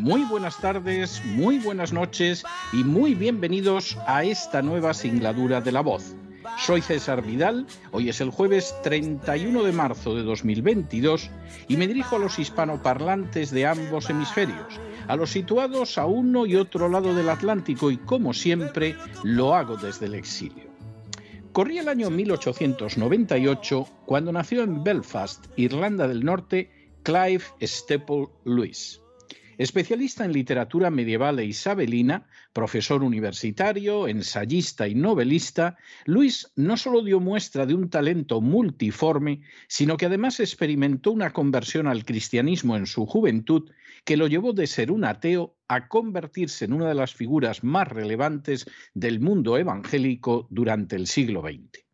muy 0.00 0.24
buenas 0.24 0.56
tardes, 0.56 1.22
muy 1.26 1.58
buenas 1.58 1.92
noches 1.92 2.42
y 2.72 2.84
muy 2.84 3.14
bienvenidos 3.14 3.98
a 4.06 4.24
esta 4.24 4.62
nueva 4.62 4.94
singladura 4.94 5.60
de 5.60 5.72
la 5.72 5.82
voz. 5.82 6.16
Soy 6.56 6.80
César 6.80 7.22
Vidal, 7.22 7.66
hoy 7.90 8.08
es 8.08 8.22
el 8.22 8.30
jueves 8.30 8.74
31 8.82 9.62
de 9.62 9.72
marzo 9.72 10.14
de 10.14 10.22
2022 10.22 11.30
y 11.68 11.76
me 11.76 11.86
dirijo 11.86 12.16
a 12.16 12.18
los 12.18 12.38
hispanoparlantes 12.38 13.50
de 13.50 13.66
ambos 13.66 14.08
hemisferios, 14.08 14.80
a 15.06 15.16
los 15.16 15.30
situados 15.32 15.98
a 15.98 16.06
uno 16.06 16.46
y 16.46 16.56
otro 16.56 16.88
lado 16.88 17.14
del 17.14 17.28
Atlántico 17.28 17.90
y 17.90 17.98
como 17.98 18.32
siempre 18.32 18.96
lo 19.22 19.54
hago 19.54 19.76
desde 19.76 20.06
el 20.06 20.14
exilio. 20.14 20.70
Corría 21.52 21.82
el 21.82 21.88
año 21.90 22.08
1898 22.08 23.86
cuando 24.06 24.32
nació 24.32 24.62
en 24.62 24.82
Belfast, 24.82 25.44
Irlanda 25.56 26.08
del 26.08 26.24
Norte, 26.24 26.70
Clive 27.02 27.44
Staple 27.60 28.28
Lewis. 28.44 28.99
Especialista 29.60 30.24
en 30.24 30.32
literatura 30.32 30.88
medieval 30.88 31.38
e 31.38 31.44
isabelina, 31.44 32.26
profesor 32.54 33.02
universitario, 33.02 34.08
ensayista 34.08 34.88
y 34.88 34.94
novelista, 34.94 35.76
Luis 36.06 36.50
no 36.56 36.78
solo 36.78 37.04
dio 37.04 37.20
muestra 37.20 37.66
de 37.66 37.74
un 37.74 37.90
talento 37.90 38.40
multiforme, 38.40 39.42
sino 39.68 39.98
que 39.98 40.06
además 40.06 40.40
experimentó 40.40 41.12
una 41.12 41.34
conversión 41.34 41.88
al 41.88 42.06
cristianismo 42.06 42.74
en 42.74 42.86
su 42.86 43.04
juventud 43.04 43.70
que 44.06 44.16
lo 44.16 44.28
llevó 44.28 44.54
de 44.54 44.66
ser 44.66 44.90
un 44.90 45.04
ateo 45.04 45.58
a 45.68 45.88
convertirse 45.88 46.64
en 46.64 46.72
una 46.72 46.88
de 46.88 46.94
las 46.94 47.12
figuras 47.12 47.62
más 47.62 47.86
relevantes 47.86 48.64
del 48.94 49.20
mundo 49.20 49.58
evangélico 49.58 50.46
durante 50.48 50.96
el 50.96 51.06
siglo 51.06 51.42
XX. 51.42 51.84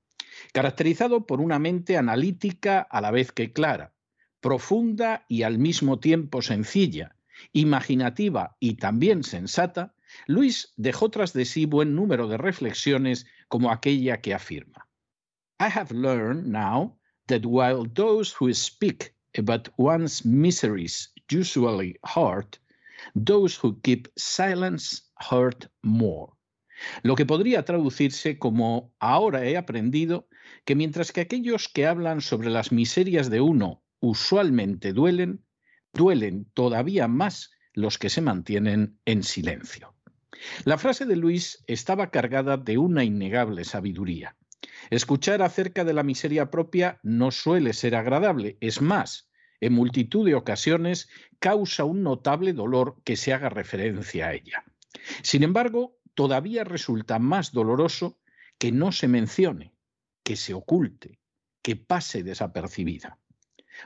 Caracterizado 0.52 1.26
por 1.26 1.40
una 1.40 1.58
mente 1.58 1.96
analítica 1.96 2.78
a 2.78 3.00
la 3.00 3.10
vez 3.10 3.32
que 3.32 3.52
clara, 3.52 3.92
profunda 4.40 5.24
y 5.26 5.42
al 5.42 5.58
mismo 5.58 5.98
tiempo 5.98 6.42
sencilla, 6.42 7.15
imaginativa 7.52 8.56
y 8.60 8.76
también 8.76 9.22
sensata, 9.22 9.94
Luis 10.26 10.72
dejó 10.76 11.10
tras 11.10 11.32
de 11.32 11.44
sí 11.44 11.66
buen 11.66 11.94
número 11.94 12.28
de 12.28 12.36
reflexiones 12.36 13.26
como 13.48 13.70
aquella 13.70 14.20
que 14.20 14.34
afirma. 14.34 14.88
I 15.58 15.68
have 15.68 15.90
learned 15.92 16.46
now 16.46 16.98
that 17.26 17.44
while 17.44 17.84
those 17.94 18.34
who 18.38 18.52
speak 18.52 19.14
about 19.36 19.68
one's 19.78 20.24
miseries 20.24 21.12
usually 21.30 21.98
hurt, 22.02 22.58
those 23.14 23.58
who 23.62 23.80
keep 23.82 24.08
silence 24.16 25.10
hurt 25.30 25.66
more. 25.82 26.32
Lo 27.02 27.14
que 27.14 27.24
podría 27.24 27.64
traducirse 27.64 28.38
como 28.38 28.92
ahora 28.98 29.46
he 29.46 29.56
aprendido 29.56 30.28
que 30.64 30.74
mientras 30.74 31.10
que 31.10 31.22
aquellos 31.22 31.68
que 31.68 31.86
hablan 31.86 32.20
sobre 32.20 32.50
las 32.50 32.70
miserias 32.70 33.30
de 33.30 33.40
uno 33.40 33.82
usualmente 34.00 34.92
duelen, 34.92 35.45
duelen 35.96 36.46
todavía 36.54 37.08
más 37.08 37.50
los 37.72 37.98
que 37.98 38.10
se 38.10 38.20
mantienen 38.20 38.98
en 39.04 39.22
silencio. 39.22 39.94
La 40.64 40.78
frase 40.78 41.06
de 41.06 41.16
Luis 41.16 41.64
estaba 41.66 42.10
cargada 42.10 42.56
de 42.56 42.78
una 42.78 43.04
innegable 43.04 43.64
sabiduría. 43.64 44.36
Escuchar 44.90 45.42
acerca 45.42 45.84
de 45.84 45.92
la 45.92 46.02
miseria 46.02 46.50
propia 46.50 47.00
no 47.02 47.30
suele 47.30 47.72
ser 47.72 47.96
agradable, 47.96 48.56
es 48.60 48.80
más, 48.80 49.30
en 49.60 49.72
multitud 49.72 50.26
de 50.26 50.34
ocasiones 50.34 51.08
causa 51.38 51.84
un 51.84 52.02
notable 52.02 52.52
dolor 52.52 52.96
que 53.04 53.16
se 53.16 53.32
haga 53.32 53.48
referencia 53.48 54.28
a 54.28 54.34
ella. 54.34 54.64
Sin 55.22 55.42
embargo, 55.42 55.98
todavía 56.14 56.64
resulta 56.64 57.18
más 57.18 57.52
doloroso 57.52 58.20
que 58.58 58.72
no 58.72 58.92
se 58.92 59.08
mencione, 59.08 59.74
que 60.22 60.36
se 60.36 60.54
oculte, 60.54 61.20
que 61.62 61.76
pase 61.76 62.22
desapercibida. 62.22 63.18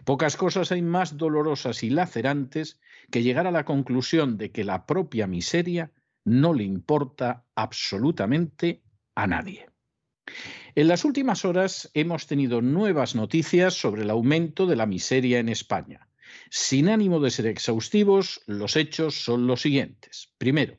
Pocas 0.04 0.36
cosas 0.36 0.72
hay 0.72 0.82
más 0.82 1.16
dolorosas 1.16 1.82
y 1.82 1.90
lacerantes 1.90 2.78
que 3.10 3.22
llegar 3.22 3.46
a 3.46 3.50
la 3.50 3.64
conclusión 3.64 4.38
de 4.38 4.50
que 4.50 4.64
la 4.64 4.86
propia 4.86 5.26
miseria 5.26 5.92
no 6.24 6.54
le 6.54 6.64
importa 6.64 7.44
absolutamente 7.54 8.82
a 9.14 9.26
nadie. 9.26 9.66
En 10.74 10.86
las 10.88 11.04
últimas 11.04 11.44
horas 11.44 11.90
hemos 11.94 12.26
tenido 12.26 12.62
nuevas 12.62 13.14
noticias 13.14 13.74
sobre 13.74 14.02
el 14.02 14.10
aumento 14.10 14.66
de 14.66 14.76
la 14.76 14.86
miseria 14.86 15.38
en 15.38 15.48
España. 15.48 16.08
Sin 16.50 16.88
ánimo 16.88 17.18
de 17.18 17.30
ser 17.30 17.46
exhaustivos, 17.46 18.40
los 18.46 18.76
hechos 18.76 19.24
son 19.24 19.46
los 19.48 19.62
siguientes. 19.62 20.32
Primero, 20.38 20.78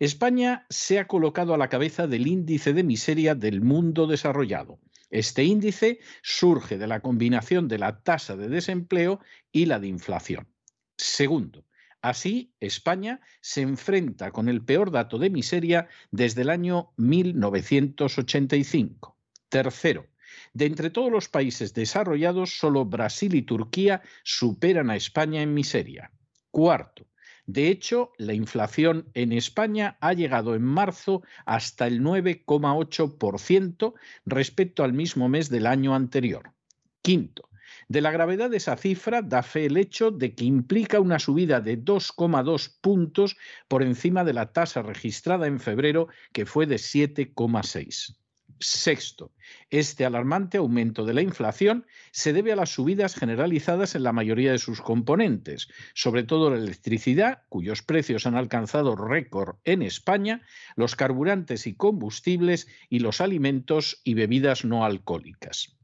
España 0.00 0.66
se 0.70 0.98
ha 0.98 1.06
colocado 1.06 1.54
a 1.54 1.58
la 1.58 1.68
cabeza 1.68 2.06
del 2.08 2.26
índice 2.26 2.72
de 2.72 2.82
miseria 2.82 3.34
del 3.34 3.60
mundo 3.60 4.06
desarrollado. 4.06 4.80
Este 5.10 5.44
índice 5.44 6.00
surge 6.22 6.78
de 6.78 6.86
la 6.86 7.00
combinación 7.00 7.68
de 7.68 7.78
la 7.78 8.02
tasa 8.02 8.36
de 8.36 8.48
desempleo 8.48 9.20
y 9.52 9.66
la 9.66 9.78
de 9.78 9.88
inflación. 9.88 10.48
Segundo, 10.96 11.64
Así, 12.00 12.54
España 12.60 13.20
se 13.40 13.62
enfrenta 13.62 14.30
con 14.30 14.48
el 14.48 14.64
peor 14.64 14.92
dato 14.92 15.18
de 15.18 15.30
miseria 15.30 15.88
desde 16.12 16.42
el 16.42 16.50
año 16.50 16.92
1985. 16.96 19.18
Tercero, 19.48 20.06
de 20.52 20.66
entre 20.66 20.90
todos 20.90 21.10
los 21.10 21.28
países 21.28 21.74
desarrollados, 21.74 22.56
solo 22.56 22.84
Brasil 22.84 23.34
y 23.34 23.42
Turquía 23.42 24.02
superan 24.22 24.90
a 24.90 24.96
España 24.96 25.42
en 25.42 25.54
miseria. 25.54 26.12
Cuarto, 26.52 27.07
de 27.48 27.68
hecho, 27.68 28.12
la 28.18 28.34
inflación 28.34 29.08
en 29.14 29.32
España 29.32 29.96
ha 30.02 30.12
llegado 30.12 30.54
en 30.54 30.62
marzo 30.62 31.22
hasta 31.46 31.86
el 31.86 32.02
9,8% 32.02 33.94
respecto 34.26 34.84
al 34.84 34.92
mismo 34.92 35.30
mes 35.30 35.48
del 35.48 35.66
año 35.66 35.94
anterior. 35.94 36.52
Quinto, 37.00 37.48
de 37.88 38.02
la 38.02 38.10
gravedad 38.10 38.50
de 38.50 38.58
esa 38.58 38.76
cifra 38.76 39.22
da 39.22 39.42
fe 39.42 39.64
el 39.64 39.78
hecho 39.78 40.10
de 40.10 40.34
que 40.34 40.44
implica 40.44 41.00
una 41.00 41.18
subida 41.18 41.62
de 41.62 41.82
2,2 41.82 42.76
puntos 42.82 43.38
por 43.66 43.82
encima 43.82 44.24
de 44.24 44.34
la 44.34 44.52
tasa 44.52 44.82
registrada 44.82 45.46
en 45.46 45.58
febrero, 45.58 46.08
que 46.34 46.44
fue 46.44 46.66
de 46.66 46.76
7,6. 46.76 48.14
Sexto, 48.60 49.32
este 49.70 50.04
alarmante 50.04 50.58
aumento 50.58 51.04
de 51.04 51.14
la 51.14 51.22
inflación 51.22 51.86
se 52.10 52.32
debe 52.32 52.52
a 52.52 52.56
las 52.56 52.70
subidas 52.70 53.14
generalizadas 53.14 53.94
en 53.94 54.02
la 54.02 54.12
mayoría 54.12 54.52
de 54.52 54.58
sus 54.58 54.80
componentes, 54.80 55.68
sobre 55.94 56.24
todo 56.24 56.50
la 56.50 56.56
electricidad, 56.56 57.42
cuyos 57.48 57.82
precios 57.82 58.26
han 58.26 58.36
alcanzado 58.36 58.96
récord 58.96 59.56
en 59.64 59.82
España, 59.82 60.42
los 60.76 60.96
carburantes 60.96 61.66
y 61.66 61.74
combustibles 61.74 62.68
y 62.88 62.98
los 62.98 63.20
alimentos 63.20 64.00
y 64.04 64.14
bebidas 64.14 64.64
no 64.64 64.84
alcohólicas. 64.84 65.78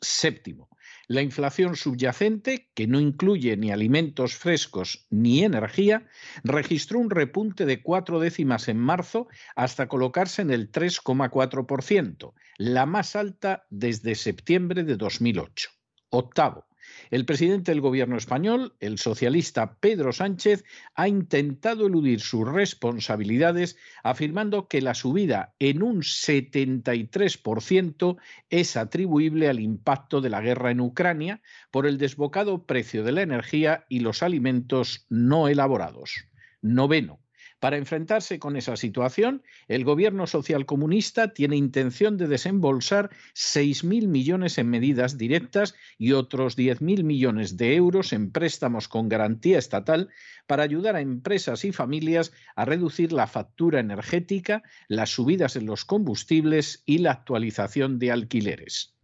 Séptimo, 0.00 0.68
la 1.12 1.20
inflación 1.20 1.76
subyacente, 1.76 2.70
que 2.74 2.86
no 2.86 2.98
incluye 2.98 3.56
ni 3.58 3.70
alimentos 3.70 4.34
frescos 4.34 5.06
ni 5.10 5.44
energía, 5.44 6.06
registró 6.42 6.98
un 7.00 7.10
repunte 7.10 7.66
de 7.66 7.82
cuatro 7.82 8.18
décimas 8.18 8.68
en 8.68 8.78
marzo 8.78 9.28
hasta 9.54 9.88
colocarse 9.88 10.40
en 10.40 10.50
el 10.50 10.72
3,4%, 10.72 12.32
la 12.56 12.86
más 12.86 13.14
alta 13.14 13.66
desde 13.68 14.14
septiembre 14.14 14.84
de 14.84 14.96
2008. 14.96 15.68
Octavo, 16.08 16.66
el 17.10 17.24
presidente 17.24 17.72
del 17.72 17.80
gobierno 17.80 18.16
español, 18.16 18.74
el 18.80 18.98
socialista 18.98 19.76
Pedro 19.80 20.12
Sánchez, 20.12 20.64
ha 20.94 21.08
intentado 21.08 21.86
eludir 21.86 22.20
sus 22.20 22.46
responsabilidades 22.46 23.78
afirmando 24.02 24.68
que 24.68 24.82
la 24.82 24.94
subida 24.94 25.54
en 25.58 25.82
un 25.82 26.02
73% 26.02 28.16
es 28.50 28.76
atribuible 28.76 29.48
al 29.48 29.60
impacto 29.60 30.20
de 30.20 30.30
la 30.30 30.40
guerra 30.40 30.70
en 30.70 30.80
Ucrania 30.80 31.42
por 31.70 31.86
el 31.86 31.98
desbocado 31.98 32.66
precio 32.66 33.04
de 33.04 33.12
la 33.12 33.22
energía 33.22 33.86
y 33.88 34.00
los 34.00 34.22
alimentos 34.22 35.06
no 35.08 35.48
elaborados. 35.48 36.26
Noveno. 36.60 37.21
Para 37.62 37.76
enfrentarse 37.76 38.40
con 38.40 38.56
esa 38.56 38.74
situación, 38.74 39.44
el 39.68 39.84
gobierno 39.84 40.26
socialcomunista 40.26 41.32
tiene 41.32 41.54
intención 41.54 42.16
de 42.16 42.26
desembolsar 42.26 43.10
6.000 43.36 44.08
millones 44.08 44.58
en 44.58 44.68
medidas 44.68 45.16
directas 45.16 45.76
y 45.96 46.10
otros 46.10 46.58
10.000 46.58 47.04
millones 47.04 47.56
de 47.56 47.76
euros 47.76 48.12
en 48.12 48.32
préstamos 48.32 48.88
con 48.88 49.08
garantía 49.08 49.60
estatal 49.60 50.08
para 50.48 50.64
ayudar 50.64 50.96
a 50.96 51.02
empresas 51.02 51.64
y 51.64 51.70
familias 51.70 52.32
a 52.56 52.64
reducir 52.64 53.12
la 53.12 53.28
factura 53.28 53.78
energética, 53.78 54.64
las 54.88 55.10
subidas 55.10 55.54
en 55.54 55.66
los 55.66 55.84
combustibles 55.84 56.82
y 56.84 56.98
la 56.98 57.12
actualización 57.12 58.00
de 58.00 58.10
alquileres. 58.10 58.96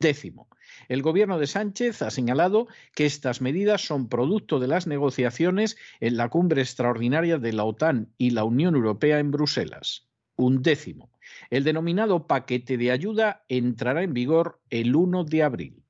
Décimo, 0.00 0.48
el 0.88 1.02
gobierno 1.02 1.40
de 1.40 1.48
Sánchez 1.48 2.02
ha 2.02 2.10
señalado 2.10 2.68
que 2.94 3.04
estas 3.04 3.40
medidas 3.40 3.80
son 3.84 4.08
producto 4.08 4.60
de 4.60 4.68
las 4.68 4.86
negociaciones 4.86 5.76
en 5.98 6.16
la 6.16 6.28
cumbre 6.28 6.62
extraordinaria 6.62 7.38
de 7.38 7.52
la 7.52 7.64
OTAN 7.64 8.12
y 8.16 8.30
la 8.30 8.44
Unión 8.44 8.76
Europea 8.76 9.18
en 9.18 9.32
Bruselas. 9.32 10.06
Un 10.36 10.62
décimo. 10.62 11.10
El 11.50 11.64
denominado 11.64 12.28
paquete 12.28 12.76
de 12.76 12.92
ayuda 12.92 13.44
entrará 13.48 14.04
en 14.04 14.14
vigor 14.14 14.60
el 14.70 14.94
1 14.94 15.24
de 15.24 15.42
abril. 15.42 15.82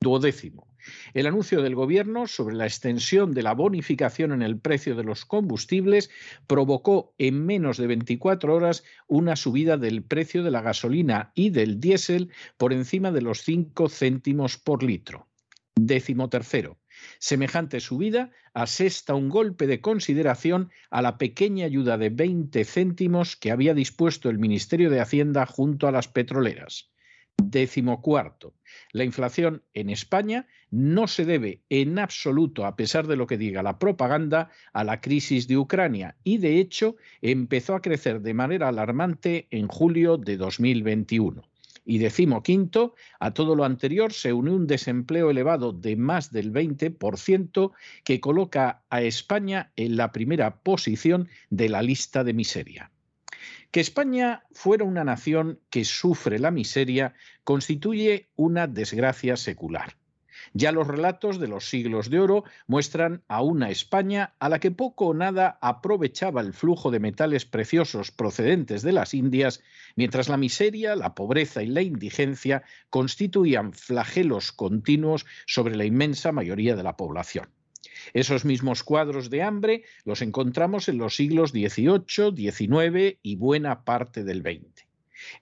Duodécimo. 0.00 0.65
El 1.14 1.26
anuncio 1.26 1.62
del 1.62 1.74
Gobierno 1.74 2.26
sobre 2.26 2.54
la 2.54 2.66
extensión 2.66 3.32
de 3.32 3.42
la 3.42 3.54
bonificación 3.54 4.32
en 4.32 4.42
el 4.42 4.58
precio 4.58 4.94
de 4.94 5.04
los 5.04 5.24
combustibles 5.24 6.10
provocó 6.46 7.14
en 7.18 7.44
menos 7.44 7.76
de 7.76 7.86
24 7.86 8.54
horas 8.54 8.84
una 9.06 9.36
subida 9.36 9.76
del 9.76 10.02
precio 10.02 10.42
de 10.42 10.50
la 10.50 10.62
gasolina 10.62 11.32
y 11.34 11.50
del 11.50 11.80
diésel 11.80 12.30
por 12.56 12.72
encima 12.72 13.12
de 13.12 13.22
los 13.22 13.42
5 13.42 13.88
céntimos 13.88 14.58
por 14.58 14.82
litro. 14.82 15.28
Décimo 15.74 16.28
tercero. 16.28 16.78
Semejante 17.18 17.80
subida 17.80 18.30
asesta 18.54 19.14
un 19.14 19.28
golpe 19.28 19.66
de 19.66 19.80
consideración 19.80 20.70
a 20.90 21.02
la 21.02 21.18
pequeña 21.18 21.66
ayuda 21.66 21.98
de 21.98 22.08
20 22.08 22.64
céntimos 22.64 23.36
que 23.36 23.50
había 23.50 23.74
dispuesto 23.74 24.30
el 24.30 24.38
Ministerio 24.38 24.88
de 24.88 25.00
Hacienda 25.00 25.44
junto 25.44 25.86
a 25.86 25.92
las 25.92 26.08
petroleras. 26.08 26.90
Décimo 27.42 28.02
cuarto. 28.02 28.54
La 28.92 29.04
inflación 29.04 29.62
en 29.72 29.90
España 29.90 30.46
no 30.70 31.06
se 31.06 31.24
debe 31.24 31.62
en 31.68 31.98
absoluto, 31.98 32.66
a 32.66 32.76
pesar 32.76 33.06
de 33.06 33.16
lo 33.16 33.26
que 33.26 33.38
diga 33.38 33.62
la 33.62 33.78
propaganda, 33.78 34.50
a 34.72 34.84
la 34.84 35.00
crisis 35.00 35.46
de 35.46 35.56
Ucrania 35.56 36.16
y, 36.24 36.38
de 36.38 36.58
hecho, 36.58 36.96
empezó 37.22 37.74
a 37.74 37.82
crecer 37.82 38.20
de 38.20 38.34
manera 38.34 38.68
alarmante 38.68 39.46
en 39.50 39.68
julio 39.68 40.16
de 40.16 40.36
2021. 40.36 41.42
Y 41.84 41.98
decimo 41.98 42.42
quinto, 42.42 42.94
a 43.20 43.32
todo 43.32 43.54
lo 43.54 43.64
anterior 43.64 44.12
se 44.12 44.32
une 44.32 44.50
un 44.50 44.66
desempleo 44.66 45.30
elevado 45.30 45.72
de 45.72 45.94
más 45.94 46.32
del 46.32 46.52
20% 46.52 47.72
que 48.02 48.20
coloca 48.20 48.82
a 48.90 49.02
España 49.02 49.72
en 49.76 49.96
la 49.96 50.10
primera 50.10 50.62
posición 50.62 51.28
de 51.50 51.68
la 51.68 51.82
lista 51.82 52.24
de 52.24 52.34
miseria. 52.34 52.90
Que 53.70 53.80
España 53.80 54.44
fuera 54.52 54.84
una 54.84 55.04
nación 55.04 55.60
que 55.70 55.84
sufre 55.84 56.38
la 56.38 56.50
miseria 56.50 57.14
constituye 57.44 58.28
una 58.36 58.66
desgracia 58.66 59.36
secular. 59.36 59.96
Ya 60.52 60.72
los 60.72 60.86
relatos 60.86 61.40
de 61.40 61.48
los 61.48 61.68
siglos 61.68 62.10
de 62.10 62.20
oro 62.20 62.44
muestran 62.66 63.22
a 63.28 63.42
una 63.42 63.70
España 63.70 64.34
a 64.38 64.48
la 64.48 64.58
que 64.58 64.70
poco 64.70 65.06
o 65.06 65.14
nada 65.14 65.58
aprovechaba 65.60 66.40
el 66.40 66.52
flujo 66.52 66.90
de 66.90 67.00
metales 67.00 67.44
preciosos 67.44 68.10
procedentes 68.10 68.82
de 68.82 68.92
las 68.92 69.14
Indias, 69.14 69.62
mientras 69.96 70.28
la 70.28 70.36
miseria, 70.36 70.96
la 70.96 71.14
pobreza 71.14 71.62
y 71.62 71.66
la 71.66 71.82
indigencia 71.82 72.62
constituían 72.90 73.72
flagelos 73.72 74.52
continuos 74.52 75.26
sobre 75.46 75.76
la 75.76 75.84
inmensa 75.84 76.32
mayoría 76.32 76.76
de 76.76 76.82
la 76.82 76.96
población. 76.96 77.48
Esos 78.12 78.44
mismos 78.44 78.82
cuadros 78.82 79.30
de 79.30 79.42
hambre 79.42 79.84
los 80.04 80.22
encontramos 80.22 80.88
en 80.88 80.98
los 80.98 81.16
siglos 81.16 81.50
XVIII, 81.50 82.34
XIX 82.34 83.18
y 83.22 83.36
buena 83.36 83.84
parte 83.84 84.24
del 84.24 84.42
XX. 84.42 84.86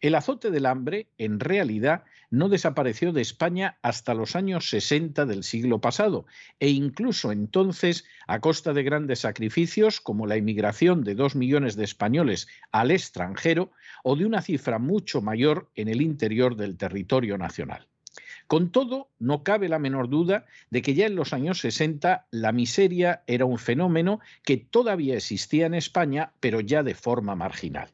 El 0.01 0.15
azote 0.15 0.51
del 0.51 0.67
hambre, 0.67 1.09
en 1.19 1.41
realidad, 1.41 2.05
no 2.31 2.49
desapareció 2.49 3.13
de 3.13 3.23
España 3.23 3.79
hasta 3.83 4.15
los 4.15 4.35
años 4.35 4.69
60 4.71 5.27
del 5.27 5.45
siglo 5.45 5.81
pasado, 5.81 6.27
e 6.59 6.69
incluso 6.69 7.33
entonces 7.33 8.05
a 8.27 8.41
costa 8.41 8.73
de 8.73 8.83
grandes 8.83 9.21
sacrificios 9.21 10.01
como 10.01 10.27
la 10.27 10.37
emigración 10.37 11.05
de 11.05 11.15
dos 11.15 11.37
millones 11.37 11.77
de 11.77 11.85
españoles 11.85 12.49
al 12.73 12.91
extranjero 12.91 13.71
o 14.03 14.17
de 14.17 14.27
una 14.27 14.43
cifra 14.43 14.79
mucho 14.79 15.23
mayor 15.23 15.71
en 15.75 15.89
el 15.89 16.03
interior 16.03 16.57
del 16.57 16.77
territorio 16.77 17.39
nacional. 17.39 17.89
Con 18.47 18.71
todo, 18.71 19.11
no 19.19 19.43
cabe 19.43 19.69
la 19.69 19.79
menor 19.79 20.09
duda 20.09 20.45
de 20.71 20.83
que 20.83 20.95
ya 20.95 21.07
en 21.07 21.17
los 21.17 21.33
años 21.33 21.61
60 21.61 22.27
la 22.31 22.53
miseria 22.53 23.23
era 23.27 23.47
un 23.47 23.59
fenómeno 23.59 24.21
que 24.43 24.59
todavía 24.59 25.17
existía 25.17 25.67
en 25.67 25.75
España, 25.75 26.33
pero 26.41 26.61
ya 26.61 26.83
de 26.83 26.95
forma 26.95 27.35
marginal. 27.35 27.89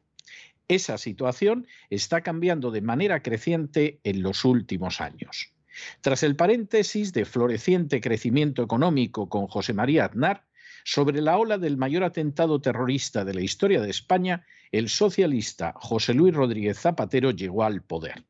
Esa 0.67 0.97
situación 0.97 1.67
está 1.89 2.21
cambiando 2.21 2.71
de 2.71 2.81
manera 2.81 3.21
creciente 3.21 3.99
en 4.03 4.21
los 4.21 4.45
últimos 4.45 5.01
años. 5.01 5.53
Tras 6.01 6.23
el 6.23 6.35
paréntesis 6.35 7.13
de 7.13 7.25
floreciente 7.25 8.01
crecimiento 8.01 8.61
económico 8.61 9.29
con 9.29 9.47
José 9.47 9.73
María 9.73 10.05
Aznar, 10.05 10.45
sobre 10.83 11.21
la 11.21 11.37
ola 11.37 11.57
del 11.57 11.77
mayor 11.77 12.03
atentado 12.03 12.59
terrorista 12.59 13.23
de 13.23 13.33
la 13.33 13.41
historia 13.41 13.81
de 13.81 13.89
España, 13.89 14.45
el 14.71 14.89
socialista 14.89 15.73
José 15.75 16.13
Luis 16.13 16.33
Rodríguez 16.33 16.79
Zapatero 16.79 17.31
llegó 17.31 17.63
al 17.63 17.81
poder. 17.81 18.23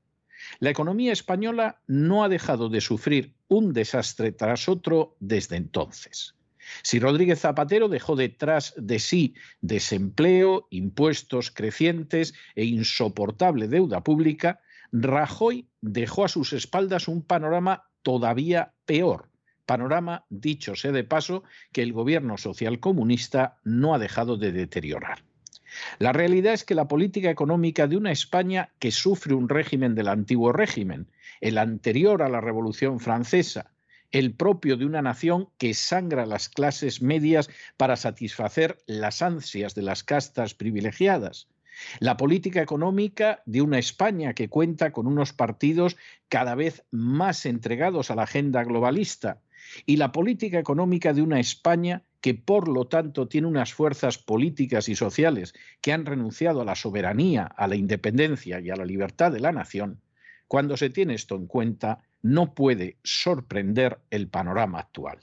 La 0.59 0.69
economía 0.69 1.13
española 1.13 1.81
no 1.87 2.23
ha 2.23 2.29
dejado 2.29 2.69
de 2.69 2.81
sufrir 2.81 3.33
un 3.47 3.73
desastre 3.73 4.31
tras 4.31 4.69
otro 4.69 5.15
desde 5.19 5.55
entonces. 5.55 6.35
Si 6.83 6.99
Rodríguez 6.99 7.39
Zapatero 7.39 7.89
dejó 7.89 8.15
detrás 8.15 8.73
de 8.77 8.99
sí 8.99 9.35
desempleo, 9.61 10.67
impuestos 10.69 11.51
crecientes 11.51 12.33
e 12.55 12.65
insoportable 12.65 13.67
deuda 13.67 14.03
pública, 14.03 14.61
Rajoy 14.91 15.67
dejó 15.81 16.25
a 16.25 16.29
sus 16.29 16.53
espaldas 16.53 17.07
un 17.07 17.23
panorama 17.23 17.89
todavía 18.03 18.73
peor, 18.85 19.29
panorama, 19.65 20.25
dicho 20.29 20.75
sea 20.75 20.91
de 20.91 21.03
paso, 21.03 21.43
que 21.71 21.81
el 21.81 21.93
gobierno 21.93 22.37
socialcomunista 22.37 23.59
no 23.63 23.93
ha 23.93 23.99
dejado 23.99 24.37
de 24.37 24.51
deteriorar. 24.51 25.23
La 25.99 26.13
realidad 26.13 26.53
es 26.53 26.63
que 26.63 26.75
la 26.75 26.87
política 26.87 27.29
económica 27.29 27.87
de 27.87 27.97
una 27.97 28.11
España 28.11 28.69
que 28.79 28.91
sufre 28.91 29.33
un 29.33 29.49
régimen 29.49 29.95
del 29.95 30.07
antiguo 30.07 30.51
régimen, 30.51 31.07
el 31.39 31.57
anterior 31.57 32.21
a 32.21 32.29
la 32.29 32.41
Revolución 32.41 32.99
Francesa, 32.99 33.71
el 34.11 34.33
propio 34.33 34.77
de 34.77 34.85
una 34.85 35.01
nación 35.01 35.49
que 35.57 35.73
sangra 35.73 36.25
las 36.25 36.49
clases 36.49 37.01
medias 37.01 37.49
para 37.77 37.95
satisfacer 37.95 38.77
las 38.85 39.21
ansias 39.21 39.73
de 39.73 39.81
las 39.81 40.03
castas 40.03 40.53
privilegiadas, 40.53 41.47
la 41.99 42.17
política 42.17 42.61
económica 42.61 43.41
de 43.45 43.61
una 43.61 43.79
España 43.79 44.33
que 44.33 44.49
cuenta 44.49 44.91
con 44.91 45.07
unos 45.07 45.33
partidos 45.33 45.97
cada 46.27 46.55
vez 46.55 46.83
más 46.91 47.45
entregados 47.45 48.11
a 48.11 48.15
la 48.15 48.23
agenda 48.23 48.63
globalista 48.63 49.39
y 49.85 49.97
la 49.97 50.11
política 50.11 50.59
económica 50.59 51.13
de 51.13 51.21
una 51.21 51.39
España 51.39 52.03
que 52.21 52.35
por 52.35 52.67
lo 52.67 52.85
tanto 52.85 53.27
tiene 53.27 53.47
unas 53.47 53.73
fuerzas 53.73 54.17
políticas 54.17 54.87
y 54.87 54.95
sociales 54.95 55.53
que 55.81 55.91
han 55.91 56.05
renunciado 56.05 56.61
a 56.61 56.65
la 56.65 56.75
soberanía, 56.75 57.43
a 57.43 57.67
la 57.67 57.75
independencia 57.75 58.59
y 58.59 58.69
a 58.69 58.75
la 58.75 58.85
libertad 58.85 59.31
de 59.31 59.39
la 59.39 59.51
nación, 59.51 59.99
cuando 60.47 60.77
se 60.77 60.89
tiene 60.89 61.15
esto 61.15 61.35
en 61.35 61.47
cuenta, 61.47 62.03
no 62.21 62.53
puede 62.53 62.97
sorprender 63.03 63.99
el 64.11 64.27
panorama 64.27 64.79
actual. 64.79 65.19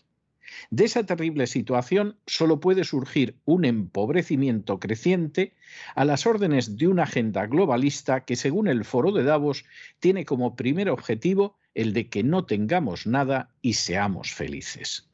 De 0.71 0.85
esa 0.85 1.05
terrible 1.05 1.47
situación 1.47 2.17
solo 2.26 2.61
puede 2.61 2.85
surgir 2.85 3.37
un 3.45 3.67
empobrecimiento 3.67 4.81
creciente 4.81 5.55
a 5.95 6.07
las 6.07 6.26
órdenes 6.26 6.78
de 6.78 6.88
una 6.88 7.02
agenda 7.02 7.47
globalista 7.47 8.25
que, 8.25 8.37
según 8.37 8.69
el 8.69 8.85
Foro 8.85 9.12
de 9.12 9.25
Davos, 9.25 9.67
tiene 10.00 10.25
como 10.25 10.57
primer 10.57 10.88
objetivo 10.88 11.59
el 11.75 11.93
de 11.93 12.09
que 12.09 12.25
no 12.25 12.47
tengamos 12.47 13.07
nada 13.07 13.50
y 13.61 13.75
seamos 13.75 14.33
felices. 14.33 15.07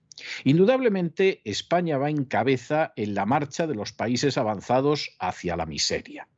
Indudablemente, 0.45 1.41
España 1.45 1.99
va 1.99 2.11
en 2.11 2.25
cabeza 2.25 2.93
en 2.97 3.15
la 3.15 3.27
marcha 3.27 3.67
de 3.67 3.75
los 3.75 3.93
países 3.93 4.39
avanzados 4.39 5.17
hacia 5.19 5.57
la 5.57 5.67
miseria. 5.67 6.29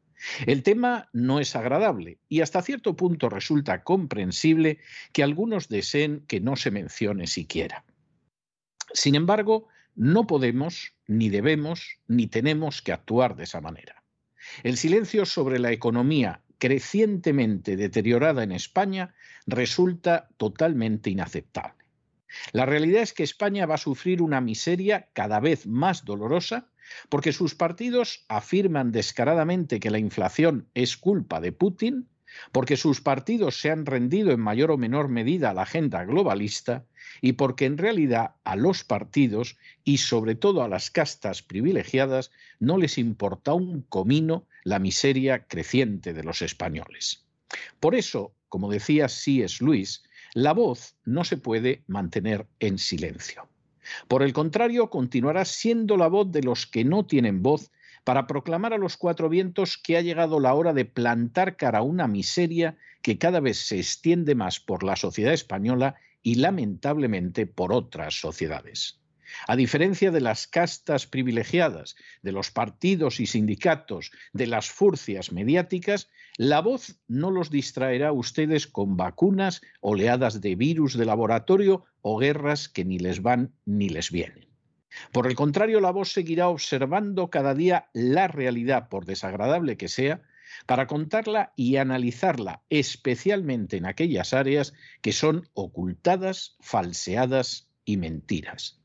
El 0.46 0.62
tema 0.62 1.08
no 1.12 1.40
es 1.40 1.54
agradable 1.56 2.18
y 2.28 2.40
hasta 2.40 2.62
cierto 2.62 2.96
punto 2.96 3.28
resulta 3.28 3.84
comprensible 3.84 4.78
que 5.12 5.22
algunos 5.22 5.68
deseen 5.68 6.24
que 6.26 6.40
no 6.40 6.56
se 6.56 6.70
mencione 6.70 7.26
siquiera. 7.26 7.84
Sin 8.92 9.14
embargo, 9.14 9.68
no 9.94 10.26
podemos, 10.26 10.94
ni 11.06 11.28
debemos, 11.28 11.98
ni 12.06 12.26
tenemos 12.26 12.82
que 12.82 12.92
actuar 12.92 13.36
de 13.36 13.44
esa 13.44 13.60
manera. 13.60 14.02
El 14.62 14.76
silencio 14.76 15.26
sobre 15.26 15.58
la 15.58 15.72
economía 15.72 16.42
crecientemente 16.58 17.76
deteriorada 17.76 18.42
en 18.42 18.52
España 18.52 19.14
resulta 19.46 20.28
totalmente 20.36 21.10
inaceptable. 21.10 21.85
La 22.52 22.66
realidad 22.66 23.02
es 23.02 23.12
que 23.12 23.22
España 23.22 23.66
va 23.66 23.76
a 23.76 23.78
sufrir 23.78 24.22
una 24.22 24.40
miseria 24.40 25.08
cada 25.12 25.40
vez 25.40 25.66
más 25.66 26.04
dolorosa 26.04 26.68
porque 27.08 27.32
sus 27.32 27.54
partidos 27.54 28.24
afirman 28.28 28.92
descaradamente 28.92 29.80
que 29.80 29.90
la 29.90 29.98
inflación 29.98 30.68
es 30.74 30.96
culpa 30.96 31.40
de 31.40 31.52
Putin, 31.52 32.08
porque 32.52 32.76
sus 32.76 33.00
partidos 33.00 33.60
se 33.60 33.70
han 33.70 33.86
rendido 33.86 34.30
en 34.32 34.40
mayor 34.40 34.70
o 34.70 34.78
menor 34.78 35.08
medida 35.08 35.50
a 35.50 35.54
la 35.54 35.62
agenda 35.62 36.04
globalista 36.04 36.84
y 37.20 37.32
porque 37.32 37.64
en 37.64 37.78
realidad 37.78 38.34
a 38.44 38.56
los 38.56 38.84
partidos 38.84 39.56
y 39.84 39.98
sobre 39.98 40.34
todo 40.34 40.62
a 40.62 40.68
las 40.68 40.90
castas 40.90 41.42
privilegiadas 41.42 42.30
no 42.58 42.78
les 42.78 42.98
importa 42.98 43.54
un 43.54 43.82
comino 43.82 44.46
la 44.64 44.78
miseria 44.78 45.46
creciente 45.46 46.12
de 46.12 46.24
los 46.24 46.42
españoles. 46.42 47.24
Por 47.80 47.94
eso, 47.94 48.34
como 48.48 48.70
decía 48.70 49.08
C.S. 49.08 49.64
Luis, 49.64 50.02
la 50.36 50.52
voz 50.52 50.94
no 51.06 51.24
se 51.24 51.38
puede 51.38 51.82
mantener 51.86 52.46
en 52.60 52.76
silencio. 52.76 53.48
Por 54.06 54.22
el 54.22 54.34
contrario, 54.34 54.90
continuará 54.90 55.46
siendo 55.46 55.96
la 55.96 56.08
voz 56.08 56.30
de 56.30 56.42
los 56.42 56.66
que 56.66 56.84
no 56.84 57.06
tienen 57.06 57.42
voz 57.42 57.70
para 58.04 58.26
proclamar 58.26 58.74
a 58.74 58.76
los 58.76 58.98
cuatro 58.98 59.30
vientos 59.30 59.78
que 59.78 59.96
ha 59.96 60.02
llegado 60.02 60.38
la 60.38 60.52
hora 60.52 60.74
de 60.74 60.84
plantar 60.84 61.56
cara 61.56 61.78
a 61.78 61.82
una 61.82 62.06
miseria 62.06 62.76
que 63.00 63.16
cada 63.16 63.40
vez 63.40 63.56
se 63.66 63.78
extiende 63.78 64.34
más 64.34 64.60
por 64.60 64.82
la 64.82 64.96
sociedad 64.96 65.32
española 65.32 65.94
y 66.22 66.34
lamentablemente 66.34 67.46
por 67.46 67.72
otras 67.72 68.20
sociedades. 68.20 69.00
A 69.46 69.56
diferencia 69.56 70.10
de 70.10 70.20
las 70.20 70.46
castas 70.46 71.06
privilegiadas, 71.06 71.96
de 72.22 72.32
los 72.32 72.50
partidos 72.50 73.20
y 73.20 73.26
sindicatos, 73.26 74.10
de 74.32 74.46
las 74.46 74.70
furcias 74.70 75.32
mediáticas, 75.32 76.08
la 76.36 76.60
voz 76.60 76.98
no 77.08 77.30
los 77.30 77.50
distraerá 77.50 78.08
a 78.08 78.12
ustedes 78.12 78.66
con 78.66 78.96
vacunas, 78.96 79.62
oleadas 79.80 80.40
de 80.40 80.54
virus 80.54 80.96
de 80.96 81.06
laboratorio 81.06 81.84
o 82.02 82.18
guerras 82.18 82.68
que 82.68 82.84
ni 82.84 82.98
les 82.98 83.22
van 83.22 83.54
ni 83.64 83.88
les 83.88 84.10
vienen. 84.10 84.46
Por 85.12 85.26
el 85.26 85.34
contrario, 85.34 85.80
la 85.80 85.90
voz 85.90 86.12
seguirá 86.12 86.48
observando 86.48 87.30
cada 87.30 87.54
día 87.54 87.88
la 87.92 88.28
realidad, 88.28 88.88
por 88.88 89.04
desagradable 89.04 89.76
que 89.76 89.88
sea, 89.88 90.22
para 90.66 90.86
contarla 90.86 91.52
y 91.56 91.76
analizarla, 91.76 92.62
especialmente 92.70 93.76
en 93.76 93.86
aquellas 93.86 94.32
áreas 94.32 94.72
que 95.02 95.12
son 95.12 95.48
ocultadas, 95.54 96.56
falseadas 96.60 97.68
y 97.84 97.96
mentiras. 97.96 98.80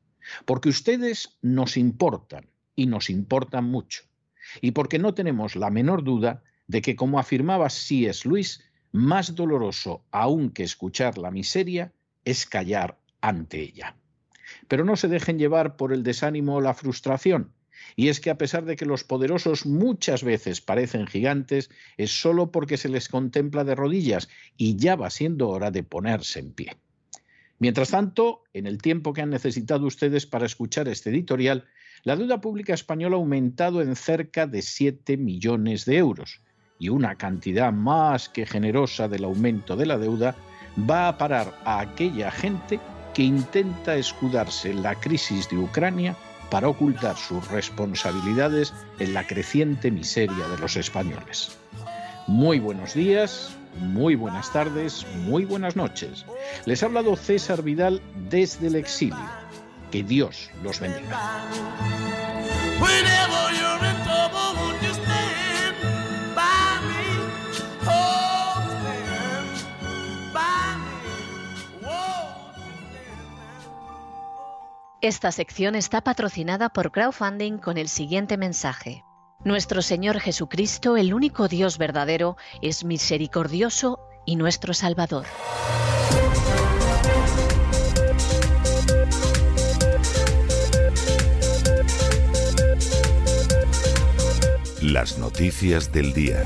Porque 0.45 0.69
ustedes 0.69 1.37
nos 1.41 1.77
importan 1.77 2.49
y 2.75 2.87
nos 2.87 3.09
importan 3.09 3.65
mucho. 3.65 4.03
Y 4.61 4.71
porque 4.71 4.99
no 4.99 5.13
tenemos 5.13 5.55
la 5.55 5.69
menor 5.69 6.03
duda 6.03 6.43
de 6.67 6.81
que, 6.81 6.95
como 6.95 7.19
afirmaba 7.19 7.69
C.S. 7.69 8.27
Luis, 8.27 8.63
más 8.91 9.35
doloroso 9.35 10.03
aún 10.11 10.51
que 10.51 10.63
escuchar 10.63 11.17
la 11.17 11.31
miseria 11.31 11.93
es 12.25 12.45
callar 12.45 12.97
ante 13.21 13.61
ella. 13.61 13.95
Pero 14.67 14.83
no 14.83 14.95
se 14.95 15.07
dejen 15.07 15.39
llevar 15.39 15.77
por 15.77 15.93
el 15.93 16.03
desánimo 16.03 16.55
o 16.55 16.61
la 16.61 16.73
frustración. 16.73 17.53
Y 17.95 18.09
es 18.09 18.19
que 18.19 18.29
a 18.29 18.37
pesar 18.37 18.65
de 18.65 18.75
que 18.75 18.85
los 18.85 19.03
poderosos 19.03 19.65
muchas 19.65 20.23
veces 20.23 20.61
parecen 20.61 21.07
gigantes, 21.07 21.69
es 21.97 22.11
solo 22.11 22.51
porque 22.51 22.77
se 22.77 22.89
les 22.89 23.09
contempla 23.09 23.63
de 23.63 23.75
rodillas 23.75 24.29
y 24.57 24.75
ya 24.75 24.95
va 24.95 25.09
siendo 25.09 25.49
hora 25.49 25.71
de 25.71 25.83
ponerse 25.83 26.39
en 26.39 26.53
pie. 26.53 26.77
Mientras 27.61 27.91
tanto, 27.91 28.41
en 28.53 28.65
el 28.65 28.81
tiempo 28.81 29.13
que 29.13 29.21
han 29.21 29.29
necesitado 29.29 29.85
ustedes 29.85 30.25
para 30.25 30.47
escuchar 30.47 30.87
este 30.87 31.11
editorial, 31.11 31.65
la 32.03 32.15
deuda 32.15 32.41
pública 32.41 32.73
española 32.73 33.17
ha 33.17 33.19
aumentado 33.19 33.83
en 33.83 33.95
cerca 33.95 34.47
de 34.47 34.63
7 34.63 35.15
millones 35.17 35.85
de 35.85 35.97
euros 35.97 36.41
y 36.79 36.89
una 36.89 37.19
cantidad 37.19 37.71
más 37.71 38.29
que 38.29 38.47
generosa 38.47 39.07
del 39.07 39.25
aumento 39.25 39.75
de 39.75 39.85
la 39.85 39.99
deuda 39.99 40.35
va 40.89 41.07
a 41.07 41.19
parar 41.19 41.55
a 41.63 41.81
aquella 41.81 42.31
gente 42.31 42.79
que 43.13 43.21
intenta 43.21 43.95
escudarse 43.95 44.71
en 44.71 44.81
la 44.81 44.95
crisis 44.95 45.47
de 45.47 45.59
Ucrania 45.59 46.15
para 46.49 46.67
ocultar 46.67 47.15
sus 47.15 47.47
responsabilidades 47.51 48.73
en 48.97 49.13
la 49.13 49.27
creciente 49.27 49.91
miseria 49.91 50.47
de 50.47 50.57
los 50.57 50.77
españoles. 50.77 51.55
Muy 52.25 52.57
buenos 52.57 52.95
días, 52.95 53.55
muy 53.77 54.15
buenas 54.15 54.51
tardes, 54.51 55.05
muy 55.25 55.45
buenas 55.45 55.75
noches. 55.75 56.25
Les 56.65 56.83
ha 56.83 56.87
hablado 56.87 57.15
César 57.15 57.63
Vidal 57.63 58.01
desde 58.29 58.67
el 58.67 58.75
exilio. 58.75 59.29
Que 59.91 60.03
Dios 60.03 60.49
los 60.63 60.79
bendiga. 60.79 61.19
Esta 75.01 75.31
sección 75.31 75.73
está 75.73 76.01
patrocinada 76.01 76.69
por 76.69 76.91
crowdfunding 76.91 77.57
con 77.57 77.79
el 77.79 77.89
siguiente 77.89 78.37
mensaje. 78.37 79.03
Nuestro 79.43 79.81
Señor 79.81 80.19
Jesucristo, 80.19 80.97
el 80.97 81.15
único 81.15 81.47
Dios 81.47 81.79
verdadero, 81.79 82.37
es 82.61 82.83
misericordioso 82.83 83.99
y 84.23 84.35
nuestro 84.35 84.75
Salvador. 84.75 85.25
Las 94.79 95.17
noticias 95.17 95.91
del 95.91 96.13
día. 96.13 96.45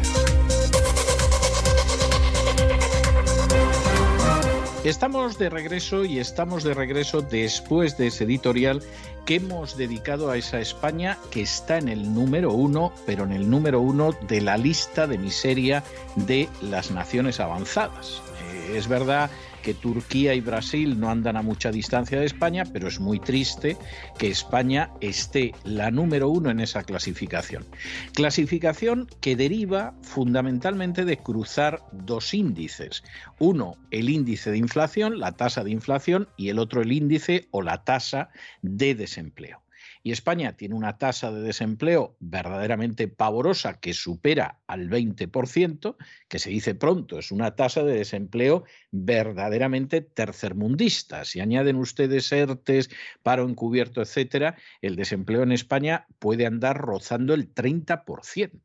Estamos 4.86 5.40
de 5.40 5.50
regreso 5.50 6.06
y 6.06 6.20
estamos 6.20 6.64
de 6.64 6.76
regreso 6.76 7.24
después 7.24 7.98
de 7.98 8.06
ese 8.06 8.26
editorial 8.26 8.84
que 9.26 9.38
hemos 9.38 9.78
dedicado 9.78 10.30
a 10.30 10.38
esa 10.38 10.60
España 10.60 11.18
que 11.32 11.42
está 11.42 11.80
en 11.80 11.90
el 11.90 12.14
número 12.14 12.54
uno, 12.54 12.94
pero 13.08 13.24
en 13.24 13.32
el 13.32 13.50
número 13.50 13.82
uno 13.82 14.12
de 14.28 14.42
la 14.42 14.58
lista 14.58 15.08
de 15.08 15.18
miseria 15.18 15.84
de 16.16 16.50
las 16.62 16.92
naciones 16.92 17.40
avanzadas. 17.40 18.22
Eh, 18.54 18.78
es 18.78 18.88
verdad 18.88 19.32
que 19.66 19.74
Turquía 19.74 20.36
y 20.36 20.42
Brasil 20.42 21.00
no 21.00 21.10
andan 21.10 21.38
a 21.38 21.42
mucha 21.42 21.72
distancia 21.72 22.20
de 22.20 22.28
España, 22.28 22.66
pero 22.72 22.88
es 22.88 23.00
muy 23.00 23.20
triste 23.20 23.78
que 24.20 24.28
España 24.28 24.92
esté 25.02 25.56
la 25.64 25.90
número 25.90 26.30
uno 26.30 26.52
en 26.52 26.60
esa 26.60 26.84
clasificación. 26.84 27.66
Clasificación 28.14 29.08
que 29.22 29.36
deriva 29.36 29.96
fundamentalmente 30.04 31.04
de 31.04 31.18
cruzar 31.18 31.82
dos 31.92 32.36
índices. 32.36 33.04
Uno, 33.40 33.76
el 33.90 34.12
índice 34.12 34.52
de 34.52 34.60
inflación, 34.60 35.20
la 35.20 35.32
tasa 35.32 35.64
de 35.64 35.72
inflación, 35.72 36.30
y 36.38 36.50
el 36.50 36.60
otro, 36.60 36.84
el 36.84 36.92
índice 36.92 37.48
o 37.50 37.64
la 37.64 37.84
tasa 37.84 38.30
de 38.62 38.94
desempleo 38.94 39.65
y 40.06 40.12
España 40.12 40.56
tiene 40.56 40.76
una 40.76 41.00
tasa 41.00 41.32
de 41.32 41.42
desempleo 41.42 42.16
verdaderamente 42.20 43.08
pavorosa 43.08 43.80
que 43.80 43.96
supera 43.96 44.62
al 44.68 44.88
20%, 44.88 45.96
que 46.28 46.38
se 46.38 46.52
dice 46.52 46.76
pronto, 46.76 47.18
es 47.18 47.32
una 47.32 47.56
tasa 47.56 47.84
de 47.84 47.96
desempleo 47.98 48.66
verdaderamente 48.92 50.02
tercermundista. 50.02 51.26
Si 51.26 51.40
añaden 51.40 51.78
ustedes 51.78 52.32
ERTES, 52.32 52.92
paro 53.24 53.50
encubierto, 53.50 54.00
etcétera, 54.00 54.56
el 54.80 54.96
desempleo 54.96 55.42
en 55.42 55.54
España 55.54 56.06
puede 56.20 56.46
andar 56.46 56.78
rozando 56.78 57.34
el 57.34 57.52
30%. 57.52 58.62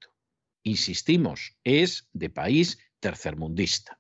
Insistimos, 0.63 1.57
es 1.65 2.11
de 2.13 2.29
país 2.29 2.79
tercermundista. 3.01 3.99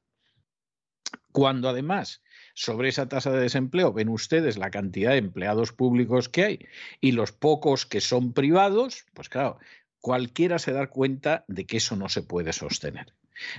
Cuando 1.32 1.70
además 1.70 2.20
sobre 2.54 2.88
esa 2.88 3.08
tasa 3.08 3.30
de 3.30 3.40
desempleo, 3.40 3.92
ven 3.92 4.08
ustedes 4.08 4.58
la 4.58 4.70
cantidad 4.70 5.12
de 5.12 5.18
empleados 5.18 5.72
públicos 5.72 6.28
que 6.28 6.44
hay 6.44 6.58
y 7.00 7.12
los 7.12 7.32
pocos 7.32 7.86
que 7.86 8.00
son 8.00 8.32
privados, 8.32 9.06
pues 9.14 9.28
claro, 9.28 9.58
cualquiera 10.00 10.58
se 10.58 10.72
da 10.72 10.88
cuenta 10.88 11.44
de 11.48 11.66
que 11.66 11.78
eso 11.78 11.96
no 11.96 12.08
se 12.08 12.22
puede 12.22 12.52
sostener. 12.52 13.14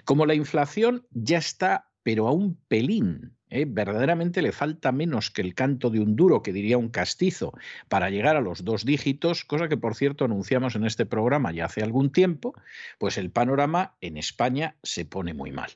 Como 0.06 0.26
la 0.26 0.36
inflación 0.36 1.08
ya 1.12 1.38
está, 1.38 1.90
pero 2.04 2.28
a 2.28 2.32
un 2.32 2.56
pelín, 2.68 3.36
¿eh? 3.50 3.66
verdaderamente 3.68 4.42
le 4.42 4.52
falta 4.52 4.92
menos 4.92 5.30
que 5.30 5.42
el 5.42 5.54
canto 5.54 5.90
de 5.90 6.00
un 6.00 6.16
duro, 6.16 6.42
que 6.42 6.54
diría 6.54 6.78
un 6.78 6.90
castizo, 6.90 7.54
para 7.88 8.10
llegar 8.10 8.36
a 8.36 8.42
los 8.42 8.64
dos 8.64 8.86
dígitos, 8.86 9.46
cosa 9.46 9.68
que 9.68 9.78
por 9.78 9.96
cierto 9.96 10.26
anunciamos 10.26 10.76
en 10.76 10.86
este 10.86 11.06
programa 11.06 11.52
ya 11.52 11.66
hace 11.66 11.84
algún 11.84 12.12
tiempo, 12.12 12.54
pues 12.98 13.18
el 13.18 13.32
panorama 13.32 13.96
en 14.02 14.18
España 14.18 14.76
se 14.84 15.06
pone 15.06 15.34
muy 15.34 15.52
mal. 15.52 15.72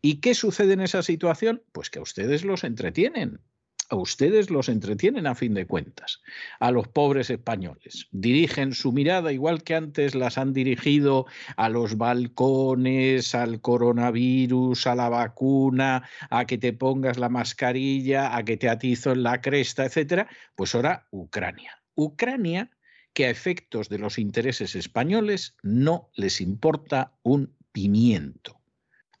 ¿Y 0.00 0.20
qué 0.20 0.34
sucede 0.34 0.74
en 0.74 0.80
esa 0.80 1.02
situación? 1.02 1.62
Pues 1.72 1.90
que 1.90 1.98
a 1.98 2.02
ustedes 2.02 2.44
los 2.44 2.64
entretienen. 2.64 3.40
A 3.90 3.96
ustedes 3.96 4.50
los 4.50 4.68
entretienen 4.68 5.26
a 5.26 5.34
fin 5.34 5.54
de 5.54 5.66
cuentas, 5.66 6.20
a 6.60 6.70
los 6.70 6.88
pobres 6.88 7.30
españoles. 7.30 8.06
Dirigen 8.10 8.74
su 8.74 8.92
mirada, 8.92 9.32
igual 9.32 9.62
que 9.62 9.74
antes 9.74 10.14
las 10.14 10.36
han 10.36 10.52
dirigido 10.52 11.24
a 11.56 11.70
los 11.70 11.96
balcones, 11.96 13.34
al 13.34 13.62
coronavirus, 13.62 14.86
a 14.88 14.94
la 14.94 15.08
vacuna, 15.08 16.06
a 16.28 16.44
que 16.44 16.58
te 16.58 16.74
pongas 16.74 17.18
la 17.18 17.30
mascarilla, 17.30 18.36
a 18.36 18.44
que 18.44 18.58
te 18.58 18.68
atizo 18.68 19.12
en 19.12 19.22
la 19.22 19.40
cresta, 19.40 19.86
etcétera. 19.86 20.28
Pues 20.54 20.74
ahora 20.74 21.06
Ucrania. 21.10 21.80
Ucrania 21.94 22.70
que 23.14 23.24
a 23.24 23.30
efectos 23.30 23.88
de 23.88 23.98
los 23.98 24.18
intereses 24.18 24.76
españoles 24.76 25.56
no 25.62 26.10
les 26.14 26.42
importa 26.42 27.18
un 27.22 27.56
pimiento. 27.72 28.57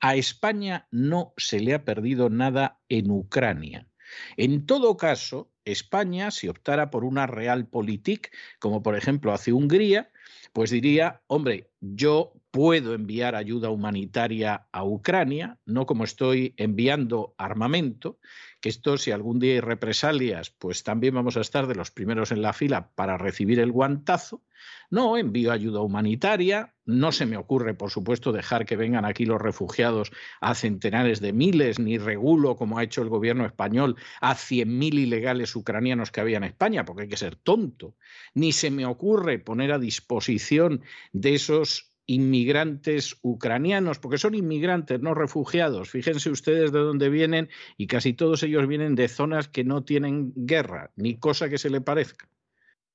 A 0.00 0.14
España 0.16 0.86
no 0.90 1.34
se 1.36 1.60
le 1.60 1.74
ha 1.74 1.84
perdido 1.84 2.30
nada 2.30 2.80
en 2.88 3.10
Ucrania. 3.10 3.88
En 4.36 4.66
todo 4.66 4.96
caso, 4.96 5.50
España, 5.64 6.30
si 6.30 6.48
optara 6.48 6.90
por 6.90 7.04
una 7.04 7.26
realpolitik, 7.26 8.34
como 8.58 8.82
por 8.82 8.96
ejemplo 8.96 9.32
hace 9.32 9.52
Hungría, 9.52 10.10
pues 10.52 10.70
diría, 10.70 11.22
hombre, 11.26 11.70
yo 11.80 12.32
puedo 12.50 12.94
enviar 12.94 13.34
ayuda 13.34 13.70
humanitaria 13.70 14.66
a 14.72 14.84
Ucrania, 14.84 15.58
no 15.66 15.84
como 15.84 16.04
estoy 16.04 16.54
enviando 16.56 17.34
armamento, 17.36 18.18
que 18.60 18.68
esto 18.68 18.98
si 18.98 19.10
algún 19.10 19.38
día 19.38 19.54
hay 19.54 19.60
represalias, 19.60 20.50
pues 20.50 20.82
también 20.82 21.14
vamos 21.14 21.36
a 21.36 21.40
estar 21.40 21.66
de 21.66 21.74
los 21.74 21.90
primeros 21.90 22.32
en 22.32 22.42
la 22.42 22.52
fila 22.52 22.90
para 22.94 23.16
recibir 23.16 23.60
el 23.60 23.72
guantazo. 23.72 24.42
No, 24.90 25.16
envío 25.16 25.52
ayuda 25.52 25.80
humanitaria, 25.80 26.74
no 26.84 27.12
se 27.12 27.26
me 27.26 27.36
ocurre, 27.36 27.74
por 27.74 27.90
supuesto, 27.90 28.32
dejar 28.32 28.64
que 28.64 28.76
vengan 28.76 29.04
aquí 29.04 29.26
los 29.26 29.40
refugiados 29.40 30.10
a 30.40 30.54
centenares 30.54 31.20
de 31.20 31.32
miles, 31.32 31.78
ni 31.78 31.98
regulo, 31.98 32.56
como 32.56 32.78
ha 32.78 32.82
hecho 32.82 33.02
el 33.02 33.10
gobierno 33.10 33.44
español, 33.44 33.96
a 34.20 34.34
100.000 34.34 34.94
ilegales 34.94 35.54
ucranianos 35.54 36.10
que 36.10 36.20
había 36.20 36.38
en 36.38 36.44
España, 36.44 36.84
porque 36.84 37.02
hay 37.02 37.08
que 37.08 37.16
ser 37.16 37.36
tonto. 37.36 37.94
Ni 38.34 38.52
se 38.52 38.70
me 38.70 38.86
ocurre 38.86 39.38
poner 39.38 39.70
a 39.70 39.78
disposición 39.78 40.82
de 41.12 41.34
esos 41.34 41.87
inmigrantes 42.08 43.18
ucranianos, 43.22 43.98
porque 43.98 44.18
son 44.18 44.34
inmigrantes, 44.34 45.00
no 45.00 45.14
refugiados. 45.14 45.90
Fíjense 45.90 46.30
ustedes 46.30 46.72
de 46.72 46.78
dónde 46.80 47.10
vienen 47.10 47.50
y 47.76 47.86
casi 47.86 48.14
todos 48.14 48.42
ellos 48.42 48.66
vienen 48.66 48.94
de 48.94 49.08
zonas 49.08 49.48
que 49.48 49.62
no 49.62 49.84
tienen 49.84 50.32
guerra, 50.34 50.90
ni 50.96 51.18
cosa 51.18 51.48
que 51.50 51.58
se 51.58 51.70
le 51.70 51.82
parezca. 51.82 52.28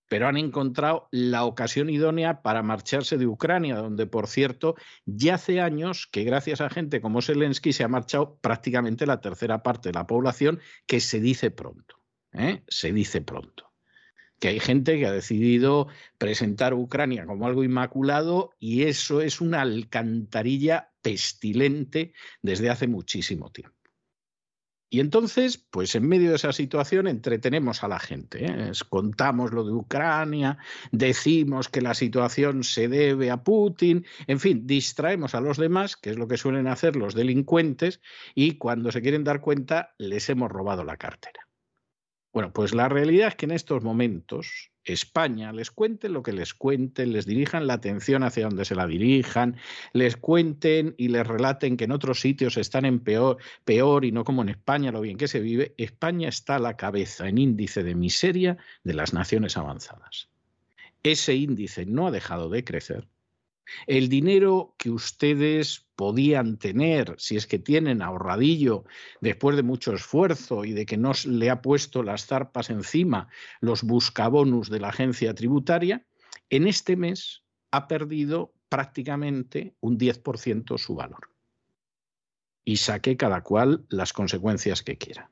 Pero 0.10 0.28
han 0.28 0.36
encontrado 0.36 1.08
la 1.12 1.46
ocasión 1.46 1.90
idónea 1.90 2.42
para 2.42 2.64
marcharse 2.64 3.18
de 3.18 3.28
Ucrania, 3.28 3.78
donde, 3.78 4.08
por 4.08 4.28
cierto, 4.28 4.76
ya 5.06 5.36
hace 5.36 5.62
años 5.62 6.08
que 6.12 6.24
gracias 6.24 6.60
a 6.60 6.70
gente 6.70 7.00
como 7.00 7.22
Zelensky 7.22 7.72
se 7.72 7.84
ha 7.84 7.88
marchado 7.88 8.40
prácticamente 8.42 9.06
la 9.06 9.22
tercera 9.22 9.62
parte 9.62 9.90
de 9.90 9.94
la 9.94 10.08
población, 10.08 10.60
que 10.88 11.00
se 11.00 11.20
dice 11.20 11.52
pronto. 11.52 11.96
¿eh? 12.34 12.64
Se 12.68 12.92
dice 12.92 13.22
pronto 13.22 13.73
que 14.40 14.50
hay 14.50 14.60
gente 14.60 14.98
que 14.98 15.06
ha 15.06 15.12
decidido 15.12 15.88
presentar 16.18 16.74
a 16.74 16.76
Ucrania 16.76 17.26
como 17.26 17.48
algo 17.48 17.64
inmaculado 17.64 18.52
y 18.60 18.84
eso 18.84 19.22
es 19.22 19.42
una 19.42 19.62
alcantarilla 19.62 20.92
pestilente 21.02 22.14
desde 22.42 22.70
hace 22.70 22.88
muchísimo 22.88 23.52
tiempo. 23.52 23.84
Y 24.94 25.00
entonces, 25.00 25.58
pues 25.58 25.96
en 25.96 26.08
medio 26.08 26.30
de 26.30 26.36
esa 26.36 26.54
situación 26.54 27.08
entretenemos 27.08 27.84
a 27.84 27.88
la 27.88 27.98
gente. 27.98 28.46
¿eh? 28.46 28.72
Contamos 28.90 29.52
lo 29.52 29.64
de 29.64 29.72
Ucrania, 29.72 30.60
decimos 30.92 31.68
que 31.68 31.82
la 31.82 31.96
situación 31.96 32.64
se 32.64 32.88
debe 32.88 33.32
a 33.32 33.44
Putin, 33.44 34.06
en 34.28 34.40
fin, 34.40 34.68
distraemos 34.68 35.34
a 35.34 35.42
los 35.42 35.58
demás, 35.58 35.98
que 35.98 36.12
es 36.12 36.18
lo 36.18 36.28
que 36.28 36.38
suelen 36.38 36.68
hacer 36.68 36.96
los 36.96 37.16
delincuentes, 37.16 38.02
y 38.36 38.60
cuando 38.60 38.92
se 38.92 39.02
quieren 39.02 39.24
dar 39.24 39.42
cuenta 39.42 39.96
les 39.98 40.30
hemos 40.30 40.52
robado 40.52 40.84
la 40.84 40.98
cartera. 40.98 41.48
Bueno, 42.34 42.52
pues 42.52 42.74
la 42.74 42.90
realidad 42.90 43.28
es 43.28 43.36
que 43.36 43.46
en 43.46 43.52
estos 43.52 43.84
momentos 43.84 44.72
España 44.84 45.54
les 45.54 45.70
cuenten 45.70 46.14
lo 46.14 46.24
que 46.24 46.34
les 46.34 46.56
cuenten, 46.56 47.14
les 47.14 47.28
dirijan 47.28 47.68
la 47.68 47.76
atención 47.76 48.24
hacia 48.24 48.46
donde 48.46 48.66
se 48.66 48.74
la 48.74 48.88
dirijan, 48.88 49.58
les 49.94 50.18
cuenten 50.18 50.96
y 50.98 51.10
les 51.10 51.28
relaten 51.28 51.78
que 51.78 51.84
en 51.84 51.92
otros 51.92 52.20
sitios 52.20 52.58
están 52.58 52.86
en 52.86 53.02
peor, 53.02 53.38
peor 53.66 54.04
y 54.04 54.12
no 54.12 54.24
como 54.24 54.42
en 54.42 54.50
España 54.50 54.92
lo 54.92 55.02
bien 55.02 55.18
que 55.18 55.28
se 55.28 55.42
vive, 55.42 55.76
España 55.78 56.28
está 56.28 56.56
a 56.56 56.60
la 56.60 56.76
cabeza 56.76 57.30
en 57.30 57.38
índice 57.38 57.84
de 57.84 57.94
miseria 57.94 58.58
de 58.84 58.96
las 58.96 59.14
naciones 59.14 59.56
avanzadas. 59.56 60.30
Ese 61.04 61.36
índice 61.36 61.86
no 61.86 62.08
ha 62.08 62.12
dejado 62.12 62.50
de 62.50 62.64
crecer 62.64 63.08
el 63.88 64.10
dinero 64.10 64.76
que 64.78 64.90
ustedes 64.90 65.86
podían 65.96 66.58
tener, 66.58 67.16
si 67.18 67.36
es 67.36 67.48
que 67.48 67.60
tienen 67.60 68.02
ahorradillo 68.02 68.84
después 69.22 69.56
de 69.56 69.64
mucho 69.64 69.94
esfuerzo 69.94 70.66
y 70.66 70.74
de 70.74 70.86
que 70.86 70.98
no 70.98 71.12
le 71.26 71.50
ha 71.50 71.62
puesto 71.62 72.04
las 72.04 72.26
zarpas 72.26 72.70
encima 72.70 73.28
los 73.62 73.84
buscabonus 73.84 74.70
de 74.70 74.80
la 74.80 74.90
agencia 74.90 75.34
tributaria, 75.34 76.06
en 76.50 76.68
este 76.68 76.96
mes 76.96 77.44
ha 77.72 77.88
perdido 77.88 78.54
prácticamente 78.70 79.76
un 79.82 79.98
10% 79.98 80.78
su 80.78 80.96
valor. 80.96 81.30
Y 82.66 82.78
saque 82.78 83.18
cada 83.18 83.42
cual 83.42 83.86
las 83.90 84.14
consecuencias 84.14 84.84
que 84.84 84.98
quiera. 84.98 85.30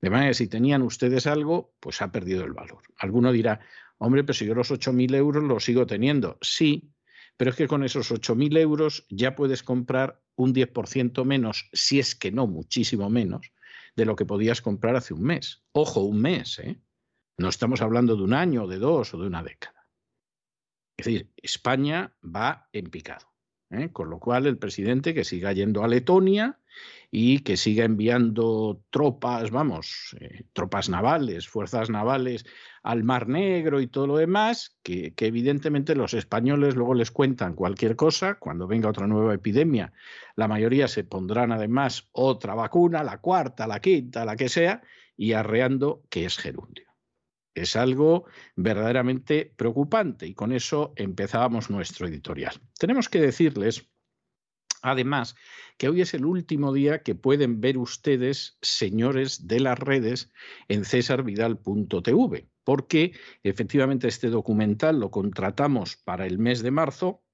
De 0.00 0.10
manera 0.10 0.30
que 0.30 0.34
si 0.34 0.46
tenían 0.46 0.82
ustedes 0.82 1.26
algo, 1.26 1.74
pues 1.80 2.00
ha 2.00 2.12
perdido 2.12 2.44
el 2.44 2.52
valor. 2.52 2.82
Alguno 2.96 3.32
dirá, 3.32 3.60
hombre, 3.98 4.22
pero 4.22 4.34
si 4.34 4.46
yo 4.46 4.54
los 4.54 4.70
8.000 4.70 5.14
euros 5.14 5.42
los 5.42 5.64
sigo 5.64 5.86
teniendo. 5.86 6.38
Sí, 6.40 6.90
pero 7.38 7.52
es 7.52 7.56
que 7.56 7.68
con 7.68 7.84
esos 7.84 8.10
8.000 8.10 8.58
euros 8.58 9.06
ya 9.08 9.34
puedes 9.36 9.62
comprar 9.62 10.20
un 10.34 10.52
10% 10.52 11.24
menos, 11.24 11.70
si 11.72 12.00
es 12.00 12.14
que 12.14 12.32
no 12.32 12.46
muchísimo 12.48 13.08
menos, 13.08 13.52
de 13.96 14.04
lo 14.04 14.16
que 14.16 14.26
podías 14.26 14.60
comprar 14.60 14.96
hace 14.96 15.14
un 15.14 15.22
mes. 15.22 15.62
Ojo, 15.72 16.00
un 16.02 16.20
mes, 16.20 16.58
¿eh? 16.58 16.82
No 17.38 17.48
estamos 17.48 17.80
hablando 17.80 18.16
de 18.16 18.24
un 18.24 18.34
año, 18.34 18.66
de 18.66 18.78
dos 18.78 19.14
o 19.14 19.18
de 19.18 19.28
una 19.28 19.44
década. 19.44 19.88
Es 20.96 21.06
decir, 21.06 21.32
España 21.36 22.12
va 22.22 22.68
en 22.72 22.90
picado. 22.90 23.27
¿Eh? 23.70 23.90
Con 23.92 24.10
lo 24.10 24.18
cual, 24.18 24.46
el 24.46 24.58
presidente 24.58 25.14
que 25.14 25.24
siga 25.24 25.52
yendo 25.52 25.82
a 25.82 25.88
Letonia 25.88 26.58
y 27.10 27.40
que 27.40 27.56
siga 27.56 27.84
enviando 27.84 28.82
tropas, 28.90 29.50
vamos, 29.50 30.16
eh, 30.20 30.44
tropas 30.52 30.88
navales, 30.88 31.48
fuerzas 31.48 31.90
navales 31.90 32.44
al 32.82 33.02
Mar 33.02 33.28
Negro 33.28 33.80
y 33.80 33.86
todo 33.86 34.06
lo 34.06 34.16
demás, 34.18 34.76
que, 34.82 35.14
que, 35.14 35.26
evidentemente 35.26 35.94
los 35.94 36.14
españoles 36.14 36.76
luego 36.76 36.94
les 36.94 37.10
cuentan 37.10 37.54
cualquier 37.54 37.96
cosa, 37.96 38.34
cuando 38.34 38.66
venga 38.66 38.90
otra 38.90 39.06
nueva 39.06 39.34
epidemia, 39.34 39.92
la 40.36 40.48
mayoría 40.48 40.86
se 40.86 41.04
pondrán 41.04 41.52
además 41.52 42.08
otra 42.12 42.54
vacuna, 42.54 43.02
la 43.02 43.18
cuarta, 43.18 43.66
la 43.66 43.80
quinta, 43.80 44.24
la 44.24 44.36
que 44.36 44.48
sea, 44.48 44.82
y 45.16 45.32
arreando 45.32 46.02
que 46.10 46.24
es 46.24 46.38
gerundio. 46.38 46.87
Es 47.62 47.76
algo 47.76 48.24
verdaderamente 48.56 49.52
preocupante 49.56 50.26
y 50.26 50.34
con 50.34 50.52
eso 50.52 50.92
empezábamos 50.96 51.70
nuestro 51.70 52.06
editorial. 52.06 52.54
Tenemos 52.78 53.08
que 53.08 53.20
decirles 53.20 53.88
Además, 54.82 55.34
que 55.76 55.88
hoy 55.88 56.02
es 56.02 56.14
el 56.14 56.24
último 56.24 56.72
día 56.72 57.02
que 57.02 57.14
pueden 57.14 57.60
ver 57.60 57.78
ustedes, 57.78 58.58
señores 58.62 59.48
de 59.48 59.60
las 59.60 59.78
redes, 59.78 60.30
en 60.68 60.84
cesarvidal.tv, 60.84 62.48
porque 62.64 63.12
efectivamente 63.42 64.06
este 64.06 64.30
documental 64.30 65.00
lo 65.00 65.10
contratamos 65.10 65.96
para 65.96 66.26
el 66.26 66.38
mes 66.38 66.62
de 66.62 66.70
marzo 66.70 67.24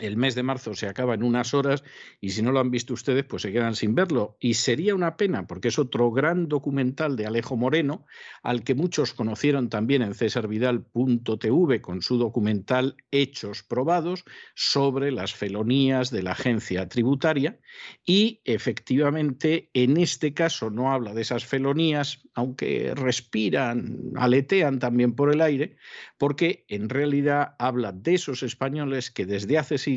el 0.00 0.16
mes 0.16 0.34
de 0.34 0.42
marzo 0.42 0.74
se 0.74 0.88
acaba 0.88 1.14
en 1.14 1.22
unas 1.22 1.54
horas 1.54 1.84
y 2.20 2.30
si 2.30 2.42
no 2.42 2.52
lo 2.52 2.60
han 2.60 2.70
visto 2.70 2.94
ustedes, 2.94 3.24
pues 3.24 3.42
se 3.42 3.52
quedan 3.52 3.74
sin 3.74 3.94
verlo. 3.94 4.36
Y 4.40 4.54
sería 4.54 4.94
una 4.94 5.16
pena, 5.16 5.46
porque 5.46 5.68
es 5.68 5.78
otro 5.78 6.10
gran 6.10 6.48
documental 6.48 7.16
de 7.16 7.26
Alejo 7.26 7.56
Moreno, 7.56 8.06
al 8.42 8.64
que 8.64 8.74
muchos 8.74 9.12
conocieron 9.12 9.68
también 9.68 10.02
en 10.02 10.14
cesarvidal.tv 10.14 11.80
con 11.80 12.02
su 12.02 12.18
documental 12.18 12.96
Hechos 13.10 13.62
Probados 13.62 14.24
sobre 14.54 15.12
las 15.12 15.34
felonías 15.34 16.10
de 16.10 16.22
la 16.22 16.32
agencia 16.32 16.88
tributaria. 16.88 17.58
Y 18.04 18.40
efectivamente, 18.44 19.70
en 19.74 19.96
este 19.96 20.34
caso 20.34 20.70
no 20.70 20.92
habla 20.92 21.14
de 21.14 21.22
esas 21.22 21.44
felonías, 21.44 22.22
aunque 22.34 22.94
respiran, 22.94 24.12
aletean 24.16 24.78
también 24.78 25.14
por 25.14 25.32
el 25.32 25.40
aire, 25.40 25.76
porque 26.18 26.64
en 26.68 26.88
realidad 26.88 27.54
habla 27.58 27.92
de 27.92 28.14
esos 28.14 28.42
españoles 28.42 29.10
que 29.10 29.26
desde 29.26 29.58
hace 29.58 29.78
siglos 29.78 29.89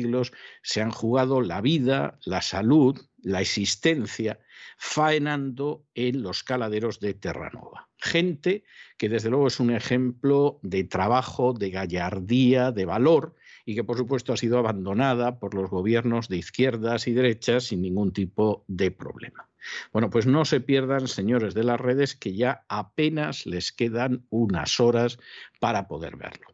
se 0.62 0.82
han 0.82 0.90
jugado 0.90 1.40
la 1.40 1.60
vida, 1.60 2.18
la 2.24 2.42
salud, 2.42 3.00
la 3.22 3.40
existencia, 3.40 4.38
faenando 4.76 5.84
en 5.94 6.22
los 6.22 6.42
caladeros 6.42 7.00
de 7.00 7.14
Terranova. 7.14 7.88
Gente 7.98 8.64
que 8.98 9.08
desde 9.08 9.30
luego 9.30 9.46
es 9.46 9.60
un 9.60 9.70
ejemplo 9.70 10.58
de 10.62 10.84
trabajo, 10.84 11.52
de 11.52 11.70
gallardía, 11.70 12.70
de 12.70 12.84
valor, 12.84 13.34
y 13.64 13.74
que 13.74 13.84
por 13.84 13.96
supuesto 13.96 14.32
ha 14.32 14.36
sido 14.36 14.58
abandonada 14.58 15.38
por 15.38 15.54
los 15.54 15.70
gobiernos 15.70 16.28
de 16.28 16.36
izquierdas 16.36 17.08
y 17.08 17.12
derechas 17.12 17.64
sin 17.64 17.80
ningún 17.80 18.12
tipo 18.12 18.64
de 18.68 18.90
problema. 18.90 19.48
Bueno, 19.92 20.10
pues 20.10 20.26
no 20.26 20.44
se 20.44 20.60
pierdan, 20.60 21.08
señores 21.08 21.54
de 21.54 21.64
las 21.64 21.80
redes, 21.80 22.14
que 22.14 22.34
ya 22.34 22.66
apenas 22.68 23.46
les 23.46 23.72
quedan 23.72 24.26
unas 24.28 24.80
horas 24.80 25.18
para 25.60 25.88
poder 25.88 26.16
verlo. 26.16 26.53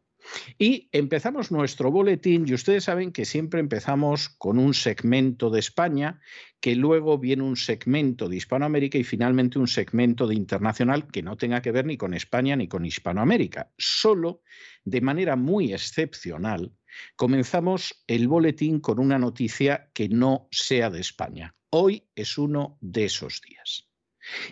Y 0.59 0.88
empezamos 0.93 1.51
nuestro 1.51 1.90
boletín 1.90 2.47
y 2.47 2.55
ustedes 2.55 2.85
saben 2.85 3.12
que 3.12 3.25
siempre 3.25 3.61
empezamos 3.61 4.29
con 4.29 4.59
un 4.59 4.75
segmento 4.75 5.51
de 5.51 5.61
España, 5.61 6.21
que 6.61 6.75
luego 6.75 7.19
viene 7.19 7.43
un 7.43 7.57
segmento 7.57 8.29
de 8.29 8.37
Hispanoamérica 8.37 8.99
y 8.99 9.05
finalmente 9.05 9.59
un 9.59 9.69
segmento 9.69 10.27
de 10.27 10.35
internacional 10.35 11.07
que 11.09 11.23
no 11.23 11.37
tenga 11.37 11.62
que 11.62 11.73
ver 11.73 11.87
ni 11.87 11.97
con 11.97 12.14
España 12.14 12.57
ni 12.57 12.69
con 12.69 12.85
Hispanoamérica. 12.85 13.73
Solo 13.79 14.43
de 14.85 15.01
manera 15.01 15.37
muy 15.37 15.73
excepcional 15.73 16.73
comenzamos 17.16 18.03
el 18.07 18.29
boletín 18.29 18.81
con 18.81 18.99
una 18.99 19.19
noticia 19.19 19.90
que 19.95 20.09
no 20.09 20.49
sea 20.51 20.90
de 20.90 21.01
España. 21.01 21.55
Hoy 21.71 22.09
es 22.14 22.37
uno 22.37 22.79
de 22.81 23.05
esos 23.05 23.40
días. 23.47 23.89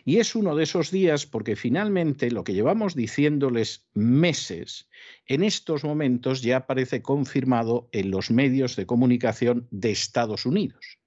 Y 0.04 0.18
es 0.18 0.34
uno 0.34 0.54
de 0.54 0.64
esos 0.64 0.90
días 0.90 1.26
porque 1.26 1.56
finalmente 1.56 2.30
lo 2.30 2.44
que 2.44 2.54
llevamos 2.54 2.94
diciéndoles 2.94 3.86
meses, 3.94 4.88
en 5.26 5.42
estos 5.42 5.84
momentos 5.84 6.42
ya 6.42 6.58
aparece 6.58 7.02
confirmado 7.02 7.88
en 7.92 8.10
los 8.10 8.30
medios 8.30 8.76
de 8.76 8.86
comunicación 8.86 9.68
de 9.70 9.90
Estados 9.90 10.46
Unidos. 10.46 10.98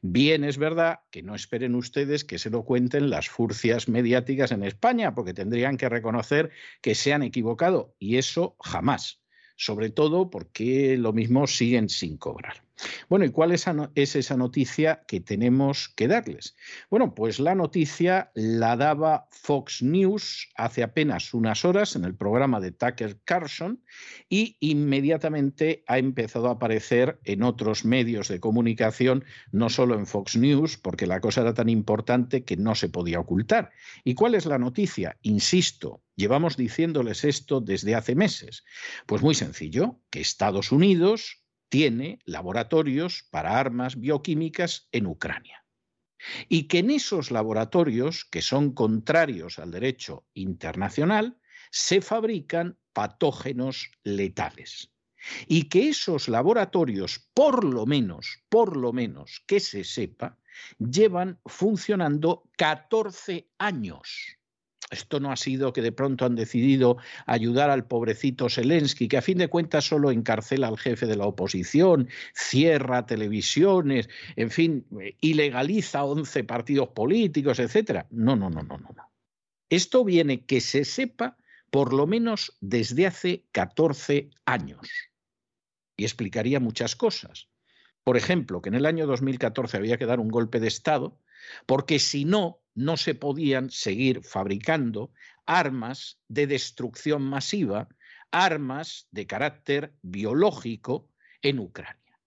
Bien 0.00 0.44
es 0.44 0.56
verdad 0.56 1.00
que 1.10 1.22
no 1.22 1.34
esperen 1.34 1.74
ustedes 1.74 2.24
que 2.24 2.38
se 2.38 2.50
lo 2.50 2.64
cuenten 2.64 3.10
las 3.10 3.28
furcias 3.28 3.88
mediáticas 3.88 4.50
en 4.50 4.64
España, 4.64 5.14
porque 5.14 5.34
tendrían 5.34 5.76
que 5.76 5.88
reconocer 5.88 6.50
que 6.80 6.94
se 6.94 7.12
han 7.12 7.22
equivocado, 7.22 7.94
y 7.98 8.16
eso 8.16 8.56
jamás. 8.60 9.20
sobre 9.58 9.90
todo 9.90 10.30
porque 10.30 10.96
lo 10.96 11.12
mismo 11.12 11.48
siguen 11.48 11.88
sin 11.88 12.16
cobrar. 12.16 12.67
Bueno, 13.08 13.24
¿y 13.24 13.30
cuál 13.30 13.52
es, 13.52 13.66
esa 14.16 14.36
noticia 14.36 15.02
que 15.06 15.20
tenemos 15.20 15.88
que 15.90 16.08
darles? 16.08 16.56
Bueno, 16.90 17.14
pues 17.14 17.40
la 17.40 17.54
noticia 17.54 18.30
la 18.34 18.76
daba 18.76 19.28
Fox 19.30 19.82
News 19.82 20.48
hace 20.56 20.82
apenas 20.82 21.34
unas 21.34 21.64
horas 21.64 21.96
en 21.96 22.04
el 22.04 22.14
programa 22.14 22.60
de 22.60 22.72
Tucker 22.72 23.18
Carlson 23.24 23.82
y 24.28 24.56
inmediatamente 24.60 25.82
ha 25.86 25.98
empezado 25.98 26.48
a 26.48 26.52
aparecer 26.52 27.18
en 27.24 27.42
otros 27.42 27.84
medios 27.84 28.28
de 28.28 28.40
comunicación, 28.40 29.24
no 29.52 29.70
solo 29.70 29.94
en 29.94 30.06
Fox 30.06 30.36
News, 30.36 30.76
porque 30.76 31.06
la 31.06 31.20
cosa 31.20 31.40
era 31.42 31.54
tan 31.54 31.68
importante 31.68 32.44
que 32.44 32.56
no 32.56 32.74
se 32.74 32.88
podía 32.88 33.20
ocultar. 33.20 33.70
¿Y 34.04 34.14
cuál 34.14 34.34
es 34.34 34.46
la 34.46 34.58
noticia? 34.58 35.16
Insisto, 35.22 36.02
llevamos 36.14 36.56
diciéndoles 36.56 37.24
esto 37.24 37.60
desde 37.60 37.94
hace 37.94 38.14
meses. 38.14 38.64
Pues 39.06 39.22
muy 39.22 39.34
sencillo, 39.34 40.00
que 40.10 40.20
Estados 40.20 40.72
Unidos 40.72 41.42
tiene 41.68 42.18
laboratorios 42.24 43.26
para 43.30 43.58
armas 43.58 43.98
bioquímicas 43.98 44.88
en 44.92 45.06
Ucrania. 45.06 45.64
Y 46.48 46.64
que 46.64 46.78
en 46.78 46.90
esos 46.90 47.30
laboratorios, 47.30 48.24
que 48.24 48.42
son 48.42 48.72
contrarios 48.72 49.58
al 49.58 49.70
derecho 49.70 50.26
internacional, 50.34 51.38
se 51.70 52.00
fabrican 52.00 52.78
patógenos 52.92 53.90
letales. 54.02 54.92
Y 55.46 55.68
que 55.68 55.88
esos 55.88 56.28
laboratorios, 56.28 57.28
por 57.34 57.64
lo 57.64 57.86
menos, 57.86 58.44
por 58.48 58.76
lo 58.76 58.92
menos 58.92 59.42
que 59.46 59.60
se 59.60 59.84
sepa, 59.84 60.38
llevan 60.78 61.40
funcionando 61.44 62.48
14 62.56 63.48
años. 63.58 64.37
Esto 64.90 65.20
no 65.20 65.30
ha 65.30 65.36
sido 65.36 65.72
que 65.72 65.82
de 65.82 65.92
pronto 65.92 66.24
han 66.24 66.34
decidido 66.34 66.96
ayudar 67.26 67.70
al 67.70 67.86
pobrecito 67.86 68.48
Zelensky, 68.48 69.06
que 69.06 69.18
a 69.18 69.22
fin 69.22 69.38
de 69.38 69.48
cuentas 69.48 69.84
solo 69.84 70.10
encarcela 70.10 70.68
al 70.68 70.78
jefe 70.78 71.06
de 71.06 71.16
la 71.16 71.26
oposición, 71.26 72.08
cierra 72.34 73.04
televisiones, 73.04 74.08
en 74.36 74.50
fin, 74.50 74.86
ilegaliza 75.20 76.04
11 76.04 76.44
partidos 76.44 76.88
políticos, 76.88 77.58
etc. 77.58 78.06
No, 78.10 78.34
no, 78.34 78.48
no, 78.48 78.62
no, 78.62 78.78
no. 78.78 79.12
Esto 79.68 80.04
viene 80.04 80.46
que 80.46 80.60
se 80.60 80.84
sepa 80.84 81.36
por 81.70 81.92
lo 81.92 82.06
menos 82.06 82.56
desde 82.60 83.06
hace 83.06 83.44
14 83.52 84.30
años. 84.46 84.88
Y 85.96 86.04
explicaría 86.04 86.60
muchas 86.60 86.96
cosas. 86.96 87.48
Por 88.08 88.16
ejemplo, 88.16 88.62
que 88.62 88.70
en 88.70 88.74
el 88.74 88.86
año 88.86 89.06
2014 89.06 89.76
había 89.76 89.98
que 89.98 90.06
dar 90.06 90.18
un 90.18 90.30
golpe 90.30 90.60
de 90.60 90.66
Estado, 90.66 91.20
porque 91.66 91.98
si 91.98 92.24
no, 92.24 92.62
no 92.74 92.96
se 92.96 93.14
podían 93.14 93.68
seguir 93.68 94.22
fabricando 94.24 95.12
armas 95.44 96.18
de 96.26 96.46
destrucción 96.46 97.20
masiva, 97.20 97.90
armas 98.30 99.08
de 99.10 99.26
carácter 99.26 99.92
biológico 100.00 101.10
en 101.42 101.58
Ucrania. 101.58 102.18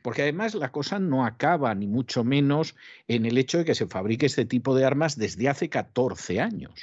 Porque 0.00 0.22
además 0.22 0.54
la 0.54 0.70
cosa 0.70 1.00
no 1.00 1.26
acaba 1.26 1.74
ni 1.74 1.88
mucho 1.88 2.22
menos 2.22 2.76
en 3.08 3.26
el 3.26 3.36
hecho 3.36 3.58
de 3.58 3.64
que 3.64 3.74
se 3.74 3.88
fabrique 3.88 4.26
este 4.26 4.44
tipo 4.44 4.76
de 4.76 4.84
armas 4.84 5.18
desde 5.18 5.48
hace 5.48 5.68
14 5.68 6.40
años. 6.40 6.80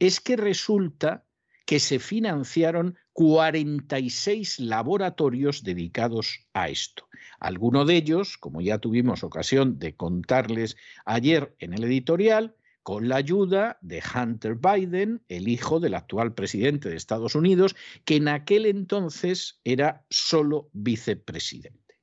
Es 0.00 0.18
que 0.18 0.34
resulta 0.34 1.24
que 1.70 1.78
se 1.78 2.00
financiaron 2.00 2.98
46 3.12 4.58
laboratorios 4.58 5.62
dedicados 5.62 6.48
a 6.52 6.68
esto. 6.68 7.06
Alguno 7.38 7.84
de 7.84 7.94
ellos, 7.94 8.38
como 8.38 8.60
ya 8.60 8.78
tuvimos 8.78 9.22
ocasión 9.22 9.78
de 9.78 9.94
contarles 9.94 10.76
ayer 11.04 11.54
en 11.60 11.72
el 11.72 11.84
editorial, 11.84 12.56
con 12.82 13.08
la 13.08 13.14
ayuda 13.14 13.78
de 13.82 14.02
Hunter 14.02 14.56
Biden, 14.56 15.22
el 15.28 15.46
hijo 15.46 15.78
del 15.78 15.94
actual 15.94 16.34
presidente 16.34 16.88
de 16.88 16.96
Estados 16.96 17.36
Unidos, 17.36 17.76
que 18.04 18.16
en 18.16 18.26
aquel 18.26 18.66
entonces 18.66 19.60
era 19.62 20.04
solo 20.10 20.70
vicepresidente. 20.72 22.00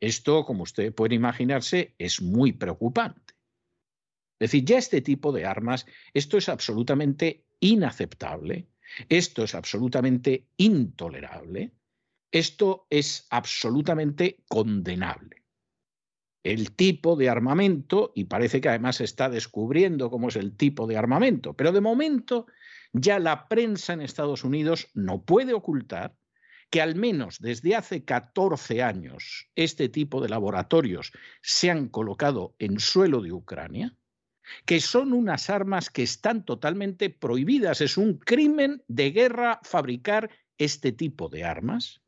Esto, 0.00 0.46
como 0.46 0.62
usted 0.62 0.94
puede 0.94 1.14
imaginarse, 1.14 1.94
es 1.98 2.22
muy 2.22 2.52
preocupante. 2.52 3.31
Es 4.42 4.50
decir, 4.50 4.64
ya 4.64 4.78
este 4.78 5.00
tipo 5.00 5.30
de 5.30 5.46
armas, 5.46 5.86
esto 6.14 6.36
es 6.36 6.48
absolutamente 6.48 7.44
inaceptable, 7.60 8.66
esto 9.08 9.44
es 9.44 9.54
absolutamente 9.54 10.48
intolerable, 10.56 11.70
esto 12.32 12.88
es 12.90 13.28
absolutamente 13.30 14.42
condenable. 14.48 15.44
El 16.42 16.72
tipo 16.72 17.14
de 17.14 17.28
armamento, 17.28 18.10
y 18.16 18.24
parece 18.24 18.60
que 18.60 18.68
además 18.68 18.96
se 18.96 19.04
está 19.04 19.30
descubriendo 19.30 20.10
cómo 20.10 20.26
es 20.26 20.34
el 20.34 20.56
tipo 20.56 20.88
de 20.88 20.96
armamento, 20.96 21.54
pero 21.54 21.70
de 21.70 21.80
momento 21.80 22.46
ya 22.92 23.20
la 23.20 23.46
prensa 23.46 23.92
en 23.92 24.00
Estados 24.00 24.42
Unidos 24.42 24.88
no 24.92 25.22
puede 25.22 25.54
ocultar 25.54 26.16
que 26.68 26.82
al 26.82 26.96
menos 26.96 27.38
desde 27.38 27.76
hace 27.76 28.04
14 28.04 28.82
años 28.82 29.50
este 29.54 29.88
tipo 29.88 30.20
de 30.20 30.30
laboratorios 30.30 31.12
se 31.42 31.70
han 31.70 31.88
colocado 31.88 32.56
en 32.58 32.80
suelo 32.80 33.20
de 33.20 33.30
Ucrania, 33.30 33.96
que 34.64 34.80
son 34.80 35.12
unas 35.12 35.50
armas 35.50 35.90
que 35.90 36.02
están 36.02 36.44
totalmente 36.44 37.10
prohibidas. 37.10 37.80
Es 37.80 37.96
un 37.96 38.18
crimen 38.18 38.82
de 38.88 39.10
guerra 39.10 39.60
fabricar 39.62 40.30
este 40.58 40.92
tipo 40.92 41.28
de 41.28 41.44
armas 41.44 42.02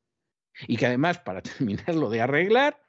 y 0.66 0.76
que 0.76 0.86
además, 0.86 1.18
para 1.18 1.42
terminarlo 1.42 2.10
de 2.10 2.20
arreglar, 2.20 2.80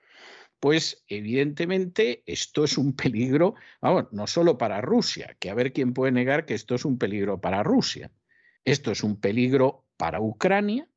pues 0.59 1.03
evidentemente 1.07 2.23
esto 2.25 2.63
es 2.63 2.77
un 2.77 2.95
peligro, 2.95 3.55
vamos, 3.81 4.05
no 4.11 4.25
solo 4.27 4.57
para 4.57 4.81
Rusia, 4.81 5.35
que 5.39 5.49
a 5.49 5.53
ver 5.53 5.73
quién 5.73 5.93
puede 5.93 6.11
negar 6.11 6.45
que 6.45 6.53
esto 6.53 6.75
es 6.75 6.85
un 6.85 6.97
peligro 6.97 7.39
para 7.41 7.63
Rusia. 7.63 8.11
Esto 8.63 8.91
es 8.91 9.03
un 9.03 9.19
peligro 9.19 9.85
para 9.97 10.21
Ucrania 10.21 10.89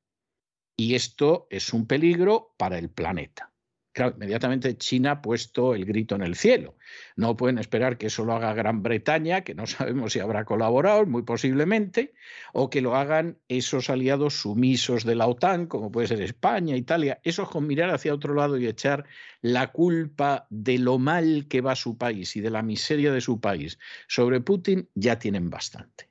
y 0.77 0.95
esto 0.95 1.47
es 1.51 1.73
un 1.73 1.87
peligro 1.87 2.55
para 2.57 2.79
el 2.79 2.89
planeta. 2.89 3.53
Claro, 3.99 4.15
inmediatamente 4.15 4.79
China 4.79 5.11
ha 5.11 5.23
puesto 5.23 5.75
el 5.75 5.85
grito 5.85 6.15
en 6.15 6.23
el 6.23 6.37
cielo. 6.37 6.77
No 7.17 7.37
pueden 7.37 7.59
esperar 7.59 7.99
que 7.99 8.07
eso 8.07 8.25
lo 8.25 8.33
haga 8.33 8.55
Gran 8.55 8.81
Bretaña, 8.81 9.43
que 9.43 9.57
no 9.57 9.67
sabemos 9.67 10.13
si 10.13 10.21
habrá 10.21 10.45
colaborado, 10.45 11.05
muy 11.05 11.23
posiblemente, 11.23 12.15
o 12.53 12.71
que 12.71 12.81
lo 12.81 12.95
hagan 12.95 13.39
esos 13.49 13.91
aliados 13.91 14.35
sumisos 14.43 15.03
de 15.03 15.17
la 15.17 15.27
OTAN, 15.27 15.67
como 15.67 15.91
puede 15.91 16.07
ser 16.07 16.23
España, 16.23 16.77
Italia. 16.77 17.19
Eso 17.25 17.51
con 17.51 17.67
mirar 17.67 17.91
hacia 17.91 18.15
otro 18.15 18.35
lado 18.35 18.57
y 18.57 18.69
echar 18.69 19.05
la 19.41 19.73
culpa 19.73 20.47
de 20.49 20.79
lo 20.79 21.01
mal 21.01 21.49
que 21.49 21.61
va 21.61 21.75
su 21.75 21.99
país 21.99 22.37
y 22.37 22.41
de 22.41 22.51
la 22.51 22.63
miseria 22.63 23.11
de 23.11 23.21
su 23.21 23.41
país 23.41 23.81
sobre 24.07 24.41
Putin, 24.41 24.89
ya 24.95 25.19
tienen 25.19 25.51
bastante. 25.51 26.09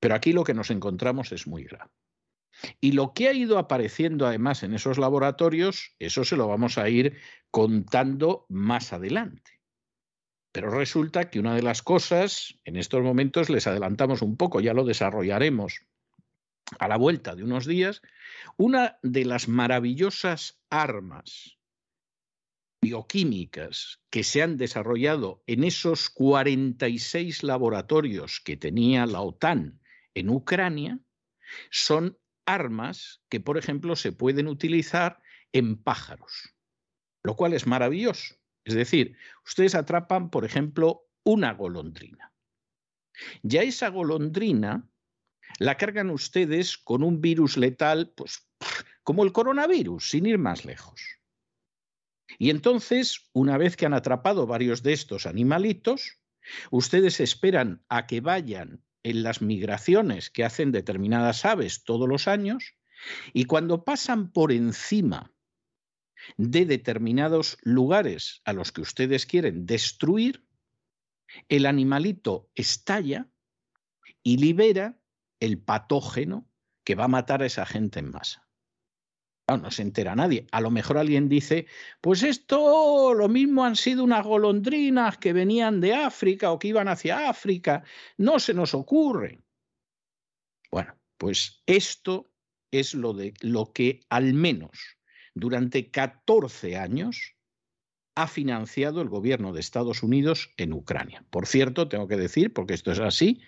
Pero 0.00 0.16
aquí 0.16 0.32
lo 0.32 0.42
que 0.42 0.54
nos 0.54 0.72
encontramos 0.72 1.30
es 1.30 1.46
muy 1.46 1.62
grave. 1.62 1.92
Y 2.80 2.92
lo 2.92 3.12
que 3.12 3.28
ha 3.28 3.32
ido 3.32 3.58
apareciendo 3.58 4.26
además 4.26 4.62
en 4.62 4.74
esos 4.74 4.98
laboratorios, 4.98 5.94
eso 5.98 6.24
se 6.24 6.36
lo 6.36 6.48
vamos 6.48 6.78
a 6.78 6.88
ir 6.88 7.16
contando 7.50 8.46
más 8.48 8.92
adelante. 8.92 9.60
Pero 10.52 10.70
resulta 10.70 11.30
que 11.30 11.38
una 11.38 11.54
de 11.54 11.62
las 11.62 11.82
cosas, 11.82 12.58
en 12.64 12.76
estos 12.76 13.02
momentos 13.02 13.50
les 13.50 13.66
adelantamos 13.66 14.20
un 14.22 14.36
poco, 14.36 14.60
ya 14.60 14.74
lo 14.74 14.84
desarrollaremos 14.84 15.80
a 16.78 16.88
la 16.88 16.96
vuelta 16.96 17.34
de 17.34 17.44
unos 17.44 17.66
días, 17.66 18.02
una 18.56 18.98
de 19.02 19.24
las 19.24 19.48
maravillosas 19.48 20.60
armas 20.70 21.58
bioquímicas 22.82 24.00
que 24.10 24.24
se 24.24 24.42
han 24.42 24.56
desarrollado 24.56 25.42
en 25.46 25.64
esos 25.64 26.08
46 26.10 27.42
laboratorios 27.42 28.40
que 28.40 28.56
tenía 28.56 29.06
la 29.06 29.20
OTAN 29.20 29.80
en 30.14 30.30
Ucrania 30.30 30.98
son 31.70 32.18
armas 32.46 33.22
que, 33.28 33.40
por 33.40 33.58
ejemplo, 33.58 33.96
se 33.96 34.12
pueden 34.12 34.48
utilizar 34.48 35.20
en 35.52 35.82
pájaros, 35.82 36.54
lo 37.22 37.36
cual 37.36 37.52
es 37.52 37.66
maravilloso. 37.66 38.34
Es 38.64 38.74
decir, 38.74 39.16
ustedes 39.44 39.74
atrapan, 39.74 40.30
por 40.30 40.44
ejemplo, 40.44 41.08
una 41.24 41.52
golondrina. 41.52 42.32
Ya 43.42 43.62
esa 43.62 43.88
golondrina 43.88 44.88
la 45.58 45.76
cargan 45.76 46.10
ustedes 46.10 46.78
con 46.78 47.02
un 47.02 47.20
virus 47.20 47.56
letal, 47.56 48.12
pues 48.16 48.48
como 49.02 49.24
el 49.24 49.32
coronavirus, 49.32 50.10
sin 50.10 50.26
ir 50.26 50.38
más 50.38 50.64
lejos. 50.64 51.00
Y 52.38 52.50
entonces, 52.50 53.28
una 53.32 53.58
vez 53.58 53.76
que 53.76 53.86
han 53.86 53.94
atrapado 53.94 54.46
varios 54.46 54.82
de 54.82 54.92
estos 54.92 55.26
animalitos, 55.26 56.18
ustedes 56.70 57.20
esperan 57.20 57.84
a 57.88 58.06
que 58.06 58.20
vayan 58.20 58.82
en 59.02 59.22
las 59.22 59.42
migraciones 59.42 60.30
que 60.30 60.44
hacen 60.44 60.72
determinadas 60.72 61.44
aves 61.44 61.84
todos 61.84 62.08
los 62.08 62.28
años 62.28 62.74
y 63.32 63.44
cuando 63.44 63.84
pasan 63.84 64.30
por 64.30 64.52
encima 64.52 65.32
de 66.36 66.66
determinados 66.66 67.56
lugares 67.62 68.42
a 68.44 68.52
los 68.52 68.72
que 68.72 68.82
ustedes 68.82 69.26
quieren 69.26 69.66
destruir, 69.66 70.44
el 71.48 71.66
animalito 71.66 72.50
estalla 72.54 73.30
y 74.22 74.36
libera 74.36 75.00
el 75.38 75.58
patógeno 75.58 76.48
que 76.84 76.94
va 76.94 77.04
a 77.04 77.08
matar 77.08 77.42
a 77.42 77.46
esa 77.46 77.64
gente 77.64 78.00
en 78.00 78.10
masa. 78.10 78.49
No, 79.56 79.70
se 79.70 79.82
entera 79.82 80.14
nadie. 80.14 80.46
A 80.52 80.60
lo 80.60 80.70
mejor 80.70 80.98
alguien 80.98 81.28
dice, 81.28 81.66
pues 82.00 82.22
esto 82.22 83.14
lo 83.14 83.28
mismo 83.28 83.64
han 83.64 83.76
sido 83.76 84.04
unas 84.04 84.24
golondrinas 84.24 85.18
que 85.18 85.32
venían 85.32 85.80
de 85.80 85.94
África 85.94 86.52
o 86.52 86.58
que 86.58 86.68
iban 86.68 86.88
hacia 86.88 87.28
África. 87.28 87.82
No 88.16 88.38
se 88.38 88.54
nos 88.54 88.74
ocurre. 88.74 89.40
Bueno, 90.70 90.94
pues 91.18 91.62
esto 91.66 92.30
es 92.70 92.94
lo, 92.94 93.12
de, 93.12 93.34
lo 93.40 93.72
que 93.72 94.00
al 94.08 94.34
menos 94.34 94.70
durante 95.34 95.90
14 95.90 96.76
años 96.76 97.34
ha 98.14 98.26
financiado 98.26 99.02
el 99.02 99.08
gobierno 99.08 99.52
de 99.52 99.60
Estados 99.60 100.02
Unidos 100.02 100.52
en 100.56 100.72
Ucrania. 100.72 101.24
Por 101.30 101.46
cierto, 101.46 101.88
tengo 101.88 102.08
que 102.08 102.16
decir, 102.16 102.52
porque 102.52 102.74
esto 102.74 102.92
es 102.92 103.00
así, 103.00 103.40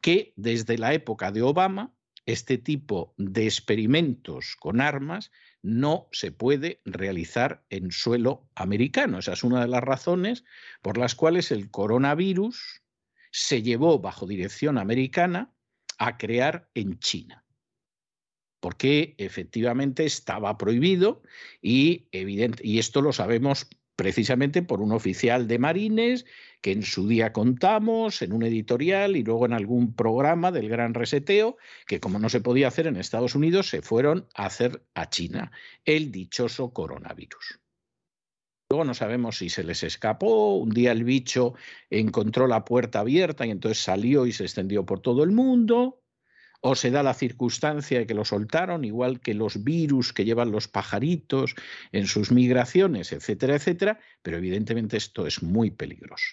que 0.00 0.32
desde 0.36 0.78
la 0.78 0.94
época 0.94 1.30
de 1.30 1.42
Obama, 1.42 1.93
este 2.26 2.58
tipo 2.58 3.14
de 3.18 3.44
experimentos 3.44 4.56
con 4.58 4.80
armas 4.80 5.30
no 5.62 6.08
se 6.12 6.32
puede 6.32 6.80
realizar 6.84 7.64
en 7.70 7.90
suelo 7.90 8.48
americano. 8.54 9.18
Esa 9.18 9.32
es 9.32 9.44
una 9.44 9.60
de 9.60 9.68
las 9.68 9.82
razones 9.82 10.44
por 10.82 10.98
las 10.98 11.14
cuales 11.14 11.50
el 11.50 11.70
coronavirus 11.70 12.82
se 13.30 13.62
llevó 13.62 13.98
bajo 13.98 14.26
dirección 14.26 14.78
americana 14.78 15.54
a 15.98 16.16
crear 16.16 16.70
en 16.74 16.98
China. 16.98 17.44
Porque 18.60 19.14
efectivamente 19.18 20.06
estaba 20.06 20.56
prohibido 20.56 21.22
y, 21.60 22.08
evidente, 22.12 22.66
y 22.66 22.78
esto 22.78 23.02
lo 23.02 23.12
sabemos 23.12 23.68
precisamente 23.96 24.62
por 24.62 24.80
un 24.80 24.92
oficial 24.92 25.46
de 25.46 25.58
marines 25.58 26.26
que 26.60 26.72
en 26.72 26.82
su 26.82 27.06
día 27.06 27.32
contamos 27.32 28.22
en 28.22 28.32
un 28.32 28.42
editorial 28.42 29.16
y 29.16 29.22
luego 29.22 29.46
en 29.46 29.52
algún 29.52 29.94
programa 29.94 30.50
del 30.50 30.68
gran 30.68 30.94
reseteo, 30.94 31.56
que 31.86 32.00
como 32.00 32.18
no 32.18 32.28
se 32.28 32.40
podía 32.40 32.68
hacer 32.68 32.86
en 32.86 32.96
Estados 32.96 33.34
Unidos, 33.34 33.68
se 33.68 33.82
fueron 33.82 34.26
a 34.34 34.46
hacer 34.46 34.82
a 34.94 35.10
China 35.10 35.52
el 35.84 36.10
dichoso 36.10 36.72
coronavirus. 36.72 37.60
Luego 38.70 38.84
no 38.84 38.94
sabemos 38.94 39.38
si 39.38 39.50
se 39.50 39.62
les 39.62 39.82
escapó, 39.82 40.56
un 40.56 40.70
día 40.70 40.90
el 40.90 41.04
bicho 41.04 41.54
encontró 41.90 42.46
la 42.46 42.64
puerta 42.64 43.00
abierta 43.00 43.46
y 43.46 43.50
entonces 43.50 43.82
salió 43.82 44.26
y 44.26 44.32
se 44.32 44.44
extendió 44.44 44.84
por 44.86 45.00
todo 45.00 45.22
el 45.22 45.30
mundo, 45.30 46.03
o 46.66 46.74
se 46.74 46.90
da 46.90 47.02
la 47.02 47.12
circunstancia 47.12 47.98
de 47.98 48.06
que 48.06 48.14
lo 48.14 48.24
soltaron, 48.24 48.86
igual 48.86 49.20
que 49.20 49.34
los 49.34 49.64
virus 49.64 50.14
que 50.14 50.24
llevan 50.24 50.50
los 50.50 50.66
pajaritos 50.66 51.54
en 51.92 52.06
sus 52.06 52.32
migraciones, 52.32 53.12
etcétera, 53.12 53.56
etcétera, 53.56 54.00
pero 54.22 54.38
evidentemente 54.38 54.96
esto 54.96 55.26
es 55.26 55.42
muy 55.42 55.70
peligroso. 55.70 56.24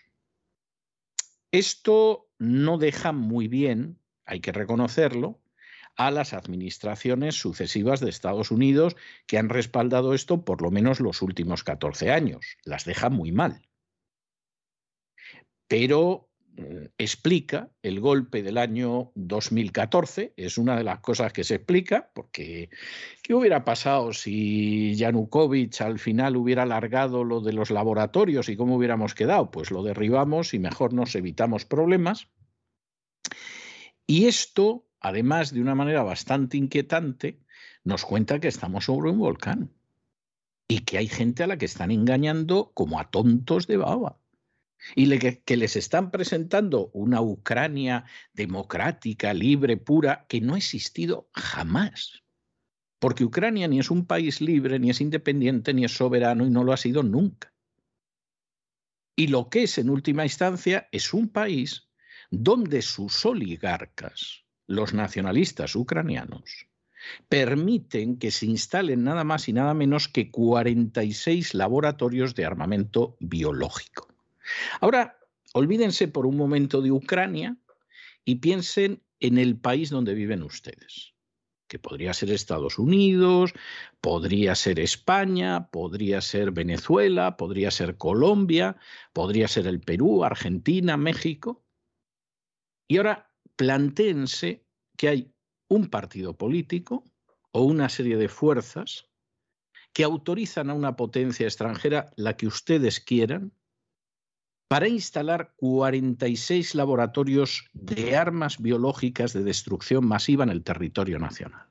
Esto 1.51 2.29
no 2.39 2.77
deja 2.77 3.11
muy 3.11 3.49
bien, 3.49 3.99
hay 4.23 4.39
que 4.39 4.53
reconocerlo, 4.53 5.41
a 5.97 6.11
las 6.11 6.31
administraciones 6.31 7.35
sucesivas 7.35 7.99
de 7.99 8.09
Estados 8.09 8.51
Unidos 8.51 8.95
que 9.27 9.37
han 9.37 9.49
respaldado 9.49 10.13
esto 10.13 10.45
por 10.45 10.61
lo 10.61 10.71
menos 10.71 11.01
los 11.01 11.21
últimos 11.21 11.65
14 11.65 12.09
años. 12.09 12.55
Las 12.63 12.85
deja 12.85 13.09
muy 13.09 13.33
mal. 13.33 13.67
Pero 15.67 16.30
explica 16.97 17.69
el 17.81 17.99
golpe 17.99 18.43
del 18.43 18.57
año 18.57 19.11
2014, 19.15 20.33
es 20.35 20.57
una 20.57 20.75
de 20.75 20.83
las 20.83 20.99
cosas 20.99 21.33
que 21.33 21.43
se 21.43 21.55
explica, 21.55 22.11
porque 22.13 22.69
¿qué 23.23 23.33
hubiera 23.33 23.63
pasado 23.63 24.13
si 24.13 24.95
Yanukovych 24.95 25.81
al 25.81 25.99
final 25.99 26.35
hubiera 26.35 26.63
alargado 26.63 27.23
lo 27.23 27.41
de 27.41 27.53
los 27.53 27.71
laboratorios 27.71 28.49
y 28.49 28.57
cómo 28.57 28.75
hubiéramos 28.75 29.15
quedado? 29.15 29.51
Pues 29.51 29.71
lo 29.71 29.83
derribamos 29.83 30.53
y 30.53 30.59
mejor 30.59 30.93
nos 30.93 31.15
evitamos 31.15 31.65
problemas. 31.65 32.27
Y 34.05 34.25
esto, 34.25 34.85
además 34.99 35.53
de 35.53 35.61
una 35.61 35.75
manera 35.75 36.03
bastante 36.03 36.57
inquietante, 36.57 37.39
nos 37.83 38.05
cuenta 38.05 38.39
que 38.39 38.47
estamos 38.47 38.85
sobre 38.85 39.09
un 39.09 39.19
volcán 39.19 39.71
y 40.67 40.79
que 40.79 40.97
hay 40.97 41.07
gente 41.07 41.43
a 41.43 41.47
la 41.47 41.57
que 41.57 41.65
están 41.65 41.91
engañando 41.91 42.71
como 42.73 42.99
a 42.99 43.09
tontos 43.09 43.67
de 43.67 43.77
baba 43.77 44.20
y 44.95 45.17
que, 45.19 45.57
les 45.57 45.75
están 45.75 46.11
presentando 46.11 46.89
una 46.93 47.21
Ucrania 47.21 48.05
democrática, 48.33 49.33
libre, 49.33 49.77
pura, 49.77 50.25
que 50.27 50.41
no 50.41 50.55
ha 50.55 50.57
existido 50.57 51.29
jamás. 51.33 52.23
Porque 52.99 53.23
Ucrania 53.23 53.67
ni 53.67 53.79
es 53.79 53.89
un 53.89 54.05
país 54.05 54.41
libre, 54.41 54.79
ni 54.79 54.89
es 54.89 55.01
independiente, 55.01 55.73
ni 55.73 55.85
es 55.85 55.93
soberano 55.93 56.45
y 56.45 56.49
no 56.49 56.63
lo 56.63 56.73
ha 56.73 56.77
sido 56.77 57.03
nunca. 57.03 57.53
Y 59.15 59.27
lo 59.27 59.49
que 59.49 59.63
es 59.63 59.77
en 59.77 59.89
última 59.89 60.23
instancia 60.23 60.87
es 60.91 61.13
un 61.13 61.29
país 61.29 61.89
donde 62.29 62.81
sus 62.81 63.25
oligarcas, 63.25 64.45
los 64.67 64.93
nacionalistas 64.93 65.75
ucranianos, 65.75 66.67
permiten 67.27 68.17
que 68.17 68.31
se 68.31 68.45
instalen 68.45 69.03
nada 69.03 69.23
más 69.23 69.49
y 69.49 69.53
nada 69.53 69.73
menos 69.73 70.07
que 70.07 70.31
46 70.31 71.55
laboratorios 71.55 72.35
de 72.35 72.45
armamento 72.45 73.17
biológico. 73.19 74.10
Ahora, 74.79 75.19
olvídense 75.53 76.07
por 76.07 76.25
un 76.25 76.37
momento 76.37 76.81
de 76.81 76.91
Ucrania 76.91 77.57
y 78.25 78.35
piensen 78.35 79.03
en 79.19 79.37
el 79.37 79.57
país 79.59 79.89
donde 79.89 80.13
viven 80.13 80.43
ustedes, 80.43 81.13
que 81.67 81.79
podría 81.79 82.13
ser 82.13 82.31
Estados 82.31 82.79
Unidos, 82.79 83.53
podría 84.01 84.55
ser 84.55 84.79
España, 84.79 85.69
podría 85.69 86.21
ser 86.21 86.51
Venezuela, 86.51 87.37
podría 87.37 87.71
ser 87.71 87.97
Colombia, 87.97 88.77
podría 89.13 89.47
ser 89.47 89.67
el 89.67 89.79
Perú, 89.79 90.23
Argentina, 90.23 90.97
México. 90.97 91.63
Y 92.87 92.97
ahora 92.97 93.31
plantéense 93.55 94.65
que 94.97 95.07
hay 95.07 95.33
un 95.67 95.87
partido 95.89 96.37
político 96.37 97.05
o 97.51 97.63
una 97.63 97.89
serie 97.89 98.17
de 98.17 98.27
fuerzas 98.27 99.07
que 99.93 100.03
autorizan 100.03 100.69
a 100.69 100.73
una 100.73 100.95
potencia 100.95 101.45
extranjera, 101.45 102.11
la 102.15 102.37
que 102.37 102.47
ustedes 102.47 102.99
quieran, 102.99 103.53
para 104.71 104.87
instalar 104.87 105.51
46 105.57 106.75
laboratorios 106.75 107.69
de 107.73 108.15
armas 108.15 108.57
biológicas 108.57 109.33
de 109.33 109.43
destrucción 109.43 110.07
masiva 110.07 110.45
en 110.45 110.49
el 110.49 110.63
territorio 110.63 111.19
nacional. 111.19 111.67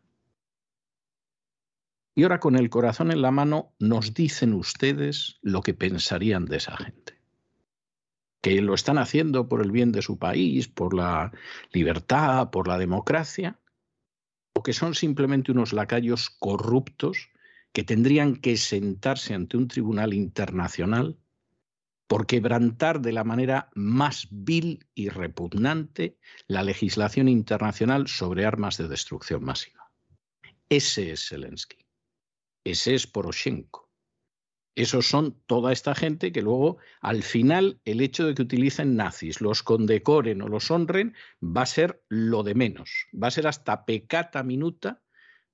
Y 2.14 2.24
ahora 2.24 2.40
con 2.40 2.56
el 2.56 2.68
corazón 2.68 3.10
en 3.10 3.22
la 3.22 3.30
mano 3.30 3.72
nos 3.78 4.12
dicen 4.12 4.52
ustedes 4.52 5.38
lo 5.40 5.62
que 5.62 5.72
pensarían 5.72 6.44
de 6.44 6.58
esa 6.58 6.76
gente. 6.76 7.18
Que 8.42 8.60
lo 8.60 8.74
están 8.74 8.98
haciendo 8.98 9.48
por 9.48 9.62
el 9.62 9.70
bien 9.70 9.92
de 9.92 10.02
su 10.02 10.18
país, 10.18 10.68
por 10.68 10.92
la 10.92 11.32
libertad, 11.72 12.50
por 12.50 12.68
la 12.68 12.76
democracia, 12.76 13.58
o 14.52 14.62
que 14.62 14.74
son 14.74 14.94
simplemente 14.94 15.52
unos 15.52 15.72
lacayos 15.72 16.28
corruptos 16.28 17.30
que 17.72 17.82
tendrían 17.82 18.36
que 18.36 18.58
sentarse 18.58 19.32
ante 19.32 19.56
un 19.56 19.68
tribunal 19.68 20.12
internacional 20.12 21.16
por 22.10 22.26
quebrantar 22.26 23.00
de 23.00 23.12
la 23.12 23.22
manera 23.22 23.70
más 23.76 24.26
vil 24.32 24.84
y 24.96 25.10
repugnante 25.10 26.18
la 26.48 26.64
legislación 26.64 27.28
internacional 27.28 28.08
sobre 28.08 28.44
armas 28.44 28.76
de 28.78 28.88
destrucción 28.88 29.44
masiva. 29.44 29.92
Ese 30.68 31.12
es 31.12 31.28
Zelensky. 31.28 31.86
Ese 32.64 32.96
es 32.96 33.06
Poroshenko. 33.06 33.92
Esos 34.74 35.06
son 35.06 35.40
toda 35.46 35.72
esta 35.72 35.94
gente 35.94 36.32
que 36.32 36.42
luego, 36.42 36.78
al 37.00 37.22
final, 37.22 37.80
el 37.84 38.00
hecho 38.00 38.26
de 38.26 38.34
que 38.34 38.42
utilicen 38.42 38.96
nazis, 38.96 39.40
los 39.40 39.62
condecoren 39.62 40.42
o 40.42 40.48
los 40.48 40.68
honren, 40.72 41.14
va 41.40 41.62
a 41.62 41.66
ser 41.66 42.02
lo 42.08 42.42
de 42.42 42.56
menos. 42.56 43.06
Va 43.14 43.28
a 43.28 43.30
ser 43.30 43.46
hasta 43.46 43.84
pecata 43.84 44.42
minuta 44.42 45.00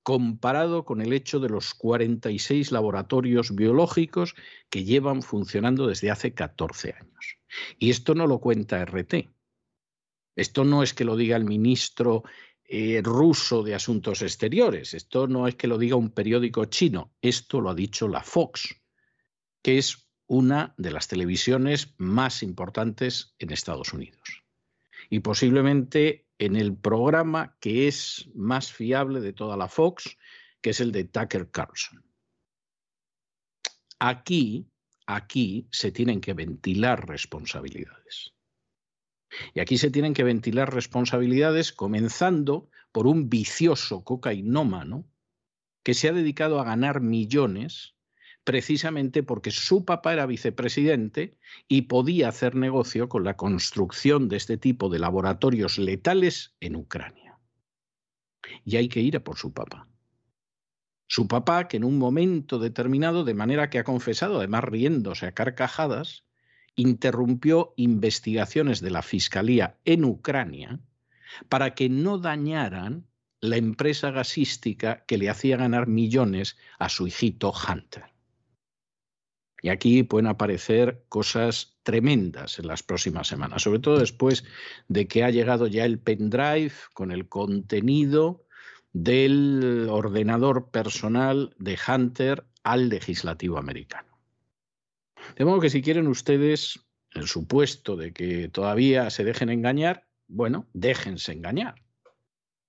comparado 0.07 0.85
con 0.85 1.01
el 1.01 1.11
hecho 1.11 1.41
de 1.41 1.49
los 1.49 1.73
46 1.73 2.71
laboratorios 2.71 3.53
biológicos 3.53 4.35
que 4.69 4.85
llevan 4.85 5.21
funcionando 5.21 5.85
desde 5.85 6.11
hace 6.11 6.33
14 6.33 6.95
años. 6.97 7.39
Y 7.77 7.89
esto 7.89 8.15
no 8.15 8.25
lo 8.25 8.39
cuenta 8.39 8.81
RT. 8.85 9.27
Esto 10.37 10.63
no 10.63 10.81
es 10.81 10.93
que 10.93 11.03
lo 11.03 11.17
diga 11.17 11.35
el 11.35 11.43
ministro 11.43 12.23
eh, 12.63 13.01
ruso 13.03 13.63
de 13.63 13.75
Asuntos 13.75 14.21
Exteriores, 14.21 14.93
esto 14.93 15.27
no 15.27 15.45
es 15.45 15.55
que 15.55 15.67
lo 15.67 15.77
diga 15.77 15.97
un 15.97 16.11
periódico 16.11 16.63
chino, 16.63 17.11
esto 17.21 17.59
lo 17.59 17.71
ha 17.71 17.75
dicho 17.75 18.07
la 18.07 18.23
Fox, 18.23 18.79
que 19.61 19.77
es 19.77 20.07
una 20.25 20.73
de 20.77 20.91
las 20.91 21.09
televisiones 21.09 21.95
más 21.97 22.43
importantes 22.43 23.35
en 23.39 23.51
Estados 23.51 23.91
Unidos. 23.91 24.45
Y 25.09 25.19
posiblemente 25.19 26.26
en 26.39 26.55
el 26.55 26.75
programa 26.75 27.57
que 27.59 27.87
es 27.87 28.29
más 28.35 28.71
fiable 28.71 29.19
de 29.21 29.33
toda 29.33 29.57
la 29.57 29.67
Fox, 29.67 30.17
que 30.61 30.71
es 30.71 30.79
el 30.79 30.91
de 30.91 31.05
Tucker 31.05 31.49
Carlson. 31.49 32.03
Aquí, 33.99 34.69
aquí 35.07 35.67
se 35.71 35.91
tienen 35.91 36.21
que 36.21 36.33
ventilar 36.33 37.07
responsabilidades. 37.07 38.33
Y 39.53 39.59
aquí 39.59 39.77
se 39.77 39.91
tienen 39.91 40.13
que 40.13 40.23
ventilar 40.23 40.73
responsabilidades 40.73 41.73
comenzando 41.73 42.69
por 42.91 43.07
un 43.07 43.29
vicioso 43.29 44.03
cocainómano 44.03 45.05
que 45.83 45.93
se 45.93 46.09
ha 46.09 46.13
dedicado 46.13 46.59
a 46.59 46.63
ganar 46.63 47.01
millones 47.01 47.96
precisamente 48.47 49.23
porque 49.23 49.51
su 49.51 49.83
papá 49.83 50.13
era 50.13 50.25
vicepresidente 50.25 51.37
y 51.67 51.81
podía 51.81 52.29
hacer 52.29 52.55
negocio 52.55 53.09
con 53.09 53.25
la 53.25 53.35
construcción 53.35 54.29
de 54.29 54.37
este 54.37 54.55
tipo 54.55 54.87
de 54.87 54.99
laboratorios 54.99 55.77
letales 55.77 56.55
en 56.61 56.77
Ucrania. 56.77 57.37
Y 58.63 58.77
hay 58.77 58.87
que 58.87 59.01
ir 59.01 59.17
a 59.17 59.19
por 59.25 59.35
su 59.35 59.51
papá. 59.51 59.89
Su 61.07 61.27
papá, 61.27 61.67
que 61.67 61.75
en 61.75 61.83
un 61.83 61.97
momento 61.97 62.57
determinado, 62.57 63.25
de 63.25 63.33
manera 63.33 63.69
que 63.69 63.79
ha 63.79 63.83
confesado, 63.83 64.37
además 64.37 64.63
riéndose 64.63 65.25
a 65.25 65.33
carcajadas, 65.33 66.23
interrumpió 66.77 67.73
investigaciones 67.75 68.79
de 68.79 68.91
la 68.91 69.01
Fiscalía 69.01 69.75
en 69.83 70.05
Ucrania 70.05 70.79
para 71.49 71.75
que 71.75 71.89
no 71.89 72.17
dañaran 72.17 73.07
la 73.41 73.57
empresa 73.57 74.11
gasística 74.11 75.03
que 75.05 75.17
le 75.17 75.29
hacía 75.29 75.57
ganar 75.57 75.87
millones 75.87 76.55
a 76.79 76.87
su 76.87 77.07
hijito 77.07 77.51
Hunter. 77.51 78.15
Y 79.61 79.69
aquí 79.69 80.03
pueden 80.03 80.27
aparecer 80.27 81.03
cosas 81.09 81.77
tremendas 81.83 82.59
en 82.59 82.67
las 82.67 82.83
próximas 82.83 83.27
semanas, 83.27 83.63
sobre 83.63 83.79
todo 83.79 83.97
después 83.99 84.43
de 84.87 85.07
que 85.07 85.23
ha 85.23 85.31
llegado 85.31 85.67
ya 85.67 85.85
el 85.85 85.99
pendrive 85.99 86.73
con 86.93 87.11
el 87.11 87.27
contenido 87.27 88.45
del 88.93 89.87
ordenador 89.89 90.69
personal 90.69 91.55
de 91.57 91.77
Hunter 91.87 92.45
al 92.63 92.89
legislativo 92.89 93.57
americano. 93.57 94.17
De 95.35 95.45
modo 95.45 95.59
que 95.59 95.69
si 95.69 95.81
quieren 95.81 96.07
ustedes, 96.07 96.79
el 97.11 97.27
supuesto 97.27 97.95
de 97.95 98.13
que 98.13 98.49
todavía 98.49 99.09
se 99.09 99.23
dejen 99.23 99.49
engañar, 99.49 100.07
bueno, 100.27 100.67
déjense 100.73 101.31
engañar 101.31 101.86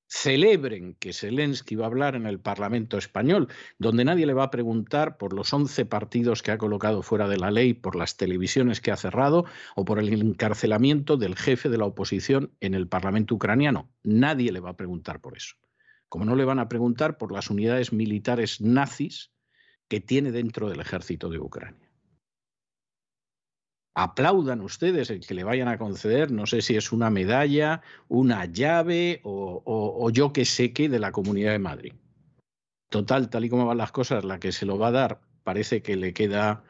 celebren 0.08 0.94
que 0.94 1.12
Zelensky 1.12 1.76
va 1.76 1.84
a 1.84 1.88
hablar 1.88 2.16
en 2.16 2.26
el 2.26 2.40
Parlamento 2.40 2.96
español, 2.96 3.48
donde 3.78 4.04
nadie 4.04 4.26
le 4.26 4.32
va 4.32 4.44
a 4.44 4.50
preguntar 4.50 5.18
por 5.18 5.34
los 5.34 5.52
11 5.52 5.84
partidos 5.84 6.42
que 6.42 6.50
ha 6.50 6.58
colocado 6.58 7.02
fuera 7.02 7.28
de 7.28 7.36
la 7.36 7.50
ley, 7.50 7.74
por 7.74 7.94
las 7.94 8.16
televisiones 8.16 8.80
que 8.80 8.90
ha 8.90 8.96
cerrado 8.96 9.44
o 9.76 9.84
por 9.84 9.98
el 9.98 10.12
encarcelamiento 10.12 11.16
del 11.18 11.36
jefe 11.36 11.68
de 11.68 11.78
la 11.78 11.84
oposición 11.84 12.52
en 12.60 12.74
el 12.74 12.88
Parlamento 12.88 13.34
ucraniano. 13.34 13.90
Nadie 14.02 14.50
le 14.50 14.60
va 14.60 14.70
a 14.70 14.76
preguntar 14.76 15.20
por 15.20 15.36
eso. 15.36 15.56
Como 16.08 16.24
no 16.24 16.36
le 16.36 16.46
van 16.46 16.58
a 16.58 16.68
preguntar 16.68 17.18
por 17.18 17.30
las 17.30 17.50
unidades 17.50 17.92
militares 17.92 18.62
nazis 18.62 19.30
que 19.88 20.00
tiene 20.00 20.32
dentro 20.32 20.70
del 20.70 20.80
ejército 20.80 21.28
de 21.28 21.38
Ucrania 21.38 21.87
aplaudan 23.98 24.60
ustedes 24.60 25.10
el 25.10 25.26
que 25.26 25.34
le 25.34 25.42
vayan 25.42 25.66
a 25.66 25.76
conceder, 25.76 26.30
no 26.30 26.46
sé 26.46 26.62
si 26.62 26.76
es 26.76 26.92
una 26.92 27.10
medalla, 27.10 27.82
una 28.06 28.44
llave 28.44 29.20
o, 29.24 30.08
yo 30.12 30.32
que 30.32 30.44
sé 30.44 30.72
qué 30.72 30.88
de 30.88 31.00
la 31.00 31.10
Comunidad 31.10 31.50
de 31.50 31.58
Madrid. 31.58 31.92
Total, 32.90 33.28
tal 33.28 33.44
y 33.44 33.50
como 33.50 33.66
van 33.66 33.78
las 33.78 33.90
cosas, 33.90 34.24
la 34.24 34.38
que 34.38 34.52
se 34.52 34.66
lo 34.66 34.78
va 34.78 34.88
a 34.88 34.92
dar 34.92 35.20
parece 35.42 35.82
que 35.82 35.96
le 35.96 36.12
queda 36.12 36.62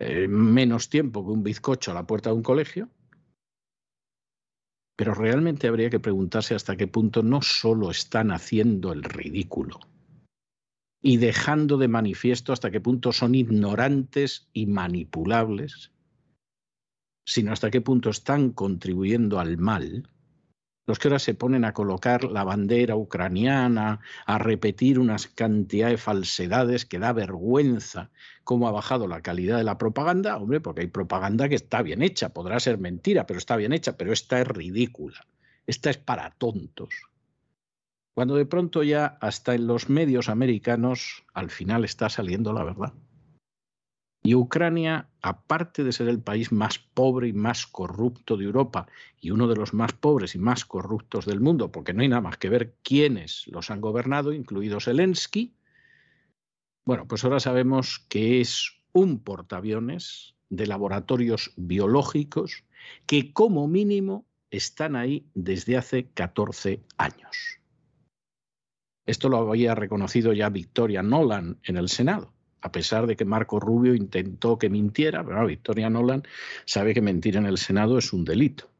eh, 0.00 0.26
menos 0.26 0.88
tiempo 0.88 1.24
que 1.24 1.30
un 1.30 1.44
bizcocho 1.44 1.92
a 1.92 1.94
la 1.94 2.06
puerta 2.06 2.30
de 2.30 2.36
un 2.36 2.42
colegio. 2.42 2.88
Pero 4.96 5.14
realmente 5.14 5.68
habría 5.68 5.88
que 5.88 6.00
preguntarse 6.00 6.56
hasta 6.56 6.76
qué 6.76 6.88
punto 6.88 7.22
no 7.22 7.42
solo 7.42 7.92
están 7.92 8.32
haciendo 8.32 8.92
el 8.92 9.04
ridículo 9.04 9.78
y 11.00 11.18
dejando 11.18 11.78
de 11.78 11.88
manifiesto 11.88 12.52
hasta 12.52 12.70
qué 12.72 12.80
punto 12.80 13.12
son 13.12 13.34
ignorantes 13.34 14.48
y 14.52 14.66
manipulables, 14.66 15.91
sino 17.24 17.52
hasta 17.52 17.70
qué 17.70 17.80
punto 17.80 18.10
están 18.10 18.50
contribuyendo 18.50 19.40
al 19.40 19.58
mal, 19.58 20.08
los 20.86 20.98
que 20.98 21.08
ahora 21.08 21.20
se 21.20 21.34
ponen 21.34 21.64
a 21.64 21.74
colocar 21.74 22.24
la 22.24 22.42
bandera 22.42 22.96
ucraniana, 22.96 24.00
a 24.26 24.38
repetir 24.38 24.98
unas 24.98 25.28
cantidades 25.28 25.94
de 25.94 25.98
falsedades 25.98 26.84
que 26.84 26.98
da 26.98 27.12
vergüenza 27.12 28.10
cómo 28.42 28.66
ha 28.66 28.72
bajado 28.72 29.06
la 29.06 29.22
calidad 29.22 29.58
de 29.58 29.64
la 29.64 29.78
propaganda, 29.78 30.36
hombre, 30.36 30.60
porque 30.60 30.80
hay 30.80 30.88
propaganda 30.88 31.48
que 31.48 31.54
está 31.54 31.82
bien 31.82 32.02
hecha, 32.02 32.30
podrá 32.30 32.58
ser 32.58 32.78
mentira, 32.78 33.26
pero 33.26 33.38
está 33.38 33.56
bien 33.56 33.72
hecha, 33.72 33.96
pero 33.96 34.12
esta 34.12 34.40
es 34.40 34.48
ridícula, 34.48 35.24
esta 35.66 35.90
es 35.90 35.98
para 35.98 36.30
tontos. 36.30 36.90
Cuando 38.14 38.34
de 38.34 38.44
pronto 38.44 38.82
ya 38.82 39.06
hasta 39.20 39.54
en 39.54 39.66
los 39.66 39.88
medios 39.88 40.28
americanos 40.28 41.24
al 41.32 41.50
final 41.50 41.84
está 41.84 42.08
saliendo 42.10 42.52
la 42.52 42.64
verdad. 42.64 42.92
Y 44.24 44.36
Ucrania, 44.36 45.08
aparte 45.20 45.82
de 45.82 45.92
ser 45.92 46.08
el 46.08 46.20
país 46.20 46.52
más 46.52 46.78
pobre 46.78 47.28
y 47.28 47.32
más 47.32 47.66
corrupto 47.66 48.36
de 48.36 48.44
Europa 48.44 48.86
y 49.20 49.32
uno 49.32 49.48
de 49.48 49.56
los 49.56 49.74
más 49.74 49.92
pobres 49.92 50.36
y 50.36 50.38
más 50.38 50.64
corruptos 50.64 51.26
del 51.26 51.40
mundo, 51.40 51.72
porque 51.72 51.92
no 51.92 52.02
hay 52.02 52.08
nada 52.08 52.22
más 52.22 52.36
que 52.36 52.48
ver 52.48 52.76
quiénes 52.84 53.46
los 53.48 53.70
han 53.70 53.80
gobernado, 53.80 54.32
incluido 54.32 54.80
Zelensky, 54.80 55.56
bueno, 56.84 57.06
pues 57.06 57.24
ahora 57.24 57.40
sabemos 57.40 58.04
que 58.08 58.40
es 58.40 58.72
un 58.92 59.20
portaaviones 59.20 60.34
de 60.50 60.66
laboratorios 60.66 61.52
biológicos 61.56 62.64
que 63.06 63.32
como 63.32 63.68
mínimo 63.68 64.26
están 64.50 64.96
ahí 64.96 65.26
desde 65.34 65.76
hace 65.76 66.10
14 66.10 66.82
años. 66.98 67.60
Esto 69.06 69.28
lo 69.28 69.38
había 69.38 69.74
reconocido 69.74 70.32
ya 70.32 70.48
Victoria 70.48 71.02
Nolan 71.02 71.58
en 71.64 71.76
el 71.76 71.88
Senado 71.88 72.32
a 72.62 72.70
pesar 72.70 73.06
de 73.06 73.16
que 73.16 73.24
Marco 73.24 73.58
Rubio 73.58 73.94
intentó 73.94 74.58
que 74.58 74.70
mintiera, 74.70 75.22
Victoria 75.44 75.90
Nolan 75.90 76.22
sabe 76.64 76.94
que 76.94 77.02
mentir 77.02 77.36
en 77.36 77.46
el 77.46 77.58
Senado 77.58 77.98
es 77.98 78.12
un 78.12 78.24
delito. 78.24 78.70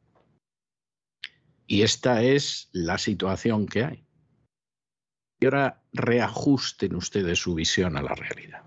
Y 1.67 1.83
esta 1.83 2.23
es 2.23 2.69
la 2.73 2.99
situación 2.99 3.67
que 3.67 3.85
hay. 3.85 4.05
Y 5.41 5.47
ahora 5.47 5.83
reajusten 5.93 6.95
ustedes 6.95 7.41
su 7.41 7.55
visión 7.55 7.97
a 7.97 8.03
la 8.03 8.15
realidad. 8.15 8.63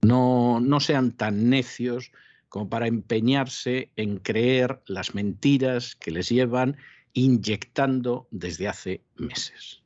No, 0.00 0.60
no 0.60 0.80
sean 0.80 1.12
tan 1.12 1.50
necios 1.50 2.10
como 2.48 2.70
para 2.70 2.86
empeñarse 2.86 3.92
en 3.96 4.18
creer 4.18 4.82
las 4.86 5.14
mentiras 5.14 5.96
que 5.96 6.12
les 6.12 6.30
llevan 6.30 6.78
inyectando 7.12 8.26
desde 8.30 8.68
hace 8.68 9.02
meses 9.16 9.82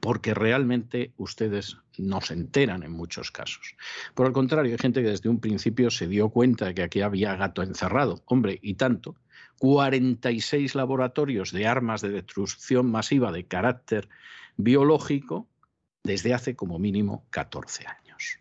porque 0.00 0.34
realmente 0.34 1.12
ustedes 1.16 1.78
no 1.98 2.20
se 2.20 2.34
enteran 2.34 2.82
en 2.82 2.92
muchos 2.92 3.30
casos. 3.30 3.76
Por 4.14 4.26
el 4.26 4.32
contrario, 4.32 4.72
hay 4.72 4.78
gente 4.78 5.02
que 5.02 5.10
desde 5.10 5.28
un 5.28 5.40
principio 5.40 5.90
se 5.90 6.08
dio 6.08 6.28
cuenta 6.28 6.66
de 6.66 6.74
que 6.74 6.82
aquí 6.82 7.00
había 7.00 7.36
gato 7.36 7.62
encerrado. 7.62 8.22
Hombre, 8.26 8.58
y 8.62 8.74
tanto. 8.74 9.16
46 9.58 10.74
laboratorios 10.74 11.50
de 11.50 11.66
armas 11.66 12.02
de 12.02 12.10
destrucción 12.10 12.90
masiva 12.90 13.32
de 13.32 13.46
carácter 13.46 14.08
biológico 14.56 15.48
desde 16.02 16.34
hace 16.34 16.56
como 16.56 16.78
mínimo 16.78 17.26
14 17.30 17.86
años. 17.86 18.38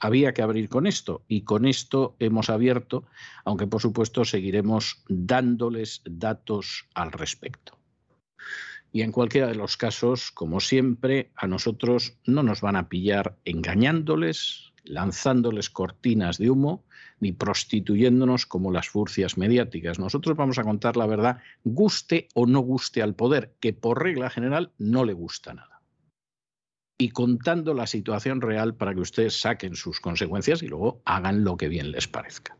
Había 0.00 0.32
que 0.32 0.42
abrir 0.42 0.68
con 0.68 0.86
esto 0.86 1.24
y 1.26 1.42
con 1.42 1.64
esto 1.64 2.16
hemos 2.18 2.50
abierto, 2.50 3.04
aunque 3.44 3.66
por 3.66 3.80
supuesto 3.80 4.24
seguiremos 4.24 5.02
dándoles 5.08 6.02
datos 6.04 6.86
al 6.94 7.12
respecto. 7.12 7.77
Y 8.92 9.02
en 9.02 9.12
cualquiera 9.12 9.48
de 9.48 9.54
los 9.54 9.76
casos, 9.76 10.30
como 10.30 10.60
siempre, 10.60 11.30
a 11.36 11.46
nosotros 11.46 12.18
no 12.24 12.42
nos 12.42 12.60
van 12.60 12.76
a 12.76 12.88
pillar 12.88 13.36
engañándoles, 13.44 14.72
lanzándoles 14.84 15.68
cortinas 15.68 16.38
de 16.38 16.50
humo, 16.50 16.84
ni 17.20 17.32
prostituyéndonos 17.32 18.46
como 18.46 18.72
las 18.72 18.88
furcias 18.88 19.36
mediáticas. 19.36 19.98
Nosotros 19.98 20.36
vamos 20.36 20.58
a 20.58 20.64
contar 20.64 20.96
la 20.96 21.06
verdad, 21.06 21.40
guste 21.64 22.28
o 22.34 22.46
no 22.46 22.60
guste 22.60 23.02
al 23.02 23.14
poder, 23.14 23.54
que 23.60 23.72
por 23.72 24.02
regla 24.02 24.30
general 24.30 24.72
no 24.78 25.04
le 25.04 25.12
gusta 25.12 25.54
nada. 25.54 25.82
Y 26.98 27.10
contando 27.10 27.74
la 27.74 27.86
situación 27.86 28.40
real 28.40 28.74
para 28.74 28.94
que 28.94 29.00
ustedes 29.00 29.40
saquen 29.40 29.76
sus 29.76 30.00
consecuencias 30.00 30.62
y 30.62 30.68
luego 30.68 31.00
hagan 31.04 31.44
lo 31.44 31.56
que 31.56 31.68
bien 31.68 31.92
les 31.92 32.08
parezca. 32.08 32.57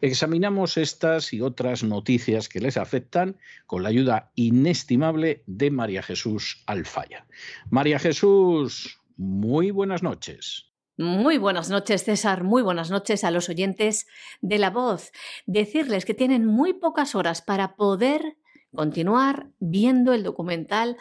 Examinamos 0.00 0.76
estas 0.76 1.32
y 1.32 1.40
otras 1.40 1.82
noticias 1.82 2.48
que 2.48 2.60
les 2.60 2.76
afectan 2.76 3.36
con 3.66 3.82
la 3.82 3.88
ayuda 3.88 4.30
inestimable 4.34 5.42
de 5.46 5.70
María 5.70 6.02
Jesús 6.02 6.62
Alfaya. 6.66 7.26
María 7.70 7.98
Jesús, 7.98 9.00
muy 9.16 9.70
buenas 9.70 10.02
noches. 10.02 10.66
Muy 10.96 11.38
buenas 11.38 11.70
noches, 11.70 12.04
César. 12.04 12.44
Muy 12.44 12.62
buenas 12.62 12.90
noches 12.90 13.24
a 13.24 13.30
los 13.30 13.48
oyentes 13.48 14.06
de 14.42 14.58
La 14.58 14.68
Voz. 14.68 15.12
Decirles 15.46 16.04
que 16.04 16.12
tienen 16.12 16.44
muy 16.44 16.74
pocas 16.74 17.14
horas 17.14 17.40
para 17.40 17.76
poder 17.76 18.36
continuar 18.74 19.48
viendo 19.58 20.12
el 20.12 20.22
documental 20.22 20.98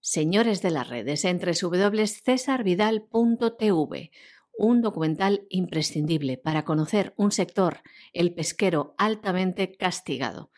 Señores 0.00 0.62
de 0.62 0.70
las 0.70 0.88
Redes 0.88 1.24
entre 1.24 1.52
www.cesarvidal.tv 1.60 4.10
un 4.56 4.82
documental 4.82 5.46
imprescindible 5.50 6.38
para 6.38 6.64
conocer 6.64 7.12
un 7.16 7.32
sector, 7.32 7.80
el 8.12 8.34
pesquero, 8.34 8.94
altamente 8.98 9.76
castigado 9.76 10.52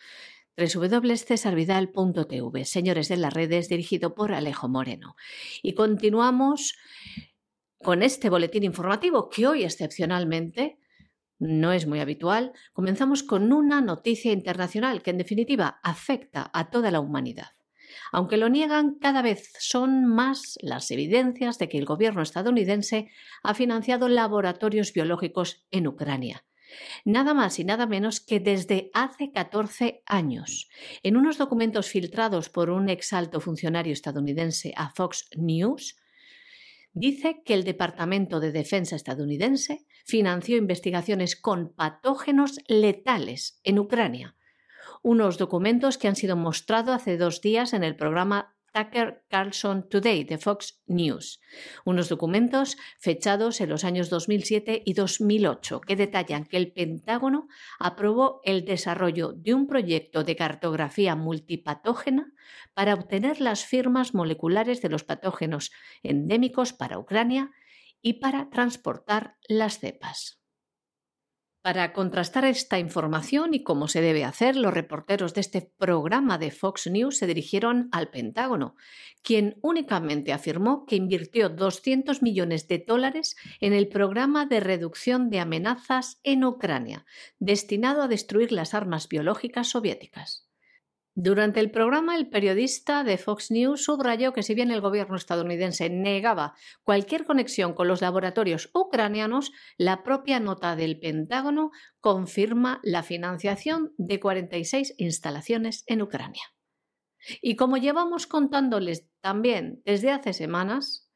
www.cesarvidal.tv, 0.59 2.65
señores 2.65 3.09
de 3.09 3.17
las 3.17 3.33
redes, 3.33 3.69
dirigido 3.69 4.15
por 4.15 4.33
Alejo 4.33 4.69
Moreno. 4.69 5.17
Y 5.63 5.75
continuamos 5.75 6.77
con 7.81 8.03
este 8.03 8.29
boletín 8.29 8.65
informativo 8.65 9.31
que 9.31 9.47
hoy 9.47 9.63
excepcionalmente 9.63 10.81
no 11.39 11.73
es 11.73 11.87
muy 11.87 12.01
habitual. 12.01 12.53
Comenzamos 12.73 13.23
con 13.23 13.53
una 13.53 13.81
noticia 13.81 14.33
internacional 14.33 15.01
que 15.03 15.11
en 15.11 15.19
definitiva 15.19 15.79
afecta 15.85 16.51
a 16.53 16.71
toda 16.71 16.91
la 16.91 16.99
humanidad. 16.99 17.58
Aunque 18.13 18.37
lo 18.37 18.49
niegan, 18.49 18.99
cada 18.99 19.23
vez 19.23 19.53
son 19.59 20.07
más 20.07 20.59
las 20.63 20.91
evidencias 20.91 21.59
de 21.59 21.69
que 21.69 21.79
el 21.79 21.85
gobierno 21.85 22.23
estadounidense 22.23 23.11
ha 23.43 23.55
financiado 23.55 24.09
laboratorios 24.09 24.93
biológicos 24.93 25.67
en 25.71 25.87
Ucrania. 25.87 26.45
Nada 27.05 27.35
más 27.35 27.59
y 27.59 27.65
nada 27.65 27.87
menos 27.87 28.21
que 28.21 28.41
desde 28.41 28.91
hace 28.93 29.33
14 29.33 30.03
años. 30.07 30.69
En 31.03 31.17
unos 31.17 31.39
documentos 31.39 31.89
filtrados 31.89 32.51
por 32.51 32.71
un 32.71 32.89
exalto 32.89 33.41
funcionario 33.41 33.93
estadounidense 33.93 34.73
a 34.77 34.91
Fox 34.91 35.29
News, 35.37 35.97
dice 36.93 37.43
que 37.45 37.55
el 37.55 37.65
Departamento 37.65 38.41
de 38.41 38.53
Defensa 38.53 38.97
estadounidense 38.97 39.87
financió 40.05 40.57
investigaciones 40.57 41.37
con 41.37 41.73
patógenos 41.75 42.59
letales 42.67 43.61
en 43.65 43.79
Ucrania 43.79 44.38
unos 45.03 45.39
documentos 45.39 45.99
que 45.99 46.09
han 46.09 46.17
sido 46.17 46.37
mostrados 46.37 46.95
hace 46.95 47.17
dos 47.17 47.41
días 47.41 47.73
en 47.73 47.85
el 47.85 47.97
programa 47.97 48.55
Tucker 48.73 49.25
Carlson 49.29 49.89
Today 49.89 50.25
de 50.25 50.39
Fox 50.39 50.81
News, 50.87 51.41
unos 51.85 52.09
documentos 52.09 52.77
fechados 52.99 53.61
en 53.61 53.71
los 53.71 53.85
años 53.85 54.11
2007 54.11 54.83
y 54.85 54.93
2008 54.93 55.81
que 55.81 55.97
detallan 55.97 56.45
que 56.45 56.57
el 56.57 56.73
Pentágono 56.73 57.49
aprobó 57.79 58.41
el 58.45 58.65
desarrollo 58.65 59.33
de 59.33 59.55
un 59.55 59.67
proyecto 59.67 60.25
de 60.25 60.37
cartografía 60.37 61.17
multipatógena 61.17 62.33
para 62.75 62.95
obtener 62.95 63.41
las 63.41 63.65
firmas 63.65 64.15
moleculares 64.15 64.83
de 64.83 64.91
los 64.91 65.05
patógenos 65.05 65.73
endémicos 66.03 66.73
para 66.73 66.99
Ucrania 66.99 67.51
y 68.01 68.15
para 68.15 68.49
transportar 68.51 69.37
las 69.49 69.81
cepas. 69.81 70.41
Para 71.61 71.93
contrastar 71.93 72.45
esta 72.45 72.79
información 72.79 73.53
y 73.53 73.65
cómo 73.65 73.89
se 73.89 74.01
debe 74.01 74.25
hacer, 74.25 74.55
los 74.55 74.73
reporteros 74.73 75.35
de 75.35 75.41
este 75.41 75.61
programa 75.61 76.39
de 76.39 76.53
Fox 76.53 76.87
News 76.87 77.19
se 77.19 77.27
dirigieron 77.27 77.89
al 77.91 78.11
Pentágono, 78.11 78.77
quien 79.23 79.59
únicamente 79.61 80.33
afirmó 80.33 80.87
que 80.87 80.97
invirtió 80.97 81.49
200 81.49 82.23
millones 82.23 82.69
de 82.69 82.85
dólares 82.87 83.37
en 83.61 83.73
el 83.73 83.89
programa 83.89 84.47
de 84.47 84.61
reducción 84.61 85.31
de 85.31 85.41
amenazas 85.41 86.21
en 86.23 86.45
Ucrania, 86.45 87.05
destinado 87.41 88.03
a 88.03 88.09
destruir 88.09 88.53
las 88.53 88.73
armas 88.73 89.09
biológicas 89.09 89.69
soviéticas. 89.69 90.48
Durante 91.21 91.59
el 91.59 91.73
programa, 91.73 92.15
el 92.15 92.29
periodista 92.29 93.03
de 93.03 93.19
Fox 93.19 93.51
News 93.51 93.83
subrayó 93.83 94.33
que 94.33 94.45
si 94.45 94.55
bien 94.55 94.71
el 94.71 94.81
gobierno 94.81 95.17
estadounidense 95.17 95.91
negaba 95.91 96.55
cualquier 96.85 97.25
conexión 97.25 97.75
con 97.75 97.89
los 97.89 98.01
laboratorios 98.01 98.71
ucranianos, 98.73 99.51
la 99.79 100.05
propia 100.05 100.39
nota 100.39 100.77
del 100.77 101.01
Pentágono 101.01 101.73
confirma 101.99 102.79
la 102.85 103.03
financiación 103.03 103.95
de 103.99 104.21
46 104.21 104.95
instalaciones 104.97 105.83
en 105.89 106.03
Ucrania. 106.03 106.45
Y 107.43 107.57
como 107.57 107.79
llevamos 107.79 108.29
contándoles 108.29 109.09
también 109.21 109.83
desde 109.85 110.13
hace 110.13 110.33
semanas, 110.33 111.08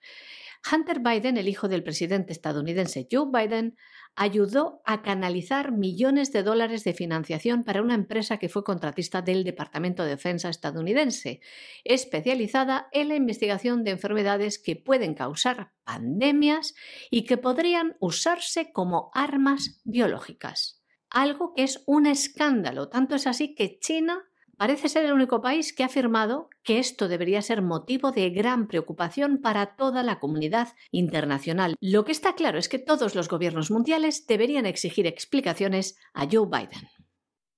Hunter 0.70 1.00
Biden, 1.00 1.36
el 1.36 1.48
hijo 1.48 1.68
del 1.68 1.82
presidente 1.82 2.32
estadounidense 2.32 3.08
Joe 3.10 3.26
Biden, 3.32 3.76
ayudó 4.14 4.82
a 4.84 5.02
canalizar 5.02 5.72
millones 5.72 6.32
de 6.32 6.42
dólares 6.42 6.84
de 6.84 6.92
financiación 6.92 7.64
para 7.64 7.82
una 7.82 7.94
empresa 7.94 8.38
que 8.38 8.48
fue 8.48 8.62
contratista 8.62 9.22
del 9.22 9.42
Departamento 9.42 10.04
de 10.04 10.10
Defensa 10.10 10.50
estadounidense, 10.50 11.40
especializada 11.84 12.88
en 12.92 13.08
la 13.08 13.16
investigación 13.16 13.84
de 13.84 13.92
enfermedades 13.92 14.58
que 14.58 14.76
pueden 14.76 15.14
causar 15.14 15.72
pandemias 15.84 16.74
y 17.10 17.24
que 17.24 17.38
podrían 17.38 17.96
usarse 18.00 18.72
como 18.72 19.10
armas 19.14 19.80
biológicas. 19.84 20.82
Algo 21.10 21.54
que 21.54 21.64
es 21.64 21.82
un 21.86 22.06
escándalo, 22.06 22.88
tanto 22.88 23.16
es 23.16 23.26
así 23.26 23.54
que 23.54 23.78
China 23.78 24.31
parece 24.62 24.88
ser 24.88 25.04
el 25.04 25.12
único 25.12 25.42
país 25.42 25.72
que 25.72 25.82
ha 25.82 25.86
afirmado 25.86 26.48
que 26.62 26.78
esto 26.78 27.08
debería 27.08 27.42
ser 27.42 27.62
motivo 27.62 28.12
de 28.12 28.30
gran 28.30 28.68
preocupación 28.68 29.38
para 29.38 29.74
toda 29.74 30.04
la 30.04 30.20
comunidad 30.20 30.68
internacional. 30.92 31.74
Lo 31.80 32.04
que 32.04 32.12
está 32.12 32.36
claro 32.36 32.60
es 32.60 32.68
que 32.68 32.78
todos 32.78 33.16
los 33.16 33.28
gobiernos 33.28 33.72
mundiales 33.72 34.24
deberían 34.28 34.64
exigir 34.64 35.08
explicaciones 35.08 35.98
a 36.14 36.28
Joe 36.30 36.46
Biden. 36.46 36.88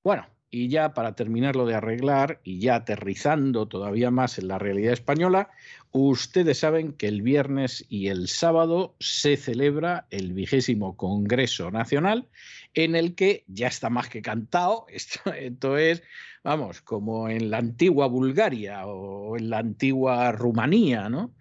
Bueno, 0.02 0.33
y 0.54 0.68
ya 0.68 0.94
para 0.94 1.16
terminarlo 1.16 1.66
de 1.66 1.74
arreglar 1.74 2.38
y 2.44 2.60
ya 2.60 2.76
aterrizando 2.76 3.66
todavía 3.66 4.12
más 4.12 4.38
en 4.38 4.46
la 4.46 4.56
realidad 4.56 4.92
española, 4.92 5.50
ustedes 5.90 6.58
saben 6.60 6.92
que 6.92 7.08
el 7.08 7.22
viernes 7.22 7.84
y 7.88 8.06
el 8.06 8.28
sábado 8.28 8.94
se 9.00 9.36
celebra 9.36 10.06
el 10.10 10.32
vigésimo 10.32 10.96
Congreso 10.96 11.72
Nacional 11.72 12.28
en 12.72 12.94
el 12.94 13.16
que 13.16 13.42
ya 13.48 13.66
está 13.66 13.90
más 13.90 14.08
que 14.08 14.22
cantado, 14.22 14.86
esto, 15.34 15.76
es, 15.76 16.04
vamos, 16.44 16.82
como 16.82 17.28
en 17.28 17.50
la 17.50 17.58
antigua 17.58 18.06
Bulgaria 18.06 18.86
o 18.86 19.36
en 19.36 19.50
la 19.50 19.58
antigua 19.58 20.30
Rumanía, 20.30 21.08
¿no? 21.08 21.32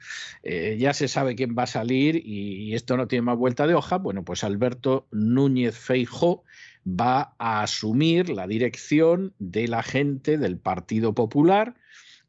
Eh, 0.42 0.78
ya 0.80 0.94
se 0.96 1.08
sabe 1.08 1.36
quién 1.36 1.56
va 1.56 1.64
a 1.64 1.68
salir 1.68 2.20
y, 2.26 2.74
esto 2.74 2.98
no 2.98 3.08
tiene 3.08 3.22
más 3.22 3.38
vuelta 3.38 3.68
de 3.68 3.76
hoja. 3.76 4.00
Bueno, 4.00 4.24
pues 4.24 4.44
Alberto 4.44 5.06
Núñez 5.12 5.78
Feijó 5.78 6.44
va 6.88 7.36
a 7.38 7.62
asumir 7.62 8.30
la 8.30 8.48
dirección 8.48 9.34
de 9.40 9.68
la 9.68 9.84
gente 9.84 10.38
del 10.38 10.58
Partido 10.58 11.14
Popular 11.14 11.76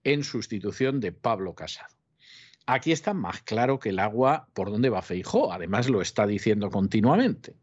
en 0.05 0.25
sustitución 0.25 1.01
de 1.01 1.13
Pablo 1.13 1.55
Casado. 1.55 1.95
Aquí 2.67 2.93
está 2.93 3.13
más 3.15 3.43
claro 3.43 3.79
que 3.79 3.91
el 3.91 3.99
agua 3.99 4.49
por 4.55 4.71
dónde 4.71 4.89
va 4.89 5.03
Feijó, 5.03 5.53
además 5.53 5.89
lo 5.89 6.01
está 6.01 6.27
diciendo 6.27 6.71
continuamente. 6.71 7.57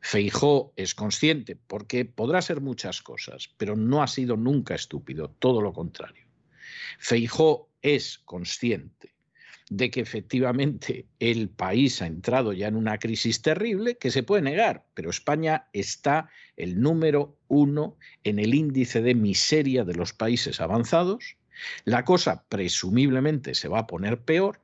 Feijó 0.00 0.72
es 0.76 0.94
consciente, 0.94 1.56
porque 1.56 2.06
podrá 2.06 2.40
ser 2.40 2.62
muchas 2.62 3.02
cosas, 3.02 3.50
pero 3.58 3.76
no 3.76 4.02
ha 4.02 4.06
sido 4.06 4.36
nunca 4.36 4.74
estúpido, 4.74 5.28
todo 5.38 5.60
lo 5.60 5.74
contrario. 5.74 6.26
Feijó 6.98 7.68
es 7.82 8.18
consciente 8.18 9.19
de 9.70 9.88
que 9.90 10.00
efectivamente 10.00 11.06
el 11.20 11.48
país 11.48 12.02
ha 12.02 12.06
entrado 12.06 12.52
ya 12.52 12.66
en 12.66 12.74
una 12.74 12.98
crisis 12.98 13.40
terrible 13.40 13.96
que 13.96 14.10
se 14.10 14.24
puede 14.24 14.42
negar, 14.42 14.84
pero 14.94 15.10
España 15.10 15.68
está 15.72 16.28
el 16.56 16.80
número 16.80 17.38
uno 17.46 17.96
en 18.24 18.40
el 18.40 18.52
índice 18.52 19.00
de 19.00 19.14
miseria 19.14 19.84
de 19.84 19.94
los 19.94 20.12
países 20.12 20.60
avanzados. 20.60 21.36
La 21.84 22.04
cosa 22.04 22.44
presumiblemente 22.48 23.54
se 23.54 23.68
va 23.68 23.80
a 23.80 23.86
poner 23.86 24.20
peor. 24.20 24.60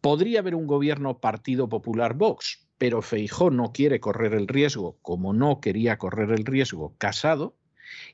Podría 0.00 0.40
haber 0.40 0.54
un 0.54 0.66
gobierno 0.66 1.20
Partido 1.20 1.68
Popular 1.68 2.14
Vox, 2.14 2.66
pero 2.78 3.02
Feijó 3.02 3.50
no 3.50 3.72
quiere 3.72 4.00
correr 4.00 4.32
el 4.32 4.48
riesgo 4.48 4.96
como 5.02 5.34
no 5.34 5.60
quería 5.60 5.98
correr 5.98 6.30
el 6.30 6.46
riesgo 6.46 6.94
casado 6.96 7.56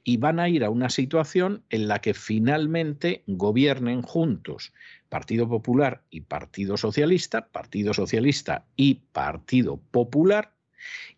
y 0.02 0.16
van 0.16 0.40
a 0.40 0.48
ir 0.48 0.64
a 0.64 0.70
una 0.70 0.90
situación 0.90 1.62
en 1.70 1.86
la 1.86 2.00
que 2.00 2.14
finalmente 2.14 3.22
gobiernen 3.26 4.02
juntos 4.02 4.72
Partido 5.08 5.48
Popular 5.48 6.02
y 6.10 6.22
Partido 6.22 6.76
Socialista, 6.76 7.48
Partido 7.48 7.94
Socialista 7.94 8.66
y 8.76 8.94
Partido 9.12 9.78
Popular. 9.90 10.54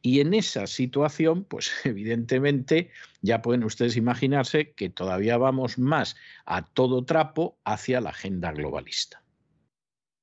Y 0.03 0.20
en 0.20 0.32
esa 0.32 0.66
situación, 0.66 1.45
pues 1.45 1.70
evidentemente 1.84 2.91
ya 3.20 3.43
pueden 3.43 3.64
ustedes 3.64 3.97
imaginarse 3.97 4.72
que 4.72 4.91
todavía 4.91 5.36
vamos 5.36 5.78
más 5.78 6.16
a 6.47 6.64
todo 6.64 7.05
trapo 7.05 7.59
hacia 7.64 8.01
la 8.01 8.11
agenda 8.11 8.53
globalista. 8.53 9.22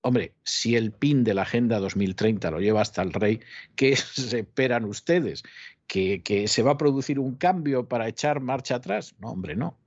Hombre, 0.01 0.35
si 0.43 0.75
el 0.75 0.93
PIN 0.93 1.23
de 1.23 1.33
la 1.33 1.41
Agenda 1.41 1.79
2030 1.79 2.51
lo 2.51 2.61
lleva 2.61 2.81
hasta 2.81 3.01
el 3.01 3.11
rey, 3.11 3.41
¿qué 3.75 3.95
se 3.95 4.39
esperan 4.39 4.85
ustedes? 4.85 5.43
¿Que, 5.85 6.21
¿Que, 6.23 6.47
se 6.47 6.63
va 6.63 6.71
a 6.71 6.77
producir 6.77 7.19
un 7.19 7.35
cambio 7.35 7.87
para 7.87 8.07
echar 8.07 8.39
marcha 8.39 8.75
atrás? 8.75 9.15
No, 9.19 9.31
hombre, 9.31 9.55
no. 9.55 9.77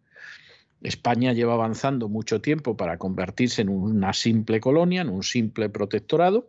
España 0.82 1.32
lleva 1.32 1.54
avanzando 1.54 2.08
mucho 2.08 2.40
tiempo 2.40 2.76
para 2.76 2.98
convertirse 2.98 3.62
en 3.62 3.68
una 3.68 4.12
simple 4.12 4.60
colonia, 4.60 5.02
en 5.02 5.10
un 5.10 5.22
simple 5.22 5.68
protectorado, 5.68 6.48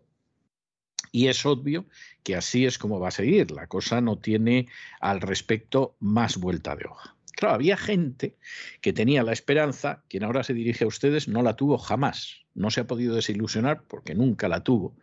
y 1.12 1.28
es 1.28 1.46
obvio 1.46 1.86
que 2.24 2.36
así 2.36 2.66
es 2.66 2.78
como 2.78 3.00
va 3.00 3.10
a 3.10 3.12
seguir. 3.12 3.52
La 3.52 3.68
cosa 3.68 4.00
no 4.02 4.18
tiene 4.18 4.68
al 5.00 5.20
respecto 5.22 5.96
más 6.00 6.38
vuelta 6.38 6.76
de 6.76 6.86
hoja. 6.86 7.16
Claro, 7.32 7.56
había 7.56 7.78
gente 7.78 8.36
que 8.82 8.94
tenía 8.94 9.24
la 9.24 9.32
esperanza, 9.32 10.04
quien 10.10 10.24
ahora 10.24 10.44
se 10.44 10.54
dirige 10.54 10.84
a 10.84 10.88
ustedes 10.88 11.28
no 11.28 11.42
la 11.42 11.56
tuvo 11.56 11.78
jamás, 11.78 12.46
no 12.54 12.70
se 12.70 12.82
ha 12.82 12.88
podido 12.88 13.16
desilusionar 13.16 13.84
porque 13.88 14.16
nunca 14.16 14.48
la 14.48 14.64
tuvo. 14.64 14.96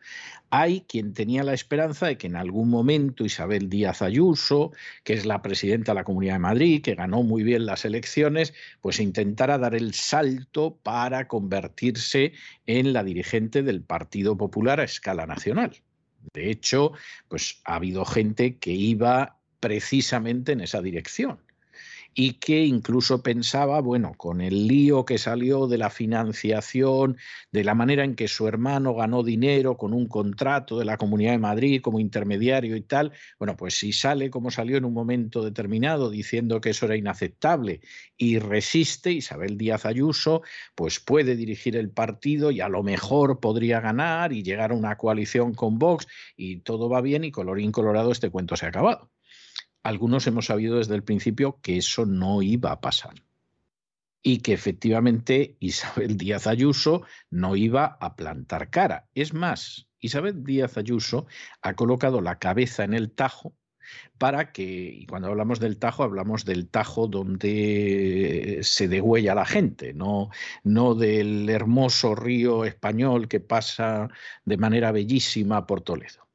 Hay 0.50 0.82
quien 0.82 1.14
tenía 1.14 1.42
la 1.42 1.54
esperanza 1.54 2.06
de 2.06 2.18
que 2.18 2.26
en 2.26 2.36
algún 2.36 2.68
momento 2.68 3.24
Isabel 3.24 3.68
Díaz 3.68 4.02
Ayuso, 4.02 4.72
que 5.04 5.14
es 5.14 5.26
la 5.26 5.42
presidenta 5.42 5.92
de 5.92 5.96
la 5.96 6.04
Comunidad 6.04 6.34
de 6.34 6.38
Madrid, 6.40 6.82
que 6.82 6.94
ganó 6.94 7.22
muy 7.22 7.42
bien 7.42 7.66
las 7.66 7.84
elecciones, 7.84 8.54
pues 8.80 9.00
intentara 9.00 9.58
dar 9.58 9.74
el 9.74 9.94
salto 9.94 10.78
para 10.82 11.28
convertirse 11.28 12.32
en 12.66 12.92
la 12.92 13.04
dirigente 13.04 13.62
del 13.62 13.82
Partido 13.82 14.36
Popular 14.36 14.80
a 14.80 14.84
escala 14.84 15.26
nacional. 15.26 15.76
De 16.34 16.50
hecho, 16.50 16.92
pues 17.28 17.60
ha 17.64 17.76
habido 17.76 18.04
gente 18.04 18.58
que 18.58 18.72
iba 18.72 19.38
precisamente 19.60 20.52
en 20.52 20.60
esa 20.60 20.82
dirección 20.82 21.38
y 22.14 22.34
que 22.34 22.64
incluso 22.64 23.22
pensaba, 23.22 23.80
bueno, 23.80 24.14
con 24.16 24.40
el 24.40 24.66
lío 24.66 25.04
que 25.04 25.18
salió 25.18 25.66
de 25.68 25.78
la 25.78 25.90
financiación, 25.90 27.16
de 27.52 27.64
la 27.64 27.74
manera 27.74 28.04
en 28.04 28.16
que 28.16 28.28
su 28.28 28.48
hermano 28.48 28.94
ganó 28.94 29.22
dinero 29.22 29.76
con 29.76 29.92
un 29.92 30.08
contrato 30.08 30.78
de 30.78 30.84
la 30.84 30.96
Comunidad 30.96 31.32
de 31.32 31.38
Madrid 31.38 31.80
como 31.80 32.00
intermediario 32.00 32.76
y 32.76 32.82
tal, 32.82 33.12
bueno, 33.38 33.56
pues 33.56 33.78
si 33.78 33.92
sale 33.92 34.30
como 34.30 34.50
salió 34.50 34.76
en 34.76 34.84
un 34.84 34.94
momento 34.94 35.44
determinado 35.44 36.10
diciendo 36.10 36.60
que 36.60 36.70
eso 36.70 36.86
era 36.86 36.96
inaceptable 36.96 37.80
y 38.16 38.38
resiste, 38.38 39.12
Isabel 39.12 39.56
Díaz 39.56 39.86
Ayuso, 39.86 40.42
pues 40.74 41.00
puede 41.00 41.36
dirigir 41.36 41.76
el 41.76 41.90
partido 41.90 42.50
y 42.50 42.60
a 42.60 42.68
lo 42.68 42.82
mejor 42.82 43.40
podría 43.40 43.80
ganar 43.80 44.32
y 44.32 44.42
llegar 44.42 44.72
a 44.72 44.74
una 44.74 44.96
coalición 44.96 45.54
con 45.54 45.78
Vox 45.78 46.06
y 46.36 46.60
todo 46.60 46.88
va 46.88 47.00
bien 47.00 47.24
y 47.24 47.30
colorín 47.30 47.72
colorado 47.72 48.12
este 48.12 48.30
cuento 48.30 48.56
se 48.56 48.66
ha 48.66 48.70
acabado 48.70 49.10
algunos 49.88 50.26
hemos 50.26 50.46
sabido 50.46 50.76
desde 50.76 50.94
el 50.94 51.02
principio 51.02 51.60
que 51.62 51.78
eso 51.78 52.04
no 52.04 52.42
iba 52.42 52.72
a 52.72 52.80
pasar 52.82 53.14
y 54.22 54.40
que 54.40 54.52
efectivamente 54.52 55.56
Isabel 55.60 56.16
Díaz 56.18 56.46
Ayuso 56.46 57.02
no 57.30 57.56
iba 57.56 57.96
a 58.00 58.14
plantar 58.14 58.68
cara. 58.68 59.08
Es 59.14 59.32
más, 59.32 59.88
Isabel 59.98 60.44
Díaz 60.44 60.76
Ayuso 60.76 61.26
ha 61.62 61.74
colocado 61.74 62.20
la 62.20 62.38
cabeza 62.38 62.84
en 62.84 62.92
el 62.92 63.10
tajo 63.10 63.54
para 64.18 64.52
que, 64.52 64.64
y 64.64 65.06
cuando 65.06 65.28
hablamos 65.28 65.60
del 65.60 65.78
Tajo, 65.78 66.02
hablamos 66.02 66.44
del 66.44 66.68
Tajo 66.68 67.06
donde 67.06 68.58
se 68.62 68.86
degüella 68.86 69.34
la 69.34 69.46
gente, 69.46 69.94
no, 69.94 70.28
no 70.62 70.94
del 70.94 71.48
hermoso 71.48 72.14
río 72.14 72.66
español 72.66 73.28
que 73.28 73.40
pasa 73.40 74.10
de 74.44 74.58
manera 74.58 74.92
bellísima 74.92 75.66
por 75.66 75.80
Toledo 75.80 76.27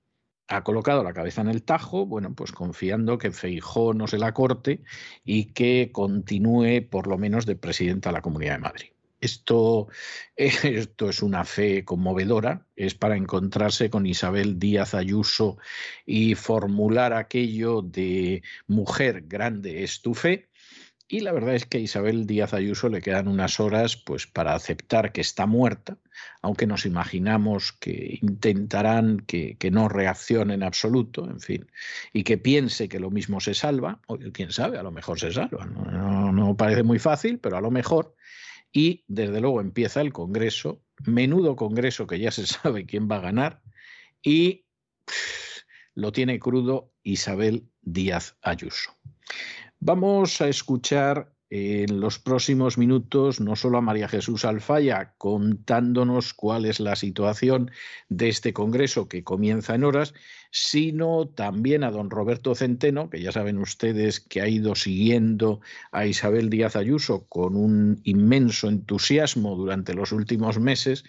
ha 0.48 0.64
colocado 0.64 1.04
la 1.04 1.14
cabeza 1.14 1.42
en 1.42 1.50
el 1.50 1.64
Tajo, 1.64 2.06
bueno, 2.06 2.34
pues 2.36 2.52
confiando 2.52 3.18
que 3.18 3.32
Feijó 3.32 3.94
no 3.94 4.08
se 4.08 4.18
la 4.18 4.34
corte 4.34 4.82
y 5.24 5.54
que 5.54 5.92
continúe 5.92 6.88
por 6.90 7.08
lo 7.08 7.18
menos 7.18 7.46
de 7.46 7.56
presidenta 7.56 8.10
de 8.10 8.14
la 8.14 8.22
Comunidad 8.22 8.56
de 8.56 8.60
Madrid. 8.60 8.90
Esto, 9.22 9.88
esto 10.36 11.10
es 11.10 11.22
una 11.22 11.46
fe 11.46 11.86
conmovedora, 11.86 12.68
es 12.76 12.94
para 12.94 13.16
encontrarse 13.16 13.90
con 13.90 14.06
Isabel 14.06 14.60
Díaz 14.60 14.94
Ayuso 14.94 15.58
y 16.06 16.36
formular 16.36 17.14
aquello 17.14 17.82
de 17.82 18.44
mujer 18.68 19.24
grande 19.26 19.84
es 19.84 20.02
tu 20.02 20.14
fe. 20.14 20.50
Y 21.08 21.20
la 21.20 21.32
verdad 21.32 21.56
es 21.56 21.66
que 21.66 21.78
a 21.78 21.82
Isabel 21.82 22.26
Díaz 22.26 22.54
Ayuso 22.54 22.90
le 22.90 23.02
quedan 23.02 23.28
unas 23.28 23.60
horas 23.60 23.98
pues, 23.98 24.26
para 24.26 24.56
aceptar 24.56 25.12
que 25.12 25.22
está 25.22 25.46
muerta, 25.46 25.98
aunque 26.42 26.66
nos 26.66 26.86
imaginamos 26.86 27.74
que 27.74 28.20
intentarán 28.22 29.20
que, 29.20 29.58
no 29.72 29.90
reaccione 29.90 30.54
en 30.54 30.64
absoluto, 30.64 31.30
en 31.30 31.40
fin, 31.40 31.68
y 32.14 32.24
que 32.24 32.38
piense 32.38 32.90
que 32.90 33.00
lo 33.00 33.12
mismo 33.12 33.40
se 33.42 33.54
salva, 33.54 34.00
o 34.08 34.18
quién 34.32 34.52
sabe, 34.52 34.78
a 34.78 34.84
lo 34.84 34.92
mejor 34.92 35.20
se 35.20 35.32
salva. 35.32 35.66
no 35.66 36.56
parece 36.58 36.84
muy 36.84 37.00
fácil, 37.00 37.40
pero 37.40 37.58
a 37.58 37.62
lo 37.62 37.70
mejor 37.70 38.16
y 38.74 39.06
desde 39.08 39.40
luego 39.40 39.62
empieza 39.62 40.02
el 40.02 40.12
Congreso, 40.12 40.82
menudo 41.06 41.56
Congreso 41.56 42.08
que 42.08 42.20
ya 42.20 42.32
se 42.32 42.46
sabe 42.48 42.86
quién 42.86 43.08
va 43.10 43.18
a 43.18 43.22
ganar 43.22 43.62
y 44.22 44.66
lo 45.94 46.12
tiene 46.12 46.40
crudo 46.40 46.92
Isabel 47.04 47.70
Díaz 47.82 48.36
Ayuso. 48.42 48.98
Vamos 49.86 50.40
a 50.40 50.48
escuchar 50.48 51.34
en 51.50 52.00
los 52.00 52.18
próximos 52.18 52.78
minutos 52.78 53.42
no 53.42 53.58
solo 53.58 53.80
a 53.80 53.82
María 53.82 54.08
Jesús 54.08 54.46
Alfaya 54.46 55.14
contándonos 55.18 56.34
cuál 56.34 56.64
es 56.64 56.80
la 56.80 56.96
situación 56.96 57.70
de 58.08 58.30
este 58.30 58.54
Congreso 58.54 59.10
que 59.10 59.26
comienza 59.26 59.76
en 59.76 59.84
horas, 59.84 60.14
sino 60.52 61.28
también 61.28 61.84
a 61.84 61.92
don 61.92 62.10
Roberto 62.10 62.56
Centeno, 62.56 63.10
que 63.10 63.22
ya 63.22 63.34
saben 63.34 63.58
ustedes 63.58 64.22
que 64.22 64.40
ha 64.40 64.48
ido 64.48 64.74
siguiendo 64.74 65.60
a 65.92 66.06
Isabel 66.06 66.50
Díaz 66.50 66.78
Ayuso 66.78 67.28
con 67.28 67.58
un 67.58 68.00
inmenso 68.06 68.70
entusiasmo 68.70 69.58
durante 69.58 69.94
los 69.94 70.14
últimos 70.14 70.60
meses 70.60 71.04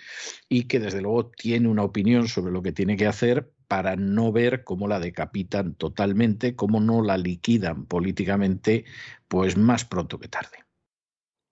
y 0.48 0.64
que 0.64 0.80
desde 0.80 1.00
luego 1.00 1.26
tiene 1.26 1.68
una 1.68 1.84
opinión 1.84 2.26
sobre 2.26 2.52
lo 2.52 2.60
que 2.60 2.72
tiene 2.72 2.96
que 2.96 3.06
hacer 3.06 3.53
para 3.66 3.96
no 3.96 4.32
ver 4.32 4.64
cómo 4.64 4.88
la 4.88 5.00
decapitan 5.00 5.74
totalmente, 5.74 6.56
cómo 6.56 6.80
no 6.80 7.02
la 7.02 7.16
liquidan 7.16 7.86
políticamente, 7.86 8.84
pues 9.28 9.56
más 9.56 9.84
pronto 9.84 10.18
que 10.18 10.28
tarde. 10.28 10.64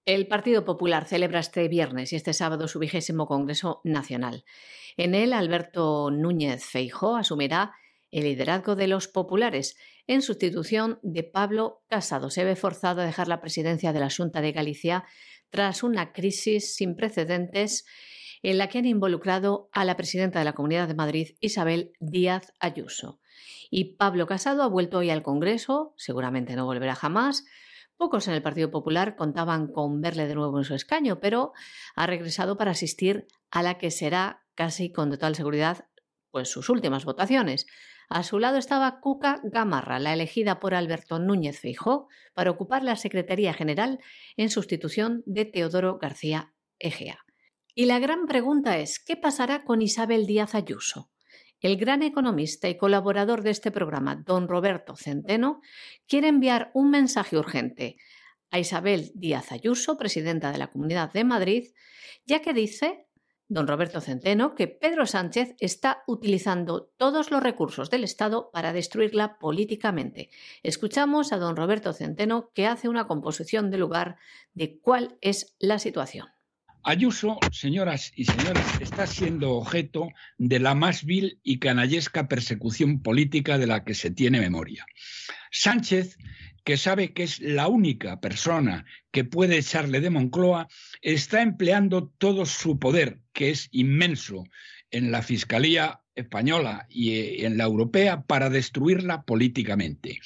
El 0.04 0.26
Partido 0.26 0.64
Popular 0.64 1.06
celebra 1.06 1.38
este 1.38 1.68
viernes 1.68 2.12
y 2.12 2.16
este 2.16 2.32
sábado 2.32 2.66
su 2.66 2.80
vigésimo 2.80 3.26
Congreso 3.26 3.80
Nacional. 3.84 4.44
En 4.96 5.14
él, 5.14 5.32
Alberto 5.32 6.10
Núñez 6.10 6.64
Feijó 6.64 7.16
asumirá 7.16 7.72
el 8.10 8.24
liderazgo 8.24 8.74
de 8.74 8.88
los 8.88 9.08
populares 9.08 9.76
en 10.06 10.22
sustitución 10.22 10.98
de 11.02 11.22
Pablo 11.22 11.84
Casado. 11.88 12.30
Se 12.30 12.44
ve 12.44 12.56
forzado 12.56 13.00
a 13.00 13.06
dejar 13.06 13.28
la 13.28 13.40
presidencia 13.40 13.92
de 13.92 14.00
la 14.00 14.10
Junta 14.10 14.40
de 14.40 14.52
Galicia 14.52 15.04
tras 15.50 15.82
una 15.82 16.12
crisis 16.12 16.74
sin 16.74 16.96
precedentes 16.96 17.86
en 18.42 18.58
la 18.58 18.68
que 18.68 18.78
han 18.78 18.86
involucrado 18.86 19.68
a 19.72 19.84
la 19.84 19.96
presidenta 19.96 20.38
de 20.38 20.44
la 20.44 20.52
Comunidad 20.52 20.88
de 20.88 20.94
Madrid, 20.94 21.36
Isabel 21.40 21.92
Díaz 22.00 22.52
Ayuso. 22.60 23.20
Y 23.70 23.96
Pablo 23.96 24.26
Casado 24.26 24.62
ha 24.62 24.68
vuelto 24.68 24.98
hoy 24.98 25.10
al 25.10 25.22
Congreso, 25.22 25.94
seguramente 25.96 26.56
no 26.56 26.66
volverá 26.66 26.94
jamás. 26.94 27.44
Pocos 27.96 28.26
en 28.28 28.34
el 28.34 28.42
Partido 28.42 28.70
Popular 28.70 29.16
contaban 29.16 29.68
con 29.68 30.00
verle 30.00 30.26
de 30.26 30.34
nuevo 30.34 30.58
en 30.58 30.64
su 30.64 30.74
escaño, 30.74 31.20
pero 31.20 31.52
ha 31.94 32.06
regresado 32.06 32.56
para 32.56 32.72
asistir 32.72 33.26
a 33.50 33.62
la 33.62 33.78
que 33.78 33.90
será 33.90 34.42
casi 34.54 34.92
con 34.92 35.10
total 35.10 35.36
seguridad 35.36 35.86
pues 36.30 36.48
sus 36.50 36.68
últimas 36.68 37.04
votaciones. 37.04 37.66
A 38.08 38.24
su 38.24 38.38
lado 38.38 38.58
estaba 38.58 39.00
Cuca 39.00 39.40
Gamarra, 39.44 39.98
la 39.98 40.12
elegida 40.12 40.60
por 40.60 40.74
Alberto 40.74 41.18
Núñez 41.18 41.60
Feijó 41.60 42.08
para 42.34 42.50
ocupar 42.50 42.82
la 42.82 42.96
Secretaría 42.96 43.54
General 43.54 44.00
en 44.36 44.50
sustitución 44.50 45.22
de 45.26 45.44
Teodoro 45.44 45.98
García 45.98 46.52
Egea. 46.78 47.24
Y 47.74 47.86
la 47.86 47.98
gran 47.98 48.26
pregunta 48.26 48.76
es, 48.76 48.98
¿qué 48.98 49.16
pasará 49.16 49.64
con 49.64 49.80
Isabel 49.80 50.26
Díaz 50.26 50.54
Ayuso? 50.54 51.10
El 51.58 51.78
gran 51.78 52.02
economista 52.02 52.68
y 52.68 52.76
colaborador 52.76 53.42
de 53.42 53.50
este 53.50 53.70
programa, 53.70 54.14
don 54.14 54.46
Roberto 54.46 54.94
Centeno, 54.94 55.62
quiere 56.06 56.28
enviar 56.28 56.70
un 56.74 56.90
mensaje 56.90 57.38
urgente 57.38 57.96
a 58.50 58.58
Isabel 58.58 59.10
Díaz 59.14 59.52
Ayuso, 59.52 59.96
presidenta 59.96 60.52
de 60.52 60.58
la 60.58 60.66
Comunidad 60.66 61.14
de 61.14 61.24
Madrid, 61.24 61.68
ya 62.26 62.42
que 62.42 62.52
dice, 62.52 63.06
don 63.48 63.66
Roberto 63.66 64.02
Centeno, 64.02 64.54
que 64.54 64.68
Pedro 64.68 65.06
Sánchez 65.06 65.54
está 65.58 66.02
utilizando 66.06 66.92
todos 66.98 67.30
los 67.30 67.42
recursos 67.42 67.88
del 67.88 68.04
Estado 68.04 68.50
para 68.52 68.74
destruirla 68.74 69.38
políticamente. 69.38 70.28
Escuchamos 70.62 71.32
a 71.32 71.38
don 71.38 71.56
Roberto 71.56 71.94
Centeno 71.94 72.50
que 72.52 72.66
hace 72.66 72.90
una 72.90 73.06
composición 73.06 73.70
de 73.70 73.78
lugar 73.78 74.18
de 74.52 74.78
cuál 74.78 75.16
es 75.22 75.56
la 75.58 75.78
situación. 75.78 76.26
Ayuso, 76.84 77.38
señoras 77.52 78.12
y 78.16 78.24
señores, 78.24 78.64
está 78.80 79.06
siendo 79.06 79.52
objeto 79.52 80.08
de 80.38 80.58
la 80.58 80.74
más 80.74 81.04
vil 81.04 81.38
y 81.44 81.60
canallesca 81.60 82.26
persecución 82.26 83.02
política 83.02 83.56
de 83.56 83.68
la 83.68 83.84
que 83.84 83.94
se 83.94 84.10
tiene 84.10 84.40
memoria. 84.40 84.84
Sánchez, 85.52 86.18
que 86.64 86.76
sabe 86.76 87.12
que 87.12 87.22
es 87.22 87.38
la 87.38 87.68
única 87.68 88.20
persona 88.20 88.84
que 89.12 89.22
puede 89.24 89.58
echarle 89.58 90.00
de 90.00 90.10
Moncloa, 90.10 90.66
está 91.02 91.42
empleando 91.42 92.08
todo 92.18 92.46
su 92.46 92.80
poder, 92.80 93.20
que 93.32 93.50
es 93.50 93.68
inmenso, 93.70 94.44
en 94.90 95.12
la 95.12 95.22
Fiscalía 95.22 96.00
española 96.16 96.86
y 96.90 97.12
eh, 97.12 97.46
en 97.46 97.58
la 97.58 97.64
europea 97.64 98.22
para 98.22 98.50
destruirla 98.50 99.22
políticamente. 99.22 100.20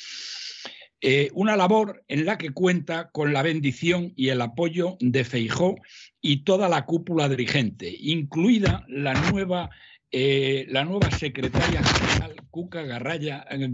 Eh, 1.03 1.31
una 1.35 1.57
labor 1.57 2.05
en 2.09 2.25
la 2.25 2.39
que 2.39 2.51
cuenta 2.51 3.11
con 3.11 3.33
la 3.33 3.43
bendición 3.43 4.13
y 4.17 4.31
el 4.31 4.41
apoyo 4.41 4.97
de 4.99 5.25
Feijó 5.25 5.77
y 6.21 6.45
toda 6.45 6.69
la 6.69 6.85
cúpula 6.85 7.29
dirigente, 7.29 7.95
incluida 7.99 8.85
la 8.89 9.15
nueva, 9.31 9.71
eh, 10.11 10.67
la 10.69 10.85
nueva 10.85 11.11
secretaria 11.11 11.83
general 11.83 12.37
Cuca 12.51 12.83
Garraya, 12.83 13.47
eh, 13.51 13.69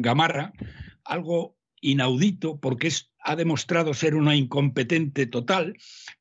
Gamarra, 0.00 0.52
algo 1.04 1.56
inaudito 1.80 2.58
porque 2.58 2.90
ha 3.20 3.36
demostrado 3.36 3.94
ser 3.94 4.14
una 4.14 4.34
incompetente 4.34 5.26
total, 5.26 5.76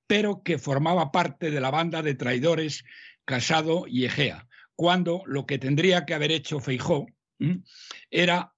pero 0.08 0.44
que 0.44 0.58
formaba 0.58 1.12
parte 1.12 1.50
de 1.52 1.60
la 1.60 1.72
banda 1.72 2.02
de 2.02 2.16
traidores 2.16 2.84
Casado 3.26 3.86
y 3.88 4.06
Egea, 4.06 4.48
cuando 4.76 5.24
lo 5.26 5.46
que 5.46 5.58
tendría 5.58 6.06
que 6.06 6.14
haber 6.14 6.32
hecho 6.32 6.60
Feijó 6.60 7.08
era 8.12 8.54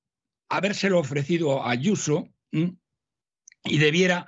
habérselo 0.49 0.99
ofrecido 0.99 1.63
a 1.63 1.71
Ayuso 1.71 2.27
y 2.51 3.77
debiera 3.77 4.27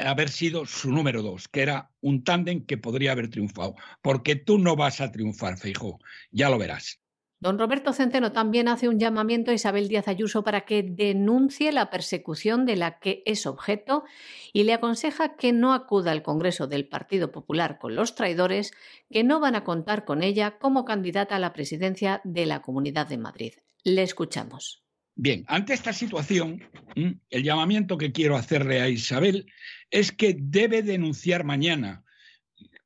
haber 0.00 0.30
sido 0.30 0.66
su 0.66 0.90
número 0.90 1.22
dos, 1.22 1.48
que 1.48 1.62
era 1.62 1.90
un 2.00 2.24
tándem 2.24 2.64
que 2.64 2.78
podría 2.78 3.12
haber 3.12 3.28
triunfado, 3.28 3.74
porque 4.02 4.36
tú 4.36 4.58
no 4.58 4.76
vas 4.76 5.00
a 5.00 5.12
triunfar, 5.12 5.58
Feijo, 5.58 5.98
ya 6.30 6.48
lo 6.48 6.58
verás. 6.58 7.00
Don 7.42 7.58
Roberto 7.58 7.94
Centeno 7.94 8.32
también 8.32 8.68
hace 8.68 8.86
un 8.86 8.98
llamamiento 8.98 9.50
a 9.50 9.54
Isabel 9.54 9.88
Díaz 9.88 10.08
Ayuso 10.08 10.44
para 10.44 10.66
que 10.66 10.82
denuncie 10.82 11.72
la 11.72 11.88
persecución 11.88 12.66
de 12.66 12.76
la 12.76 12.98
que 12.98 13.22
es 13.24 13.46
objeto 13.46 14.04
y 14.52 14.64
le 14.64 14.74
aconseja 14.74 15.36
que 15.36 15.54
no 15.54 15.72
acuda 15.72 16.12
al 16.12 16.22
Congreso 16.22 16.66
del 16.66 16.86
Partido 16.86 17.32
Popular 17.32 17.78
con 17.78 17.94
los 17.94 18.14
traidores 18.14 18.72
que 19.10 19.24
no 19.24 19.40
van 19.40 19.54
a 19.54 19.64
contar 19.64 20.04
con 20.04 20.22
ella 20.22 20.58
como 20.58 20.84
candidata 20.84 21.36
a 21.36 21.38
la 21.38 21.54
presidencia 21.54 22.20
de 22.24 22.44
la 22.44 22.60
Comunidad 22.60 23.06
de 23.06 23.16
Madrid. 23.16 23.54
Le 23.84 24.02
escuchamos. 24.02 24.84
Bien, 25.14 25.44
ante 25.48 25.74
esta 25.74 25.92
situación, 25.92 26.62
el 26.94 27.42
llamamiento 27.42 27.98
que 27.98 28.12
quiero 28.12 28.36
hacerle 28.36 28.80
a 28.80 28.88
Isabel 28.88 29.46
es 29.90 30.12
que 30.12 30.36
debe 30.38 30.82
denunciar 30.82 31.44
mañana, 31.44 32.04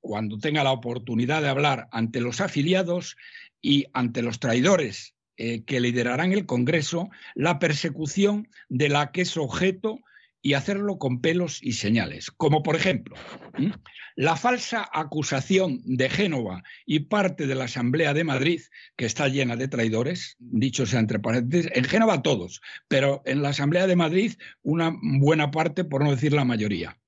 cuando 0.01 0.39
tenga 0.39 0.64
la 0.64 0.72
oportunidad 0.72 1.43
de 1.43 1.49
hablar 1.49 1.89
ante 1.91 2.20
los 2.20 2.41
afiliados 2.41 3.16
y 3.62 3.87
ante 3.95 4.20
los 4.20 4.39
traidores 4.39 5.14
eh, 5.37 5.64
que 5.64 5.81
liderarán 5.81 6.33
el 6.33 6.47
Congreso, 6.47 7.09
la 7.35 7.59
persecución 7.59 8.49
de 8.68 8.89
la 8.89 9.12
que 9.12 9.22
es 9.22 9.37
objeto 9.37 10.01
y 10.45 10.53
hacerlo 10.53 10.99
con 10.99 11.22
pelos 11.22 11.59
y 11.62 11.72
señales. 11.72 12.30
Como 12.30 12.62
por 12.62 12.76
ejemplo, 12.76 13.16
la 14.14 14.36
falsa 14.36 14.86
acusación 14.92 15.80
de 15.84 16.11
Génova 16.11 16.62
y 16.84 17.01
parte 17.01 17.47
de 17.47 17.55
la 17.55 17.64
Asamblea 17.64 18.12
de 18.12 18.24
Madrid, 18.24 18.61
que 18.95 19.07
está 19.07 19.26
llena 19.28 19.57
de 19.57 19.68
traidores, 19.68 20.36
dicho 20.38 20.84
sea 20.84 21.01
entre 21.01 21.18
paréntesis, 21.18 21.70
en 21.74 21.84
Génova 21.84 22.20
todos, 22.22 22.61
pero 22.88 23.22
en 23.24 23.40
la 23.40 23.49
Asamblea 23.49 23.86
de 23.86 23.97
Madrid 23.97 24.34
una 24.62 24.95
buena 25.18 25.51
parte, 25.51 25.82
por 25.82 26.05
no 26.05 26.11
decir 26.11 26.34
la 26.34 26.45
mayoría. 26.45 26.99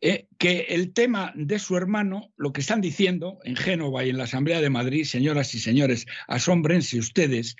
eh, 0.00 0.28
que 0.38 0.66
el 0.70 0.92
tema 0.92 1.32
de 1.34 1.58
su 1.58 1.76
hermano, 1.76 2.32
lo 2.36 2.52
que 2.52 2.60
están 2.60 2.80
diciendo 2.80 3.40
en 3.42 3.56
Génova 3.56 4.04
y 4.04 4.10
en 4.10 4.18
la 4.18 4.24
Asamblea 4.24 4.60
de 4.60 4.70
Madrid, 4.70 5.04
señoras 5.04 5.54
y 5.54 5.58
señores, 5.58 6.06
asómbrense 6.28 6.98
ustedes, 6.98 7.56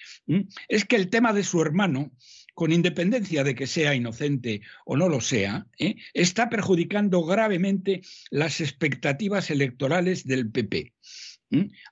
es 0.68 0.84
que 0.84 0.96
el 0.96 1.10
tema 1.10 1.32
de 1.32 1.42
su 1.42 1.60
hermano 1.60 2.12
con 2.60 2.72
independencia 2.72 3.42
de 3.42 3.54
que 3.54 3.66
sea 3.66 3.94
inocente 3.94 4.60
o 4.84 4.94
no 4.94 5.08
lo 5.08 5.22
sea, 5.22 5.66
¿eh? 5.78 5.96
está 6.12 6.50
perjudicando 6.50 7.24
gravemente 7.24 8.02
las 8.28 8.60
expectativas 8.60 9.48
electorales 9.48 10.26
del 10.26 10.50
PP. 10.50 10.92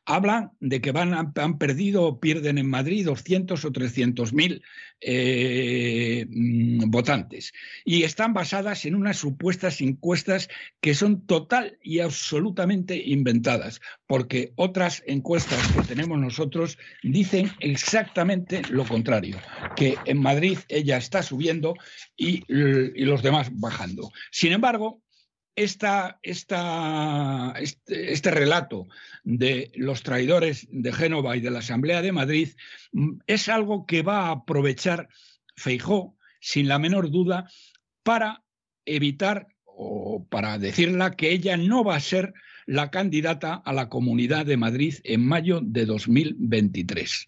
Hablan 0.05 0.53
de 0.61 0.81
que 0.81 0.93
van, 0.93 1.33
han 1.35 1.59
perdido 1.59 2.05
o 2.05 2.21
pierden 2.21 2.59
en 2.59 2.71
Madrid 2.71 3.05
200 3.05 3.65
o 3.65 3.73
300 3.73 4.33
mil 4.33 4.63
eh, 5.01 6.27
mm, 6.29 6.91
votantes 6.91 7.53
y 7.85 8.05
están 8.05 8.35
basadas 8.35 8.85
en 8.85 8.95
unas 8.95 9.17
supuestas 9.17 9.81
encuestas 9.81 10.49
que 10.81 10.95
son 10.95 11.27
total 11.27 11.79
y 11.83 11.99
absolutamente 12.01 12.97
inventadas, 12.97 13.81
porque 14.07 14.53
otras 14.55 15.03
encuestas 15.07 15.61
que 15.73 15.83
tenemos 15.83 16.19
nosotros 16.19 16.79
dicen 17.03 17.51
exactamente 17.59 18.63
lo 18.71 18.85
contrario, 18.85 19.39
que 19.75 19.97
en 20.05 20.23
Madrid 20.23 20.59
ella 20.69 20.99
está 20.99 21.23
subiendo 21.23 21.75
y, 22.17 22.45
y 22.49 23.05
los 23.05 23.23
demás 23.23 23.51
bajando. 23.53 24.11
Sin 24.31 24.53
embargo, 24.53 25.03
esta, 25.59 26.21
este, 26.23 28.13
este, 28.13 28.31
relato 28.31 28.87
de 29.25 29.73
los 29.75 30.05
traidores 30.05 30.69
de 30.71 30.93
Génova 30.93 31.37
y 31.37 31.41
de 31.41 31.51
la 31.51 31.59
Asamblea 31.59 32.01
de 32.01 32.13
Madrid 32.13 32.51
mm, 32.93 33.19
es 33.27 33.49
algo 33.49 33.85
que 33.85 34.03
va 34.03 34.29
a 34.29 34.31
aprovechar 34.31 35.09
Feijó, 35.57 36.17
sin 36.41 36.69
la 36.69 36.79
menor 36.79 37.11
duda, 37.11 37.51
para 38.05 38.45
evitar 38.85 39.49
o 39.65 40.27
para 40.31 40.59
decirla 40.59 41.17
que 41.17 41.33
ella 41.33 41.57
no 41.57 41.83
va 41.83 41.97
a 41.97 42.01
ser 42.01 42.35
la 42.67 42.91
candidata 42.91 43.55
a 43.55 43.73
la 43.73 43.89
Comunidad 43.89 44.47
de 44.47 44.57
Madrid 44.57 44.95
en 45.03 45.27
mayo 45.27 45.61
de 45.61 45.87
2023. 45.87 47.27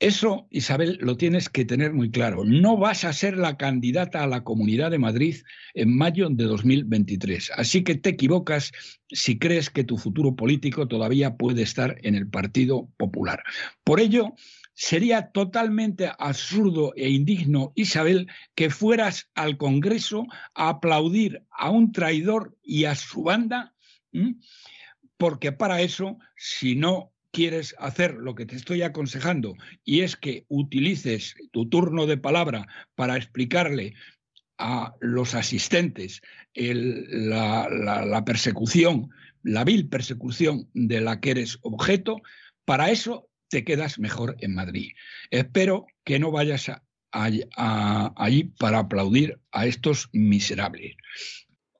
Eso, 0.00 0.46
Isabel, 0.50 0.98
lo 1.00 1.16
tienes 1.16 1.48
que 1.48 1.64
tener 1.64 1.92
muy 1.92 2.12
claro. 2.12 2.44
No 2.44 2.76
vas 2.76 3.04
a 3.04 3.12
ser 3.12 3.36
la 3.36 3.56
candidata 3.56 4.22
a 4.22 4.28
la 4.28 4.44
Comunidad 4.44 4.92
de 4.92 4.98
Madrid 4.98 5.38
en 5.74 5.96
mayo 5.96 6.28
de 6.30 6.44
2023. 6.44 7.50
Así 7.56 7.82
que 7.82 7.96
te 7.96 8.10
equivocas 8.10 8.70
si 9.08 9.40
crees 9.40 9.70
que 9.70 9.82
tu 9.82 9.98
futuro 9.98 10.36
político 10.36 10.86
todavía 10.86 11.36
puede 11.36 11.62
estar 11.62 11.96
en 12.02 12.14
el 12.14 12.28
Partido 12.28 12.88
Popular. 12.96 13.42
Por 13.82 13.98
ello, 13.98 14.34
sería 14.72 15.32
totalmente 15.32 16.12
absurdo 16.16 16.92
e 16.94 17.10
indigno, 17.10 17.72
Isabel, 17.74 18.28
que 18.54 18.70
fueras 18.70 19.28
al 19.34 19.56
Congreso 19.56 20.26
a 20.54 20.68
aplaudir 20.68 21.42
a 21.50 21.70
un 21.70 21.90
traidor 21.90 22.56
y 22.62 22.84
a 22.84 22.94
su 22.94 23.24
banda, 23.24 23.74
porque 25.16 25.50
para 25.50 25.80
eso, 25.80 26.18
si 26.36 26.76
no 26.76 27.12
quieres 27.30 27.74
hacer 27.78 28.14
lo 28.14 28.34
que 28.34 28.46
te 28.46 28.56
estoy 28.56 28.82
aconsejando 28.82 29.54
y 29.84 30.00
es 30.00 30.16
que 30.16 30.44
utilices 30.48 31.34
tu 31.52 31.68
turno 31.68 32.06
de 32.06 32.16
palabra 32.16 32.66
para 32.94 33.16
explicarle 33.16 33.94
a 34.58 34.94
los 35.00 35.34
asistentes 35.34 36.20
la, 36.54 38.22
persecución, 38.26 39.10
la 39.42 39.64
vil 39.64 39.88
persecución 39.88 40.68
de 40.74 41.00
la 41.00 41.20
que 41.20 41.30
eres 41.30 41.58
objeto, 41.62 42.20
para 42.64 42.90
eso 42.90 43.30
te 43.48 43.64
quedas 43.64 43.98
mejor 43.98 44.36
en 44.40 44.54
Madrid. 44.54 44.90
Espero 45.30 45.86
que 46.04 46.18
no 46.18 46.30
vayas 46.30 46.70
allí 47.12 48.44
para 48.58 48.80
aplaudir 48.80 49.40
a 49.52 49.66
estos 49.66 50.08
miserables. 50.12 50.96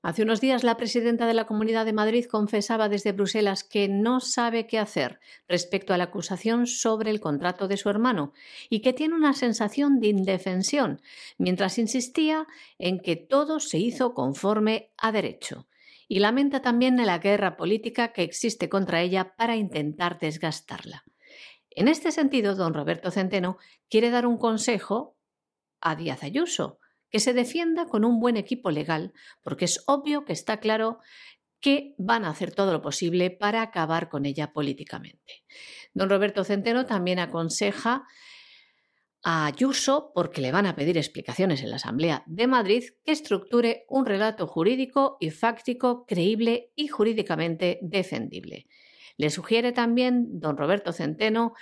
Hace 0.00 0.22
unos 0.22 0.40
días 0.40 0.62
la 0.62 0.76
presidenta 0.76 1.26
de 1.26 1.34
la 1.34 1.46
Comunidad 1.46 1.84
de 1.84 1.92
Madrid 1.92 2.26
confesaba 2.26 2.88
desde 2.88 3.10
Bruselas 3.10 3.64
que 3.64 3.88
no 3.88 4.20
sabe 4.20 4.68
qué 4.68 4.78
hacer 4.78 5.18
respecto 5.48 5.92
a 5.92 5.98
la 5.98 6.04
acusación 6.04 6.68
sobre 6.68 7.10
el 7.10 7.18
contrato 7.18 7.66
de 7.66 7.76
su 7.76 7.90
hermano 7.90 8.32
y 8.70 8.80
que 8.80 8.92
tiene 8.92 9.16
una 9.16 9.34
sensación 9.34 9.98
de 9.98 10.06
indefensión, 10.06 11.02
mientras 11.36 11.78
insistía 11.78 12.46
en 12.78 13.00
que 13.00 13.16
todo 13.16 13.58
se 13.58 13.78
hizo 13.78 14.14
conforme 14.14 14.92
a 14.96 15.10
derecho. 15.10 15.66
Y 16.06 16.20
lamenta 16.20 16.62
también 16.62 16.96
la 17.04 17.18
guerra 17.18 17.56
política 17.56 18.12
que 18.12 18.22
existe 18.22 18.68
contra 18.68 19.02
ella 19.02 19.34
para 19.36 19.56
intentar 19.56 20.20
desgastarla. 20.20 21.04
En 21.70 21.88
este 21.88 22.12
sentido, 22.12 22.54
don 22.54 22.72
Roberto 22.72 23.10
Centeno 23.10 23.58
quiere 23.90 24.10
dar 24.10 24.26
un 24.26 24.38
consejo 24.38 25.16
a 25.80 25.96
Díaz 25.96 26.22
Ayuso, 26.22 26.78
que 27.10 27.20
se 27.20 27.32
defienda 27.32 27.86
con 27.86 28.04
un 28.04 28.20
buen 28.20 28.36
equipo 28.36 28.70
legal, 28.70 29.12
porque 29.42 29.64
es 29.64 29.82
obvio 29.86 30.24
que 30.24 30.32
está 30.32 30.60
claro 30.60 30.98
que 31.60 31.94
van 31.98 32.24
a 32.24 32.30
hacer 32.30 32.54
todo 32.54 32.72
lo 32.72 32.82
posible 32.82 33.30
para 33.30 33.62
acabar 33.62 34.08
con 34.08 34.26
ella 34.26 34.52
políticamente. 34.52 35.44
Don 35.92 36.08
Roberto 36.08 36.44
Centeno 36.44 36.86
también 36.86 37.18
aconseja 37.18 38.04
a 39.24 39.46
Ayuso, 39.46 40.12
porque 40.14 40.40
le 40.40 40.52
van 40.52 40.66
a 40.66 40.76
pedir 40.76 40.96
explicaciones 40.96 41.62
en 41.62 41.70
la 41.70 41.76
Asamblea 41.76 42.22
de 42.26 42.46
Madrid, 42.46 42.84
que 43.04 43.12
estructure 43.12 43.84
un 43.88 44.06
relato 44.06 44.46
jurídico 44.46 45.16
y 45.18 45.30
fáctico 45.30 46.06
creíble 46.06 46.72
y 46.76 46.86
jurídicamente 46.86 47.80
defendible. 47.82 48.66
Le 49.16 49.30
sugiere 49.30 49.72
también 49.72 50.38
don 50.38 50.56
Roberto 50.56 50.92
Centeno 50.92 51.54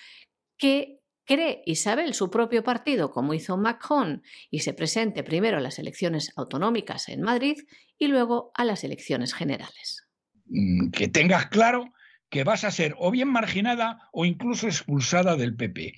que 0.59 1.01
cree 1.27 1.62
Isabel 1.66 2.14
su 2.14 2.31
propio 2.31 2.62
partido, 2.62 3.11
como 3.11 3.35
hizo 3.35 3.57
Macron, 3.57 4.22
y 4.51 4.61
se 4.61 4.72
presente 4.72 5.22
primero 5.22 5.59
a 5.59 5.61
las 5.61 5.79
elecciones 5.79 6.33
autonómicas 6.37 7.09
en 7.09 7.22
Madrid 7.22 7.57
y 7.99 8.07
luego 8.07 8.53
a 8.55 8.64
las 8.64 8.85
elecciones 8.85 9.35
generales. 9.35 10.07
Mm, 10.47 10.91
que 10.91 11.09
tengas 11.09 11.47
claro 11.47 11.93
que 12.31 12.45
vas 12.45 12.64
a 12.64 12.70
ser 12.70 12.95
o 12.99 13.11
bien 13.11 13.29
marginada 13.29 14.09
o 14.12 14.24
incluso 14.24 14.66
expulsada 14.66 15.37
del 15.37 15.57
PP. 15.57 15.95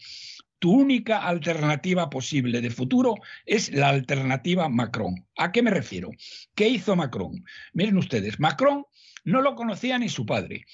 Tu 0.59 0.73
única 0.73 1.23
alternativa 1.23 2.11
posible 2.11 2.61
de 2.61 2.71
futuro 2.71 3.15
es 3.47 3.73
la 3.73 3.91
alternativa 3.91 4.69
Macron. 4.69 5.27
¿A 5.37 5.53
qué 5.53 5.63
me 5.63 5.71
refiero? 5.71 6.11
¿Qué 6.55 6.69
hizo 6.69 6.97
Macron? 6.97 7.45
Miren 7.73 7.97
ustedes, 7.97 8.41
Macron 8.41 8.85
no 9.25 9.41
lo 9.41 9.55
conocía 9.55 9.99
ni 9.99 10.09
su 10.09 10.27
padre. 10.27 10.65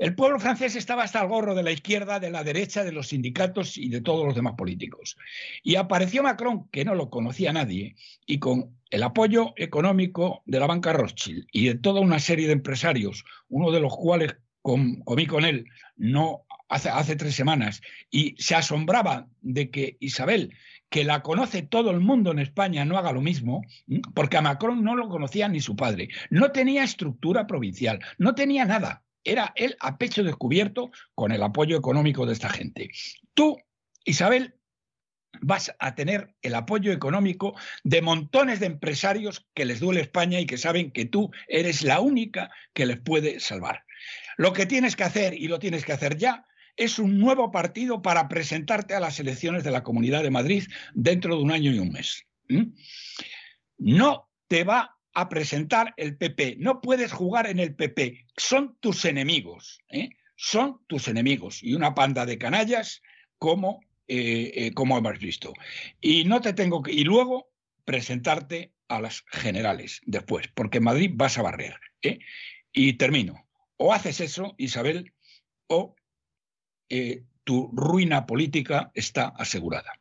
El 0.00 0.14
pueblo 0.14 0.40
francés 0.40 0.76
estaba 0.76 1.02
hasta 1.02 1.20
el 1.20 1.28
gorro 1.28 1.54
de 1.54 1.62
la 1.62 1.72
izquierda, 1.72 2.18
de 2.18 2.30
la 2.30 2.42
derecha, 2.42 2.84
de 2.84 2.90
los 2.90 3.08
sindicatos 3.08 3.76
y 3.76 3.90
de 3.90 4.00
todos 4.00 4.24
los 4.24 4.34
demás 4.34 4.54
políticos. 4.54 5.18
Y 5.62 5.74
apareció 5.74 6.22
Macron, 6.22 6.70
que 6.70 6.86
no 6.86 6.94
lo 6.94 7.10
conocía 7.10 7.52
nadie, 7.52 7.96
y 8.24 8.38
con 8.38 8.78
el 8.88 9.02
apoyo 9.02 9.52
económico 9.56 10.42
de 10.46 10.58
la 10.58 10.66
banca 10.66 10.94
Rothschild 10.94 11.46
y 11.52 11.66
de 11.66 11.74
toda 11.74 12.00
una 12.00 12.18
serie 12.18 12.46
de 12.46 12.54
empresarios, 12.54 13.26
uno 13.50 13.70
de 13.72 13.80
los 13.80 13.94
cuales 13.94 14.36
comí 14.62 15.26
con 15.26 15.44
él 15.44 15.66
no 15.98 16.46
hace, 16.70 16.88
hace 16.88 17.14
tres 17.14 17.34
semanas, 17.34 17.82
y 18.10 18.36
se 18.38 18.54
asombraba 18.54 19.28
de 19.42 19.68
que 19.68 19.98
Isabel, 20.00 20.54
que 20.88 21.04
la 21.04 21.22
conoce 21.22 21.60
todo 21.60 21.90
el 21.90 22.00
mundo 22.00 22.30
en 22.32 22.38
España, 22.38 22.86
no 22.86 22.96
haga 22.96 23.12
lo 23.12 23.20
mismo, 23.20 23.66
porque 24.14 24.38
a 24.38 24.40
Macron 24.40 24.82
no 24.82 24.96
lo 24.96 25.10
conocía 25.10 25.46
ni 25.48 25.60
su 25.60 25.76
padre. 25.76 26.08
No 26.30 26.52
tenía 26.52 26.84
estructura 26.84 27.46
provincial, 27.46 28.00
no 28.16 28.34
tenía 28.34 28.64
nada 28.64 29.02
era 29.24 29.52
él 29.56 29.76
a 29.80 29.98
pecho 29.98 30.24
descubierto 30.24 30.90
con 31.14 31.32
el 31.32 31.42
apoyo 31.42 31.76
económico 31.76 32.26
de 32.26 32.32
esta 32.32 32.48
gente. 32.48 32.90
Tú, 33.34 33.58
Isabel, 34.04 34.54
vas 35.40 35.74
a 35.78 35.94
tener 35.94 36.34
el 36.42 36.54
apoyo 36.54 36.92
económico 36.92 37.54
de 37.84 38.02
montones 38.02 38.60
de 38.60 38.66
empresarios 38.66 39.46
que 39.54 39.64
les 39.64 39.80
duele 39.80 40.00
España 40.00 40.40
y 40.40 40.46
que 40.46 40.58
saben 40.58 40.90
que 40.90 41.04
tú 41.04 41.30
eres 41.48 41.82
la 41.82 42.00
única 42.00 42.50
que 42.72 42.86
les 42.86 43.00
puede 43.00 43.40
salvar. 43.40 43.84
Lo 44.36 44.52
que 44.52 44.66
tienes 44.66 44.96
que 44.96 45.04
hacer, 45.04 45.34
y 45.34 45.48
lo 45.48 45.58
tienes 45.58 45.84
que 45.84 45.92
hacer 45.92 46.16
ya, 46.16 46.46
es 46.76 46.98
un 46.98 47.18
nuevo 47.18 47.50
partido 47.50 48.00
para 48.00 48.28
presentarte 48.28 48.94
a 48.94 49.00
las 49.00 49.20
elecciones 49.20 49.64
de 49.64 49.70
la 49.70 49.82
Comunidad 49.82 50.22
de 50.22 50.30
Madrid 50.30 50.64
dentro 50.94 51.36
de 51.36 51.42
un 51.42 51.50
año 51.50 51.70
y 51.72 51.78
un 51.78 51.90
mes. 51.90 52.26
No 53.76 54.30
te 54.48 54.64
va 54.64 54.99
a 55.14 55.28
presentar 55.28 55.94
el 55.96 56.16
PP. 56.16 56.56
No 56.58 56.80
puedes 56.80 57.12
jugar 57.12 57.46
en 57.46 57.58
el 57.58 57.74
PP. 57.74 58.26
Son 58.36 58.76
tus 58.80 59.04
enemigos. 59.04 59.80
¿eh? 59.90 60.10
Son 60.36 60.80
tus 60.86 61.08
enemigos. 61.08 61.62
Y 61.62 61.74
una 61.74 61.94
panda 61.94 62.26
de 62.26 62.38
canallas 62.38 63.02
como, 63.38 63.80
eh, 64.08 64.52
eh, 64.54 64.74
como 64.74 64.98
hemos 64.98 65.18
visto. 65.18 65.52
Y 66.00 66.24
no 66.24 66.40
te 66.40 66.52
tengo 66.52 66.82
que. 66.82 66.92
Y 66.92 67.04
luego 67.04 67.50
presentarte 67.84 68.72
a 68.88 69.00
las 69.00 69.24
generales 69.30 70.00
después, 70.04 70.48
porque 70.54 70.78
en 70.78 70.84
Madrid 70.84 71.10
vas 71.14 71.38
a 71.38 71.42
barrer. 71.42 71.76
Y 72.72 72.94
termino. 72.94 73.46
O 73.76 73.92
haces 73.92 74.20
eso, 74.20 74.54
Isabel, 74.58 75.12
o 75.66 75.94
tu 77.44 77.70
ruina 77.72 78.26
política 78.26 78.90
está 78.94 79.28
asegurada. 79.28 79.99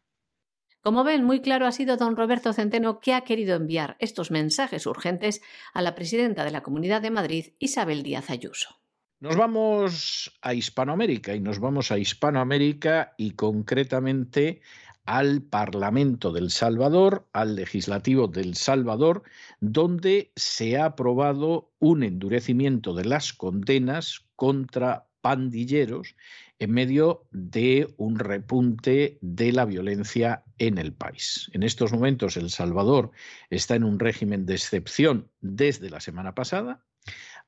Como 0.82 1.04
ven, 1.04 1.26
muy 1.26 1.42
claro 1.42 1.68
ha 1.68 1.72
sido 1.72 1.98
don 1.98 2.16
Roberto 2.16 2.54
Centeno 2.54 3.00
que 3.00 3.14
ha 3.14 3.22
querido 3.22 3.56
enviar 3.56 3.98
estos 4.00 4.32
mensajes 4.32 4.86
urgentes 4.86 5.42
a 5.74 5.82
la 5.82 5.94
presidenta 5.94 6.46
de 6.46 6.52
la 6.52 6.64
Comunidad 6.64 7.02
de 7.02 7.12
Madrid, 7.12 7.48
Isabel 7.60 8.02
Díaz 8.02 8.30
Ayuso. 8.30 8.80
Nos 9.20 9.36
vamos 9.36 10.40
a 10.42 10.54
Hispanoamérica 10.54 11.36
y 11.36 11.42
nos 11.42 11.60
vamos 11.60 11.92
a 11.92 11.98
Hispanoamérica 11.98 13.16
y 13.18 13.32
concretamente 13.32 14.62
al 15.04 15.42
Parlamento 15.42 16.32
del 16.32 16.52
Salvador, 16.52 17.28
al 17.34 17.56
Legislativo 17.56 18.28
del 18.28 18.56
Salvador, 18.56 19.24
donde 19.60 20.32
se 20.38 20.78
ha 20.78 20.86
aprobado 20.86 21.74
un 21.80 22.04
endurecimiento 22.04 22.94
de 22.94 23.06
las 23.06 23.34
condenas 23.34 24.22
contra 24.38 25.09
pandilleros 25.22 26.16
en 26.60 26.72
medio 26.72 27.28
de 27.32 27.94
un 27.98 28.20
repunte 28.20 29.18
de 29.22 29.52
la 29.52 29.66
violencia 29.66 30.44
en 30.58 30.78
el 30.78 30.94
país. 30.94 31.50
En 31.54 31.64
estos 31.64 31.92
momentos 31.92 32.38
El 32.38 32.50
Salvador 32.50 33.12
está 33.50 33.76
en 33.76 33.84
un 33.84 34.00
régimen 34.00 34.46
de 34.46 34.56
excepción 34.56 35.32
desde 35.42 35.90
la 35.90 36.00
semana 36.00 36.36
pasada. 36.36 36.86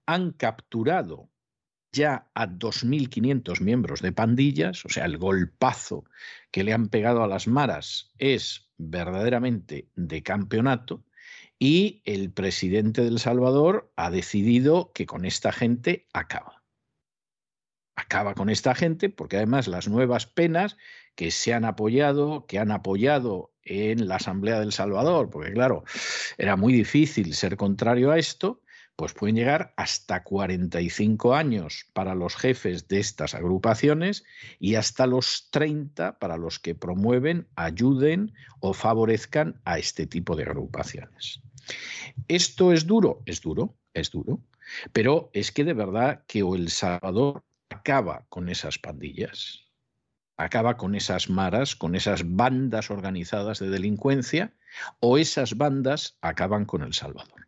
Han 0.05 0.31
capturado 0.31 1.29
ya 1.91 2.29
a 2.33 2.47
2.500 2.47 3.59
miembros 3.61 4.01
de 4.01 4.13
pandillas, 4.13 4.85
o 4.85 4.89
sea, 4.89 5.05
el 5.05 5.17
golpazo 5.17 6.05
que 6.51 6.63
le 6.63 6.73
han 6.73 6.87
pegado 6.87 7.23
a 7.23 7.27
las 7.27 7.47
maras 7.47 8.11
es 8.17 8.69
verdaderamente 8.77 9.89
de 9.95 10.23
campeonato, 10.23 11.03
y 11.59 12.01
el 12.05 12.31
presidente 12.31 13.03
del 13.03 13.19
Salvador 13.19 13.91
ha 13.95 14.09
decidido 14.09 14.91
que 14.93 15.05
con 15.05 15.25
esta 15.25 15.51
gente 15.51 16.07
acaba. 16.13 16.60
Acaba 17.95 18.33
con 18.33 18.49
esta 18.49 18.75
gente 18.75 19.09
porque 19.09 19.37
además 19.37 19.67
las 19.67 19.87
nuevas 19.87 20.25
penas 20.25 20.77
que 21.15 21.31
se 21.31 21.53
han 21.53 21.65
apoyado, 21.65 22.45
que 22.47 22.59
han 22.59 22.71
apoyado 22.71 23.51
en 23.63 24.07
la 24.07 24.15
Asamblea 24.15 24.59
del 24.59 24.71
Salvador, 24.71 25.29
porque 25.29 25.53
claro, 25.53 25.83
era 26.37 26.55
muy 26.55 26.73
difícil 26.73 27.33
ser 27.35 27.57
contrario 27.57 28.11
a 28.11 28.17
esto, 28.17 28.61
pues 28.95 29.13
pueden 29.13 29.35
llegar 29.35 29.73
hasta 29.77 30.23
45 30.23 31.33
años 31.33 31.87
para 31.93 32.13
los 32.13 32.35
jefes 32.35 32.87
de 32.87 32.99
estas 32.99 33.33
agrupaciones 33.33 34.23
y 34.59 34.75
hasta 34.75 35.07
los 35.07 35.49
30 35.51 36.19
para 36.19 36.37
los 36.37 36.59
que 36.59 36.75
promueven, 36.75 37.47
ayuden 37.55 38.33
o 38.59 38.73
favorezcan 38.73 39.59
a 39.65 39.79
este 39.79 40.05
tipo 40.05 40.35
de 40.35 40.43
agrupaciones. 40.43 41.41
¿Esto 42.27 42.73
es 42.73 42.85
duro? 42.85 43.21
Es 43.25 43.41
duro, 43.41 43.75
es 43.93 44.11
duro. 44.11 44.39
Pero 44.93 45.29
es 45.33 45.51
que 45.51 45.63
de 45.63 45.73
verdad 45.73 46.23
que 46.27 46.43
o 46.43 46.55
El 46.55 46.69
Salvador 46.69 47.43
acaba 47.81 48.25
con 48.29 48.47
esas 48.47 48.77
pandillas, 48.77 49.65
acaba 50.37 50.77
con 50.77 50.93
esas 50.93 51.31
maras, 51.31 51.75
con 51.75 51.95
esas 51.95 52.21
bandas 52.23 52.91
organizadas 52.91 53.57
de 53.57 53.69
delincuencia, 53.69 54.53
o 54.99 55.17
esas 55.17 55.57
bandas 55.57 56.15
acaban 56.21 56.65
con 56.65 56.83
El 56.83 56.93
Salvador. 56.93 57.47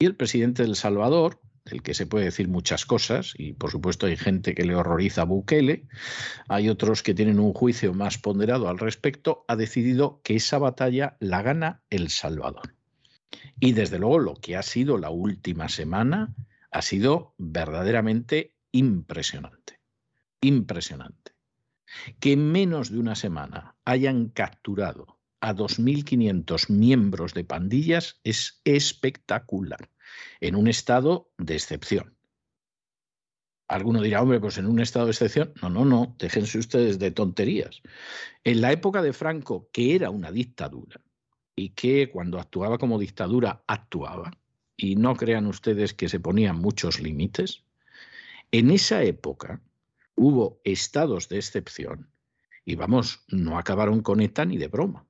Y 0.00 0.06
el 0.06 0.16
presidente 0.16 0.64
del 0.64 0.74
Salvador, 0.74 1.40
del 1.64 1.82
que 1.82 1.94
se 1.94 2.06
puede 2.06 2.24
decir 2.24 2.48
muchas 2.48 2.84
cosas, 2.84 3.34
y 3.38 3.52
por 3.52 3.70
supuesto 3.70 4.06
hay 4.06 4.16
gente 4.16 4.56
que 4.56 4.64
le 4.64 4.74
horroriza 4.74 5.22
a 5.22 5.26
Bukele, 5.26 5.86
hay 6.48 6.68
otros 6.68 7.04
que 7.04 7.14
tienen 7.14 7.38
un 7.38 7.52
juicio 7.52 7.94
más 7.94 8.18
ponderado 8.18 8.68
al 8.68 8.78
respecto, 8.78 9.44
ha 9.46 9.54
decidido 9.54 10.20
que 10.24 10.34
esa 10.34 10.58
batalla 10.58 11.16
la 11.20 11.42
gana 11.42 11.80
El 11.90 12.10
Salvador. 12.10 12.74
Y 13.60 13.72
desde 13.72 14.00
luego 14.00 14.18
lo 14.18 14.34
que 14.34 14.56
ha 14.56 14.62
sido 14.62 14.98
la 14.98 15.10
última 15.10 15.68
semana 15.68 16.34
ha 16.70 16.82
sido 16.82 17.34
verdaderamente 17.38 18.54
impresionante. 18.72 19.80
Impresionante. 20.40 21.32
Que 22.18 22.32
en 22.32 22.50
menos 22.50 22.90
de 22.90 22.98
una 22.98 23.14
semana 23.14 23.76
hayan 23.84 24.28
capturado 24.28 25.18
a 25.40 25.54
2.500 25.54 26.70
miembros 26.70 27.34
de 27.34 27.44
pandillas 27.44 28.20
es 28.24 28.60
espectacular, 28.64 29.90
en 30.40 30.54
un 30.54 30.68
estado 30.68 31.30
de 31.38 31.54
excepción. 31.54 32.16
Alguno 33.68 34.02
dirá, 34.02 34.20
hombre, 34.20 34.40
pues 34.40 34.58
en 34.58 34.66
un 34.66 34.80
estado 34.80 35.06
de 35.06 35.12
excepción. 35.12 35.52
No, 35.62 35.70
no, 35.70 35.84
no, 35.84 36.16
déjense 36.18 36.58
ustedes 36.58 36.98
de 36.98 37.12
tonterías. 37.12 37.80
En 38.42 38.60
la 38.60 38.72
época 38.72 39.00
de 39.00 39.12
Franco, 39.12 39.68
que 39.72 39.94
era 39.94 40.10
una 40.10 40.32
dictadura, 40.32 41.00
y 41.54 41.70
que 41.70 42.10
cuando 42.10 42.40
actuaba 42.40 42.78
como 42.78 42.98
dictadura 42.98 43.62
actuaba, 43.66 44.32
y 44.76 44.96
no 44.96 45.14
crean 45.14 45.46
ustedes 45.46 45.94
que 45.94 46.08
se 46.08 46.18
ponían 46.18 46.56
muchos 46.56 47.00
límites, 47.00 47.64
en 48.52 48.70
esa 48.70 49.02
época 49.02 49.62
hubo 50.14 50.60
estados 50.64 51.28
de 51.28 51.36
excepción 51.36 52.10
y 52.64 52.74
vamos, 52.74 53.24
no 53.28 53.58
acabaron 53.58 54.02
con 54.02 54.20
ETA 54.20 54.44
ni 54.44 54.58
de 54.58 54.68
broma 54.68 55.06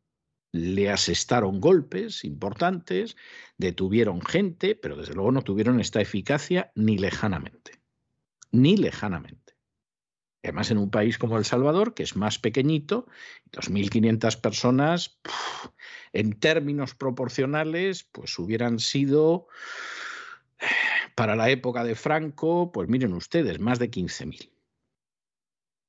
le 0.52 0.90
asestaron 0.90 1.60
golpes 1.60 2.24
importantes, 2.24 3.16
detuvieron 3.56 4.20
gente, 4.20 4.74
pero 4.74 4.96
desde 4.96 5.14
luego 5.14 5.32
no 5.32 5.42
tuvieron 5.42 5.80
esta 5.80 6.00
eficacia 6.00 6.72
ni 6.74 6.98
lejanamente. 6.98 7.80
Ni 8.50 8.76
lejanamente. 8.76 9.54
Además, 10.42 10.70
en 10.70 10.78
un 10.78 10.90
país 10.90 11.18
como 11.18 11.36
El 11.36 11.44
Salvador, 11.44 11.94
que 11.94 12.02
es 12.02 12.16
más 12.16 12.38
pequeñito, 12.38 13.06
2.500 13.52 14.40
personas, 14.40 15.20
en 16.12 16.32
términos 16.40 16.94
proporcionales, 16.94 18.04
pues 18.04 18.38
hubieran 18.38 18.78
sido, 18.80 19.46
para 21.14 21.36
la 21.36 21.50
época 21.50 21.84
de 21.84 21.94
Franco, 21.94 22.72
pues 22.72 22.88
miren 22.88 23.12
ustedes, 23.12 23.60
más 23.60 23.78
de 23.78 23.90
15.000. 23.90 24.50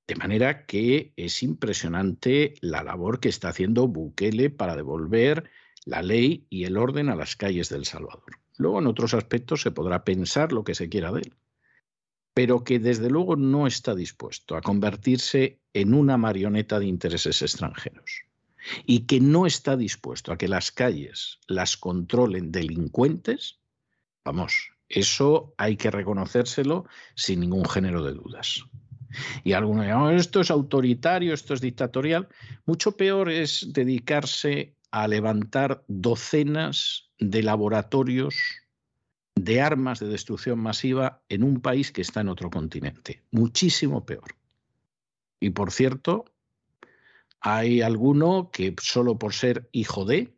De 0.08 0.16
manera 0.16 0.66
que 0.66 1.14
es 1.16 1.42
impresionante 1.44 2.56
la 2.62 2.84
labor 2.84 3.20
que 3.20 3.30
está 3.30 3.50
haciendo 3.50 3.88
Bukele 3.88 4.50
para 4.50 4.76
devolver 4.76 5.50
la 5.86 6.02
ley 6.02 6.46
y 6.50 6.66
el 6.66 6.78
orden 6.78 7.10
a 7.10 7.16
las 7.16 7.36
calles 7.36 7.70
del 7.70 7.86
Salvador. 7.86 8.40
Luego, 8.58 8.80
en 8.80 8.88
otros 8.88 9.14
aspectos, 9.14 9.62
se 9.62 9.72
podrá 9.72 10.04
pensar 10.04 10.52
lo 10.52 10.64
que 10.64 10.76
se 10.76 10.90
quiera 10.90 11.12
de 11.12 11.22
él, 11.22 11.36
pero 12.34 12.64
que 12.64 12.80
desde 12.80 13.10
luego 13.10 13.36
no 13.36 13.68
está 13.68 13.96
dispuesto 13.96 14.56
a 14.56 14.62
convertirse 14.62 15.60
en 15.74 15.94
una 15.94 16.18
marioneta 16.18 16.80
de 16.80 16.88
intereses 16.88 17.42
extranjeros 17.42 18.24
y 18.86 19.06
que 19.06 19.20
no 19.20 19.46
está 19.46 19.76
dispuesto 19.76 20.32
a 20.32 20.38
que 20.38 20.48
las 20.48 20.72
calles 20.72 21.40
las 21.48 21.78
controlen 21.78 22.52
delincuentes, 22.52 23.60
vamos, 24.24 24.71
eso 24.94 25.54
hay 25.58 25.78
que 25.78 25.92
reconocérselo 25.92 26.86
sin 27.16 27.40
ningún 27.40 27.66
género 27.66 28.04
de 28.04 28.14
dudas. 28.14 28.64
Y 29.44 29.54
algunos 29.54 29.86
dirán, 29.86 30.02
oh, 30.02 30.10
esto 30.12 30.42
es 30.42 30.52
autoritario, 30.52 31.34
esto 31.34 31.54
es 31.54 31.62
dictatorial. 31.62 32.28
Mucho 32.66 32.96
peor 32.96 33.30
es 33.30 33.68
dedicarse 33.74 34.76
a 34.92 35.08
levantar 35.08 35.84
docenas 35.88 37.10
de 37.20 37.44
laboratorios 37.44 38.36
de 39.36 39.62
armas 39.62 40.00
de 40.00 40.08
destrucción 40.08 40.60
masiva 40.60 41.22
en 41.30 41.44
un 41.44 41.62
país 41.62 41.92
que 41.92 42.02
está 42.02 42.22
en 42.22 42.30
otro 42.30 42.50
continente. 42.50 43.24
Muchísimo 43.32 44.06
peor. 44.06 44.36
Y 45.40 45.52
por 45.52 45.72
cierto, 45.72 46.26
hay 47.40 47.82
alguno 47.82 48.52
que 48.52 48.76
solo 48.80 49.18
por 49.18 49.34
ser 49.34 49.70
hijo 49.72 50.06
de 50.06 50.34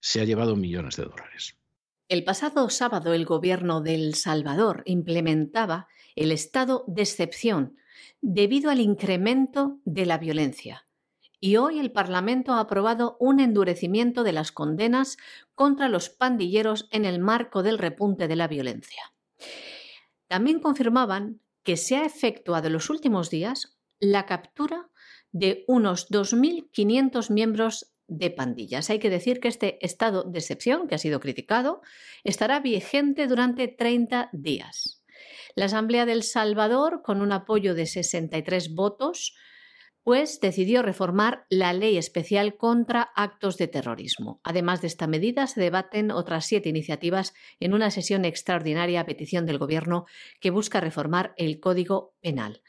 se 0.00 0.20
ha 0.20 0.24
llevado 0.24 0.54
millones 0.54 0.96
de 0.96 1.04
dólares. 1.04 1.55
El 2.08 2.22
pasado 2.22 2.70
sábado 2.70 3.14
el 3.14 3.24
gobierno 3.24 3.80
de 3.80 3.96
El 3.96 4.14
Salvador 4.14 4.82
implementaba 4.86 5.88
el 6.14 6.30
estado 6.30 6.84
de 6.86 7.02
excepción 7.02 7.76
debido 8.20 8.70
al 8.70 8.80
incremento 8.80 9.80
de 9.84 10.06
la 10.06 10.16
violencia. 10.16 10.86
Y 11.40 11.56
hoy 11.56 11.80
el 11.80 11.90
Parlamento 11.90 12.52
ha 12.52 12.60
aprobado 12.60 13.16
un 13.18 13.40
endurecimiento 13.40 14.22
de 14.22 14.32
las 14.32 14.52
condenas 14.52 15.16
contra 15.56 15.88
los 15.88 16.08
pandilleros 16.08 16.88
en 16.92 17.04
el 17.04 17.18
marco 17.18 17.64
del 17.64 17.76
repunte 17.76 18.28
de 18.28 18.36
la 18.36 18.46
violencia. 18.46 19.12
También 20.28 20.60
confirmaban 20.60 21.40
que 21.64 21.76
se 21.76 21.96
ha 21.96 22.06
efectuado 22.06 22.68
en 22.68 22.72
los 22.74 22.88
últimos 22.88 23.30
días 23.30 23.76
la 23.98 24.26
captura 24.26 24.90
de 25.32 25.64
unos 25.66 26.08
2.500 26.08 27.30
miembros 27.30 27.95
de 28.08 28.30
pandillas. 28.30 28.90
Hay 28.90 28.98
que 28.98 29.10
decir 29.10 29.40
que 29.40 29.48
este 29.48 29.84
estado 29.84 30.24
de 30.24 30.38
excepción, 30.38 30.88
que 30.88 30.94
ha 30.94 30.98
sido 30.98 31.20
criticado, 31.20 31.80
estará 32.24 32.60
vigente 32.60 33.26
durante 33.26 33.68
30 33.68 34.30
días. 34.32 35.02
La 35.54 35.66
Asamblea 35.66 36.06
del 36.06 36.22
Salvador, 36.22 37.02
con 37.02 37.22
un 37.22 37.32
apoyo 37.32 37.74
de 37.74 37.86
63 37.86 38.74
votos, 38.74 39.34
pues 40.06 40.38
decidió 40.38 40.82
reformar 40.82 41.46
la 41.50 41.72
ley 41.72 41.96
especial 41.96 42.56
contra 42.56 43.10
actos 43.16 43.56
de 43.56 43.66
terrorismo. 43.66 44.40
Además 44.44 44.80
de 44.80 44.86
esta 44.86 45.08
medida, 45.08 45.48
se 45.48 45.60
debaten 45.60 46.12
otras 46.12 46.46
siete 46.46 46.68
iniciativas 46.68 47.34
en 47.58 47.74
una 47.74 47.90
sesión 47.90 48.24
extraordinaria 48.24 49.00
a 49.00 49.06
petición 49.06 49.46
del 49.46 49.58
Gobierno 49.58 50.04
que 50.40 50.50
busca 50.50 50.80
reformar 50.80 51.34
el 51.36 51.58
Código 51.58 52.14
Penal. 52.20 52.62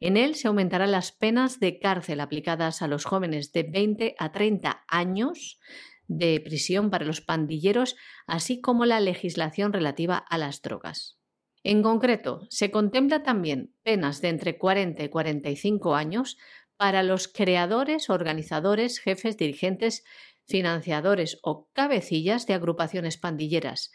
En 0.00 0.16
él 0.16 0.34
se 0.34 0.48
aumentarán 0.48 0.92
las 0.92 1.12
penas 1.12 1.60
de 1.60 1.78
cárcel 1.78 2.20
aplicadas 2.20 2.80
a 2.80 2.88
los 2.88 3.04
jóvenes 3.04 3.52
de 3.52 3.64
20 3.64 4.14
a 4.18 4.32
30 4.32 4.84
años 4.88 5.60
de 6.08 6.40
prisión 6.40 6.90
para 6.90 7.04
los 7.04 7.20
pandilleros, 7.20 7.96
así 8.26 8.60
como 8.60 8.86
la 8.86 8.98
legislación 8.98 9.72
relativa 9.72 10.16
a 10.16 10.38
las 10.38 10.62
drogas. 10.62 11.18
En 11.62 11.82
concreto, 11.82 12.46
se 12.48 12.70
contempla 12.70 13.22
también 13.22 13.74
penas 13.82 14.22
de 14.22 14.30
entre 14.30 14.56
40 14.56 15.04
y 15.04 15.08
45 15.10 15.94
años 15.94 16.38
para 16.78 17.02
los 17.02 17.28
creadores, 17.28 18.08
organizadores, 18.08 18.98
jefes, 18.98 19.36
dirigentes, 19.36 20.02
financiadores 20.46 21.38
o 21.42 21.68
cabecillas 21.74 22.46
de 22.46 22.54
agrupaciones 22.54 23.18
pandilleras 23.18 23.92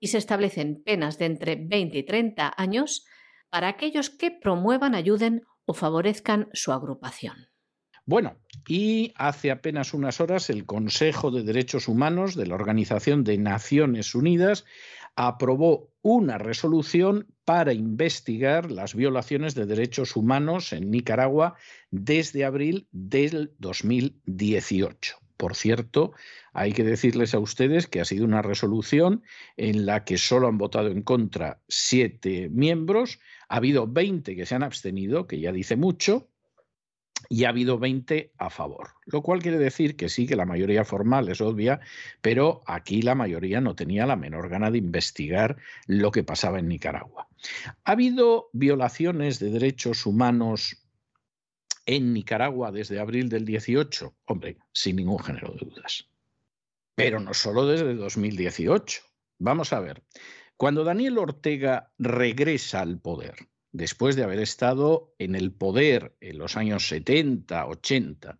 y 0.00 0.08
se 0.08 0.18
establecen 0.18 0.82
penas 0.82 1.16
de 1.18 1.26
entre 1.26 1.56
20 1.56 1.96
y 1.96 2.02
30 2.02 2.52
años 2.56 3.06
para 3.54 3.68
aquellos 3.68 4.10
que 4.10 4.32
promuevan, 4.32 4.96
ayuden 4.96 5.44
o 5.64 5.74
favorezcan 5.74 6.48
su 6.54 6.72
agrupación. 6.72 7.36
Bueno, 8.04 8.36
y 8.66 9.12
hace 9.14 9.52
apenas 9.52 9.94
unas 9.94 10.20
horas 10.20 10.50
el 10.50 10.66
Consejo 10.66 11.30
de 11.30 11.44
Derechos 11.44 11.86
Humanos 11.86 12.34
de 12.34 12.48
la 12.48 12.56
Organización 12.56 13.22
de 13.22 13.38
Naciones 13.38 14.16
Unidas 14.16 14.64
aprobó 15.14 15.92
una 16.02 16.36
resolución 16.36 17.28
para 17.44 17.72
investigar 17.72 18.72
las 18.72 18.96
violaciones 18.96 19.54
de 19.54 19.66
derechos 19.66 20.16
humanos 20.16 20.72
en 20.72 20.90
Nicaragua 20.90 21.54
desde 21.92 22.44
abril 22.44 22.88
del 22.90 23.54
2018. 23.60 25.14
Por 25.36 25.54
cierto, 25.54 26.12
hay 26.52 26.72
que 26.72 26.84
decirles 26.84 27.34
a 27.34 27.38
ustedes 27.38 27.86
que 27.86 28.00
ha 28.00 28.04
sido 28.04 28.24
una 28.24 28.42
resolución 28.42 29.22
en 29.56 29.86
la 29.86 30.04
que 30.04 30.16
solo 30.18 30.48
han 30.48 30.58
votado 30.58 30.88
en 30.88 31.02
contra 31.02 31.60
siete 31.68 32.48
miembros, 32.50 33.18
ha 33.48 33.56
habido 33.56 33.86
20 33.86 34.36
que 34.36 34.46
se 34.46 34.54
han 34.54 34.62
abstenido, 34.62 35.26
que 35.26 35.40
ya 35.40 35.52
dice 35.52 35.76
mucho, 35.76 36.28
y 37.28 37.44
ha 37.44 37.50
habido 37.50 37.78
20 37.78 38.32
a 38.38 38.50
favor, 38.50 38.90
lo 39.06 39.22
cual 39.22 39.40
quiere 39.40 39.58
decir 39.58 39.96
que 39.96 40.08
sí, 40.08 40.26
que 40.26 40.36
la 40.36 40.44
mayoría 40.44 40.84
formal 40.84 41.28
es 41.28 41.40
obvia, 41.40 41.80
pero 42.20 42.62
aquí 42.66 43.02
la 43.02 43.14
mayoría 43.14 43.60
no 43.60 43.74
tenía 43.74 44.06
la 44.06 44.16
menor 44.16 44.48
gana 44.48 44.70
de 44.70 44.78
investigar 44.78 45.56
lo 45.86 46.10
que 46.10 46.22
pasaba 46.22 46.58
en 46.58 46.68
Nicaragua. 46.68 47.28
Ha 47.84 47.92
habido 47.92 48.50
violaciones 48.52 49.38
de 49.38 49.50
derechos 49.50 50.06
humanos 50.06 50.84
en 51.86 52.12
Nicaragua 52.12 52.72
desde 52.72 53.00
abril 53.00 53.28
del 53.28 53.44
18, 53.44 54.14
hombre, 54.26 54.58
sin 54.72 54.96
ningún 54.96 55.18
género 55.18 55.52
de 55.52 55.66
dudas. 55.66 56.08
Pero 56.94 57.20
no 57.20 57.34
solo 57.34 57.66
desde 57.66 57.94
2018. 57.94 59.02
Vamos 59.38 59.72
a 59.72 59.80
ver, 59.80 60.02
cuando 60.56 60.84
Daniel 60.84 61.18
Ortega 61.18 61.92
regresa 61.98 62.80
al 62.80 63.00
poder, 63.00 63.34
después 63.72 64.16
de 64.16 64.22
haber 64.22 64.38
estado 64.38 65.14
en 65.18 65.34
el 65.34 65.52
poder 65.52 66.16
en 66.20 66.38
los 66.38 66.56
años 66.56 66.86
70, 66.88 67.66
80, 67.66 68.38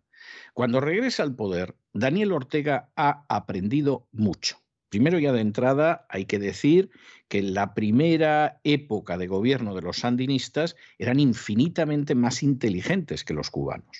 cuando 0.53 0.79
regresa 0.79 1.23
al 1.23 1.35
poder, 1.35 1.75
Daniel 1.93 2.31
Ortega 2.31 2.91
ha 2.95 3.25
aprendido 3.29 4.07
mucho. 4.11 4.57
Primero 4.89 5.19
ya 5.19 5.33
de 5.33 5.41
entrada 5.41 6.05
hay 6.09 6.25
que 6.25 6.39
decir 6.39 6.89
que 7.27 7.39
en 7.39 7.53
la 7.53 7.73
primera 7.73 8.61
época 8.63 9.17
de 9.17 9.27
gobierno 9.27 9.75
de 9.75 9.81
los 9.81 9.97
sandinistas 9.97 10.75
eran 10.97 11.19
infinitamente 11.19 12.15
más 12.15 12.43
inteligentes 12.43 13.23
que 13.23 13.33
los 13.33 13.49
cubanos. 13.49 13.97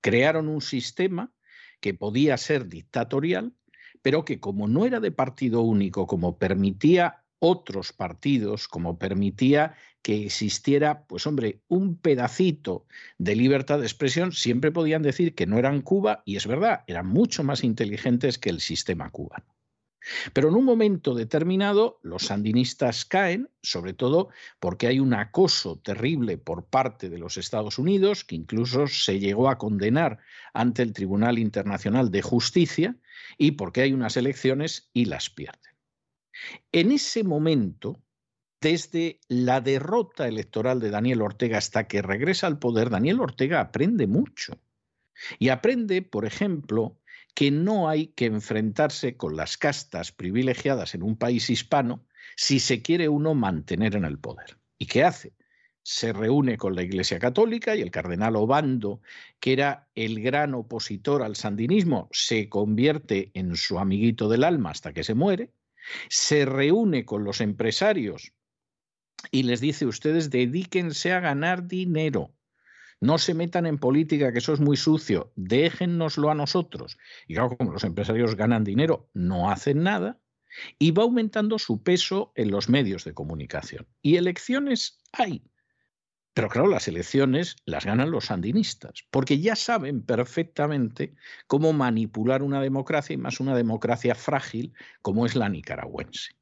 Crearon 0.00 0.48
un 0.48 0.62
sistema 0.62 1.32
que 1.80 1.92
podía 1.92 2.38
ser 2.38 2.68
dictatorial, 2.68 3.52
pero 4.00 4.24
que 4.24 4.40
como 4.40 4.68
no 4.68 4.86
era 4.86 5.00
de 5.00 5.12
partido 5.12 5.60
único, 5.60 6.06
como 6.06 6.38
permitía 6.38 7.23
otros 7.38 7.92
partidos, 7.92 8.68
como 8.68 8.98
permitía 8.98 9.74
que 10.02 10.26
existiera, 10.26 11.06
pues 11.06 11.26
hombre, 11.26 11.60
un 11.68 11.96
pedacito 11.96 12.86
de 13.18 13.36
libertad 13.36 13.78
de 13.78 13.86
expresión, 13.86 14.32
siempre 14.32 14.70
podían 14.70 15.02
decir 15.02 15.34
que 15.34 15.46
no 15.46 15.58
eran 15.58 15.80
Cuba, 15.80 16.22
y 16.24 16.36
es 16.36 16.46
verdad, 16.46 16.84
eran 16.86 17.06
mucho 17.06 17.42
más 17.42 17.64
inteligentes 17.64 18.38
que 18.38 18.50
el 18.50 18.60
sistema 18.60 19.10
cubano. 19.10 19.54
Pero 20.32 20.48
en 20.48 20.54
un 20.54 20.64
momento 20.64 21.14
determinado 21.14 21.98
los 22.02 22.24
sandinistas 22.24 23.04
caen, 23.04 23.48
sobre 23.62 23.94
todo 23.94 24.28
porque 24.60 24.86
hay 24.86 25.00
un 25.00 25.14
acoso 25.14 25.78
terrible 25.78 26.36
por 26.36 26.66
parte 26.66 27.08
de 27.08 27.18
los 27.18 27.36
Estados 27.36 27.78
Unidos, 27.78 28.24
que 28.24 28.34
incluso 28.34 28.86
se 28.86 29.18
llegó 29.18 29.48
a 29.48 29.58
condenar 29.58 30.18
ante 30.52 30.82
el 30.82 30.92
Tribunal 30.92 31.38
Internacional 31.38 32.10
de 32.10 32.22
Justicia, 32.22 32.96
y 33.38 33.52
porque 33.52 33.80
hay 33.82 33.92
unas 33.92 34.16
elecciones 34.16 34.90
y 34.92 35.06
las 35.06 35.30
pierden. 35.30 35.73
En 36.72 36.92
ese 36.92 37.24
momento, 37.24 38.00
desde 38.60 39.20
la 39.28 39.60
derrota 39.60 40.26
electoral 40.26 40.80
de 40.80 40.90
Daniel 40.90 41.22
Ortega 41.22 41.58
hasta 41.58 41.86
que 41.86 42.02
regresa 42.02 42.46
al 42.46 42.58
poder, 42.58 42.90
Daniel 42.90 43.20
Ortega 43.20 43.60
aprende 43.60 44.06
mucho. 44.06 44.58
Y 45.38 45.50
aprende, 45.50 46.02
por 46.02 46.24
ejemplo, 46.24 46.98
que 47.34 47.50
no 47.50 47.88
hay 47.88 48.08
que 48.08 48.26
enfrentarse 48.26 49.16
con 49.16 49.36
las 49.36 49.58
castas 49.58 50.12
privilegiadas 50.12 50.94
en 50.94 51.02
un 51.02 51.16
país 51.16 51.50
hispano 51.50 52.04
si 52.36 52.60
se 52.60 52.80
quiere 52.80 53.08
uno 53.08 53.34
mantener 53.34 53.96
en 53.96 54.04
el 54.04 54.18
poder. 54.18 54.56
¿Y 54.78 54.86
qué 54.86 55.04
hace? 55.04 55.34
Se 55.82 56.12
reúne 56.12 56.56
con 56.56 56.74
la 56.74 56.82
Iglesia 56.82 57.18
Católica 57.18 57.76
y 57.76 57.82
el 57.82 57.90
cardenal 57.90 58.36
Obando, 58.36 59.02
que 59.40 59.52
era 59.52 59.88
el 59.94 60.22
gran 60.22 60.54
opositor 60.54 61.22
al 61.22 61.36
sandinismo, 61.36 62.08
se 62.12 62.48
convierte 62.48 63.30
en 63.34 63.56
su 63.56 63.78
amiguito 63.78 64.28
del 64.28 64.44
alma 64.44 64.70
hasta 64.70 64.92
que 64.92 65.04
se 65.04 65.14
muere. 65.14 65.50
Se 66.08 66.44
reúne 66.44 67.04
con 67.04 67.24
los 67.24 67.40
empresarios 67.40 68.32
y 69.30 69.44
les 69.44 69.60
dice, 69.60 69.86
ustedes 69.86 70.30
dedíquense 70.30 71.12
a 71.12 71.20
ganar 71.20 71.66
dinero. 71.66 72.34
No 73.00 73.18
se 73.18 73.34
metan 73.34 73.66
en 73.66 73.78
política, 73.78 74.32
que 74.32 74.38
eso 74.38 74.52
es 74.52 74.60
muy 74.60 74.76
sucio. 74.76 75.32
Déjennoslo 75.36 76.30
a 76.30 76.34
nosotros. 76.34 76.96
Y 77.26 77.34
claro, 77.34 77.56
como 77.56 77.72
los 77.72 77.84
empresarios 77.84 78.36
ganan 78.36 78.64
dinero, 78.64 79.10
no 79.12 79.50
hacen 79.50 79.82
nada. 79.82 80.20
Y 80.78 80.92
va 80.92 81.02
aumentando 81.02 81.58
su 81.58 81.82
peso 81.82 82.32
en 82.36 82.50
los 82.50 82.68
medios 82.68 83.04
de 83.04 83.12
comunicación. 83.12 83.86
Y 84.00 84.16
elecciones 84.16 85.00
hay. 85.12 85.42
Pero 86.34 86.48
claro, 86.48 86.68
las 86.68 86.88
elecciones 86.88 87.56
las 87.64 87.86
ganan 87.86 88.10
los 88.10 88.26
sandinistas, 88.26 89.04
porque 89.10 89.38
ya 89.38 89.54
saben 89.54 90.02
perfectamente 90.02 91.14
cómo 91.46 91.72
manipular 91.72 92.42
una 92.42 92.60
democracia 92.60 93.14
y 93.14 93.18
más 93.18 93.38
una 93.38 93.56
democracia 93.56 94.16
frágil 94.16 94.74
como 95.00 95.26
es 95.26 95.36
la 95.36 95.48
nicaragüense. 95.48 96.34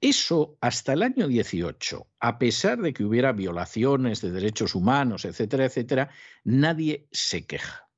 Eso 0.00 0.56
hasta 0.62 0.94
el 0.94 1.02
año 1.02 1.28
18, 1.28 2.06
a 2.20 2.38
pesar 2.38 2.78
de 2.78 2.94
que 2.94 3.04
hubiera 3.04 3.32
violaciones 3.32 4.22
de 4.22 4.30
derechos 4.30 4.74
humanos, 4.74 5.26
etcétera, 5.26 5.66
etcétera, 5.66 6.10
nadie 6.44 7.06
se 7.12 7.46
queja. 7.46 7.90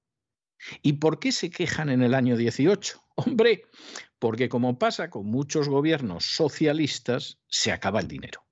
¿Y 0.82 0.94
por 0.94 1.20
qué 1.20 1.30
se 1.30 1.50
quejan 1.50 1.90
en 1.90 2.02
el 2.02 2.14
año 2.14 2.36
18? 2.36 3.04
Hombre, 3.14 3.66
porque 4.18 4.48
como 4.48 4.78
pasa 4.78 5.10
con 5.10 5.26
muchos 5.26 5.68
gobiernos 5.68 6.24
socialistas, 6.24 7.38
se 7.46 7.70
acaba 7.70 8.00
el 8.00 8.08
dinero. 8.08 8.49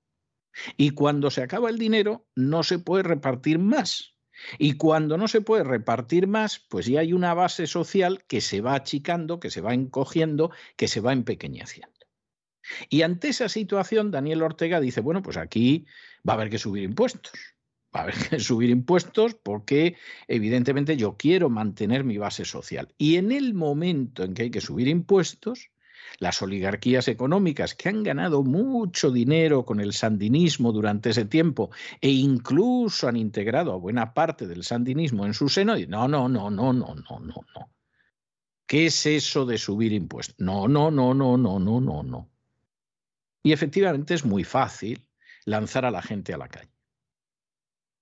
Y 0.77 0.91
cuando 0.91 1.31
se 1.31 1.41
acaba 1.41 1.69
el 1.69 1.77
dinero, 1.77 2.27
no 2.35 2.63
se 2.63 2.79
puede 2.79 3.03
repartir 3.03 3.59
más. 3.59 4.15
Y 4.57 4.73
cuando 4.73 5.17
no 5.17 5.27
se 5.27 5.41
puede 5.41 5.63
repartir 5.63 6.27
más, 6.27 6.59
pues 6.59 6.85
ya 6.85 7.01
hay 7.01 7.13
una 7.13 7.33
base 7.33 7.67
social 7.67 8.23
que 8.25 8.41
se 8.41 8.61
va 8.61 8.75
achicando, 8.75 9.39
que 9.39 9.51
se 9.51 9.61
va 9.61 9.73
encogiendo, 9.73 10.51
que 10.77 10.87
se 10.87 11.01
va 11.01 11.13
empequeñeciendo. 11.13 11.99
Y 12.89 13.01
ante 13.01 13.29
esa 13.29 13.49
situación, 13.49 14.11
Daniel 14.11 14.41
Ortega 14.41 14.79
dice, 14.79 15.01
bueno, 15.01 15.21
pues 15.21 15.37
aquí 15.37 15.85
va 16.27 16.33
a 16.33 16.35
haber 16.35 16.49
que 16.49 16.59
subir 16.59 16.83
impuestos. 16.83 17.33
Va 17.95 18.01
a 18.01 18.03
haber 18.03 18.15
que 18.15 18.39
subir 18.39 18.69
impuestos 18.69 19.35
porque 19.35 19.97
evidentemente 20.27 20.95
yo 20.95 21.17
quiero 21.17 21.49
mantener 21.49 22.03
mi 22.03 22.17
base 22.17 22.45
social. 22.45 22.93
Y 22.97 23.17
en 23.17 23.31
el 23.31 23.53
momento 23.53 24.23
en 24.23 24.33
que 24.33 24.43
hay 24.43 24.51
que 24.51 24.61
subir 24.61 24.87
impuestos, 24.87 25.71
las 26.19 26.41
oligarquías 26.41 27.07
económicas 27.07 27.75
que 27.75 27.89
han 27.89 28.03
ganado 28.03 28.43
mucho 28.43 29.11
dinero 29.11 29.65
con 29.65 29.79
el 29.79 29.93
sandinismo 29.93 30.71
durante 30.71 31.11
ese 31.11 31.25
tiempo 31.25 31.69
e 32.01 32.09
incluso 32.09 33.07
han 33.07 33.15
integrado 33.15 33.73
a 33.73 33.77
buena 33.77 34.13
parte 34.13 34.47
del 34.47 34.63
sandinismo 34.63 35.25
en 35.25 35.33
su 35.33 35.49
seno, 35.49 35.77
y 35.77 35.87
no, 35.87 36.07
no, 36.07 36.27
no, 36.29 36.49
no, 36.49 36.73
no, 36.73 36.95
no, 36.95 37.19
no, 37.19 37.45
no. 37.55 37.71
¿Qué 38.67 38.85
es 38.85 39.05
eso 39.05 39.45
de 39.45 39.57
subir 39.57 39.93
impuestos? 39.93 40.35
No, 40.39 40.67
no, 40.67 40.91
no, 40.91 41.13
no, 41.13 41.37
no, 41.37 41.59
no, 41.59 41.81
no, 41.81 42.03
no. 42.03 42.29
Y 43.41 43.51
efectivamente 43.51 44.13
es 44.13 44.25
muy 44.25 44.43
fácil 44.43 45.07
lanzar 45.45 45.85
a 45.85 45.91
la 45.91 46.01
gente 46.01 46.33
a 46.33 46.37
la 46.37 46.49
calle. 46.49 46.71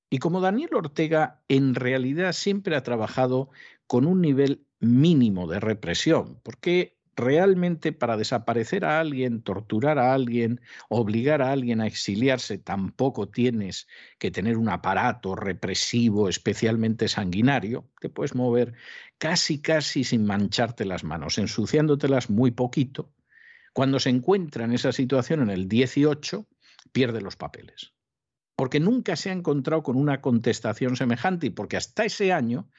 Y 0.09 0.19
como 0.19 0.41
Daniel 0.41 0.73
Ortega 0.73 1.41
en 1.47 1.75
realidad 1.75 2.33
siempre 2.33 2.75
ha 2.75 2.83
trabajado 2.83 3.49
con 3.87 4.05
un 4.05 4.21
nivel 4.21 4.65
mínimo 4.79 5.47
de 5.47 5.59
represión, 5.59 6.39
porque 6.43 6.96
realmente 7.17 7.91
para 7.91 8.15
desaparecer 8.15 8.85
a 8.85 8.99
alguien, 9.01 9.41
torturar 9.41 9.99
a 9.99 10.13
alguien, 10.13 10.61
obligar 10.87 11.41
a 11.41 11.51
alguien 11.51 11.81
a 11.81 11.87
exiliarse, 11.87 12.57
tampoco 12.57 13.27
tienes 13.27 13.87
que 14.19 14.31
tener 14.31 14.57
un 14.57 14.69
aparato 14.69 15.35
represivo 15.35 16.29
especialmente 16.29 17.09
sanguinario, 17.09 17.89
te 17.99 18.09
puedes 18.09 18.35
mover 18.35 18.73
casi 19.17 19.59
casi 19.61 20.05
sin 20.05 20.25
mancharte 20.25 20.85
las 20.85 21.03
manos, 21.03 21.37
ensuciándotelas 21.37 22.29
muy 22.29 22.51
poquito 22.51 23.11
cuando 23.77 23.99
se 23.99 24.09
encuentra 24.09 24.65
en 24.65 24.73
esa 24.73 24.91
situación 24.91 25.43
en 25.43 25.51
el 25.51 25.67
18, 25.67 26.47
pierde 26.91 27.21
los 27.21 27.35
papeles. 27.35 27.93
Porque 28.57 28.79
nunca 28.81 29.15
se 29.15 29.29
ha 29.29 29.33
encontrado 29.33 29.83
con 29.83 29.95
una 29.95 30.19
contestación 30.19 30.97
semejante 30.97 31.47
y 31.47 31.49
porque 31.51 31.77
hasta 31.77 32.03
ese 32.03 32.33
año 32.33 32.69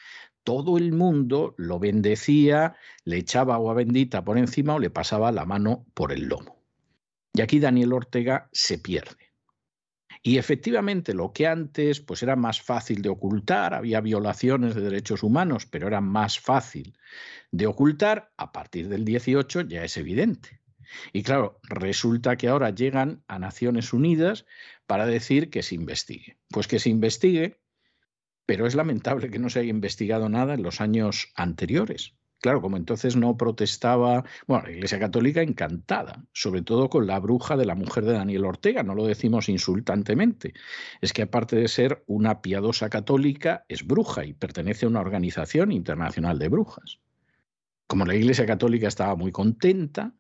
todo 0.43 0.77
el 0.77 0.93
mundo 0.93 1.55
lo 1.57 1.79
bendecía, 1.79 2.75
le 3.05 3.19
echaba 3.19 3.55
agua 3.55 3.75
bendita 3.75 4.25
por 4.25 4.39
encima 4.39 4.75
o 4.75 4.79
le 4.81 4.91
pasaba 4.91 5.33
la 5.33 5.47
mano 5.47 5.87
por 5.95 6.13
el 6.13 6.25
lomo. 6.25 6.63
Y 7.33 7.43
aquí 7.43 7.61
Daniel 7.61 7.93
Ortega 7.93 8.49
se 8.53 8.79
pierde. 8.79 9.29
Y 10.23 10.39
efectivamente 10.39 11.15
lo 11.15 11.33
que 11.33 11.47
antes 11.47 12.01
pues 12.01 12.23
era 12.23 12.35
más 12.35 12.61
fácil 12.61 13.03
de 13.03 13.09
ocultar, 13.09 13.73
había 13.73 14.01
violaciones 14.01 14.75
de 14.75 14.81
derechos 14.81 15.23
humanos, 15.23 15.67
pero 15.67 15.87
era 15.87 16.01
más 16.01 16.41
fácil 16.41 16.99
de 17.53 17.67
ocultar, 17.67 18.33
a 18.37 18.51
partir 18.51 18.89
del 18.89 19.05
18 19.05 19.61
ya 19.63 19.85
es 19.85 19.97
evidente. 19.97 20.61
Y 21.13 21.23
claro, 21.23 21.61
resulta 21.63 22.37
que 22.37 22.49
ahora 22.49 22.71
llegan 22.71 23.23
a 23.29 23.39
Naciones 23.39 23.93
Unidas 23.93 24.47
para 24.89 25.07
decir 25.07 25.51
que 25.51 25.63
se 25.63 25.77
investigue. 25.77 26.39
Pues 26.51 26.67
que 26.67 26.81
se 26.81 26.91
investigue 26.91 27.61
pero 28.49 28.67
es 28.67 28.75
lamentable 28.75 29.29
que 29.29 29.39
no 29.39 29.51
se 29.51 29.59
haya 29.59 29.69
investigado 29.69 30.31
nada 30.31 30.55
en 30.55 30.63
los 30.63 30.81
años 30.81 31.31
anteriores. 31.35 32.15
Claro, 32.41 32.63
como 32.63 32.79
entonces 32.79 33.15
no 33.15 33.37
protestaba, 33.37 34.25
bueno, 34.47 34.65
la 34.65 34.73
Iglesia 34.73 34.99
Católica 34.99 35.43
encantada, 35.43 36.25
sobre 36.33 36.63
todo 36.63 36.89
con 36.89 37.07
la 37.07 37.21
bruja 37.21 37.59
de 37.59 37.67
la 37.67 37.75
mujer 37.75 38.07
de 38.07 38.15
Daniel 38.15 38.47
Ortega, 38.47 38.83
no 38.83 38.95
lo 38.95 39.05
decimos 39.05 39.51
insultantemente, 39.51 40.55
es 41.03 41.13
que 41.13 41.23
aparte 41.23 41.57
de 41.57 41.69
ser 41.69 42.05
una 42.07 42.41
piadosa 42.41 42.89
católica, 42.89 43.67
es 43.69 43.87
bruja 43.87 44.25
y 44.25 44.33
pertenece 44.33 44.87
a 44.87 44.89
una 44.89 45.01
organización 45.01 45.71
internacional 45.71 46.39
de 46.39 46.49
brujas. 46.49 47.01
Como 47.87 48.07
la 48.07 48.15
Iglesia 48.15 48.47
Católica 48.47 48.89
estaba 48.89 49.15
muy 49.15 49.31
contenta, 49.31 50.15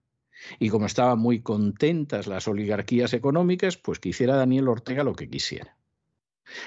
y 0.58 0.68
como 0.68 0.86
estaban 0.86 1.18
muy 1.18 1.40
contentas 1.42 2.26
las 2.26 2.48
oligarquías 2.48 3.12
económicas, 3.12 3.76
pues 3.76 3.98
que 3.98 4.10
hiciera 4.10 4.36
Daniel 4.36 4.68
Ortega 4.68 5.04
lo 5.04 5.14
que 5.14 5.28
quisiera. 5.28 5.76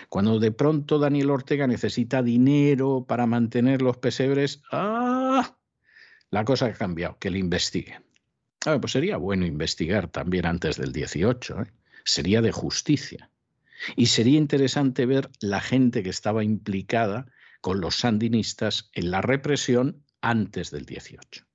Cuando 0.10 0.40
de 0.40 0.52
pronto 0.52 1.00
Daniel 1.00 1.32
Ortega 1.32 1.68
necesita 1.68 2.22
dinero 2.22 3.06
para 3.08 3.26
mantener 3.26 3.82
los 3.82 3.98
pesebres, 3.98 4.62
¡ah! 4.72 5.58
La 6.30 6.46
cosa 6.46 6.68
ha 6.68 6.74
cambiado, 6.74 7.18
que 7.20 7.30
le 7.30 7.40
investiguen. 7.40 8.04
pues 8.64 8.92
sería 8.92 9.18
bueno 9.18 9.46
investigar 9.46 10.08
también 10.08 10.46
antes 10.46 10.78
del 10.78 10.92
18, 10.92 11.62
¿eh? 11.62 11.72
sería 12.06 12.42
de 12.42 12.52
justicia. 12.52 13.30
Y 13.96 14.06
sería 14.08 14.38
interesante 14.38 15.06
ver 15.08 15.30
la 15.40 15.60
gente 15.60 16.04
que 16.04 16.12
estaba 16.12 16.44
implicada 16.44 17.26
con 17.62 17.82
los 17.82 17.96
sandinistas 17.96 18.92
en 18.94 19.12
la 19.12 19.22
represión 19.22 20.04
antes 20.22 20.70
del 20.70 20.86
18. 20.86 21.46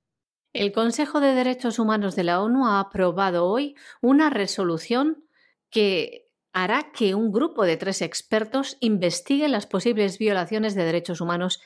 El 0.57 0.71
Consejo 0.71 1.19
de 1.19 1.35
Derechos 1.35 1.77
Humanos 1.77 2.15
de 2.15 2.23
la 2.23 2.41
ONU 2.41 2.65
ha 2.65 2.79
aprobado 2.79 3.45
hoy 3.45 3.75
una 4.01 4.31
resolución 4.31 5.23
que 5.69 6.31
hará 6.51 6.91
que 6.91 7.13
un 7.13 7.31
grupo 7.31 7.63
de 7.63 7.77
tres 7.77 8.01
expertos 8.01 8.75
investigue 8.79 9.49
las 9.49 9.67
posibles 9.67 10.17
violaciones 10.17 10.73
de 10.73 10.83
derechos 10.83 11.21
humanos 11.21 11.61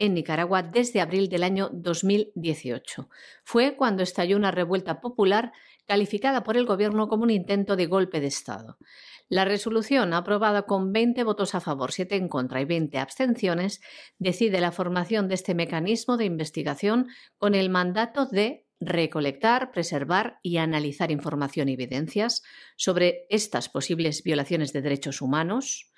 en 0.00 0.14
Nicaragua 0.14 0.64
desde 0.64 1.00
abril 1.00 1.28
del 1.28 1.44
año 1.44 1.70
2018. 1.72 3.08
Fue 3.44 3.76
cuando 3.76 4.02
estalló 4.02 4.36
una 4.36 4.50
revuelta 4.50 5.00
popular 5.00 5.52
calificada 5.86 6.42
por 6.42 6.56
el 6.56 6.66
gobierno 6.66 7.06
como 7.06 7.22
un 7.22 7.30
intento 7.30 7.76
de 7.76 7.86
golpe 7.86 8.20
de 8.20 8.26
Estado. 8.26 8.76
La 9.32 9.46
resolución, 9.46 10.12
aprobada 10.12 10.66
con 10.66 10.92
20 10.92 11.24
votos 11.24 11.54
a 11.54 11.60
favor, 11.60 11.90
7 11.90 12.16
en 12.16 12.28
contra 12.28 12.60
y 12.60 12.66
20 12.66 12.98
abstenciones, 12.98 13.80
decide 14.18 14.60
la 14.60 14.72
formación 14.72 15.26
de 15.26 15.36
este 15.36 15.54
mecanismo 15.54 16.18
de 16.18 16.26
investigación 16.26 17.06
con 17.38 17.54
el 17.54 17.70
mandato 17.70 18.26
de 18.26 18.66
recolectar, 18.78 19.70
preservar 19.72 20.38
y 20.42 20.58
analizar 20.58 21.10
información 21.10 21.70
y 21.70 21.72
evidencias 21.72 22.42
sobre 22.76 23.24
estas 23.30 23.70
posibles 23.70 24.22
violaciones 24.22 24.74
de 24.74 24.82
derechos 24.82 25.22
humanos, 25.22 25.90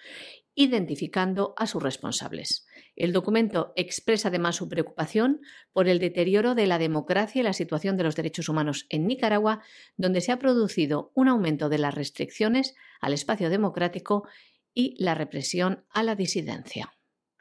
identificando 0.55 1.55
a 1.57 1.66
sus 1.66 1.82
responsables. 1.82 2.68
El 2.97 3.12
documento 3.12 3.72
expresa 3.76 4.28
además 4.28 4.57
su 4.57 4.68
preocupación 4.68 5.40
por 5.72 5.88
el 5.88 5.99
deterioro 5.99 6.55
de 6.55 6.66
la 6.66 6.78
democracia 6.78 7.40
y 7.40 7.42
la 7.42 7.53
situación 7.53 7.97
de 7.97 8.05
los 8.05 8.16
derechos 8.16 8.49
humanos 8.49 8.86
en 8.88 9.07
Nicaragua, 9.07 9.62
donde 9.97 10.20
se 10.20 10.32
ha 10.32 10.38
producido 10.38 11.11
un 11.14 11.28
aumento 11.28 11.68
de 11.68 11.78
las 11.78 11.95
restricciones 11.95 12.74
al 13.01 13.12
espacio 13.12 13.51
democrático 13.51 14.26
y 14.72 14.95
la 15.03 15.14
represión 15.14 15.84
a 15.90 16.03
la 16.03 16.14
disidencia. 16.14 16.92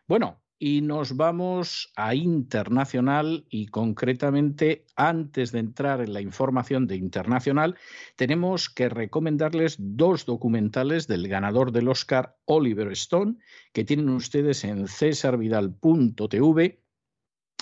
Bueno, 0.07 0.42
y 0.59 0.81
nos 0.81 1.17
vamos 1.17 1.91
a 1.95 2.15
internacional 2.15 3.45
y 3.49 3.67
concretamente 3.67 4.85
antes 4.95 5.51
de 5.51 5.59
entrar 5.59 6.01
en 6.01 6.13
la 6.13 6.21
información 6.21 6.87
de 6.87 6.95
internacional 6.95 7.75
tenemos 8.15 8.69
que 8.69 8.89
recomendarles 8.89 9.75
dos 9.79 10.25
documentales 10.25 11.07
del 11.07 11.27
ganador 11.27 11.71
del 11.71 11.89
Oscar 11.89 12.37
Oliver 12.45 12.91
Stone 12.91 13.35
que 13.73 13.83
tienen 13.83 14.09
ustedes 14.09 14.63
en 14.63 14.87
cesarvidal.tv 14.87 16.83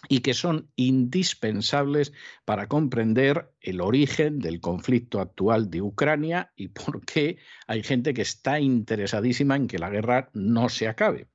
y 0.10 0.20
que 0.22 0.34
son 0.34 0.70
indispensables 0.76 2.14
para 2.46 2.68
comprender 2.68 3.52
el 3.62 3.82
origen 3.82 4.40
del 4.40 4.60
conflicto 4.60 5.20
actual 5.20 5.70
de 5.70 5.82
Ucrania 5.82 6.52
y 6.56 6.70
por 6.70 7.06
qué 7.06 7.38
hay 7.68 7.84
gente 7.84 8.14
que 8.14 8.24
está 8.24 8.60
interesadísima 8.60 9.56
en 9.56 9.68
que 9.68 9.80
la 9.80 9.90
guerra 9.90 10.30
no 10.34 10.70
se 10.70 10.88
acabe. 10.88 11.28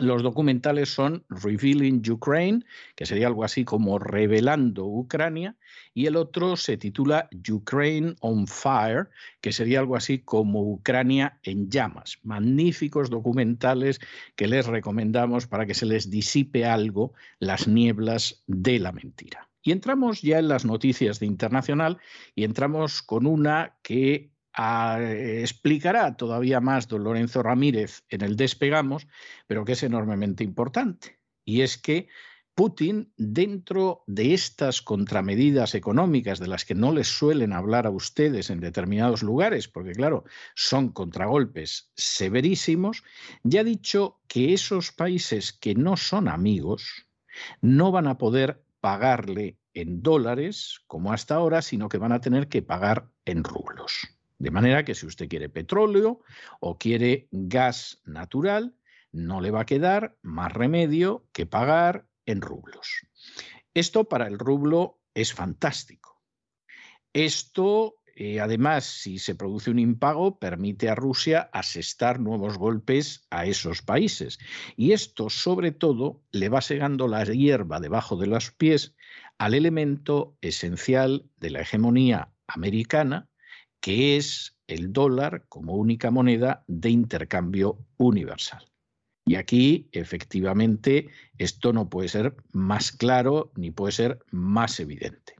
Los 0.00 0.22
documentales 0.22 0.90
son 0.90 1.24
Revealing 1.30 2.02
Ukraine, 2.10 2.64
que 2.96 3.06
sería 3.06 3.28
algo 3.28 3.44
así 3.44 3.64
como 3.64 3.98
Revelando 3.98 4.84
Ucrania, 4.84 5.56
y 5.94 6.06
el 6.06 6.16
otro 6.16 6.56
se 6.56 6.76
titula 6.76 7.30
Ukraine 7.48 8.14
on 8.20 8.46
Fire, 8.46 9.08
que 9.40 9.52
sería 9.52 9.78
algo 9.78 9.96
así 9.96 10.18
como 10.18 10.60
Ucrania 10.60 11.38
en 11.42 11.70
llamas. 11.70 12.18
Magníficos 12.24 13.08
documentales 13.08 14.00
que 14.34 14.48
les 14.48 14.66
recomendamos 14.66 15.46
para 15.46 15.66
que 15.66 15.74
se 15.74 15.86
les 15.86 16.10
disipe 16.10 16.66
algo 16.66 17.14
las 17.38 17.66
nieblas 17.66 18.42
de 18.46 18.78
la 18.78 18.92
mentira. 18.92 19.48
Y 19.62 19.72
entramos 19.72 20.20
ya 20.20 20.38
en 20.38 20.48
las 20.48 20.64
noticias 20.64 21.20
de 21.20 21.26
internacional 21.26 21.98
y 22.34 22.44
entramos 22.44 23.02
con 23.02 23.26
una 23.26 23.76
que 23.82 24.30
explicará 24.56 26.16
todavía 26.16 26.60
más 26.60 26.88
don 26.88 27.04
Lorenzo 27.04 27.42
Ramírez 27.42 28.04
en 28.08 28.22
el 28.22 28.36
Despegamos, 28.36 29.06
pero 29.46 29.64
que 29.64 29.72
es 29.72 29.82
enormemente 29.82 30.44
importante. 30.44 31.18
Y 31.44 31.60
es 31.60 31.76
que 31.78 32.08
Putin, 32.56 33.12
dentro 33.18 34.02
de 34.06 34.32
estas 34.32 34.80
contramedidas 34.80 35.74
económicas 35.74 36.38
de 36.38 36.46
las 36.46 36.64
que 36.64 36.74
no 36.74 36.90
les 36.90 37.06
suelen 37.06 37.52
hablar 37.52 37.86
a 37.86 37.90
ustedes 37.90 38.48
en 38.48 38.60
determinados 38.60 39.22
lugares, 39.22 39.68
porque 39.68 39.92
claro, 39.92 40.24
son 40.54 40.88
contragolpes 40.88 41.92
severísimos, 41.96 43.04
ya 43.42 43.60
ha 43.60 43.64
dicho 43.64 44.22
que 44.26 44.54
esos 44.54 44.90
países 44.90 45.52
que 45.52 45.74
no 45.74 45.98
son 45.98 46.28
amigos 46.28 47.06
no 47.60 47.92
van 47.92 48.06
a 48.06 48.16
poder 48.16 48.64
pagarle 48.80 49.58
en 49.74 50.00
dólares 50.00 50.80
como 50.86 51.12
hasta 51.12 51.34
ahora, 51.34 51.60
sino 51.60 51.90
que 51.90 51.98
van 51.98 52.12
a 52.12 52.22
tener 52.22 52.48
que 52.48 52.62
pagar 52.62 53.10
en 53.26 53.44
rublos. 53.44 54.15
De 54.38 54.50
manera 54.50 54.84
que 54.84 54.94
si 54.94 55.06
usted 55.06 55.28
quiere 55.28 55.48
petróleo 55.48 56.20
o 56.60 56.78
quiere 56.78 57.28
gas 57.30 58.00
natural, 58.04 58.74
no 59.12 59.40
le 59.40 59.50
va 59.50 59.62
a 59.62 59.66
quedar 59.66 60.16
más 60.22 60.52
remedio 60.52 61.26
que 61.32 61.46
pagar 61.46 62.06
en 62.26 62.42
rublos. 62.42 63.06
Esto 63.72 64.04
para 64.04 64.26
el 64.26 64.38
rublo 64.38 65.00
es 65.14 65.32
fantástico. 65.32 66.22
Esto, 67.14 67.96
eh, 68.14 68.40
además, 68.40 68.84
si 68.84 69.18
se 69.18 69.34
produce 69.34 69.70
un 69.70 69.78
impago, 69.78 70.38
permite 70.38 70.90
a 70.90 70.94
Rusia 70.94 71.48
asestar 71.52 72.20
nuevos 72.20 72.58
golpes 72.58 73.26
a 73.30 73.46
esos 73.46 73.80
países. 73.80 74.38
Y 74.76 74.92
esto, 74.92 75.30
sobre 75.30 75.72
todo, 75.72 76.22
le 76.30 76.50
va 76.50 76.60
segando 76.60 77.08
la 77.08 77.24
hierba 77.24 77.80
debajo 77.80 78.16
de 78.16 78.26
los 78.26 78.50
pies 78.50 78.94
al 79.38 79.54
elemento 79.54 80.36
esencial 80.42 81.30
de 81.36 81.50
la 81.50 81.60
hegemonía 81.60 82.34
americana, 82.46 83.30
que 83.86 84.16
es 84.16 84.58
el 84.66 84.92
dólar 84.92 85.44
como 85.48 85.76
única 85.76 86.10
moneda 86.10 86.64
de 86.66 86.90
intercambio 86.90 87.86
universal. 87.98 88.68
Y 89.24 89.36
aquí, 89.36 89.88
efectivamente, 89.92 91.06
esto 91.38 91.72
no 91.72 91.88
puede 91.88 92.08
ser 92.08 92.34
más 92.50 92.90
claro 92.90 93.52
ni 93.54 93.70
puede 93.70 93.92
ser 93.92 94.18
más 94.32 94.80
evidente. 94.80 95.36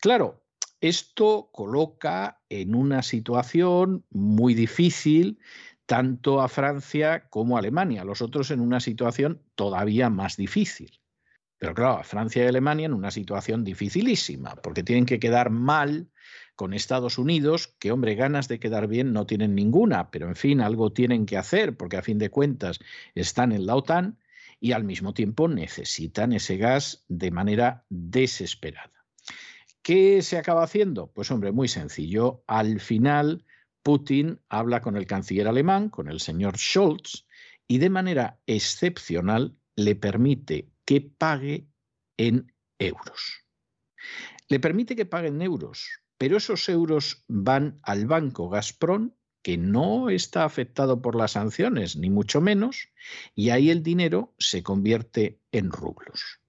Claro, 0.00 0.42
esto 0.80 1.50
coloca 1.52 2.40
en 2.48 2.74
una 2.74 3.04
situación 3.04 4.04
muy 4.10 4.54
difícil 4.54 5.38
tanto 5.86 6.40
a 6.40 6.48
Francia 6.48 7.28
como 7.30 7.54
a 7.54 7.60
Alemania, 7.60 8.02
los 8.02 8.22
otros 8.22 8.50
en 8.50 8.58
una 8.58 8.80
situación 8.80 9.40
todavía 9.54 10.10
más 10.10 10.36
difícil. 10.36 10.98
Pero 11.58 11.74
claro, 11.74 11.98
a 11.98 12.02
Francia 12.02 12.42
y 12.42 12.48
Alemania 12.48 12.86
en 12.86 12.94
una 12.94 13.12
situación 13.12 13.62
dificilísima, 13.62 14.56
porque 14.56 14.82
tienen 14.82 15.06
que 15.06 15.20
quedar 15.20 15.50
mal 15.50 16.08
con 16.58 16.74
Estados 16.74 17.18
Unidos, 17.18 17.68
que 17.78 17.92
hombre, 17.92 18.16
ganas 18.16 18.48
de 18.48 18.58
quedar 18.58 18.88
bien 18.88 19.12
no 19.12 19.26
tienen 19.26 19.54
ninguna, 19.54 20.10
pero 20.10 20.26
en 20.26 20.34
fin, 20.34 20.60
algo 20.60 20.92
tienen 20.92 21.24
que 21.24 21.36
hacer, 21.36 21.76
porque 21.76 21.98
a 21.98 22.02
fin 22.02 22.18
de 22.18 22.30
cuentas 22.30 22.80
están 23.14 23.52
en 23.52 23.64
la 23.64 23.76
OTAN 23.76 24.18
y 24.58 24.72
al 24.72 24.82
mismo 24.82 25.14
tiempo 25.14 25.46
necesitan 25.46 26.32
ese 26.32 26.56
gas 26.56 27.04
de 27.06 27.30
manera 27.30 27.84
desesperada. 27.90 29.04
¿Qué 29.82 30.20
se 30.20 30.36
acaba 30.36 30.64
haciendo? 30.64 31.12
Pues 31.12 31.30
hombre, 31.30 31.52
muy 31.52 31.68
sencillo. 31.68 32.42
Al 32.48 32.80
final, 32.80 33.44
Putin 33.84 34.40
habla 34.48 34.82
con 34.82 34.96
el 34.96 35.06
canciller 35.06 35.46
alemán, 35.46 35.88
con 35.90 36.08
el 36.08 36.18
señor 36.18 36.58
Scholz, 36.58 37.24
y 37.68 37.78
de 37.78 37.88
manera 37.88 38.40
excepcional 38.48 39.56
le 39.76 39.94
permite 39.94 40.72
que 40.84 41.02
pague 41.02 41.68
en 42.16 42.52
euros. 42.80 43.44
Le 44.48 44.58
permite 44.58 44.96
que 44.96 45.06
pague 45.06 45.28
en 45.28 45.40
euros, 45.40 45.88
pero 46.18 46.36
esos 46.36 46.68
euros 46.68 47.24
van 47.28 47.78
al 47.82 48.06
banco 48.06 48.48
Gazprom, 48.48 49.12
que 49.42 49.56
no 49.56 50.10
está 50.10 50.44
afectado 50.44 51.00
por 51.00 51.14
las 51.14 51.32
sanciones, 51.32 51.96
ni 51.96 52.10
mucho 52.10 52.40
menos, 52.40 52.90
y 53.34 53.50
ahí 53.50 53.70
el 53.70 53.82
dinero 53.82 54.34
se 54.38 54.62
convierte 54.62 55.40
en 55.52 55.70
rublos. 55.70 56.40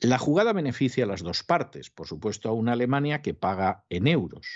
La 0.00 0.18
jugada 0.18 0.52
beneficia 0.52 1.04
a 1.04 1.06
las 1.06 1.22
dos 1.22 1.42
partes, 1.42 1.90
por 1.90 2.06
supuesto 2.06 2.48
a 2.48 2.52
una 2.52 2.72
Alemania 2.72 3.22
que 3.22 3.34
paga 3.34 3.84
en 3.88 4.06
euros. 4.06 4.46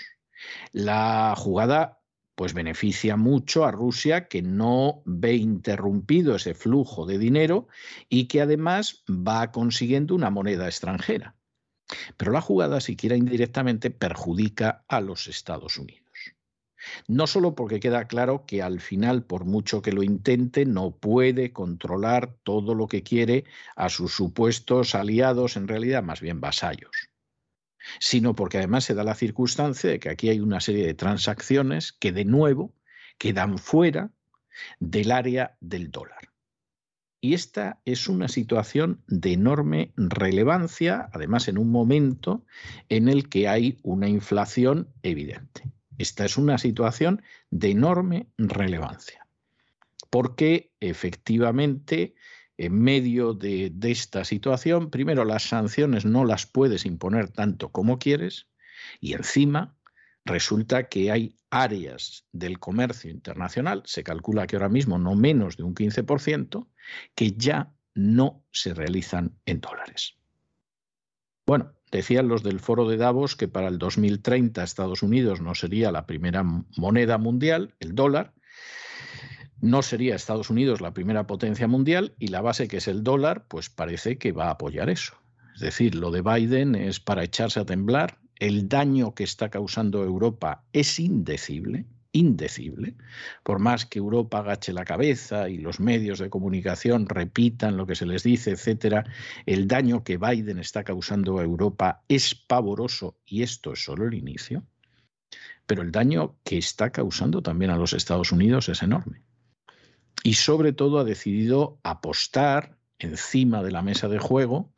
La 0.71 1.33
jugada 1.35 1.99
pues 2.35 2.53
beneficia 2.53 3.17
mucho 3.17 3.65
a 3.65 3.71
Rusia 3.71 4.27
que 4.27 4.43
no 4.43 5.01
ve 5.05 5.33
interrumpido 5.33 6.35
ese 6.35 6.53
flujo 6.53 7.07
de 7.07 7.17
dinero 7.17 7.67
y 8.09 8.27
que 8.27 8.41
además 8.41 9.03
va 9.09 9.51
consiguiendo 9.51 10.13
una 10.13 10.29
moneda 10.29 10.67
extranjera. 10.67 11.36
Pero 12.17 12.31
la 12.31 12.41
jugada, 12.41 12.81
siquiera 12.81 13.15
indirectamente, 13.15 13.89
perjudica 13.91 14.83
a 14.87 15.01
los 15.01 15.27
Estados 15.27 15.77
Unidos. 15.77 16.07
No 17.07 17.27
solo 17.27 17.55
porque 17.55 17.79
queda 17.79 18.07
claro 18.07 18.45
que 18.45 18.61
al 18.61 18.79
final, 18.79 19.23
por 19.23 19.45
mucho 19.45 19.81
que 19.81 19.91
lo 19.91 20.03
intente, 20.03 20.65
no 20.65 20.91
puede 20.91 21.51
controlar 21.51 22.35
todo 22.43 22.75
lo 22.75 22.87
que 22.87 23.03
quiere 23.03 23.45
a 23.75 23.89
sus 23.89 24.13
supuestos 24.13 24.95
aliados, 24.95 25.57
en 25.57 25.67
realidad 25.67 26.03
más 26.03 26.21
bien 26.21 26.39
vasallos, 26.39 27.09
sino 27.99 28.35
porque 28.35 28.57
además 28.57 28.85
se 28.85 28.93
da 28.93 29.03
la 29.03 29.15
circunstancia 29.15 29.89
de 29.89 29.99
que 29.99 30.09
aquí 30.09 30.29
hay 30.29 30.39
una 30.39 30.61
serie 30.61 30.85
de 30.85 30.93
transacciones 30.93 31.93
que 31.93 32.11
de 32.11 32.25
nuevo 32.25 32.73
quedan 33.17 33.57
fuera 33.57 34.11
del 34.79 35.11
área 35.11 35.57
del 35.59 35.91
dólar. 35.91 36.29
Y 37.19 37.33
esta 37.33 37.81
es 37.85 38.07
una 38.07 38.27
situación 38.27 39.03
de 39.07 39.33
enorme 39.33 39.91
relevancia, 39.95 41.09
además 41.13 41.47
en 41.47 41.57
un 41.57 41.71
momento 41.71 42.45
en 42.89 43.07
el 43.07 43.27
que 43.27 43.47
hay 43.47 43.79
una 43.81 44.07
inflación 44.07 44.89
evidente. 45.01 45.71
Esta 45.97 46.25
es 46.25 46.37
una 46.37 46.57
situación 46.59 47.23
de 47.49 47.71
enorme 47.71 48.27
relevancia, 48.37 49.27
porque 50.11 50.71
efectivamente 50.79 52.13
en 52.57 52.79
medio 52.81 53.33
de, 53.33 53.71
esta 53.83 54.25
situación, 54.25 54.89
primero 54.89 55.25
las 55.25 55.43
sanciones 55.43 56.05
no 56.05 56.25
las 56.25 56.45
puedes 56.45 56.85
imponer 56.85 57.29
tanto 57.29 57.71
como 57.71 57.99
quieres 57.99 58.47
y 58.99 59.13
encima 59.13 59.75
resulta 60.25 60.89
que 60.89 61.11
hay 61.11 61.35
áreas 61.61 62.25
del 62.31 62.59
comercio 62.59 63.09
internacional, 63.09 63.83
se 63.85 64.03
calcula 64.03 64.47
que 64.47 64.55
ahora 64.55 64.69
mismo 64.69 64.97
no 64.97 65.15
menos 65.15 65.57
de 65.57 65.63
un 65.63 65.73
15%, 65.75 66.67
que 67.15 67.31
ya 67.33 67.73
no 67.93 68.43
se 68.51 68.73
realizan 68.73 69.37
en 69.45 69.59
dólares. 69.59 70.15
Bueno, 71.45 71.73
decían 71.91 72.27
los 72.27 72.43
del 72.43 72.59
foro 72.59 72.87
de 72.87 72.97
Davos 72.97 73.35
que 73.35 73.47
para 73.47 73.67
el 73.67 73.77
2030 73.77 74.63
Estados 74.63 75.01
Unidos 75.01 75.41
no 75.41 75.55
sería 75.55 75.91
la 75.91 76.05
primera 76.05 76.43
moneda 76.43 77.17
mundial, 77.17 77.73
el 77.79 77.95
dólar, 77.95 78.33
no 79.59 79.81
sería 79.81 80.15
Estados 80.15 80.49
Unidos 80.49 80.81
la 80.81 80.93
primera 80.93 81.25
potencia 81.25 81.67
mundial 81.67 82.13
y 82.19 82.27
la 82.27 82.41
base 82.41 82.67
que 82.67 82.77
es 82.77 82.87
el 82.87 83.03
dólar, 83.03 83.45
pues 83.47 83.69
parece 83.69 84.17
que 84.17 84.31
va 84.31 84.47
a 84.47 84.51
apoyar 84.51 84.89
eso. 84.89 85.15
Es 85.55 85.61
decir, 85.61 85.95
lo 85.95 86.11
de 86.11 86.21
Biden 86.21 86.75
es 86.75 86.99
para 86.99 87.23
echarse 87.23 87.59
a 87.59 87.65
temblar, 87.65 88.19
el 88.39 88.69
daño 88.69 89.13
que 89.13 89.23
está 89.23 89.49
causando 89.49 90.03
Europa 90.03 90.63
es 90.73 90.99
indecible, 90.99 91.85
indecible, 92.11 92.95
por 93.43 93.59
más 93.59 93.85
que 93.85 93.99
Europa 93.99 94.39
agache 94.39 94.73
la 94.73 94.85
cabeza 94.85 95.49
y 95.49 95.57
los 95.57 95.79
medios 95.79 96.19
de 96.19 96.29
comunicación 96.29 97.07
repitan 97.07 97.77
lo 97.77 97.85
que 97.85 97.95
se 97.95 98.05
les 98.05 98.23
dice, 98.23 98.51
etcétera, 98.51 99.05
el 99.45 99.67
daño 99.67 100.03
que 100.03 100.17
Biden 100.17 100.59
está 100.59 100.83
causando 100.83 101.39
a 101.39 101.43
Europa 101.43 102.03
es 102.07 102.35
pavoroso 102.35 103.17
y 103.25 103.43
esto 103.43 103.73
es 103.73 103.83
solo 103.83 104.07
el 104.07 104.13
inicio. 104.13 104.63
Pero 105.65 105.81
el 105.81 105.91
daño 105.91 106.37
que 106.43 106.57
está 106.57 106.91
causando 106.91 107.41
también 107.41 107.71
a 107.71 107.77
los 107.77 107.93
Estados 107.93 108.31
Unidos 108.31 108.69
es 108.69 108.81
enorme. 108.81 109.21
Y 110.23 110.35
sobre 110.35 110.71
todo 110.71 110.99
ha 110.99 111.03
decidido 111.03 111.79
apostar 111.83 112.77
encima 112.99 113.61
de 113.61 113.71
la 113.71 113.81
mesa 113.81 114.07
de 114.07 114.17
juego 114.17 114.73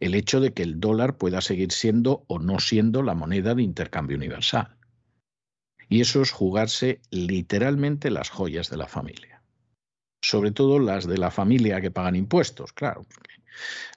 el 0.00 0.14
hecho 0.14 0.40
de 0.40 0.52
que 0.52 0.62
el 0.62 0.80
dólar 0.80 1.18
pueda 1.18 1.40
seguir 1.40 1.72
siendo 1.72 2.24
o 2.28 2.38
no 2.38 2.58
siendo 2.58 3.02
la 3.02 3.14
moneda 3.14 3.54
de 3.54 3.62
intercambio 3.62 4.16
universal. 4.16 4.76
Y 5.88 6.00
eso 6.00 6.22
es 6.22 6.30
jugarse 6.30 7.00
literalmente 7.10 8.10
las 8.10 8.30
joyas 8.30 8.70
de 8.70 8.76
la 8.76 8.86
familia. 8.86 9.42
Sobre 10.22 10.50
todo 10.50 10.78
las 10.78 11.06
de 11.06 11.18
la 11.18 11.30
familia 11.30 11.80
que 11.80 11.90
pagan 11.90 12.16
impuestos, 12.16 12.72
claro. 12.72 13.06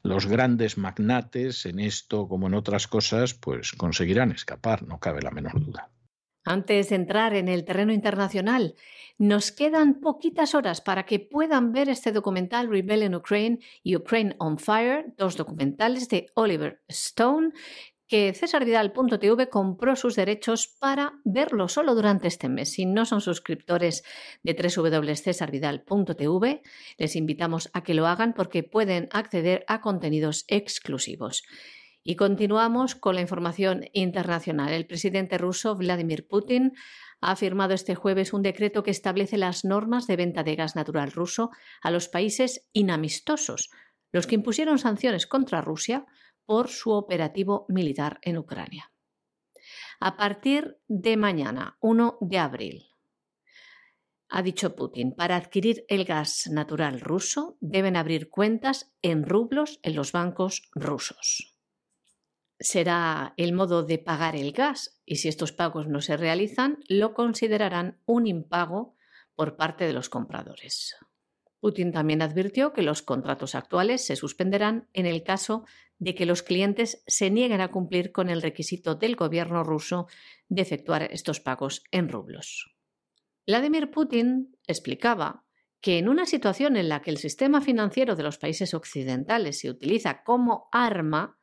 los 0.04 0.28
grandes 0.28 0.78
magnates 0.78 1.66
en 1.66 1.80
esto 1.80 2.28
como 2.28 2.48
en 2.48 2.54
otras 2.54 2.88
cosas, 2.88 3.34
pues 3.34 3.72
conseguirán 3.72 4.32
escapar, 4.32 4.84
no 4.84 5.00
cabe 5.00 5.22
la 5.22 5.32
menor 5.32 5.64
duda. 5.66 5.90
Antes 6.48 6.90
de 6.90 6.96
entrar 6.96 7.36
en 7.36 7.50
el 7.50 7.66
terreno 7.66 7.92
internacional, 7.92 8.76
nos 9.18 9.52
quedan 9.52 10.00
poquitas 10.00 10.56
horas 10.56 10.80
para 10.80 11.06
que 11.06 11.20
puedan 11.20 11.74
ver 11.74 11.90
este 11.90 12.14
documental 12.14 12.70
Rebellion 12.70 13.16
Ukraine 13.16 13.60
y 13.84 13.98
Ukraine 13.98 14.34
on 14.40 14.58
Fire, 14.58 15.14
dos 15.18 15.36
documentales 15.36 16.08
de 16.08 16.28
Oliver 16.36 16.82
Stone 16.88 17.50
que 18.08 18.34
cesarvidal.tv 18.34 19.50
compró 19.50 19.98
sus 19.98 20.16
derechos 20.16 20.68
para 20.68 21.20
verlo 21.26 21.68
solo 21.68 21.96
durante 21.96 22.30
este 22.30 22.48
mes. 22.48 22.72
Si 22.72 22.86
no 22.86 23.06
son 23.06 23.20
suscriptores 23.20 24.06
de 24.44 24.54
www.cesarvidal.tv, 24.54 26.62
les 26.98 27.16
invitamos 27.18 27.70
a 27.74 27.84
que 27.84 27.94
lo 27.94 28.08
hagan 28.08 28.34
porque 28.34 28.64
pueden 28.64 29.10
acceder 29.12 29.66
a 29.68 29.82
contenidos 29.82 30.46
exclusivos. 30.48 31.44
Y 32.10 32.16
continuamos 32.16 32.96
con 32.96 33.16
la 33.16 33.22
información 33.22 33.84
internacional. 33.92 34.72
El 34.72 34.88
presidente 34.88 35.38
ruso 35.38 35.76
Vladimir 35.76 36.26
Putin 36.26 36.72
ha 37.20 37.36
firmado 37.36 37.74
este 37.74 37.96
jueves 37.96 38.32
un 38.32 38.44
decreto 38.44 38.82
que 38.82 38.92
establece 38.92 39.38
las 39.38 39.66
normas 39.66 40.08
de 40.08 40.16
venta 40.16 40.42
de 40.44 40.56
gas 40.56 40.78
natural 40.78 41.12
ruso 41.12 41.50
a 41.82 41.92
los 41.92 42.08
países 42.08 42.70
inamistosos, 42.72 43.72
los 44.14 44.26
que 44.26 44.36
impusieron 44.36 44.80
sanciones 44.80 45.28
contra 45.28 45.60
Rusia 45.60 46.06
por 46.46 46.70
su 46.70 46.92
operativo 46.92 47.66
militar 47.68 48.20
en 48.22 48.38
Ucrania. 48.38 48.90
A 50.00 50.16
partir 50.16 50.78
de 50.88 51.18
mañana, 51.18 51.76
1 51.82 52.20
de 52.22 52.38
abril, 52.38 52.86
ha 54.30 54.42
dicho 54.42 54.78
Putin, 54.78 55.14
para 55.14 55.36
adquirir 55.36 55.84
el 55.90 56.06
gas 56.06 56.48
natural 56.50 57.02
ruso 57.02 57.58
deben 57.60 57.98
abrir 57.98 58.30
cuentas 58.30 58.94
en 59.02 59.26
rublos 59.26 59.82
en 59.84 59.96
los 59.98 60.14
bancos 60.14 60.70
rusos. 60.74 61.57
Será 62.60 63.34
el 63.38 63.54
modo 63.54 63.84
de 63.84 64.00
pagar 64.00 64.36
el 64.36 64.52
gas 64.52 65.02
y 65.06 65.18
si 65.18 65.28
estos 65.28 65.52
pagos 65.52 65.88
no 65.88 66.02
se 66.02 66.18
realizan, 66.18 66.80
lo 66.88 67.14
considerarán 67.14 68.00
un 68.06 68.26
impago 68.26 68.96
por 69.36 69.58
parte 69.58 69.86
de 69.86 69.94
los 69.94 70.10
compradores. 70.10 70.96
Putin 71.60 71.92
también 71.92 72.22
advirtió 72.22 72.74
que 72.74 72.82
los 72.82 73.02
contratos 73.02 73.56
actuales 73.56 74.06
se 74.06 74.16
suspenderán 74.16 74.88
en 74.94 75.06
el 75.06 75.24
caso 75.24 75.66
de 76.00 76.16
que 76.16 76.26
los 76.26 76.44
clientes 76.44 77.04
se 77.08 77.30
nieguen 77.30 77.62
a 77.62 77.72
cumplir 77.72 78.12
con 78.12 78.30
el 78.30 78.42
requisito 78.42 78.96
del 78.96 79.16
gobierno 79.16 79.64
ruso 79.64 80.08
de 80.48 80.62
efectuar 80.62 81.04
estos 81.12 81.40
pagos 81.40 81.84
en 81.92 82.10
rublos. 82.10 82.76
Vladimir 83.46 83.90
Putin 83.90 84.56
explicaba 84.68 85.46
que 85.82 85.98
en 85.98 86.10
una 86.10 86.26
situación 86.26 86.76
en 86.76 86.90
la 86.90 87.02
que 87.02 87.12
el 87.12 87.18
sistema 87.18 87.62
financiero 87.62 88.16
de 88.16 88.24
los 88.24 88.38
países 88.38 88.74
occidentales 88.74 89.60
se 89.60 89.70
utiliza 89.70 90.24
como 90.24 90.68
arma, 90.72 91.38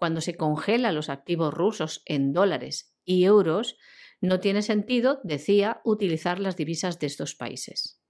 cuando 0.00 0.22
se 0.22 0.34
congela 0.34 0.92
los 0.92 1.10
activos 1.10 1.52
rusos 1.52 2.02
en 2.06 2.32
dólares 2.32 2.96
y 3.04 3.24
euros, 3.24 3.76
no 4.22 4.40
tiene 4.40 4.62
sentido, 4.62 5.20
decía, 5.24 5.82
utilizar 5.84 6.40
las 6.40 6.56
divisas 6.56 6.98
de 6.98 7.06
estos 7.06 7.34
países. 7.34 8.00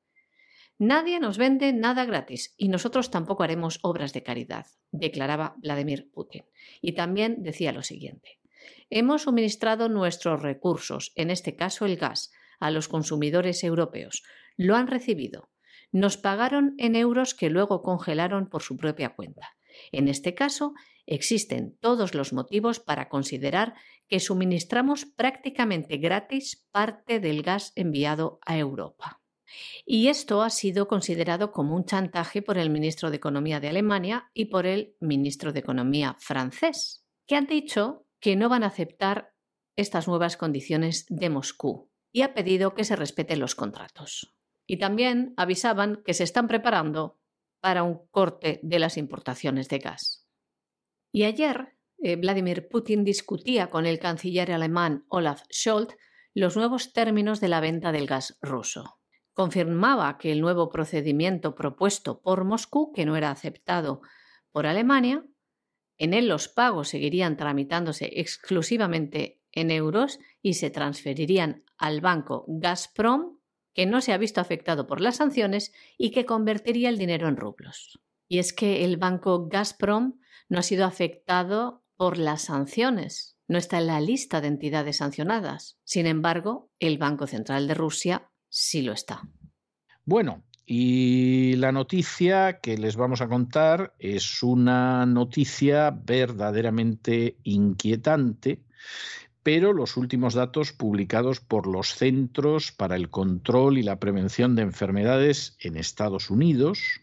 Nadie 0.78 1.18
nos 1.18 1.36
vende 1.36 1.72
nada 1.72 2.05
gratis 2.05 2.55
y 2.57 2.68
nosotros 2.68 3.11
tampoco 3.11 3.43
haremos 3.43 3.80
obras 3.82 4.12
de 4.12 4.22
caridad, 4.22 4.66
declaraba 4.93 5.57
Vladimir 5.59 6.09
Putin. 6.12 6.45
Y 6.80 6.93
también 6.93 7.43
decía 7.43 7.72
lo 7.72 7.82
siguiente. 7.82 8.38
Hemos 8.88 9.22
suministrado 9.22 9.88
nuestros 9.88 10.41
recursos, 10.43 11.11
en 11.16 11.28
este 11.28 11.57
caso 11.57 11.86
el 11.86 11.97
gas, 11.97 12.30
a 12.61 12.70
los 12.70 12.86
consumidores 12.86 13.64
europeos. 13.64 14.22
Lo 14.57 14.76
han 14.76 14.86
recibido. 14.86 15.51
Nos 15.91 16.16
pagaron 16.16 16.76
en 16.78 16.95
euros 16.95 17.34
que 17.34 17.51
luego 17.51 17.82
congelaron 17.82 18.49
por 18.49 18.62
su 18.62 18.76
propia 18.76 19.09
cuenta. 19.16 19.57
En 19.93 20.09
este 20.09 20.34
caso, 20.34 20.75
existen 21.11 21.76
todos 21.80 22.14
los 22.14 22.32
motivos 22.32 22.80
para 22.80 23.08
considerar 23.08 23.74
que 24.08 24.20
suministramos 24.20 25.04
prácticamente 25.04 25.99
gratis 25.99 26.66
parte 26.70 27.20
del 27.20 27.42
gas 27.42 27.72
enviado 27.74 28.38
a 28.46 28.57
Europa. 28.57 29.20
Y 29.84 30.07
esto 30.07 30.42
ha 30.42 30.50
sido 30.50 30.87
considerado 30.87 31.50
como 31.50 31.74
un 31.74 31.84
chantaje 31.84 32.41
por 32.41 32.57
el 32.57 32.70
ministro 32.70 33.11
de 33.11 33.16
Economía 33.16 33.58
de 33.58 33.68
Alemania 33.68 34.30
y 34.32 34.46
por 34.46 34.66
el 34.66 34.95
ministro 35.00 35.53
de 35.53 35.61
Economía 35.61 36.16
francés, 36.20 37.04
que 37.26 37.34
han 37.34 37.46
dicho 37.46 38.07
que 38.20 38.37
no 38.37 38.49
van 38.49 38.62
a 38.62 38.68
aceptar 38.68 39.34
estas 39.76 40.07
nuevas 40.07 40.37
condiciones 40.37 41.07
de 41.08 41.30
Moscú 41.30 41.91
y 42.12 42.22
ha 42.22 42.34
pedido 42.34 42.74
que 42.74 42.84
se 42.84 42.96
respeten 42.96 43.41
los 43.41 43.57
contratos. 43.57 44.37
Y 44.66 44.78
también 44.78 45.34
avisaban 45.37 46.03
que 46.04 46.14
se 46.14 46.22
están 46.22 46.46
preparando 46.46 47.18
para 47.61 47.82
un 47.82 48.07
corte 48.11 48.61
de 48.62 48.78
las 48.78 48.96
importaciones 48.96 49.68
de 49.68 49.78
gas. 49.78 50.30
Y 51.12 51.24
ayer 51.24 51.76
eh, 51.99 52.16
Vladimir 52.16 52.68
Putin 52.68 53.04
discutía 53.04 53.70
con 53.70 53.87
el 53.87 53.99
canciller 53.99 54.53
alemán 54.53 55.04
Olaf 55.08 55.42
Scholz 55.53 55.96
los 56.34 56.57
nuevos 56.57 56.92
términos 56.92 57.41
de 57.41 57.49
la 57.49 57.61
venta 57.61 57.92
del 57.92 58.07
gas 58.07 58.38
ruso 58.41 59.00
confirmaba 59.41 60.18
que 60.18 60.32
el 60.32 60.42
nuevo 60.42 60.68
procedimiento 60.68 61.54
propuesto 61.54 62.20
por 62.20 62.45
Moscú, 62.45 62.92
que 62.92 63.07
no 63.07 63.16
era 63.16 63.30
aceptado 63.30 64.03
por 64.53 64.66
Alemania, 64.66 65.24
en 65.96 66.12
él 66.12 66.28
los 66.28 66.49
pagos 66.49 66.88
seguirían 66.88 67.38
tramitándose 67.38 68.11
exclusivamente 68.20 69.41
en 69.53 69.70
euros 69.70 70.18
y 70.42 70.54
se 70.54 70.68
transferirían 70.68 71.64
al 71.78 72.03
banco 72.03 72.45
Gazprom, 72.49 73.38
que 73.72 73.87
no 73.87 74.03
se 74.03 74.12
ha 74.12 74.18
visto 74.18 74.42
afectado 74.42 74.87
por 74.87 75.00
las 75.00 75.16
sanciones 75.16 75.72
y 75.96 76.11
que 76.11 76.26
convertiría 76.26 76.91
el 76.91 76.99
dinero 76.99 77.26
en 77.26 77.38
rublos. 77.38 77.99
Y 78.28 78.41
es 78.41 78.53
que 78.53 78.84
el 78.84 78.99
banco 78.99 79.49
Gazprom 79.49 80.20
no 80.51 80.59
ha 80.59 80.63
sido 80.63 80.85
afectado 80.85 81.83
por 81.97 82.18
las 82.18 82.43
sanciones, 82.43 83.39
no 83.49 83.57
está 83.57 83.79
en 83.79 83.87
la 83.87 84.01
lista 84.01 84.41
de 84.41 84.49
entidades 84.49 84.99
sancionadas. 84.99 85.79
Sin 85.85 86.07
embargo, 86.07 86.71
el 86.79 86.99
Banco 86.99 87.27
Central 87.27 87.67
de 87.67 87.75
Rusia 87.75 88.31
sí 88.49 88.83
lo 88.83 88.93
está. 88.93 89.22
Bueno, 90.05 90.45
y 90.67 91.57
la 91.57 91.72
noticia 91.72 92.61
que 92.61 92.77
les 92.79 92.97
vamos 92.97 93.21
a 93.21 93.29
contar 93.29 93.95
es 93.99 94.43
una 94.43 95.07
noticia 95.07 95.91
verdaderamente 95.91 97.39
inquietante, 97.45 98.63
pero 99.43 99.72
los 99.72 99.97
últimos 99.97 100.35
datos 100.35 100.72
publicados 100.72 101.41
por 101.41 101.67
los 101.67 101.95
Centros 101.95 102.72
para 102.72 102.97
el 102.97 103.09
Control 103.09 103.79
y 103.79 103.83
la 103.83 103.99
Prevención 103.99 104.55
de 104.55 104.63
Enfermedades 104.63 105.57
en 105.61 105.77
Estados 105.77 106.31
Unidos 106.31 107.01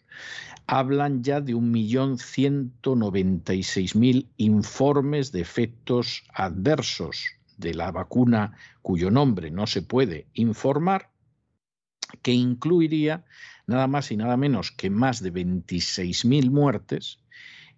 hablan 0.68 1.24
ya 1.24 1.42
de 1.42 1.56
1.196.000 1.56 4.28
informes 4.38 5.32
de 5.32 5.42
efectos 5.42 6.24
adversos 6.34 7.26
de 7.58 7.74
la 7.74 7.92
vacuna 7.92 8.56
cuyo 8.82 9.10
nombre 9.10 9.50
no 9.50 9.66
se 9.66 9.82
puede 9.82 10.28
informar, 10.34 11.10
que 12.22 12.34
incluiría 12.34 13.26
nada 13.66 13.88
más 13.88 14.12
y 14.12 14.18
nada 14.18 14.36
menos 14.38 14.72
que 14.72 14.90
más 14.90 15.24
de 15.24 15.34
26.000 15.34 16.52
muertes 16.52 17.20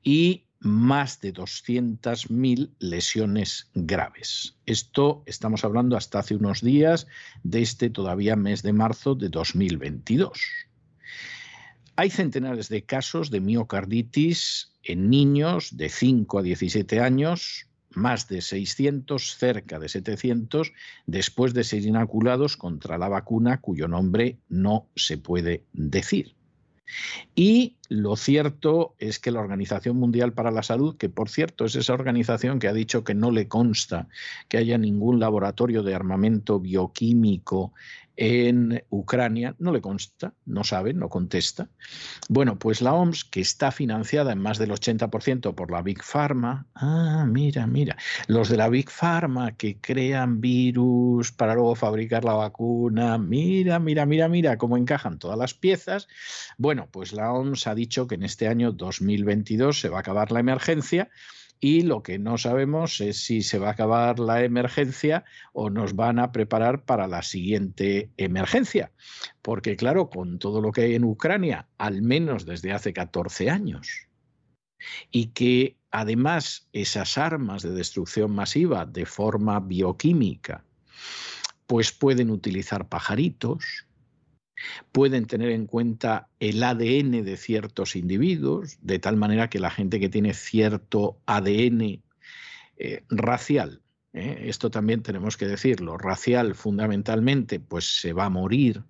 y 0.03 0.45
más 0.59 1.21
de 1.21 1.33
200.000 1.33 2.71
lesiones 2.79 3.69
graves. 3.73 4.57
Esto 4.65 5.23
estamos 5.25 5.63
hablando 5.63 5.95
hasta 5.95 6.19
hace 6.19 6.35
unos 6.35 6.59
días 6.61 7.07
de 7.43 7.61
este 7.61 7.89
todavía 7.89 8.35
mes 8.35 8.61
de 8.61 8.73
marzo 8.73 9.15
de 9.15 9.29
2022. 9.29 10.68
Hay 11.99 12.11
centenares 12.11 12.69
de 12.69 12.85
casos 12.85 13.29
de 13.29 13.41
miocarditis 13.41 14.71
en 14.83 15.09
niños 15.09 15.75
de 15.75 15.89
5 15.89 16.39
a 16.39 16.41
17 16.41 17.01
años, 17.01 17.67
más 17.89 18.29
de 18.29 18.39
600, 18.39 19.35
cerca 19.35 19.79
de 19.79 19.89
700, 19.89 20.71
después 21.07 21.53
de 21.53 21.65
ser 21.65 21.83
inoculados 21.83 22.55
contra 22.55 22.97
la 22.97 23.09
vacuna 23.09 23.59
cuyo 23.59 23.89
nombre 23.89 24.37
no 24.47 24.87
se 24.95 25.17
puede 25.17 25.65
decir. 25.73 26.35
Y 27.35 27.75
lo 27.89 28.15
cierto 28.15 28.95
es 28.97 29.19
que 29.19 29.31
la 29.31 29.41
Organización 29.41 29.97
Mundial 29.97 30.31
para 30.31 30.51
la 30.51 30.63
Salud, 30.63 30.95
que 30.95 31.09
por 31.09 31.27
cierto 31.27 31.65
es 31.65 31.75
esa 31.75 31.93
organización 31.93 32.59
que 32.59 32.69
ha 32.69 32.73
dicho 32.73 33.03
que 33.03 33.13
no 33.13 33.29
le 33.29 33.49
consta 33.49 34.07
que 34.47 34.57
haya 34.57 34.77
ningún 34.77 35.19
laboratorio 35.19 35.83
de 35.83 35.95
armamento 35.95 36.61
bioquímico 36.61 37.73
en 38.21 38.83
Ucrania, 38.89 39.55
no 39.59 39.71
le 39.71 39.79
consta, 39.79 40.33
no 40.45 40.65
sabe, 40.65 40.93
no 40.93 41.07
contesta. 41.07 41.69
Bueno, 42.27 42.59
pues 42.59 42.81
la 42.81 42.93
OMS, 42.93 43.23
que 43.23 43.39
está 43.39 43.71
financiada 43.71 44.33
en 44.33 44.39
más 44.39 44.57
del 44.57 44.71
80% 44.71 45.55
por 45.55 45.71
la 45.71 45.81
Big 45.81 46.03
Pharma, 46.03 46.67
ah, 46.75 47.25
mira, 47.25 47.65
mira, 47.65 47.95
los 48.27 48.49
de 48.49 48.57
la 48.57 48.67
Big 48.67 48.89
Pharma 48.89 49.55
que 49.55 49.79
crean 49.79 50.41
virus 50.41 51.31
para 51.31 51.55
luego 51.55 51.75
fabricar 51.75 52.25
la 52.25 52.33
vacuna, 52.33 53.17
mira, 53.17 53.79
mira, 53.79 54.05
mira, 54.05 54.27
mira 54.27 54.57
cómo 54.57 54.75
encajan 54.75 55.17
todas 55.17 55.37
las 55.37 55.53
piezas. 55.53 56.09
Bueno, 56.57 56.89
pues 56.91 57.13
la 57.13 57.31
OMS 57.31 57.67
ha 57.67 57.75
dicho 57.75 58.05
que 58.07 58.15
en 58.15 58.23
este 58.23 58.49
año 58.49 58.73
2022 58.73 59.79
se 59.79 59.87
va 59.87 59.99
a 59.99 60.01
acabar 60.01 60.33
la 60.33 60.41
emergencia 60.41 61.09
y 61.59 61.81
lo 61.81 62.03
que 62.03 62.19
no 62.19 62.37
sabemos 62.37 63.01
es 63.01 63.23
si 63.23 63.41
se 63.41 63.59
va 63.59 63.69
a 63.69 63.71
acabar 63.71 64.19
la 64.19 64.43
emergencia 64.43 65.25
o 65.51 65.69
nos 65.69 65.95
van 65.95 66.19
a 66.19 66.31
preparar 66.31 66.85
para 66.85 67.07
la 67.07 67.21
siguiente 67.21 68.11
emergencia. 68.17 68.91
Porque 69.41 69.75
claro, 69.75 70.09
con 70.09 70.39
todo 70.39 70.61
lo 70.61 70.71
que 70.71 70.83
hay 70.83 70.95
en 70.95 71.03
Ucrania, 71.03 71.67
al 71.77 72.01
menos 72.01 72.45
desde 72.45 72.71
hace 72.71 72.93
14 72.93 73.49
años, 73.49 74.07
y 75.11 75.27
que 75.27 75.77
además 75.91 76.69
esas 76.71 77.17
armas 77.17 77.63
de 77.63 77.71
destrucción 77.71 78.31
masiva 78.31 78.85
de 78.85 79.05
forma 79.05 79.59
bioquímica, 79.59 80.63
pues 81.67 81.91
pueden 81.91 82.31
utilizar 82.31 82.87
pajaritos, 82.87 83.85
pueden 84.91 85.25
tener 85.25 85.49
en 85.49 85.65
cuenta 85.65 86.29
el 86.39 86.63
ADN 86.63 87.23
de 87.23 87.37
ciertos 87.37 87.95
individuos, 87.95 88.77
de 88.81 88.99
tal 88.99 89.17
manera 89.17 89.49
que 89.49 89.59
la 89.59 89.71
gente 89.71 89.99
que 89.99 90.09
tiene 90.09 90.33
cierto 90.33 91.19
ADN 91.25 92.01
eh, 92.77 93.03
racial, 93.09 93.81
eh, 94.13 94.45
esto 94.45 94.71
también 94.71 95.03
tenemos 95.03 95.37
que 95.37 95.47
decirlo, 95.47 95.97
racial 95.97 96.55
fundamentalmente, 96.55 97.59
pues 97.59 97.99
se 97.99 98.13
va 98.13 98.25
a 98.25 98.29
morir 98.29 98.83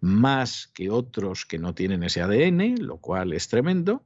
más 0.00 0.68
que 0.74 0.90
otros 0.90 1.46
que 1.46 1.58
no 1.58 1.74
tienen 1.74 2.02
ese 2.02 2.22
ADN, 2.22 2.84
lo 2.84 2.98
cual 2.98 3.32
es 3.32 3.48
tremendo. 3.48 4.04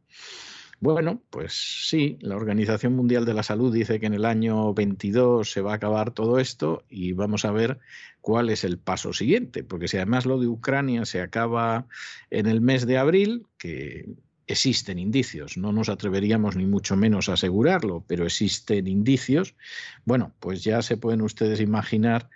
Bueno, 0.78 1.22
pues 1.30 1.86
sí, 1.88 2.18
la 2.20 2.36
Organización 2.36 2.94
Mundial 2.94 3.24
de 3.24 3.32
la 3.32 3.42
Salud 3.42 3.72
dice 3.72 3.98
que 3.98 4.06
en 4.06 4.14
el 4.14 4.26
año 4.26 4.74
22 4.74 5.50
se 5.50 5.62
va 5.62 5.72
a 5.72 5.76
acabar 5.76 6.10
todo 6.10 6.38
esto 6.38 6.84
y 6.88 7.12
vamos 7.12 7.46
a 7.46 7.50
ver 7.50 7.80
cuál 8.20 8.50
es 8.50 8.62
el 8.62 8.78
paso 8.78 9.14
siguiente, 9.14 9.64
porque 9.64 9.88
si 9.88 9.96
además 9.96 10.26
lo 10.26 10.38
de 10.38 10.48
Ucrania 10.48 11.06
se 11.06 11.22
acaba 11.22 11.86
en 12.28 12.46
el 12.46 12.60
mes 12.60 12.86
de 12.86 12.98
abril, 12.98 13.46
que 13.56 14.06
existen 14.46 14.98
indicios, 14.98 15.56
no 15.56 15.72
nos 15.72 15.88
atreveríamos 15.88 16.56
ni 16.56 16.66
mucho 16.66 16.94
menos 16.94 17.28
a 17.28 17.34
asegurarlo, 17.34 18.04
pero 18.06 18.26
existen 18.26 18.86
indicios, 18.86 19.56
bueno, 20.04 20.34
pues 20.40 20.62
ya 20.62 20.82
se 20.82 20.98
pueden 20.98 21.22
ustedes 21.22 21.60
imaginar 21.60 22.28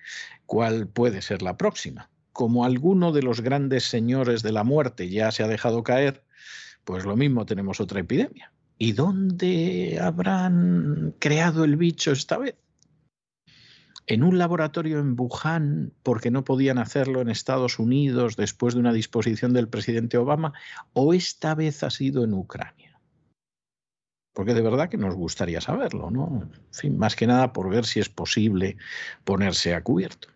cuál 0.46 0.88
puede 0.88 1.20
ser 1.20 1.42
la 1.42 1.58
próxima. 1.58 2.10
Como 2.32 2.64
alguno 2.64 3.12
de 3.12 3.22
los 3.22 3.42
grandes 3.42 3.84
señores 3.84 4.42
de 4.42 4.52
la 4.52 4.64
muerte 4.64 5.10
ya 5.10 5.30
se 5.30 5.42
ha 5.42 5.48
dejado 5.48 5.82
caer, 5.82 6.24
pues 6.84 7.04
lo 7.04 7.16
mismo 7.16 7.46
tenemos 7.46 7.80
otra 7.80 8.00
epidemia. 8.00 8.52
¿Y 8.78 8.92
dónde 8.92 9.98
habrán 10.00 11.14
creado 11.18 11.64
el 11.64 11.76
bicho 11.76 12.12
esta 12.12 12.38
vez? 12.38 12.56
¿En 14.06 14.24
un 14.24 14.38
laboratorio 14.38 14.98
en 14.98 15.14
Wuhan 15.18 15.92
porque 16.02 16.30
no 16.30 16.44
podían 16.44 16.78
hacerlo 16.78 17.20
en 17.20 17.28
Estados 17.28 17.78
Unidos 17.78 18.36
después 18.36 18.74
de 18.74 18.80
una 18.80 18.92
disposición 18.92 19.52
del 19.52 19.68
presidente 19.68 20.16
Obama? 20.16 20.52
¿O 20.94 21.14
esta 21.14 21.54
vez 21.54 21.82
ha 21.84 21.90
sido 21.90 22.24
en 22.24 22.34
Ucrania? 22.34 22.98
Porque 24.32 24.54
de 24.54 24.62
verdad 24.62 24.88
que 24.88 24.96
nos 24.96 25.14
gustaría 25.14 25.60
saberlo, 25.60 26.10
¿no? 26.10 26.42
En 26.42 26.74
fin, 26.74 26.98
más 26.98 27.14
que 27.14 27.26
nada 27.26 27.52
por 27.52 27.68
ver 27.68 27.84
si 27.84 28.00
es 28.00 28.08
posible 28.08 28.78
ponerse 29.24 29.74
a 29.74 29.82
cubierto. 29.82 30.28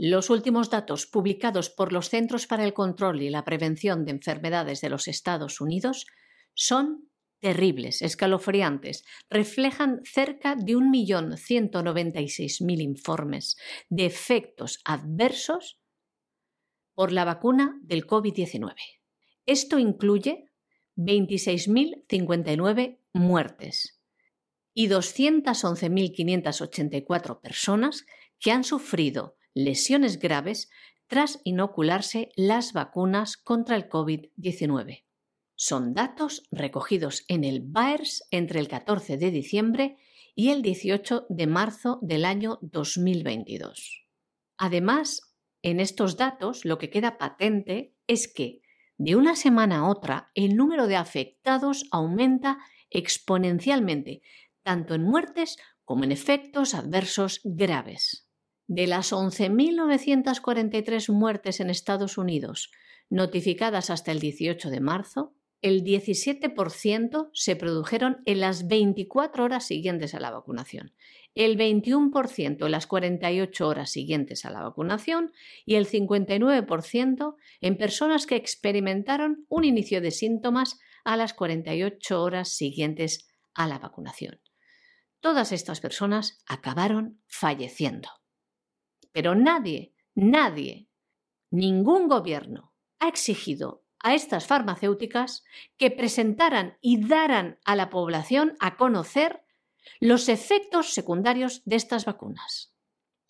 Los 0.00 0.30
últimos 0.30 0.70
datos 0.70 1.06
publicados 1.06 1.70
por 1.70 1.92
los 1.92 2.08
Centros 2.08 2.46
para 2.46 2.64
el 2.64 2.72
Control 2.72 3.20
y 3.20 3.30
la 3.30 3.44
Prevención 3.44 4.04
de 4.04 4.12
Enfermedades 4.12 4.80
de 4.80 4.90
los 4.90 5.08
Estados 5.08 5.60
Unidos 5.60 6.06
son 6.54 7.10
terribles, 7.40 8.00
escalofriantes. 8.02 9.04
Reflejan 9.28 10.00
cerca 10.04 10.54
de 10.54 10.76
1.196.000 10.76 12.80
informes 12.80 13.56
de 13.88 14.06
efectos 14.06 14.78
adversos 14.84 15.80
por 16.94 17.10
la 17.10 17.24
vacuna 17.24 17.76
del 17.82 18.06
COVID-19. 18.06 18.76
Esto 19.46 19.80
incluye 19.80 20.44
26.059 20.96 23.00
muertes 23.14 24.00
y 24.74 24.86
211.584 24.86 27.40
personas 27.40 28.06
que 28.38 28.52
han 28.52 28.62
sufrido 28.62 29.37
lesiones 29.58 30.20
graves 30.20 30.70
tras 31.08 31.40
inocularse 31.42 32.30
las 32.36 32.72
vacunas 32.72 33.36
contra 33.36 33.74
el 33.74 33.88
COVID-19. 33.88 35.04
Son 35.56 35.94
datos 35.94 36.44
recogidos 36.52 37.24
en 37.26 37.42
el 37.42 37.60
BAERS 37.62 38.24
entre 38.30 38.60
el 38.60 38.68
14 38.68 39.16
de 39.16 39.30
diciembre 39.32 39.96
y 40.36 40.50
el 40.50 40.62
18 40.62 41.26
de 41.28 41.46
marzo 41.48 41.98
del 42.02 42.24
año 42.24 42.60
2022. 42.62 44.06
Además, 44.58 45.34
en 45.62 45.80
estos 45.80 46.16
datos 46.16 46.64
lo 46.64 46.78
que 46.78 46.90
queda 46.90 47.18
patente 47.18 47.96
es 48.06 48.32
que 48.32 48.62
de 48.96 49.16
una 49.16 49.34
semana 49.34 49.78
a 49.78 49.88
otra 49.88 50.30
el 50.34 50.56
número 50.56 50.86
de 50.86 50.96
afectados 50.96 51.86
aumenta 51.90 52.58
exponencialmente, 52.90 54.22
tanto 54.62 54.94
en 54.94 55.02
muertes 55.02 55.56
como 55.84 56.04
en 56.04 56.12
efectos 56.12 56.74
adversos 56.74 57.40
graves. 57.42 58.27
De 58.68 58.86
las 58.86 59.12
11.943 59.12 61.10
muertes 61.10 61.60
en 61.60 61.70
Estados 61.70 62.18
Unidos 62.18 62.70
notificadas 63.08 63.88
hasta 63.88 64.12
el 64.12 64.20
18 64.20 64.68
de 64.68 64.80
marzo, 64.80 65.34
el 65.62 65.82
17% 65.82 67.30
se 67.32 67.56
produjeron 67.56 68.22
en 68.26 68.40
las 68.40 68.68
24 68.68 69.42
horas 69.42 69.66
siguientes 69.66 70.14
a 70.14 70.20
la 70.20 70.30
vacunación, 70.30 70.92
el 71.34 71.56
21% 71.56 72.66
en 72.66 72.70
las 72.70 72.86
48 72.86 73.66
horas 73.66 73.90
siguientes 73.90 74.44
a 74.44 74.50
la 74.50 74.62
vacunación 74.62 75.32
y 75.64 75.76
el 75.76 75.88
59% 75.88 77.36
en 77.62 77.78
personas 77.78 78.26
que 78.26 78.36
experimentaron 78.36 79.46
un 79.48 79.64
inicio 79.64 80.02
de 80.02 80.10
síntomas 80.10 80.78
a 81.04 81.16
las 81.16 81.32
48 81.32 82.22
horas 82.22 82.50
siguientes 82.50 83.30
a 83.54 83.66
la 83.66 83.78
vacunación. 83.78 84.42
Todas 85.20 85.52
estas 85.52 85.80
personas 85.80 86.44
acabaron 86.46 87.22
falleciendo. 87.26 88.17
Pero 89.12 89.34
nadie, 89.34 89.94
nadie, 90.14 90.88
ningún 91.50 92.08
gobierno 92.08 92.72
ha 92.98 93.08
exigido 93.08 93.84
a 94.00 94.14
estas 94.14 94.46
farmacéuticas 94.46 95.44
que 95.76 95.90
presentaran 95.90 96.78
y 96.80 97.06
daran 97.06 97.58
a 97.64 97.74
la 97.74 97.90
población 97.90 98.56
a 98.60 98.76
conocer 98.76 99.42
los 100.00 100.28
efectos 100.28 100.92
secundarios 100.92 101.62
de 101.64 101.76
estas 101.76 102.04
vacunas. 102.04 102.74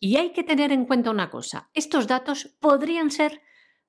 Y 0.00 0.16
hay 0.16 0.32
que 0.32 0.44
tener 0.44 0.72
en 0.72 0.84
cuenta 0.84 1.10
una 1.10 1.30
cosa, 1.30 1.70
estos 1.74 2.06
datos 2.06 2.56
podrían 2.60 3.10
ser 3.10 3.42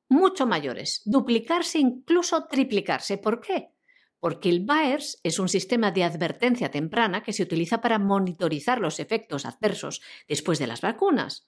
mucho 0.07 0.47
mayores, 0.47 1.01
duplicarse, 1.05 1.79
incluso 1.79 2.45
triplicarse. 2.45 3.17
¿Por 3.17 3.41
qué? 3.41 3.75
Porque 4.19 4.49
el 4.49 4.65
BAERS 4.65 5.19
es 5.23 5.39
un 5.39 5.47
sistema 5.47 5.91
de 5.91 6.03
advertencia 6.03 6.71
temprana 6.71 7.21
que 7.23 7.31
se 7.31 7.43
utiliza 7.43 7.79
para 7.79 7.99
monitorizar 7.99 8.79
los 8.79 8.99
efectos 8.99 9.45
adversos 9.45 10.01
después 10.27 10.59
de 10.59 10.67
las 10.67 10.81
vacunas. 10.81 11.47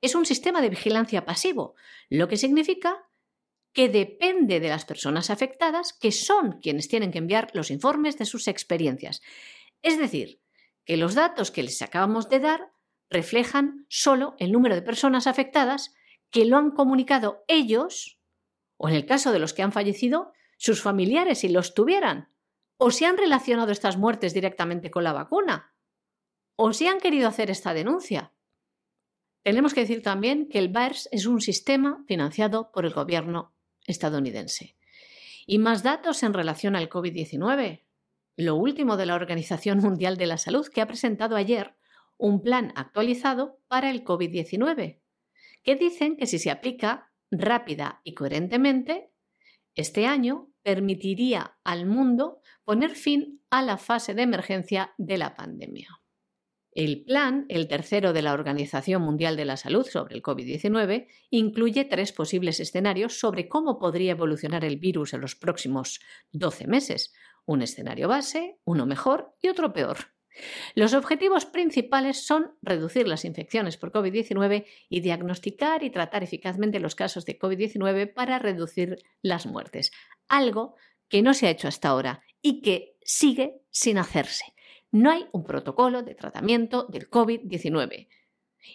Es 0.00 0.14
un 0.14 0.26
sistema 0.26 0.60
de 0.60 0.70
vigilancia 0.70 1.24
pasivo, 1.24 1.74
lo 2.08 2.28
que 2.28 2.36
significa 2.36 3.04
que 3.72 3.88
depende 3.88 4.58
de 4.58 4.68
las 4.70 4.86
personas 4.86 5.28
afectadas, 5.28 5.92
que 5.92 6.10
son 6.10 6.60
quienes 6.62 6.88
tienen 6.88 7.12
que 7.12 7.18
enviar 7.18 7.50
los 7.52 7.70
informes 7.70 8.16
de 8.16 8.24
sus 8.24 8.48
experiencias. 8.48 9.20
Es 9.82 9.98
decir, 9.98 10.40
que 10.86 10.96
los 10.96 11.14
datos 11.14 11.50
que 11.50 11.62
les 11.62 11.82
acabamos 11.82 12.28
de 12.30 12.40
dar 12.40 12.72
reflejan 13.10 13.84
solo 13.88 14.34
el 14.38 14.50
número 14.52 14.74
de 14.74 14.82
personas 14.82 15.26
afectadas 15.26 15.94
que 16.30 16.44
lo 16.44 16.56
han 16.56 16.70
comunicado 16.70 17.44
ellos, 17.48 18.18
o 18.78 18.88
en 18.88 18.94
el 18.94 19.06
caso 19.06 19.32
de 19.32 19.38
los 19.38 19.52
que 19.52 19.62
han 19.62 19.72
fallecido, 19.72 20.32
sus 20.56 20.80
familiares 20.80 21.40
si 21.40 21.48
los 21.48 21.74
tuvieran, 21.74 22.30
o 22.78 22.90
si 22.90 23.04
han 23.04 23.18
relacionado 23.18 23.72
estas 23.72 23.96
muertes 23.96 24.34
directamente 24.34 24.90
con 24.90 25.04
la 25.04 25.12
vacuna, 25.12 25.74
o 26.56 26.72
si 26.72 26.86
han 26.86 26.98
querido 26.98 27.28
hacer 27.28 27.50
esta 27.50 27.74
denuncia. 27.74 28.32
Tenemos 29.46 29.74
que 29.74 29.82
decir 29.82 30.02
también 30.02 30.48
que 30.48 30.58
el 30.58 30.70
BAERS 30.70 31.08
es 31.12 31.24
un 31.24 31.40
sistema 31.40 32.02
financiado 32.08 32.72
por 32.72 32.84
el 32.84 32.92
gobierno 32.92 33.54
estadounidense. 33.86 34.74
Y 35.46 35.58
más 35.58 35.84
datos 35.84 36.24
en 36.24 36.34
relación 36.34 36.74
al 36.74 36.88
COVID-19. 36.88 37.84
Lo 38.34 38.56
último 38.56 38.96
de 38.96 39.06
la 39.06 39.14
Organización 39.14 39.78
Mundial 39.78 40.16
de 40.16 40.26
la 40.26 40.36
Salud, 40.36 40.66
que 40.66 40.80
ha 40.80 40.88
presentado 40.88 41.36
ayer 41.36 41.76
un 42.16 42.42
plan 42.42 42.72
actualizado 42.74 43.60
para 43.68 43.88
el 43.90 44.02
COVID-19, 44.02 44.98
que 45.62 45.76
dicen 45.76 46.16
que 46.16 46.26
si 46.26 46.40
se 46.40 46.50
aplica 46.50 47.12
rápida 47.30 48.00
y 48.02 48.14
coherentemente, 48.14 49.12
este 49.76 50.06
año 50.06 50.50
permitiría 50.64 51.56
al 51.62 51.86
mundo 51.86 52.40
poner 52.64 52.96
fin 52.96 53.44
a 53.50 53.62
la 53.62 53.78
fase 53.78 54.12
de 54.12 54.22
emergencia 54.22 54.92
de 54.98 55.18
la 55.18 55.36
pandemia. 55.36 56.00
El 56.76 57.04
plan, 57.04 57.46
el 57.48 57.68
tercero 57.68 58.12
de 58.12 58.20
la 58.20 58.34
Organización 58.34 59.00
Mundial 59.00 59.34
de 59.38 59.46
la 59.46 59.56
Salud 59.56 59.86
sobre 59.86 60.14
el 60.14 60.22
COVID-19, 60.22 61.06
incluye 61.30 61.86
tres 61.86 62.12
posibles 62.12 62.60
escenarios 62.60 63.18
sobre 63.18 63.48
cómo 63.48 63.78
podría 63.78 64.10
evolucionar 64.10 64.62
el 64.62 64.76
virus 64.76 65.14
en 65.14 65.22
los 65.22 65.34
próximos 65.36 66.00
12 66.32 66.66
meses. 66.66 67.14
Un 67.46 67.62
escenario 67.62 68.08
base, 68.08 68.58
uno 68.64 68.84
mejor 68.84 69.34
y 69.40 69.48
otro 69.48 69.72
peor. 69.72 69.96
Los 70.74 70.92
objetivos 70.92 71.46
principales 71.46 72.26
son 72.26 72.52
reducir 72.60 73.08
las 73.08 73.24
infecciones 73.24 73.78
por 73.78 73.90
COVID-19 73.90 74.66
y 74.90 75.00
diagnosticar 75.00 75.82
y 75.82 75.88
tratar 75.88 76.24
eficazmente 76.24 76.78
los 76.78 76.94
casos 76.94 77.24
de 77.24 77.38
COVID-19 77.38 78.12
para 78.12 78.38
reducir 78.38 78.98
las 79.22 79.46
muertes, 79.46 79.92
algo 80.28 80.74
que 81.08 81.22
no 81.22 81.32
se 81.32 81.46
ha 81.46 81.50
hecho 81.50 81.68
hasta 81.68 81.88
ahora 81.88 82.20
y 82.42 82.60
que 82.60 82.98
sigue 83.02 83.62
sin 83.70 83.96
hacerse. 83.96 84.55
No 84.92 85.10
hay 85.10 85.26
un 85.32 85.44
protocolo 85.44 86.02
de 86.02 86.14
tratamiento 86.14 86.84
del 86.84 87.10
COVID-19 87.10 88.08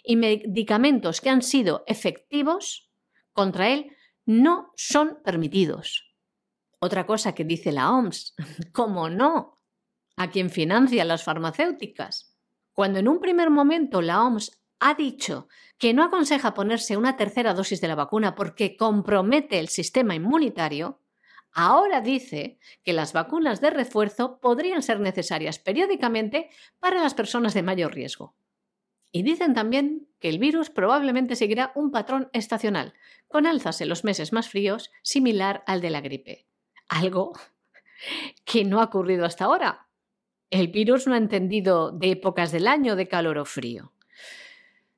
y 0.04 0.16
medicamentos 0.16 1.20
que 1.20 1.30
han 1.30 1.42
sido 1.42 1.84
efectivos 1.86 2.90
contra 3.32 3.68
él 3.68 3.96
no 4.24 4.72
son 4.76 5.18
permitidos. 5.24 6.14
Otra 6.78 7.06
cosa 7.06 7.34
que 7.34 7.44
dice 7.44 7.72
la 7.72 7.92
OMS, 7.92 8.34
¿cómo 8.72 9.08
no? 9.08 9.62
a 10.16 10.30
quien 10.30 10.50
financia 10.50 11.04
las 11.04 11.24
farmacéuticas. 11.24 12.36
Cuando 12.72 12.98
en 12.98 13.08
un 13.08 13.20
primer 13.20 13.50
momento 13.50 14.02
la 14.02 14.22
OMS 14.22 14.62
ha 14.80 14.94
dicho 14.94 15.48
que 15.78 15.94
no 15.94 16.04
aconseja 16.04 16.54
ponerse 16.54 16.96
una 16.96 17.16
tercera 17.16 17.54
dosis 17.54 17.80
de 17.80 17.88
la 17.88 17.94
vacuna 17.94 18.34
porque 18.34 18.76
compromete 18.76 19.58
el 19.58 19.68
sistema 19.68 20.14
inmunitario, 20.14 21.00
ahora 21.52 22.00
dice 22.00 22.58
que 22.84 22.92
las 22.92 23.12
vacunas 23.12 23.60
de 23.60 23.70
refuerzo 23.70 24.40
podrían 24.40 24.82
ser 24.82 25.00
necesarias 25.00 25.58
periódicamente 25.58 26.50
para 26.80 27.02
las 27.02 27.14
personas 27.14 27.54
de 27.54 27.62
mayor 27.62 27.94
riesgo. 27.94 28.34
Y 29.10 29.22
dicen 29.22 29.52
también 29.52 30.08
que 30.20 30.30
el 30.30 30.38
virus 30.38 30.70
probablemente 30.70 31.36
seguirá 31.36 31.72
un 31.74 31.90
patrón 31.90 32.30
estacional, 32.32 32.94
con 33.28 33.46
alzas 33.46 33.80
en 33.80 33.88
los 33.88 34.04
meses 34.04 34.32
más 34.32 34.48
fríos 34.48 34.90
similar 35.02 35.62
al 35.66 35.80
de 35.82 35.90
la 35.90 36.00
gripe. 36.00 36.46
Algo 36.88 37.32
que 38.44 38.64
no 38.64 38.80
ha 38.80 38.84
ocurrido 38.84 39.26
hasta 39.26 39.44
ahora, 39.44 39.88
el 40.50 40.68
virus 40.68 41.06
no 41.06 41.14
ha 41.14 41.18
entendido 41.18 41.92
de 41.92 42.10
épocas 42.10 42.52
del 42.52 42.66
año, 42.66 42.96
de 42.96 43.08
calor 43.08 43.38
o 43.38 43.44
frío. 43.44 43.92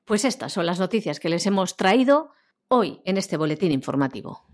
Pues 0.03 0.23
estas 0.25 0.53
son 0.53 0.65
las 0.65 0.79
noticias 0.79 1.19
que 1.19 1.29
les 1.29 1.45
hemos 1.45 1.77
traído 1.77 2.31
hoy 2.67 3.01
en 3.05 3.17
este 3.17 3.37
boletín 3.37 3.71
informativo. 3.71 4.45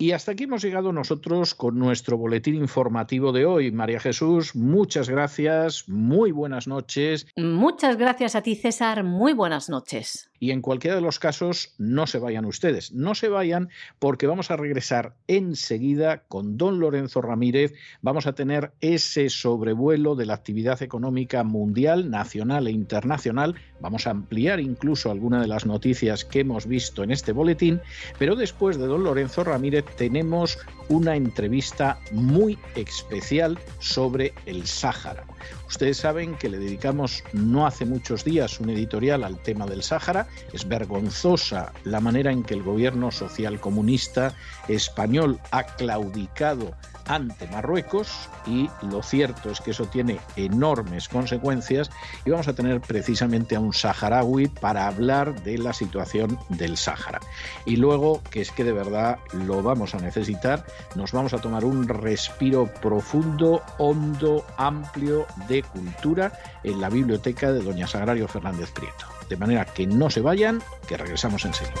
Y 0.00 0.12
hasta 0.12 0.32
aquí 0.32 0.44
hemos 0.44 0.62
llegado 0.62 0.94
nosotros 0.94 1.54
con 1.54 1.78
nuestro 1.78 2.16
boletín 2.16 2.54
informativo 2.54 3.32
de 3.32 3.44
hoy. 3.44 3.70
María 3.70 4.00
Jesús, 4.00 4.56
muchas 4.56 5.10
gracias, 5.10 5.90
muy 5.90 6.32
buenas 6.32 6.66
noches. 6.66 7.26
Muchas 7.36 7.98
gracias 7.98 8.34
a 8.34 8.40
ti, 8.40 8.56
César, 8.56 9.04
muy 9.04 9.34
buenas 9.34 9.68
noches. 9.68 10.29
Y 10.42 10.52
en 10.52 10.62
cualquiera 10.62 10.96
de 10.96 11.02
los 11.02 11.18
casos, 11.18 11.74
no 11.76 12.06
se 12.06 12.18
vayan 12.18 12.46
ustedes, 12.46 12.92
no 12.92 13.14
se 13.14 13.28
vayan 13.28 13.68
porque 13.98 14.26
vamos 14.26 14.50
a 14.50 14.56
regresar 14.56 15.14
enseguida 15.28 16.24
con 16.28 16.56
don 16.56 16.80
Lorenzo 16.80 17.20
Ramírez. 17.20 17.74
Vamos 18.00 18.26
a 18.26 18.34
tener 18.34 18.72
ese 18.80 19.28
sobrevuelo 19.28 20.14
de 20.16 20.24
la 20.24 20.32
actividad 20.32 20.82
económica 20.82 21.44
mundial, 21.44 22.10
nacional 22.10 22.66
e 22.68 22.70
internacional. 22.70 23.54
Vamos 23.80 24.06
a 24.06 24.10
ampliar 24.12 24.60
incluso 24.60 25.10
alguna 25.10 25.42
de 25.42 25.46
las 25.46 25.66
noticias 25.66 26.24
que 26.24 26.40
hemos 26.40 26.66
visto 26.66 27.04
en 27.04 27.10
este 27.10 27.32
boletín. 27.32 27.82
Pero 28.18 28.34
después 28.34 28.78
de 28.78 28.86
don 28.86 29.04
Lorenzo 29.04 29.44
Ramírez 29.44 29.84
tenemos 29.98 30.58
una 30.90 31.14
entrevista 31.14 31.98
muy 32.10 32.58
especial 32.74 33.58
sobre 33.78 34.34
el 34.44 34.66
Sáhara. 34.66 35.24
Ustedes 35.68 35.98
saben 35.98 36.34
que 36.34 36.48
le 36.48 36.58
dedicamos 36.58 37.22
no 37.32 37.64
hace 37.64 37.86
muchos 37.86 38.24
días 38.24 38.58
un 38.58 38.70
editorial 38.70 39.22
al 39.22 39.38
tema 39.38 39.66
del 39.66 39.84
Sáhara. 39.84 40.26
Es 40.52 40.66
vergonzosa 40.66 41.72
la 41.84 42.00
manera 42.00 42.32
en 42.32 42.42
que 42.42 42.54
el 42.54 42.64
gobierno 42.64 43.12
social 43.12 43.60
comunista 43.60 44.34
español 44.66 45.38
ha 45.52 45.64
claudicado 45.64 46.74
ante 47.10 47.48
Marruecos 47.48 48.28
y 48.46 48.70
lo 48.82 49.02
cierto 49.02 49.50
es 49.50 49.60
que 49.60 49.72
eso 49.72 49.86
tiene 49.86 50.20
enormes 50.36 51.08
consecuencias 51.08 51.90
y 52.24 52.30
vamos 52.30 52.46
a 52.46 52.54
tener 52.54 52.80
precisamente 52.80 53.56
a 53.56 53.60
un 53.60 53.72
saharaui 53.72 54.46
para 54.46 54.86
hablar 54.86 55.42
de 55.42 55.58
la 55.58 55.72
situación 55.72 56.38
del 56.48 56.76
Sáhara. 56.76 57.18
Y 57.64 57.76
luego, 57.76 58.22
que 58.30 58.40
es 58.40 58.52
que 58.52 58.62
de 58.62 58.72
verdad 58.72 59.18
lo 59.32 59.60
vamos 59.60 59.94
a 59.94 59.98
necesitar, 59.98 60.64
nos 60.94 61.10
vamos 61.10 61.34
a 61.34 61.38
tomar 61.38 61.64
un 61.64 61.88
respiro 61.88 62.66
profundo, 62.80 63.60
hondo, 63.78 64.46
amplio 64.56 65.26
de 65.48 65.64
cultura 65.64 66.32
en 66.62 66.80
la 66.80 66.88
biblioteca 66.88 67.52
de 67.52 67.60
doña 67.60 67.88
Sagrario 67.88 68.28
Fernández 68.28 68.70
Prieto. 68.70 69.06
De 69.28 69.36
manera 69.36 69.64
que 69.64 69.86
no 69.86 70.10
se 70.10 70.20
vayan, 70.20 70.62
que 70.86 70.96
regresamos 70.96 71.44
enseguida. 71.44 71.80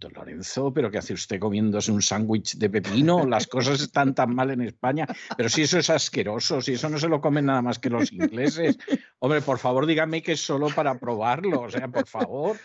Lorenzo, 0.00 0.72
pero 0.72 0.90
¿qué 0.90 0.98
hace 0.98 1.14
usted 1.14 1.40
comiéndose 1.40 1.90
un 1.90 2.02
sándwich 2.02 2.56
de 2.56 2.70
pepino? 2.70 3.26
Las 3.26 3.46
cosas 3.46 3.80
están 3.80 4.14
tan 4.14 4.34
mal 4.34 4.50
en 4.50 4.60
España, 4.60 5.06
pero 5.36 5.48
si 5.48 5.62
eso 5.62 5.78
es 5.78 5.90
asqueroso, 5.90 6.60
si 6.60 6.74
eso 6.74 6.88
no 6.88 6.98
se 6.98 7.08
lo 7.08 7.20
comen 7.20 7.46
nada 7.46 7.62
más 7.62 7.78
que 7.78 7.90
los 7.90 8.12
ingleses. 8.12 8.78
Hombre, 9.18 9.40
por 9.40 9.58
favor, 9.58 9.86
dígame 9.86 10.22
que 10.22 10.32
es 10.32 10.40
solo 10.40 10.68
para 10.68 10.98
probarlo, 10.98 11.62
o 11.62 11.70
sea, 11.70 11.88
por 11.88 12.06
favor. 12.06 12.56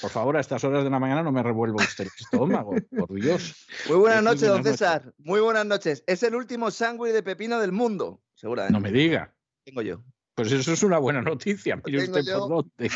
Por 0.00 0.10
favor, 0.10 0.36
a 0.36 0.40
estas 0.40 0.64
horas 0.64 0.82
de 0.82 0.90
la 0.90 0.98
mañana 0.98 1.22
no 1.22 1.30
me 1.30 1.42
revuelva 1.42 1.84
usted 1.84 2.04
el 2.04 2.10
estómago, 2.18 2.74
por 2.96 3.12
Dios. 3.14 3.54
Muy 3.88 3.98
buenas 3.98 4.22
noches, 4.22 4.48
don 4.48 4.64
César. 4.64 5.12
Muy 5.18 5.40
buenas 5.40 5.66
noches. 5.66 6.02
Es 6.06 6.22
el 6.22 6.34
último 6.34 6.70
sándwich 6.70 7.12
de 7.12 7.22
pepino 7.22 7.60
del 7.60 7.72
mundo, 7.72 8.20
seguramente. 8.34 8.72
No 8.72 8.80
me 8.80 8.90
diga. 8.90 9.32
Tengo 9.64 9.82
yo. 9.82 10.02
Pues 10.34 10.52
eso 10.52 10.72
es 10.72 10.82
una 10.82 10.98
buena 10.98 11.20
noticia. 11.20 11.80
Mire 11.84 12.04
usted 12.04 12.24
por 12.32 12.48
dónde. 12.48 12.90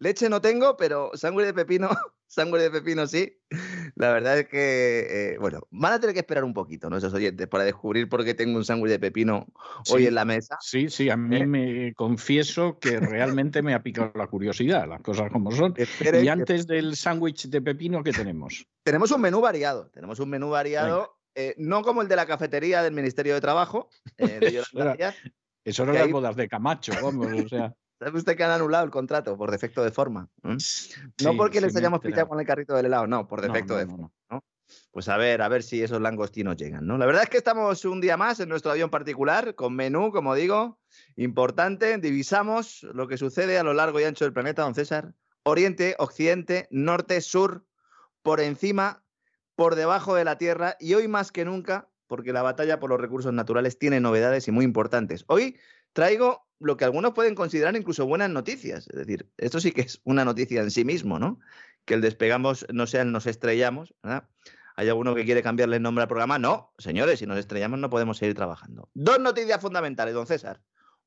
Leche 0.00 0.28
no 0.28 0.40
tengo, 0.40 0.76
pero 0.76 1.10
sangre 1.14 1.46
de 1.46 1.54
pepino, 1.54 1.88
sangre 2.26 2.62
de 2.62 2.70
pepino 2.70 3.06
sí. 3.06 3.36
La 3.96 4.12
verdad 4.12 4.38
es 4.38 4.48
que, 4.48 5.32
eh, 5.32 5.38
bueno, 5.38 5.60
van 5.70 5.94
a 5.94 6.00
tener 6.00 6.14
que 6.14 6.20
esperar 6.20 6.44
un 6.44 6.54
poquito, 6.54 6.88
¿no? 6.88 6.96
Esos 6.96 7.12
oyentes, 7.12 7.48
para 7.48 7.64
descubrir 7.64 8.08
por 8.08 8.24
qué 8.24 8.34
tengo 8.34 8.58
un 8.58 8.64
sándwich 8.64 8.90
de 8.90 8.98
pepino 8.98 9.46
hoy 9.90 10.06
en 10.06 10.14
la 10.14 10.24
mesa. 10.24 10.56
Sí, 10.60 10.88
sí, 10.88 11.10
a 11.10 11.16
mí 11.16 11.36
¿Eh? 11.36 11.46
me 11.46 11.94
confieso 11.94 12.78
que 12.78 13.00
realmente 13.00 13.62
me 13.62 13.74
ha 13.74 13.82
picado 13.82 14.12
la 14.14 14.26
curiosidad, 14.26 14.86
las 14.88 15.00
cosas 15.00 15.32
como 15.32 15.50
son. 15.50 15.74
y 16.00 16.28
antes 16.28 16.66
del 16.66 16.96
sándwich 16.96 17.48
de 17.48 17.60
pepino, 17.60 18.04
¿qué 18.04 18.12
tenemos? 18.12 18.66
Tenemos 18.84 19.10
un 19.10 19.20
menú 19.20 19.40
variado, 19.40 19.90
tenemos 19.90 20.20
un 20.20 20.30
menú 20.30 20.50
variado, 20.50 21.18
eh, 21.34 21.54
no 21.58 21.82
como 21.82 22.02
el 22.02 22.08
de 22.08 22.16
la 22.16 22.26
cafetería 22.26 22.82
del 22.82 22.92
Ministerio 22.92 23.34
de 23.34 23.40
Trabajo. 23.40 23.88
De 24.16 24.62
eso 25.64 25.82
eran 25.82 25.94
las 25.94 26.10
bodas 26.10 26.36
de 26.36 26.48
Camacho, 26.48 26.92
vamos, 27.02 27.28
o 27.44 27.48
sea. 27.48 27.74
¿Sabe 27.98 28.16
usted 28.16 28.36
que 28.36 28.44
han 28.44 28.52
anulado 28.52 28.84
el 28.84 28.90
contrato 28.90 29.36
por 29.36 29.50
defecto 29.50 29.82
de 29.82 29.90
forma? 29.90 30.28
no 30.42 31.36
porque 31.36 31.60
les 31.60 31.74
hayamos 31.74 32.00
pillado 32.00 32.28
con 32.28 32.38
el 32.38 32.46
carrito 32.46 32.74
del 32.74 32.86
helado, 32.86 33.06
no, 33.06 33.26
por 33.26 33.40
defecto 33.40 33.76
de 33.76 33.86
forma. 33.86 34.10
Pues 34.90 35.08
a 35.08 35.16
ver, 35.16 35.42
a 35.42 35.48
ver 35.48 35.62
si 35.62 35.82
esos 35.82 36.00
langostinos 36.00 36.56
llegan, 36.56 36.86
¿no? 36.86 36.98
La 36.98 37.06
verdad 37.06 37.22
es 37.22 37.30
que 37.30 37.38
estamos 37.38 37.84
un 37.84 38.00
día 38.00 38.16
más 38.16 38.38
en 38.40 38.48
nuestro 38.48 38.70
avión 38.70 38.90
particular, 38.90 39.54
con 39.54 39.74
menú, 39.74 40.12
como 40.12 40.34
digo, 40.34 40.78
importante. 41.16 41.96
Divisamos 41.98 42.82
lo 42.82 43.08
que 43.08 43.16
sucede 43.16 43.58
a 43.58 43.64
lo 43.64 43.72
largo 43.72 43.98
y 43.98 44.04
ancho 44.04 44.24
del 44.24 44.34
planeta, 44.34 44.62
don 44.62 44.74
César. 44.74 45.14
Oriente, 45.42 45.96
occidente, 45.98 46.68
norte, 46.70 47.20
sur, 47.22 47.64
por 48.22 48.40
encima, 48.40 49.02
por 49.54 49.74
debajo 49.74 50.14
de 50.14 50.24
la 50.24 50.36
Tierra 50.36 50.76
y 50.78 50.94
hoy 50.94 51.08
más 51.08 51.32
que 51.32 51.44
nunca, 51.44 51.88
porque 52.06 52.32
la 52.32 52.42
batalla 52.42 52.78
por 52.78 52.90
los 52.90 53.00
recursos 53.00 53.32
naturales 53.32 53.78
tiene 53.78 54.00
novedades 54.00 54.48
y 54.48 54.52
muy 54.52 54.64
importantes. 54.64 55.24
Hoy 55.28 55.56
traigo 55.92 56.46
lo 56.60 56.76
que 56.76 56.84
algunos 56.84 57.12
pueden 57.12 57.34
considerar 57.34 57.76
incluso 57.76 58.06
buenas 58.06 58.30
noticias. 58.30 58.88
Es 58.88 58.96
decir, 58.96 59.30
esto 59.36 59.60
sí 59.60 59.72
que 59.72 59.82
es 59.82 60.00
una 60.04 60.24
noticia 60.24 60.60
en 60.60 60.70
sí 60.70 60.84
mismo, 60.84 61.18
¿no? 61.18 61.40
Que 61.84 61.94
el 61.94 62.00
despegamos 62.00 62.66
no 62.72 62.86
sea 62.86 63.02
el 63.02 63.12
nos 63.12 63.26
estrellamos. 63.26 63.94
¿Hay 64.76 64.88
alguno 64.88 65.14
que 65.14 65.24
quiere 65.24 65.42
cambiarle 65.42 65.76
el 65.76 65.82
nombre 65.82 66.02
al 66.02 66.08
programa? 66.08 66.38
No, 66.38 66.72
señores, 66.78 67.18
si 67.18 67.26
nos 67.26 67.38
estrellamos 67.38 67.78
no 67.78 67.90
podemos 67.90 68.18
seguir 68.18 68.34
trabajando. 68.34 68.90
Dos 68.94 69.18
noticias 69.20 69.60
fundamentales, 69.60 70.14
don 70.14 70.26
César. 70.26 70.60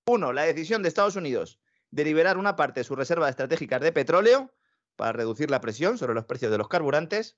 Uno, 0.06 0.34
la 0.34 0.44
decisión 0.44 0.82
de 0.82 0.90
Estados 0.90 1.16
Unidos 1.16 1.60
de 1.92 2.06
liberar 2.06 2.38
una 2.38 2.56
parte 2.56 2.80
de 2.80 2.84
sus 2.86 2.98
reservas 2.98 3.30
estratégicas 3.30 3.82
de 3.82 3.92
petróleo 3.92 4.52
para 4.96 5.12
reducir 5.12 5.52
la 5.52 5.62
presión 5.62 5.98
sobre 5.98 6.14
los 6.14 6.26
precios 6.26 6.52
de 6.52 6.58
los 6.58 6.68
carburantes. 6.68 7.38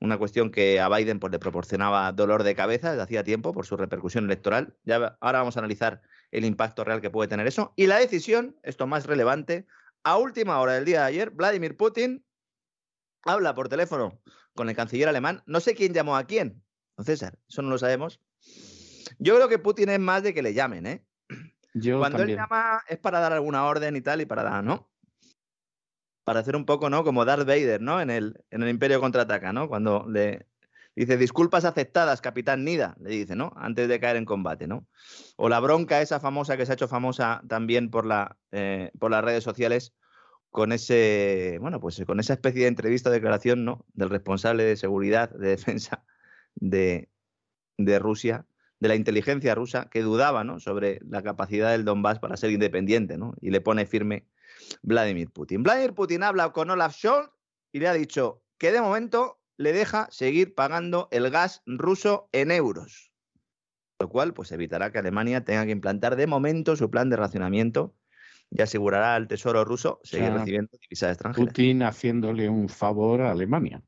Una 0.00 0.16
cuestión 0.16 0.50
que 0.50 0.80
a 0.80 0.88
Biden 0.88 1.18
pues, 1.18 1.32
le 1.32 1.38
proporcionaba 1.38 2.12
dolor 2.12 2.44
de 2.44 2.54
cabeza 2.54 2.90
desde 2.90 3.02
hacía 3.02 3.24
tiempo 3.24 3.52
por 3.52 3.66
su 3.66 3.76
repercusión 3.76 4.26
electoral. 4.26 4.76
Ya, 4.84 5.18
ahora 5.20 5.40
vamos 5.40 5.56
a 5.56 5.60
analizar 5.60 6.02
el 6.30 6.44
impacto 6.44 6.84
real 6.84 7.00
que 7.00 7.10
puede 7.10 7.28
tener 7.28 7.46
eso. 7.46 7.72
Y 7.76 7.86
la 7.86 7.98
decisión, 7.98 8.56
esto 8.62 8.86
más 8.86 9.06
relevante, 9.06 9.66
a 10.02 10.16
última 10.16 10.60
hora 10.60 10.74
del 10.74 10.84
día 10.84 11.00
de 11.00 11.06
ayer, 11.06 11.30
Vladimir 11.30 11.76
Putin 11.76 12.24
habla 13.24 13.54
por 13.54 13.68
teléfono 13.68 14.20
con 14.54 14.68
el 14.68 14.76
canciller 14.76 15.08
alemán. 15.08 15.42
No 15.46 15.60
sé 15.60 15.74
quién 15.74 15.92
llamó 15.92 16.16
a 16.16 16.24
quién, 16.24 16.62
don 16.96 17.06
César, 17.06 17.38
eso 17.48 17.62
no 17.62 17.70
lo 17.70 17.78
sabemos. 17.78 18.20
Yo 19.18 19.34
creo 19.36 19.48
que 19.48 19.58
Putin 19.58 19.88
es 19.90 20.00
más 20.00 20.22
de 20.22 20.34
que 20.34 20.42
le 20.42 20.54
llamen, 20.54 20.86
¿eh? 20.86 21.04
Cuando 21.98 22.22
él 22.22 22.34
llama 22.34 22.82
es 22.88 22.98
para 22.98 23.20
dar 23.20 23.32
alguna 23.32 23.64
orden 23.64 23.96
y 23.96 24.00
tal, 24.00 24.20
y 24.20 24.26
para 24.26 24.42
dar, 24.42 24.64
¿no? 24.64 24.90
Para 26.24 26.40
hacer 26.40 26.56
un 26.56 26.66
poco, 26.66 26.90
¿no? 26.90 27.04
Como 27.04 27.24
Darth 27.24 27.46
Vader, 27.46 27.80
¿no? 27.80 28.00
En 28.00 28.10
el, 28.10 28.44
en 28.50 28.62
el 28.62 28.68
Imperio 28.68 29.00
contraataca, 29.00 29.52
¿no? 29.52 29.68
Cuando 29.68 30.06
le, 30.08 30.46
Dice, 30.98 31.16
disculpas 31.16 31.64
aceptadas, 31.64 32.20
capitán 32.20 32.64
Nida, 32.64 32.96
le 33.00 33.10
dice, 33.10 33.36
¿no? 33.36 33.52
Antes 33.54 33.86
de 33.86 34.00
caer 34.00 34.16
en 34.16 34.24
combate, 34.24 34.66
¿no? 34.66 34.84
O 35.36 35.48
la 35.48 35.60
bronca 35.60 36.02
esa 36.02 36.18
famosa 36.18 36.56
que 36.56 36.66
se 36.66 36.72
ha 36.72 36.74
hecho 36.74 36.88
famosa 36.88 37.40
también 37.46 37.88
por, 37.88 38.04
la, 38.04 38.36
eh, 38.50 38.90
por 38.98 39.12
las 39.12 39.22
redes 39.22 39.44
sociales 39.44 39.94
con 40.50 40.72
ese, 40.72 41.58
bueno, 41.60 41.78
pues 41.78 42.02
con 42.04 42.18
esa 42.18 42.32
especie 42.32 42.62
de 42.62 42.66
entrevista 42.66 43.10
o 43.10 43.12
declaración, 43.12 43.64
¿no? 43.64 43.84
Del 43.92 44.10
responsable 44.10 44.64
de 44.64 44.76
seguridad, 44.76 45.30
de 45.30 45.50
defensa 45.50 46.02
de, 46.56 47.08
de 47.76 47.98
Rusia, 48.00 48.44
de 48.80 48.88
la 48.88 48.96
inteligencia 48.96 49.54
rusa, 49.54 49.88
que 49.92 50.02
dudaba, 50.02 50.42
¿no? 50.42 50.58
Sobre 50.58 50.98
la 51.08 51.22
capacidad 51.22 51.70
del 51.70 51.84
Donbass 51.84 52.18
para 52.18 52.36
ser 52.36 52.50
independiente, 52.50 53.18
¿no? 53.18 53.34
Y 53.40 53.50
le 53.50 53.60
pone 53.60 53.86
firme 53.86 54.26
Vladimir 54.82 55.30
Putin. 55.30 55.62
Vladimir 55.62 55.94
Putin 55.94 56.24
habla 56.24 56.50
con 56.50 56.70
Olaf 56.70 56.96
Scholz 56.96 57.30
y 57.70 57.78
le 57.78 57.86
ha 57.86 57.92
dicho 57.92 58.42
que 58.58 58.72
de 58.72 58.80
momento 58.80 59.37
le 59.58 59.72
deja 59.72 60.08
seguir 60.10 60.54
pagando 60.54 61.08
el 61.10 61.28
gas 61.30 61.62
ruso 61.66 62.30
en 62.32 62.50
euros, 62.50 63.12
lo 63.98 64.08
cual 64.08 64.32
pues 64.32 64.52
evitará 64.52 64.90
que 64.92 64.98
Alemania 64.98 65.44
tenga 65.44 65.66
que 65.66 65.72
implantar 65.72 66.16
de 66.16 66.26
momento 66.26 66.76
su 66.76 66.90
plan 66.90 67.10
de 67.10 67.16
racionamiento 67.16 67.94
y 68.50 68.62
asegurará 68.62 69.16
al 69.16 69.28
Tesoro 69.28 69.64
ruso 69.64 70.00
seguir 70.04 70.32
recibiendo 70.32 70.70
divisas 70.80 71.10
extranjeras. 71.10 71.48
Putin 71.48 71.82
haciéndole 71.82 72.48
un 72.48 72.68
favor 72.68 73.20
a 73.20 73.32
Alemania. 73.32 73.82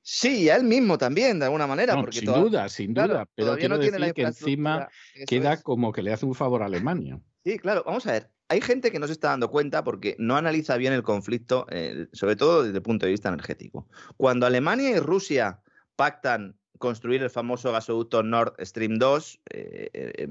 Sí, 0.00 0.48
a 0.48 0.56
él 0.56 0.64
mismo 0.64 0.96
también, 0.96 1.38
de 1.38 1.46
alguna 1.46 1.66
manera. 1.66 1.96
porque 1.96 2.20
sin 2.20 2.32
duda, 2.32 2.68
sin 2.68 2.94
duda. 2.94 3.26
pero 3.34 3.56
quiero 3.56 3.76
no 3.76 3.82
decir 3.82 4.14
que 4.14 4.22
encima 4.22 4.88
queda 5.26 5.60
como 5.62 5.92
que 5.92 6.02
le 6.02 6.12
hace 6.12 6.24
un 6.24 6.34
favor 6.34 6.62
a 6.62 6.66
Alemania. 6.66 7.20
Sí, 7.44 7.58
claro. 7.58 7.82
Vamos 7.84 8.06
a 8.06 8.12
ver 8.12 8.33
hay 8.48 8.60
gente 8.60 8.90
que 8.90 8.98
no 8.98 9.06
se 9.06 9.12
está 9.12 9.28
dando 9.30 9.50
cuenta 9.50 9.84
porque 9.84 10.16
no 10.18 10.36
analiza 10.36 10.76
bien 10.76 10.92
el 10.92 11.02
conflicto, 11.02 11.66
eh, 11.70 12.08
sobre 12.12 12.36
todo 12.36 12.62
desde 12.62 12.76
el 12.76 12.82
punto 12.82 13.06
de 13.06 13.12
vista 13.12 13.28
energético. 13.28 13.88
Cuando 14.16 14.46
Alemania 14.46 14.90
y 14.90 14.98
Rusia 14.98 15.60
pactan 15.96 16.56
construir 16.78 17.22
el 17.22 17.30
famoso 17.30 17.72
gasoducto 17.72 18.22
Nord 18.22 18.54
Stream 18.60 18.98
2, 18.98 19.40
eh, 19.50 19.90
eh, 19.92 20.28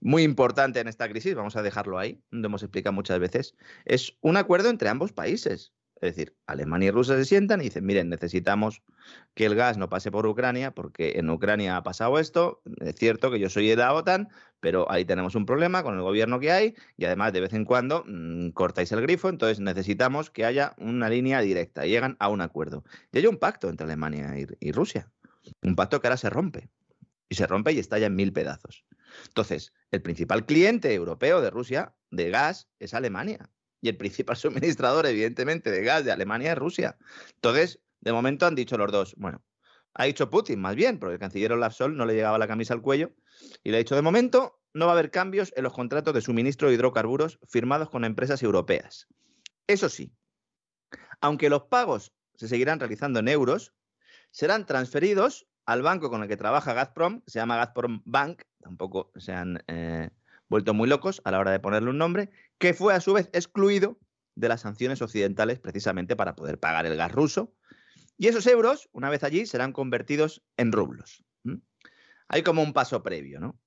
muy 0.00 0.22
importante 0.24 0.80
en 0.80 0.88
esta 0.88 1.08
crisis, 1.08 1.34
vamos 1.34 1.56
a 1.56 1.62
dejarlo 1.62 1.98
ahí, 1.98 2.20
lo 2.30 2.46
hemos 2.46 2.62
explicado 2.62 2.92
muchas 2.92 3.18
veces, 3.18 3.54
es 3.84 4.16
un 4.20 4.36
acuerdo 4.36 4.68
entre 4.68 4.88
ambos 4.88 5.12
países. 5.12 5.72
Es 6.00 6.14
decir, 6.14 6.36
Alemania 6.46 6.88
y 6.88 6.90
Rusia 6.90 7.16
se 7.16 7.24
sientan 7.24 7.60
y 7.62 7.64
dicen, 7.64 7.86
miren, 7.86 8.10
necesitamos 8.10 8.82
que 9.34 9.46
el 9.46 9.54
gas 9.54 9.78
no 9.78 9.88
pase 9.88 10.10
por 10.10 10.26
Ucrania 10.26 10.72
porque 10.72 11.14
en 11.16 11.30
Ucrania 11.30 11.76
ha 11.78 11.82
pasado 11.82 12.18
esto. 12.18 12.60
Es 12.80 12.96
cierto 12.96 13.30
que 13.30 13.40
yo 13.40 13.48
soy 13.48 13.68
de 13.68 13.76
la 13.76 13.94
OTAN, 13.94 14.28
pero 14.60 14.90
ahí 14.90 15.06
tenemos 15.06 15.34
un 15.34 15.46
problema 15.46 15.82
con 15.82 15.94
el 15.94 16.02
gobierno 16.02 16.38
que 16.38 16.52
hay 16.52 16.74
y 16.98 17.06
además 17.06 17.32
de 17.32 17.40
vez 17.40 17.54
en 17.54 17.64
cuando 17.64 18.04
mmm, 18.06 18.50
cortáis 18.50 18.92
el 18.92 19.00
grifo, 19.00 19.30
entonces 19.30 19.58
necesitamos 19.58 20.30
que 20.30 20.44
haya 20.44 20.74
una 20.76 21.08
línea 21.08 21.40
directa 21.40 21.86
y 21.86 21.90
llegan 21.90 22.16
a 22.20 22.28
un 22.28 22.42
acuerdo. 22.42 22.84
Y 23.10 23.18
hay 23.18 23.26
un 23.26 23.38
pacto 23.38 23.70
entre 23.70 23.84
Alemania 23.86 24.38
y, 24.38 24.46
y 24.60 24.72
Rusia, 24.72 25.10
un 25.62 25.76
pacto 25.76 26.00
que 26.00 26.08
ahora 26.08 26.18
se 26.18 26.28
rompe 26.28 26.68
y 27.30 27.36
se 27.36 27.46
rompe 27.46 27.72
y 27.72 27.78
estalla 27.78 28.06
en 28.06 28.16
mil 28.16 28.34
pedazos. 28.34 28.84
Entonces, 29.28 29.72
el 29.92 30.02
principal 30.02 30.44
cliente 30.44 30.92
europeo 30.92 31.40
de 31.40 31.48
Rusia 31.48 31.94
de 32.10 32.28
gas 32.28 32.68
es 32.80 32.92
Alemania 32.92 33.48
y 33.80 33.88
el 33.88 33.96
principal 33.96 34.36
suministrador, 34.36 35.06
evidentemente, 35.06 35.70
de 35.70 35.82
gas 35.82 36.04
de 36.04 36.12
Alemania 36.12 36.52
es 36.52 36.58
Rusia. 36.58 36.96
Entonces, 37.34 37.80
de 38.00 38.12
momento 38.12 38.46
han 38.46 38.54
dicho 38.54 38.76
los 38.76 38.90
dos, 38.92 39.14
bueno, 39.16 39.42
ha 39.94 40.04
dicho 40.04 40.30
Putin 40.30 40.60
más 40.60 40.76
bien, 40.76 40.98
porque 40.98 41.14
el 41.14 41.20
canciller 41.20 41.52
Olaf 41.52 41.80
no 41.80 42.04
le 42.04 42.14
llegaba 42.14 42.38
la 42.38 42.46
camisa 42.46 42.74
al 42.74 42.82
cuello, 42.82 43.12
y 43.64 43.70
le 43.70 43.76
ha 43.76 43.78
dicho, 43.78 43.94
de 43.94 44.02
momento 44.02 44.60
no 44.74 44.86
va 44.86 44.92
a 44.92 44.94
haber 44.94 45.10
cambios 45.10 45.52
en 45.56 45.64
los 45.64 45.72
contratos 45.72 46.12
de 46.12 46.20
suministro 46.20 46.68
de 46.68 46.74
hidrocarburos 46.74 47.38
firmados 47.48 47.88
con 47.88 48.04
empresas 48.04 48.42
europeas. 48.42 49.08
Eso 49.66 49.88
sí, 49.88 50.12
aunque 51.20 51.48
los 51.48 51.64
pagos 51.64 52.12
se 52.34 52.48
seguirán 52.48 52.78
realizando 52.78 53.20
en 53.20 53.28
euros, 53.28 53.72
serán 54.30 54.66
transferidos 54.66 55.48
al 55.64 55.82
banco 55.82 56.10
con 56.10 56.22
el 56.22 56.28
que 56.28 56.36
trabaja 56.36 56.74
Gazprom, 56.74 57.22
se 57.26 57.38
llama 57.38 57.56
Gazprom 57.56 58.02
Bank, 58.04 58.42
tampoco 58.60 59.10
se 59.16 59.32
han 59.32 59.62
eh, 59.66 60.10
vuelto 60.48 60.74
muy 60.74 60.88
locos 60.88 61.20
a 61.24 61.30
la 61.30 61.38
hora 61.38 61.50
de 61.50 61.60
ponerle 61.60 61.90
un 61.90 61.98
nombre, 61.98 62.30
que 62.58 62.74
fue 62.74 62.94
a 62.94 63.00
su 63.00 63.12
vez 63.12 63.28
excluido 63.32 63.98
de 64.34 64.48
las 64.48 64.60
sanciones 64.60 65.02
occidentales 65.02 65.58
precisamente 65.58 66.16
para 66.16 66.36
poder 66.36 66.58
pagar 66.58 66.86
el 66.86 66.96
gas 66.96 67.12
ruso. 67.12 67.54
Y 68.18 68.28
esos 68.28 68.46
euros, 68.46 68.88
una 68.92 69.10
vez 69.10 69.24
allí, 69.24 69.46
serán 69.46 69.72
convertidos 69.72 70.42
en 70.56 70.72
rublos. 70.72 71.22
Hay 72.28 72.42
como 72.42 72.62
un 72.62 72.72
paso 72.72 73.02
previo, 73.02 73.40
¿no? 73.40 73.58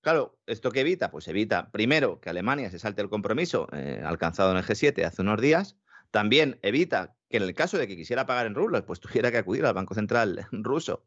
Claro, 0.00 0.38
¿esto 0.46 0.70
qué 0.70 0.80
evita? 0.80 1.10
Pues 1.10 1.26
evita, 1.28 1.70
primero, 1.70 2.20
que 2.20 2.28
Alemania 2.28 2.70
se 2.70 2.78
salte 2.78 3.00
el 3.00 3.08
compromiso 3.08 3.68
eh, 3.72 4.02
alcanzado 4.04 4.50
en 4.50 4.58
el 4.58 4.64
G7 4.64 5.02
hace 5.04 5.22
unos 5.22 5.40
días. 5.40 5.78
También 6.10 6.58
evita 6.62 7.16
que 7.30 7.38
en 7.38 7.42
el 7.42 7.54
caso 7.54 7.78
de 7.78 7.88
que 7.88 7.96
quisiera 7.96 8.26
pagar 8.26 8.46
en 8.46 8.54
rublos, 8.54 8.82
pues 8.82 9.00
tuviera 9.00 9.30
que 9.30 9.38
acudir 9.38 9.64
al 9.64 9.72
Banco 9.72 9.94
Central 9.94 10.46
ruso 10.52 11.06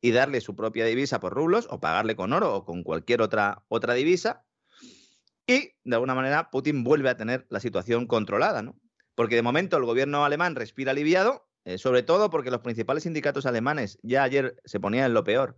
y 0.00 0.10
darle 0.10 0.42
su 0.42 0.54
propia 0.54 0.84
divisa 0.84 1.20
por 1.20 1.32
rublos 1.32 1.66
o 1.70 1.80
pagarle 1.80 2.16
con 2.16 2.34
oro 2.34 2.54
o 2.54 2.64
con 2.66 2.82
cualquier 2.82 3.22
otra, 3.22 3.64
otra 3.68 3.94
divisa. 3.94 4.44
Y 5.46 5.72
de 5.84 5.94
alguna 5.94 6.14
manera 6.14 6.50
Putin 6.50 6.84
vuelve 6.84 7.10
a 7.10 7.16
tener 7.16 7.46
la 7.50 7.60
situación 7.60 8.06
controlada, 8.06 8.62
¿no? 8.62 8.78
Porque 9.14 9.36
de 9.36 9.42
momento 9.42 9.76
el 9.76 9.84
gobierno 9.84 10.24
alemán 10.24 10.54
respira 10.54 10.92
aliviado, 10.92 11.48
eh, 11.64 11.78
sobre 11.78 12.02
todo 12.02 12.30
porque 12.30 12.50
los 12.50 12.60
principales 12.60 13.04
sindicatos 13.04 13.46
alemanes 13.46 13.98
ya 14.02 14.22
ayer 14.22 14.56
se 14.64 14.80
ponían 14.80 15.06
en 15.06 15.14
lo 15.14 15.24
peor 15.24 15.56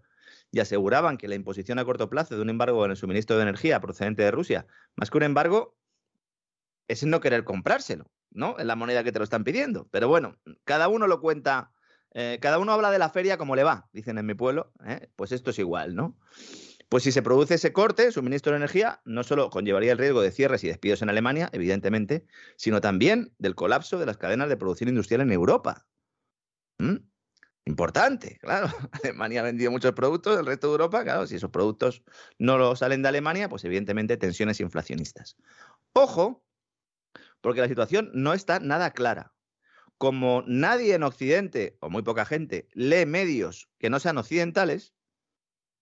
y 0.50 0.60
aseguraban 0.60 1.16
que 1.16 1.28
la 1.28 1.34
imposición 1.34 1.78
a 1.78 1.84
corto 1.84 2.08
plazo 2.10 2.36
de 2.36 2.42
un 2.42 2.50
embargo 2.50 2.84
en 2.84 2.92
el 2.92 2.96
suministro 2.96 3.36
de 3.36 3.42
energía 3.42 3.80
procedente 3.80 4.22
de 4.22 4.30
Rusia, 4.30 4.66
más 4.94 5.10
que 5.10 5.18
un 5.18 5.24
embargo, 5.24 5.76
es 6.88 7.04
no 7.04 7.20
querer 7.20 7.44
comprárselo, 7.44 8.10
¿no? 8.30 8.58
En 8.58 8.66
la 8.66 8.76
moneda 8.76 9.02
que 9.02 9.12
te 9.12 9.18
lo 9.18 9.24
están 9.24 9.44
pidiendo. 9.44 9.88
Pero 9.90 10.08
bueno, 10.08 10.38
cada 10.64 10.88
uno 10.88 11.06
lo 11.06 11.20
cuenta, 11.20 11.72
eh, 12.12 12.38
cada 12.40 12.58
uno 12.58 12.72
habla 12.72 12.90
de 12.90 12.98
la 12.98 13.10
feria 13.10 13.38
como 13.38 13.56
le 13.56 13.64
va, 13.64 13.88
dicen 13.92 14.18
en 14.18 14.26
mi 14.26 14.34
pueblo, 14.34 14.72
¿eh? 14.86 15.10
pues 15.16 15.32
esto 15.32 15.50
es 15.50 15.58
igual, 15.58 15.94
¿no? 15.94 16.16
Pues 16.88 17.02
si 17.02 17.10
se 17.10 17.22
produce 17.22 17.54
ese 17.54 17.72
corte, 17.72 18.12
suministro 18.12 18.52
de 18.52 18.58
energía, 18.58 19.00
no 19.04 19.24
solo 19.24 19.50
conllevaría 19.50 19.92
el 19.92 19.98
riesgo 19.98 20.22
de 20.22 20.30
cierres 20.30 20.62
y 20.62 20.68
despidos 20.68 21.02
en 21.02 21.08
Alemania, 21.08 21.50
evidentemente, 21.52 22.26
sino 22.56 22.80
también 22.80 23.34
del 23.38 23.56
colapso 23.56 23.98
de 23.98 24.06
las 24.06 24.18
cadenas 24.18 24.48
de 24.48 24.56
producción 24.56 24.88
industrial 24.88 25.22
en 25.22 25.32
Europa. 25.32 25.86
¿Mm? 26.78 26.96
Importante, 27.64 28.38
claro. 28.40 28.68
Alemania 28.92 29.40
ha 29.40 29.44
vendido 29.44 29.72
muchos 29.72 29.92
productos, 29.92 30.38
el 30.38 30.46
resto 30.46 30.68
de 30.68 30.72
Europa, 30.74 31.02
claro, 31.02 31.26
si 31.26 31.34
esos 31.34 31.50
productos 31.50 32.04
no 32.38 32.56
lo 32.56 32.76
salen 32.76 33.02
de 33.02 33.08
Alemania, 33.08 33.48
pues 33.48 33.64
evidentemente 33.64 34.16
tensiones 34.16 34.60
inflacionistas. 34.60 35.36
Ojo, 35.92 36.44
porque 37.40 37.60
la 37.60 37.68
situación 37.68 38.10
no 38.14 38.32
está 38.32 38.60
nada 38.60 38.92
clara. 38.92 39.34
Como 39.98 40.44
nadie 40.46 40.94
en 40.94 41.02
Occidente, 41.02 41.78
o 41.80 41.90
muy 41.90 42.02
poca 42.02 42.26
gente, 42.26 42.68
lee 42.74 43.06
medios 43.06 43.68
que 43.78 43.90
no 43.90 43.98
sean 43.98 44.18
occidentales, 44.18 44.94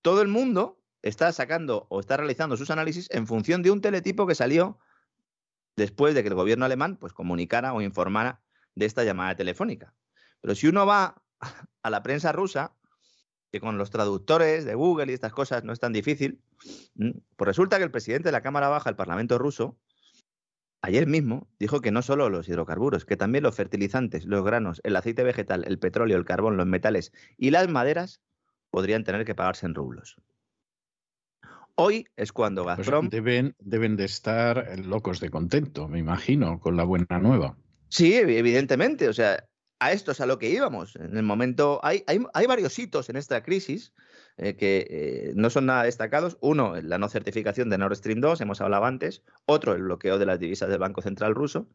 todo 0.01 0.23
el 0.23 0.29
mundo 0.29 0.84
está 1.05 1.31
sacando 1.33 1.87
o 1.91 2.01
está 2.01 2.17
realizando 2.17 2.57
sus 2.57 2.71
análisis 2.71 3.09
en 3.11 3.27
función 3.27 3.63
de 3.63 3.71
un 3.71 3.83
teletipo 3.83 4.27
que 4.27 4.35
salió 4.35 4.79
después 5.77 6.15
de 6.15 6.23
que 6.23 6.31
el 6.31 6.35
gobierno 6.35 6.65
alemán 6.65 6.97
pues, 6.97 7.13
comunicara 7.13 7.75
o 7.75 7.83
informara 7.83 8.41
de 8.75 8.87
esta 8.87 9.05
llamada 9.05 9.37
telefónica. 9.37 9.95
Pero 10.41 10.55
si 10.55 10.67
uno 10.67 10.87
va 10.87 11.23
a 11.83 11.91
la 11.91 12.03
prensa 12.03 12.33
rusa, 12.33 12.75
que 13.53 13.61
con 13.61 13.77
los 13.77 13.91
traductores 13.91 14.65
de 14.65 14.75
Google 14.75 15.13
y 15.13 15.15
estas 15.15 15.33
cosas 15.33 15.63
no 15.63 15.75
es 15.75 15.79
tan 15.79 15.93
difícil, 15.93 16.43
pues 17.37 17.47
resulta 17.47 17.77
que 17.77 17.85
el 17.85 17.91
presidente 17.91 18.29
de 18.29 18.33
la 18.33 18.41
Cámara 18.41 18.69
Baja 18.69 18.89
del 18.89 18.97
Parlamento 18.97 19.37
ruso 19.37 19.79
ayer 20.81 21.07
mismo 21.07 21.49
dijo 21.59 21.83
que 21.83 21.93
no 21.93 22.01
solo 22.01 22.31
los 22.31 22.49
hidrocarburos, 22.49 23.05
que 23.05 23.19
también 23.19 23.45
los 23.45 23.55
fertilizantes, 23.55 24.25
los 24.25 24.43
granos, 24.43 24.81
el 24.85 24.97
aceite 24.97 25.23
vegetal, 25.23 25.65
el 25.67 25.79
petróleo, 25.79 26.17
el 26.17 26.25
carbón, 26.25 26.57
los 26.57 26.67
metales 26.67 27.13
y 27.37 27.51
las 27.51 27.69
maderas 27.69 28.23
podrían 28.71 29.05
tener 29.05 29.27
que 29.27 29.35
pagarse 29.35 29.67
en 29.67 29.75
rublos. 29.75 30.17
Hoy 31.77 32.07
es 32.17 32.33
cuando 32.33 32.65
pues 32.65 32.79
Gazprom... 32.79 33.09
deben, 33.09 33.57
deben 33.59 33.97
de 33.97 34.05
estar 34.05 34.79
locos 34.85 35.21
de 35.21 35.31
contento, 35.31 35.89
me 35.89 35.99
imagino, 35.99 36.61
con 36.61 36.77
la 36.77 36.85
buena 36.85 37.19
nueva. 37.19 37.57
Sí, 37.89 38.15
evidentemente. 38.15 39.09
O 39.09 39.13
sea, 39.13 39.45
a 39.81 39.93
esto 39.93 40.13
es 40.13 40.21
a 40.21 40.27
lo 40.27 40.39
que 40.39 40.51
íbamos. 40.51 40.97
En 40.97 41.17
el 41.17 41.23
momento, 41.23 41.81
hay, 41.83 42.05
hay, 42.07 42.47
varios 42.47 42.79
hitos 42.79 43.09
en 43.09 43.17
esta 43.17 43.43
crisis 43.43 43.93
eh, 44.37 44.57
que 44.57 44.87
eh, 44.89 45.33
no 45.35 45.51
son 45.51 45.67
nada 45.67 45.83
destacados. 45.85 46.39
Uno, 46.41 46.75
la 46.81 46.99
no 46.99 47.09
certificación 47.09 47.71
de 47.71 47.79
Nord 47.79 47.97
Stream 47.97 48.21
2, 48.21 48.41
hemos 48.41 48.61
hablado 48.61 48.85
antes. 48.85 49.23
Otro, 49.47 49.75
el 49.75 49.83
bloqueo 49.83 50.19
de 50.19 50.27
las 50.27 50.39
divisas 50.39 50.69
del 50.69 50.79
Banco 50.79 51.03
Central 51.03 51.35
ruso. 51.35 51.69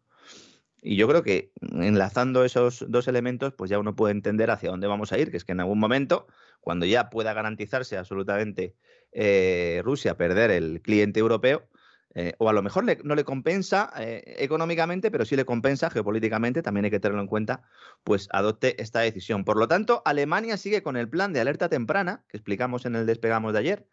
Y 0.81 0.95
yo 0.95 1.07
creo 1.09 1.23
que 1.23 1.51
enlazando 1.61 2.45
esos 2.45 2.85
dos 2.87 3.07
elementos, 3.09 3.53
pues 3.53 3.69
ya 3.69 3.79
uno 3.79 3.95
puede 3.95 4.13
entender 4.13 4.49
hacia 4.49 4.69
dónde 4.69 4.87
vamos 4.87 5.11
a 5.11 5.17
ir, 5.17 5.29
que 5.29 5.37
es 5.37 5.43
que 5.43 5.51
en 5.51 5.59
algún 5.59 5.79
momento, 5.79 6.27
cuando 6.61 6.85
ya 6.85 7.09
pueda 7.09 7.33
garantizarse 7.33 7.97
absolutamente 7.97 8.75
eh, 9.11 9.81
Rusia 9.83 10.17
perder 10.17 10.51
el 10.51 10.81
cliente 10.81 11.19
europeo, 11.19 11.67
eh, 12.15 12.33
o 12.39 12.49
a 12.49 12.53
lo 12.53 12.63
mejor 12.63 12.85
no 13.03 13.15
le 13.15 13.23
compensa 13.23 13.93
eh, 13.99 14.23
económicamente, 14.39 15.11
pero 15.11 15.25
sí 15.25 15.35
le 15.35 15.45
compensa 15.45 15.89
geopolíticamente, 15.91 16.63
también 16.63 16.85
hay 16.85 16.91
que 16.91 16.99
tenerlo 16.99 17.21
en 17.21 17.27
cuenta, 17.27 17.63
pues 18.03 18.27
adopte 18.31 18.81
esta 18.81 19.01
decisión. 19.01 19.45
Por 19.45 19.57
lo 19.57 19.67
tanto, 19.67 20.01
Alemania 20.05 20.57
sigue 20.57 20.81
con 20.81 20.97
el 20.97 21.07
plan 21.07 21.33
de 21.33 21.39
alerta 21.39 21.69
temprana 21.69 22.25
que 22.27 22.37
explicamos 22.37 22.85
en 22.85 22.95
el 22.95 23.05
despegamos 23.05 23.53
de 23.53 23.59
ayer, 23.59 23.87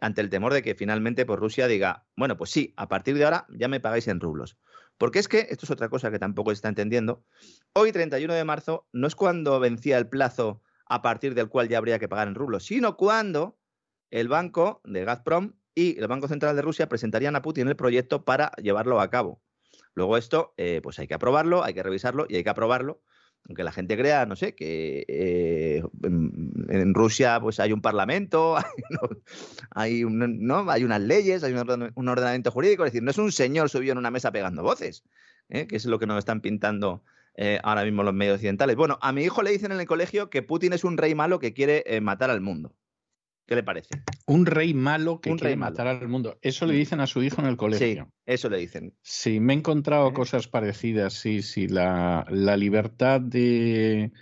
ante 0.00 0.22
el 0.22 0.30
temor 0.30 0.54
de 0.54 0.62
que 0.62 0.74
finalmente 0.74 1.26
pues, 1.26 1.38
Rusia 1.38 1.66
diga, 1.66 2.06
bueno, 2.16 2.36
pues 2.36 2.50
sí, 2.50 2.72
a 2.76 2.88
partir 2.88 3.16
de 3.16 3.24
ahora 3.24 3.46
ya 3.50 3.68
me 3.68 3.80
pagáis 3.80 4.08
en 4.08 4.20
rublos. 4.20 4.56
Porque 4.96 5.18
es 5.18 5.28
que, 5.28 5.46
esto 5.50 5.66
es 5.66 5.70
otra 5.70 5.88
cosa 5.88 6.10
que 6.10 6.18
tampoco 6.18 6.50
se 6.50 6.54
está 6.54 6.68
entendiendo, 6.68 7.24
hoy 7.74 7.92
31 7.92 8.34
de 8.34 8.44
marzo 8.44 8.86
no 8.92 9.06
es 9.06 9.14
cuando 9.14 9.60
vencía 9.60 9.98
el 9.98 10.08
plazo 10.08 10.62
a 10.86 11.02
partir 11.02 11.34
del 11.34 11.48
cual 11.48 11.68
ya 11.68 11.78
habría 11.78 11.98
que 11.98 12.08
pagar 12.08 12.28
en 12.28 12.34
rublos, 12.34 12.64
sino 12.64 12.96
cuando 12.96 13.59
el 14.10 14.28
banco 14.28 14.80
de 14.84 15.04
Gazprom 15.04 15.52
y 15.74 15.98
el 15.98 16.08
Banco 16.08 16.28
Central 16.28 16.56
de 16.56 16.62
Rusia 16.62 16.88
presentarían 16.88 17.36
a 17.36 17.42
Putin 17.42 17.68
el 17.68 17.76
proyecto 17.76 18.24
para 18.24 18.52
llevarlo 18.62 19.00
a 19.00 19.10
cabo. 19.10 19.40
Luego 19.94 20.16
esto, 20.16 20.54
eh, 20.56 20.80
pues 20.82 20.98
hay 20.98 21.06
que 21.06 21.14
aprobarlo, 21.14 21.64
hay 21.64 21.74
que 21.74 21.82
revisarlo 21.82 22.26
y 22.28 22.36
hay 22.36 22.44
que 22.44 22.50
aprobarlo. 22.50 23.02
Aunque 23.48 23.64
la 23.64 23.72
gente 23.72 23.96
crea, 23.96 24.26
no 24.26 24.36
sé, 24.36 24.54
que 24.54 25.04
eh, 25.08 25.82
en, 26.02 26.94
Rusia 26.94 27.40
pues 27.40 27.58
hay 27.58 27.72
un 27.72 27.80
parlamento, 27.80 28.56
hay, 29.70 30.04
¿no? 30.04 30.70
hay 30.70 30.84
unas 30.84 31.00
leyes, 31.00 31.42
hay 31.42 31.54
un, 31.54 32.08
ordenamiento 32.08 32.50
jurídico, 32.50 32.84
es 32.84 32.92
decir, 32.92 33.02
no 33.02 33.10
es 33.10 33.18
un 33.18 33.32
señor 33.32 33.70
subido 33.70 33.92
en 33.92 33.98
una 33.98 34.10
mesa 34.10 34.30
pegando 34.30 34.62
voces, 34.62 35.04
¿eh? 35.48 35.66
que 35.66 35.76
es 35.76 35.86
lo 35.86 35.98
que 35.98 36.06
nos 36.06 36.18
están 36.18 36.40
pintando 36.40 37.02
ahora 37.62 37.84
mismo 37.84 38.02
los 38.02 38.12
medios 38.12 38.34
occidentales. 38.34 38.76
Bueno, 38.76 38.98
a 39.00 39.12
mi 39.12 39.22
hijo 39.22 39.42
le 39.42 39.50
dicen 39.50 39.72
en 39.72 39.80
el 39.80 39.86
colegio 39.86 40.28
que 40.28 40.42
Putin 40.42 40.74
es 40.74 40.84
un 40.84 40.98
rey 40.98 41.14
malo 41.14 41.38
que 41.38 41.54
quiere 41.54 41.98
matar 42.02 42.28
al 42.28 42.42
mundo. 42.42 42.74
¿Qué 43.50 43.56
le 43.56 43.64
parece? 43.64 44.00
Un 44.28 44.46
rey 44.46 44.74
malo 44.74 45.20
que 45.20 45.34
quiere 45.34 45.56
matar 45.56 45.88
al 45.88 46.06
mundo. 46.06 46.38
Eso 46.40 46.66
le 46.66 46.74
mm. 46.74 46.76
dicen 46.76 47.00
a 47.00 47.08
su 47.08 47.20
hijo 47.20 47.42
en 47.42 47.48
el 47.48 47.56
colegio. 47.56 48.04
Sí, 48.04 48.12
eso 48.24 48.48
le 48.48 48.58
dicen. 48.58 48.94
Sí, 49.02 49.40
me 49.40 49.54
he 49.54 49.56
encontrado 49.56 50.10
¿Eh? 50.10 50.12
cosas 50.12 50.46
parecidas. 50.46 51.14
Sí, 51.14 51.42
sí. 51.42 51.66
La, 51.66 52.24
libertad 52.30 53.20
de, 53.20 54.12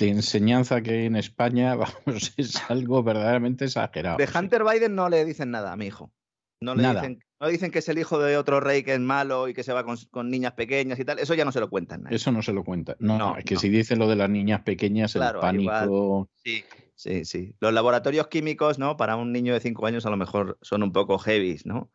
enseñanza 0.00 0.80
que 0.80 0.90
hay 0.90 1.06
en 1.06 1.14
España, 1.14 1.76
vamos, 2.06 2.34
es 2.36 2.60
algo 2.68 3.04
verdaderamente 3.04 3.66
exagerado. 3.66 4.16
De 4.16 4.28
Hunter 4.36 4.64
Biden 4.64 4.96
no 4.96 5.08
le 5.10 5.24
dicen 5.24 5.52
nada 5.52 5.70
a 5.72 5.76
mi 5.76 5.86
hijo. 5.86 6.12
No 6.60 6.74
le 6.74 6.92
Dicen, 6.92 7.20
no 7.40 7.48
dicen 7.48 7.70
que 7.70 7.80
es 7.80 7.88
el 7.88 7.98
hijo 7.98 8.18
de 8.18 8.36
otro 8.36 8.60
rey 8.60 8.82
que 8.82 8.94
es 8.94 9.00
malo 9.00 9.48
y 9.48 9.54
que 9.54 9.62
se 9.62 9.72
va 9.72 9.84
con, 9.84 10.30
niñas 10.30 10.52
pequeñas 10.52 10.98
y 10.98 11.04
tal. 11.04 11.18
Eso 11.18 11.34
ya 11.34 11.44
no 11.44 11.52
se 11.52 11.60
lo 11.60 11.68
cuentan. 11.68 12.04
Eso 12.10 12.32
no 12.32 12.42
se 12.42 12.52
lo 12.52 12.64
cuentan. 12.64 12.96
No, 12.98 13.36
es 13.36 13.44
que 13.44 13.56
si 13.56 13.68
dicen 13.68 13.98
lo 13.98 14.08
de 14.08 14.16
las 14.16 14.30
niñas 14.30 14.62
pequeñas, 14.62 15.14
el 15.16 15.22
pánico. 15.40 16.30
Sí. 16.42 16.64
Sí, 16.94 17.26
sí. 17.26 17.54
Los 17.60 17.74
laboratorios 17.74 18.28
químicos, 18.28 18.78
¿no? 18.78 18.96
Para 18.96 19.16
un 19.16 19.30
niño 19.30 19.52
de 19.52 19.60
cinco 19.60 19.86
años 19.86 20.06
a 20.06 20.10
lo 20.10 20.16
mejor 20.16 20.58
son 20.62 20.82
un 20.82 20.92
poco 20.92 21.18
heavy, 21.18 21.60
¿no? 21.64 21.90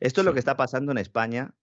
Esto 0.00 0.22
es 0.22 0.24
lo 0.24 0.32
que 0.32 0.38
está 0.38 0.56
pasando 0.56 0.92
en 0.92 0.98
España. 0.98 1.54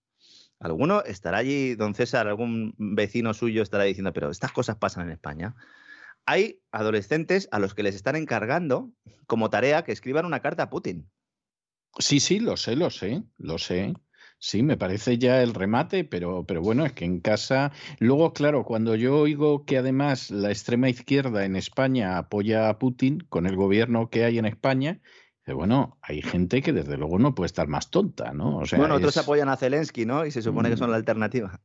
Alguno 0.59 1.03
estará 1.03 1.39
allí, 1.39 1.73
don 1.73 1.95
César, 1.95 2.27
algún 2.27 2.75
vecino 2.77 3.33
suyo 3.33 3.63
estará 3.63 3.83
diciendo, 3.83 4.13
pero 4.13 4.29
estas 4.29 4.51
cosas 4.51 4.77
pasan 4.77 5.07
en 5.07 5.11
España. 5.11 5.55
Hay 6.27 6.61
adolescentes 6.71 7.49
a 7.51 7.57
los 7.57 7.73
que 7.73 7.83
les 7.83 7.95
están 7.95 8.15
encargando 8.15 8.91
como 9.25 9.49
tarea 9.49 9.83
que 9.83 9.91
escriban 9.91 10.25
una 10.25 10.41
carta 10.41 10.63
a 10.63 10.69
Putin. 10.69 11.09
Sí, 11.99 12.19
sí, 12.19 12.39
lo 12.39 12.57
sé, 12.57 12.75
lo 12.75 12.89
sé, 12.89 13.23
lo 13.37 13.57
sé. 13.57 13.93
Sí, 14.39 14.61
me 14.63 14.77
parece 14.77 15.17
ya 15.17 15.41
el 15.41 15.53
remate, 15.53 16.03
pero, 16.03 16.45
pero 16.45 16.61
bueno, 16.61 16.85
es 16.85 16.93
que 16.93 17.05
en 17.05 17.19
casa. 17.21 17.71
Luego, 17.99 18.33
claro, 18.33 18.65
cuando 18.65 18.95
yo 18.95 19.17
oigo 19.19 19.63
que 19.65 19.77
además 19.77 20.31
la 20.31 20.49
extrema 20.49 20.89
izquierda 20.89 21.45
en 21.45 21.55
España 21.55 22.17
apoya 22.17 22.67
a 22.67 22.77
Putin 22.79 23.19
con 23.29 23.45
el 23.45 23.55
gobierno 23.55 24.09
que 24.09 24.25
hay 24.25 24.37
en 24.39 24.45
España, 24.45 25.01
bueno, 25.51 25.97
hay 26.01 26.21
gente 26.21 26.61
que 26.61 26.71
desde 26.71 26.95
luego 26.95 27.19
no 27.19 27.35
puede 27.35 27.47
estar 27.47 27.67
más 27.67 27.91
tonta, 27.91 28.31
¿no? 28.31 28.59
O 28.59 28.65
sea, 28.65 28.79
bueno, 28.79 28.95
otros 28.95 29.17
apoyan 29.17 29.49
a 29.49 29.57
Zelensky, 29.57 30.05
¿no? 30.05 30.25
Y 30.25 30.31
se 30.31 30.41
supone 30.41 30.69
que 30.69 30.77
son 30.77 30.89
la 30.89 30.95
mm. 30.95 30.99
alternativa. 30.99 31.59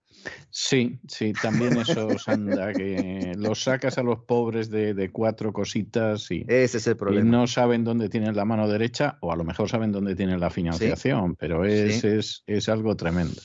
Sí, 0.50 0.98
sí, 1.06 1.32
también 1.40 1.76
eso 1.78 2.08
anda, 2.26 2.72
que 2.72 3.34
los 3.36 3.62
sacas 3.62 3.96
a 3.98 4.02
los 4.02 4.24
pobres 4.24 4.68
de, 4.68 5.10
cuatro 5.12 5.52
cositas 5.52 6.28
y, 6.32 6.44
Ese 6.48 6.78
es 6.78 6.86
el 6.88 6.96
problema. 6.96 7.26
y 7.26 7.30
no 7.30 7.46
saben 7.46 7.84
dónde 7.84 8.08
tienen 8.08 8.34
la 8.34 8.44
mano 8.44 8.66
derecha 8.66 9.16
o 9.20 9.32
a 9.32 9.36
lo 9.36 9.44
mejor 9.44 9.68
saben 9.68 9.92
dónde 9.92 10.16
tienen 10.16 10.40
la 10.40 10.50
financiación, 10.50 11.36
pero 11.36 11.64
es, 11.64 12.02
es, 12.02 12.42
es 12.46 12.68
algo 12.68 12.96
tremendo. 12.96 13.40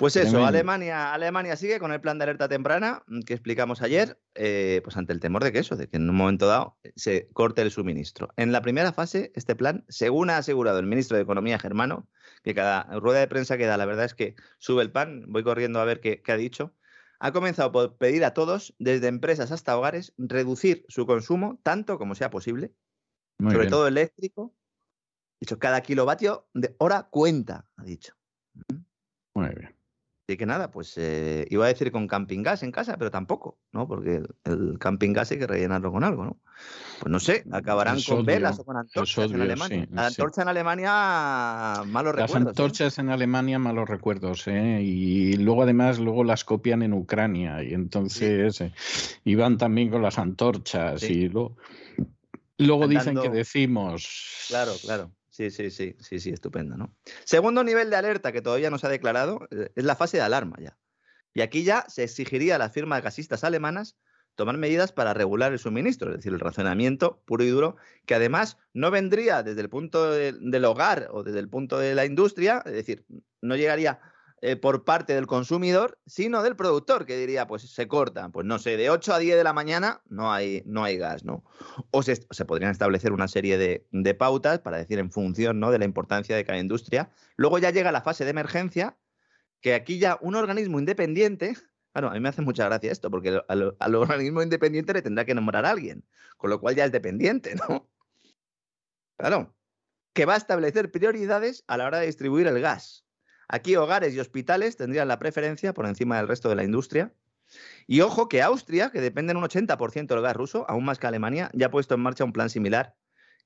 Pues 0.00 0.16
eso, 0.16 0.42
Alemania, 0.46 1.12
Alemania 1.12 1.56
sigue 1.56 1.78
con 1.78 1.92
el 1.92 2.00
plan 2.00 2.16
de 2.16 2.22
alerta 2.22 2.48
temprana 2.48 3.02
mm, 3.06 3.20
que 3.20 3.34
explicamos 3.34 3.82
ayer, 3.82 4.18
eh, 4.34 4.80
pues 4.82 4.96
ante 4.96 5.12
el 5.12 5.20
temor 5.20 5.44
de 5.44 5.52
que 5.52 5.58
eso, 5.58 5.76
de 5.76 5.88
que 5.88 5.98
en 5.98 6.08
un 6.08 6.16
momento 6.16 6.46
dado 6.46 6.78
se 6.96 7.28
corte 7.34 7.60
el 7.60 7.70
suministro. 7.70 8.30
En 8.38 8.50
la 8.50 8.62
primera 8.62 8.94
fase, 8.94 9.30
este 9.34 9.54
plan, 9.54 9.84
según 9.90 10.30
ha 10.30 10.38
asegurado 10.38 10.78
el 10.78 10.86
ministro 10.86 11.18
de 11.18 11.22
Economía 11.22 11.58
germano, 11.58 12.08
que 12.42 12.54
cada 12.54 12.84
rueda 12.98 13.20
de 13.20 13.28
prensa 13.28 13.58
que 13.58 13.66
da, 13.66 13.76
la 13.76 13.84
verdad 13.84 14.06
es 14.06 14.14
que 14.14 14.36
sube 14.58 14.82
el 14.82 14.90
pan, 14.90 15.26
voy 15.28 15.44
corriendo 15.44 15.80
a 15.80 15.84
ver 15.84 16.00
qué, 16.00 16.22
ha 16.28 16.36
dicho, 16.36 16.74
ha 17.18 17.32
comenzado 17.32 17.70
por 17.70 17.98
pedir 17.98 18.24
a 18.24 18.32
todos, 18.32 18.74
desde 18.78 19.08
empresas 19.08 19.52
hasta 19.52 19.76
hogares, 19.76 20.14
reducir 20.16 20.86
su 20.88 21.04
consumo 21.04 21.60
tanto 21.62 21.98
como 21.98 22.14
sea 22.14 22.30
posible, 22.30 22.72
sobre 23.38 23.66
todo 23.66 23.86
eléctrico. 23.86 24.54
Dicho, 25.40 25.58
cada 25.58 25.82
kilovatio 25.82 26.48
de 26.54 26.74
hora 26.78 27.08
cuenta, 27.10 27.68
ha 27.76 27.84
dicho. 27.84 28.14
Muy 29.34 29.48
bien. 29.48 29.79
Así 30.30 30.36
que 30.36 30.46
nada, 30.46 30.70
pues 30.70 30.96
eh, 30.96 31.44
iba 31.50 31.64
a 31.64 31.68
decir 31.68 31.90
con 31.90 32.06
camping 32.06 32.44
gas 32.44 32.62
en 32.62 32.70
casa, 32.70 32.96
pero 32.96 33.10
tampoco, 33.10 33.58
¿no? 33.72 33.88
Porque 33.88 34.22
el, 34.44 34.78
camping 34.78 35.12
gas 35.12 35.32
hay 35.32 35.40
que 35.40 35.46
rellenarlo 35.48 35.90
con 35.90 36.04
algo, 36.04 36.24
¿no? 36.24 36.36
Pues 37.00 37.10
no 37.10 37.18
sé, 37.18 37.42
acabarán 37.50 38.00
con 38.00 38.24
velas 38.24 38.60
o 38.60 38.64
con 38.64 38.76
antorchas 38.76 39.28
en 39.32 39.40
Alemania. 39.40 39.88
la 39.90 40.06
antorcha 40.06 40.42
en 40.42 40.48
Alemania, 40.48 41.82
malos 41.84 42.14
recuerdos. 42.14 42.30
Las 42.30 42.30
¿eh? 42.30 42.48
antorchas 42.48 42.98
en 43.00 43.08
Alemania, 43.08 43.58
malos 43.58 43.88
recuerdos, 43.88 44.46
¿eh? 44.46 44.80
Y 44.84 45.32
luego 45.32 45.64
además, 45.64 45.98
luego 45.98 46.22
las 46.22 46.44
copian 46.44 46.84
en 46.84 46.92
Ucrania 46.92 47.64
y 47.64 47.74
entonces 47.74 48.60
eh, 48.60 48.72
iban 49.24 49.58
también 49.58 49.90
con 49.90 50.00
las 50.00 50.16
antorchas 50.16 51.02
y 51.02 51.28
luego, 51.28 51.56
luego 52.56 52.86
dicen 52.86 53.20
que 53.20 53.30
decimos... 53.30 54.46
Claro, 54.46 54.74
claro. 54.80 55.10
Sí, 55.40 55.50
sí, 55.50 55.70
sí, 55.70 55.96
sí, 55.98 56.20
sí, 56.20 56.30
estupendo, 56.30 56.76
¿no? 56.76 56.94
Segundo 57.24 57.64
nivel 57.64 57.88
de 57.88 57.96
alerta 57.96 58.30
que 58.30 58.42
todavía 58.42 58.68
no 58.68 58.76
se 58.76 58.88
ha 58.88 58.90
declarado 58.90 59.48
eh, 59.50 59.70
es 59.74 59.84
la 59.84 59.96
fase 59.96 60.18
de 60.18 60.22
alarma 60.22 60.58
ya. 60.60 60.76
Y 61.32 61.40
aquí 61.40 61.64
ya 61.64 61.86
se 61.88 62.02
exigiría 62.02 62.56
a 62.56 62.58
las 62.58 62.72
firmas 62.72 63.02
gasistas 63.02 63.42
alemanas 63.42 63.96
tomar 64.34 64.58
medidas 64.58 64.92
para 64.92 65.14
regular 65.14 65.50
el 65.52 65.58
suministro, 65.58 66.10
es 66.10 66.18
decir, 66.18 66.34
el 66.34 66.40
razonamiento 66.40 67.22
puro 67.24 67.42
y 67.42 67.48
duro, 67.48 67.76
que 68.04 68.14
además 68.14 68.58
no 68.74 68.90
vendría 68.90 69.42
desde 69.42 69.62
el 69.62 69.70
punto 69.70 70.10
del 70.10 70.64
hogar 70.66 71.08
o 71.10 71.22
desde 71.22 71.38
el 71.38 71.48
punto 71.48 71.78
de 71.78 71.94
la 71.94 72.04
industria, 72.04 72.62
es 72.66 72.74
decir, 72.74 73.06
no 73.40 73.56
llegaría 73.56 73.98
eh, 74.42 74.56
por 74.56 74.84
parte 74.84 75.14
del 75.14 75.26
consumidor, 75.26 75.98
sino 76.06 76.42
del 76.42 76.56
productor, 76.56 77.04
que 77.04 77.18
diría, 77.18 77.46
pues 77.46 77.60
se 77.70 77.88
corta, 77.88 78.30
pues 78.30 78.46
no 78.46 78.58
sé, 78.58 78.78
de 78.78 78.88
8 78.88 79.12
a 79.12 79.18
10 79.18 79.36
de 79.36 79.44
la 79.44 79.52
mañana 79.52 80.00
no 80.08 80.32
hay, 80.32 80.62
no 80.64 80.82
hay 80.82 80.96
gas, 80.96 81.26
¿no? 81.26 81.44
O 81.90 82.02
se, 82.02 82.16
podrían 82.46 82.70
establecer 82.70 83.12
una 83.12 83.28
serie 83.28 83.58
de, 83.58 84.14
pautas 84.14 84.60
para 84.60 84.78
decir 84.78 84.98
en 84.98 85.10
función 85.10 85.60
¿no? 85.60 85.70
de 85.70 85.78
la 85.78 85.84
importancia 85.84 86.34
de 86.34 86.44
cada 86.46 86.58
industria. 86.58 87.10
Luego 87.36 87.58
ya 87.58 87.70
llega 87.70 87.92
la 87.92 88.00
fase 88.00 88.24
de 88.24 88.30
emergencia, 88.30 88.96
que 89.60 89.74
aquí 89.74 89.98
ya 89.98 90.18
un 90.22 90.34
organismo 90.34 90.78
independiente, 90.78 91.54
claro, 91.92 92.08
a 92.08 92.14
mí 92.14 92.20
me 92.20 92.30
hace 92.30 92.40
mucha 92.40 92.64
gracia 92.64 92.90
esto, 92.90 93.10
porque 93.10 93.42
al, 93.46 93.76
al 93.78 93.94
organismo 93.94 94.42
independiente 94.42 94.94
le 94.94 95.02
tendrá 95.02 95.26
que 95.26 95.34
nombrar 95.34 95.66
a 95.66 95.70
alguien, 95.70 96.06
con 96.38 96.48
lo 96.48 96.60
cual 96.60 96.74
ya 96.74 96.86
es 96.86 96.92
dependiente, 96.92 97.56
¿no? 97.68 97.90
Claro, 99.18 99.54
que 100.14 100.24
va 100.24 100.32
a 100.32 100.38
establecer 100.38 100.90
prioridades 100.90 101.62
a 101.66 101.76
la 101.76 101.84
hora 101.84 101.98
de 101.98 102.06
distribuir 102.06 102.46
el 102.46 102.58
gas. 102.62 103.04
Aquí 103.52 103.74
hogares 103.74 104.14
y 104.14 104.20
hospitales 104.20 104.76
tendrían 104.76 105.08
la 105.08 105.18
preferencia 105.18 105.74
por 105.74 105.86
encima 105.86 106.16
del 106.16 106.28
resto 106.28 106.48
de 106.48 106.54
la 106.54 106.62
industria. 106.62 107.12
Y 107.88 108.00
ojo 108.00 108.28
que 108.28 108.42
Austria, 108.42 108.90
que 108.90 109.00
depende 109.00 109.32
en 109.32 109.38
un 109.38 109.42
80% 109.42 110.06
del 110.06 110.22
gas 110.22 110.36
ruso, 110.36 110.64
aún 110.68 110.84
más 110.84 111.00
que 111.00 111.08
Alemania, 111.08 111.50
ya 111.52 111.66
ha 111.66 111.70
puesto 111.70 111.94
en 111.94 112.00
marcha 112.00 112.22
un 112.22 112.32
plan 112.32 112.48
similar 112.48 112.94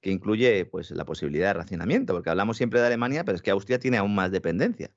que 0.02 0.10
incluye 0.10 0.66
pues, 0.66 0.90
la 0.90 1.06
posibilidad 1.06 1.48
de 1.48 1.54
racionamiento, 1.54 2.12
porque 2.12 2.28
hablamos 2.28 2.58
siempre 2.58 2.80
de 2.80 2.86
Alemania, 2.86 3.24
pero 3.24 3.36
es 3.36 3.40
que 3.40 3.50
Austria 3.50 3.78
tiene 3.78 3.96
aún 3.96 4.14
más 4.14 4.30
dependencia 4.30 4.90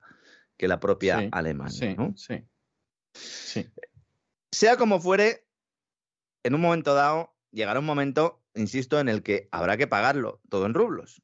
que 0.57 0.67
la 0.67 0.81
propia 0.81 1.29
Alemania. 1.31 1.71
Sí, 1.71 2.43
sí, 3.13 3.65
Sea 4.51 4.75
como 4.75 4.99
fuere, 4.99 5.47
en 6.43 6.53
un 6.53 6.59
momento 6.59 6.93
dado 6.93 7.33
llegará 7.51 7.79
un 7.79 7.85
momento, 7.85 8.43
insisto, 8.55 8.99
en 8.99 9.07
el 9.07 9.23
que 9.23 9.47
habrá 9.51 9.77
que 9.77 9.87
pagarlo 9.87 10.41
todo 10.49 10.65
en 10.65 10.73
rublos. 10.73 11.21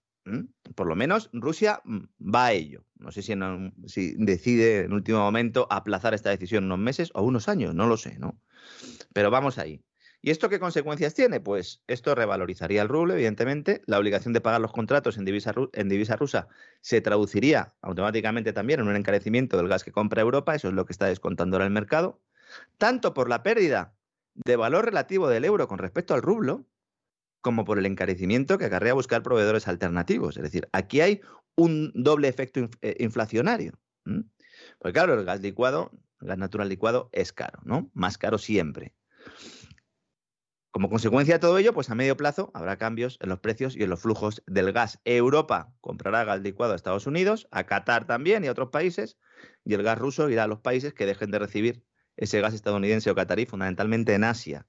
Por 0.76 0.88
lo 0.88 0.96
menos 0.96 1.30
Rusia 1.34 1.82
mm, 1.84 2.00
va 2.34 2.48
a 2.48 2.52
ello. 2.54 2.86
No 2.96 3.12
sé 3.12 3.22
si, 3.22 4.16
decide 4.18 4.82
en 4.82 4.94
último 4.94 5.20
momento 5.20 5.68
aplazar 5.70 6.14
esta 6.14 6.30
decisión 6.30 6.66
unos 6.66 6.80
meses 6.80 7.12
o 7.14 7.24
unos 7.24 7.50
años, 7.50 7.76
no 7.76 7.88
lo 7.88 7.98
sé, 7.98 8.18
¿no? 8.18 8.40
Pero 9.14 9.30
vamos 9.30 9.58
ahí. 9.58 9.84
¿Y 10.22 10.32
esto 10.32 10.48
qué 10.48 10.58
consecuencias 10.58 11.14
tiene? 11.14 11.42
Pues 11.42 11.84
esto 11.88 12.16
revalorizaría 12.16 12.82
el 12.82 12.88
rublo, 12.88 13.14
evidentemente. 13.14 13.82
La 13.88 14.00
obligación 14.00 14.34
de 14.34 14.40
pagar 14.40 14.62
los 14.62 14.72
contratos 14.72 15.18
en 15.18 15.26
divisa, 15.26 15.54
en 15.74 15.90
divisa 15.90 16.16
rusa 16.16 16.48
se 16.80 17.02
traduciría 17.02 17.74
automáticamente 17.82 18.54
también 18.54 18.80
en 18.80 18.88
un 18.88 18.96
encarecimiento 18.96 19.58
del 19.58 19.68
gas 19.68 19.84
que 19.84 19.92
compra 19.92 20.22
Europa. 20.22 20.56
Eso 20.56 20.70
es 20.70 20.74
lo 20.74 20.86
que 20.86 20.94
está 20.94 21.08
descontando 21.08 21.58
ahora 21.58 21.66
el 21.66 21.74
mercado. 21.74 22.22
Tanto 22.78 23.14
por 23.14 23.28
la 23.28 23.44
pérdida 23.44 23.94
de 24.34 24.56
valor 24.56 24.86
relativo 24.86 25.28
del 25.28 25.44
euro 25.44 25.68
con 25.68 25.78
respecto 25.78 26.14
al 26.14 26.22
rublo, 26.22 26.66
como 27.44 27.66
por 27.66 27.78
el 27.78 27.86
encarecimiento 27.86 28.58
que 28.58 28.66
acarrea 28.66 28.94
buscar 28.94 29.22
proveedores 29.22 29.68
alternativos. 29.68 30.38
Es 30.38 30.44
decir, 30.44 30.70
aquí 30.72 31.02
hay 31.02 31.22
un 31.56 31.92
doble 31.94 32.30
efecto 32.30 32.70
eh, 32.82 32.96
inflacionario. 33.00 33.74
Porque 34.80 34.94
claro, 34.94 35.14
el 35.14 35.26
gas 35.26 35.42
licuado, 35.42 35.92
el 36.22 36.30
gas 36.30 36.38
natural 36.38 36.70
licuado 36.70 37.10
es 37.12 37.34
caro, 37.34 37.60
¿no? 37.66 37.92
Más 37.94 38.18
caro 38.18 38.38
siempre. 38.38 38.96
Como 40.72 40.90
consecuencia 40.90 41.36
de 41.36 41.40
todo 41.40 41.58
ello, 41.58 41.74
pues 41.74 41.90
a 41.90 41.96
medio 41.96 42.16
plazo 42.16 42.50
habrá 42.54 42.78
cambios 42.78 43.20
en 43.22 43.28
los 43.30 43.40
precios 43.40 43.76
y 43.76 43.84
en 43.84 43.90
los 43.90 44.02
flujos 44.02 44.42
del 44.48 44.72
gas. 44.72 45.02
Europa 45.04 45.76
comprará 45.82 46.24
gas 46.24 46.42
licuado 46.42 46.72
a 46.72 46.76
Estados 46.78 47.06
Unidos, 47.08 47.50
a 47.52 47.66
Qatar 47.66 48.08
también 48.08 48.46
y 48.46 48.48
a 48.48 48.52
otros 48.52 48.70
países, 48.70 49.18
y 49.66 49.74
el 49.74 49.84
gas 49.84 50.00
ruso 50.00 50.30
irá 50.30 50.46
a 50.46 50.48
los 50.48 50.62
países 50.62 50.94
que 50.94 51.06
dejen 51.06 51.30
de 51.30 51.40
recibir 51.40 51.84
ese 52.16 52.40
gas 52.40 52.54
estadounidense 52.54 53.12
o 53.12 53.16
catarí, 53.16 53.46
fundamentalmente 53.46 54.14
en 54.14 54.24
Asia. 54.24 54.66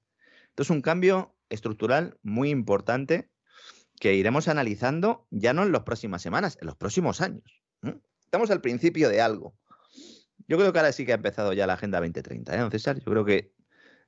Entonces, 0.49 0.71
un 0.71 0.81
cambio 0.81 1.34
estructural 1.49 2.17
muy 2.23 2.49
importante 2.49 3.29
que 3.99 4.13
iremos 4.15 4.47
analizando 4.47 5.27
ya 5.31 5.53
no 5.53 5.63
en 5.63 5.71
las 5.71 5.83
próximas 5.83 6.21
semanas, 6.21 6.57
en 6.61 6.67
los 6.67 6.75
próximos 6.75 7.21
años. 7.21 7.61
Estamos 8.19 8.51
al 8.51 8.61
principio 8.61 9.09
de 9.09 9.21
algo. 9.21 9.55
Yo 10.47 10.57
creo 10.57 10.73
que 10.73 10.79
ahora 10.79 10.91
sí 10.91 11.05
que 11.05 11.13
ha 11.13 11.15
empezado 11.15 11.53
ya 11.53 11.65
la 11.67 11.73
Agenda 11.73 11.99
2030, 11.99 12.55
¿eh, 12.55 12.71
César? 12.71 12.99
Yo 12.99 13.11
creo 13.11 13.25
que 13.25 13.53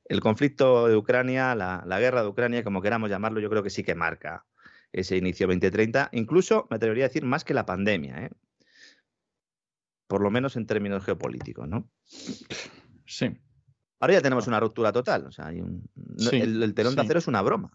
el 0.06 0.22
conflicto 0.22 0.88
de 0.88 0.96
Ucrania, 0.96 1.56
la, 1.56 2.00
guerra 2.00 2.22
de 2.22 2.28
Ucrania, 2.28 2.64
como 2.64 2.82
queramos 2.82 3.10
llamarlo, 3.10 3.40
yo 3.40 3.50
creo 3.50 3.64
que 3.64 3.70
sí 3.70 3.84
que 3.84 3.96
marca 3.96 4.46
ese 4.92 5.18
inicio 5.18 5.48
2030, 5.48 6.10
incluso 6.14 6.68
me 6.70 6.78
atrevería 6.78 7.06
a 7.06 7.08
decir 7.08 7.26
más 7.26 7.44
que 7.44 7.54
la 7.54 7.66
pandemia, 7.66 8.26
¿eh? 8.26 8.30
por 10.08 10.22
lo 10.22 10.32
menos 10.32 10.56
en 10.56 10.66
términos 10.66 11.04
geopolíticos, 11.04 11.68
¿no? 11.68 11.90
Sí. 13.06 13.38
Ahora 14.00 14.14
ya 14.14 14.22
tenemos 14.22 14.48
una 14.48 14.60
ruptura 14.60 14.92
total. 14.92 15.26
O 15.26 15.32
sea, 15.32 15.50
el, 15.50 16.74
telón 16.76 16.96
de 16.96 17.02
acero 17.02 17.20
es 17.20 17.28
una 17.28 17.42
broma. 17.42 17.72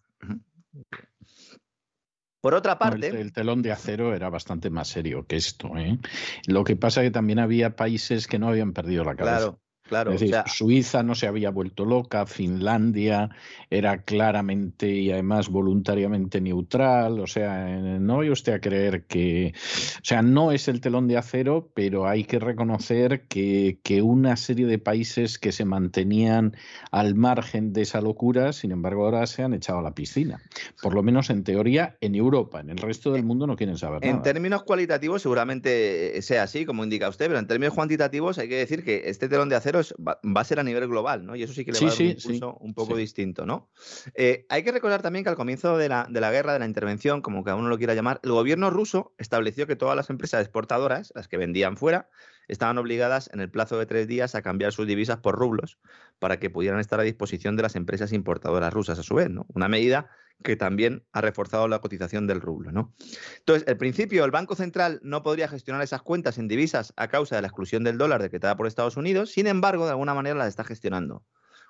Por 2.41 2.55
otra 2.55 2.79
parte. 2.79 3.09
El, 3.09 3.33
telón 3.33 3.63
de 3.63 3.73
acero 3.73 4.15
era 4.15 4.29
bastante 4.29 4.71
más 4.71 4.89
serio 4.89 5.27
que 5.27 5.37
esto. 5.37 5.77
¿eh? 5.77 5.99
Lo 6.47 6.65
que 6.65 6.77
pasa 6.77 7.01
es 7.01 7.09
que 7.09 7.13
también 7.13 7.39
había 7.39 7.77
países 7.77 8.27
que 8.27 8.39
no 8.39 8.49
habían 8.49 8.73
perdido 8.73 9.05
la 9.05 9.15
cabeza. 9.15 9.37
Claro. 9.37 9.61
Claro, 9.93 10.17
Suiza 10.47 11.03
no 11.03 11.15
se 11.15 11.27
había 11.27 11.51
vuelto 11.51 11.85
loca, 11.85 12.25
Finlandia 12.25 13.29
era 13.69 13.99
claramente 13.99 14.89
y 14.89 15.13
además 15.13 15.51
voluntariamente 15.51 16.41
neutral, 16.41 17.21
o 17.21 17.27
sea, 17.27 17.67
no 17.67 18.17
vaya 18.17 18.33
usted 18.33 18.55
a 18.55 18.61
creer 18.61 19.05
que, 19.05 19.53
o 19.55 20.01
sea, 20.03 20.23
no 20.23 20.51
es 20.51 20.67
el 20.69 20.81
telón 20.81 21.09
de 21.09 21.19
acero, 21.19 21.69
pero 21.75 22.09
hay 22.09 22.25
que 22.25 22.39
reconocer 22.39 23.27
que, 23.29 23.81
que 23.83 24.01
una 24.01 24.37
serie 24.37 24.65
de 24.65 24.79
países 24.79 25.39
que 25.39 25.53
se 25.53 25.67
mantenían 25.67 26.57
al 26.91 27.15
margen 27.15 27.75
de 27.75 27.83
esa 27.83 28.01
locura, 28.01 28.55
sin 28.55 28.73
embargo, 28.73 29.05
ahora 29.05 29.27
se 29.27 29.43
han 29.43 29.53
echado 29.53 29.81
a 29.81 29.83
la 29.83 29.95
piscina, 29.95 30.41
por 30.81 30.95
lo 30.95 31.03
menos 31.03 31.29
en 31.29 31.45
teoría 31.45 31.99
en 32.01 32.15
Europa, 32.15 32.61
en 32.61 32.71
el 32.71 32.79
resto 32.79 33.13
del 33.13 33.25
mundo 33.25 33.47
no 33.47 33.57
quieren 33.57 33.77
saber 33.77 34.01
nada. 34.01 34.11
En 34.11 34.23
términos 34.23 34.63
cualitativos 34.63 35.21
seguramente 35.21 36.23
sea 36.23 36.45
así, 36.45 36.65
como 36.65 36.83
indica 36.83 37.11
usted, 37.11 37.27
pero 37.27 37.39
en 37.39 37.47
términos 37.47 37.75
cuantitativos 37.75 38.39
hay 38.39 38.49
que 38.49 38.57
decir 38.57 38.85
que 38.85 39.03
este 39.11 39.29
telón 39.29 39.51
de 39.51 39.57
acero 39.57 39.82
va, 39.99 40.19
a 40.41 40.45
ser 40.45 40.61
a 40.61 40.63
nivel 40.63 40.89
global, 40.89 41.25
¿no? 41.25 41.37
Y 41.37 41.43
eso 41.43 41.53
sí 41.53 41.65
que 41.65 41.73
le 41.73 41.81
va 41.81 41.87
a 41.87 41.91
dar 41.91 42.01
un 42.01 42.07
impulso 42.07 42.57
un 42.61 42.75
poco 42.75 42.97
distinto, 42.97 43.47
¿no? 43.47 43.71
Eh, 44.15 44.47
hay 44.49 44.63
que 44.63 44.73
recordar 44.73 45.03
también 45.03 45.25
que 45.25 45.31
al 45.31 45.37
comienzo 45.37 45.77
de 45.77 45.89
la, 45.89 46.07
de 46.09 46.21
la, 46.21 46.31
guerra, 46.31 46.53
de 46.53 46.59
la 46.59 46.67
intervención, 46.67 47.23
como 47.23 47.45
cada 47.45 47.57
uno 47.57 47.69
lo 47.69 47.79
quiera 47.79 47.95
llamar, 47.95 48.21
el 48.23 48.33
gobierno 48.33 48.71
ruso 48.71 49.15
estableció 49.19 49.67
que 49.67 49.77
todas 49.77 49.97
las 49.97 50.11
empresas 50.11 50.43
exportadoras, 50.43 51.13
las 51.15 51.29
que 51.29 51.37
vendían 51.37 51.77
fuera, 51.77 52.09
estaban 52.49 52.79
obligadas 52.79 53.31
en 53.33 53.41
el 53.41 53.51
plazo 53.51 53.79
de 53.79 53.87
tres 53.87 54.07
días 54.09 54.35
a 54.35 54.43
cambiar 54.43 54.73
sus 54.73 54.87
divisas 54.87 55.19
por 55.19 55.37
rublos 55.37 55.79
para 56.19 56.39
que 56.39 56.51
pudieran 56.51 56.81
estar 56.81 57.01
a 57.01 57.03
disposición 57.05 57.57
de 57.57 57.63
las 57.63 57.77
empresas 57.77 58.13
importadoras 58.13 58.73
rusas 58.73 58.99
a 58.99 59.03
su 59.03 59.15
vez, 59.15 59.31
¿no? 59.31 59.47
Una 59.55 59.69
medida 59.69 60.11
que 60.43 60.57
también 60.57 61.05
ha 61.13 61.21
reforzado 61.21 61.69
la 61.69 61.81
cotización 61.81 62.27
del 62.27 62.41
rublo, 62.41 62.73
¿no? 62.73 62.95
Entonces, 63.39 63.67
el 63.69 63.77
principio, 63.77 64.25
el 64.25 64.31
Banco 64.31 64.55
Central 64.55 65.01
no 65.03 65.23
podría 65.23 65.49
gestionar 65.49 65.83
esas 65.83 66.03
cuentas 66.03 66.39
en 66.39 66.49
divisas 66.49 66.93
a 66.97 67.09
causa 67.09 67.37
de 67.37 67.43
la 67.43 67.49
exclusión 67.49 67.85
del 67.85 67.99
dólar 67.99 68.23
decretada 68.23 68.57
por 68.57 68.67
Estados 68.67 68.97
Unidos, 68.97 69.31
sin 69.31 69.47
embargo, 69.47 69.85
de 69.85 69.93
alguna 69.93 70.15
manera 70.15 70.37
las 70.37 70.49
está 70.49 70.65
gestionando. 70.65 71.25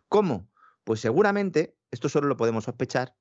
¿Cómo? 0.08 0.48
Pues 0.84 1.00
seguramente, 1.00 1.76
esto 1.90 2.08
solo 2.08 2.28
lo 2.28 2.36
podemos 2.36 2.64
sospechar 2.64 3.14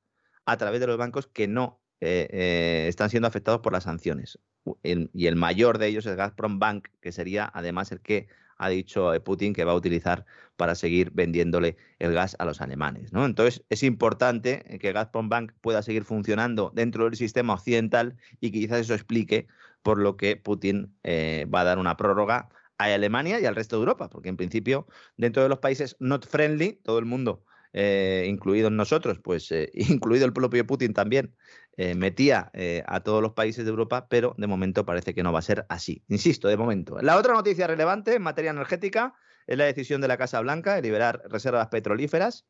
a 0.46 0.58
través 0.58 0.80
de 0.80 0.88
los 0.88 0.98
bancos 0.98 1.28
que 1.28 1.48
no 1.48 1.82
eh, 2.00 2.28
eh, 2.32 2.86
están 2.88 3.10
siendo 3.10 3.28
afectados 3.28 3.62
por 3.62 3.74
las 3.74 3.84
sanciones. 3.84 4.40
y 4.84 5.28
el 5.28 5.36
mayor 5.36 5.78
de 5.78 5.88
ellos 5.88 6.06
es 6.06 6.16
Gazprom 6.16 6.60
Bank, 6.60 6.88
que 7.00 7.12
sería 7.12 7.50
además 7.54 7.92
el 7.92 8.02
que 8.02 8.28
ha 8.62 8.70
dicho 8.70 9.14
eh, 9.14 9.20
Putin 9.20 9.54
que 9.54 9.66
va 9.66 9.72
a 9.72 9.76
utilizar 9.76 10.26
para 10.56 10.76
seguir 10.76 11.12
vendiéndole 11.12 11.78
el 11.98 12.14
gas 12.14 12.36
a 12.38 12.46
los 12.46 12.62
alemanes. 12.62 13.12
¿no? 13.12 13.26
Entonces, 13.26 13.64
es 13.70 13.82
importante 13.82 14.78
que 14.80 14.94
Gazprom 14.94 15.30
Bank 15.30 15.54
pueda 15.62 15.82
seguir 15.82 16.04
funcionando 16.04 16.72
dentro 16.74 17.06
del 17.06 17.16
sistema 17.16 17.56
occidental 17.56 18.16
y 18.40 18.52
quizás 18.52 18.82
eso 18.82 18.94
explique 18.94 19.48
por 19.82 19.98
lo 19.98 20.16
que 20.16 20.36
Putin 20.36 20.96
eh, 21.04 21.48
va 21.54 21.62
a 21.62 21.64
dar 21.64 21.80
una 21.80 21.98
prórroga 21.98 22.50
a 22.78 22.86
Alemania 22.86 23.40
y 23.40 23.46
al 23.46 23.56
resto 23.56 23.78
de 23.78 23.82
Europa, 23.82 24.10
porque 24.10 24.30
en 24.30 24.38
principio, 24.38 24.88
dentro 25.18 25.42
de 25.42 25.50
los 25.50 25.58
países 25.58 25.96
not 26.00 26.28
friendly, 26.28 26.80
todo 26.84 27.00
el 27.00 27.06
mundo 27.06 27.44
eh, 27.74 28.26
incluidos 28.28 28.72
nosotros, 28.72 29.20
pues 29.20 29.52
eh, 29.52 29.70
incluido 29.74 30.26
el 30.26 30.34
propio 30.34 30.66
Putin 30.66 30.94
también, 30.94 31.36
eh, 31.78 31.96
metía 31.96 32.52
a 32.86 33.00
todos 33.00 33.22
los 33.22 33.32
países 33.32 33.64
de 33.64 33.70
Europa, 33.70 34.08
pero 34.10 34.36
de 34.38 34.46
momento 34.46 34.86
parece 34.86 35.14
que 35.14 35.24
no 35.24 35.32
va 35.32 35.40
a 35.40 35.44
ser 35.44 35.66
así. 35.70 36.04
Insisto, 36.10 36.48
de 36.48 36.58
momento. 36.58 36.98
La 37.02 37.18
otra 37.18 37.34
noticia 37.34 37.66
relevante 37.66 38.16
en 38.16 38.22
materia 38.22 38.52
energética 38.52 39.16
es 39.48 39.58
la 39.58 39.66
decisión 39.66 40.02
de 40.02 40.08
la 40.08 40.18
Casa 40.18 40.42
Blanca 40.42 40.76
de 40.76 40.82
liberar 40.82 41.24
reservas 41.30 41.70
petrolíferas, 41.70 42.46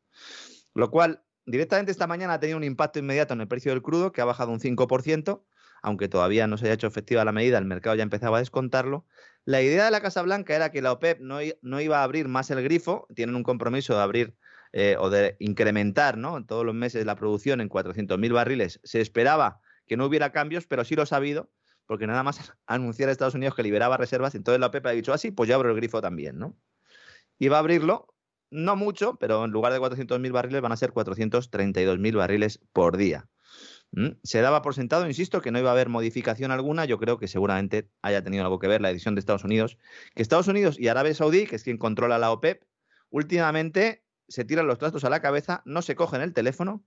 lo 0.74 0.90
cual 0.90 1.22
directamente 1.46 1.92
esta 1.92 2.06
mañana 2.06 2.34
ha 2.34 2.40
tenido 2.40 2.58
un 2.58 2.64
impacto 2.64 2.98
inmediato 2.98 3.32
en 3.34 3.40
el 3.40 3.48
precio 3.48 3.72
del 3.72 3.82
crudo, 3.82 4.12
que 4.12 4.20
ha 4.20 4.24
bajado 4.24 4.50
un 4.50 4.60
5%, 4.60 5.44
aunque 5.82 6.08
todavía 6.08 6.46
no 6.46 6.58
se 6.58 6.66
haya 6.66 6.74
hecho 6.74 6.86
efectiva 6.88 7.24
la 7.24 7.32
medida, 7.32 7.58
el 7.58 7.64
mercado 7.64 7.96
ya 7.96 8.02
empezaba 8.02 8.36
a 8.36 8.40
descontarlo. 8.40 9.06
La 9.44 9.62
idea 9.62 9.84
de 9.84 9.90
la 9.90 10.00
Casa 10.00 10.22
Blanca 10.22 10.54
era 10.54 10.70
que 10.70 10.82
la 10.82 10.92
OPEP 10.92 11.20
no, 11.20 11.38
no 11.62 11.80
iba 11.80 12.00
a 12.00 12.04
abrir 12.04 12.28
más 12.28 12.50
el 12.50 12.62
grifo, 12.62 13.06
tienen 13.14 13.34
un 13.34 13.42
compromiso 13.42 13.94
de 13.94 14.02
abrir 14.02 14.36
eh, 14.72 14.96
o 14.98 15.10
de 15.10 15.36
incrementar 15.38 16.16
¿no? 16.16 16.44
todos 16.46 16.64
los 16.64 16.74
meses 16.74 17.04
la 17.04 17.16
producción 17.16 17.60
en 17.60 17.68
400.000 17.68 18.32
barriles. 18.32 18.80
Se 18.84 19.00
esperaba 19.00 19.60
que 19.86 19.96
no 19.96 20.06
hubiera 20.06 20.32
cambios, 20.32 20.66
pero 20.66 20.84
sí 20.84 20.96
lo 20.96 21.02
ha 21.02 21.16
habido, 21.16 21.50
porque 21.86 22.06
nada 22.06 22.22
más 22.22 22.54
anunciar 22.66 23.08
a 23.08 23.12
Estados 23.12 23.34
Unidos 23.34 23.54
que 23.54 23.62
liberaba 23.62 23.96
reservas, 23.96 24.34
entonces 24.34 24.60
la 24.60 24.66
OPEP 24.66 24.86
ha 24.86 24.90
dicho 24.90 25.12
así, 25.12 25.28
ah, 25.28 25.32
pues 25.36 25.48
ya 25.48 25.56
abro 25.56 25.70
el 25.70 25.76
grifo 25.76 26.00
también. 26.00 26.38
¿no? 26.38 26.56
Y 27.38 27.48
va 27.48 27.56
a 27.56 27.60
abrirlo, 27.60 28.14
no 28.50 28.76
mucho, 28.76 29.16
pero 29.16 29.44
en 29.44 29.50
lugar 29.50 29.72
de 29.72 29.80
400.000 29.80 30.32
barriles 30.32 30.62
van 30.62 30.72
a 30.72 30.76
ser 30.76 30.92
432.000 30.92 32.16
barriles 32.16 32.60
por 32.72 32.96
día. 32.96 33.28
¿Mm? 33.92 34.12
Se 34.22 34.40
daba 34.40 34.62
por 34.62 34.74
sentado, 34.74 35.06
insisto, 35.06 35.42
que 35.42 35.50
no 35.50 35.58
iba 35.58 35.68
a 35.68 35.72
haber 35.72 35.90
modificación 35.90 36.50
alguna. 36.50 36.86
Yo 36.86 36.98
creo 36.98 37.18
que 37.18 37.28
seguramente 37.28 37.90
haya 38.00 38.24
tenido 38.24 38.44
algo 38.44 38.58
que 38.58 38.68
ver 38.68 38.80
la 38.80 38.88
decisión 38.88 39.14
de 39.14 39.20
Estados 39.20 39.44
Unidos. 39.44 39.76
Que 40.14 40.22
Estados 40.22 40.48
Unidos 40.48 40.80
y 40.80 40.88
Arabia 40.88 41.14
Saudí, 41.14 41.46
que 41.46 41.56
es 41.56 41.62
quien 41.62 41.76
controla 41.76 42.18
la 42.18 42.30
OPEP, 42.32 42.64
últimamente 43.10 44.01
se 44.32 44.46
tiran 44.46 44.66
los 44.66 44.78
trastos 44.78 45.04
a 45.04 45.10
la 45.10 45.20
cabeza, 45.20 45.62
no 45.66 45.82
se 45.82 45.94
cogen 45.94 46.22
el 46.22 46.32
teléfono 46.32 46.82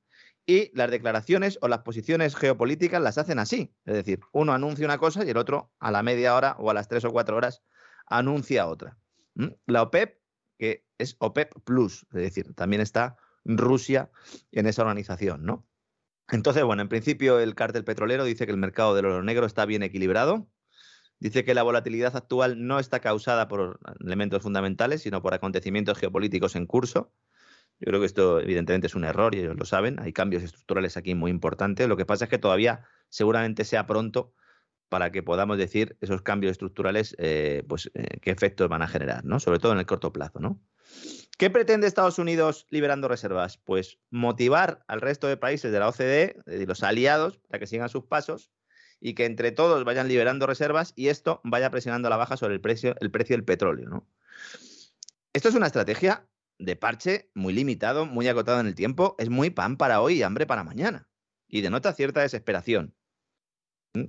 y 0.48 0.76
las 0.76 0.90
declaraciones 0.90 1.60
o 1.62 1.68
las 1.68 1.80
posiciones 1.84 2.36
geopolíticas 2.36 3.02
las 3.02 3.20
hacen 3.20 3.38
así. 3.38 3.72
Es 3.86 3.94
decir, 3.94 4.22
uno 4.32 4.54
anuncia 4.54 4.86
una 4.86 4.98
cosa 4.98 5.24
y 5.24 5.30
el 5.30 5.38
otro 5.38 5.72
a 5.80 5.92
la 5.92 6.02
media 6.02 6.36
hora 6.36 6.56
o 6.58 6.72
a 6.72 6.74
las 6.74 6.88
tres 6.88 7.06
o 7.06 7.12
cuatro 7.12 7.38
horas 7.38 7.62
anuncia 8.08 8.66
otra. 8.66 8.98
¿Mm? 9.36 9.50
La 9.68 9.84
OPEP, 9.84 10.18
que 10.58 10.86
es 10.98 11.16
OPEP 11.20 11.54
Plus, 11.64 12.08
es 12.14 12.22
decir, 12.22 12.56
también 12.56 12.82
está 12.82 13.18
Rusia 13.44 14.10
en 14.52 14.66
esa 14.66 14.82
organización, 14.82 15.46
¿no? 15.46 15.68
Entonces, 16.32 16.64
bueno, 16.64 16.82
en 16.82 16.90
principio 16.90 17.40
el 17.40 17.54
cártel 17.54 17.84
petrolero 17.84 18.24
dice 18.24 18.48
que 18.48 18.52
el 18.52 18.58
mercado 18.58 18.96
del 18.96 19.06
oro 19.06 19.22
negro 19.22 19.46
está 19.46 19.68
bien 19.68 19.84
equilibrado. 19.84 20.48
Dice 21.20 21.46
que 21.46 21.54
la 21.54 21.64
volatilidad 21.64 22.16
actual 22.16 22.66
no 22.66 22.80
está 22.80 23.00
causada 23.00 23.48
por 23.48 23.80
elementos 24.00 24.42
fundamentales, 24.42 25.04
sino 25.04 25.22
por 25.22 25.34
acontecimientos 25.34 25.98
geopolíticos 25.98 26.56
en 26.56 26.66
curso. 26.66 27.14
Yo 27.80 27.88
creo 27.88 28.00
que 28.00 28.06
esto 28.06 28.40
evidentemente 28.40 28.88
es 28.88 28.96
un 28.96 29.04
error 29.04 29.36
y 29.36 29.40
ellos 29.40 29.56
lo 29.58 29.66
saben. 29.66 30.00
Hay 30.00 30.14
cambios 30.14 30.44
estructurales 30.44 30.98
aquí 30.98 31.14
muy 31.14 31.30
importantes. 31.30 31.88
Lo 31.88 31.98
que 31.98 32.06
pasa 32.06 32.26
es 32.26 32.30
que 32.30 32.38
todavía 32.38 32.86
seguramente 33.10 33.66
sea 33.66 33.86
pronto 33.86 34.34
para 34.90 35.12
que 35.12 35.24
podamos 35.24 35.58
decir 35.58 35.98
esos 36.00 36.22
cambios 36.22 36.52
estructurales, 36.52 37.16
eh, 37.18 37.64
pues 37.68 37.92
eh, 37.96 38.20
qué 38.22 38.32
efectos 38.32 38.70
van 38.70 38.82
a 38.82 38.88
generar, 38.88 39.26
¿no? 39.26 39.40
Sobre 39.40 39.60
todo 39.60 39.74
en 39.74 39.80
el 39.80 39.86
corto 39.86 40.14
plazo, 40.14 40.40
¿no? 40.40 40.62
¿Qué 41.38 41.50
pretende 41.50 41.88
Estados 41.88 42.18
Unidos 42.20 42.66
liberando 42.70 43.08
reservas? 43.08 43.58
Pues 43.58 44.00
motivar 44.10 44.86
al 44.88 45.02
resto 45.02 45.28
de 45.28 45.36
países 45.36 45.72
de 45.72 45.80
la 45.80 45.90
OCDE, 45.90 46.38
de 46.46 46.66
los 46.66 46.84
aliados, 46.84 47.40
para 47.50 47.60
que 47.60 47.68
sigan 47.68 47.90
sus 47.90 48.06
pasos 48.06 48.52
y 49.02 49.16
que 49.16 49.26
entre 49.26 49.52
todos 49.52 49.84
vayan 49.84 50.08
liberando 50.08 50.48
reservas 50.48 50.94
y 50.96 51.10
esto 51.10 51.42
vaya 51.44 51.70
presionando 51.72 52.08
a 52.08 52.12
la 52.12 52.18
baja 52.18 52.38
sobre 52.38 52.54
el 52.54 52.62
precio, 52.62 52.96
el 53.02 53.12
precio 53.12 53.36
del 53.36 53.44
petróleo. 53.44 53.90
¿no? 53.90 54.08
Esto 55.34 55.50
es 55.50 55.56
una 55.56 55.68
estrategia 55.68 56.26
de 56.58 56.76
parche 56.76 57.30
muy 57.34 57.54
limitado, 57.54 58.06
muy 58.06 58.28
acotado 58.28 58.60
en 58.60 58.68
el 58.68 58.76
tiempo, 58.76 59.16
es 59.20 59.30
muy 59.30 59.50
pan 59.50 59.78
para 59.78 60.02
hoy 60.02 60.16
y 60.16 60.24
hambre 60.24 60.46
para 60.46 60.64
mañana 60.64 61.10
y 61.48 61.62
denota 61.62 61.94
cierta 61.94 62.22
desesperación. 62.22 62.96
¿Mm? 63.94 64.06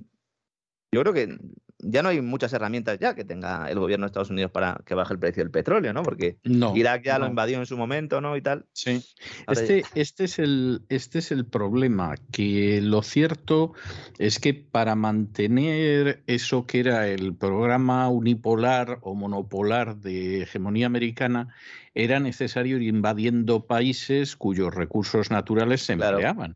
Yo 0.93 1.01
creo 1.01 1.13
que 1.13 1.37
ya 1.79 2.01
no 2.01 2.09
hay 2.09 2.21
muchas 2.21 2.51
herramientas 2.53 2.97
ya 2.99 3.13
que 3.13 3.23
tenga 3.23 3.69
el 3.69 3.79
gobierno 3.79 4.05
de 4.05 4.07
Estados 4.07 4.29
Unidos 4.29 4.51
para 4.51 4.81
que 4.85 4.95
baje 4.95 5.13
el 5.13 5.19
precio 5.19 5.43
del 5.43 5.51
petróleo, 5.51 5.93
¿no? 5.93 6.03
Porque 6.03 6.37
Irak 6.43 7.03
ya 7.03 7.19
lo 7.19 7.27
invadió 7.27 7.59
en 7.59 7.65
su 7.65 7.77
momento, 7.77 8.19
¿no? 8.19 8.35
Y 8.35 8.41
tal. 8.41 8.65
Sí. 8.73 9.03
Este, 9.47 9.83
este, 9.93 10.23
es 10.23 10.39
el, 10.39 10.81
este 10.89 11.19
es 11.19 11.31
el 11.31 11.45
problema, 11.45 12.15
que 12.31 12.81
lo 12.81 13.03
cierto 13.03 13.73
es 14.17 14.39
que 14.39 14.53
para 14.53 14.95
mantener 14.95 16.23
eso 16.25 16.65
que 16.65 16.79
era 16.79 17.07
el 17.07 17.35
programa 17.35 18.09
unipolar 18.09 18.99
o 19.01 19.13
monopolar 19.13 19.97
de 19.97 20.43
hegemonía 20.43 20.87
americana, 20.87 21.53
era 21.93 22.19
necesario 22.19 22.77
ir 22.77 22.83
invadiendo 22.83 23.65
países 23.65 24.35
cuyos 24.35 24.73
recursos 24.73 25.31
naturales 25.31 25.81
se 25.81 25.93
empleaban. 25.93 26.55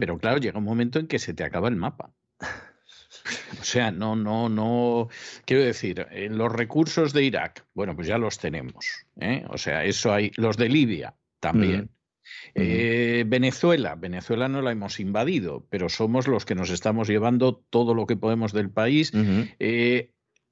Pero 0.00 0.18
claro, 0.18 0.38
llega 0.38 0.58
un 0.58 0.64
momento 0.64 0.98
en 0.98 1.06
que 1.06 1.18
se 1.18 1.34
te 1.34 1.44
acaba 1.44 1.68
el 1.68 1.76
mapa. 1.76 2.10
O 3.60 3.64
sea, 3.64 3.90
no, 3.90 4.16
no, 4.16 4.48
no. 4.48 5.08
Quiero 5.44 5.62
decir, 5.62 6.06
en 6.10 6.36
los 6.36 6.52
recursos 6.52 7.12
de 7.12 7.24
Irak, 7.24 7.64
bueno, 7.74 7.94
pues 7.96 8.06
ya 8.06 8.18
los 8.18 8.38
tenemos. 8.38 9.06
¿eh? 9.20 9.44
O 9.48 9.58
sea, 9.58 9.84
eso 9.84 10.12
hay. 10.12 10.30
Los 10.36 10.56
de 10.56 10.68
Libia 10.68 11.14
también. 11.40 11.90
Eh, 12.54 13.24
Venezuela, 13.26 13.96
Venezuela 13.96 14.48
no 14.48 14.62
la 14.62 14.72
hemos 14.72 14.98
invadido, 15.00 15.66
pero 15.68 15.88
somos 15.88 16.26
los 16.26 16.44
que 16.44 16.54
nos 16.54 16.70
estamos 16.70 17.08
llevando 17.08 17.56
todo 17.68 17.94
lo 17.94 18.06
que 18.06 18.16
podemos 18.16 18.52
del 18.52 18.70
país 18.70 19.12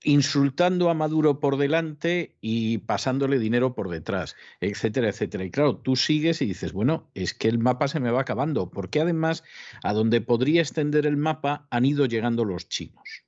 insultando 0.05 0.91
a 0.91 0.95
Maduro 0.95 1.41
por 1.41 1.57
delante 1.57 2.37
y 2.41 2.79
pasándole 2.79 3.39
dinero 3.39 3.75
por 3.75 3.89
detrás, 3.89 4.37
etcétera, 4.61 5.09
etcétera. 5.09 5.45
Y 5.45 5.51
claro, 5.51 5.77
tú 5.77 5.97
sigues 5.97 6.43
y 6.43 6.47
dices, 6.47 6.73
bueno, 6.73 7.11
es 7.15 7.35
que 7.35 7.49
el 7.49 7.59
mapa 7.59 7.89
se 7.89 8.01
me 8.01 8.11
va 8.11 8.23
acabando, 8.23 8.71
porque 8.71 9.01
además 9.01 9.45
a 9.83 9.93
donde 9.93 10.21
podría 10.21 10.61
extender 10.61 11.07
el 11.07 11.17
mapa 11.17 11.67
han 11.71 11.85
ido 11.85 12.07
llegando 12.07 12.45
los 12.45 12.69
chinos. 12.69 13.25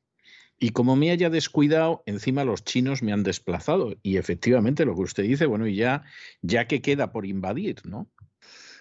Y 0.58 0.70
como 0.70 0.96
me 0.96 1.10
haya 1.10 1.30
descuidado, 1.30 2.02
encima 2.06 2.44
los 2.44 2.64
chinos 2.64 3.02
me 3.02 3.12
han 3.12 3.22
desplazado. 3.22 3.96
Y 4.02 4.16
efectivamente, 4.16 4.84
lo 4.84 4.94
que 4.94 5.02
usted 5.02 5.24
dice, 5.24 5.46
bueno, 5.46 5.66
y 5.66 5.74
ya, 5.74 6.04
ya 6.42 6.66
que 6.66 6.80
queda 6.80 7.12
por 7.12 7.26
invadir, 7.26 7.84
¿no? 7.84 8.08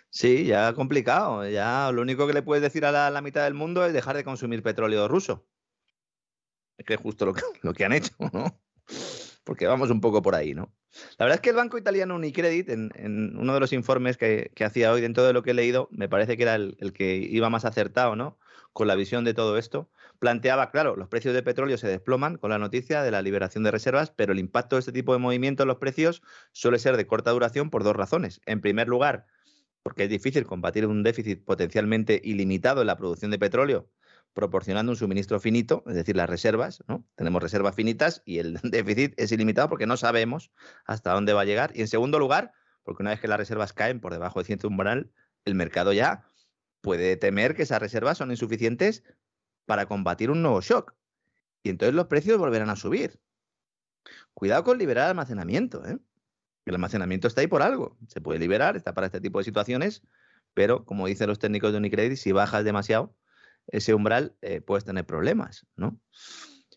Sí, 0.10 0.46
ya 0.46 0.74
complicado. 0.74 1.50
Ya 1.50 1.92
lo 1.92 2.04
único 2.04 2.28
que 2.28 2.34
le 2.34 2.44
puedes 2.44 2.62
decir 2.62 2.86
a 2.86 2.92
la, 2.92 3.10
la 3.10 3.22
mitad 3.22 3.44
del 3.44 3.56
mundo 3.56 3.84
es 3.86 3.94
dejar 3.94 4.16
de 4.16 4.24
consumir 4.24 4.62
petróleo 4.62 5.08
ruso. 5.08 5.48
Es 6.78 6.86
que 6.86 6.96
es 6.96 7.00
justo 7.00 7.26
lo 7.26 7.34
que, 7.34 7.42
lo 7.62 7.74
que 7.74 7.86
han 7.86 7.94
hecho, 7.94 8.14
¿no? 8.32 8.60
Porque 9.44 9.68
vamos 9.68 9.90
un 9.90 10.02
poco 10.02 10.22
por 10.22 10.36
ahí, 10.36 10.54
¿no? 10.54 10.74
La 11.18 11.26
verdad 11.26 11.36
es 11.36 11.42
que 11.42 11.50
el 11.50 11.56
banco 11.56 11.78
italiano 11.78 12.16
Unicredit, 12.16 12.70
en, 12.70 12.92
en 12.96 13.36
uno 13.38 13.54
de 13.54 13.60
los 13.60 13.74
informes 13.74 14.18
que, 14.18 14.52
hacía 14.64 14.92
hoy, 14.92 15.02
dentro 15.02 15.24
de 15.24 15.34
lo 15.34 15.44
que 15.44 15.52
he 15.52 15.54
leído, 15.54 15.90
me 15.92 16.08
parece 16.08 16.38
que 16.38 16.44
era 16.44 16.56
el, 16.56 16.94
que 16.94 17.16
iba 17.16 17.50
más 17.50 17.66
acertado, 17.66 18.16
¿no? 18.16 18.38
Con 18.74 18.88
la 18.88 18.96
visión 18.96 19.24
de 19.24 19.34
todo 19.34 19.58
esto, 19.58 19.90
planteaba, 20.20 20.72
claro, 20.72 20.96
los 20.96 21.08
precios 21.08 21.34
de 21.34 21.44
petróleo 21.44 21.78
se 21.78 21.88
desploman 21.88 22.38
con 22.38 22.52
la 22.52 22.60
noticia 22.60 23.04
de 23.04 23.12
la 23.12 23.22
liberación 23.22 23.64
de 23.64 23.72
reservas, 23.72 24.12
pero 24.12 24.34
el 24.34 24.40
impacto 24.40 24.76
de 24.76 24.82
este 24.82 24.92
tipo 24.92 25.14
de 25.14 25.20
movimientos 25.20 25.64
en 25.64 25.70
los 25.70 25.78
precios 25.78 26.22
suele 26.52 26.80
ser 26.80 26.96
de 26.98 27.08
corta 27.08 27.32
duración 27.32 27.70
por 27.70 27.84
dos 27.84 27.96
razones. 27.96 28.40
En 28.46 28.62
primer 28.62 28.88
lugar, 28.88 29.26
porque 29.84 30.04
es 30.04 30.10
difícil 30.10 30.46
combatir 30.46 30.86
un 30.88 31.04
déficit 31.04 31.44
potencialmente 31.44 32.22
ilimitado 32.24 32.82
en 32.82 32.88
la 32.88 32.98
producción 32.98 33.32
de 33.32 33.40
petróleo 33.40 33.90
proporcionando 34.34 34.92
un 34.92 34.96
suministro 34.96 35.40
finito, 35.40 35.84
es 35.88 35.96
decir, 35.96 36.16
las 36.16 36.30
reservas, 36.30 36.84
¿no? 36.88 37.06
Tenemos 37.16 37.42
reservas 37.42 37.76
finitas 37.76 38.22
y 38.26 38.40
el 38.40 38.56
déficit 38.64 39.14
es 39.18 39.32
ilimitado 39.32 39.70
porque 39.70 39.88
no 39.88 39.98
sabemos 39.98 40.52
hasta 40.86 41.14
dónde 41.14 41.34
va 41.34 41.42
a 41.42 41.46
llegar. 41.46 41.72
Y 41.76 41.82
en 41.82 41.88
segundo 41.88 42.20
lugar, 42.20 42.54
porque 42.84 43.04
una 43.04 43.12
vez 43.12 43.20
que 43.20 43.28
las 43.28 43.38
reservas 43.38 43.74
caen 43.74 44.00
por 44.00 44.12
debajo 44.12 44.40
de 44.40 44.46
cierto 44.46 44.68
umbral, 44.68 45.12
el 45.46 45.56
mercado 45.56 45.94
ya 45.94 46.26
puede 46.82 47.16
temer 47.16 47.56
que 47.56 47.64
esas 47.64 47.80
reservas 47.80 48.18
son 48.18 48.32
insuficientes 48.32 49.04
para 49.66 49.86
combatir 49.86 50.32
un 50.32 50.42
nuevo 50.42 50.62
shock. 50.62 50.94
Y 51.64 51.70
entonces 51.70 51.96
los 51.96 52.08
precios 52.08 52.38
volverán 52.38 52.70
a 52.70 52.76
subir. 52.76 53.20
Cuidado 54.34 54.64
con 54.64 54.78
liberar 54.78 55.10
almacenamiento, 55.10 55.86
¿eh? 55.86 55.98
El 56.66 56.76
almacenamiento 56.76 57.28
está 57.28 57.42
ahí 57.42 57.48
por 57.48 57.62
algo. 57.62 57.98
Se 58.08 58.22
puede 58.22 58.40
liberar, 58.40 58.76
está 58.76 58.94
para 58.94 59.08
este 59.08 59.22
tipo 59.22 59.38
de 59.38 59.46
situaciones, 59.46 60.04
pero 60.54 60.86
como 60.86 61.08
dicen 61.08 61.28
los 61.28 61.40
técnicos 61.40 61.72
de 61.72 61.78
Unicredit, 61.78 62.18
si 62.18 62.32
bajas 62.32 62.64
demasiado, 62.64 63.16
ese 63.68 63.94
umbral, 63.94 64.36
eh, 64.42 64.62
puedes 64.62 64.86
tener 64.86 65.06
problemas, 65.06 65.66
¿no? 65.76 66.00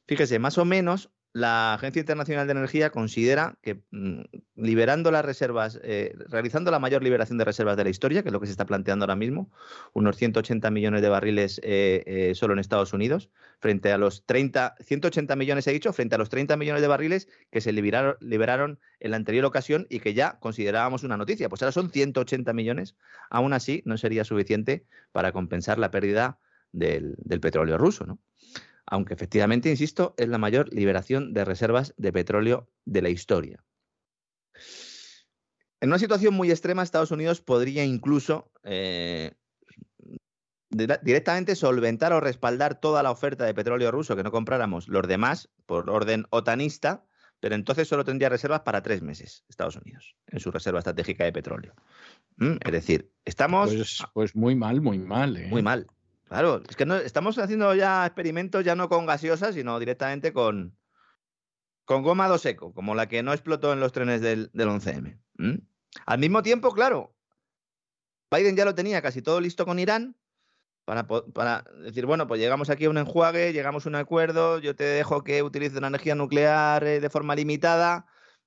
Fíjese, 0.06 0.38
más 0.38 0.58
o 0.58 0.64
menos 0.64 1.10
la 1.32 1.74
Agencia 1.74 2.00
Internacional 2.00 2.46
de 2.46 2.52
Energía 2.52 2.88
considera 2.88 3.58
que 3.60 3.82
mm, 3.90 4.20
liberando 4.54 5.10
las 5.10 5.22
reservas, 5.22 5.78
eh, 5.82 6.14
realizando 6.30 6.70
la 6.70 6.78
mayor 6.78 7.02
liberación 7.02 7.36
de 7.36 7.44
reservas 7.44 7.76
de 7.76 7.84
la 7.84 7.90
historia, 7.90 8.22
que 8.22 8.30
es 8.30 8.32
lo 8.32 8.40
que 8.40 8.46
se 8.46 8.52
está 8.52 8.64
planteando 8.64 9.02
ahora 9.02 9.16
mismo, 9.16 9.50
unos 9.92 10.16
180 10.16 10.70
millones 10.70 11.02
de 11.02 11.10
barriles 11.10 11.60
eh, 11.62 12.32
solo 12.34 12.54
en 12.54 12.60
Estados 12.60 12.94
Unidos, 12.94 13.28
frente 13.58 13.92
a 13.92 13.98
los 13.98 14.24
30, 14.24 14.76
180 14.80 15.36
millones 15.36 15.66
he 15.66 15.72
dicho, 15.72 15.92
frente 15.92 16.14
a 16.14 16.18
los 16.18 16.30
30 16.30 16.56
millones 16.56 16.80
de 16.80 16.88
barriles 16.88 17.28
que 17.50 17.60
se 17.60 17.70
liberaron, 17.70 18.16
liberaron 18.20 18.80
en 19.00 19.10
la 19.10 19.18
anterior 19.18 19.44
ocasión 19.44 19.86
y 19.90 20.00
que 20.00 20.14
ya 20.14 20.38
considerábamos 20.38 21.02
una 21.02 21.18
noticia. 21.18 21.50
Pues 21.50 21.60
ahora 21.60 21.72
son 21.72 21.90
180 21.90 22.50
millones, 22.54 22.96
aún 23.28 23.52
así 23.52 23.82
no 23.84 23.98
sería 23.98 24.24
suficiente 24.24 24.86
para 25.12 25.32
compensar 25.32 25.78
la 25.78 25.90
pérdida 25.90 26.38
del, 26.76 27.40
petróleo 27.40 27.78
ruso, 27.78 28.06
¿no? 28.06 28.18
Aunque 28.86 29.14
efectivamente, 29.14 29.68
insisto, 29.68 30.14
es 30.16 30.28
la 30.28 30.38
mayor 30.38 30.72
liberación 30.72 31.32
de 31.32 31.44
reservas 31.44 31.92
de 31.96 32.12
petróleo 32.12 32.68
de 32.84 33.02
la 33.02 33.08
historia. 33.08 33.64
En 35.80 35.88
una 35.88 35.98
situación 35.98 36.34
muy 36.34 36.50
extrema, 36.50 36.82
Estados 36.82 37.10
Unidos 37.10 37.40
podría 37.40 37.84
incluso 37.84 38.50
eh, 38.62 39.32
directamente 40.70 41.56
solventar 41.56 42.12
o 42.12 42.20
respaldar 42.20 42.80
toda 42.80 43.02
la 43.02 43.10
oferta 43.10 43.44
de 43.44 43.54
petróleo 43.54 43.90
ruso 43.90 44.14
que 44.14 44.22
no 44.22 44.30
compráramos 44.30 44.88
los 44.88 45.06
demás 45.08 45.48
por 45.66 45.90
orden 45.90 46.26
otanista, 46.30 47.04
pero 47.40 47.54
entonces 47.54 47.88
solo 47.88 48.04
tendría 48.04 48.28
reservas 48.28 48.60
para 48.60 48.82
tres 48.82 49.02
meses 49.02 49.44
Estados 49.48 49.76
Unidos 49.76 50.16
en 50.28 50.38
su 50.38 50.50
reserva 50.50 50.78
estratégica 50.78 51.24
de 51.24 51.32
petróleo. 51.32 51.74
¿Mm? 52.36 52.56
Es 52.64 52.72
decir, 52.72 53.10
estamos... 53.24 53.74
Pues, 53.74 53.98
pues, 54.14 54.36
muy 54.36 54.54
mal, 54.54 54.80
muy 54.80 54.98
mal. 54.98 55.36
¿eh? 55.36 55.48
Muy 55.48 55.62
mal. 55.62 55.88
Claro, 56.28 56.62
es 56.68 56.76
que 56.76 56.86
no, 56.86 56.96
estamos 56.96 57.38
haciendo 57.38 57.74
ya 57.74 58.04
experimentos 58.04 58.64
ya 58.64 58.74
no 58.74 58.88
con 58.88 59.06
gaseosa, 59.06 59.52
sino 59.52 59.78
directamente 59.78 60.32
con, 60.32 60.76
con 61.84 62.02
goma 62.02 62.36
seco, 62.38 62.74
como 62.74 62.94
la 62.94 63.08
que 63.08 63.22
no 63.22 63.32
explotó 63.32 63.72
en 63.72 63.80
los 63.80 63.92
trenes 63.92 64.20
del, 64.20 64.50
11M. 64.52 65.20
Al 66.04 66.18
mismo 66.18 66.42
tiempo, 66.42 66.72
claro, 66.72 67.14
Biden 68.30 68.56
ya 68.56 68.64
lo 68.64 68.74
tenía 68.74 69.00
casi 69.02 69.22
todo 69.22 69.40
listo 69.40 69.64
con 69.64 69.78
Irán 69.78 70.16
para, 70.84 71.06
para, 71.06 71.64
decir, 71.84 72.06
bueno, 72.06 72.26
pues 72.26 72.40
llegamos 72.40 72.70
aquí 72.70 72.86
a 72.86 72.90
un 72.90 72.98
enjuague, 72.98 73.52
llegamos 73.52 73.86
a 73.86 73.88
un 73.88 73.94
acuerdo, 73.94 74.58
yo 74.58 74.74
te 74.74 74.84
dejo 74.84 75.22
que 75.22 75.44
utilices 75.44 75.78
una 75.78 75.88
energía 75.88 76.16
nuclear 76.16 76.82
eh, 76.84 77.00
de 77.00 77.10
forma 77.10 77.36
limitada, 77.36 78.06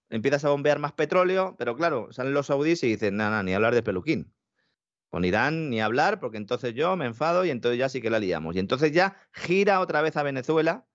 empiezas 0.10 0.44
a 0.44 0.50
bombear 0.50 0.80
más 0.80 0.92
petróleo, 0.92 1.56
pero 1.58 1.76
claro, 1.76 2.12
salen 2.12 2.34
los 2.34 2.48
saudíes 2.48 2.84
y 2.84 2.88
dicen, 2.88 3.16
nada, 3.16 3.42
ni 3.42 3.54
hablar 3.54 3.74
de 3.74 3.84
peluquín. 3.84 4.34
Con 5.10 5.26
Irán 5.26 5.70
ni 5.70 5.82
hablar, 5.82 6.20
porque 6.20 6.38
entonces 6.38 6.76
yo 6.76 6.96
me 6.96 7.06
enfado 7.06 7.44
y 7.44 7.50
entonces 7.50 7.80
ya 7.80 7.90
sí 7.90 8.00
que 8.02 8.12
la 8.12 8.20
liamos. 8.20 8.56
Y 8.56 8.60
entonces 8.60 8.92
ya 8.92 9.18
gira 9.34 9.80
otra 9.80 10.02
vez 10.02 10.16
a 10.18 10.24
Venezuela, 10.24 10.86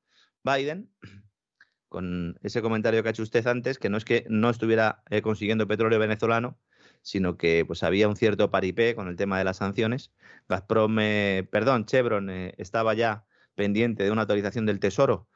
Biden, 0.45 0.91
con 1.89 2.39
ese 2.43 2.63
comentario 2.63 3.03
que 3.03 3.09
ha 3.09 3.11
hecho 3.11 3.25
usted 3.25 3.47
antes, 3.47 3.79
que 3.79 3.89
no 3.89 3.97
es 3.97 4.05
que 4.05 4.25
no 4.29 4.51
estuviera 4.51 5.03
eh, 5.11 5.23
consiguiendo 5.23 5.67
petróleo 5.67 5.99
venezolano, 5.99 6.59
sino 7.03 7.37
que 7.37 7.65
pues 7.67 7.83
había 7.83 8.09
un 8.09 8.17
cierto 8.17 8.51
paripé 8.51 8.95
con 8.95 9.09
el 9.09 9.17
tema 9.17 9.39
de 9.39 9.45
las 9.45 9.59
sanciones. 9.59 10.13
Gazprom, 10.49 10.99
eh, 11.01 11.49
perdón, 11.51 11.87
Chevron 11.87 12.31
eh, 12.31 12.55
estaba 12.59 12.95
ya 12.95 13.27
pendiente 13.55 14.05
de 14.05 14.11
una 14.11 14.23
autorización 14.23 14.67
del 14.67 14.81
Tesoro 14.81 15.29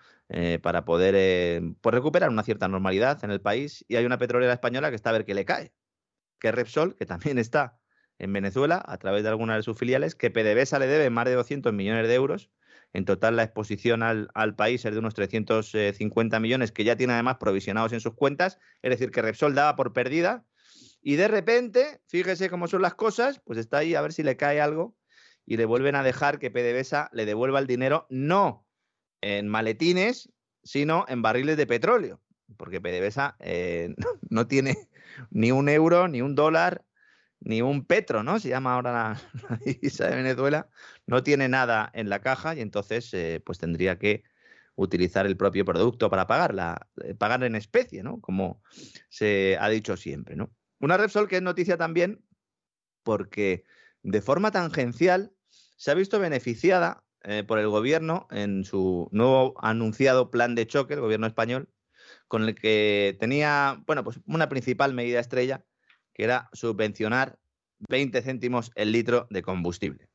para 0.62 0.84
poder 0.84 1.62
pues 1.80 1.94
recuperar 1.94 2.28
una 2.28 2.42
cierta 2.42 2.68
normalidad 2.68 3.24
en 3.24 3.30
el 3.30 3.40
país 3.40 3.82
y 3.88 3.96
hay 3.96 4.04
una 4.04 4.18
petrolera 4.18 4.52
española 4.52 4.90
que 4.90 4.96
está 4.96 5.08
a 5.08 5.14
ver 5.14 5.24
qué 5.24 5.32
le 5.32 5.46
cae, 5.46 5.72
que 6.38 6.48
es 6.48 6.54
Repsol, 6.54 6.96
que 6.96 7.06
también 7.06 7.38
está 7.38 7.77
en 8.18 8.32
Venezuela 8.32 8.82
a 8.86 8.98
través 8.98 9.22
de 9.22 9.28
algunas 9.28 9.56
de 9.56 9.62
sus 9.62 9.78
filiales, 9.78 10.14
que 10.14 10.30
PDVSA 10.30 10.78
le 10.78 10.86
debe 10.86 11.10
más 11.10 11.24
de 11.26 11.34
200 11.34 11.72
millones 11.72 12.08
de 12.08 12.14
euros. 12.14 12.50
En 12.92 13.04
total, 13.04 13.36
la 13.36 13.42
exposición 13.42 14.02
al, 14.02 14.54
país 14.56 14.84
es 14.84 14.92
de 14.92 14.98
unos 14.98 15.14
350 15.14 16.40
millones, 16.40 16.72
que 16.72 16.84
ya 16.84 16.96
tiene 16.96 17.12
además 17.12 17.36
provisionados 17.38 17.92
en 17.92 18.00
sus 18.00 18.14
cuentas. 18.14 18.58
Es 18.82 18.90
decir, 18.90 19.10
que 19.10 19.22
Repsol 19.22 19.54
daba 19.54 19.76
por 19.76 19.92
perdida. 19.92 20.44
Y 21.02 21.16
de 21.16 21.28
repente, 21.28 22.00
fíjese 22.06 22.50
cómo 22.50 22.66
son 22.66 22.82
las 22.82 22.94
cosas, 22.94 23.40
pues 23.44 23.58
está 23.58 23.78
ahí 23.78 23.94
a 23.94 24.00
ver 24.00 24.12
si 24.12 24.22
le 24.22 24.36
cae 24.36 24.60
algo 24.60 24.96
y 25.46 25.56
le 25.56 25.64
vuelven 25.64 25.94
a 25.94 26.02
dejar 26.02 26.38
que 26.38 26.50
PDVSA 26.50 27.10
le 27.12 27.24
devuelva 27.24 27.58
el 27.58 27.66
dinero, 27.66 28.06
no 28.10 28.66
en 29.20 29.48
maletines, 29.48 30.30
sino 30.62 31.04
en 31.08 31.22
barriles 31.22 31.56
de 31.56 31.66
petróleo. 31.66 32.20
Porque 32.56 32.80
PDVSA 32.80 33.36
eh, 33.40 33.94
no 34.30 34.46
tiene 34.46 34.88
ni 35.30 35.52
un 35.52 35.68
euro, 35.68 36.08
ni 36.08 36.22
un 36.22 36.34
dólar, 36.34 36.84
ni 37.40 37.62
un 37.62 37.84
petro, 37.84 38.22
¿no? 38.22 38.38
Se 38.40 38.48
llama 38.48 38.74
ahora 38.74 39.20
la, 39.48 39.56
divisa 39.64 40.08
de 40.08 40.16
Venezuela, 40.16 40.68
no 41.06 41.22
tiene 41.22 41.48
nada 41.48 41.90
en 41.94 42.08
la 42.08 42.20
caja 42.20 42.54
y 42.54 42.60
entonces 42.60 43.12
eh, 43.14 43.40
pues 43.44 43.58
tendría 43.58 43.98
que 43.98 44.24
utilizar 44.74 45.26
el 45.26 45.36
propio 45.36 45.64
producto 45.64 46.08
para 46.08 46.26
pagarla, 46.26 46.88
eh, 47.02 47.14
pagar 47.14 47.42
en 47.44 47.56
especie, 47.56 48.02
¿no? 48.02 48.20
Como 48.20 48.62
se 49.08 49.56
ha 49.60 49.68
dicho 49.68 49.96
siempre, 49.96 50.36
¿no? 50.36 50.50
Una 50.80 50.96
Repsol 50.96 51.28
que 51.28 51.36
es 51.36 51.42
noticia 51.42 51.76
también 51.76 52.24
porque 53.02 53.64
de 54.02 54.20
forma 54.20 54.52
tangencial 54.52 55.32
se 55.76 55.90
ha 55.90 55.94
visto 55.94 56.20
beneficiada 56.20 57.04
eh, 57.22 57.42
por 57.42 57.58
el 57.58 57.68
gobierno 57.68 58.28
en 58.30 58.64
su 58.64 59.08
nuevo 59.10 59.54
anunciado 59.60 60.30
plan 60.30 60.54
de 60.54 60.66
choque, 60.66 60.94
el 60.94 61.00
gobierno 61.00 61.26
español, 61.26 61.68
con 62.28 62.44
el 62.44 62.54
que 62.54 63.16
tenía, 63.18 63.82
bueno, 63.86 64.04
pues 64.04 64.20
una 64.26 64.48
principal 64.48 64.94
medida 64.94 65.18
estrella 65.18 65.64
que 66.18 66.24
era 66.24 66.50
subvencionar 66.52 67.38
20 67.88 68.20
céntimos 68.22 68.72
el 68.74 68.90
litro 68.90 69.28
de 69.30 69.40
combustible. 69.40 70.10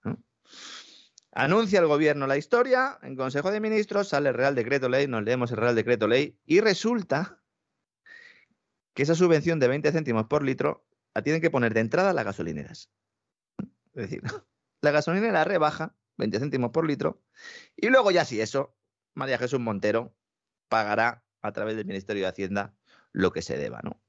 Anuncia 1.31 1.79
el 1.79 1.87
gobierno 1.87 2.27
la 2.27 2.37
historia, 2.37 2.99
en 3.01 3.15
Consejo 3.15 3.51
de 3.51 3.61
Ministros 3.61 4.09
sale 4.09 4.29
el 4.29 4.35
Real 4.35 4.53
Decreto 4.53 4.89
Ley, 4.89 5.07
nos 5.07 5.23
leemos 5.23 5.51
el 5.51 5.57
Real 5.57 5.75
Decreto 5.75 6.09
Ley 6.09 6.37
y 6.45 6.59
resulta 6.59 7.41
que 8.93 9.03
esa 9.03 9.15
subvención 9.15 9.59
de 9.59 9.69
20 9.69 9.93
céntimos 9.93 10.25
por 10.25 10.43
litro 10.43 10.85
la 11.15 11.23
tienen 11.23 11.41
que 11.41 11.49
poner 11.49 11.73
de 11.73 11.79
entrada 11.79 12.11
las 12.11 12.25
gasolineras. 12.25 12.91
Es 13.93 14.09
decir, 14.09 14.21
la 14.81 14.91
gasolinera 14.91 15.45
rebaja 15.45 15.95
20 16.17 16.37
céntimos 16.37 16.71
por 16.71 16.85
litro 16.85 17.23
y 17.77 17.87
luego 17.87 18.11
ya 18.11 18.25
si 18.25 18.41
eso, 18.41 18.75
María 19.13 19.37
Jesús 19.37 19.61
Montero 19.61 20.13
pagará 20.67 21.23
a 21.41 21.53
través 21.53 21.77
del 21.77 21.85
Ministerio 21.85 22.23
de 22.23 22.29
Hacienda 22.29 22.75
lo 23.13 23.31
que 23.31 23.41
se 23.41 23.57
deba, 23.57 23.79
¿no? 23.83 24.02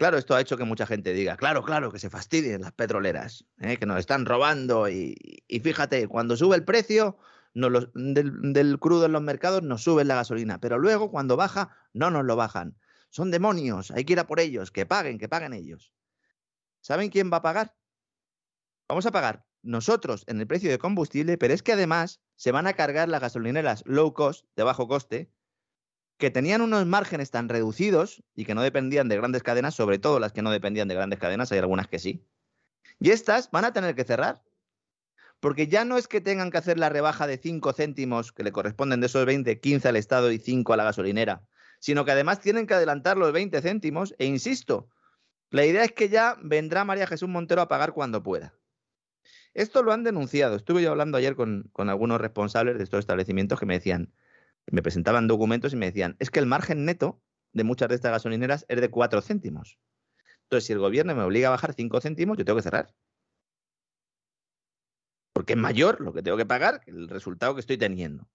Claro, 0.00 0.16
esto 0.16 0.34
ha 0.34 0.40
hecho 0.40 0.56
que 0.56 0.64
mucha 0.64 0.86
gente 0.86 1.12
diga, 1.12 1.36
claro, 1.36 1.62
claro, 1.62 1.92
que 1.92 1.98
se 1.98 2.08
fastidien 2.08 2.62
las 2.62 2.72
petroleras, 2.72 3.44
¿eh? 3.58 3.76
que 3.76 3.84
nos 3.84 3.98
están 3.98 4.24
robando 4.24 4.88
y, 4.88 5.44
fíjate, 5.62 6.08
cuando 6.08 6.38
sube 6.38 6.56
el 6.56 6.64
precio 6.64 7.18
del, 7.52 8.78
crudo 8.80 9.04
en 9.04 9.12
los 9.12 9.20
mercados 9.20 9.62
nos 9.62 9.82
suben 9.82 10.08
la 10.08 10.14
gasolina, 10.14 10.58
pero 10.58 10.78
luego 10.78 11.10
cuando 11.10 11.36
baja 11.36 11.76
no 11.92 12.10
nos 12.10 12.24
lo 12.24 12.34
bajan. 12.34 12.78
Son 13.10 13.30
demonios, 13.30 13.90
hay 13.90 14.06
que 14.06 14.14
ir 14.14 14.20
a 14.20 14.26
por 14.26 14.40
ellos, 14.40 14.70
que 14.70 14.86
paguen, 14.86 15.18
que 15.18 15.28
paguen 15.28 15.52
ellos. 15.52 15.92
¿Saben 16.80 17.10
quién 17.10 17.30
va 17.30 17.36
a 17.36 17.42
pagar? 17.42 17.76
Vamos 18.88 19.04
a 19.04 19.12
pagar 19.12 19.44
nosotros 19.60 20.24
en 20.28 20.40
el 20.40 20.46
precio 20.46 20.70
de 20.70 20.78
combustible, 20.78 21.36
pero 21.36 21.52
es 21.52 21.62
que 21.62 21.74
además 21.74 22.22
se 22.36 22.52
van 22.52 22.66
a 22.66 22.72
cargar 22.72 23.10
las 23.10 23.20
gasolineras 23.20 23.82
low 23.84 24.14
cost, 24.14 24.46
de 24.56 24.62
bajo 24.62 24.88
coste, 24.88 25.30
que 26.20 26.30
tenían 26.30 26.60
unos 26.60 26.86
márgenes 26.86 27.32
tan 27.32 27.48
reducidos 27.48 28.22
y 28.36 28.44
que 28.44 28.54
no 28.54 28.62
dependían 28.62 29.08
de 29.08 29.16
grandes 29.16 29.42
cadenas, 29.42 29.74
sobre 29.74 29.98
todo 29.98 30.20
las 30.20 30.32
que 30.32 30.42
no 30.42 30.52
dependían 30.52 30.86
de 30.86 30.94
grandes 30.94 31.18
cadenas, 31.18 31.50
hay 31.50 31.58
algunas 31.58 31.88
que 31.88 31.98
sí. 31.98 32.24
Y 33.00 33.10
estas 33.10 33.50
van 33.50 33.64
a 33.64 33.72
tener 33.72 33.96
que 33.96 34.04
cerrar. 34.04 34.44
Porque 35.40 35.66
ya 35.66 35.86
no 35.86 35.96
es 35.96 36.06
que 36.06 36.20
tengan 36.20 36.50
que 36.50 36.58
hacer 36.58 36.78
la 36.78 36.90
rebaja 36.90 37.26
de 37.26 37.38
5 37.38 37.72
céntimos 37.72 38.30
que 38.30 38.44
le 38.44 38.52
corresponden 38.52 39.00
de 39.00 39.06
esos 39.06 39.24
20, 39.24 39.58
15 39.58 39.88
al 39.88 39.96
Estado 39.96 40.30
y 40.30 40.38
5 40.38 40.74
a 40.74 40.76
la 40.76 40.84
gasolinera, 40.84 41.42
sino 41.80 42.04
que 42.04 42.12
además 42.12 42.40
tienen 42.40 42.66
que 42.66 42.74
adelantar 42.74 43.16
los 43.16 43.32
20 43.32 43.60
céntimos. 43.62 44.14
E 44.18 44.26
insisto, 44.26 44.90
la 45.48 45.64
idea 45.64 45.82
es 45.82 45.92
que 45.92 46.10
ya 46.10 46.36
vendrá 46.42 46.84
María 46.84 47.06
Jesús 47.06 47.30
Montero 47.30 47.62
a 47.62 47.68
pagar 47.68 47.94
cuando 47.94 48.22
pueda. 48.22 48.54
Esto 49.54 49.82
lo 49.82 49.92
han 49.92 50.04
denunciado. 50.04 50.56
Estuve 50.56 50.82
yo 50.82 50.90
hablando 50.90 51.16
ayer 51.16 51.34
con, 51.34 51.70
con 51.72 51.88
algunos 51.88 52.20
responsables 52.20 52.76
de 52.76 52.84
estos 52.84 53.00
establecimientos 53.00 53.58
que 53.58 53.66
me 53.66 53.74
decían, 53.74 54.12
me 54.70 54.82
presentaban 54.82 55.26
documentos 55.26 55.72
y 55.72 55.76
me 55.76 55.86
decían, 55.86 56.16
es 56.18 56.30
que 56.30 56.38
el 56.38 56.46
margen 56.46 56.84
neto 56.84 57.22
de 57.52 57.64
muchas 57.64 57.88
de 57.88 57.96
estas 57.96 58.12
gasolineras 58.12 58.64
es 58.68 58.80
de 58.80 58.90
4 58.90 59.20
céntimos. 59.22 59.78
Entonces, 60.44 60.66
si 60.66 60.72
el 60.72 60.78
gobierno 60.78 61.14
me 61.14 61.22
obliga 61.22 61.48
a 61.48 61.52
bajar 61.52 61.74
5 61.74 62.00
céntimos, 62.00 62.38
yo 62.38 62.44
tengo 62.44 62.56
que 62.56 62.62
cerrar. 62.62 62.94
Porque 65.32 65.52
es 65.52 65.58
mayor 65.58 66.00
lo 66.00 66.12
que 66.12 66.22
tengo 66.22 66.36
que 66.36 66.46
pagar 66.46 66.80
que 66.80 66.90
el 66.90 67.08
resultado 67.08 67.54
que 67.54 67.60
estoy 67.60 67.78
teniendo. 67.78 68.28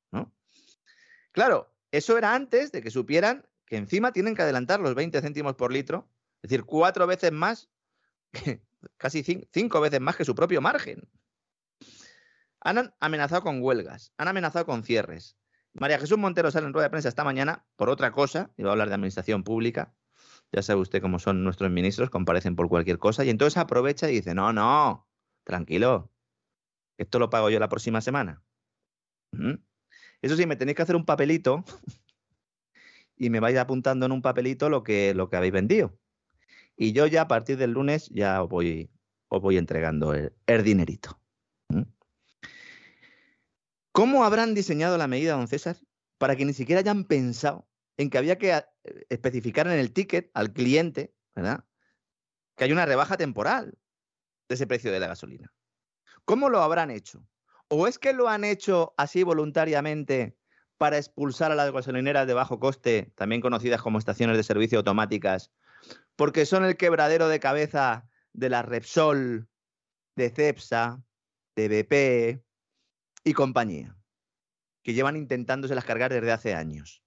Claro, 1.32 1.74
eso 1.92 2.18
era 2.18 2.34
antes 2.34 2.72
de 2.72 2.82
que 2.82 2.92
supieran 2.92 3.46
que 3.66 3.78
encima 3.78 4.14
tienen 4.14 4.36
que 4.36 4.42
adelantar 4.42 4.80
los 4.80 4.96
20 4.96 5.22
céntimos 5.22 5.56
por 5.56 5.74
litro, 5.74 6.10
es 6.42 6.50
decir, 6.50 6.64
cuatro 6.64 7.08
veces 7.08 7.32
más, 7.32 7.70
casi 8.98 9.24
cinco 9.52 9.82
veces 9.82 10.00
más 10.00 10.16
que 10.16 10.26
su 10.26 10.36
propio 10.36 10.62
margen. 10.62 11.08
Han 12.62 12.94
amenazado 13.00 13.44
con 13.44 13.62
huelgas, 13.62 14.14
han 14.18 14.28
amenazado 14.28 14.66
con 14.66 14.84
cierres, 14.84 15.38
María 15.76 16.00
Jesús 16.00 16.18
Montero 16.18 16.50
sale 16.52 16.68
en 16.68 16.74
rueda 16.74 16.86
de 16.86 16.90
prensa 16.90 17.10
esta 17.10 17.24
mañana 17.24 17.66
por 17.76 17.90
otra 17.90 18.12
cosa, 18.12 18.52
iba 18.58 18.70
a 18.70 18.72
hablar 18.72 18.88
de 18.88 18.96
administración 18.96 19.44
pública. 19.44 19.94
Ya 20.52 20.62
sabe 20.62 20.80
usted 20.80 21.02
cómo 21.02 21.20
son 21.20 21.44
nuestros 21.44 21.70
ministros, 21.70 22.10
comparecen 22.10 22.56
por 22.56 22.70
cualquier 22.70 22.98
cosa 22.98 23.26
y 23.26 23.30
entonces 23.30 23.58
aprovecha 23.58 24.10
y 24.10 24.16
dice, 24.16 24.34
no, 24.34 24.54
no, 24.54 25.08
tranquilo, 25.44 26.12
esto 26.98 27.20
lo 27.20 27.30
pago 27.30 27.50
yo 27.50 27.60
la 27.60 27.68
próxima 27.68 28.00
semana. 28.02 28.42
Eso 30.22 30.38
sí, 30.38 30.46
me 30.46 30.56
tenéis 30.56 30.78
que 30.78 30.84
hacer 30.84 30.96
un 30.96 31.06
papelito 31.06 31.66
y 33.18 33.30
me 33.30 33.42
vais 33.42 33.58
apuntando 33.58 34.06
en 34.06 34.14
un 34.14 34.22
papelito 34.22 34.70
lo 34.70 34.82
que, 34.84 35.14
lo 35.14 35.30
que 35.30 35.36
habéis 35.36 35.54
vendido. 35.54 35.98
Y 36.78 36.94
yo 36.94 37.06
ya 37.08 37.24
a 37.24 37.28
partir 37.28 37.58
del 37.58 37.72
lunes 37.72 38.10
ya 38.10 38.42
os 38.44 38.50
voy, 38.50 38.90
os 39.28 39.42
voy 39.42 39.58
entregando 39.58 40.14
el, 40.14 40.64
dinerito. 40.64 41.20
¿Cómo 43.96 44.26
habrán 44.26 44.54
diseñado 44.54 44.98
la 44.98 45.08
medida, 45.08 45.38
don 45.38 45.48
César, 45.48 45.78
para 46.18 46.36
que 46.36 46.44
ni 46.44 46.52
siquiera 46.52 46.82
hayan 46.82 47.06
pensado 47.06 47.66
en 47.96 48.10
que 48.10 48.18
había 48.18 48.38
que 48.38 48.52
eh, 48.52 48.66
especificar 49.08 49.68
en 49.68 49.80
el 49.80 49.94
ticket 49.94 50.30
al 50.34 50.52
cliente, 50.52 51.16
¿verdad? 51.34 51.64
Que 52.58 52.66
hay 52.66 52.74
una 52.74 52.86
rebaja 52.86 53.16
temporal 53.16 53.78
de 54.50 54.56
ese 54.56 54.68
precio 54.68 54.92
de 54.92 55.00
la 55.00 55.08
gasolina. 55.08 55.54
¿Cómo 56.26 56.50
lo 56.50 56.62
habrán 56.62 56.92
hecho? 56.92 57.26
¿O 57.70 57.88
es 57.88 57.98
que 57.98 58.12
lo 58.12 58.28
han 58.28 58.44
hecho 58.44 58.94
así 58.98 59.24
voluntariamente 59.24 60.38
para 60.78 60.98
expulsar 60.98 61.54
a 61.54 61.56
las 61.56 61.72
gasolineras 61.72 62.28
de 62.28 62.34
bajo 62.34 62.60
coste, 62.60 63.14
también 63.16 63.40
conocidas 63.40 63.82
como 63.82 63.98
estaciones 63.98 64.36
de 64.36 64.44
servicio 64.44 64.80
automáticas, 64.80 65.54
porque 66.18 66.46
son 66.46 66.66
el 66.66 66.76
quebradero 66.76 67.30
de 67.30 67.40
cabeza 67.40 68.10
de 68.34 68.50
la 68.50 68.62
Repsol, 68.62 69.48
de 70.18 70.30
Cepsa, 70.32 71.02
de 71.56 71.70
BP 71.70 72.45
y 73.26 73.34
compañía, 73.34 73.98
que 74.84 74.94
llevan 74.94 75.18
intentándose 75.18 75.76
las 75.76 75.84
cargar 75.84 76.14
desde 76.14 76.32
hace 76.32 76.54
años. 76.54 77.04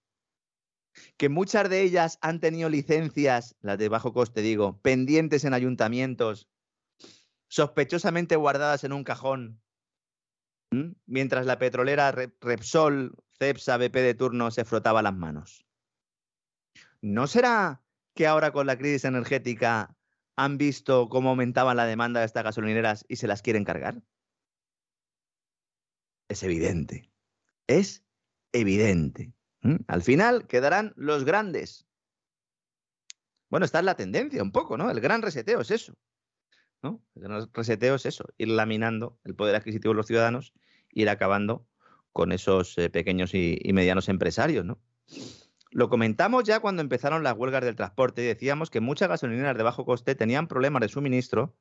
Que 1.17 1.29
muchas 1.29 1.71
de 1.71 1.83
ellas 1.83 2.19
han 2.21 2.41
tenido 2.41 2.69
licencias, 2.69 3.57
las 3.61 3.79
de 3.79 3.89
bajo 3.89 4.13
coste 4.13 4.43
digo, 4.43 4.81
pendientes 4.83 5.45
en 5.45 5.55
ayuntamientos, 5.55 6.51
sospechosamente 7.47 8.35
guardadas 8.35 8.83
en 8.83 8.93
un 8.93 9.05
cajón, 9.05 9.63
mientras 11.07 11.47
la 11.47 11.59
petrolera 11.59 12.13
Repsol, 12.13 13.15
Cepsa, 13.39 13.77
BP 13.79 13.95
de 13.95 14.15
turno 14.15 14.51
se 14.51 14.65
frotaba 14.65 15.01
las 15.01 15.15
manos. 15.15 15.65
¿No 17.01 17.29
será 17.29 17.81
que 18.15 18.27
ahora 18.27 18.51
con 18.51 18.67
la 18.67 18.77
crisis 18.77 19.05
energética 19.05 19.97
han 20.37 20.59
visto 20.59 21.09
cómo 21.09 21.31
aumentaba 21.31 21.75
la 21.75 21.87
demanda 21.87 22.21
de 22.21 22.27
estas 22.27 22.43
gasolineras 22.43 23.05
y 23.09 23.17
se 23.17 23.29
las 23.29 23.41
quieren 23.41 23.65
cargar? 23.65 24.03
Es 26.29 26.43
evidente. 26.43 27.11
Es 27.67 28.05
evidente. 28.53 29.33
Al 29.87 30.03
final 30.03 30.47
quedarán 30.47 30.93
los 30.97 31.25
grandes. 31.25 31.87
Bueno, 33.51 33.67
esta 33.67 33.81
es 33.81 33.85
la 33.85 33.97
tendencia 33.97 34.43
un 34.43 34.53
poco, 34.53 34.77
¿no? 34.77 34.91
El 34.91 35.01
gran 35.01 35.23
reseteo 35.23 35.61
es 35.61 35.71
eso. 35.71 35.95
¿no? 36.83 37.03
El 37.15 37.23
gran 37.23 37.49
reseteo 37.53 37.97
es 37.97 38.07
eso, 38.07 38.25
ir 38.37 38.49
laminando 38.49 39.19
el 39.25 39.35
poder 39.35 39.57
adquisitivo 39.57 39.93
de 39.93 39.97
los 39.97 40.07
ciudadanos, 40.07 40.53
ir 40.93 41.09
acabando 41.09 41.67
con 42.13 42.33
esos 42.33 42.77
eh, 42.79 42.91
pequeños 42.91 43.35
y, 43.35 43.59
y, 43.61 43.73
medianos 43.73 44.09
empresarios, 44.09 44.65
¿no? 44.65 44.81
Lo 45.71 45.89
comentamos 45.89 46.45
ya 46.45 46.61
cuando 46.61 46.83
empezaron 46.83 47.23
las 47.23 47.37
huelgas 47.37 47.65
del 47.65 47.77
transporte 47.77 48.23
y 48.23 48.27
decíamos 48.27 48.71
que 48.71 48.81
muchas 48.81 49.09
gasolineras 49.09 49.57
de 49.57 49.63
bajo 49.63 49.85
coste 49.85 50.15
tenían 50.15 50.49
problemas 50.49 50.81
de 50.81 50.89
suministro 50.89 51.55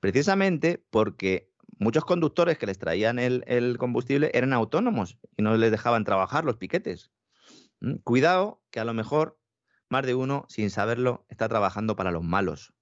precisamente 0.00 0.82
porque 0.90 1.50
muchos 1.78 2.04
conductores 2.04 2.58
que 2.58 2.66
les 2.66 2.78
traían 2.78 3.18
el, 3.18 3.76
combustible 3.78 4.30
eran 4.34 4.52
autónomos 4.52 5.18
y 5.36 5.42
no 5.42 5.56
les 5.56 5.70
dejaban 5.70 6.04
trabajar 6.04 6.44
los 6.44 6.56
piquetes. 6.56 7.10
Cuidado 8.04 8.62
que 8.70 8.80
a 8.80 8.84
lo 8.84 8.94
mejor 8.94 9.38
más 9.88 10.04
de 10.04 10.14
uno, 10.14 10.44
sin 10.48 10.70
saberlo, 10.70 11.24
está 11.28 11.48
trabajando 11.48 11.96
para 11.96 12.10
los 12.10 12.22
malos, 12.22 12.74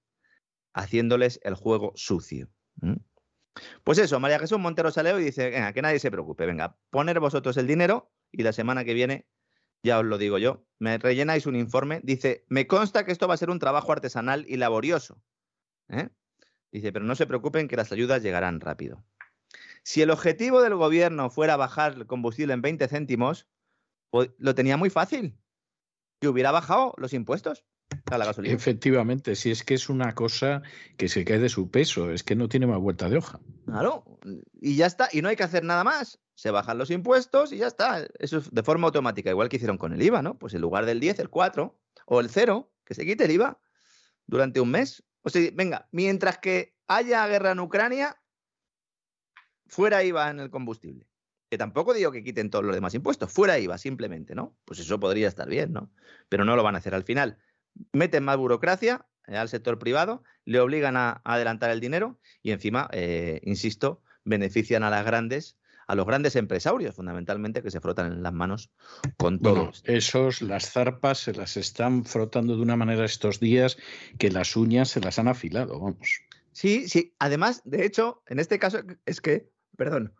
haciéndoles 0.73 1.39
el 1.43 1.55
juego 1.55 1.93
sucio. 1.95 2.49
Pues 3.83 3.97
eso, 3.97 4.19
María 4.19 4.39
Jesús 4.39 4.59
Montero 4.59 4.91
Saleo 4.91 5.19
y 5.19 5.23
dice, 5.23 5.49
venga, 5.49 5.73
que 5.73 5.81
nadie 5.81 5.99
se 5.99 6.11
preocupe, 6.11 6.45
venga, 6.45 6.77
poner 6.89 7.19
vosotros 7.19 7.57
el 7.57 7.67
dinero 7.67 8.11
y 8.31 8.43
la 8.43 8.53
semana 8.53 8.83
que 8.83 8.93
viene 8.93 9.27
ya 9.83 9.99
os 9.99 10.05
lo 10.05 10.17
digo 10.17 10.37
yo, 10.37 10.65
me 10.79 10.97
rellenáis 10.97 11.45
un 11.45 11.55
informe, 11.55 12.01
dice, 12.03 12.45
me 12.49 12.67
consta 12.67 13.05
que 13.05 13.11
esto 13.11 13.27
va 13.27 13.35
a 13.35 13.37
ser 13.37 13.49
un 13.49 13.59
trabajo 13.59 13.91
artesanal 13.91 14.45
y 14.47 14.57
laborioso. 14.57 15.21
¿eh? 15.89 16.09
Dice, 16.71 16.91
pero 16.91 17.05
no 17.05 17.15
se 17.15 17.27
preocupen 17.27 17.67
que 17.67 17.75
las 17.75 17.91
ayudas 17.91 18.21
llegarán 18.21 18.59
rápido. 18.59 19.03
Si 19.83 20.01
el 20.01 20.11
objetivo 20.11 20.61
del 20.61 20.75
gobierno 20.75 21.29
fuera 21.29 21.55
bajar 21.55 21.93
el 21.93 22.07
combustible 22.07 22.53
en 22.53 22.61
20 22.61 22.87
céntimos, 22.87 23.47
pues 24.09 24.29
lo 24.37 24.53
tenía 24.53 24.77
muy 24.77 24.89
fácil, 24.89 25.37
que 26.19 26.27
hubiera 26.27 26.51
bajado 26.51 26.93
los 26.97 27.13
impuestos. 27.13 27.65
A 28.11 28.17
la 28.17 28.25
gasolina. 28.25 28.53
Efectivamente, 28.53 29.35
si 29.35 29.49
es 29.49 29.63
que 29.63 29.73
es 29.73 29.87
una 29.87 30.13
cosa 30.13 30.61
que 30.97 31.07
se 31.07 31.23
cae 31.23 31.39
de 31.39 31.47
su 31.47 31.71
peso, 31.71 32.11
es 32.11 32.21
que 32.21 32.35
no 32.35 32.49
tiene 32.49 32.67
más 32.67 32.79
vuelta 32.79 33.09
de 33.09 33.17
hoja. 33.17 33.39
Claro, 33.65 34.19
y 34.59 34.75
ya 34.75 34.87
está, 34.87 35.07
y 35.13 35.21
no 35.21 35.29
hay 35.29 35.37
que 35.37 35.43
hacer 35.43 35.63
nada 35.63 35.85
más 35.85 36.19
se 36.37 36.51
bajan 36.51 36.77
los 36.77 36.91
impuestos 36.91 37.51
y 37.51 37.57
ya 37.57 37.65
está. 37.65 38.07
Eso 38.19 38.37
es 38.37 38.51
de 38.51 38.61
forma 38.61 38.85
automática, 38.87 39.31
igual 39.31 39.49
que 39.49 39.55
hicieron 39.55 39.79
con 39.79 39.91
el 39.91 40.01
IVA, 40.03 40.21
¿no? 40.21 40.37
Pues 40.37 40.53
en 40.53 40.61
lugar 40.61 40.85
del 40.85 40.99
10, 40.99 41.17
el 41.17 41.29
4 41.29 41.75
o 42.05 42.19
el 42.19 42.29
0, 42.29 42.71
que 42.85 42.93
se 42.93 43.05
quite 43.05 43.25
el 43.25 43.31
IVA 43.31 43.59
durante 44.27 44.61
un 44.61 44.69
mes. 44.69 45.03
O 45.27 45.29
sea, 45.29 45.51
venga, 45.53 45.89
mientras 45.91 46.37
que 46.37 46.73
haya 46.87 47.27
guerra 47.27 47.51
en 47.51 47.59
Ucrania, 47.59 48.17
fuera 49.65 50.01
IVA 50.01 50.29
en 50.29 50.39
el 50.39 50.49
combustible. 50.49 51.05
Que 51.49 51.57
tampoco 51.57 51.93
digo 51.93 52.13
que 52.13 52.23
quiten 52.23 52.49
todos 52.49 52.63
los 52.63 52.73
demás 52.73 52.93
impuestos, 52.93 53.29
fuera 53.29 53.59
IVA 53.59 53.77
simplemente, 53.77 54.35
¿no? 54.35 54.55
Pues 54.63 54.79
eso 54.79 55.01
podría 55.01 55.27
estar 55.27 55.49
bien, 55.49 55.73
¿no? 55.73 55.91
Pero 56.29 56.45
no 56.45 56.55
lo 56.55 56.63
van 56.63 56.75
a 56.75 56.77
hacer 56.77 56.95
al 56.95 57.03
final. 57.03 57.39
Meten 57.91 58.23
más 58.23 58.37
burocracia 58.37 59.05
eh, 59.27 59.35
al 59.35 59.49
sector 59.49 59.77
privado, 59.79 60.23
le 60.45 60.61
obligan 60.61 60.95
a, 60.95 61.21
adelantar 61.25 61.71
el 61.71 61.81
dinero 61.81 62.21
y 62.41 62.51
encima, 62.51 62.87
eh, 62.93 63.41
insisto, 63.43 64.01
benefician 64.23 64.83
a 64.83 64.89
las 64.89 65.05
grandes 65.05 65.57
a 65.87 65.95
los 65.95 66.05
grandes 66.05 66.35
empresarios, 66.35 66.95
fundamentalmente, 66.95 67.63
que 67.63 67.71
se 67.71 67.79
frotan 67.79 68.11
en 68.11 68.21
las 68.23 68.33
manos 68.33 68.69
con 69.17 69.39
todo. 69.39 69.71
esos, 69.85 70.41
las 70.41 70.69
zarpas, 70.71 71.19
se 71.19 71.33
las 71.33 71.57
están 71.57 72.03
frotando 72.03 72.55
de 72.55 72.61
una 72.61 72.75
manera 72.75 73.05
estos 73.05 73.39
días 73.39 73.77
que 74.19 74.29
las 74.29 74.55
uñas 74.55 74.89
se 74.89 74.99
las 74.99 75.17
han 75.17 75.29
afilado, 75.29 75.79
vamos. 75.79 76.21
Sí, 76.51 76.87
sí. 76.89 77.13
Además, 77.19 77.61
de 77.63 77.85
hecho, 77.85 78.21
en 78.27 78.39
este 78.39 78.59
caso 78.59 78.79
es 79.05 79.21
que, 79.21 79.49
perdón, 79.77 80.13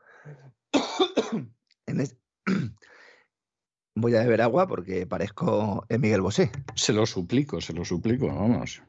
voy 3.96 4.16
a 4.16 4.22
beber 4.22 4.42
agua 4.42 4.68
porque 4.68 5.06
parezco 5.06 5.86
Miguel 5.90 6.22
Bosé. 6.22 6.52
Se 6.76 6.94
lo 6.94 7.06
suplico, 7.06 7.60
se 7.60 7.74
lo 7.74 7.84
suplico, 7.84 8.28
vamos 8.28 8.82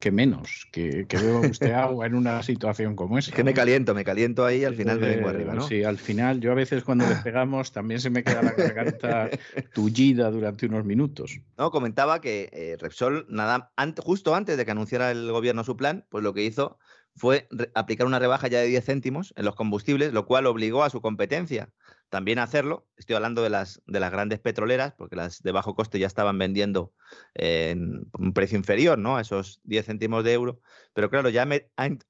que 0.00 0.10
menos, 0.10 0.66
que, 0.72 1.06
que 1.06 1.18
beba 1.18 1.40
usted 1.48 1.72
agua 1.72 2.06
en 2.06 2.14
una 2.14 2.42
situación 2.42 2.96
como 2.96 3.18
esa. 3.18 3.30
Es 3.30 3.36
que 3.36 3.44
me 3.44 3.54
caliento, 3.54 3.94
me 3.94 4.02
caliento 4.02 4.46
ahí 4.46 4.62
y 4.62 4.64
al 4.64 4.74
final 4.74 4.98
me 4.98 5.08
vengo 5.08 5.28
eh, 5.28 5.30
arriba, 5.30 5.54
¿no? 5.54 5.62
Sí, 5.62 5.84
al 5.84 5.98
final 5.98 6.40
yo 6.40 6.52
a 6.52 6.54
veces 6.54 6.82
cuando 6.82 7.04
despegamos 7.08 7.70
también 7.70 8.00
se 8.00 8.08
me 8.08 8.24
queda 8.24 8.42
la 8.42 8.52
garganta 8.52 9.28
tullida 9.74 10.30
durante 10.30 10.66
unos 10.66 10.86
minutos. 10.86 11.38
No, 11.58 11.70
comentaba 11.70 12.20
que 12.22 12.48
eh, 12.52 12.76
Repsol, 12.80 13.26
nada, 13.28 13.72
justo 13.98 14.34
antes 14.34 14.56
de 14.56 14.64
que 14.64 14.70
anunciara 14.70 15.10
el 15.10 15.30
gobierno 15.30 15.64
su 15.64 15.76
plan, 15.76 16.06
pues 16.08 16.24
lo 16.24 16.32
que 16.32 16.44
hizo 16.44 16.78
fue 17.16 17.48
aplicar 17.74 18.06
una 18.06 18.18
rebaja 18.18 18.48
ya 18.48 18.60
de 18.60 18.66
10 18.66 18.84
céntimos 18.84 19.34
en 19.36 19.44
los 19.44 19.54
combustibles, 19.54 20.12
lo 20.12 20.26
cual 20.26 20.46
obligó 20.46 20.84
a 20.84 20.90
su 20.90 21.00
competencia 21.00 21.70
también 22.10 22.38
hacerlo. 22.38 22.86
Estoy 22.96 23.16
hablando 23.16 23.42
de 23.42 23.50
las, 23.50 23.82
de 23.86 24.00
las 24.00 24.10
grandes 24.10 24.40
petroleras, 24.40 24.92
porque 24.92 25.16
las 25.16 25.42
de 25.42 25.52
bajo 25.52 25.74
coste 25.74 25.98
ya 25.98 26.06
estaban 26.06 26.38
vendiendo 26.38 26.92
en 27.34 28.10
un 28.18 28.32
precio 28.34 28.58
inferior 28.58 28.98
¿no? 28.98 29.16
a 29.16 29.22
esos 29.22 29.60
10 29.64 29.86
céntimos 29.86 30.24
de 30.24 30.32
euro. 30.34 30.60
Pero 30.92 31.08
claro, 31.08 31.30
ya 31.30 31.48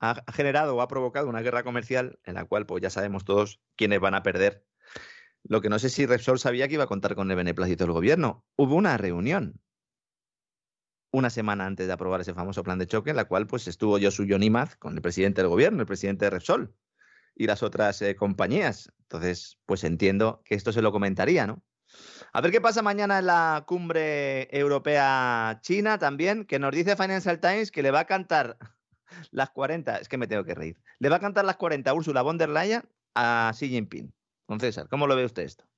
ha, 0.00 0.32
generado 0.32 0.74
o 0.74 0.80
ha 0.80 0.88
provocado 0.88 1.28
una 1.28 1.42
guerra 1.42 1.62
comercial 1.62 2.18
en 2.24 2.34
la 2.34 2.46
cual 2.46 2.66
pues, 2.66 2.82
ya 2.82 2.90
sabemos 2.90 3.24
todos 3.24 3.60
quiénes 3.76 4.00
van 4.00 4.14
a 4.14 4.22
perder. 4.22 4.64
Lo 5.44 5.60
que 5.60 5.68
no 5.68 5.78
sé 5.78 5.88
si 5.88 6.06
Repsol 6.06 6.38
sabía 6.38 6.66
que 6.66 6.74
iba 6.74 6.84
a 6.84 6.88
contar 6.88 7.14
con 7.14 7.30
el 7.30 7.36
beneplácito 7.36 7.84
del 7.84 7.92
gobierno. 7.92 8.44
Hubo 8.56 8.74
una 8.74 8.96
reunión 8.96 9.60
una 11.12 11.30
semana 11.30 11.66
antes 11.66 11.86
de 11.86 11.92
aprobar 11.92 12.20
ese 12.20 12.34
famoso 12.34 12.62
plan 12.62 12.78
de 12.78 12.86
choque, 12.86 13.10
en 13.10 13.16
la 13.16 13.24
cual 13.24 13.46
pues, 13.46 13.66
estuvo 13.68 13.98
Josu 14.00 14.24
Yonimaz 14.24 14.76
con 14.76 14.94
el 14.94 15.02
presidente 15.02 15.42
del 15.42 15.48
gobierno, 15.48 15.80
el 15.80 15.86
presidente 15.86 16.26
de 16.26 16.30
Repsol 16.30 16.74
y 17.34 17.46
las 17.46 17.62
otras 17.62 18.00
eh, 18.02 18.16
compañías. 18.16 18.92
Entonces, 19.02 19.58
pues 19.66 19.84
entiendo 19.84 20.42
que 20.44 20.54
esto 20.54 20.72
se 20.72 20.82
lo 20.82 20.92
comentaría, 20.92 21.46
¿no? 21.46 21.62
A 22.32 22.40
ver 22.40 22.52
qué 22.52 22.60
pasa 22.60 22.82
mañana 22.82 23.18
en 23.18 23.26
la 23.26 23.64
cumbre 23.66 24.48
europea 24.56 25.58
china 25.62 25.98
también, 25.98 26.44
que 26.44 26.60
nos 26.60 26.72
dice 26.72 26.94
Financial 26.96 27.40
Times 27.40 27.72
que 27.72 27.82
le 27.82 27.90
va 27.90 28.00
a 28.00 28.04
cantar 28.06 28.56
las 29.32 29.50
40, 29.50 29.96
es 29.96 30.08
que 30.08 30.18
me 30.18 30.28
tengo 30.28 30.44
que 30.44 30.54
reír, 30.54 30.78
le 31.00 31.08
va 31.08 31.16
a 31.16 31.20
cantar 31.20 31.44
las 31.44 31.56
40 31.56 31.92
Ursula 31.92 32.22
von 32.22 32.38
der 32.38 32.50
Leyen 32.50 32.82
a 33.14 33.50
Xi 33.54 33.68
Jinping. 33.68 34.12
Don 34.46 34.60
César, 34.60 34.88
¿cómo 34.88 35.06
lo 35.06 35.16
ve 35.16 35.24
usted 35.24 35.42
esto? 35.42 35.69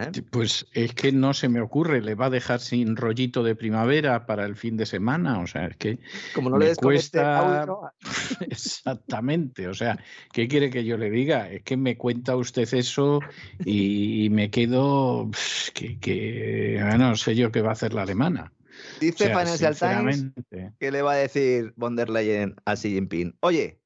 ¿Eh? 0.00 0.22
Pues 0.30 0.66
es 0.72 0.94
que 0.94 1.12
no 1.12 1.34
se 1.34 1.50
me 1.50 1.60
ocurre, 1.60 2.00
le 2.00 2.14
va 2.14 2.26
a 2.26 2.30
dejar 2.30 2.60
sin 2.60 2.96
rollito 2.96 3.42
de 3.42 3.54
primavera 3.54 4.24
para 4.24 4.46
el 4.46 4.56
fin 4.56 4.78
de 4.78 4.86
semana, 4.86 5.40
o 5.40 5.46
sea, 5.46 5.66
es 5.66 5.76
que 5.76 5.98
como 6.34 6.48
no 6.48 6.56
le 6.56 6.74
cuesta 6.74 7.66
exactamente, 8.40 9.68
o 9.68 9.74
sea, 9.74 10.02
¿qué 10.32 10.48
quiere 10.48 10.70
que 10.70 10.86
yo 10.86 10.96
le 10.96 11.10
diga? 11.10 11.50
Es 11.50 11.64
que 11.64 11.76
me 11.76 11.98
cuenta 11.98 12.34
usted 12.34 12.66
eso 12.72 13.20
y, 13.62 14.30
me 14.30 14.50
quedo 14.50 15.30
que, 15.74 16.82
no 16.98 17.16
sé 17.16 17.34
yo 17.34 17.52
qué 17.52 17.60
va 17.60 17.70
a 17.70 17.72
hacer 17.72 17.92
la 17.92 18.02
alemana. 18.02 18.52
Dice 19.00 19.26
Financial 19.26 19.76
Times 19.76 20.30
que 20.78 20.90
le 20.90 21.02
va 21.02 21.12
a 21.12 21.16
decir 21.16 21.74
von 21.76 21.94
der 21.94 22.08
Leyen 22.08 22.56
a 22.64 22.74
Xi 22.74 22.88
Jinping, 22.88 23.36
oye, 23.40 23.82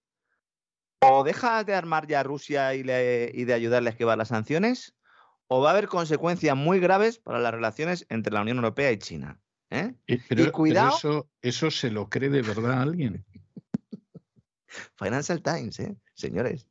o 1.01 1.25
deja 1.25 1.65
de 1.65 1.75
armar 1.75 2.07
ya 2.07 2.21
a 2.21 2.23
Rusia 2.23 2.73
y, 2.77 2.83
y 2.83 3.45
de 3.45 3.53
ayudarle 3.53 3.89
a 3.89 3.93
esquivar 3.93 4.17
las 4.17 4.29
sanciones, 4.29 4.95
o 5.49 5.61
va 5.61 5.71
a 5.71 5.73
haber 5.73 5.89
consecuencias 5.89 6.57
muy 6.57 6.81
graves 6.81 7.19
para 7.19 7.39
las 7.39 7.53
relaciones 7.53 8.07
entre 8.09 8.33
la 8.33 8.43
Unión 8.43 8.59
Europea 8.59 8.93
y 8.93 8.99
China. 8.99 9.41
¿eh? 9.71 9.95
y 10.07 10.51
cuidado. 10.51 10.97
eso, 10.97 11.31
eso 11.43 11.71
se 11.71 11.91
lo 11.91 12.09
cree 12.09 12.31
de 12.31 12.43
verdad 12.43 12.83
alguien. 12.83 13.25
Financial 14.97 15.43
Times, 15.43 15.79
¿eh? 15.81 15.97
señores. 16.15 16.69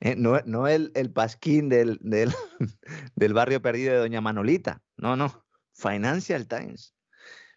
¿Eh? 0.00 0.14
No, 0.16 0.68
el, 0.68 1.12
pasquín 1.12 1.68
del, 1.68 1.98
del, 3.14 3.34
barrio 3.34 3.62
perdido 3.62 3.92
de 3.92 3.98
Doña 4.00 4.20
Manolita. 4.20 4.82
No, 4.96 5.16
no. 5.16 5.44
Financial 5.72 6.46
Times. 6.46 6.94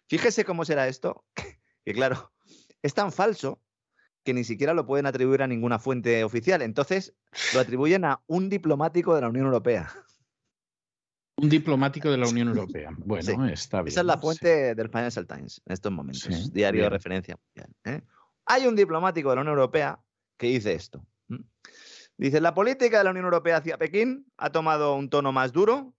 Fíjese 0.08 0.44
cómo 0.44 0.64
será 0.64 0.88
esto. 0.88 1.24
Que 1.86 1.92
claro, 1.92 2.32
es 2.80 2.94
tan 2.94 3.12
falso 3.12 3.60
que 4.24 4.32
ni 4.32 4.42
siquiera 4.42 4.72
lo 4.72 4.86
pueden 4.86 5.04
atribuir 5.04 5.42
a 5.42 5.46
ninguna 5.46 5.78
fuente 5.78 6.24
oficial. 6.24 6.62
Entonces, 6.62 7.14
lo 7.52 7.60
atribuyen 7.60 8.06
a 8.06 8.22
un 8.26 8.48
diplomático 8.48 9.14
de 9.14 9.20
la 9.20 9.28
Unión 9.28 9.44
Europea. 9.44 9.92
Un 11.36 11.48
diplomático 11.48 12.10
de 12.10 12.16
la 12.16 12.28
Unión 12.28 12.48
Europea. 12.48 12.90
Bueno, 12.98 13.46
está 13.48 13.82
bien. 13.82 13.88
Esa 13.88 14.00
es 14.00 14.06
la 14.06 14.18
fuente 14.18 14.74
del 14.74 14.88
Financial 14.88 15.26
Times 15.26 15.60
en 15.66 15.72
estos 15.72 15.92
momentos, 15.92 16.52
diario 16.52 16.84
de 16.84 16.90
referencia 16.90 17.36
¿eh? 17.84 18.02
Hay 18.46 18.66
un 18.66 18.76
diplomático 18.76 19.30
de 19.30 19.36
la 19.36 19.42
Unión 19.42 19.56
Europea 19.56 19.98
que 20.36 20.48
dice 20.48 20.74
esto. 20.74 21.04
Dice, 22.16 22.40
la 22.40 22.54
política 22.54 22.98
de 22.98 23.04
la 23.04 23.10
Unión 23.10 23.24
Europea 23.24 23.56
hacia 23.56 23.76
Pekín 23.76 24.26
ha 24.36 24.50
tomado 24.50 24.94
un 24.94 25.10
tono 25.10 25.32
más 25.32 25.52
duro 25.52 25.94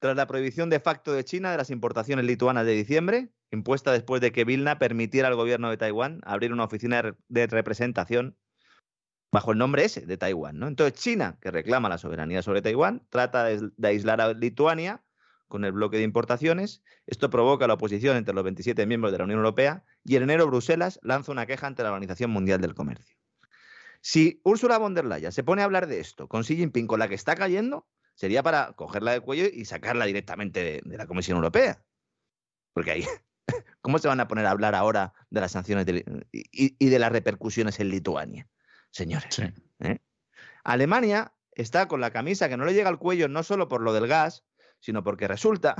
tras 0.00 0.16
la 0.16 0.26
prohibición 0.26 0.70
de 0.70 0.80
facto 0.80 1.12
de 1.12 1.24
China 1.24 1.50
de 1.50 1.56
las 1.56 1.70
importaciones 1.70 2.24
lituanas 2.24 2.66
de 2.66 2.72
diciembre, 2.72 3.30
impuesta 3.50 3.92
después 3.92 4.20
de 4.20 4.32
que 4.32 4.44
Vilna 4.44 4.78
permitiera 4.78 5.28
al 5.28 5.36
gobierno 5.36 5.70
de 5.70 5.76
Taiwán 5.76 6.20
abrir 6.24 6.52
una 6.52 6.64
oficina 6.64 7.16
de 7.28 7.46
representación 7.46 8.36
bajo 9.30 9.52
el 9.52 9.58
nombre 9.58 9.84
ese 9.84 10.06
de 10.06 10.16
Taiwán. 10.16 10.58
¿no? 10.58 10.68
Entonces 10.68 10.98
China, 10.98 11.38
que 11.40 11.50
reclama 11.50 11.88
la 11.88 11.98
soberanía 11.98 12.42
sobre 12.42 12.62
Taiwán, 12.62 13.06
trata 13.10 13.44
de, 13.44 13.70
aislar 13.82 14.20
a 14.20 14.32
Lituania 14.32 15.02
con 15.48 15.64
el 15.64 15.72
bloque 15.72 15.98
de 15.98 16.02
importaciones. 16.02 16.82
Esto 17.06 17.30
provoca 17.30 17.66
la 17.66 17.74
oposición 17.74 18.16
entre 18.16 18.34
los 18.34 18.44
27 18.44 18.86
miembros 18.86 19.12
de 19.12 19.18
la 19.18 19.24
Unión 19.24 19.38
Europea 19.38 19.84
y 20.04 20.16
en 20.16 20.24
enero 20.24 20.46
Bruselas 20.46 20.98
lanza 21.02 21.32
una 21.32 21.46
queja 21.46 21.66
ante 21.66 21.82
la 21.82 21.90
Organización 21.90 22.30
Mundial 22.30 22.60
del 22.60 22.74
Comercio. 22.74 23.16
Si 24.00 24.40
Ursula 24.44 24.78
von 24.78 24.94
der 24.94 25.04
Leyen 25.04 25.32
se 25.32 25.42
pone 25.42 25.62
a 25.62 25.64
hablar 25.64 25.86
de 25.86 26.00
esto 26.00 26.28
con 26.28 26.42
Xi 26.42 26.56
Jinping, 26.56 26.86
con 26.86 27.00
la 27.00 27.08
que 27.08 27.14
está 27.14 27.34
cayendo, 27.34 27.88
sería 28.14 28.42
para 28.42 28.72
cogerla 28.74 29.12
del 29.12 29.22
cuello 29.22 29.46
y 29.52 29.64
sacarla 29.64 30.04
directamente 30.04 30.82
de, 30.84 30.96
la 30.96 31.06
Comisión 31.06 31.36
Europea. 31.36 31.82
Porque 32.72 32.92
ahí, 32.92 33.04
¿cómo 33.80 33.98
se 33.98 34.06
van 34.06 34.20
a 34.20 34.28
poner 34.28 34.46
a 34.46 34.52
hablar 34.52 34.74
ahora 34.76 35.12
de 35.30 35.40
las 35.40 35.52
sanciones 35.52 35.86
y 36.30 36.88
de 36.88 36.98
las 36.98 37.10
repercusiones 37.10 37.80
en 37.80 37.88
Lituania? 37.88 38.48
Señores. 38.98 39.38
¿eh? 39.78 39.98
Alemania 40.64 41.32
está 41.52 41.88
con 41.88 42.00
la 42.00 42.10
camisa 42.10 42.48
que 42.48 42.56
no 42.56 42.64
le 42.64 42.74
llega 42.74 42.88
al 42.88 42.98
cuello 42.98 43.28
no 43.28 43.42
solo 43.42 43.68
por 43.68 43.80
lo 43.80 43.92
del 43.92 44.08
gas, 44.08 44.44
sino 44.80 45.02
porque 45.02 45.28
resulta 45.28 45.76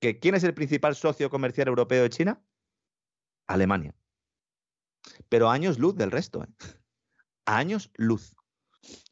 que 0.00 0.18
¿quién 0.18 0.34
es 0.34 0.44
el 0.44 0.52
principal 0.52 0.96
socio 0.96 1.30
comercial 1.30 1.68
europeo 1.68 2.02
de 2.02 2.10
China? 2.10 2.42
Alemania. 3.46 3.94
Pero 5.28 5.48
años 5.48 5.78
luz 5.78 5.94
del 5.94 6.10
resto. 6.10 6.42
¿eh? 6.42 6.48
Años 7.46 7.90
luz. 7.94 8.34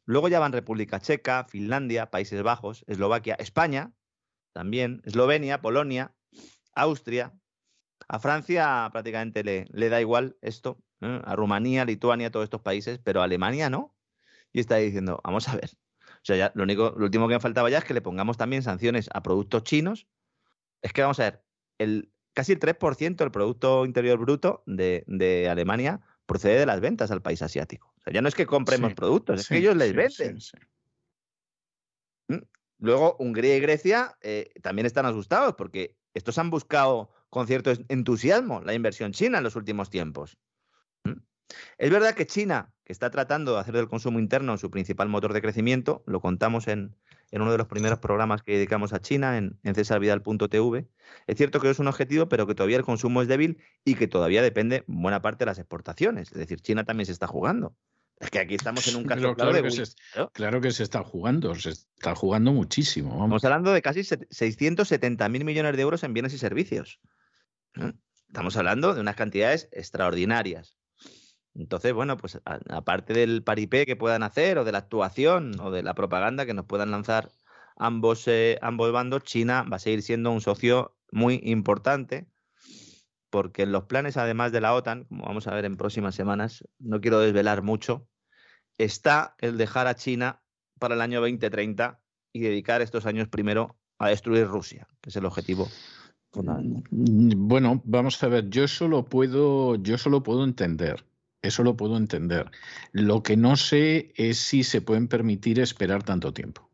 Luego 0.05 0.27
ya 0.27 0.39
van 0.39 0.51
República 0.51 0.99
Checa, 0.99 1.45
Finlandia, 1.45 2.11
Países 2.11 2.43
Bajos, 2.43 2.83
Eslovaquia, 2.87 3.35
España, 3.35 3.93
también, 4.51 5.01
Eslovenia, 5.05 5.61
Polonia, 5.61 6.13
Austria. 6.73 7.33
A 8.09 8.19
Francia 8.19 8.89
prácticamente 8.91 9.43
le, 9.43 9.65
le 9.71 9.89
da 9.89 10.01
igual 10.01 10.37
esto. 10.41 10.83
¿Eh? 11.03 11.21
a 11.23 11.35
Rumanía, 11.35 11.85
Lituania, 11.85 12.31
todos 12.31 12.45
estos 12.45 12.61
países, 12.61 12.99
pero 13.03 13.21
a 13.21 13.25
Alemania 13.25 13.69
no. 13.69 13.95
Y 14.51 14.59
está 14.59 14.77
diciendo, 14.77 15.19
vamos 15.23 15.47
a 15.49 15.55
ver. 15.55 15.71
O 16.23 16.25
sea, 16.25 16.37
ya 16.37 16.51
lo, 16.55 16.63
único, 16.63 16.93
lo 16.97 17.05
último 17.05 17.27
que 17.27 17.33
me 17.33 17.39
faltaba 17.39 17.69
ya 17.69 17.79
es 17.79 17.83
que 17.83 17.93
le 17.93 18.01
pongamos 18.01 18.37
también 18.37 18.63
sanciones 18.63 19.09
a 19.13 19.21
productos 19.21 19.63
chinos. 19.63 20.07
Es 20.81 20.93
que 20.93 21.01
vamos 21.01 21.19
a 21.19 21.23
ver, 21.23 21.43
el, 21.77 22.13
casi 22.33 22.53
el 22.53 22.59
3% 22.59 23.15
del 23.15 23.31
Producto 23.31 23.85
Interior 23.85 24.17
Bruto 24.19 24.63
de, 24.65 25.47
Alemania 25.49 26.01
procede 26.25 26.59
de 26.59 26.65
las 26.65 26.79
ventas 26.79 27.11
al 27.11 27.21
país 27.21 27.41
asiático. 27.41 27.93
O 27.97 28.01
sea, 28.01 28.13
ya 28.13 28.21
no 28.21 28.27
es 28.27 28.35
que 28.35 28.45
compremos 28.45 28.93
productos, 28.93 29.41
es 29.41 29.47
que 29.47 29.57
ellos 29.57 29.75
les 29.75 29.93
venden. 29.93 30.39
¿Mm? 32.29 32.45
Luego, 32.79 33.15
Hungría 33.19 33.57
y 33.57 33.59
Grecia 33.59 34.17
eh, 34.21 34.51
también 34.61 34.85
están 34.85 35.05
asustados 35.05 35.55
porque 35.55 35.97
estos 36.13 36.37
han 36.37 36.49
buscado 36.49 37.11
con 37.29 37.47
cierto 37.47 37.71
entusiasmo 37.89 38.61
la 38.61 38.73
inversión 38.73 39.11
china 39.11 39.39
en 39.39 39.43
los 39.43 39.55
últimos 39.55 39.89
tiempos. 39.89 40.37
Es 41.77 41.89
verdad 41.89 42.13
que 42.13 42.25
China, 42.25 42.73
que 42.83 42.93
está 42.93 43.09
tratando 43.09 43.53
de 43.53 43.59
hacer 43.59 43.75
del 43.75 43.87
consumo 43.87 44.19
interno 44.19 44.57
su 44.57 44.69
principal 44.69 45.09
motor 45.09 45.33
de 45.33 45.41
crecimiento, 45.41 46.03
lo 46.05 46.21
contamos 46.21 46.67
en, 46.67 46.95
uno 47.31 47.51
de 47.51 47.57
los 47.57 47.67
primeros 47.67 47.99
programas 47.99 48.43
que 48.43 48.53
dedicamos 48.53 48.93
a 48.93 48.99
China, 48.99 49.37
en, 49.37 49.59
en 49.63 49.75
cesarvidal.tv, 49.75 50.87
es 51.27 51.37
cierto 51.37 51.59
que 51.59 51.69
es 51.69 51.79
un 51.79 51.87
objetivo, 51.87 52.27
pero 52.27 52.47
que 52.47 52.55
todavía 52.55 52.77
el 52.77 52.83
consumo 52.83 53.21
es 53.21 53.27
débil 53.27 53.59
y 53.83 53.95
que 53.95 54.07
todavía 54.07 54.41
depende 54.41 54.83
buena 54.87 55.21
parte 55.21 55.39
de 55.39 55.47
las 55.47 55.59
exportaciones. 55.59 56.31
Es 56.31 56.37
decir, 56.37 56.61
China 56.61 56.83
también 56.83 57.05
se 57.05 57.11
está 57.11 57.27
jugando. 57.27 57.75
Es 58.19 58.29
que 58.29 58.39
aquí 58.39 58.55
estamos 58.55 58.87
en 58.87 58.95
un 58.95 59.03
caso 59.03 59.35
claro, 59.35 59.61
que 59.61 59.71
se, 59.71 59.83
claro 60.31 60.61
que 60.61 60.71
se 60.71 60.83
está 60.83 61.03
jugando, 61.03 61.55
se 61.55 61.71
está 61.71 62.15
jugando 62.15 62.53
muchísimo. 62.53 63.11
Estamos 63.11 63.43
hablando 63.43 63.73
de 63.73 63.81
casi 63.81 64.03
670 64.03 65.27
mil 65.29 65.43
millones 65.43 65.75
de 65.75 65.81
euros 65.81 66.03
en 66.03 66.13
bienes 66.13 66.33
y 66.33 66.37
servicios. 66.37 66.99
¿eh? 67.75 67.91
Estamos 68.27 68.55
hablando 68.55 68.93
de 68.93 69.01
unas 69.01 69.15
cantidades 69.15 69.67
extraordinarias. 69.71 70.77
Entonces, 71.55 71.93
bueno, 71.93 72.17
pues 72.17 72.39
aparte 72.45 73.13
del 73.13 73.43
paripé 73.43 73.85
que 73.85 73.95
puedan 73.95 74.23
hacer, 74.23 74.57
o 74.57 74.63
de 74.63 74.71
la 74.71 74.79
actuación, 74.79 75.59
o 75.59 75.71
de 75.71 75.83
la 75.83 75.93
propaganda 75.93 76.45
que 76.45 76.53
nos 76.53 76.65
puedan 76.65 76.91
lanzar 76.91 77.29
ambos, 77.75 78.27
eh, 78.27 78.57
ambos 78.61 78.91
bandos, 78.91 79.23
China 79.23 79.63
va 79.71 79.77
a 79.77 79.79
seguir 79.79 80.01
siendo 80.01 80.31
un 80.31 80.41
socio 80.41 80.95
muy 81.11 81.39
importante, 81.43 82.27
porque 83.29 83.63
en 83.63 83.71
los 83.71 83.83
planes, 83.83 84.17
además 84.17 84.51
de 84.51 84.61
la 84.61 84.73
OTAN, 84.73 85.05
como 85.05 85.25
vamos 85.25 85.47
a 85.47 85.53
ver 85.53 85.65
en 85.65 85.77
próximas 85.77 86.15
semanas, 86.15 86.63
no 86.79 87.01
quiero 87.01 87.19
desvelar 87.19 87.61
mucho, 87.61 88.07
está 88.77 89.35
el 89.39 89.57
dejar 89.57 89.87
a 89.87 89.95
China 89.95 90.41
para 90.79 90.95
el 90.95 91.01
año 91.01 91.21
2030 91.21 91.99
y 92.33 92.41
dedicar 92.41 92.81
estos 92.81 93.05
años 93.05 93.27
primero 93.27 93.77
a 93.99 94.09
destruir 94.09 94.47
Rusia, 94.47 94.87
que 95.01 95.11
es 95.11 95.15
el 95.15 95.25
objetivo 95.25 95.67
fundamental. 96.31 96.83
Bueno, 96.89 97.81
vamos 97.85 98.21
a 98.23 98.27
ver, 98.27 98.49
yo 98.49 98.67
solo 98.67 99.05
puedo, 99.05 99.75
yo 99.75 99.99
solo 99.99 100.23
puedo 100.23 100.43
entender 100.43 101.05
eso 101.43 101.61
lo 101.61 101.77
puedo 101.77 101.97
entender. 101.97 102.49
Lo 102.91 103.21
que 103.21 103.37
no 103.37 103.55
sé 103.55 104.13
es 104.15 104.39
si 104.39 104.63
se 104.63 104.81
pueden 104.81 105.07
permitir 105.07 105.59
esperar 105.59 106.01
tanto 106.01 106.33
tiempo. 106.33 106.69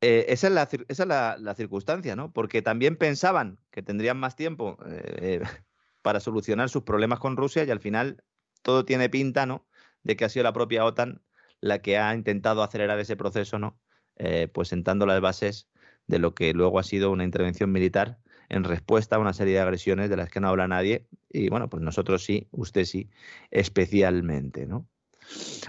Eh, 0.00 0.26
esa 0.28 0.46
es, 0.46 0.98
la, 1.06 1.54
circunstancia, 1.54 2.14
¿no? 2.14 2.32
Porque 2.32 2.62
también 2.62 2.96
pensaban 2.96 3.58
que 3.70 3.82
tendrían 3.82 4.18
más 4.18 4.36
tiempo 4.36 4.78
eh, 4.86 5.42
para 6.02 6.20
solucionar 6.20 6.70
sus 6.70 6.84
problemas 6.84 7.18
con 7.18 7.36
Rusia 7.36 7.64
y 7.64 7.70
al 7.70 7.80
final 7.80 8.22
todo 8.62 8.84
tiene 8.84 9.08
pinta, 9.08 9.46
¿no? 9.46 9.66
De 10.02 10.16
que 10.16 10.24
ha 10.24 10.28
sido 10.28 10.44
la 10.44 10.52
propia 10.52 10.84
OTAN 10.84 11.22
la 11.60 11.80
que 11.80 11.98
ha 11.98 12.14
intentado 12.14 12.62
acelerar 12.62 12.98
ese 12.98 13.16
proceso, 13.16 13.58
¿no? 13.58 13.80
Eh, 14.16 14.48
pues 14.52 14.68
sentando 14.68 15.06
las 15.06 15.20
bases 15.20 15.68
de 16.06 16.18
lo 16.18 16.34
que 16.34 16.52
luego 16.52 16.78
ha 16.78 16.84
sido 16.84 17.10
una 17.10 17.24
intervención 17.24 17.72
militar 17.72 18.18
en 18.48 18.64
respuesta 18.64 19.16
a 19.16 19.18
una 19.18 19.32
serie 19.32 19.54
de 19.54 19.60
agresiones 19.60 20.10
de 20.10 20.16
las 20.16 20.30
que 20.30 20.40
no 20.40 20.48
habla 20.48 20.68
nadie. 20.68 21.06
Y 21.30 21.48
bueno, 21.48 21.68
pues 21.68 21.82
nosotros 21.82 22.24
sí, 22.24 22.46
usted 22.52 22.84
sí, 22.84 23.08
especialmente, 23.50 24.66
¿no? 24.66 24.86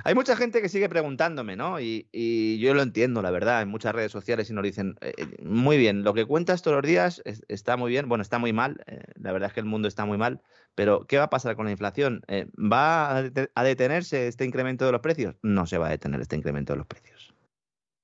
Hay 0.03 0.15
mucha 0.15 0.35
gente 0.35 0.61
que 0.61 0.69
sigue 0.69 0.89
preguntándome, 0.89 1.55
¿no? 1.55 1.79
Y, 1.79 2.57
yo 2.59 2.73
lo 2.73 2.81
entiendo, 2.81 3.21
la 3.21 3.31
verdad, 3.31 3.61
en 3.61 3.69
muchas 3.69 3.93
redes 3.93 4.11
sociales 4.11 4.49
y 4.49 4.53
nos 4.53 4.63
dicen, 4.63 4.95
eh, 5.01 5.13
eh, 5.17 5.43
muy 5.43 5.77
bien, 5.77 6.03
lo 6.03 6.13
que 6.13 6.25
cuentas 6.25 6.61
todos 6.61 6.77
los 6.77 6.85
días 6.85 7.21
está 7.47 7.77
muy 7.77 7.91
bien, 7.91 8.07
bueno, 8.09 8.21
está 8.21 8.39
muy 8.39 8.53
mal, 8.53 8.83
eh, 8.87 9.01
la 9.15 9.31
verdad 9.31 9.47
es 9.47 9.53
que 9.53 9.59
el 9.59 9.65
mundo 9.65 9.87
está 9.87 10.05
muy 10.05 10.17
mal, 10.17 10.41
pero 10.75 11.05
¿qué 11.07 11.17
va 11.17 11.25
a 11.25 11.29
pasar 11.29 11.55
con 11.55 11.65
la 11.65 11.71
inflación? 11.71 12.21
¿Va 12.57 13.17
a 13.17 13.63
detenerse 13.63 14.27
este 14.27 14.45
incremento 14.45 14.85
de 14.85 14.91
los 14.91 15.01
precios? 15.01 15.35
No 15.41 15.65
se 15.65 15.77
va 15.77 15.87
a 15.87 15.91
detener 15.91 16.19
este 16.19 16.35
incremento 16.35 16.73
de 16.73 16.77
los 16.77 16.87
precios. 16.87 17.33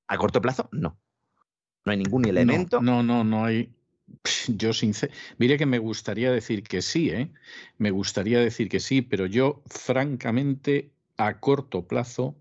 ¿A 0.07 0.18
corto 0.18 0.41
plazo? 0.41 0.69
No. 0.72 0.98
No 1.84 1.91
hay 1.91 1.98
ningún 1.98 2.26
elemento. 2.26 2.81
no, 2.81 3.03
no, 3.03 3.23
no 3.23 3.45
hay, 3.45 3.69
yo 4.47 4.73
sincer... 4.73 5.11
Mire 5.38 5.57
que 5.57 5.65
me 5.65 5.79
gustaría 5.79 6.31
decir 6.31 6.63
que 6.63 6.81
sí, 6.81 7.09
¿eh? 7.09 7.31
Me 7.77 7.91
gustaría 7.91 8.39
decir 8.39 8.69
que 8.69 8.79
sí, 8.79 9.01
pero 9.01 9.25
yo 9.25 9.61
francamente 9.67 10.91
a 11.17 11.39
corto 11.39 11.88
plazo 11.88 12.35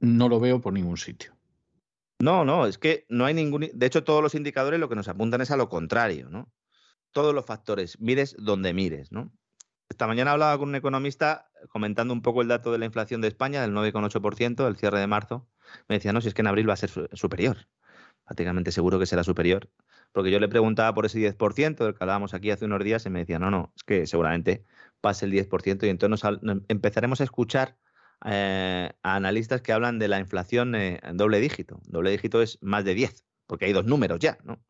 no 0.00 0.28
lo 0.28 0.40
veo 0.40 0.60
por 0.60 0.72
ningún 0.72 0.96
sitio. 0.96 1.36
No, 2.20 2.44
no, 2.44 2.66
es 2.66 2.78
que 2.78 3.06
no 3.08 3.24
hay 3.24 3.34
ningún... 3.34 3.70
De 3.72 3.86
hecho, 3.86 4.04
todos 4.04 4.22
los 4.22 4.34
indicadores 4.34 4.80
lo 4.80 4.88
que 4.88 4.96
nos 4.96 5.08
apuntan 5.08 5.40
es 5.40 5.50
a 5.50 5.56
lo 5.56 5.68
contrario, 5.68 6.28
¿no? 6.28 6.52
Todos 7.12 7.34
los 7.34 7.46
factores, 7.46 8.00
mires 8.00 8.36
donde 8.38 8.72
mires, 8.72 9.10
¿no? 9.10 9.32
Esta 9.88 10.06
mañana 10.06 10.32
hablaba 10.32 10.56
con 10.58 10.68
un 10.68 10.76
economista 10.76 11.50
comentando 11.68 12.14
un 12.14 12.22
poco 12.22 12.42
el 12.42 12.48
dato 12.48 12.70
de 12.70 12.78
la 12.78 12.84
inflación 12.84 13.20
de 13.20 13.28
España, 13.28 13.62
del 13.62 13.72
9,8%, 13.72 14.68
el 14.68 14.76
cierre 14.76 15.00
de 15.00 15.06
marzo. 15.06 15.48
Me 15.88 15.96
decía, 15.96 16.12
no, 16.12 16.20
si 16.20 16.28
es 16.28 16.34
que 16.34 16.42
en 16.42 16.46
abril 16.46 16.68
va 16.68 16.74
a 16.74 16.76
ser 16.76 16.90
superior. 17.12 17.68
Prácticamente 18.24 18.70
seguro 18.70 18.98
que 18.98 19.06
será 19.06 19.24
superior 19.24 19.68
porque 20.12 20.30
yo 20.30 20.40
le 20.40 20.48
preguntaba 20.48 20.94
por 20.94 21.06
ese 21.06 21.18
10% 21.18 21.84
del 21.84 21.94
que 21.94 21.98
hablábamos 22.02 22.34
aquí 22.34 22.50
hace 22.50 22.64
unos 22.64 22.82
días 22.82 23.06
y 23.06 23.10
me 23.10 23.20
decía, 23.20 23.38
no, 23.38 23.50
no, 23.50 23.72
es 23.76 23.84
que 23.84 24.06
seguramente 24.06 24.64
pase 25.00 25.26
el 25.26 25.32
10% 25.32 25.86
y 25.86 25.88
entonces 25.88 26.28
empezaremos 26.68 27.20
a 27.20 27.24
escuchar 27.24 27.76
eh, 28.24 28.92
a 29.02 29.14
analistas 29.14 29.62
que 29.62 29.72
hablan 29.72 29.98
de 29.98 30.08
la 30.08 30.18
inflación 30.18 30.74
eh, 30.74 31.00
en 31.02 31.16
doble 31.16 31.40
dígito. 31.40 31.80
Doble 31.86 32.10
dígito 32.10 32.42
es 32.42 32.58
más 32.60 32.84
de 32.84 32.94
10, 32.94 33.24
porque 33.46 33.66
hay 33.66 33.72
dos 33.72 33.86
números 33.86 34.18
ya, 34.18 34.38
¿no? 34.44 34.60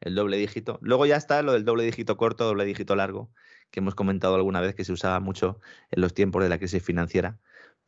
El 0.00 0.14
doble 0.14 0.36
dígito. 0.36 0.78
Luego 0.82 1.06
ya 1.06 1.16
está 1.16 1.42
lo 1.42 1.52
del 1.52 1.64
doble 1.64 1.84
dígito 1.84 2.16
corto, 2.16 2.44
doble 2.44 2.64
dígito 2.64 2.94
largo, 2.94 3.30
que 3.70 3.80
hemos 3.80 3.94
comentado 3.94 4.34
alguna 4.36 4.60
vez 4.60 4.74
que 4.74 4.84
se 4.84 4.92
usaba 4.92 5.20
mucho 5.20 5.58
en 5.90 6.00
los 6.00 6.14
tiempos 6.14 6.42
de 6.42 6.48
la 6.48 6.58
crisis 6.58 6.82
financiera 6.82 7.38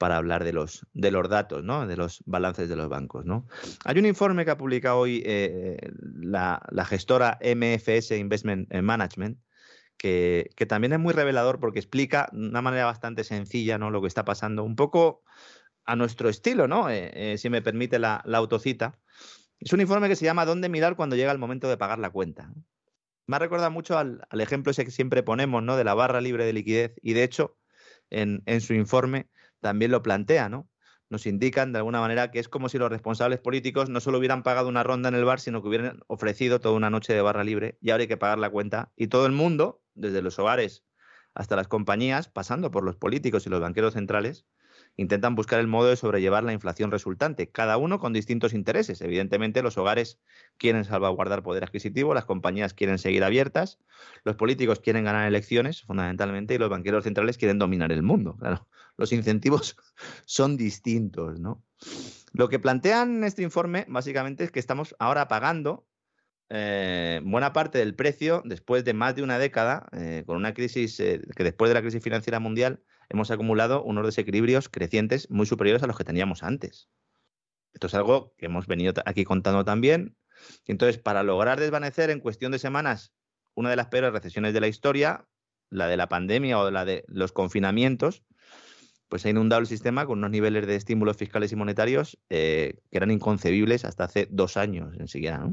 para 0.01 0.16
hablar 0.16 0.44
de 0.44 0.55
los, 0.55 0.86
de 0.94 1.10
los 1.10 1.28
datos, 1.28 1.62
¿no? 1.62 1.86
de 1.86 1.94
los 1.94 2.22
balances 2.24 2.70
de 2.70 2.74
los 2.74 2.89
bancos. 2.89 3.27
¿no? 3.27 3.47
Hay 3.85 3.98
un 3.98 4.06
informe 4.06 4.47
que 4.47 4.51
ha 4.51 4.56
publicado 4.56 4.97
hoy 4.97 5.22
eh, 5.27 5.77
la, 6.01 6.59
gestora 6.89 7.39
MFS 7.43 8.12
Investment 8.12 8.72
Management, 8.72 9.39
que, 9.98 10.48
también 10.66 10.94
es 10.94 11.01
muy 11.01 11.12
revelador 11.12 11.60
porque 11.60 11.81
explica 11.81 12.31
de 12.32 12.48
una 12.48 12.62
manera 12.62 12.86
bastante 12.86 13.24
sencilla 13.24 13.77
¿no? 13.77 13.90
lo 13.90 14.01
que 14.01 14.09
está 14.09 14.24
pasando, 14.24 14.64
un 14.64 14.74
poco 14.74 15.22
a 15.85 15.97
nuestro 15.97 16.31
estilo, 16.31 16.66
¿no? 16.66 16.89
Eh, 16.89 17.10
eh, 17.12 17.36
si 17.36 17.51
me 17.51 17.60
permite 17.60 17.98
la, 17.98 18.24
autocita. 18.32 18.98
Es 19.59 19.74
un 19.74 19.82
informe 19.82 20.09
que 20.09 20.16
se 20.16 20.24
llama 20.24 20.47
¿Dónde 20.47 20.70
mirar 20.70 20.97
cuando 20.97 21.14
llega 21.14 21.31
el 21.31 21.39
momento 21.39 21.68
de 21.68 21.77
pagar 21.77 21.98
la 21.98 22.09
cuenta? 22.09 22.51
Me 23.27 23.36
ha 23.36 23.39
recordado 23.39 23.70
mucho 23.70 23.98
al, 23.98 24.27
ejemplo 24.31 24.70
ese 24.70 24.86
que 24.86 24.93
siempre 24.93 25.22
ponemos, 25.22 25.62
¿no? 25.62 25.77
De 25.77 25.85
la 25.85 25.93
barra 25.93 26.22
libre 26.22 26.47
de 26.47 26.55
liquidez. 26.55 26.94
Y 27.02 27.12
de 27.12 27.22
hecho, 27.22 27.59
en, 28.09 28.43
en 28.47 28.62
su 28.62 28.72
informe 28.72 29.28
también 29.61 29.91
lo 29.91 30.03
plantea, 30.03 30.49
¿no? 30.49 30.69
nos 31.11 31.27
indican 31.27 31.73
de 31.73 31.78
alguna 31.78 32.01
manera 32.01 32.31
que 32.31 32.39
es 32.39 32.49
como 32.49 32.69
si 32.69 32.78
los 32.78 32.89
responsables 32.89 33.41
políticos 33.41 33.91
no 33.91 34.01
solo 34.01 34.19
hubieran 34.19 34.45
pagado 34.45 34.69
una 34.69 34.85
ronda 34.85 35.09
en 35.09 35.16
el 35.16 35.24
bar, 35.24 35.41
sino 35.41 35.61
que 35.61 35.69
hubieran 35.69 36.01
ofrecido 36.07 36.61
toda 36.61 36.77
una 36.77 36.89
noche 36.89 37.12
de 37.12 37.20
barra 37.20 37.45
libre 37.45 37.77
y 37.81 37.91
ahora 37.91 38.03
hay 38.03 38.09
que 38.09 38.16
pagar 38.16 38.39
la 38.39 38.49
cuenta. 38.49 38.93
Y 38.97 39.09
todo 39.09 39.27
el 39.27 39.32
mundo, 39.32 39.82
desde 39.95 40.23
los 40.23 40.39
hogares 40.39 40.85
hasta 41.35 41.57
las 41.57 41.69
compañías, 41.69 42.28
pasando 42.28 42.70
por 42.70 42.85
los 42.85 42.97
políticos 42.97 43.47
y 43.47 43.51
los 43.51 43.61
banqueros 43.61 43.95
centrales, 43.95 44.47
intentan 45.01 45.35
buscar 45.35 45.60
el 45.60 45.66
modo 45.66 45.89
de 45.89 45.97
sobrellevar 45.97 46.44
la 46.44 46.52
inflación 46.52 46.90
resultante, 46.90 47.51
cada 47.51 47.78
uno 47.78 47.98
con 47.98 48.12
distintos 48.12 48.52
intereses. 48.52 49.01
Evidentemente, 49.01 49.62
los 49.62 49.78
hogares 49.78 50.20
quieren 50.59 50.85
salvaguardar 50.85 51.43
poder 51.43 51.64
adquisitivo, 51.64 52.12
las 52.12 52.27
compañías 52.27 52.74
quieren 52.74 52.98
seguir 52.98 53.24
abiertas, 53.24 53.78
los 54.24 54.36
políticos 54.36 54.81
quieren 54.81 55.05
ganar 55.05 55.27
elecciones, 55.27 55.81
fundamentalmente, 55.82 56.55
y 56.55 56.59
los 56.59 56.68
banqueros 56.68 57.05
centrales 57.05 57.39
quieren 57.39 57.59
dominar 57.59 57.93
el 57.93 58.02
mundo. 58.02 58.36
Claro, 58.36 58.68
los 58.98 59.10
incentivos 59.12 59.74
son 60.27 60.59
distintos, 60.59 61.40
¿no? 61.40 61.64
Lo 62.32 62.51
que 62.51 62.59
plantean 62.59 63.24
este 63.24 63.43
informe, 63.43 63.86
básicamente, 63.89 64.44
es 64.44 64.51
que 64.51 64.60
estamos 64.60 64.94
ahora 64.98 65.28
pagando 65.28 65.86
eh, 66.51 67.22
buena 67.24 67.55
parte 67.55 67.78
del 67.78 67.94
precio 67.94 68.43
después 68.44 68.85
de 68.85 68.93
más 68.93 69.14
de 69.14 69.22
una 69.22 69.39
década, 69.39 69.89
eh, 69.93 70.24
con 70.27 70.36
una 70.36 70.52
crisis 70.52 71.01
eh, 71.01 71.22
que 71.35 71.44
después 71.44 71.70
de 71.70 71.74
la 71.74 71.81
crisis 71.81 72.02
financiera 72.02 72.39
mundial 72.39 72.82
hemos 73.11 73.31
acumulado 73.31 73.82
unos 73.82 74.07
desequilibrios 74.07 74.69
crecientes 74.69 75.28
muy 75.31 75.45
superiores 75.45 75.82
a 75.82 75.87
los 75.87 75.99
que 75.99 76.05
teníamos 76.05 76.43
antes. 76.43 76.89
Esto 77.74 77.89
es 77.89 77.95
algo 77.95 78.35
que 78.39 78.47
hemos 78.47 78.66
venido 78.66 78.95
aquí 79.05 79.24
contando 79.24 79.65
también. 79.65 80.16
Entonces, 80.65 80.97
para 80.97 81.23
lograr 81.23 81.61
desvanecer 81.61 82.09
en 82.09 82.20
cuestión 82.20 82.53
de 82.53 82.59
semanas 82.59 83.12
una 83.55 83.69
de 83.69 83.77
las 83.77 83.89
peores 83.89 84.12
recesiones 84.12 84.55
de 84.55 84.61
la 84.61 84.69
historia, 84.69 85.28
la 85.69 85.87
de 85.87 85.97
la 85.97 86.09
pandemia 86.09 86.59
o 86.59 86.70
la 86.70 86.85
de 86.85 87.05
los 87.09 87.32
confinamientos, 87.32 88.24
pues 89.09 89.27
ha 89.27 89.31
inundado 89.31 89.61
el 89.61 89.66
sistema 89.66 90.07
con 90.07 90.19
unos 90.19 90.31
niveles 90.31 90.66
de 90.66 90.77
estímulos 90.77 91.16
fiscales 91.16 91.53
y 91.53 91.57
monetarios 91.57 92.19
que 92.28 92.81
eran 92.91 93.11
inconcebibles 93.11 93.85
hasta 93.85 94.05
hace 94.05 94.28
dos 94.31 94.57
años 94.57 94.97
en 94.99 95.09
siquiera. 95.09 95.49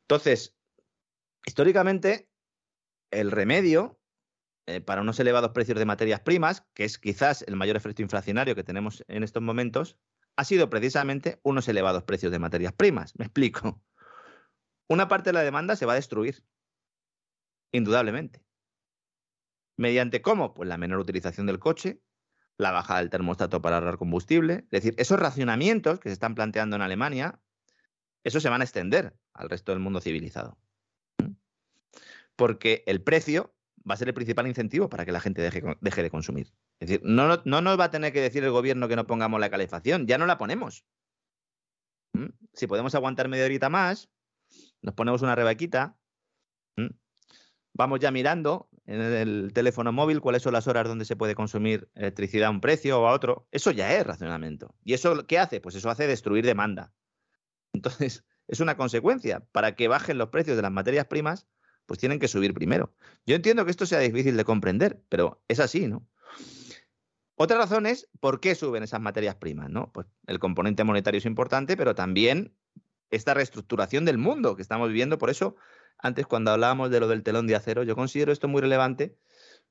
Entonces, 0.00 0.56
históricamente, 1.46 2.28
el 3.10 3.30
remedio 3.30 4.00
eh, 4.66 4.80
para 4.80 5.02
unos 5.02 5.20
elevados 5.20 5.50
precios 5.50 5.78
de 5.78 5.84
materias 5.84 6.20
primas, 6.20 6.66
que 6.72 6.84
es 6.84 6.98
quizás 6.98 7.42
el 7.42 7.56
mayor 7.56 7.76
efecto 7.76 8.00
inflacionario 8.00 8.54
que 8.54 8.64
tenemos 8.64 9.04
en 9.08 9.22
estos 9.22 9.42
momentos, 9.42 9.98
ha 10.36 10.44
sido 10.44 10.70
precisamente 10.70 11.38
unos 11.42 11.68
elevados 11.68 12.04
precios 12.04 12.32
de 12.32 12.38
materias 12.38 12.72
primas. 12.72 13.12
Me 13.18 13.26
explico. 13.26 13.82
Una 14.88 15.08
parte 15.08 15.30
de 15.30 15.34
la 15.34 15.42
demanda 15.42 15.76
se 15.76 15.86
va 15.86 15.92
a 15.92 15.96
destruir, 15.96 16.44
indudablemente. 17.72 18.42
¿Mediante 19.76 20.22
cómo? 20.22 20.54
Pues 20.54 20.68
la 20.68 20.78
menor 20.78 21.00
utilización 21.00 21.46
del 21.46 21.58
coche, 21.58 22.00
la 22.56 22.70
bajada 22.70 23.00
del 23.00 23.10
termostato 23.10 23.60
para 23.60 23.76
ahorrar 23.76 23.98
combustible. 23.98 24.66
Es 24.70 24.82
decir, 24.82 24.94
esos 24.96 25.18
racionamientos 25.18 25.98
que 26.00 26.08
se 26.08 26.14
están 26.14 26.34
planteando 26.34 26.76
en 26.76 26.82
Alemania, 26.82 27.40
eso 28.22 28.40
se 28.40 28.48
van 28.48 28.60
a 28.60 28.64
extender 28.64 29.14
al 29.34 29.50
resto 29.50 29.72
del 29.72 29.80
mundo 29.80 30.00
civilizado. 30.00 30.58
Porque 32.36 32.82
el 32.86 33.02
precio 33.02 33.54
va 33.88 33.94
a 33.94 33.96
ser 33.96 34.08
el 34.08 34.14
principal 34.14 34.46
incentivo 34.46 34.88
para 34.88 35.04
que 35.04 35.12
la 35.12 35.20
gente 35.20 35.42
deje, 35.42 36.02
de 36.02 36.10
consumir. 36.10 36.52
Es 36.80 36.88
decir, 36.88 37.00
no, 37.04 37.42
no, 37.44 37.60
nos 37.60 37.78
va 37.78 37.84
a 37.84 37.90
tener 37.90 38.12
que 38.12 38.20
decir 38.20 38.42
el 38.44 38.50
gobierno 38.50 38.88
que 38.88 38.96
no 38.96 39.06
pongamos 39.06 39.40
la 39.40 39.50
calefacción, 39.50 40.06
ya 40.06 40.18
no 40.18 40.26
la 40.26 40.38
ponemos. 40.38 40.84
Si 42.52 42.66
podemos 42.66 42.94
aguantar 42.94 43.28
media 43.28 43.44
horita 43.44 43.68
más, 43.68 44.08
nos 44.82 44.94
ponemos 44.94 45.22
una 45.22 45.34
rebaquita, 45.34 45.96
vamos 47.74 48.00
ya 48.00 48.10
mirando 48.10 48.68
en 48.86 49.00
el 49.00 49.52
teléfono 49.52 49.92
móvil 49.92 50.20
cuáles 50.20 50.42
son 50.42 50.52
las 50.52 50.66
horas 50.66 50.86
donde 50.86 51.04
se 51.04 51.16
puede 51.16 51.34
consumir 51.34 51.88
electricidad 51.94 52.48
a 52.48 52.50
un 52.50 52.60
precio 52.60 53.00
o 53.00 53.06
a 53.06 53.12
otro. 53.12 53.48
Eso 53.50 53.70
ya 53.70 53.92
es 53.94 54.06
racionamiento. 54.06 54.74
¿Y 54.84 54.94
eso 54.94 55.26
qué 55.26 55.38
hace? 55.38 55.60
Pues 55.60 55.74
eso 55.74 55.90
hace 55.90 56.06
destruir 56.06 56.44
demanda. 56.44 56.92
Entonces, 57.72 58.24
es 58.48 58.60
una 58.60 58.76
consecuencia. 58.76 59.40
Para 59.52 59.74
que 59.74 59.88
bajen 59.88 60.18
los 60.18 60.28
precios 60.28 60.56
de 60.56 60.62
las 60.62 60.72
materias 60.72 61.06
primas, 61.06 61.48
pues 61.86 61.98
tienen 61.98 62.18
que 62.18 62.28
subir 62.28 62.54
primero. 62.54 62.94
Yo 63.26 63.36
entiendo 63.36 63.64
que 63.64 63.70
esto 63.70 63.86
sea 63.86 63.98
difícil 63.98 64.36
de 64.36 64.44
comprender, 64.44 65.02
pero 65.08 65.42
es 65.48 65.60
así, 65.60 65.86
¿no? 65.86 66.06
Otra 67.36 67.58
razón 67.58 67.86
es 67.86 68.08
por 68.20 68.40
qué 68.40 68.54
suben 68.54 68.84
esas 68.84 69.00
materias 69.00 69.34
primas, 69.34 69.68
¿no? 69.68 69.90
Pues 69.92 70.06
el 70.26 70.38
componente 70.38 70.84
monetario 70.84 71.18
es 71.18 71.26
importante, 71.26 71.76
pero 71.76 71.94
también 71.94 72.54
esta 73.10 73.34
reestructuración 73.34 74.04
del 74.04 74.18
mundo 74.18 74.54
que 74.56 74.62
estamos 74.62 74.88
viviendo. 74.88 75.18
Por 75.18 75.30
eso, 75.30 75.56
antes 75.98 76.26
cuando 76.26 76.52
hablábamos 76.52 76.90
de 76.90 77.00
lo 77.00 77.08
del 77.08 77.22
telón 77.22 77.46
de 77.46 77.56
acero, 77.56 77.82
yo 77.82 77.96
considero 77.96 78.32
esto 78.32 78.46
muy 78.46 78.60
relevante 78.60 79.16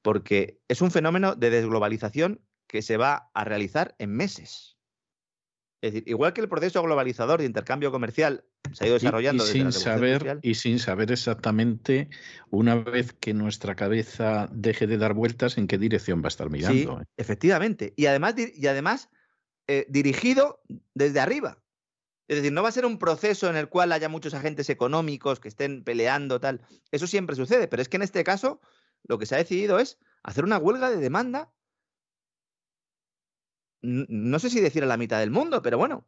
porque 0.01 0.59
es 0.67 0.81
un 0.81 0.91
fenómeno 0.91 1.35
de 1.35 1.49
desglobalización 1.49 2.41
que 2.67 2.81
se 2.81 2.97
va 2.97 3.29
a 3.33 3.43
realizar 3.45 3.95
en 3.97 4.11
meses. 4.11 4.72
Es 5.83 5.91
decir, 5.91 6.07
igual 6.07 6.31
que 6.31 6.39
el 6.39 6.47
proceso 6.47 6.81
globalizador 6.81 7.41
de 7.41 7.45
intercambio 7.45 7.91
comercial 7.91 8.45
se 8.71 8.85
ha 8.85 8.87
ido 8.87 8.93
desarrollando 8.93 9.43
y, 9.43 9.51
sin 9.51 9.73
saber 9.73 10.39
y 10.41 10.55
sin 10.55 10.79
saber 10.79 11.11
exactamente 11.11 12.07
una 12.51 12.75
vez 12.75 13.11
que 13.11 13.33
nuestra 13.33 13.75
cabeza 13.75 14.47
deje 14.53 14.87
de 14.87 14.97
dar 14.97 15.13
vueltas 15.13 15.57
en 15.57 15.67
qué 15.67 15.77
dirección 15.77 16.21
va 16.21 16.27
a 16.27 16.29
estar 16.29 16.49
mirando. 16.49 16.99
Sí, 16.99 17.03
¿eh? 17.03 17.05
efectivamente. 17.17 17.93
Y 17.97 18.05
además, 18.05 18.35
y 18.37 18.65
además 18.67 19.09
eh, 19.67 19.85
dirigido 19.89 20.61
desde 20.93 21.19
arriba. 21.19 21.61
Es 22.29 22.37
decir, 22.37 22.53
no 22.53 22.63
va 22.63 22.69
a 22.69 22.71
ser 22.71 22.85
un 22.85 22.97
proceso 22.97 23.49
en 23.49 23.57
el 23.57 23.67
cual 23.67 23.91
haya 23.91 24.07
muchos 24.07 24.33
agentes 24.33 24.69
económicos 24.69 25.41
que 25.41 25.49
estén 25.49 25.83
peleando, 25.83 26.39
tal. 26.39 26.61
Eso 26.91 27.07
siempre 27.07 27.35
sucede, 27.35 27.67
pero 27.67 27.81
es 27.81 27.89
que 27.89 27.97
en 27.97 28.03
este 28.03 28.23
caso 28.23 28.61
lo 29.03 29.19
que 29.19 29.25
se 29.25 29.35
ha 29.35 29.39
decidido 29.39 29.79
es 29.79 29.99
hacer 30.23 30.45
una 30.45 30.59
huelga 30.59 30.89
de 30.89 30.95
demanda 30.95 31.51
no 33.83 34.39
sé 34.39 34.49
si 34.49 34.61
decir 34.61 34.83
a 34.83 34.87
la 34.87 34.97
mitad 34.97 35.19
del 35.19 35.31
mundo, 35.31 35.61
pero 35.61 35.77
bueno, 35.77 36.07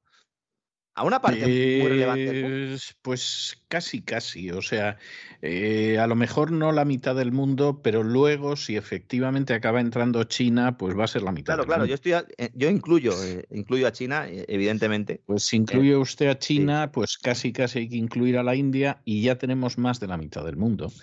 a 0.95 1.03
una 1.03 1.21
parte 1.21 1.45
muy 1.45 1.89
relevante. 1.89 2.77
Pues 3.01 3.61
casi, 3.67 4.01
casi. 4.01 4.51
O 4.51 4.61
sea, 4.61 4.97
eh, 5.41 5.97
a 5.99 6.07
lo 6.07 6.15
mejor 6.15 6.51
no 6.51 6.71
la 6.71 6.85
mitad 6.85 7.15
del 7.15 7.33
mundo, 7.33 7.81
pero 7.83 8.01
luego, 8.01 8.55
si 8.55 8.77
efectivamente 8.77 9.53
acaba 9.53 9.81
entrando 9.81 10.23
China, 10.23 10.77
pues 10.77 10.97
va 10.97 11.03
a 11.03 11.07
ser 11.07 11.23
la 11.23 11.33
mitad. 11.33 11.55
Claro, 11.55 11.65
claro. 11.65 11.85
Yo 11.85 11.95
estoy, 11.95 12.13
eh, 12.13 12.49
yo 12.53 12.69
incluyo, 12.69 13.11
eh, 13.23 13.45
incluyo 13.51 13.87
a 13.87 13.91
China, 13.91 14.25
evidentemente. 14.29 15.21
Pues 15.25 15.43
si 15.43 15.57
incluye 15.57 15.97
usted 15.97 16.27
a 16.27 16.39
China, 16.39 16.91
pues 16.93 17.17
casi, 17.17 17.51
casi 17.51 17.79
hay 17.79 17.89
que 17.89 17.97
incluir 17.97 18.37
a 18.37 18.43
la 18.43 18.55
India 18.55 19.01
y 19.03 19.21
ya 19.21 19.37
tenemos 19.37 19.77
más 19.77 19.99
de 19.99 20.07
la 20.07 20.15
mitad 20.15 20.45
del 20.45 20.55
mundo. 20.55 20.93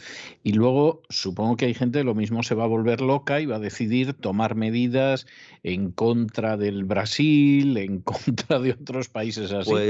Y 0.43 0.55
luego, 0.55 1.03
supongo 1.11 1.59
que 1.59 1.67
hay 1.67 1.75
gente 1.75 2.03
lo 2.03 2.15
mismo 2.15 2.43
se 2.43 2.55
va 2.55 2.65
a 2.65 2.69
volver 2.69 3.03
loca 3.03 3.41
y 3.41 3.47
va 3.47 3.57
a 3.57 3.61
decidir 3.61 4.15
tomar 4.15 4.55
medidas 4.55 5.27
en 5.63 5.93
contra 5.93 6.57
del 6.57 6.85
Brasil, 6.85 7.77
en 7.77 8.01
contra 8.03 8.59
de 8.59 8.71
otros 8.73 9.09
países 9.09 9.53
así. 9.53 9.71
Pues, 9.71 9.82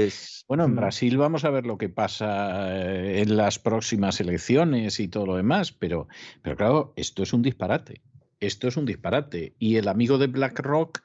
bueno, 0.47 0.65
en 0.65 0.73
mm. 0.73 0.75
Brasil 0.75 1.17
vamos 1.17 1.45
a 1.45 1.49
ver 1.49 1.65
lo 1.65 1.77
que 1.77 1.89
pasa 1.89 2.75
eh, 2.75 3.21
en 3.21 3.37
las 3.37 3.59
próximas 3.59 4.19
elecciones 4.19 4.99
y 4.99 5.07
todo 5.07 5.25
lo 5.25 5.35
demás, 5.35 5.71
pero, 5.71 6.07
pero 6.41 6.55
claro, 6.55 6.93
esto 6.95 7.23
es 7.23 7.33
un 7.33 7.41
disparate. 7.41 8.01
Esto 8.39 8.67
es 8.67 8.77
un 8.77 8.85
disparate. 8.85 9.53
Y 9.57 9.77
el 9.77 9.87
amigo 9.87 10.17
de 10.17 10.27
BlackRock, 10.27 11.01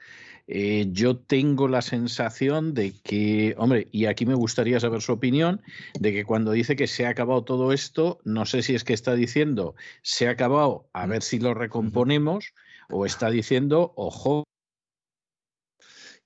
eh, 0.48 0.88
yo 0.90 1.16
tengo 1.18 1.68
la 1.68 1.82
sensación 1.82 2.74
de 2.74 2.92
que, 3.04 3.54
hombre, 3.58 3.86
y 3.92 4.06
aquí 4.06 4.26
me 4.26 4.34
gustaría 4.34 4.80
saber 4.80 5.02
su 5.02 5.12
opinión, 5.12 5.62
de 6.00 6.12
que 6.12 6.24
cuando 6.24 6.52
dice 6.52 6.74
que 6.74 6.86
se 6.86 7.06
ha 7.06 7.10
acabado 7.10 7.44
todo 7.44 7.72
esto, 7.72 8.18
no 8.24 8.44
sé 8.44 8.62
si 8.62 8.74
es 8.74 8.82
que 8.82 8.94
está 8.94 9.14
diciendo 9.14 9.76
se 10.02 10.26
ha 10.26 10.32
acabado, 10.32 10.88
a 10.92 11.06
ver 11.06 11.22
si 11.22 11.38
lo 11.38 11.54
recomponemos, 11.54 12.54
o 12.90 13.06
está 13.06 13.30
diciendo, 13.30 13.92
ojo. 13.94 14.44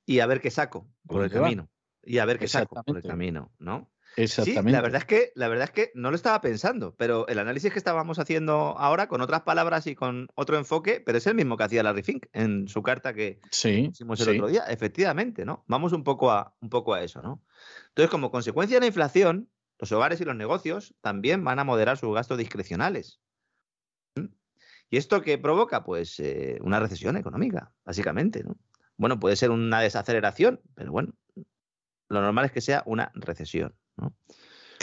Y 0.06 0.20
a 0.20 0.26
ver 0.26 0.40
qué 0.40 0.50
saco 0.50 0.86
por 1.06 1.24
el 1.24 1.30
camino. 1.30 1.68
Y 2.04 2.18
a 2.18 2.24
ver 2.24 2.38
qué 2.38 2.48
saco 2.48 2.82
por 2.82 2.96
el 2.96 3.02
camino, 3.02 3.52
¿no? 3.58 3.92
Exactamente. 4.16 4.70
Sí, 4.70 4.72
la 4.72 4.82
verdad 4.82 4.98
es 4.98 5.04
que, 5.06 5.32
la 5.34 5.48
verdad 5.48 5.64
es 5.64 5.70
que 5.70 5.90
no 5.94 6.10
lo 6.10 6.16
estaba 6.16 6.40
pensando, 6.40 6.94
pero 6.96 7.26
el 7.28 7.38
análisis 7.38 7.72
que 7.72 7.78
estábamos 7.78 8.18
haciendo 8.18 8.76
ahora, 8.78 9.08
con 9.08 9.20
otras 9.20 9.42
palabras 9.42 9.86
y 9.86 9.94
con 9.94 10.28
otro 10.34 10.58
enfoque, 10.58 11.02
pero 11.04 11.18
es 11.18 11.26
el 11.26 11.34
mismo 11.34 11.56
que 11.56 11.64
hacía 11.64 11.82
Larry 11.82 12.02
Fink 12.02 12.26
en 12.32 12.68
su 12.68 12.82
carta 12.82 13.14
que 13.14 13.40
hicimos 13.50 14.20
el 14.20 14.36
otro 14.36 14.48
día. 14.48 14.64
Efectivamente, 14.64 15.44
¿no? 15.44 15.64
Vamos 15.66 15.92
un 15.92 16.04
poco 16.04 16.30
a, 16.30 16.54
un 16.60 16.68
poco 16.68 16.94
a 16.94 17.02
eso, 17.02 17.22
¿no? 17.22 17.42
Entonces, 17.88 18.10
como 18.10 18.30
consecuencia 18.30 18.76
de 18.76 18.80
la 18.80 18.86
inflación, 18.86 19.48
los 19.78 19.90
hogares 19.92 20.20
y 20.20 20.24
los 20.24 20.36
negocios 20.36 20.94
también 21.00 21.42
van 21.42 21.58
a 21.58 21.64
moderar 21.64 21.96
sus 21.96 22.14
gastos 22.14 22.38
discrecionales. 22.38 23.20
¿Mm? 24.16 24.26
¿Y 24.90 24.96
esto 24.98 25.22
qué 25.22 25.38
provoca? 25.38 25.84
Pues 25.84 26.20
eh, 26.20 26.58
una 26.60 26.80
recesión 26.80 27.16
económica, 27.16 27.72
básicamente, 27.84 28.44
¿no? 28.44 28.56
Bueno, 28.98 29.18
puede 29.18 29.36
ser 29.36 29.50
una 29.50 29.80
desaceleración, 29.80 30.60
pero 30.74 30.92
bueno, 30.92 31.14
lo 32.12 32.20
normal 32.20 32.46
es 32.46 32.52
que 32.52 32.60
sea 32.60 32.82
una 32.86 33.10
recesión. 33.14 33.74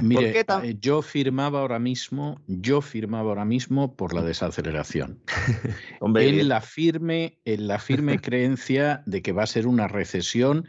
Mire, 0.01 0.39
eh, 0.39 0.77
yo 0.80 1.01
firmaba 1.01 1.60
ahora 1.60 1.77
mismo, 1.77 2.41
yo 2.47 2.81
firmaba 2.81 3.30
ahora 3.30 3.43
mismo 3.43 3.95
por 3.95 4.14
la 4.14 4.22
desaceleración. 4.22 5.22
en 6.01 6.47
la 6.47 6.61
firme, 6.61 7.39
en 7.43 7.68
la 7.68 7.80
firme 7.80 8.19
creencia 8.22 9.03
de 9.06 9.22
que 9.22 9.34
va 9.34 9.43
a 9.43 9.47
ser 9.47 9.68
una 9.68 9.88
recesión 9.88 10.68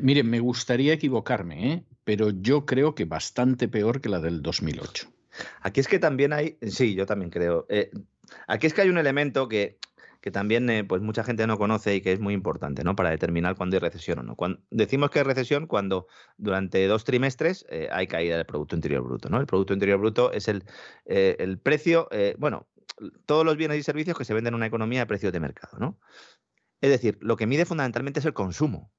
Miren, 0.00 0.28
me 0.28 0.40
gustaría 0.40 0.92
equivocarme, 0.92 1.72
¿eh? 1.72 1.84
pero 2.04 2.30
yo 2.30 2.64
creo 2.64 2.94
que 2.94 3.04
bastante 3.04 3.68
peor 3.68 4.00
que 4.00 4.08
la 4.08 4.20
del 4.20 4.42
2008. 4.42 5.08
Aquí 5.60 5.80
es 5.80 5.88
que 5.88 5.98
también 5.98 6.32
hay, 6.32 6.56
sí, 6.62 6.94
yo 6.94 7.06
también 7.06 7.30
creo. 7.30 7.66
Eh, 7.68 7.90
aquí 8.46 8.66
es 8.66 8.74
que 8.74 8.82
hay 8.82 8.88
un 8.88 8.98
elemento 8.98 9.48
que, 9.48 9.78
que 10.20 10.30
también 10.30 10.68
eh, 10.68 10.84
pues 10.84 11.00
mucha 11.00 11.24
gente 11.24 11.46
no 11.46 11.56
conoce 11.58 11.94
y 11.94 12.00
que 12.02 12.12
es 12.12 12.20
muy 12.20 12.34
importante 12.34 12.84
¿no? 12.84 12.94
para 12.94 13.10
determinar 13.10 13.56
cuándo 13.56 13.76
hay 13.76 13.80
recesión 13.80 14.18
o 14.18 14.22
no. 14.22 14.36
Cuando, 14.36 14.60
decimos 14.70 15.10
que 15.10 15.20
hay 15.20 15.24
recesión 15.24 15.66
cuando 15.66 16.06
durante 16.36 16.86
dos 16.86 17.04
trimestres 17.04 17.64
eh, 17.70 17.88
hay 17.90 18.06
caída 18.06 18.36
del 18.36 18.46
Producto 18.46 18.74
Interior 18.74 19.02
Bruto. 19.02 19.30
¿no? 19.30 19.40
El 19.40 19.46
Producto 19.46 19.72
Interior 19.72 19.98
Bruto 19.98 20.32
es 20.32 20.48
el, 20.48 20.64
el 21.06 21.58
precio, 21.58 22.08
bueno, 22.38 22.68
todos 23.24 23.44
los 23.44 23.56
bienes 23.56 23.78
y 23.78 23.82
servicios 23.82 24.16
que 24.16 24.24
se 24.24 24.34
venden 24.34 24.52
en 24.52 24.56
una 24.56 24.66
economía 24.66 25.02
a 25.02 25.06
precios 25.06 25.32
de 25.32 25.40
mercado. 25.40 25.78
¿no? 25.78 25.98
Es 26.80 26.90
decir, 26.90 27.18
lo 27.20 27.36
que 27.36 27.46
mide 27.46 27.64
fundamentalmente 27.64 28.20
es 28.20 28.26
el 28.26 28.34
consumo. 28.34 28.92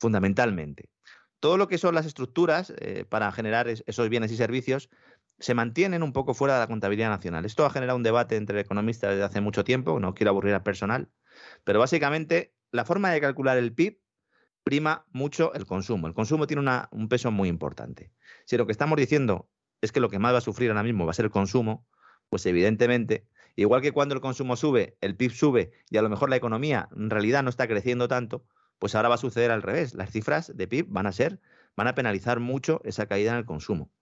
Fundamentalmente. 0.00 0.90
Todo 1.38 1.56
lo 1.56 1.68
que 1.68 1.78
son 1.78 1.94
las 1.94 2.06
estructuras 2.06 2.72
para 3.08 3.30
generar 3.30 3.68
esos 3.68 4.08
bienes 4.08 4.32
y 4.32 4.36
servicios 4.36 4.90
se 5.38 5.54
mantienen 5.54 6.02
un 6.02 6.12
poco 6.12 6.34
fuera 6.34 6.54
de 6.54 6.60
la 6.60 6.66
contabilidad 6.66 7.10
nacional. 7.10 7.44
Esto 7.44 7.64
ha 7.66 7.70
generado 7.70 7.96
un 7.96 8.02
debate 8.02 8.36
entre 8.36 8.60
economistas 8.60 9.10
desde 9.10 9.24
hace 9.24 9.40
mucho 9.40 9.64
tiempo, 9.64 10.00
no 10.00 10.14
quiero 10.14 10.30
aburrir 10.30 10.54
al 10.54 10.62
personal, 10.62 11.10
pero 11.64 11.78
básicamente 11.78 12.54
la 12.70 12.84
forma 12.84 13.10
de 13.10 13.20
calcular 13.20 13.58
el 13.58 13.74
PIB 13.74 14.00
prima 14.64 15.06
mucho 15.12 15.54
el 15.54 15.64
consumo. 15.66 16.08
El 16.08 16.14
consumo 16.14 16.46
tiene 16.46 16.68
un 16.90 17.08
peso 17.08 17.30
muy 17.30 17.48
importante. 17.48 18.10
Si 18.46 18.56
lo 18.56 18.66
que 18.66 18.72
estamos 18.72 18.98
diciendo 18.98 19.48
es 19.80 19.92
que 19.92 20.00
lo 20.00 20.10
que 20.10 20.18
más 20.18 20.34
va 20.34 20.38
a 20.38 20.40
sufrir 20.40 20.70
ahora 20.70 20.82
mismo 20.82 21.04
va 21.04 21.12
a 21.12 21.14
ser 21.14 21.26
el 21.26 21.30
consumo, 21.30 21.86
pues 22.28 22.44
evidentemente, 22.46 23.28
igual 23.54 23.80
que 23.80 23.92
cuando 23.92 24.14
el 24.14 24.20
consumo 24.20 24.56
sube, 24.56 24.96
el 25.00 25.16
PIB 25.16 25.30
sube 25.30 25.72
y 25.88 25.98
a 25.98 26.02
lo 26.02 26.08
mejor 26.08 26.30
la 26.30 26.36
economía 26.36 26.88
en 26.96 27.10
realidad 27.10 27.44
no 27.44 27.50
está 27.50 27.68
creciendo 27.68 28.08
tanto, 28.08 28.44
pues 28.78 28.94
ahora 28.94 29.08
va 29.08 29.14
a 29.14 29.18
suceder 29.18 29.50
al 29.50 29.62
revés. 29.62 29.94
Las 29.94 30.10
cifras 30.10 30.52
de 30.56 30.66
PIB 30.66 30.86
van 30.88 31.06
a 31.06 31.12
ser, 31.12 31.40
van 31.76 31.86
a 31.86 31.94
penalizar 31.94 32.40
mucho 32.40 32.80
esa 32.84 33.06
caída 33.06 33.32
en 33.32 33.38
el 33.38 33.44
consumo. 33.44 33.92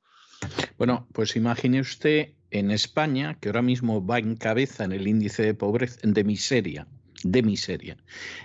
Bueno, 0.78 1.06
pues 1.12 1.36
imagine 1.36 1.80
usted 1.80 2.30
en 2.50 2.70
España, 2.70 3.34
que 3.40 3.48
ahora 3.48 3.62
mismo 3.62 4.04
va 4.04 4.18
en 4.18 4.36
cabeza 4.36 4.84
en 4.84 4.92
el 4.92 5.08
índice 5.08 5.42
de 5.42 5.54
pobreza, 5.54 5.98
de 6.02 6.24
miseria, 6.24 6.86
de 7.24 7.42
miseria, 7.42 7.96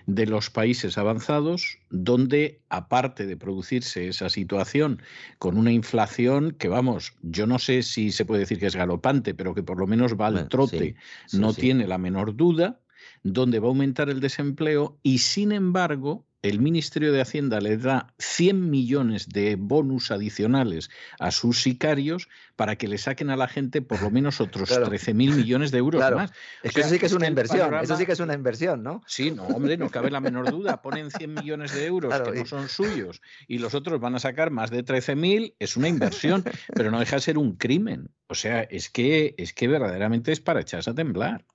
de 0.08 0.26
los 0.26 0.50
países 0.50 0.98
avanzados, 0.98 1.78
donde 1.90 2.62
aparte 2.70 3.28
de 3.28 3.38
producirse 3.38 4.08
esa 4.08 4.30
situación 4.30 5.02
con 5.38 5.58
una 5.58 5.72
inflación 5.72 6.52
que, 6.52 6.70
vamos, 6.70 7.14
yo 7.22 7.46
no 7.46 7.60
sé 7.60 7.84
si 7.84 8.12
se 8.12 8.26
puede 8.26 8.42
decir 8.42 8.60
que 8.60 8.68
es 8.68 8.76
galopante, 8.76 9.34
pero 9.36 9.54
que 9.54 9.64
por 9.64 9.78
lo 9.78 9.86
menos 9.86 10.16
va 10.16 10.28
al 10.28 10.48
trote, 10.48 10.96
no 11.34 11.54
tiene 11.54 11.88
la 11.88 11.98
menor 11.98 12.36
duda, 12.36 12.80
donde 13.24 13.60
va 13.60 13.68
a 13.68 13.70
aumentar 13.70 14.10
el 14.10 14.22
desempleo 14.22 14.98
y, 15.04 15.20
sin 15.20 15.52
embargo, 15.52 16.26
el 16.42 16.60
Ministerio 16.60 17.12
de 17.12 17.22
Hacienda 17.22 17.60
le 17.60 17.78
da 17.78 18.14
100 18.18 18.70
millones 18.70 19.30
de 19.30 19.56
bonus 19.58 20.12
adicionales 20.12 20.90
a 21.20 21.32
sus 21.32 21.62
sicarios 21.62 22.30
para 22.56 22.78
que 22.78 22.88
le 22.88 22.98
saquen 22.98 23.30
a 23.30 23.36
la 23.36 23.48
gente 23.48 23.82
por 23.82 24.02
lo 24.02 24.10
menos 24.10 24.40
otros 24.40 24.70
13.000 24.70 25.14
millones 25.14 25.72
de 25.72 25.80
euros 25.80 26.02
más. 26.14 26.32
Es 26.64 26.74
que 26.74 26.82
eso 26.82 26.90
sí 26.90 27.00
que 27.00 27.08
es 27.08 27.14
una 27.14 27.28
inversión, 27.28 27.74
eso 27.76 27.98
sí 27.98 28.06
que 28.06 28.14
es 28.14 28.20
una 28.20 28.34
inversión, 28.34 28.84
¿no? 28.84 29.04
Sí, 29.06 29.32
no, 29.32 29.44
hombre, 29.48 29.78
no 29.78 29.90
cabe 29.90 30.12
la 30.12 30.22
menor 30.22 30.50
duda. 30.50 30.82
Ponen 30.82 31.12
100 31.12 31.34
millones 31.34 31.74
de 31.74 31.86
euros 31.86 32.14
que 32.22 32.32
no 32.32 32.46
son 32.46 32.70
suyos 32.70 33.22
y 33.48 33.60
los 33.60 33.74
otros 33.74 34.00
van 34.00 34.16
a 34.16 34.20
sacar 34.20 34.50
más 34.52 34.70
de 34.72 34.86
13.000, 34.86 35.56
es 35.60 35.76
una 35.76 35.90
inversión, 35.90 36.44
pero 36.74 36.92
no 36.92 37.00
deja 37.00 37.18
de 37.18 37.22
ser 37.22 37.38
un 37.38 37.56
crimen. 37.56 38.10
O 38.28 38.36
sea, 38.36 38.62
es 38.62 38.90
que, 38.90 39.36
es 39.38 39.54
que 39.54 39.68
verdaderamente 39.68 40.32
es 40.32 40.40
para 40.40 40.62
echarse 40.62 40.90
a 40.90 40.96
temblar. 40.96 41.46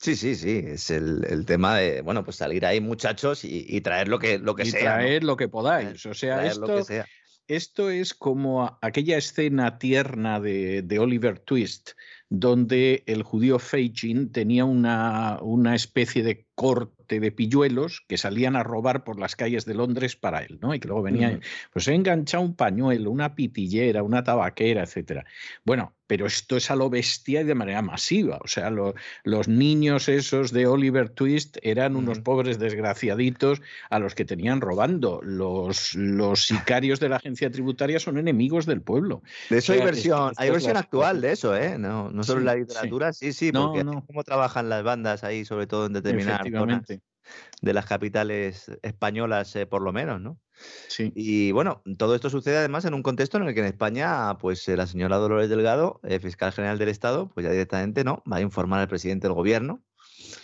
Sí, 0.00 0.16
sí, 0.16 0.34
sí. 0.34 0.64
Es 0.66 0.90
el, 0.90 1.44
tema 1.46 1.76
de, 1.76 2.00
bueno, 2.00 2.24
pues 2.24 2.36
salir 2.36 2.64
ahí, 2.64 2.80
muchachos, 2.80 3.44
y, 3.44 3.80
traer 3.82 4.08
lo 4.08 4.18
que, 4.18 4.38
lo 4.38 4.54
que 4.54 4.62
y 4.62 4.70
sea. 4.70 4.80
Traer 4.80 5.24
lo 5.24 5.36
que 5.36 5.48
podáis. 5.48 6.06
O 6.06 6.14
sea, 6.14 6.46
esto, 6.46 6.78
esto 7.46 7.90
es 7.90 8.14
como 8.14 8.78
aquella 8.80 9.18
escena 9.18 9.78
tierna 9.78 10.40
de, 10.40 10.80
de, 10.80 10.98
Oliver 10.98 11.38
Twist, 11.38 11.90
donde 12.30 13.02
el 13.06 13.22
judío 13.24 13.58
Feijin 13.58 14.32
tenía 14.32 14.64
una, 14.64 15.38
una 15.42 15.74
especie 15.74 16.22
de 16.22 16.46
corte 16.54 17.20
de 17.20 17.30
pilluelos 17.30 18.02
que 18.08 18.16
salían 18.16 18.56
a 18.56 18.62
robar 18.62 19.04
por 19.04 19.18
las 19.18 19.36
calles 19.36 19.66
de 19.66 19.74
Londres 19.74 20.16
para 20.16 20.42
él, 20.42 20.60
¿no? 20.62 20.74
Y 20.74 20.80
que 20.80 20.88
luego 20.88 21.02
venían, 21.02 21.34
mm. 21.34 21.40
pues 21.74 21.88
he 21.88 21.94
enganchado 21.94 22.42
un 22.42 22.56
pañuelo, 22.56 23.10
una 23.10 23.34
pitillera, 23.34 24.02
una 24.02 24.24
tabaquera, 24.24 24.82
etcétera. 24.84 25.26
Bueno, 25.62 25.94
pero 26.10 26.26
esto 26.26 26.56
es 26.56 26.72
a 26.72 26.74
lo 26.74 26.90
bestia 26.90 27.42
y 27.42 27.44
de 27.44 27.54
manera 27.54 27.82
masiva. 27.82 28.40
O 28.42 28.48
sea, 28.48 28.68
los 29.22 29.46
niños 29.46 30.08
esos 30.08 30.50
de 30.50 30.66
Oliver 30.66 31.08
Twist 31.08 31.58
eran 31.62 31.94
unos 31.94 32.18
pobres 32.18 32.58
desgraciaditos 32.58 33.62
a 33.90 34.00
los 34.00 34.16
que 34.16 34.24
tenían 34.24 34.60
robando. 34.60 35.20
Los, 35.22 35.94
los 35.94 36.46
sicarios 36.46 36.98
de 36.98 37.10
la 37.10 37.18
agencia 37.18 37.48
tributaria 37.52 38.00
son 38.00 38.18
enemigos 38.18 38.66
del 38.66 38.82
pueblo. 38.82 39.22
De 39.50 39.58
eso 39.58 39.72
hay 39.72 39.82
versión, 39.82 40.32
hay 40.36 40.50
versión 40.50 40.76
actual 40.76 41.20
de 41.20 41.30
eso, 41.30 41.54
¿eh? 41.54 41.78
No, 41.78 42.10
no 42.10 42.24
solo 42.24 42.40
en 42.40 42.46
la 42.46 42.56
literatura, 42.56 43.12
sí, 43.12 43.32
sí, 43.32 43.52
porque 43.52 43.84
no, 43.84 44.04
cómo 44.04 44.24
trabajan 44.24 44.68
las 44.68 44.82
bandas 44.82 45.22
ahí, 45.22 45.44
sobre 45.44 45.68
todo 45.68 45.86
en 45.86 45.92
determinadas 45.92 46.44
zonas 46.50 46.82
de 47.62 47.74
las 47.74 47.86
capitales 47.86 48.70
españolas, 48.82 49.54
eh, 49.56 49.66
por 49.66 49.82
lo 49.82 49.92
menos, 49.92 50.20
¿no? 50.20 50.38
Sí. 50.88 51.12
Y 51.14 51.52
bueno, 51.52 51.82
todo 51.98 52.14
esto 52.14 52.30
sucede 52.30 52.58
además 52.58 52.84
en 52.84 52.94
un 52.94 53.02
contexto 53.02 53.38
en 53.38 53.44
el 53.44 53.54
que 53.54 53.60
en 53.60 53.66
España, 53.66 54.36
pues 54.38 54.68
eh, 54.68 54.76
la 54.76 54.86
señora 54.86 55.16
Dolores 55.16 55.48
Delgado, 55.48 56.00
eh, 56.04 56.20
fiscal 56.20 56.52
general 56.52 56.78
del 56.78 56.88
Estado, 56.88 57.30
pues 57.32 57.44
ya 57.44 57.50
directamente 57.52 58.04
no, 58.04 58.22
va 58.30 58.36
a 58.36 58.40
informar 58.40 58.80
al 58.80 58.88
presidente 58.88 59.26
del 59.26 59.34
gobierno, 59.34 59.82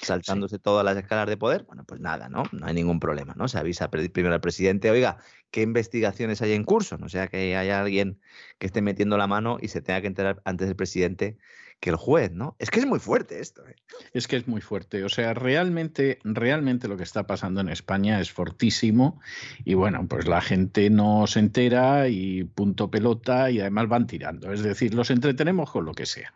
saltándose 0.02 0.58
todas 0.58 0.84
las 0.84 0.96
escalas 0.96 1.26
de 1.26 1.36
poder. 1.36 1.64
Bueno, 1.64 1.84
pues 1.84 2.00
nada, 2.00 2.28
¿no? 2.28 2.44
No 2.52 2.66
hay 2.66 2.74
ningún 2.74 3.00
problema, 3.00 3.34
¿no? 3.36 3.48
Se 3.48 3.58
avisa 3.58 3.90
primero 3.90 4.34
al 4.34 4.40
presidente, 4.40 4.90
oiga, 4.90 5.18
¿qué 5.50 5.62
investigaciones 5.62 6.42
hay 6.42 6.52
en 6.52 6.64
curso? 6.64 6.98
No 6.98 7.08
sea 7.08 7.28
que 7.28 7.56
haya 7.56 7.80
alguien 7.80 8.20
que 8.58 8.66
esté 8.66 8.82
metiendo 8.82 9.16
la 9.18 9.26
mano 9.26 9.58
y 9.60 9.68
se 9.68 9.82
tenga 9.82 10.00
que 10.00 10.06
enterar 10.06 10.42
antes 10.44 10.68
del 10.68 10.76
presidente 10.76 11.36
que 11.80 11.90
el 11.90 11.96
juez, 11.96 12.32
¿no? 12.32 12.56
Es 12.58 12.70
que 12.70 12.80
es 12.80 12.86
muy 12.86 12.98
fuerte 12.98 13.40
esto. 13.40 13.66
¿eh? 13.66 13.76
Es 14.12 14.26
que 14.26 14.36
es 14.36 14.48
muy 14.48 14.60
fuerte. 14.60 15.04
O 15.04 15.08
sea, 15.08 15.34
realmente, 15.34 16.18
realmente 16.24 16.88
lo 16.88 16.96
que 16.96 17.02
está 17.02 17.26
pasando 17.26 17.60
en 17.60 17.68
España 17.68 18.20
es 18.20 18.32
fortísimo 18.32 19.20
y 19.64 19.74
bueno, 19.74 20.06
pues 20.08 20.26
la 20.26 20.40
gente 20.40 20.90
no 20.90 21.26
se 21.26 21.40
entera 21.40 22.08
y 22.08 22.44
punto 22.44 22.90
pelota 22.90 23.50
y 23.50 23.60
además 23.60 23.88
van 23.88 24.06
tirando. 24.06 24.52
Es 24.52 24.62
decir, 24.62 24.94
los 24.94 25.10
entretenemos 25.10 25.70
con 25.70 25.84
lo 25.84 25.92
que 25.92 26.06
sea. 26.06 26.34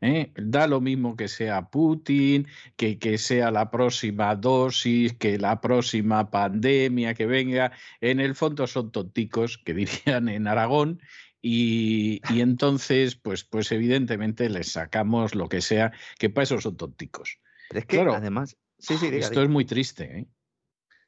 ¿eh? 0.00 0.32
Da 0.36 0.66
lo 0.66 0.80
mismo 0.80 1.16
que 1.16 1.28
sea 1.28 1.70
Putin, 1.70 2.46
que, 2.76 2.98
que 2.98 3.18
sea 3.18 3.50
la 3.50 3.70
próxima 3.70 4.34
dosis, 4.34 5.14
que 5.14 5.38
la 5.38 5.60
próxima 5.60 6.30
pandemia 6.30 7.14
que 7.14 7.26
venga. 7.26 7.72
En 8.00 8.20
el 8.20 8.34
fondo 8.34 8.66
son 8.66 8.90
tonticos, 8.90 9.58
que 9.58 9.74
dirían 9.74 10.28
en 10.28 10.46
Aragón, 10.46 11.00
y, 11.42 12.20
entonces, 12.28 13.16
pues, 13.16 13.44
pues 13.44 13.72
evidentemente 13.72 14.48
les 14.50 14.72
sacamos 14.72 15.34
lo 15.34 15.48
que 15.48 15.60
sea, 15.60 15.92
que 16.18 16.30
para 16.30 16.44
eso 16.44 16.60
son 16.60 16.76
tonticos. 16.76 17.38
Pero 17.68 17.80
es 17.80 17.86
que 17.86 18.00
además, 18.00 18.56
sí, 18.78 18.96
sí, 18.98 19.08
esto 19.12 19.42
es 19.42 19.48
muy 19.48 19.64
triste. 19.64 20.18
¿eh? 20.18 20.26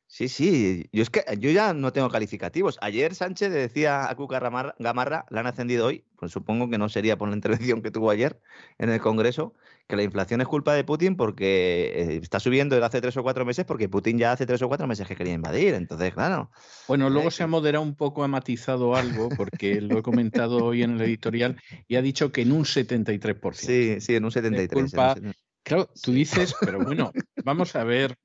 Sí, 0.07 0.29
sí, 0.29 0.91
yo 0.93 1.03
es 1.03 1.09
que 1.09 1.25
yo 1.39 1.51
ya 1.51 1.73
no 1.73 1.93
tengo 1.93 2.11
calificativos. 2.11 2.79
Ayer 2.83 3.15
Sánchez 3.15 3.51
decía 3.51 4.11
a 4.11 4.15
Cuca 4.15 4.41
Gamarra, 4.79 5.25
la 5.31 5.41
han 5.41 5.47
ascendido 5.47 5.87
hoy, 5.87 6.05
pues 6.17 6.33
supongo 6.33 6.69
que 6.69 6.77
no 6.77 6.91
sería 6.91 7.17
por 7.17 7.31
la 7.31 7.35
intervención 7.37 7.81
que 7.81 7.91
tuvo 7.91 8.11
ayer 8.11 8.39
en 8.77 8.91
el 8.91 9.01
Congreso, 9.01 9.55
que 9.87 9.97
la 9.97 10.03
inflación 10.03 10.41
es 10.41 10.49
culpa 10.49 10.75
de 10.75 10.85
Putin 10.85 11.17
porque 11.17 11.93
eh, 11.95 12.21
está 12.23 12.41
subiendo 12.41 12.75
desde 12.75 12.87
hace 12.87 13.01
tres 13.01 13.17
o 13.17 13.23
cuatro 13.23 13.45
meses 13.45 13.65
porque 13.65 13.89
Putin 13.89 14.19
ya 14.19 14.33
hace 14.33 14.47
tres 14.47 14.63
o 14.63 14.69
cuatro 14.69 14.87
meses 14.87 15.07
que 15.07 15.17
quería 15.17 15.35
invadir. 15.35 15.75
Entonces, 15.75 16.15
claro. 16.15 16.51
Bueno, 16.89 17.11
luego 17.11 17.31
se 17.31 17.43
ha 17.43 17.47
moderado 17.47 17.85
un 17.85 17.95
poco, 17.95 18.25
ha 18.25 18.29
matizado 18.29 18.95
algo, 18.97 19.29
porque 19.31 19.81
lo 19.81 19.99
he 19.99 20.03
comentado 20.03 20.65
hoy 20.65 20.83
en 20.83 20.93
el 20.93 21.03
editorial, 21.03 21.61
y 21.89 21.97
ha 21.97 22.03
dicho 22.03 22.33
que 22.33 22.43
en 22.43 22.53
un 22.53 22.65
73%. 22.65 23.53
Sí, 23.55 24.01
sí, 24.01 24.15
en 24.15 24.25
un 24.25 24.31
73%. 24.31 25.35
Claro, 25.65 25.89
tú 26.03 26.13
dices, 26.13 26.55
pero 26.61 26.83
bueno, 26.83 27.13
vamos 27.45 27.77
a 27.77 27.85
ver 27.85 28.17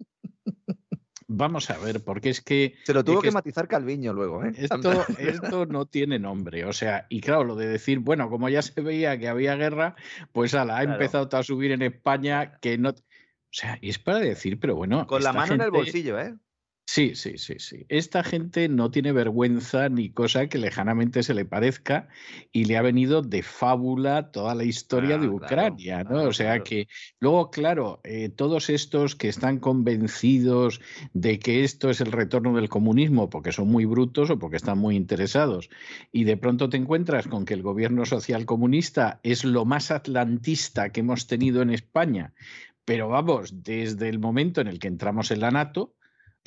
Vamos 1.29 1.69
a 1.69 1.77
ver, 1.77 2.03
porque 2.03 2.29
es 2.29 2.39
que... 2.39 2.75
Se 2.85 2.93
lo 2.93 3.03
tuvo 3.03 3.21
que, 3.21 3.31
matizar 3.31 3.67
Calviño 3.67 4.13
luego, 4.13 4.45
¿eh? 4.45 4.53
Esto, 4.55 5.05
esto 5.19 5.65
no 5.65 5.85
tiene 5.85 6.19
nombre, 6.19 6.63
o 6.63 6.71
sea, 6.71 7.05
y 7.09 7.19
claro, 7.19 7.43
lo 7.43 7.55
de 7.55 7.67
decir, 7.67 7.99
bueno, 7.99 8.29
como 8.29 8.47
ya 8.47 8.61
se 8.61 8.79
veía 8.79 9.19
que 9.19 9.27
había 9.27 9.55
guerra, 9.55 9.95
pues 10.31 10.53
ala, 10.53 10.77
ha 10.77 10.83
empezado 10.83 11.27
a 11.37 11.43
subir 11.43 11.71
en 11.71 11.81
España 11.81 12.57
que 12.61 12.77
no... 12.77 12.91
O 12.91 12.95
sea, 13.51 13.77
y 13.81 13.89
es 13.89 13.99
para 13.99 14.19
decir, 14.19 14.57
pero 14.59 14.75
bueno... 14.75 15.05
Con 15.05 15.21
la 15.21 15.33
mano 15.33 15.55
en 15.55 15.61
el 15.61 15.71
bolsillo, 15.71 16.17
¿eh? 16.17 16.33
Sí, 16.89 17.15
sí, 17.15 17.37
sí, 17.37 17.55
sí. 17.59 17.85
Esta 17.89 18.23
gente 18.23 18.69
no 18.69 18.89
tiene 18.91 19.11
vergüenza 19.11 19.89
ni 19.89 20.09
cosa 20.09 20.47
que 20.47 20.57
lejanamente 20.57 21.21
se 21.21 21.33
le 21.33 21.43
parezca 21.43 22.07
y 22.53 22.63
le 22.63 22.77
ha 22.77 22.81
venido 22.81 23.21
de 23.21 23.43
fábula 23.43 24.31
toda 24.31 24.55
la 24.55 24.63
historia 24.63 25.17
de 25.17 25.27
Ucrania, 25.27 26.05
¿no? 26.05 26.23
o 26.23 26.31
sea 26.31 26.63
que 26.63 26.87
luego, 27.19 27.51
claro, 27.51 27.99
eh, 28.05 28.29
todos 28.29 28.69
estos 28.69 29.17
que 29.17 29.27
están 29.27 29.59
convencidos 29.59 30.79
de 31.11 31.39
que 31.39 31.65
esto 31.65 31.89
es 31.89 31.99
el 31.99 32.13
retorno 32.13 32.55
del 32.55 32.69
comunismo 32.69 33.29
porque 33.29 33.51
son 33.51 33.67
muy 33.67 33.83
brutos 33.83 34.29
o 34.29 34.39
porque 34.39 34.55
están 34.55 34.77
muy 34.77 34.95
interesados 34.95 35.69
y 36.13 36.23
de 36.23 36.37
pronto 36.37 36.69
te 36.69 36.77
encuentras 36.77 37.27
con 37.27 37.43
que 37.43 37.53
el 37.53 37.63
gobierno 37.63 38.05
social 38.05 38.45
comunista 38.45 39.19
es 39.23 39.43
lo 39.43 39.65
más 39.65 39.91
atlantista 39.91 40.93
que 40.93 41.01
hemos 41.01 41.27
tenido 41.27 41.61
en 41.61 41.71
España, 41.71 42.33
pero 42.85 43.09
vamos, 43.09 43.61
desde 43.61 44.07
el 44.07 44.19
momento 44.19 44.61
en 44.61 44.67
el 44.67 44.79
que 44.79 44.87
entramos 44.87 45.31
en 45.31 45.41
la 45.41 45.51
NATO, 45.51 45.93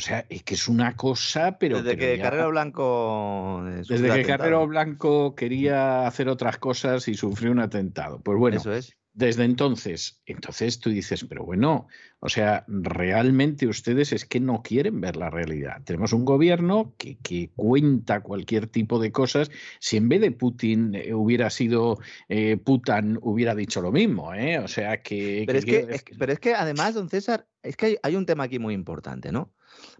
O 0.01 0.03
sea, 0.03 0.25
es 0.31 0.43
que 0.43 0.55
es 0.55 0.67
una 0.67 0.97
cosa, 0.97 1.59
pero. 1.59 1.83
Desde 1.83 1.99
que 1.99 2.19
Carrero 2.19 2.49
Blanco. 2.49 3.63
Eh, 3.69 3.83
desde 3.87 4.15
que 4.15 4.25
Carrero 4.25 4.67
Blanco 4.67 5.35
quería 5.35 6.07
hacer 6.07 6.31
otras 6.31 6.57
cosas 6.57 7.07
y 7.07 7.15
sufrió 7.15 7.53
un 7.53 7.61
atentado. 7.61 8.19
Pues 8.21 8.39
bueno, 8.39 8.57
Eso 8.57 8.73
es. 8.73 8.97
Desde 9.13 9.45
entonces, 9.45 10.23
entonces 10.25 10.79
tú 10.79 10.89
dices, 10.89 11.27
pero 11.29 11.45
bueno, 11.45 11.89
o 12.21 12.29
sea, 12.29 12.65
realmente 12.69 13.67
ustedes 13.67 14.13
es 14.13 14.25
que 14.25 14.39
no 14.39 14.63
quieren 14.63 15.01
ver 15.01 15.17
la 15.17 15.29
realidad. 15.29 15.83
Tenemos 15.85 16.13
un 16.13 16.25
gobierno 16.25 16.95
que, 16.97 17.19
que 17.19 17.51
cuenta 17.57 18.21
cualquier 18.21 18.69
tipo 18.69 19.01
de 19.01 19.11
cosas. 19.11 19.51
Si 19.81 19.97
en 19.97 20.09
vez 20.09 20.21
de 20.21 20.31
Putin 20.31 20.95
eh, 20.95 21.13
hubiera 21.13 21.51
sido 21.51 21.99
eh, 22.29 22.57
Putin, 22.57 23.19
hubiera 23.21 23.57
dicho 23.57 23.83
lo 23.83 23.91
mismo, 23.91 24.33
¿eh? 24.33 24.61
O 24.61 24.69
sea 24.69 25.03
que... 25.03 25.43
Pero, 25.45 25.59
es 25.59 25.65
que, 25.65 26.03
pero 26.17 26.33
es 26.33 26.39
que 26.39 26.55
además, 26.55 26.95
don 26.95 27.11
César, 27.11 27.49
es 27.65 27.77
que 27.77 27.99
hay 28.03 28.15
un 28.15 28.27
tema 28.27 28.45
aquí 28.45 28.61
muy 28.61 28.75
importante, 28.75 29.33
¿no? 29.33 29.53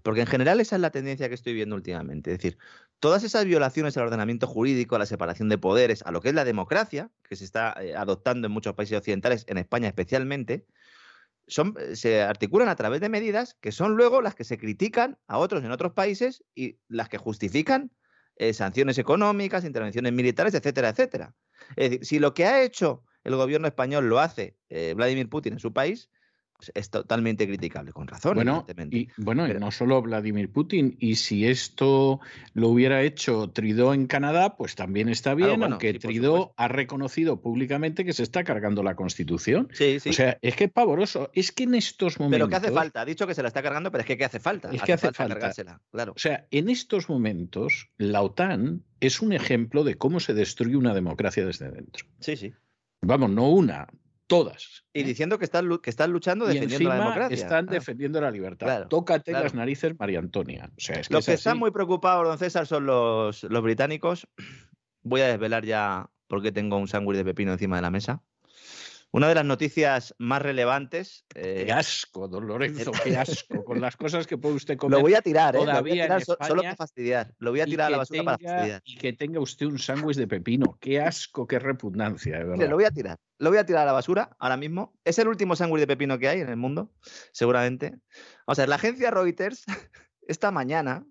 Porque 0.03 0.21
en 0.21 0.27
general 0.27 0.61
esa 0.61 0.77
es 0.77 0.83
la 0.83 0.91
tendencia 0.91 1.29
que 1.29 1.35
estoy 1.35 1.53
viendo 1.53 1.77
últimamente. 1.77 2.33
Es 2.33 2.39
decir, 2.39 2.59
todas 2.99 3.25
esas 3.25 3.45
violaciones 3.45 3.97
al 3.97 4.05
ordenamiento 4.05 4.47
jurídico, 4.47 4.97
a 4.97 4.99
la 4.99 5.07
separación 5.07 5.49
de 5.49 5.59
poderes, 5.59 6.03
a 6.03 6.11
lo 6.11 6.21
que 6.21 6.29
es 6.29 6.35
la 6.35 6.45
democracia, 6.45 7.11
que 7.29 7.37
se 7.37 7.45
está 7.45 7.75
eh, 7.81 7.95
adoptando 7.97 8.47
en 8.47 8.53
muchos 8.53 8.75
países 8.75 8.99
occidentales, 8.99 9.45
en 9.49 9.59
España 9.59 9.89
especialmente, 9.89 10.67
son, 11.47 11.75
eh, 11.79 11.97
se 11.97 12.23
articulan 12.23 12.69
a 12.69 12.77
través 12.77 13.01
de 13.01 13.09
medidas 13.09 13.55
que 13.61 13.73
son 13.73 13.97
luego 13.97 14.23
las 14.23 14.35
que 14.35 14.45
se 14.45 14.59
critican 14.59 15.19
a 15.27 15.39
otros 15.39 15.65
en 15.65 15.73
otros 15.73 15.93
países 15.93 16.45
y 16.55 16.79
las 16.89 17.09
que 17.09 17.19
justifican 17.19 17.91
eh, 18.37 18.53
sanciones 18.53 18.99
económicas, 18.99 19.65
intervenciones 19.65 20.13
militares, 20.13 20.55
etcétera, 20.55 20.91
etcétera. 20.91 21.35
Es 21.77 21.91
decir, 21.91 22.07
si 22.07 22.19
lo 22.19 22.35
que 22.35 22.47
ha 22.47 22.63
hecho 22.63 23.05
el 23.25 23.37
gobierno 23.37 23.69
español 23.69 24.09
lo 24.09 24.19
hace 24.19 24.57
Vladimir 24.97 25.29
Putin 25.29 25.55
en 25.55 25.59
su 25.59 25.75
país, 25.75 26.11
es 26.75 26.91
totalmente 26.91 27.47
criticable, 27.47 27.93
con 27.93 28.07
razón. 28.09 28.35
Bueno, 28.35 28.67
y, 28.91 29.09
bueno 29.17 29.47
no 29.49 29.71
solo 29.71 30.01
Vladimir 30.03 30.51
Putin, 30.51 30.97
y 30.99 31.17
si 31.17 31.47
esto 31.47 32.21
lo 32.55 32.69
hubiera 32.69 33.03
hecho 33.03 33.51
Trudeau 33.51 33.93
en 33.93 34.07
Canadá, 34.07 34.57
pues 34.57 34.75
también 34.75 35.09
está 35.09 35.35
bien, 35.35 35.63
aunque 35.63 35.95
Trudeau 35.95 36.53
ha 36.57 36.69
reconocido 36.69 37.41
públicamente 37.41 38.05
que 38.05 38.13
se 38.13 38.23
está 38.23 38.45
cargando 38.45 38.83
la 38.83 38.95
Constitución. 38.95 39.69
Sí, 39.73 40.01
sí. 40.01 40.11
O 40.11 40.13
sea, 40.13 40.39
es 40.43 40.57
que 40.57 40.65
es 40.65 40.73
pavoroso. 40.73 41.31
Es 41.35 41.53
que 41.53 41.65
en 41.65 41.75
estos 41.75 42.19
momentos. 42.19 42.39
Pero 42.39 42.49
¿qué 42.49 42.57
hace 42.57 42.75
falta? 42.75 43.01
Ha 43.01 43.05
dicho 43.05 43.27
que 43.27 43.35
se 43.35 43.43
la 43.43 43.49
está 43.49 43.63
cargando, 43.63 43.91
pero 43.91 44.03
es 44.03 44.07
que 44.07 44.17
¿qué 44.17 44.25
hace 44.25 44.41
falta? 44.41 44.71
Es 44.71 44.83
que 44.83 44.93
hace 44.93 45.13
falta. 45.13 45.53
claro. 45.91 46.13
O 46.13 46.19
sea, 46.19 46.47
en 46.51 46.69
estos 46.69 47.09
momentos, 47.09 47.91
la 47.99 48.23
OTAN 48.23 48.85
es 49.01 49.21
un 49.21 49.33
ejemplo 49.33 49.85
de 49.85 49.97
cómo 49.97 50.21
se 50.21 50.35
destruye 50.35 50.77
una 50.77 50.95
democracia 50.95 51.45
desde 51.45 51.71
dentro. 51.71 52.07
Sí, 52.21 52.37
sí. 52.37 52.53
Vamos, 53.03 53.31
no 53.31 53.49
una, 53.49 53.87
todas. 54.31 54.85
Y 54.93 55.01
¿eh? 55.01 55.05
diciendo 55.05 55.39
que 55.39 55.45
están, 55.45 55.69
que 55.79 55.91
están 55.91 56.13
luchando 56.13 56.47
defendiendo 56.47 56.89
la 56.89 56.95
democracia. 56.95 57.35
Están 57.35 57.67
defendiendo 57.67 58.21
la 58.21 58.31
libertad. 58.31 58.87
Tócate 58.87 59.33
las 59.33 59.55
narices, 59.55 59.99
María 59.99 60.21
Antonia. 60.21 60.71
O 60.77 60.81
sea, 60.81 61.03
los 61.11 61.27
que 61.27 61.35
están 61.35 61.59
muy 61.59 61.73
preocupados, 61.73 62.27
don 62.27 62.39
César, 62.39 62.67
son 62.67 62.87
los, 62.87 63.43
los 63.43 63.63
británicos. 63.63 64.27
Voy 65.03 65.21
a 65.21 65.29
desvelar 65.29 65.65
ya 65.67 66.09
por 66.29 66.43
qué 66.43 66.53
tengo 66.53 66.79
un 66.79 66.87
sándwich 66.87 67.17
de 67.17 67.25
pepino 67.25 67.53
encima 67.53 67.77
de 67.77 67.83
la 67.83 67.91
mesa. 67.91 68.23
Una 69.13 69.29
de 69.29 69.35
las 69.35 69.45
noticias 69.45 70.15
más 70.19 70.41
relevantes. 70.41 71.25
Eh, 71.35 71.65
qué 71.67 71.73
asco, 71.73 72.29
don 72.29 72.47
Lorenzo, 72.47 72.93
qué 73.05 73.17
asco. 73.17 73.65
Con 73.65 73.81
las 73.81 73.97
cosas 73.97 74.27
que 74.27 74.39
puede 74.39 74.55
usted 74.55 74.77
comer. 74.77 74.99
Lo 74.99 75.03
voy 75.03 75.15
a 75.15 75.23
tirar, 75.23 75.57
¿eh? 75.57 75.67
Lo 75.67 75.81
voy 75.81 75.99
a 75.99 76.05
tirar 76.05 76.25
solo 76.25 76.63
para 76.63 76.77
fastidiar. 76.77 77.35
Lo 77.39 77.51
voy 77.51 77.61
a 77.61 77.65
tirar 77.65 77.89
a 77.89 77.91
la 77.91 77.97
basura 77.99 78.23
para 78.23 78.39
fastidiar. 78.39 78.83
Y 78.85 78.97
que 78.97 79.13
tenga 79.13 79.41
usted 79.41 79.67
un 79.67 79.81
sándwich 79.81 80.17
de 80.17 80.29
pepino. 80.29 80.79
Qué 80.81 81.01
asco, 81.01 81.47
qué 81.47 81.59
repugnancia, 81.59 82.39
de 82.39 82.45
verdad. 82.45 82.69
lo 82.69 82.77
voy 82.77 82.85
a 82.85 82.93
tirar. 82.93 83.19
Lo 83.39 83.51
voy 83.51 83.59
a 83.59 83.67
tirar 83.67 83.83
a 83.83 83.87
la 83.87 83.93
basura 83.93 84.37
ahora 84.39 84.57
mismo. 84.57 84.95
Es 85.05 85.19
el 85.19 85.27
último 85.27 85.57
sándwich 85.57 85.81
de 85.81 85.87
pepino 85.89 86.19
que 86.19 86.29
hay 86.29 86.41
en 86.41 86.49
el 86.49 86.57
mundo, 86.57 86.93
seguramente. 87.33 87.99
Vamos 88.47 88.59
a 88.61 88.63
ver, 88.63 88.69
la 88.69 88.77
agencia 88.77 89.11
Reuters, 89.11 89.65
esta 90.23 90.53
mañana, 90.53 91.05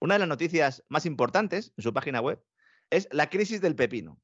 una 0.00 0.14
de 0.14 0.18
las 0.18 0.28
noticias 0.28 0.82
más 0.88 1.06
importantes 1.06 1.72
en 1.76 1.84
su 1.84 1.92
página 1.92 2.20
web 2.20 2.42
es 2.90 3.08
la 3.12 3.30
crisis 3.30 3.60
del 3.60 3.76
pepino 3.76 4.20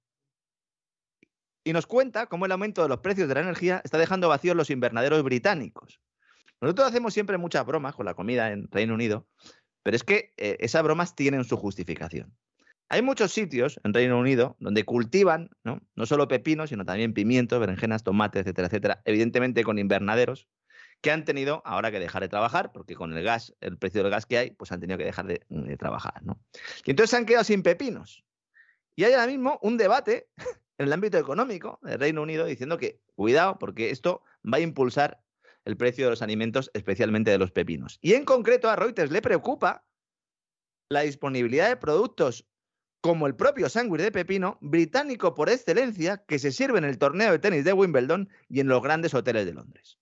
y 1.64 1.72
nos 1.72 1.86
cuenta 1.86 2.26
cómo 2.26 2.46
el 2.46 2.52
aumento 2.52 2.82
de 2.82 2.88
los 2.88 2.98
precios 2.98 3.28
de 3.28 3.34
la 3.34 3.40
energía 3.40 3.80
está 3.84 3.98
dejando 3.98 4.28
vacíos 4.28 4.56
los 4.56 4.70
invernaderos 4.70 5.22
británicos. 5.22 6.00
Nosotros 6.60 6.88
hacemos 6.88 7.14
siempre 7.14 7.38
muchas 7.38 7.64
bromas 7.64 7.94
con 7.94 8.06
la 8.06 8.14
comida 8.14 8.52
en 8.52 8.68
Reino 8.70 8.94
Unido, 8.94 9.26
pero 9.82 9.96
es 9.96 10.04
que 10.04 10.32
eh, 10.36 10.56
esas 10.60 10.82
bromas 10.82 11.14
tienen 11.14 11.44
su 11.44 11.56
justificación. 11.56 12.36
Hay 12.88 13.02
muchos 13.02 13.32
sitios 13.32 13.80
en 13.84 13.94
Reino 13.94 14.18
Unido 14.18 14.56
donde 14.58 14.84
cultivan 14.84 15.50
¿no? 15.62 15.80
no 15.94 16.06
solo 16.06 16.26
pepinos, 16.26 16.70
sino 16.70 16.84
también 16.84 17.14
pimientos, 17.14 17.60
berenjenas, 17.60 18.02
tomates, 18.02 18.42
etcétera, 18.42 18.66
etcétera, 18.66 19.02
evidentemente 19.04 19.62
con 19.62 19.78
invernaderos 19.78 20.48
que 21.00 21.10
han 21.10 21.24
tenido 21.24 21.62
ahora 21.64 21.90
que 21.90 22.00
dejar 22.00 22.20
de 22.20 22.28
trabajar, 22.28 22.72
porque 22.72 22.94
con 22.94 23.16
el 23.16 23.24
gas, 23.24 23.54
el 23.60 23.78
precio 23.78 24.02
del 24.02 24.10
gas 24.10 24.26
que 24.26 24.36
hay, 24.36 24.50
pues 24.50 24.70
han 24.72 24.80
tenido 24.80 24.98
que 24.98 25.04
dejar 25.04 25.26
de, 25.26 25.46
de 25.48 25.76
trabajar. 25.76 26.22
¿no? 26.22 26.42
Y 26.84 26.90
entonces 26.90 27.10
se 27.10 27.16
han 27.16 27.26
quedado 27.26 27.44
sin 27.44 27.62
pepinos. 27.62 28.24
Y 28.96 29.04
hay 29.04 29.12
ahora 29.12 29.28
mismo 29.28 29.58
un 29.62 29.78
debate 29.78 30.28
en 30.80 30.86
el 30.86 30.94
ámbito 30.94 31.18
económico 31.18 31.78
del 31.82 32.00
Reino 32.00 32.22
Unido 32.22 32.46
diciendo 32.46 32.78
que 32.78 33.02
cuidado 33.14 33.58
porque 33.58 33.90
esto 33.90 34.22
va 34.42 34.56
a 34.56 34.60
impulsar 34.60 35.22
el 35.66 35.76
precio 35.76 36.06
de 36.06 36.10
los 36.10 36.22
alimentos, 36.22 36.70
especialmente 36.72 37.30
de 37.30 37.36
los 37.36 37.50
pepinos. 37.52 37.98
Y 38.00 38.14
en 38.14 38.24
concreto 38.24 38.70
a 38.70 38.76
Reuters 38.76 39.10
le 39.10 39.20
preocupa 39.20 39.84
la 40.88 41.02
disponibilidad 41.02 41.68
de 41.68 41.76
productos 41.76 42.48
como 43.02 43.26
el 43.26 43.36
propio 43.36 43.68
sándwich 43.68 44.00
de 44.00 44.10
pepino, 44.10 44.56
británico 44.62 45.34
por 45.34 45.50
excelencia, 45.50 46.24
que 46.26 46.38
se 46.38 46.50
sirve 46.50 46.78
en 46.78 46.84
el 46.84 46.96
torneo 46.96 47.30
de 47.30 47.38
tenis 47.38 47.64
de 47.64 47.74
Wimbledon 47.74 48.30
y 48.48 48.60
en 48.60 48.68
los 48.68 48.82
grandes 48.82 49.12
hoteles 49.12 49.44
de 49.44 49.52
Londres. 49.52 49.99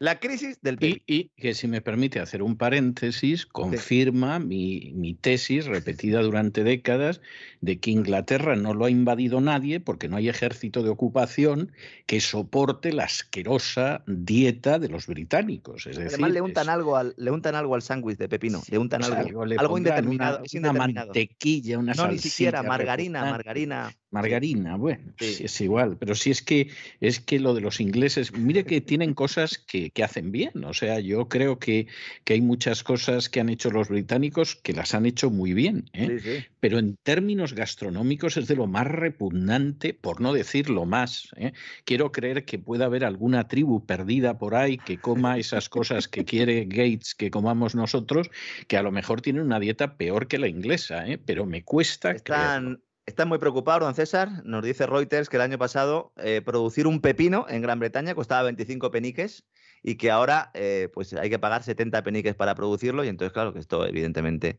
La 0.00 0.18
crisis 0.18 0.60
del 0.60 0.76
y, 0.80 1.02
y, 1.06 1.30
que 1.36 1.54
si 1.54 1.68
me 1.68 1.80
permite 1.80 2.18
hacer 2.18 2.42
un 2.42 2.56
paréntesis, 2.56 3.46
confirma 3.46 4.40
mi, 4.40 4.92
mi, 4.92 5.14
tesis 5.14 5.66
repetida 5.66 6.20
durante 6.20 6.64
décadas 6.64 7.20
de 7.60 7.78
que 7.78 7.92
Inglaterra 7.92 8.56
no 8.56 8.74
lo 8.74 8.86
ha 8.86 8.90
invadido 8.90 9.40
nadie 9.40 9.78
porque 9.78 10.08
no 10.08 10.16
hay 10.16 10.28
ejército 10.28 10.82
de 10.82 10.90
ocupación 10.90 11.70
que 12.06 12.20
soporte 12.20 12.92
la 12.92 13.04
asquerosa 13.04 14.02
dieta 14.08 14.80
de 14.80 14.88
los 14.88 15.06
británicos. 15.06 15.86
Es 15.86 15.96
decir, 15.96 16.08
Además 16.14 16.32
le 16.32 16.40
untan, 16.40 16.68
algo 16.68 16.96
al, 16.96 17.14
le 17.16 17.30
untan 17.30 17.54
algo 17.54 17.76
al 17.76 17.82
sándwich 17.82 18.18
de 18.18 18.28
pepino, 18.28 18.62
le 18.68 18.78
untan 18.78 19.00
pues 19.00 19.12
algo, 19.12 19.42
algo, 19.42 19.60
algo 19.60 19.78
indeterminado. 19.78 20.42
Una, 20.54 20.70
una, 20.70 20.78
mantequilla, 20.78 21.78
una 21.78 21.94
No, 21.94 22.08
ni 22.08 22.18
siquiera 22.18 22.64
margarina, 22.64 23.24
margarina. 23.24 23.94
Margarina, 24.14 24.76
bueno, 24.76 25.12
sí. 25.18 25.44
es 25.44 25.60
igual, 25.60 25.96
pero 25.98 26.14
sí 26.14 26.30
es 26.30 26.40
que 26.40 26.70
es 27.00 27.18
que 27.18 27.40
lo 27.40 27.52
de 27.52 27.60
los 27.60 27.80
ingleses, 27.80 28.32
mire 28.32 28.64
que 28.64 28.80
tienen 28.80 29.12
cosas 29.24 29.58
que, 29.58 29.90
que 29.90 30.04
hacen 30.04 30.30
bien, 30.30 30.64
o 30.64 30.72
sea, 30.72 31.00
yo 31.00 31.28
creo 31.28 31.58
que, 31.58 31.88
que, 32.24 32.34
hay 32.34 32.40
muchas 32.40 32.84
cosas 32.84 33.28
que 33.28 33.40
han 33.40 33.48
hecho 33.48 33.70
los 33.70 33.88
británicos 33.88 34.54
que 34.54 34.72
las 34.72 34.94
han 34.94 35.04
hecho 35.04 35.30
muy 35.30 35.52
bien, 35.52 35.90
¿eh? 35.92 36.46
pero 36.60 36.78
en 36.78 36.96
términos 37.02 37.54
gastronómicos 37.54 38.36
es 38.36 38.46
de 38.46 38.56
lo 38.56 38.66
más 38.66 38.86
repugnante, 38.86 39.94
por 39.94 40.20
no 40.20 40.32
decir 40.32 40.70
lo 40.70 40.86
más. 40.86 41.28
¿eh? 41.36 41.52
Quiero 41.84 42.12
creer 42.12 42.44
que 42.44 42.58
pueda 42.58 42.86
haber 42.86 43.04
alguna 43.04 43.48
tribu 43.48 43.84
perdida 43.84 44.38
por 44.38 44.54
ahí 44.54 44.78
que 44.78 44.98
coma 44.98 45.38
esas 45.38 45.68
cosas 45.68 46.08
que 46.08 46.24
quiere 46.24 46.66
Gates 46.66 47.14
que 47.14 47.30
comamos 47.30 47.74
nosotros, 47.74 48.30
que 48.68 48.76
a 48.76 48.82
lo 48.82 48.92
mejor 48.92 49.20
tienen 49.20 49.42
una 49.42 49.60
dieta 49.60 49.96
peor 49.96 50.28
que 50.28 50.38
la 50.38 50.48
inglesa, 50.48 51.06
¿eh? 51.06 51.18
pero 51.18 51.46
me 51.46 51.64
cuesta 51.64 52.12
Están... 52.12 52.62
creerlo. 52.62 52.83
Están 53.06 53.28
muy 53.28 53.38
preocupados, 53.38 53.82
don 53.82 53.94
César. 53.94 54.44
Nos 54.44 54.64
dice 54.64 54.86
Reuters 54.86 55.28
que 55.28 55.36
el 55.36 55.42
año 55.42 55.58
pasado 55.58 56.12
eh, 56.16 56.42
producir 56.42 56.86
un 56.86 57.00
pepino 57.00 57.46
en 57.48 57.62
Gran 57.62 57.78
Bretaña 57.78 58.14
costaba 58.14 58.42
25 58.44 58.90
peniques 58.90 59.44
y 59.86 59.96
que 59.96 60.10
ahora 60.10 60.50
eh, 60.54 60.88
pues 60.92 61.12
hay 61.12 61.28
que 61.28 61.38
pagar 61.38 61.62
70 61.62 62.02
peniques 62.02 62.34
para 62.34 62.54
producirlo 62.54 63.04
y 63.04 63.08
entonces 63.08 63.34
claro 63.34 63.52
que 63.52 63.58
esto 63.58 63.86
evidentemente 63.86 64.58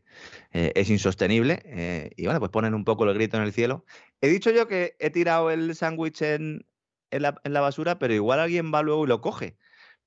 eh, 0.52 0.72
es 0.76 0.88
insostenible 0.88 1.62
eh, 1.64 2.10
y 2.16 2.24
bueno, 2.26 2.38
pues 2.38 2.52
ponen 2.52 2.74
un 2.74 2.84
poco 2.84 3.04
el 3.04 3.12
grito 3.12 3.36
en 3.36 3.42
el 3.42 3.52
cielo. 3.52 3.84
He 4.20 4.28
dicho 4.28 4.52
yo 4.52 4.68
que 4.68 4.94
he 5.00 5.10
tirado 5.10 5.50
el 5.50 5.74
sándwich 5.74 6.22
en, 6.22 6.64
en, 7.10 7.22
la, 7.22 7.40
en, 7.42 7.52
la, 7.52 7.60
basura, 7.60 7.98
pero 7.98 8.14
igual 8.14 8.38
alguien 8.38 8.72
va 8.72 8.82
luego 8.82 9.04
y 9.04 9.08
lo 9.08 9.20
coge. 9.20 9.56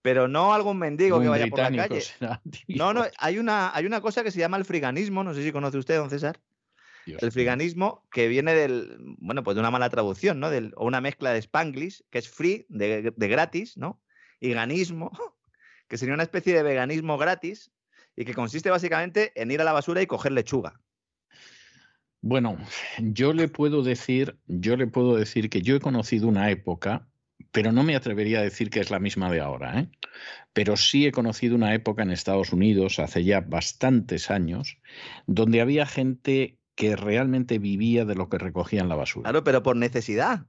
Pero 0.02 0.30
no 0.30 0.54
algún 0.54 0.80
mendigo 0.80 1.18
Muy 1.18 1.26
que 1.26 1.30
vaya 1.30 1.48
por 1.48 1.60
la 1.60 1.76
calle. 1.76 2.00
Será, 2.00 2.42
no, 2.70 2.94
no, 2.94 3.06
hay 3.18 3.38
una, 3.38 3.76
hay 3.76 3.86
una 3.86 4.00
cosa 4.00 4.24
que 4.24 4.32
se 4.32 4.40
llama 4.40 4.56
el 4.56 4.64
friganismo, 4.64 5.26
no 5.26 5.34
sé 5.34 5.44
si 5.44 5.52
conoce 5.52 5.78
usted, 5.78 5.98
don 5.98 6.10
César. 6.10 6.40
Dios 7.10 7.24
el 7.24 7.32
friganismo 7.32 8.08
que 8.12 8.28
viene 8.28 8.54
del, 8.54 8.98
bueno, 9.20 9.44
pues 9.44 9.56
de 9.56 9.62
una 9.62 9.72
mala 9.72 9.90
traducción, 9.90 10.40
¿no? 10.40 10.50
Del, 10.50 10.74
o 10.78 10.86
una 10.86 11.02
mezcla 11.02 11.32
de 11.32 11.40
spanglish, 11.40 12.04
que 12.10 12.20
es 12.20 12.30
free, 12.30 12.66
de, 12.70 13.14
de 13.16 13.28
gratis, 13.28 13.78
¿no? 13.78 14.02
y 14.40 14.54
ganismo, 14.54 15.12
que 15.88 15.98
sería 15.98 16.14
una 16.14 16.24
especie 16.24 16.54
de 16.54 16.64
veganismo 16.64 17.18
gratis 17.18 17.72
y 18.16 18.26
que 18.26 18.34
consiste 18.34 18.70
básicamente 18.70 19.32
en 19.42 19.52
ir 19.52 19.62
a 19.62 19.66
la 19.66 19.74
basura 19.74 20.02
y 20.02 20.08
coger 20.08 20.32
lechuga. 20.32 20.80
Bueno, 22.22 22.58
yo 23.00 23.32
le 23.32 23.48
puedo 23.48 23.82
decir, 23.82 24.38
yo 24.46 24.76
le 24.76 24.88
puedo 24.88 25.16
decir 25.16 25.50
que 25.50 25.62
yo 25.62 25.78
he 25.78 25.80
conocido 25.80 26.28
una 26.28 26.52
época, 26.52 27.08
pero 27.52 27.72
no 27.72 27.84
me 27.84 27.96
atrevería 27.96 28.40
a 28.40 28.44
decir 28.44 28.70
que 28.70 28.82
es 28.82 28.92
la 28.92 29.00
misma 29.00 29.32
de 29.32 29.40
ahora, 29.40 29.80
¿eh? 29.80 29.90
pero 30.52 30.76
sí 30.76 31.08
he 31.08 31.14
conocido 31.14 31.56
una 31.56 31.74
época 31.74 32.04
en 32.04 32.12
Estados 32.12 32.52
Unidos 32.52 33.00
hace 33.00 33.24
ya 33.24 33.40
bastantes 33.40 34.30
años, 34.30 34.80
donde 35.28 35.62
había 35.62 35.86
gente 35.86 36.59
que 36.80 36.96
realmente 36.96 37.60
vivía 37.60 38.06
de 38.06 38.16
lo 38.16 38.30
que 38.30 38.38
recogía 38.38 38.80
en 38.80 38.88
la 38.88 38.96
basura. 38.96 39.24
Claro, 39.24 39.44
pero 39.44 39.62
por 39.62 39.76
necesidad. 39.76 40.46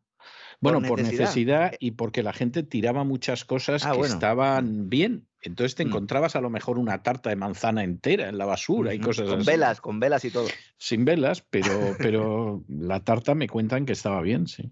Bueno, 0.60 0.80
por 0.80 1.00
necesidad. 1.00 1.24
por 1.24 1.26
necesidad. 1.26 1.72
y 1.80 1.90
porque 1.90 2.22
la 2.22 2.32
gente 2.32 2.62
tiraba 2.62 3.02
muchas 3.02 3.44
cosas 3.44 3.84
ah, 3.84 3.90
que 3.90 3.98
bueno. 3.98 4.14
estaban 4.14 4.88
bien. 4.88 5.26
Entonces 5.42 5.74
te 5.74 5.84
mm. 5.84 5.88
encontrabas 5.88 6.36
a 6.36 6.40
lo 6.40 6.48
mejor 6.48 6.78
una 6.78 7.02
tarta 7.02 7.30
de 7.30 7.36
manzana 7.36 7.82
entera 7.82 8.28
en 8.28 8.38
la 8.38 8.44
basura 8.44 8.94
y 8.94 9.00
cosas 9.00 9.24
con 9.24 9.40
así. 9.40 9.44
Con 9.44 9.52
velas, 9.52 9.80
con 9.80 9.98
velas 9.98 10.24
y 10.24 10.30
todo. 10.30 10.46
Sin 10.78 11.04
velas, 11.04 11.44
pero, 11.50 11.72
pero 11.98 12.62
la 12.68 13.00
tarta 13.00 13.34
me 13.34 13.48
cuentan 13.48 13.84
que 13.84 13.92
estaba 13.92 14.22
bien, 14.22 14.46
sí. 14.46 14.70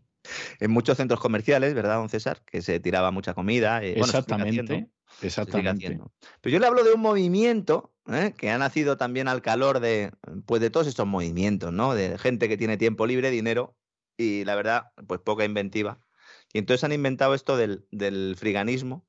En 0.60 0.70
muchos 0.70 0.97
centros 0.97 1.18
comerciales, 1.18 1.74
¿verdad, 1.74 1.97
don 1.97 2.09
César? 2.09 2.40
Que 2.47 2.62
se 2.62 2.78
tiraba 2.78 3.10
mucha 3.10 3.35
comida. 3.35 3.82
Eh, 3.82 3.98
exactamente. 3.98 4.90
exactamente. 5.22 5.98
Pero 6.40 6.52
yo 6.52 6.60
le 6.60 6.66
hablo 6.68 6.85
de 6.85 6.93
un 6.93 7.01
movimiento 7.01 7.93
¿eh? 8.09 8.35
que 8.36 8.51
ha 8.51 8.59
nacido 8.59 8.97
también 8.97 9.28
al 9.28 9.43
calor 9.43 9.80
de, 9.80 10.12
pues 10.47 10.60
de 10.60 10.70
todos 10.70 10.86
estos 10.86 11.06
movimientos, 11.06 11.72
¿no? 11.72 11.94
De 11.94 12.18
gente 12.18 12.48
que 12.48 12.56
tiene 12.56 12.76
tiempo 12.76 13.06
libre, 13.06 13.30
dinero 13.30 13.76
y 14.16 14.44
la 14.44 14.55
verdad, 14.55 14.93
pues 15.06 15.20
poca 15.20 15.44
inventiva. 15.44 16.01
Y 16.52 16.59
entonces 16.59 16.85
han 16.85 16.93
inventado 16.93 17.35
esto 17.35 17.56
del, 17.56 17.86
del 17.90 18.36
friganismo, 18.36 19.06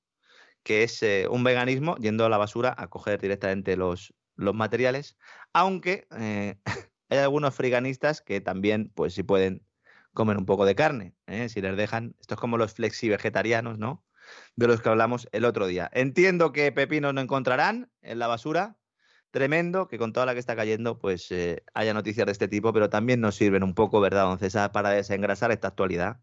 que 0.63 0.83
es 0.83 1.01
eh, 1.03 1.27
un 1.29 1.43
veganismo 1.43 1.95
yendo 1.97 2.25
a 2.25 2.29
la 2.29 2.37
basura 2.37 2.75
a 2.77 2.87
coger 2.89 3.19
directamente 3.21 3.77
los, 3.77 4.13
los 4.35 4.53
materiales, 4.53 5.17
aunque 5.53 6.07
eh, 6.17 6.59
hay 7.09 7.17
algunos 7.17 7.55
friganistas 7.55 8.21
que 8.21 8.41
también, 8.41 8.91
pues 8.93 9.13
si 9.13 9.23
pueden 9.23 9.65
comer 10.13 10.37
un 10.37 10.45
poco 10.45 10.65
de 10.65 10.75
carne, 10.75 11.15
si 11.49 11.61
les 11.61 11.77
dejan, 11.77 12.15
esto 12.19 12.33
es 12.33 12.39
como 12.39 12.57
los 12.57 12.73
flexi 12.73 13.09
vegetarianos, 13.09 13.77
¿no? 13.77 14.03
De 14.55 14.67
los 14.67 14.81
que 14.81 14.89
hablamos 14.89 15.29
el 15.31 15.45
otro 15.45 15.67
día. 15.67 15.89
Entiendo 15.93 16.51
que 16.51 16.71
pepinos 16.71 17.13
no 17.13 17.21
encontrarán 17.21 17.91
en 18.01 18.19
la 18.19 18.27
basura, 18.27 18.78
tremendo 19.31 19.87
que 19.87 19.97
con 19.97 20.13
toda 20.13 20.25
la 20.25 20.33
que 20.33 20.39
está 20.39 20.55
cayendo, 20.55 20.99
pues 20.99 21.31
eh, 21.31 21.63
haya 21.73 21.93
noticias 21.93 22.25
de 22.25 22.31
este 22.31 22.47
tipo, 22.47 22.73
pero 22.73 22.89
también 22.89 23.21
nos 23.21 23.35
sirven 23.35 23.63
un 23.63 23.73
poco, 23.73 24.01
¿verdad, 24.01 24.23
don 24.23 24.39
César, 24.39 24.71
para 24.71 24.89
desengrasar 24.89 25.51
esta 25.51 25.69
actualidad, 25.69 26.19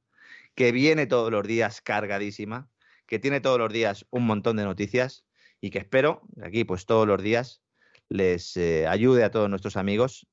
que 0.55 0.73
viene 0.73 1.07
todos 1.07 1.31
los 1.31 1.47
días 1.47 1.81
cargadísima, 1.81 2.69
que 3.07 3.19
tiene 3.19 3.41
todos 3.41 3.59
los 3.59 3.73
días 3.73 4.07
un 4.11 4.27
montón 4.27 4.57
de 4.57 4.65
noticias 4.65 5.25
y 5.61 5.71
que 5.71 5.79
espero 5.79 6.23
aquí, 6.43 6.65
pues 6.65 6.87
todos 6.87 7.07
los 7.07 7.23
días, 7.23 7.63
les 8.09 8.57
eh, 8.57 8.87
ayude 8.87 9.25
a 9.25 9.31
todos 9.31 9.51
nuestros 9.51 9.77
amigos, 9.77 10.27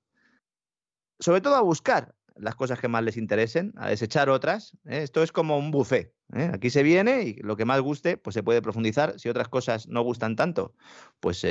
sobre 1.19 1.41
todo 1.41 1.55
a 1.55 1.61
buscar 1.61 2.15
las 2.35 2.55
cosas 2.55 2.79
que 2.79 2.87
más 2.87 3.03
les 3.03 3.17
interesen, 3.17 3.73
a 3.77 3.89
desechar 3.89 4.29
otras. 4.29 4.75
¿eh? 4.85 5.03
Esto 5.03 5.21
es 5.21 5.31
como 5.31 5.57
un 5.57 5.71
buffet. 5.71 6.13
Aquí 6.51 6.71
se 6.71 6.81
viene 6.81 7.21
y 7.21 7.33
lo 7.35 7.55
que 7.55 7.65
más 7.65 7.79
guste, 7.81 8.17
pues 8.17 8.33
se 8.33 8.41
puede 8.41 8.61
profundizar. 8.61 9.19
Si 9.19 9.29
otras 9.29 9.49
cosas 9.49 9.87
no 9.87 10.01
gustan 10.01 10.35
tanto, 10.35 10.73
pues 11.19 11.43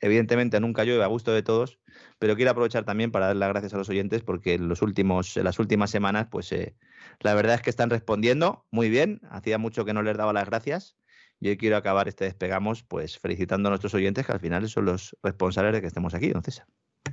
Evidentemente 0.00 0.60
nunca 0.60 0.84
llueve 0.84 1.04
a 1.04 1.08
gusto 1.08 1.32
de 1.32 1.42
todos, 1.42 1.78
pero 2.18 2.36
quiero 2.36 2.50
aprovechar 2.50 2.84
también 2.84 3.10
para 3.10 3.26
dar 3.26 3.36
las 3.36 3.50
gracias 3.50 3.74
a 3.74 3.76
los 3.76 3.88
oyentes 3.88 4.22
porque 4.22 4.54
en, 4.54 4.68
los 4.68 4.82
últimos, 4.82 5.36
en 5.36 5.44
las 5.44 5.58
últimas 5.58 5.90
semanas, 5.90 6.28
pues 6.30 6.50
eh, 6.52 6.74
la 7.20 7.34
verdad 7.34 7.56
es 7.56 7.62
que 7.62 7.70
están 7.70 7.90
respondiendo 7.90 8.66
muy 8.70 8.88
bien. 8.88 9.20
Hacía 9.30 9.58
mucho 9.58 9.84
que 9.84 9.92
no 9.92 10.02
les 10.02 10.16
daba 10.16 10.32
las 10.32 10.46
gracias. 10.46 10.96
Y 11.38 11.48
hoy 11.48 11.56
quiero 11.56 11.76
acabar 11.76 12.08
este 12.08 12.24
despegamos, 12.24 12.82
pues 12.82 13.18
felicitando 13.18 13.68
a 13.68 13.70
nuestros 13.70 13.94
oyentes 13.94 14.26
que 14.26 14.32
al 14.32 14.40
final 14.40 14.68
son 14.68 14.84
los 14.86 15.16
responsables 15.22 15.72
de 15.72 15.80
que 15.80 15.86
estemos 15.86 16.14
aquí, 16.14 16.30
don 16.30 16.42
César. 16.42 16.66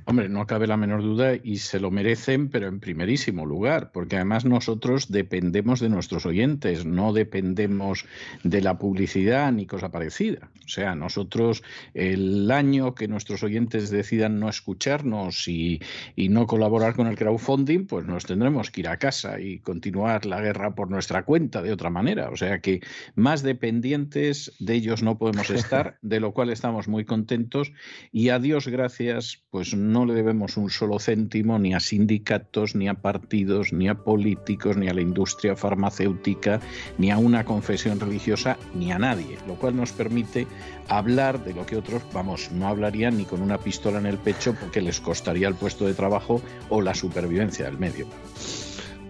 Hombre, 0.08 0.30
no 0.30 0.46
cabe 0.46 0.66
la 0.66 0.78
menor 0.78 1.02
duda 1.02 1.34
y 1.34 1.58
se 1.58 1.80
lo 1.80 1.90
merecen, 1.90 2.48
pero 2.48 2.66
en 2.68 2.80
primerísimo 2.80 3.44
lugar, 3.44 3.90
porque 3.92 4.16
además 4.16 4.46
nosotros 4.46 5.10
dependemos 5.10 5.80
de 5.80 5.90
nuestros 5.90 6.24
oyentes, 6.24 6.86
no 6.86 7.12
dependemos 7.12 8.06
de 8.42 8.62
la 8.62 8.78
publicidad 8.78 9.52
ni 9.52 9.66
cosa 9.66 9.90
parecida. 9.90 10.50
O 10.64 10.68
sea, 10.68 10.94
nosotros 10.94 11.62
el 11.92 12.50
año 12.50 12.94
que 12.94 13.06
nuestros 13.06 13.42
oyentes 13.42 13.90
decidan 13.90 14.40
no 14.40 14.48
escucharnos 14.48 15.46
y, 15.46 15.80
y 16.16 16.30
no 16.30 16.46
colaborar 16.46 16.94
con 16.94 17.06
el 17.06 17.16
crowdfunding, 17.16 17.86
pues 17.86 18.06
nos 18.06 18.24
tendremos 18.24 18.70
que 18.70 18.80
ir 18.80 18.88
a 18.88 18.98
casa 18.98 19.40
y 19.40 19.58
continuar 19.58 20.24
la 20.24 20.40
guerra 20.40 20.74
por 20.74 20.90
nuestra 20.90 21.24
cuenta 21.24 21.60
de 21.60 21.72
otra 21.72 21.90
manera. 21.90 22.30
O 22.30 22.36
sea 22.36 22.60
que 22.60 22.80
más 23.14 23.42
dependientes 23.42 24.54
de 24.58 24.74
ellos 24.74 25.02
no 25.02 25.18
podemos 25.18 25.50
estar, 25.50 25.98
de 26.02 26.20
lo 26.20 26.32
cual 26.32 26.50
estamos 26.50 26.88
muy 26.88 27.04
contentos 27.04 27.72
y 28.10 28.30
a 28.30 28.38
Dios 28.38 28.68
gracias, 28.68 29.44
pues 29.50 29.74
no 29.78 30.04
le 30.04 30.14
debemos 30.14 30.56
un 30.56 30.70
solo 30.70 30.98
céntimo 30.98 31.58
ni 31.58 31.74
a 31.74 31.80
sindicatos, 31.80 32.74
ni 32.74 32.88
a 32.88 32.94
partidos, 32.94 33.72
ni 33.72 33.88
a 33.88 33.94
políticos, 33.94 34.76
ni 34.76 34.88
a 34.88 34.94
la 34.94 35.00
industria 35.00 35.56
farmacéutica, 35.56 36.60
ni 36.98 37.10
a 37.10 37.18
una 37.18 37.44
confesión 37.44 38.00
religiosa, 38.00 38.58
ni 38.74 38.92
a 38.92 38.98
nadie, 38.98 39.38
lo 39.46 39.54
cual 39.54 39.76
nos 39.76 39.92
permite 39.92 40.46
hablar 40.88 41.44
de 41.44 41.54
lo 41.54 41.66
que 41.66 41.76
otros, 41.76 42.02
vamos, 42.12 42.50
no 42.52 42.68
hablarían 42.68 43.16
ni 43.16 43.24
con 43.24 43.40
una 43.40 43.58
pistola 43.58 43.98
en 43.98 44.06
el 44.06 44.18
pecho 44.18 44.54
porque 44.58 44.82
les 44.82 45.00
costaría 45.00 45.48
el 45.48 45.54
puesto 45.54 45.86
de 45.86 45.94
trabajo 45.94 46.42
o 46.68 46.82
la 46.82 46.94
supervivencia 46.94 47.66
del 47.66 47.78
medio. 47.78 48.06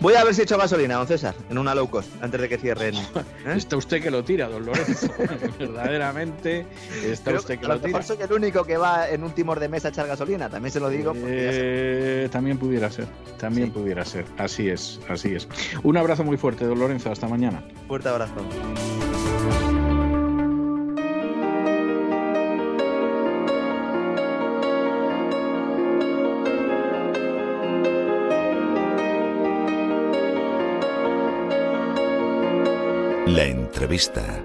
Voy 0.01 0.15
a 0.15 0.23
ver 0.23 0.33
si 0.33 0.43
he 0.43 0.45
hecho 0.45 0.57
gasolina, 0.57 0.95
don 0.95 1.07
César, 1.09 1.35
en 1.51 1.59
una 1.59 1.75
low 1.75 1.91
cost, 1.91 2.09
antes 2.23 2.41
de 2.41 2.49
que 2.49 2.57
cierren. 2.57 2.95
¿eh? 3.47 3.55
Está 3.57 3.77
usted 3.77 4.01
que 4.01 4.11
lo 4.11 4.23
tira, 4.23 4.49
don 4.49 4.65
Lorenzo. 4.65 5.09
Verdaderamente, 5.59 6.67
está 7.05 7.33
usted 7.33 7.59
que 7.59 7.67
lo, 7.67 7.81
tira. 7.81 8.03
soy 8.03 8.19
el 8.21 8.33
único 8.33 8.65
que 8.65 8.77
va 8.77 9.09
en 9.09 9.25
un 9.25 9.33
timor 9.33 9.59
de 9.59 9.69
mesa 9.69 9.89
a 9.89 9.91
echar 9.91 10.07
gasolina, 10.07 10.49
también 10.49 10.73
se 10.73 10.79
lo 10.79 10.89
digo. 10.89 11.13
Eh, 11.17 12.29
también 12.31 12.59
pudiera 12.59 12.91
ser, 12.91 13.07
también 13.39 13.73
pudiera 13.73 14.05
ser. 14.05 14.25
Así 14.39 14.69
es, 14.69 15.01
así 15.09 15.35
es. 15.35 15.49
Un 15.83 15.97
abrazo 15.97 16.23
muy 16.23 16.37
fuerte, 16.37 16.65
don 16.65 16.79
Lorenzo, 16.79 17.11
hasta 17.11 17.27
mañana. 17.27 17.65
Fuerte 17.89 18.09
abrazo. 18.09 18.35
Entrevista. 33.79 34.43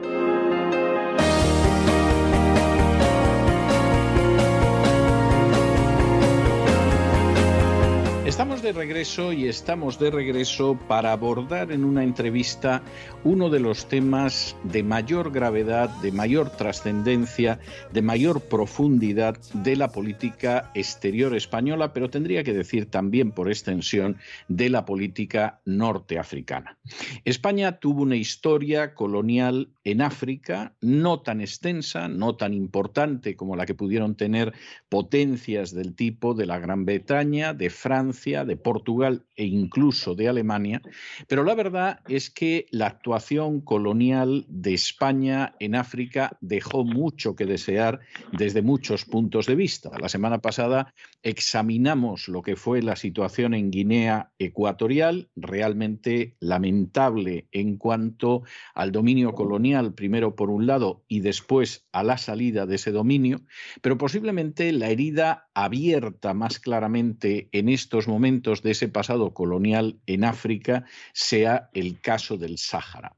Estamos 8.26 8.62
regreso 8.74 9.32
y 9.34 9.48
estamos 9.48 10.00
de 10.00 10.12
regreso 10.12 10.78
para 10.88 11.12
abordar 11.12 11.72
en 11.72 11.86
una 11.86 12.04
entrevista 12.04 12.82
uno 13.24 13.50
de 13.50 13.60
los 13.60 13.88
temas 13.88 14.56
de 14.64 14.84
mayor 14.84 15.32
gravedad, 15.32 15.90
de 16.02 16.12
mayor 16.12 16.50
trascendencia, 16.50 17.60
de 17.92 18.02
mayor 18.02 18.42
profundidad 18.42 19.38
de 19.54 19.76
la 19.76 19.90
política 19.90 20.72
exterior 20.74 21.36
española, 21.36 21.94
pero 21.94 22.10
tendría 22.10 22.44
que 22.44 22.54
decir 22.54 22.88
también 22.90 23.32
por 23.32 23.50
extensión 23.50 24.18
de 24.48 24.70
la 24.70 24.86
política 24.86 25.62
norteafricana. 25.66 26.78
España 27.24 27.80
tuvo 27.80 28.02
una 28.02 28.16
historia 28.16 28.94
colonial 28.94 29.70
en 29.84 30.02
África 30.02 30.74
no 30.82 31.22
tan 31.22 31.42
extensa, 31.42 32.08
no 32.08 32.36
tan 32.36 32.54
importante 32.54 33.36
como 33.36 33.56
la 33.56 33.66
que 33.66 33.76
pudieron 33.76 34.16
tener 34.16 34.54
potencias 34.90 35.74
del 35.74 35.96
tipo 35.96 36.34
de 36.34 36.46
la 36.46 36.60
Gran 36.60 36.86
Bretaña, 36.86 37.54
de 37.54 37.70
Francia, 37.70 38.46
de 38.46 38.58
Portugal 38.64 39.26
e 39.36 39.46
incluso 39.46 40.16
de 40.16 40.28
Alemania, 40.28 40.82
pero 41.28 41.44
la 41.44 41.56
verdad 41.56 42.00
es 42.08 42.30
que 42.30 42.66
la 42.72 42.88
actuación 42.88 43.62
colonial 43.62 44.46
de 44.48 44.74
España 44.74 45.56
en 45.60 45.76
África 45.76 46.38
dejó 46.42 46.84
mucho 46.84 47.36
que 47.36 47.46
desear 47.46 48.00
desde 48.32 48.62
muchos 48.62 49.06
puntos 49.06 49.46
de 49.46 49.56
vista. 49.56 49.92
La 50.00 50.10
semana 50.10 50.40
pasada 50.40 50.94
examinamos 51.22 52.28
lo 52.28 52.42
que 52.42 52.56
fue 52.56 52.82
la 52.82 52.96
situación 52.96 53.54
en 53.54 53.72
Guinea 53.72 54.32
Ecuatorial, 54.40 55.30
realmente 55.36 56.36
lamentable 56.40 57.48
en 57.52 57.78
cuanto 57.78 58.44
al 58.74 58.92
dominio 58.92 59.34
colonial, 59.34 59.94
primero 59.94 60.36
por 60.36 60.50
un 60.50 60.66
lado 60.66 61.04
y 61.08 61.20
después 61.20 61.86
a 61.92 62.04
la 62.04 62.18
salida 62.18 62.66
de 62.66 62.76
ese 62.76 62.92
dominio, 62.92 63.42
pero 63.82 63.98
posiblemente 63.98 64.72
la 64.72 64.90
herida 64.90 65.48
abierta 65.54 66.34
más 66.34 66.60
claramente 66.60 67.50
en 67.52 67.70
estos 67.70 68.08
momentos 68.08 68.62
de 68.62 68.72
ese 68.72 68.88
pasado 68.88 69.34
colonial 69.34 70.00
en 70.06 70.24
África 70.24 70.86
sea 71.14 71.70
el 71.74 72.00
caso 72.02 72.38
del 72.38 72.58
Sáhara. 72.58 73.16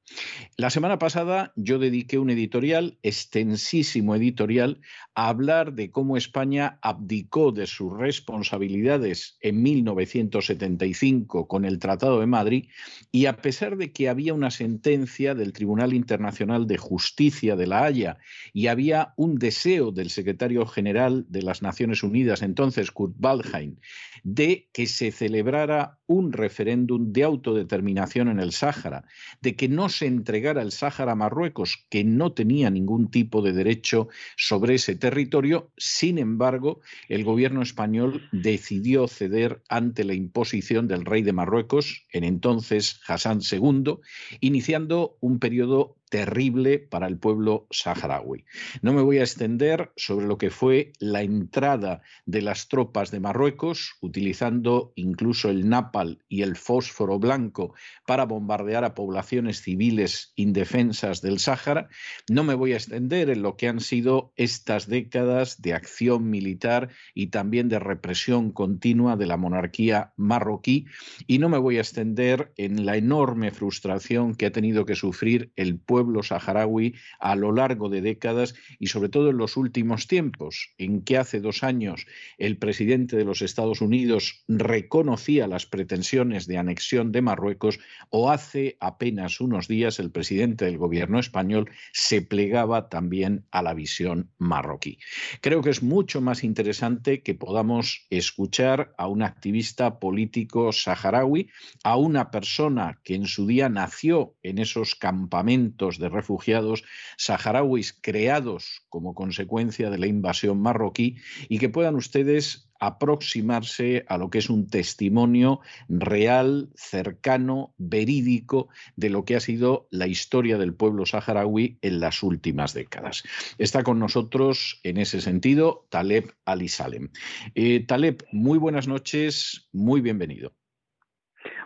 La 0.58 0.70
semana 0.70 1.00
pasada 1.00 1.52
yo 1.56 1.80
dediqué 1.80 2.18
un 2.18 2.30
editorial, 2.30 2.98
extensísimo 3.04 4.16
editorial, 4.16 4.80
a 5.16 5.28
hablar 5.28 5.74
de 5.74 5.92
cómo 5.92 6.16
España 6.16 6.80
abdicó 6.82 7.52
de 7.52 7.68
sus 7.68 7.92
responsabilidades 7.92 9.38
en 9.42 9.62
1975 9.64 11.48
con 11.48 11.66
el 11.66 11.80
Tratado 11.80 12.20
de 12.20 12.28
Madrid 12.28 12.70
y 13.12 13.26
a 13.26 13.38
pesar 13.38 13.78
de 13.78 13.92
que 13.92 14.08
había 14.08 14.34
una 14.34 14.52
sentencia 14.52 15.36
del 15.36 15.52
Tribunal 15.54 15.94
Internacional 15.94 16.68
de 16.68 16.78
Justicia 16.78 17.56
de 17.56 17.68
La 17.68 17.84
Haya 17.84 18.18
y 18.54 18.68
había 18.68 19.14
un 19.18 19.36
deseo 19.36 19.92
del 19.92 20.10
secretario 20.10 20.66
general 20.66 21.26
de 21.28 21.42
las 21.42 21.62
Naciones 21.62 22.04
Unidas, 22.04 22.42
entonces 22.42 22.92
Kurt 22.92 23.16
Waldheim, 23.20 23.78
de 24.24 24.70
que 24.74 24.88
se 24.88 25.12
celebrara 25.12 26.00
un 26.08 26.32
referéndum 26.32 27.12
de 27.12 27.24
autodeterminación 27.24 28.30
en 28.30 28.40
el 28.40 28.52
Sáhara, 28.52 29.06
de 29.42 29.56
que 29.56 29.68
no 29.68 29.90
se 29.98 30.08
entregara 30.08 30.62
el 30.62 30.72
Sáhara 30.72 31.14
a 31.14 31.16
Marruecos, 31.16 31.86
que 31.90 32.04
no 32.04 32.34
tenía 32.34 32.70
ningún 32.70 33.10
tipo 33.10 33.42
de 33.42 33.54
derecho 33.54 34.10
sobre 34.38 34.76
ese 34.76 34.96
territorio. 34.96 35.72
Sin 35.78 36.18
embargo, 36.18 36.82
el 37.10 37.24
gobierno 37.24 37.62
español 37.62 38.28
decidió 38.32 39.08
ceder 39.08 39.62
ante 39.70 40.04
la 40.04 40.14
imposición 40.14 40.88
del 40.88 41.06
rey 41.06 41.22
de 41.22 41.34
Marruecos, 41.34 42.06
en 42.12 42.24
entonces 42.24 43.02
Hassan 43.08 43.40
II, 43.50 43.98
iniciando 44.42 45.18
un 45.22 45.40
periodo 45.40 45.96
terrible 46.16 46.80
para 46.80 47.08
el 47.08 47.18
pueblo 47.18 47.68
saharaui. 47.72 48.46
No 48.82 48.94
me 48.94 49.02
voy 49.02 49.18
a 49.18 49.24
extender 49.24 49.92
sobre 49.98 50.28
lo 50.28 50.38
que 50.38 50.50
fue 50.50 50.94
la 50.98 51.24
entrada 51.24 52.04
de 52.26 52.42
las 52.42 52.70
tropas 52.70 53.12
de 53.12 53.20
Marruecos, 53.20 53.96
utilizando 54.00 54.94
incluso 54.96 55.50
el 55.50 55.68
napal 55.68 56.24
y 56.30 56.44
el 56.44 56.56
fósforo 56.56 57.20
blanco 57.20 57.74
para 58.08 58.24
bombardear 58.24 58.86
a 58.86 58.94
poblaciones 58.94 59.62
civiles 59.62 60.32
indefensas 60.38 61.22
del 61.22 61.40
Sáhara. 61.40 61.90
No 62.30 62.46
me 62.46 62.54
voy 62.54 62.72
a 62.72 62.78
extender 62.78 63.30
en 63.30 63.42
lo 63.42 63.58
que 63.58 63.68
han 63.68 63.82
sido 63.82 64.32
estas 64.38 64.88
décadas 64.88 65.62
de 65.62 65.74
acción 65.74 66.30
militar 66.30 66.92
y 67.14 67.28
también 67.28 67.68
de 67.68 67.80
represión 67.80 68.54
continua 68.54 69.18
de 69.18 69.26
la 69.26 69.36
monarquía 69.36 70.14
marroquí. 70.16 70.86
Y 71.28 71.40
no 71.40 71.50
me 71.50 71.58
voy 71.58 71.76
a 71.76 71.82
extender 71.82 72.54
en 72.56 72.86
la 72.86 72.96
enorme 72.96 73.52
frustración 73.52 74.34
que 74.34 74.46
ha 74.46 74.52
tenido 74.54 74.86
que 74.86 74.96
sufrir 74.96 75.52
el 75.58 75.78
pueblo 75.78 76.05
saharaui 76.24 76.96
a 77.20 77.36
lo 77.36 77.52
largo 77.52 77.90
de 77.90 78.02
décadas 78.02 78.56
y 78.80 78.88
sobre 78.88 79.10
todo 79.10 79.30
en 79.30 79.38
los 79.38 79.58
últimos 79.58 80.08
tiempos, 80.08 80.74
en 80.78 81.02
que 81.02 81.18
hace 81.18 81.40
dos 81.40 81.64
años 81.64 82.06
el 82.38 82.58
presidente 82.58 83.18
de 83.18 83.26
los 83.26 83.42
Estados 83.42 83.82
Unidos 83.82 84.44
reconocía 84.48 85.48
las 85.48 85.66
pretensiones 85.66 86.48
de 86.48 86.58
anexión 86.58 87.12
de 87.12 87.22
Marruecos 87.22 87.80
o 88.10 88.32
hace 88.32 88.78
apenas 88.80 89.40
unos 89.40 89.68
días 89.68 90.00
el 90.00 90.12
presidente 90.12 90.66
del 90.66 90.78
gobierno 90.78 91.20
español 91.20 91.70
se 91.92 92.22
plegaba 92.22 92.90
también 92.90 93.46
a 93.52 93.62
la 93.62 93.74
visión 93.74 94.32
marroquí. 94.38 95.00
Creo 95.42 95.62
que 95.62 95.70
es 95.70 95.84
mucho 95.84 96.22
más 96.22 96.44
interesante 96.44 97.22
que 97.22 97.36
podamos 97.36 98.06
escuchar 98.10 98.94
a 98.98 99.08
un 99.08 99.22
activista 99.22 100.00
político 100.00 100.72
saharaui, 100.72 101.50
a 101.84 101.98
una 101.98 102.32
persona 102.32 103.00
que 103.04 103.16
en 103.16 103.26
su 103.26 103.48
día 103.48 103.70
nació 103.70 104.36
en 104.44 104.60
esos 104.60 104.96
campamentos 104.96 105.85
de 106.00 106.10
refugiados 106.10 106.84
saharauis 107.18 107.94
creados 107.94 108.82
como 108.90 109.14
consecuencia 109.14 109.90
de 109.90 110.00
la 110.00 110.08
invasión 110.08 110.60
marroquí 110.60 111.18
y 111.48 111.60
que 111.60 111.70
puedan 111.70 111.96
ustedes 111.96 112.66
aproximarse 112.80 114.06
a 114.08 114.18
lo 114.18 114.30
que 114.30 114.40
es 114.40 114.50
un 114.50 114.68
testimonio 114.68 115.62
real, 115.88 116.70
cercano, 116.76 117.74
verídico 117.78 118.68
de 118.96 119.10
lo 119.10 119.24
que 119.24 119.36
ha 119.36 119.40
sido 119.40 119.88
la 119.92 120.08
historia 120.08 120.58
del 120.58 120.74
pueblo 120.74 121.06
saharaui 121.06 121.78
en 121.82 122.00
las 122.00 122.24
últimas 122.24 122.74
décadas. 122.74 123.24
Está 123.58 123.84
con 123.84 124.00
nosotros 124.00 124.80
en 124.84 124.98
ese 124.98 125.22
sentido 125.22 125.88
Taleb 125.90 126.34
Ali 126.46 126.68
Salem. 126.68 127.12
Eh, 127.54 127.86
Taleb, 127.86 128.26
muy 128.32 128.58
buenas 128.58 128.88
noches, 128.88 129.70
muy 129.72 130.02
bienvenido. 130.02 130.54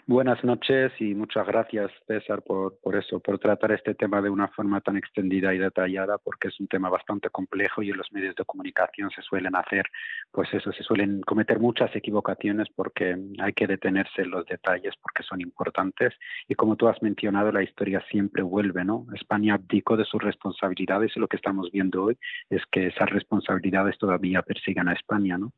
Buenas 0.09 0.43
noches 0.43 0.91
y 0.99 1.13
muchas 1.13 1.45
gracias, 1.45 1.91
César, 2.07 2.41
por, 2.41 2.79
por, 2.79 2.95
eso, 2.95 3.19
por 3.19 3.37
tratar 3.37 3.73
este 3.73 3.93
tema 3.93 4.23
de 4.23 4.31
una 4.31 4.47
forma 4.47 4.81
tan 4.81 4.97
extendida 4.97 5.53
y 5.53 5.59
detallada, 5.59 6.17
porque 6.17 6.47
es 6.47 6.59
un 6.59 6.65
tema 6.65 6.89
bastante 6.89 7.29
complejo 7.29 7.83
y 7.83 7.91
en 7.91 7.97
los 7.97 8.11
medios 8.11 8.35
de 8.35 8.43
comunicación 8.43 9.11
se 9.11 9.21
suelen 9.21 9.55
hacer, 9.55 9.85
pues 10.31 10.51
eso, 10.51 10.71
se 10.71 10.81
suelen 10.81 11.21
cometer 11.21 11.59
muchas 11.59 11.95
equivocaciones 11.95 12.67
porque 12.75 13.15
hay 13.37 13.53
que 13.53 13.67
detenerse 13.67 14.23
en 14.23 14.31
los 14.31 14.47
detalles 14.47 14.95
porque 14.99 15.21
son 15.21 15.41
importantes. 15.41 16.15
Y 16.47 16.55
como 16.55 16.75
tú 16.75 16.87
has 16.87 16.99
mencionado, 17.03 17.51
la 17.51 17.61
historia 17.61 18.03
siempre 18.09 18.41
vuelve, 18.41 18.83
¿no? 18.83 19.05
España 19.13 19.53
abdicó 19.53 19.95
de 19.95 20.05
sus 20.05 20.23
responsabilidades 20.23 21.15
y 21.15 21.19
lo 21.19 21.27
que 21.27 21.37
estamos 21.37 21.69
viendo 21.71 22.05
hoy 22.05 22.17
es 22.49 22.63
que 22.71 22.87
esas 22.87 23.11
responsabilidades 23.11 23.99
todavía 23.99 24.41
persigan 24.41 24.87
a 24.87 24.93
España, 24.93 25.37
¿no? 25.37 25.53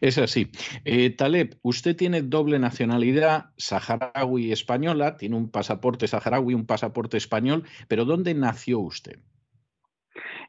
Es 0.00 0.18
así. 0.18 0.50
Eh, 0.84 1.10
Taleb, 1.10 1.56
usted 1.62 1.96
tiene 1.96 2.22
doble 2.22 2.58
nacionalidad 2.58 3.50
saharaui 3.56 4.52
española, 4.52 5.16
tiene 5.16 5.36
un 5.36 5.50
pasaporte 5.50 6.06
saharaui, 6.06 6.54
un 6.54 6.66
pasaporte 6.66 7.16
español, 7.16 7.64
pero 7.88 8.04
¿dónde 8.04 8.34
nació 8.34 8.80
usted? 8.80 9.18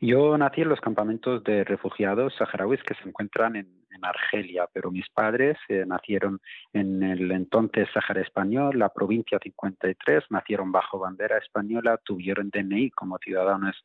Yo 0.01 0.37
nací 0.37 0.61
en 0.61 0.69
los 0.69 0.81
campamentos 0.81 1.43
de 1.43 1.63
refugiados 1.63 2.33
saharauis 2.35 2.81
que 2.83 2.95
se 2.95 3.07
encuentran 3.07 3.55
en 3.55 3.80
en 3.93 4.05
Argelia, 4.05 4.67
pero 4.73 4.91
mis 4.91 5.07
padres 5.09 5.57
eh, 5.69 5.83
nacieron 5.85 6.39
en 6.73 7.03
el 7.03 7.31
entonces 7.31 7.87
Sáhara 7.93 8.21
Español, 8.21 8.79
la 8.79 8.89
provincia 8.89 9.39
53, 9.41 10.23
nacieron 10.29 10.71
bajo 10.71 10.99
bandera 10.99 11.37
española, 11.37 11.99
tuvieron 12.03 12.49
DNI 12.49 12.91
como 12.91 13.17
ciudadanos 13.19 13.75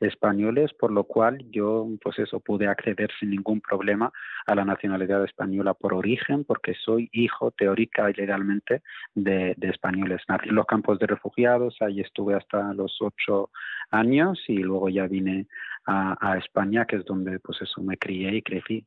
españoles, 0.00 0.72
por 0.74 0.90
lo 0.92 1.04
cual 1.04 1.44
yo, 1.50 1.86
pues 2.02 2.18
eso, 2.18 2.40
pude 2.40 2.66
acceder 2.66 3.10
sin 3.18 3.30
ningún 3.30 3.60
problema 3.60 4.12
a 4.46 4.54
la 4.54 4.64
nacionalidad 4.64 5.24
española 5.24 5.74
por 5.74 5.94
origen, 5.94 6.44
porque 6.44 6.74
soy 6.74 7.08
hijo 7.12 7.50
teórica 7.50 8.10
y 8.10 8.14
legalmente 8.14 8.82
de, 9.14 9.56
españoles. 9.60 10.22
Nací 10.28 10.48
en 10.48 10.54
los 10.54 10.66
campos 10.66 10.98
de 10.98 11.06
refugiados, 11.06 11.76
ahí 11.80 12.00
estuve 12.00 12.34
hasta 12.34 12.72
los 12.74 12.96
ocho 13.00 13.50
años 13.90 14.42
y 14.48 14.58
luego 14.58 14.88
ya 14.88 15.06
vine 15.06 15.46
a 15.88 16.36
España, 16.38 16.84
que 16.84 16.96
es 16.96 17.04
donde, 17.04 17.38
pues 17.38 17.62
eso, 17.62 17.80
me 17.80 17.96
crié 17.96 18.34
y 18.34 18.42
crecí. 18.42 18.84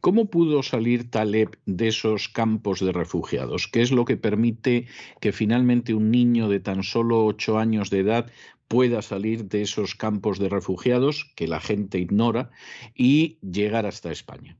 ¿Cómo 0.00 0.30
pudo 0.30 0.62
salir 0.62 1.10
Taleb 1.10 1.58
de 1.66 1.88
esos 1.88 2.28
campos 2.28 2.80
de 2.80 2.92
refugiados? 2.92 3.68
¿Qué 3.68 3.82
es 3.82 3.92
lo 3.92 4.04
que 4.04 4.16
permite 4.16 4.86
que 5.20 5.32
finalmente 5.32 5.94
un 5.94 6.10
niño 6.10 6.48
de 6.48 6.60
tan 6.60 6.82
solo 6.82 7.24
ocho 7.24 7.58
años 7.58 7.90
de 7.90 8.00
edad 8.00 8.30
pueda 8.68 9.02
salir 9.02 9.44
de 9.46 9.62
esos 9.62 9.94
campos 9.94 10.38
de 10.38 10.48
refugiados 10.48 11.32
que 11.36 11.48
la 11.48 11.60
gente 11.60 11.98
ignora 11.98 12.50
y 12.94 13.38
llegar 13.40 13.86
hasta 13.86 14.10
España? 14.10 14.56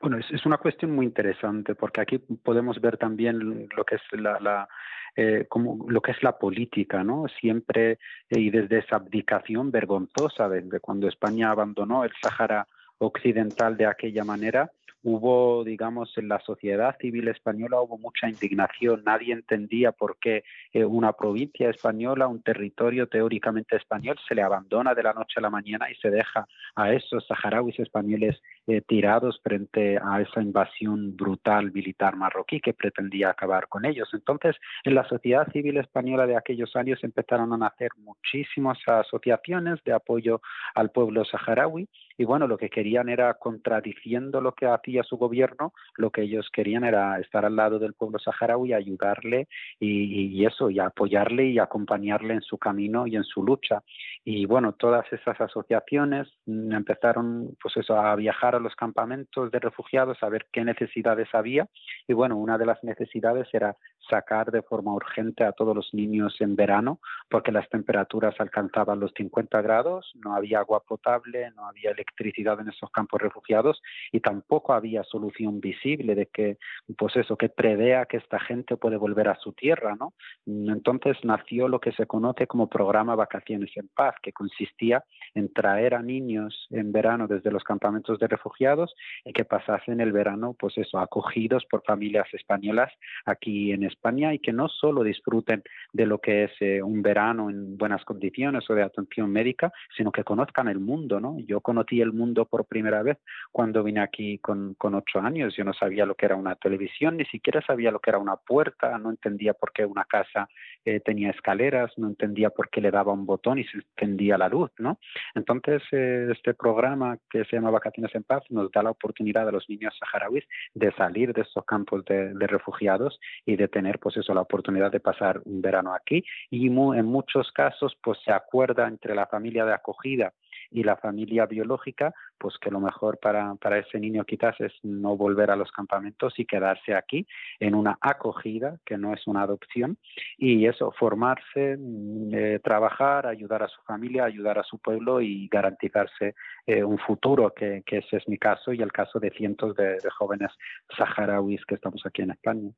Bueno, 0.00 0.18
es, 0.18 0.46
una 0.46 0.56
cuestión 0.56 0.92
muy 0.92 1.04
interesante 1.04 1.74
porque 1.74 2.00
aquí 2.00 2.18
podemos 2.18 2.80
ver 2.80 2.96
también 2.96 3.68
lo 3.76 3.84
que 3.84 3.96
es 3.96 4.02
la, 4.12 4.66
eh, 5.14 5.46
es 5.46 6.22
la 6.22 6.38
política, 6.38 7.04
¿no? 7.04 7.26
Siempre 7.40 7.98
y 8.30 8.50
desde 8.50 8.78
esa 8.78 8.96
abdicación 8.96 9.70
vergonzosa 9.70 10.48
de, 10.48 10.80
cuando 10.80 11.06
España 11.06 11.50
abandonó 11.50 12.04
el 12.04 12.12
Sahara 12.22 12.66
occidental 13.00 13.76
de 13.76 13.86
aquella 13.86 14.24
manera, 14.24 14.70
hubo, 15.02 15.64
digamos, 15.64 16.16
en 16.18 16.28
la 16.28 16.40
sociedad 16.40 16.96
civil 17.00 17.28
española 17.28 17.80
hubo 17.80 17.98
mucha 17.98 18.28
indignación. 18.28 19.02
Nadie 19.04 19.32
entendía 19.32 19.92
por 19.92 20.18
qué 20.18 20.44
eh, 20.72 20.84
una 20.84 21.12
provincia 21.12 21.70
española, 21.70 22.28
un 22.28 22.42
territorio 22.42 23.08
teóricamente 23.08 23.76
español, 23.76 24.18
se 24.28 24.34
le 24.34 24.42
abandona 24.42 24.94
de 24.94 25.02
la 25.02 25.14
noche 25.14 25.34
a 25.36 25.40
la 25.40 25.50
mañana 25.50 25.90
y 25.90 25.94
se 25.96 26.10
deja 26.10 26.46
a 26.74 26.92
esos 26.92 27.26
saharauis 27.26 27.78
españoles 27.78 28.40
eh, 28.66 28.82
tirados 28.82 29.40
frente 29.42 29.98
a 30.02 30.20
esa 30.20 30.42
invasión 30.42 31.16
brutal 31.16 31.72
militar 31.72 32.16
marroquí 32.16 32.60
que 32.60 32.74
pretendía 32.74 33.30
acabar 33.30 33.68
con 33.68 33.84
ellos. 33.84 34.08
Entonces, 34.12 34.56
en 34.84 34.94
la 34.94 35.08
sociedad 35.08 35.50
civil 35.52 35.78
española 35.78 36.26
de 36.26 36.36
aquellos 36.36 36.76
años 36.76 37.02
empezaron 37.02 37.52
a 37.52 37.56
nacer 37.56 37.90
muchísimas 37.96 38.78
asociaciones 38.86 39.82
de 39.84 39.92
apoyo 39.92 40.40
al 40.74 40.90
pueblo 40.90 41.24
saharaui 41.24 41.88
y 42.20 42.24
bueno, 42.26 42.46
lo 42.46 42.58
que 42.58 42.68
querían 42.68 43.08
era 43.08 43.32
contradiciendo 43.32 44.42
lo 44.42 44.52
que 44.52 44.66
hacía 44.66 45.02
su 45.02 45.16
gobierno, 45.16 45.72
lo 45.96 46.10
que 46.10 46.20
ellos 46.20 46.50
querían 46.52 46.84
era 46.84 47.18
estar 47.18 47.46
al 47.46 47.56
lado 47.56 47.78
del 47.78 47.94
pueblo 47.94 48.18
saharaui, 48.18 48.74
ayudarle 48.74 49.48
y, 49.78 50.44
eso, 50.44 50.68
y 50.68 50.80
apoyarle 50.80 51.46
y 51.46 51.58
acompañarle 51.58 52.34
en 52.34 52.42
su 52.42 52.58
camino 52.58 53.06
y 53.06 53.16
en 53.16 53.24
su 53.24 53.42
lucha. 53.42 53.82
Y 54.22 54.44
bueno, 54.44 54.74
todas 54.74 55.10
esas 55.10 55.40
asociaciones 55.40 56.28
empezaron 56.46 57.56
pues 57.58 57.78
eso, 57.78 57.98
a 57.98 58.14
viajar 58.16 58.54
a 58.54 58.60
los 58.60 58.76
campamentos 58.76 59.50
de 59.50 59.58
refugiados 59.58 60.18
a 60.20 60.28
ver 60.28 60.46
qué 60.52 60.62
necesidades 60.62 61.28
había. 61.32 61.68
Y 62.06 62.12
bueno, 62.12 62.36
una 62.36 62.58
de 62.58 62.66
las 62.66 62.84
necesidades 62.84 63.48
era 63.54 63.74
sacar 64.08 64.50
de 64.50 64.62
forma 64.62 64.94
urgente 64.94 65.44
a 65.44 65.52
todos 65.52 65.74
los 65.74 65.92
niños 65.92 66.36
en 66.40 66.56
verano 66.56 67.00
porque 67.28 67.52
las 67.52 67.68
temperaturas 67.68 68.34
alcanzaban 68.38 69.00
los 69.00 69.12
50 69.16 69.60
grados, 69.62 70.12
no 70.14 70.34
había 70.34 70.60
agua 70.60 70.80
potable, 70.80 71.50
no 71.52 71.66
había 71.66 71.90
electricidad 71.90 72.60
en 72.60 72.68
esos 72.68 72.90
campos 72.90 73.20
refugiados 73.20 73.80
y 74.12 74.20
tampoco 74.20 74.72
había 74.72 75.04
solución 75.04 75.60
visible 75.60 76.14
de 76.14 76.26
que, 76.26 76.58
pues 76.96 77.16
eso, 77.16 77.36
que 77.36 77.48
prevea 77.48 78.06
que 78.06 78.16
esta 78.16 78.40
gente 78.40 78.76
puede 78.76 78.96
volver 78.96 79.28
a 79.28 79.36
su 79.36 79.52
tierra, 79.52 79.96
¿no? 79.98 80.14
Entonces 80.46 81.16
nació 81.24 81.68
lo 81.68 81.80
que 81.80 81.92
se 81.92 82.06
conoce 82.06 82.46
como 82.46 82.68
programa 82.68 83.14
Vacaciones 83.14 83.70
en 83.76 83.88
Paz, 83.88 84.14
que 84.22 84.32
consistía 84.32 85.04
en 85.34 85.52
traer 85.52 85.94
a 85.94 86.02
niños 86.02 86.66
en 86.70 86.92
verano 86.92 87.26
desde 87.26 87.50
los 87.50 87.64
campamentos 87.64 88.18
de 88.18 88.28
refugiados 88.28 88.94
y 89.24 89.32
que 89.32 89.44
pasasen 89.44 90.00
el 90.00 90.12
verano, 90.12 90.54
pues 90.58 90.76
eso, 90.78 90.98
acogidos 90.98 91.64
por 91.66 91.82
familias 91.84 92.26
españolas 92.32 92.92
aquí 93.24 93.72
en 93.72 93.84
España 93.90 94.32
y 94.34 94.38
que 94.38 94.52
no 94.52 94.68
solo 94.68 95.02
disfruten 95.02 95.62
de 95.92 96.06
lo 96.06 96.18
que 96.18 96.44
es 96.44 96.52
eh, 96.60 96.82
un 96.82 97.02
verano 97.02 97.50
en 97.50 97.76
buenas 97.76 98.04
condiciones 98.04 98.68
o 98.70 98.74
de 98.74 98.82
atención 98.82 99.30
médica, 99.30 99.72
sino 99.96 100.10
que 100.12 100.24
conozcan 100.24 100.68
el 100.68 100.80
mundo, 100.80 101.20
¿no? 101.20 101.38
Yo 101.40 101.60
conocí 101.60 102.00
el 102.00 102.12
mundo 102.12 102.46
por 102.46 102.66
primera 102.66 103.02
vez 103.02 103.18
cuando 103.52 103.82
vine 103.82 104.00
aquí 104.00 104.38
con, 104.38 104.74
con 104.74 104.94
ocho 104.94 105.20
años. 105.20 105.54
Yo 105.56 105.64
no 105.64 105.72
sabía 105.72 106.06
lo 106.06 106.14
que 106.14 106.26
era 106.26 106.36
una 106.36 106.54
televisión, 106.56 107.16
ni 107.16 107.24
siquiera 107.26 107.60
sabía 107.66 107.90
lo 107.90 108.00
que 108.00 108.10
era 108.10 108.18
una 108.18 108.36
puerta, 108.36 108.96
no 108.98 109.10
entendía 109.10 109.54
por 109.54 109.72
qué 109.72 109.84
una 109.84 110.04
casa 110.04 110.48
eh, 110.84 111.00
tenía 111.00 111.30
escaleras, 111.30 111.92
no 111.96 112.08
entendía 112.08 112.50
por 112.50 112.70
qué 112.70 112.80
le 112.80 112.90
daba 112.90 113.12
un 113.12 113.26
botón 113.26 113.58
y 113.58 113.64
se 113.64 113.78
encendía 113.78 114.38
la 114.38 114.48
luz, 114.48 114.70
¿no? 114.78 114.98
Entonces, 115.34 115.82
eh, 115.92 116.28
este 116.30 116.54
programa 116.54 117.18
que 117.30 117.44
se 117.44 117.56
llama 117.56 117.70
Vacaciones 117.70 118.14
en 118.14 118.22
Paz 118.22 118.42
nos 118.50 118.70
da 118.70 118.82
la 118.82 118.90
oportunidad 118.90 119.48
a 119.48 119.52
los 119.52 119.68
niños 119.68 119.94
saharauis 119.98 120.44
de 120.74 120.92
salir 120.92 121.32
de 121.32 121.42
estos 121.42 121.64
campos 121.64 122.04
de, 122.04 122.32
de 122.34 122.46
refugiados 122.46 123.18
y 123.44 123.56
de 123.56 123.68
tener 123.68 123.79
tener 123.80 123.98
pues 123.98 124.14
eso 124.18 124.34
la 124.34 124.42
oportunidad 124.42 124.92
de 124.92 125.00
pasar 125.00 125.40
un 125.46 125.62
verano 125.62 125.94
aquí 125.94 126.22
y 126.50 126.66
en 126.66 127.06
muchos 127.06 127.50
casos 127.52 127.96
pues 128.02 128.18
se 128.22 128.30
acuerda 128.30 128.86
entre 128.86 129.14
la 129.14 129.26
familia 129.26 129.64
de 129.64 129.72
acogida 129.72 130.34
y 130.70 130.84
la 130.84 130.96
familia 130.96 131.46
biológica, 131.46 132.14
pues 132.38 132.56
que 132.58 132.70
lo 132.70 132.78
mejor 132.78 133.18
para, 133.18 133.54
para 133.56 133.78
ese 133.78 133.98
niño 133.98 134.24
quizás 134.24 134.54
es 134.60 134.72
no 134.82 135.16
volver 135.16 135.50
a 135.50 135.56
los 135.56 135.70
campamentos 135.72 136.38
y 136.38 136.46
quedarse 136.46 136.94
aquí 136.94 137.26
en 137.58 137.74
una 137.74 137.98
acogida, 138.00 138.78
que 138.86 138.96
no 138.96 139.12
es 139.12 139.26
una 139.26 139.42
adopción, 139.42 139.98
y 140.38 140.66
eso, 140.66 140.92
formarse, 140.92 141.76
mm, 141.78 142.34
eh, 142.34 142.60
trabajar, 142.62 143.26
ayudar 143.26 143.62
a 143.62 143.68
su 143.68 143.82
familia, 143.82 144.24
ayudar 144.24 144.58
a 144.58 144.64
su 144.64 144.78
pueblo 144.78 145.20
y 145.20 145.48
garantizarse 145.48 146.34
eh, 146.66 146.84
un 146.84 146.98
futuro, 146.98 147.52
que, 147.52 147.82
que, 147.84 147.98
ese 147.98 148.18
es 148.18 148.28
mi 148.28 148.38
caso 148.38 148.72
y 148.72 148.80
el 148.80 148.92
caso 148.92 149.18
de 149.18 149.30
cientos 149.30 149.74
de 149.74 149.98
jóvenes 150.18 150.50
saharauis 150.96 151.64
que 151.66 151.74
estamos 151.74 152.04
aquí 152.06 152.22
en 152.22 152.30
España. 152.30 152.70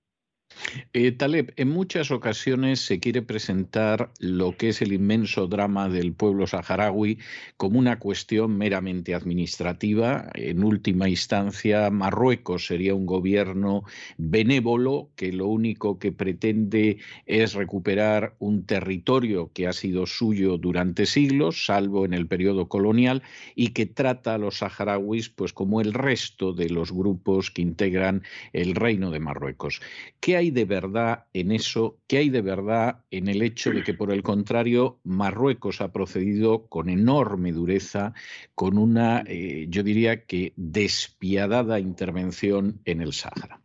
Eh, 0.93 1.13
Taleb, 1.13 1.53
en 1.57 1.69
muchas 1.69 2.11
ocasiones 2.11 2.81
se 2.81 3.01
quiere 3.01 3.23
presentar 3.23 4.11
lo 4.19 4.57
que 4.57 4.71
es 4.71 4.83
el 4.83 4.93
inmenso 4.93 5.47
drama 5.47 5.89
del 5.89 6.13
pueblo 6.13 6.47
saharaui 6.47 7.19
como 7.57 7.79
una 7.79 7.99
cuestión 7.99 8.57
meramente 8.57 9.15
administrativa. 9.15 10.31
En 10.35 10.65
última 10.65 11.09
instancia, 11.09 11.91
Marruecos 11.91 12.67
sería 12.67 12.95
un 12.95 13.07
gobierno 13.07 13.85
benévolo 14.19 15.11
que 15.17 15.33
lo 15.33 15.47
único 15.47 15.99
que 15.99 16.13
pretende 16.13 16.99
es 17.27 17.55
recuperar 17.55 18.35
un 18.39 18.65
territorio 18.65 19.51
que 19.53 19.67
ha 19.67 19.73
sido 19.73 20.07
suyo 20.07 20.59
durante 20.59 21.07
siglos, 21.07 21.67
salvo 21.67 22.05
en 22.05 22.15
el 22.15 22.27
periodo 22.27 22.69
colonial, 22.69 23.23
y 23.55 23.69
que 23.69 23.87
trata 23.87 24.35
a 24.35 24.39
los 24.39 24.59
saharauis 24.59 25.29
pues, 25.29 25.53
como 25.53 25.81
el 25.81 25.93
resto 25.93 26.53
de 26.53 26.69
los 26.69 26.93
grupos 26.93 27.51
que 27.51 27.63
integran 27.63 28.23
el 28.53 28.75
reino 28.75 29.11
de 29.11 29.21
Marruecos. 29.21 29.81
¿Qué 30.21 30.37
hay 30.37 30.42
de 30.51 30.65
verdad 30.65 31.27
en 31.33 31.53
eso? 31.53 31.99
¿Qué 32.07 32.19
hay 32.19 32.31
de 32.31 32.43
verdad 32.43 33.05
en 33.11 33.29
el 33.29 33.43
hecho 33.43 33.71
de 33.71 33.83
que, 33.83 33.95
por 33.95 34.13
el 34.13 34.23
contrario, 34.23 35.01
Marruecos 35.05 35.81
ha 35.81 35.93
procedido 35.93 36.67
con 36.67 36.89
enorme 36.89 37.53
dureza, 37.53 38.13
con 38.55 38.77
una, 38.77 39.25
eh, 39.27 39.67
yo 39.69 39.83
diría 39.83 40.25
que 40.27 40.53
despiadada 40.57 41.81
intervención 41.81 42.81
en 42.85 43.01
el 43.01 43.13
Sáhara? 43.13 43.62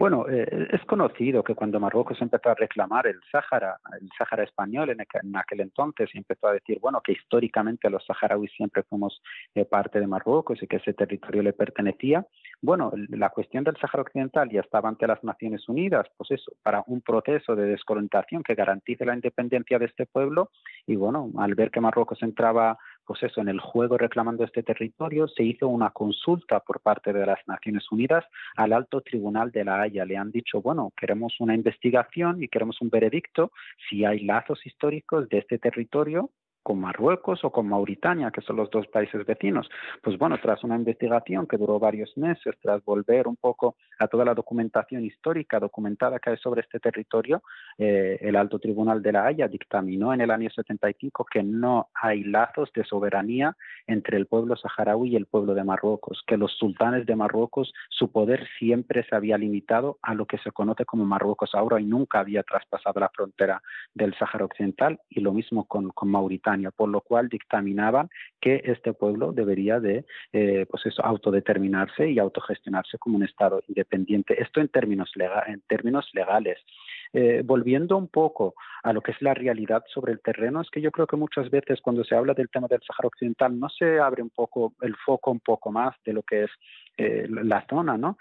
Bueno, 0.00 0.24
eh, 0.30 0.66
es 0.72 0.82
conocido 0.86 1.44
que 1.44 1.54
cuando 1.54 1.78
Marruecos 1.78 2.22
empezó 2.22 2.48
a 2.48 2.54
reclamar 2.54 3.06
el 3.06 3.20
Sáhara, 3.30 3.78
el 4.00 4.08
Sáhara 4.16 4.44
español 4.44 4.88
en, 4.88 5.36
aquel 5.36 5.60
entonces, 5.60 6.08
y 6.14 6.18
empezó 6.18 6.48
a 6.48 6.54
decir, 6.54 6.78
bueno, 6.80 7.02
que 7.04 7.12
históricamente 7.12 7.90
los 7.90 8.02
saharauis 8.06 8.50
siempre 8.52 8.82
fuimos 8.84 9.20
eh, 9.54 9.66
parte 9.66 10.00
de 10.00 10.06
Marruecos 10.06 10.62
y 10.62 10.66
que 10.66 10.76
ese 10.76 10.94
territorio 10.94 11.42
le 11.42 11.52
pertenecía. 11.52 12.26
Bueno, 12.62 12.92
la 13.10 13.28
cuestión 13.28 13.62
del 13.62 13.76
Sáhara 13.76 14.00
Occidental 14.00 14.48
ya 14.48 14.62
estaba 14.62 14.88
ante 14.88 15.06
las 15.06 15.22
Naciones 15.22 15.68
Unidas, 15.68 16.06
pues 16.16 16.30
eso, 16.30 16.50
para 16.62 16.82
un 16.86 17.02
proceso 17.02 17.54
de 17.54 17.66
descolonización 17.66 18.42
que 18.42 18.54
garantice 18.54 19.04
la 19.04 19.14
independencia 19.14 19.78
de 19.78 19.84
este 19.84 20.06
pueblo. 20.06 20.50
Y 20.86 20.96
bueno, 20.96 21.30
al 21.36 21.54
ver 21.54 21.70
que 21.70 21.82
Marruecos 21.82 22.22
entraba 22.22 22.78
pues 23.10 23.24
eso, 23.24 23.40
en 23.40 23.48
el 23.48 23.58
juego 23.58 23.98
reclamando 23.98 24.44
este 24.44 24.62
territorio, 24.62 25.26
se 25.26 25.42
hizo 25.42 25.66
una 25.66 25.90
consulta 25.90 26.60
por 26.60 26.78
parte 26.78 27.12
de 27.12 27.26
las 27.26 27.40
Naciones 27.48 27.90
Unidas 27.90 28.24
al 28.54 28.72
alto 28.72 29.00
tribunal 29.00 29.50
de 29.50 29.64
la 29.64 29.82
Haya. 29.82 30.04
Le 30.04 30.16
han 30.16 30.30
dicho, 30.30 30.62
bueno, 30.62 30.92
queremos 30.96 31.34
una 31.40 31.56
investigación 31.56 32.40
y 32.40 32.46
queremos 32.46 32.80
un 32.80 32.88
veredicto 32.88 33.50
si 33.88 34.04
hay 34.04 34.20
lazos 34.20 34.64
históricos 34.64 35.28
de 35.28 35.38
este 35.38 35.58
territorio 35.58 36.30
con 36.70 36.78
Marruecos 36.78 37.42
o 37.42 37.50
con 37.50 37.66
Mauritania, 37.66 38.30
que 38.30 38.42
son 38.42 38.54
los 38.54 38.70
dos 38.70 38.86
países 38.86 39.26
vecinos. 39.26 39.68
Pues 40.04 40.16
bueno, 40.16 40.38
tras 40.40 40.62
una 40.62 40.76
investigación 40.76 41.48
que 41.48 41.56
duró 41.56 41.80
varios 41.80 42.16
meses, 42.16 42.54
tras 42.62 42.84
volver 42.84 43.26
un 43.26 43.34
poco 43.34 43.74
a 43.98 44.06
toda 44.06 44.24
la 44.24 44.34
documentación 44.34 45.04
histórica 45.04 45.58
documentada 45.58 46.20
que 46.20 46.30
hay 46.30 46.36
sobre 46.36 46.60
este 46.60 46.78
territorio, 46.78 47.42
eh, 47.76 48.18
el 48.20 48.36
Alto 48.36 48.60
Tribunal 48.60 49.02
de 49.02 49.10
la 49.10 49.26
Haya 49.26 49.48
dictaminó 49.48 50.14
en 50.14 50.20
el 50.20 50.30
año 50.30 50.48
75 50.48 51.26
que 51.28 51.42
no 51.42 51.88
hay 51.92 52.22
lazos 52.22 52.72
de 52.72 52.84
soberanía 52.84 53.56
entre 53.88 54.16
el 54.16 54.26
pueblo 54.26 54.54
saharaui 54.54 55.08
y 55.08 55.16
el 55.16 55.26
pueblo 55.26 55.54
de 55.54 55.64
Marruecos, 55.64 56.22
que 56.24 56.36
los 56.36 56.52
sultanes 56.56 57.04
de 57.04 57.16
Marruecos, 57.16 57.72
su 57.88 58.12
poder 58.12 58.46
siempre 58.60 59.04
se 59.08 59.16
había 59.16 59.36
limitado 59.38 59.98
a 60.02 60.14
lo 60.14 60.24
que 60.26 60.38
se 60.38 60.52
conoce 60.52 60.84
como 60.84 61.04
Marruecos 61.04 61.50
ahora 61.54 61.80
y 61.80 61.84
nunca 61.84 62.20
había 62.20 62.44
traspasado 62.44 63.00
la 63.00 63.08
frontera 63.08 63.60
del 63.92 64.14
Sáhara 64.16 64.44
Occidental 64.44 65.00
y 65.08 65.18
lo 65.18 65.32
mismo 65.32 65.64
con, 65.64 65.88
con 65.90 66.08
Mauritania 66.08 66.59
por 66.70 66.90
lo 66.90 67.00
cual 67.00 67.28
dictaminaban 67.28 68.10
que 68.40 68.60
este 68.64 68.92
pueblo 68.92 69.32
debería 69.32 69.80
de 69.80 70.04
eh, 70.32 70.66
pues 70.68 70.84
eso, 70.86 71.04
autodeterminarse 71.04 72.10
y 72.10 72.18
autogestionarse 72.18 72.98
como 72.98 73.16
un 73.16 73.24
Estado 73.24 73.62
independiente. 73.68 74.40
Esto 74.40 74.60
en 74.60 74.68
términos, 74.68 75.10
en 75.46 75.62
términos 75.62 76.08
legales. 76.12 76.58
Eh, 77.12 77.42
volviendo 77.44 77.96
un 77.96 78.06
poco 78.06 78.54
a 78.84 78.92
lo 78.92 79.00
que 79.00 79.10
es 79.10 79.20
la 79.20 79.34
realidad 79.34 79.82
sobre 79.92 80.12
el 80.12 80.20
terreno, 80.20 80.60
es 80.60 80.70
que 80.70 80.80
yo 80.80 80.92
creo 80.92 81.08
que 81.08 81.16
muchas 81.16 81.50
veces 81.50 81.80
cuando 81.80 82.04
se 82.04 82.14
habla 82.14 82.34
del 82.34 82.48
tema 82.50 82.68
del 82.68 82.80
Sahara 82.86 83.08
Occidental 83.08 83.58
no 83.58 83.68
se 83.68 83.98
abre 83.98 84.22
un 84.22 84.30
poco 84.30 84.74
el 84.82 84.94
foco 84.96 85.32
un 85.32 85.40
poco 85.40 85.72
más 85.72 85.96
de 86.04 86.12
lo 86.12 86.22
que 86.22 86.44
es 86.44 86.50
eh, 86.96 87.26
la 87.28 87.66
zona, 87.68 87.96
¿no? 87.96 88.16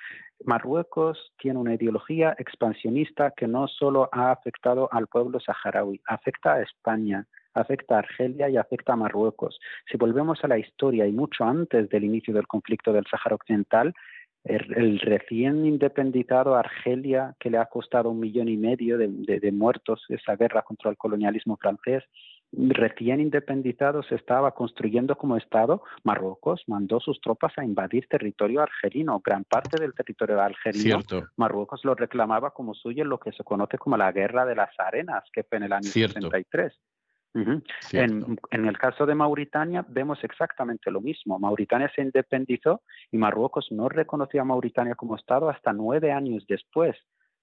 Marruecos 0.46 1.34
tiene 1.38 1.60
una 1.60 1.76
ideología 1.76 2.36
expansionista 2.38 3.32
que 3.36 3.48
no 3.48 3.68
solo 3.68 4.10
ha 4.12 4.32
afectado 4.32 4.90
al 4.92 5.08
pueblo 5.08 5.40
saharaui, 5.40 6.02
afecta 6.08 6.54
a 6.54 6.62
España, 6.62 7.28
afecta 7.60 7.96
a 7.96 8.00
Argelia 8.00 8.50
y 8.50 8.58
afecta 8.58 8.94
a 8.94 8.96
Marruecos. 8.96 9.60
Si 9.90 9.98
volvemos 9.98 10.44
a 10.44 10.48
la 10.48 10.58
historia 10.58 11.06
y 11.06 11.12
mucho 11.12 11.44
antes 11.44 11.90
del 11.90 12.04
inicio 12.04 12.34
del 12.34 12.48
conflicto 12.48 12.94
del 12.94 13.06
Sáhara 13.06 13.36
Occidental, 13.36 13.94
el, 14.44 15.00
recién 15.00 15.66
independizado 15.66 16.56
Argelia, 16.56 17.36
que 17.40 17.50
le 17.50 17.58
ha 17.58 17.66
costado 17.66 18.10
un 18.10 18.20
millón 18.20 18.48
y 18.48 18.58
medio 18.58 18.98
de, 18.98 19.52
muertos, 19.52 20.06
esa 20.10 20.36
guerra 20.36 20.62
contra 20.62 20.90
el 20.90 20.98
colonialismo 20.98 21.58
francés, 21.58 22.04
recién 22.52 23.20
independizado 23.20 24.02
se 24.02 24.16
estaba 24.16 24.54
construyendo 24.54 25.16
como 25.16 25.38
Estado, 25.38 25.84
Marruecos 26.04 26.64
mandó 26.68 27.00
sus 27.00 27.22
tropas 27.22 27.54
a 27.58 27.66
invadir 27.66 28.08
territorio 28.08 28.62
argelino, 28.62 29.22
gran 29.24 29.44
parte 29.44 29.80
del 29.80 29.94
territorio 29.94 30.42
argelino. 30.42 31.00
Marruecos 31.36 31.84
lo 31.84 31.94
reclamaba 31.94 32.52
como 32.52 32.74
suyo 32.74 33.04
en 33.04 33.10
lo 33.10 33.20
que 33.20 33.34
se 33.34 33.44
conoce 33.44 33.78
como 33.78 33.98
la 33.98 34.12
Guerra 34.12 34.46
de 34.46 34.56
las 34.56 34.72
Arenas, 34.80 35.26
que 35.32 35.44
fue 35.44 35.58
en 35.58 35.66
el 35.66 35.74
año 35.74 35.90
Cierto. 35.90 36.22
63. 36.22 36.80
En, 37.34 38.38
el 38.52 38.78
caso 38.78 39.06
de 39.06 39.16
Mauritania 39.16 39.86
vemos 39.88 40.24
exactamente 40.24 40.92
lo 40.92 41.02
mismo. 41.02 41.40
Mauritania 41.40 41.92
se 41.96 42.02
independizó 42.02 42.82
y 43.12 43.18
Marruecos 43.18 43.68
no 43.72 43.90
reconoció 43.90 44.42
a 44.42 44.46
Mauritania 44.46 44.96
como 44.96 45.16
Estado 45.16 45.50
hasta 45.50 45.74
nueve 45.74 46.12
años 46.12 46.46
después, 46.48 46.96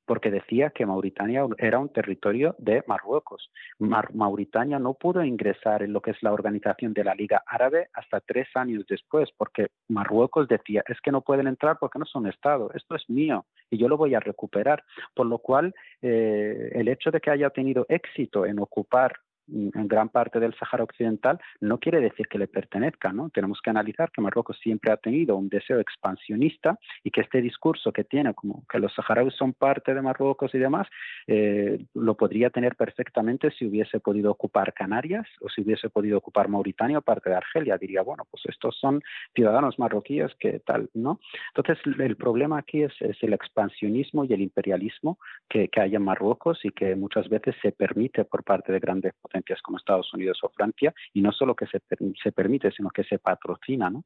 porque 0.05 0.31
decía 0.31 0.71
que 0.71 0.87
Mauritania 0.87 1.45
era 1.59 1.79
un 1.79 1.89
territorio 1.89 2.55
de 2.59 2.83
Marruecos. 2.87 3.51
Mauritania 3.79 4.79
no 4.79 4.95
pudo 4.95 5.23
ingresar 5.23 5.83
en 5.83 5.93
lo 5.93 6.01
que 6.01 6.13
es 6.13 6.23
la 6.23 6.33
organización 6.33 6.93
de 6.93 7.05
la 7.05 7.15
Liga 7.15 7.43
Árabe 7.47 7.89
hasta 7.93 8.21
tres 8.21 8.49
años 8.55 8.85
después, 8.89 9.31
porque 9.37 9.69
Marruecos 9.89 10.49
decía, 10.49 10.83
es 10.89 11.01
que 11.01 11.13
no 11.13 11.23
pueden 11.23 11.49
entrar 11.49 11.79
porque 11.81 11.99
no 11.99 12.05
son 12.05 12.27
Estado, 12.27 12.71
esto 12.75 12.95
es 12.95 13.09
mío 13.09 13.47
y 13.71 13.79
yo 13.79 13.89
lo 13.89 13.97
voy 13.97 14.15
a 14.15 14.21
recuperar. 14.21 14.85
Por 15.15 15.27
lo 15.27 15.39
cual, 15.39 15.75
eh, 16.03 16.71
el 16.73 16.89
hecho 16.89 17.11
de 17.11 17.21
que 17.21 17.31
haya 17.31 17.51
tenido 17.51 17.87
éxito 17.89 18.47
en 18.47 18.61
ocupar 18.61 19.17
en 19.53 19.89
gran 19.89 20.09
parte 20.09 20.41
del 20.41 20.55
Sahara 20.55 20.85
Occidental, 20.85 21.39
no 21.61 21.79
quiere 21.79 22.01
decir 22.01 22.27
que 22.29 22.39
le 22.39 22.49
pertenezca, 22.49 23.13
¿no? 23.13 23.31
Tenemos 23.31 23.61
que 23.63 23.71
analizar 23.71 24.11
que 24.11 24.21
Marruecos 24.21 24.59
siempre 24.63 24.93
ha 24.93 24.97
tenido 24.97 25.37
un 25.37 25.49
deseo 25.49 25.81
expansionista 25.81 26.79
y 27.05 27.11
que 27.11 27.21
este 27.21 27.41
discurso 27.41 27.93
que 27.93 28.05
tiene, 28.05 28.35
como 28.35 28.65
que 28.69 28.79
los 28.79 28.93
saharauis 28.95 29.35
son 29.35 29.53
parte 29.53 29.95
de 29.95 30.03
Marruecos 30.03 30.55
y 30.55 30.59
demás, 30.59 30.89
eh, 31.27 31.85
lo 31.95 32.17
podría 32.17 32.51
tener 32.51 32.77
perfectamente 32.77 33.51
si 33.53 33.67
hubiese 33.67 34.01
podido 34.01 34.31
ocupar 34.31 34.75
Canarias 34.75 35.27
o 35.41 35.49
si 35.49 35.63
hubiese 35.63 35.91
podido 35.91 36.19
ocupar 36.19 36.49
Mauritania 36.49 36.99
o 36.99 37.03
parte 37.03 37.31
de 37.31 37.37
Argelia. 37.37 37.79
Diría, 37.79 38.03
bueno, 38.03 38.25
pues 38.31 38.43
estos 38.47 38.77
son 38.79 39.03
ciudadanos 39.35 39.79
marroquíes 39.79 40.35
que 40.39 40.61
tal, 40.61 40.89
¿no? 40.95 41.21
Entonces, 41.55 41.79
el 41.99 42.17
problema 42.17 42.59
aquí 42.59 42.83
es, 42.83 42.93
el 43.01 43.33
expansionismo 43.33 44.25
y 44.25 44.33
el 44.33 44.41
imperialismo 44.41 45.19
que, 45.49 45.69
que 45.69 45.81
hay 45.81 45.95
en 45.95 46.03
Marruecos 46.03 46.65
y 46.65 46.71
que 46.71 46.95
muchas 46.97 47.29
veces 47.29 47.55
se 47.63 47.73
permite 47.73 48.25
por 48.25 48.45
parte 48.45 48.73
de 48.73 48.79
grandes 48.79 49.15
potencias 49.15 49.36
como 49.63 49.79
Estados 49.79 50.13
Unidos 50.15 50.39
o 50.43 50.49
Francia, 50.51 50.95
y 51.13 51.23
no 51.23 51.33
solo 51.33 51.55
que 51.55 51.67
se, 51.67 51.81
se 52.23 52.33
permite, 52.33 52.71
sino 52.73 52.91
que 52.91 53.05
se 53.05 53.19
patrocina, 53.19 53.91
¿no? 53.91 54.05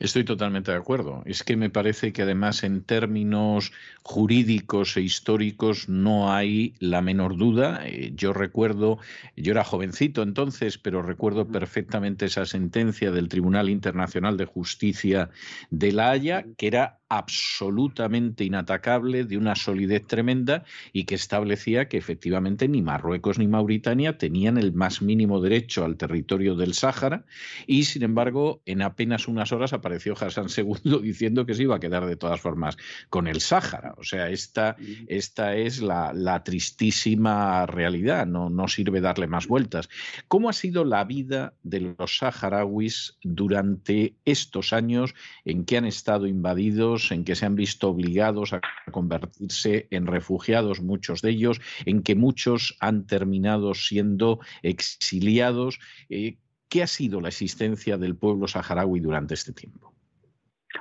Estoy 0.00 0.24
totalmente 0.24 0.72
de 0.72 0.76
acuerdo. 0.76 1.22
Es 1.24 1.44
que 1.44 1.56
me 1.56 1.70
parece 1.70 2.12
que 2.12 2.22
además 2.22 2.64
en 2.64 2.82
términos 2.82 3.72
jurídicos 4.02 4.96
e 4.96 5.02
históricos 5.02 5.88
no 5.88 6.32
hay 6.32 6.74
la 6.80 7.00
menor 7.00 7.36
duda. 7.36 7.86
Eh, 7.86 8.12
yo 8.14 8.32
recuerdo, 8.32 8.98
yo 9.36 9.52
era 9.52 9.62
jovencito 9.62 10.22
entonces, 10.22 10.78
pero 10.78 11.02
recuerdo 11.02 11.46
perfectamente 11.46 12.26
esa 12.26 12.44
sentencia 12.44 13.12
del 13.12 13.28
Tribunal 13.28 13.70
Internacional 13.70 14.36
de 14.36 14.46
Justicia 14.46 15.30
de 15.70 15.92
La 15.92 16.10
Haya, 16.10 16.44
que 16.56 16.66
era 16.66 16.98
absolutamente 17.16 18.44
inatacable, 18.44 19.24
de 19.24 19.36
una 19.36 19.54
solidez 19.54 20.06
tremenda 20.06 20.64
y 20.92 21.04
que 21.04 21.14
establecía 21.14 21.88
que 21.88 21.96
efectivamente 21.96 22.68
ni 22.68 22.82
Marruecos 22.82 23.38
ni 23.38 23.46
Mauritania 23.46 24.18
tenían 24.18 24.58
el 24.58 24.72
más 24.72 25.02
mínimo 25.02 25.40
derecho 25.40 25.84
al 25.84 25.96
territorio 25.96 26.56
del 26.56 26.74
Sáhara 26.74 27.24
y 27.66 27.84
sin 27.84 28.02
embargo 28.02 28.62
en 28.66 28.82
apenas 28.82 29.28
unas 29.28 29.52
horas 29.52 29.72
apareció 29.72 30.14
Hassan 30.18 30.46
II 30.54 31.00
diciendo 31.02 31.46
que 31.46 31.54
se 31.54 31.62
iba 31.62 31.76
a 31.76 31.80
quedar 31.80 32.06
de 32.06 32.16
todas 32.16 32.40
formas 32.40 32.76
con 33.10 33.26
el 33.26 33.40
Sáhara. 33.40 33.94
O 33.96 34.04
sea, 34.04 34.30
esta, 34.30 34.76
esta 35.06 35.56
es 35.56 35.80
la, 35.80 36.42
tristísima 36.44 37.64
realidad, 37.66 38.26
no, 38.26 38.50
no 38.50 38.68
sirve 38.68 39.00
darle 39.00 39.26
más 39.26 39.46
vueltas. 39.46 39.88
¿Cómo 40.28 40.48
ha 40.48 40.52
sido 40.52 40.84
la 40.84 41.04
vida 41.04 41.54
de 41.62 41.94
los 41.98 42.18
saharauis 42.18 43.18
durante 43.22 44.14
estos 44.24 44.72
años 44.72 45.14
en 45.44 45.64
que 45.64 45.76
han 45.76 45.84
estado 45.84 46.26
invadidos, 46.26 47.03
en 47.10 47.24
que 47.24 47.34
se 47.34 47.46
han 47.46 47.54
visto 47.54 47.88
obligados 47.88 48.52
a 48.52 48.60
convertirse 48.90 49.86
en 49.90 50.06
refugiados, 50.06 50.80
muchos 50.80 51.22
de 51.22 51.30
ellos, 51.30 51.60
en 51.84 52.02
que 52.02 52.14
muchos 52.14 52.76
han 52.80 53.06
terminado 53.06 53.74
siendo 53.74 54.40
exiliados? 54.62 55.78
Eh, 56.08 56.38
¿Qué 56.68 56.82
ha 56.82 56.86
sido 56.86 57.20
la 57.20 57.28
existencia 57.28 57.98
del 57.98 58.16
pueblo 58.16 58.48
saharaui 58.48 59.00
durante 59.00 59.34
este 59.34 59.52
tiempo? 59.52 59.93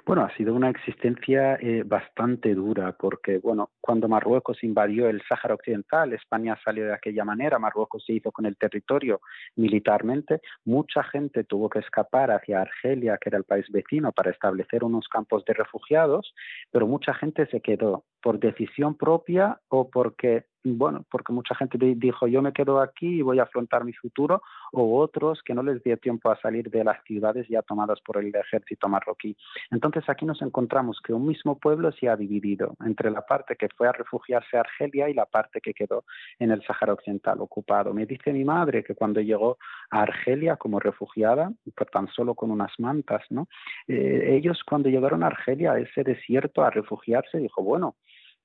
Bueno, 0.06 0.24
ha 0.24 0.36
sido 0.36 0.54
una 0.54 0.70
existencia 0.70 1.56
eh, 1.56 1.84
bastante 1.86 2.54
dura 2.56 2.94
porque, 3.00 3.38
bueno, 3.38 3.70
cuando 3.80 4.10
Marruecos 4.10 4.64
invadió 4.64 5.08
el 5.08 5.22
Sáhara 5.30 5.54
Occidental, 5.54 6.12
España 6.14 6.60
salió 6.64 6.86
de 6.86 6.94
aquella 6.94 7.24
manera, 7.24 7.60
Marruecos 7.60 8.04
se 8.06 8.14
hizo 8.14 8.32
con 8.32 8.46
el 8.46 8.58
territorio 8.58 9.22
militarmente, 9.56 10.42
mucha 10.66 11.04
gente 11.04 11.44
tuvo 11.46 11.70
que 11.70 11.80
escapar 11.80 12.32
hacia 12.32 12.62
Argelia, 12.62 13.18
que 13.18 13.30
era 13.30 13.38
el 13.38 13.46
país 13.46 13.66
vecino, 13.72 14.12
para 14.12 14.32
establecer 14.32 14.84
unos 14.84 15.08
campos 15.08 15.46
de 15.46 15.54
refugiados, 15.54 16.34
pero 16.72 16.88
mucha 16.88 17.14
gente 17.14 17.46
se 17.48 17.62
quedó 17.62 18.04
por 18.22 18.40
decisión 18.40 18.96
propia 18.96 19.60
o 19.70 19.90
porque 19.90 20.46
bueno, 20.64 21.06
porque 21.10 21.34
mucha 21.34 21.56
gente 21.56 21.78
dijo 21.78 22.28
yo 22.28 22.42
me 22.42 22.54
quedo 22.54 22.82
aquí 22.82 23.08
y 23.08 23.22
voy 23.22 23.40
a 23.40 23.44
afrontar 23.44 23.84
mi 23.84 23.94
futuro, 23.94 24.42
o 24.72 25.00
otros 25.00 25.42
que 25.44 25.54
no 25.54 25.64
les 25.64 25.84
dio 25.84 25.98
tiempo 25.98 26.32
a 26.32 26.40
salir 26.40 26.70
de 26.70 26.84
las 26.84 27.04
ciudades 27.04 27.48
ya 27.48 27.62
tomadas 27.62 28.00
por 28.02 28.18
el 28.18 28.34
ejército 28.36 28.88
marroquí. 28.88 29.36
Entonces 29.72 30.04
aquí 30.08 30.26
nos 30.26 30.42
encontramos 30.42 31.00
que 31.04 31.14
un 31.14 31.28
mismo 31.28 31.58
pueblo 31.58 31.92
se 31.92 32.10
ha 32.10 32.16
dividido 32.16 32.76
entre 32.86 33.12
la 33.12 33.22
parte 33.22 33.56
que 33.56 33.70
fue 33.70 33.88
a 33.88 33.92
refugiarse 33.92 34.58
a 34.58 34.62
Argelia 34.62 35.10
y 35.10 35.14
la 35.14 35.26
parte 35.26 35.62
que 35.62 35.74
quedó 35.74 36.04
en 36.40 36.52
el 36.52 36.64
Sáhara 36.64 36.94
Occidental 36.94 37.40
ocupado. 37.42 37.94
Me 37.94 38.06
dice 38.06 38.32
mi 38.34 38.44
madre 38.44 38.84
que 38.84 38.96
cuando 38.96 39.22
llegó 39.22 39.58
a 39.92 40.02
Argelia 40.02 40.56
como 40.56 40.80
refugiada, 40.80 41.52
tan 41.92 42.08
solo 42.08 42.36
con 42.36 42.52
unas 42.52 42.72
mantas, 42.80 43.24
¿no? 43.30 43.48
Eh, 43.88 44.36
ellos 44.38 44.62
cuando 44.68 44.90
llegaron 44.90 45.24
a 45.24 45.28
Argelia, 45.28 45.74
a 45.74 45.80
ese 45.80 46.04
desierto, 46.04 46.64
a 46.64 46.70
refugiarse, 46.70 47.38
dijo, 47.38 47.62
bueno, 47.64 47.96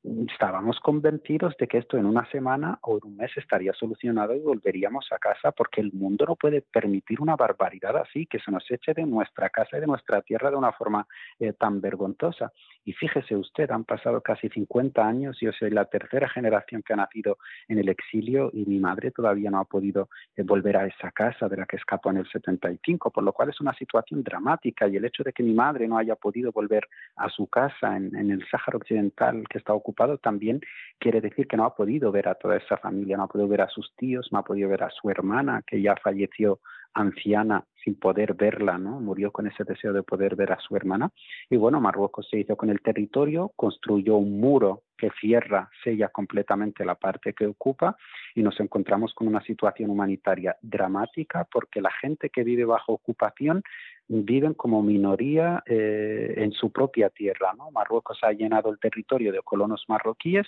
estábamos 0.04 0.78
convencidos 0.80 1.56
de 1.58 1.66
que 1.66 1.78
esto 1.78 1.96
en 1.96 2.06
una 2.06 2.28
semana 2.30 2.78
o 2.82 2.98
en 2.98 3.00
un 3.04 3.16
mes 3.16 3.30
estaría 3.36 3.72
solucionado 3.72 4.34
y 4.34 4.40
volveríamos 4.40 5.06
a 5.10 5.18
casa 5.18 5.52
porque 5.52 5.80
el 5.80 5.92
mundo 5.92 6.24
no 6.26 6.36
puede 6.36 6.62
permitir 6.62 7.20
una 7.20 7.36
barbaridad 7.36 7.96
así, 7.96 8.26
que 8.26 8.38
se 8.38 8.50
nos 8.50 8.64
eche 8.70 8.94
de 8.94 9.04
nuestra 9.04 9.50
casa 9.50 9.76
y 9.76 9.80
de 9.80 9.86
nuestra 9.86 10.22
tierra 10.22 10.50
de 10.50 10.56
una 10.56 10.72
forma 10.72 11.06
eh, 11.40 11.52
tan 11.52 11.80
vergonzosa. 11.80 12.52
Y 12.84 12.92
fíjese 12.92 13.36
usted, 13.36 13.70
han 13.70 13.84
pasado 13.84 14.20
casi 14.20 14.48
50 14.48 15.06
años, 15.06 15.36
yo 15.40 15.52
soy 15.52 15.70
la 15.70 15.84
tercera 15.86 16.28
generación 16.28 16.82
que 16.82 16.92
ha 16.92 16.96
nacido 16.96 17.38
en 17.66 17.78
el 17.78 17.88
exilio 17.88 18.50
y 18.52 18.64
mi 18.66 18.78
madre 18.78 19.10
todavía 19.10 19.50
no 19.50 19.58
ha 19.58 19.64
podido 19.64 20.08
eh, 20.36 20.42
volver 20.42 20.76
a 20.76 20.86
esa 20.86 21.10
casa 21.10 21.48
de 21.48 21.56
la 21.56 21.66
que 21.66 21.76
escapó 21.76 22.10
en 22.10 22.18
el 22.18 22.28
75, 22.30 23.10
por 23.10 23.24
lo 23.24 23.32
cual 23.32 23.50
es 23.50 23.60
una 23.60 23.74
situación 23.74 24.22
dramática 24.22 24.86
y 24.86 24.96
el 24.96 25.04
hecho 25.04 25.24
de 25.24 25.32
que 25.32 25.42
mi 25.42 25.54
madre 25.54 25.88
no 25.88 25.98
haya 25.98 26.14
podido 26.14 26.52
volver 26.52 26.88
a 27.16 27.28
su 27.28 27.46
casa 27.48 27.96
en, 27.96 28.14
en 28.14 28.30
el 28.30 28.46
Sáhara 28.48 28.78
Occidental 28.78 29.46
que 29.48 29.58
está 29.58 29.72
ocupado 29.88 30.18
también 30.18 30.60
quiere 30.98 31.20
decir 31.20 31.46
que 31.46 31.56
no 31.56 31.64
ha 31.64 31.74
podido 31.74 32.12
ver 32.12 32.28
a 32.28 32.34
toda 32.34 32.56
esa 32.56 32.76
familia, 32.76 33.16
no 33.16 33.24
ha 33.24 33.28
podido 33.28 33.48
ver 33.48 33.62
a 33.62 33.68
sus 33.68 33.94
tíos, 33.96 34.28
no 34.30 34.38
ha 34.38 34.44
podido 34.44 34.68
ver 34.68 34.82
a 34.82 34.90
su 34.90 35.08
hermana, 35.08 35.62
que 35.66 35.80
ya 35.80 35.96
falleció 35.96 36.60
anciana 36.92 37.64
sin 37.84 37.94
poder 37.94 38.34
verla, 38.34 38.78
¿no? 38.78 39.00
Murió 39.00 39.30
con 39.32 39.46
ese 39.46 39.64
deseo 39.64 39.92
de 39.92 40.02
poder 40.02 40.36
ver 40.36 40.52
a 40.52 40.58
su 40.60 40.76
hermana. 40.76 41.10
Y 41.50 41.56
bueno, 41.56 41.80
Marruecos 41.80 42.28
se 42.30 42.38
hizo 42.38 42.56
con 42.56 42.70
el 42.70 42.80
territorio, 42.80 43.52
construyó 43.56 44.16
un 44.16 44.40
muro 44.40 44.82
que 44.96 45.10
cierra, 45.20 45.70
sella 45.84 46.08
completamente 46.08 46.84
la 46.84 46.96
parte 46.96 47.32
que 47.32 47.46
ocupa 47.46 47.96
y 48.34 48.42
nos 48.42 48.58
encontramos 48.58 49.14
con 49.14 49.28
una 49.28 49.40
situación 49.42 49.90
humanitaria 49.90 50.56
dramática 50.60 51.46
porque 51.50 51.80
la 51.80 51.92
gente 51.92 52.30
que 52.30 52.42
vive 52.42 52.64
bajo 52.64 52.92
ocupación 52.94 53.62
viven 54.08 54.54
como 54.54 54.82
minoría 54.82 55.62
eh, 55.66 56.34
en 56.38 56.52
su 56.52 56.72
propia 56.72 57.10
tierra. 57.10 57.52
¿no? 57.56 57.70
Marruecos 57.70 58.18
ha 58.22 58.32
llenado 58.32 58.70
el 58.70 58.80
territorio 58.80 59.32
de 59.32 59.40
colonos 59.42 59.84
marroquíes, 59.86 60.46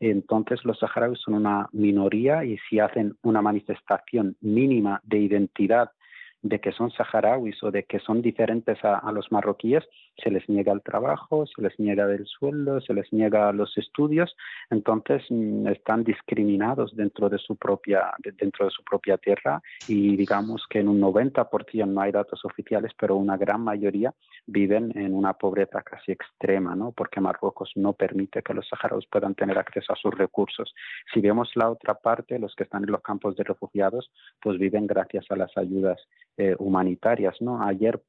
entonces 0.00 0.64
los 0.64 0.78
saharauis 0.78 1.20
son 1.20 1.34
una 1.34 1.68
minoría 1.72 2.44
y 2.44 2.58
si 2.68 2.78
hacen 2.78 3.16
una 3.22 3.42
manifestación 3.42 4.36
mínima 4.40 5.00
de 5.04 5.18
identidad 5.18 5.90
de 6.42 6.60
que 6.60 6.72
son 6.72 6.90
saharauis 6.90 7.62
o 7.62 7.70
de 7.70 7.84
que 7.84 8.00
son 8.00 8.20
diferentes 8.20 8.78
a, 8.84 9.10
los 9.12 9.30
marroquíes, 9.30 9.84
se 10.16 10.30
les 10.30 10.48
niega 10.48 10.72
el 10.72 10.82
trabajo, 10.82 11.46
se 11.46 11.62
les 11.62 11.78
niega 11.78 12.04
el 12.04 12.26
sueldo, 12.26 12.80
se 12.80 12.94
les 12.94 13.12
niega 13.12 13.52
los 13.52 13.76
estudios, 13.78 14.36
entonces 14.70 15.22
mm, 15.30 15.66
están 15.68 16.04
discriminados 16.04 16.94
dentro 16.96 17.28
de 17.28 17.38
su 17.38 17.56
propia 17.56 18.12
dentro 18.38 18.66
de 18.66 18.70
su 18.70 18.82
propia 18.84 19.16
tierra 19.18 19.62
y 19.88 20.16
digamos 20.16 20.66
que 20.68 20.80
en 20.80 20.88
un 20.88 21.00
90% 21.00 21.86
no 21.86 22.00
hay 22.00 22.12
datos 22.12 22.44
oficiales, 22.44 22.92
pero 22.98 23.16
una 23.16 23.36
gran 23.36 23.62
mayoría 23.62 24.12
viven 24.46 24.92
en 24.96 25.14
una 25.14 25.34
pobreza 25.34 25.82
casi 25.82 26.12
extrema, 26.12 26.74
¿no? 26.74 26.92
Porque 26.92 27.20
Marruecos 27.20 27.72
no 27.76 27.92
permite 27.92 28.42
que 28.42 28.54
los 28.54 28.68
saharauis 28.68 29.06
puedan 29.06 29.34
tener 29.34 29.58
acceso 29.58 29.92
a 29.92 29.96
sus 29.96 30.14
recursos. 30.14 30.74
Si 31.12 31.20
vemos 31.20 31.50
la 31.54 31.70
otra 31.70 31.94
parte, 31.94 32.38
los 32.38 32.54
que 32.54 32.64
están 32.64 32.84
en 32.84 32.92
los 32.92 33.02
campos 33.02 33.36
de 33.36 33.44
refugiados, 33.44 34.10
pues 34.40 34.58
viven 34.58 34.86
gracias 34.86 35.26
a 35.30 35.36
las 35.36 35.56
ayudas 35.56 36.00
eh, 36.38 36.56
humanitarias. 36.58 37.36
¿no? 37.40 37.62
Ayer 37.62 38.00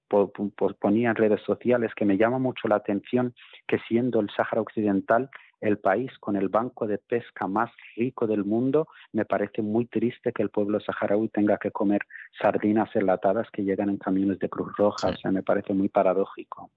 ponía 0.79 1.09
en 1.09 1.15
redes 1.15 1.41
sociales 1.41 1.92
que 1.95 2.05
me 2.05 2.17
llama 2.17 2.39
mucho 2.39 2.67
la 2.67 2.75
atención 2.75 3.33
que 3.67 3.79
siendo 3.87 4.19
el 4.19 4.29
Sáhara 4.29 4.61
Occidental 4.61 5.29
el 5.63 5.77
país 5.77 6.11
con 6.19 6.35
el 6.35 6.49
banco 6.49 6.87
de 6.87 6.97
pesca 6.97 7.47
más 7.47 7.71
rico 7.95 8.27
del 8.27 8.43
mundo, 8.43 8.87
me 9.13 9.23
parece 9.23 9.61
muy 9.61 9.85
triste 9.85 10.33
que 10.33 10.43
el 10.43 10.49
pueblo 10.49 10.79
saharaui 10.81 11.29
tenga 11.29 11.57
que 11.57 11.71
comer 11.71 12.01
sardinas 12.39 12.93
enlatadas 12.95 13.47
que 13.51 13.63
llegan 13.63 13.89
en 13.89 13.97
camiones 13.97 14.39
de 14.39 14.49
Cruz 14.49 14.73
Roja. 14.77 15.09
O 15.09 15.15
sea, 15.15 15.31
me 15.31 15.41
parece 15.41 15.73
muy 15.73 15.87
paradójico. 15.87 16.69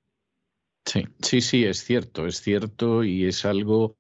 Sí, 0.84 1.04
sí, 1.20 1.40
sí, 1.40 1.64
es 1.64 1.78
cierto, 1.78 2.26
es 2.26 2.36
cierto 2.36 3.02
y 3.02 3.26
es 3.26 3.44
algo 3.44 3.96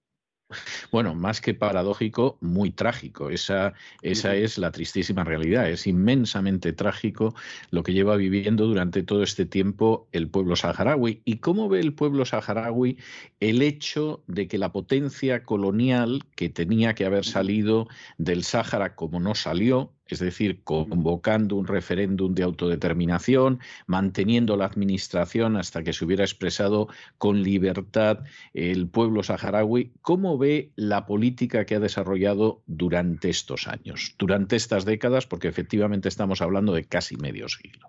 bueno, 0.92 1.14
más 1.14 1.40
que 1.40 1.54
paradójico, 1.54 2.38
muy 2.40 2.70
trágico. 2.70 3.30
Esa, 3.30 3.74
esa 4.02 4.34
es 4.34 4.58
la 4.58 4.70
tristísima 4.70 5.24
realidad. 5.24 5.68
Es 5.68 5.86
inmensamente 5.86 6.72
trágico 6.72 7.34
lo 7.70 7.82
que 7.82 7.92
lleva 7.92 8.16
viviendo 8.16 8.66
durante 8.66 9.02
todo 9.02 9.22
este 9.22 9.46
tiempo 9.46 10.08
el 10.12 10.28
pueblo 10.28 10.56
saharaui. 10.56 11.22
¿Y 11.24 11.38
cómo 11.38 11.68
ve 11.68 11.80
el 11.80 11.94
pueblo 11.94 12.24
saharaui 12.24 12.98
el 13.40 13.62
hecho 13.62 14.22
de 14.26 14.48
que 14.48 14.58
la 14.58 14.72
potencia 14.72 15.42
colonial 15.42 16.24
que 16.34 16.48
tenía 16.48 16.94
que 16.94 17.04
haber 17.04 17.24
salido 17.24 17.88
del 18.18 18.44
Sáhara 18.44 18.94
como 18.94 19.20
no 19.20 19.34
salió, 19.34 19.92
es 20.08 20.18
decir, 20.18 20.62
convocando 20.62 21.56
un 21.56 21.66
referéndum 21.66 22.34
de 22.34 22.42
autodeterminación, 22.42 23.60
manteniendo 23.86 24.56
la 24.56 24.66
administración 24.66 25.56
hasta 25.56 25.82
que 25.82 25.92
se 25.92 26.04
hubiera 26.04 26.24
expresado 26.24 26.88
con 27.18 27.42
libertad 27.42 28.20
el 28.54 28.88
pueblo 28.88 29.22
saharaui. 29.22 29.92
¿Cómo 30.02 30.38
ve 30.38 30.70
la 30.76 31.06
política 31.06 31.64
que 31.64 31.74
ha 31.74 31.80
desarrollado 31.80 32.62
durante 32.66 33.28
estos 33.28 33.68
años, 33.68 34.14
durante 34.18 34.56
estas 34.56 34.84
décadas? 34.84 35.26
Porque 35.26 35.48
efectivamente 35.48 36.08
estamos 36.08 36.40
hablando 36.40 36.72
de 36.72 36.84
casi 36.84 37.16
medio 37.16 37.48
siglo. 37.48 37.88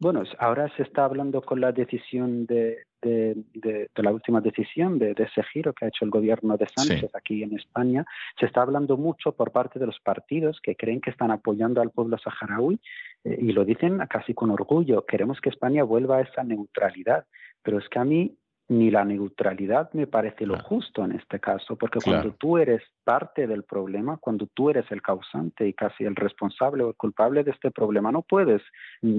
Bueno, 0.00 0.22
ahora 0.38 0.68
se 0.76 0.84
está 0.84 1.04
hablando 1.04 1.42
con 1.42 1.60
la 1.60 1.72
decisión 1.72 2.46
de, 2.46 2.84
de, 3.02 3.88
la 3.96 4.12
última 4.12 4.40
decisión 4.40 4.98
de, 4.98 5.10
ese 5.10 5.42
giro 5.52 5.72
que 5.72 5.84
ha 5.84 5.88
hecho 5.88 6.04
el 6.04 6.10
gobierno 6.10 6.56
de 6.56 6.68
Sánchez 6.68 7.10
aquí 7.14 7.42
en 7.42 7.56
España. 7.56 8.04
Se 8.38 8.46
está 8.46 8.62
hablando 8.62 8.96
mucho 8.96 9.32
por 9.32 9.50
parte 9.50 9.80
de 9.80 9.86
los 9.86 9.98
partidos 9.98 10.60
que 10.62 10.76
creen 10.76 11.00
que 11.00 11.10
están 11.10 11.32
apoyando 11.32 11.80
al 11.80 11.90
pueblo 11.90 12.16
saharaui 12.16 12.78
eh, 13.24 13.38
y 13.40 13.52
lo 13.52 13.64
dicen 13.64 13.98
casi 14.08 14.34
con 14.34 14.50
orgullo. 14.50 15.04
Queremos 15.04 15.40
que 15.40 15.50
España 15.50 15.82
vuelva 15.82 16.18
a 16.18 16.22
esa 16.22 16.44
neutralidad. 16.44 17.26
Pero 17.62 17.78
es 17.78 17.88
que 17.88 17.98
a 17.98 18.04
mí 18.04 18.36
ni 18.68 18.90
la 18.90 19.04
neutralidad 19.04 19.90
me 19.94 20.06
parece 20.06 20.44
lo 20.44 20.58
justo 20.58 21.04
en 21.04 21.12
este 21.12 21.40
caso, 21.40 21.76
porque 21.76 22.00
cuando 22.04 22.32
tú 22.32 22.58
eres 22.58 22.82
parte 23.02 23.46
del 23.46 23.64
problema, 23.64 24.18
cuando 24.18 24.46
tú 24.52 24.68
eres 24.68 24.84
el 24.90 25.00
causante 25.00 25.66
y 25.66 25.72
casi 25.72 26.04
el 26.04 26.14
responsable 26.14 26.84
o 26.84 26.90
el 26.90 26.94
culpable 26.94 27.44
de 27.44 27.52
este 27.52 27.70
problema, 27.70 28.12
no 28.12 28.22
puedes 28.22 28.62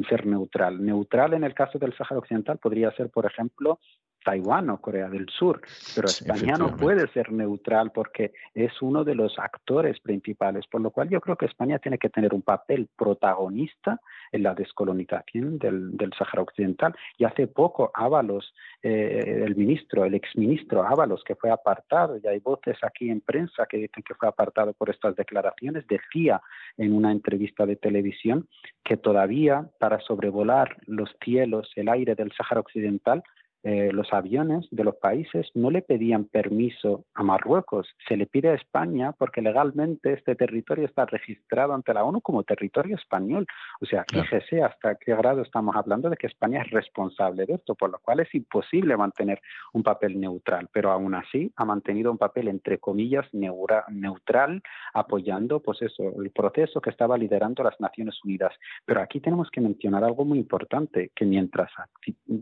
ser 0.07 0.27
neutral. 0.27 0.85
Neutral 0.85 1.33
en 1.33 1.43
el 1.43 1.55
caso 1.55 1.79
del 1.79 1.95
Sáhara 1.97 2.19
Occidental 2.19 2.59
podría 2.59 2.91
ser, 2.91 3.09
por 3.09 3.25
ejemplo, 3.25 3.79
Taiwán 4.23 4.69
o 4.69 4.81
Corea 4.81 5.09
del 5.09 5.27
Sur, 5.29 5.61
pero 5.95 6.07
España 6.07 6.57
no 6.57 6.75
puede 6.75 7.07
ser 7.09 7.31
neutral 7.31 7.91
porque 7.91 8.31
es 8.53 8.81
uno 8.81 9.03
de 9.03 9.15
los 9.15 9.37
actores 9.39 9.99
principales, 9.99 10.65
por 10.67 10.81
lo 10.81 10.91
cual 10.91 11.09
yo 11.09 11.21
creo 11.21 11.35
que 11.35 11.45
España 11.45 11.79
tiene 11.79 11.97
que 11.97 12.09
tener 12.09 12.33
un 12.33 12.41
papel 12.41 12.87
protagonista 12.95 13.99
en 14.31 14.43
la 14.43 14.53
descolonización 14.53 15.57
del, 15.57 15.95
del 15.97 16.11
Sáhara 16.13 16.41
Occidental. 16.41 16.95
Y 17.17 17.23
hace 17.23 17.47
poco 17.47 17.91
Ábalos, 17.93 18.53
eh, 18.81 19.43
el 19.45 19.55
ministro, 19.55 20.05
el 20.05 20.13
exministro 20.13 20.83
Ábalos, 20.83 21.23
que 21.23 21.35
fue 21.35 21.51
apartado, 21.51 22.17
y 22.17 22.27
hay 22.27 22.39
voces 22.39 22.77
aquí 22.83 23.09
en 23.09 23.21
prensa 23.21 23.65
que 23.65 23.77
dicen 23.77 24.03
que 24.03 24.15
fue 24.15 24.27
apartado 24.27 24.73
por 24.73 24.89
estas 24.89 25.15
declaraciones, 25.15 25.85
decía 25.87 26.41
en 26.77 26.93
una 26.93 27.11
entrevista 27.11 27.65
de 27.65 27.75
televisión 27.75 28.47
que 28.83 28.97
todavía 28.97 29.69
para 29.79 29.99
sobrevolar 30.01 30.77
los 30.85 31.09
cielos, 31.23 31.71
el 31.75 31.89
aire 31.89 32.15
del 32.15 32.31
Sáhara 32.33 32.61
Occidental, 32.61 33.23
eh, 33.63 33.89
los 33.91 34.11
aviones 34.13 34.67
de 34.71 34.83
los 34.85 34.95
países 34.95 35.49
no 35.53 35.69
le 35.69 35.81
pedían 35.81 36.25
permiso 36.25 37.03
a 37.13 37.23
Marruecos, 37.23 37.87
se 38.07 38.15
le 38.15 38.25
pide 38.25 38.49
a 38.49 38.53
España 38.53 39.11
porque 39.11 39.41
legalmente 39.41 40.13
este 40.13 40.35
territorio 40.35 40.85
está 40.85 41.05
registrado 41.05 41.73
ante 41.73 41.93
la 41.93 42.03
ONU 42.05 42.21
como 42.21 42.43
territorio 42.43 42.95
español. 42.95 43.45
O 43.81 43.85
sea, 43.85 44.05
fíjese 44.09 44.63
hasta 44.63 44.95
qué 44.95 45.13
grado 45.13 45.41
estamos 45.41 45.75
hablando 45.75 46.09
de 46.09 46.15
que 46.15 46.27
España 46.27 46.61
es 46.61 46.71
responsable 46.71 47.45
de 47.45 47.55
esto, 47.55 47.75
por 47.75 47.89
lo 47.89 47.99
cual 47.99 48.21
es 48.21 48.33
imposible 48.33 48.95
mantener 48.95 49.41
un 49.73 49.83
papel 49.83 50.19
neutral, 50.19 50.69
pero 50.71 50.91
aún 50.91 51.15
así 51.15 51.51
ha 51.57 51.65
mantenido 51.65 52.11
un 52.11 52.17
papel 52.17 52.47
entre 52.47 52.77
comillas 52.77 53.27
neutral, 53.33 54.61
apoyando 54.93 55.59
pues 55.59 55.81
eso, 55.81 56.13
el 56.21 56.31
proceso 56.31 56.79
que 56.79 56.89
estaba 56.89 57.17
liderando 57.17 57.63
las 57.63 57.79
Naciones 57.79 58.23
Unidas. 58.23 58.53
Pero 58.85 59.01
aquí 59.01 59.19
tenemos 59.19 59.49
que 59.51 59.61
mencionar 59.61 60.03
algo 60.03 60.23
muy 60.23 60.39
importante, 60.39 61.11
que 61.13 61.25
mientras 61.25 61.71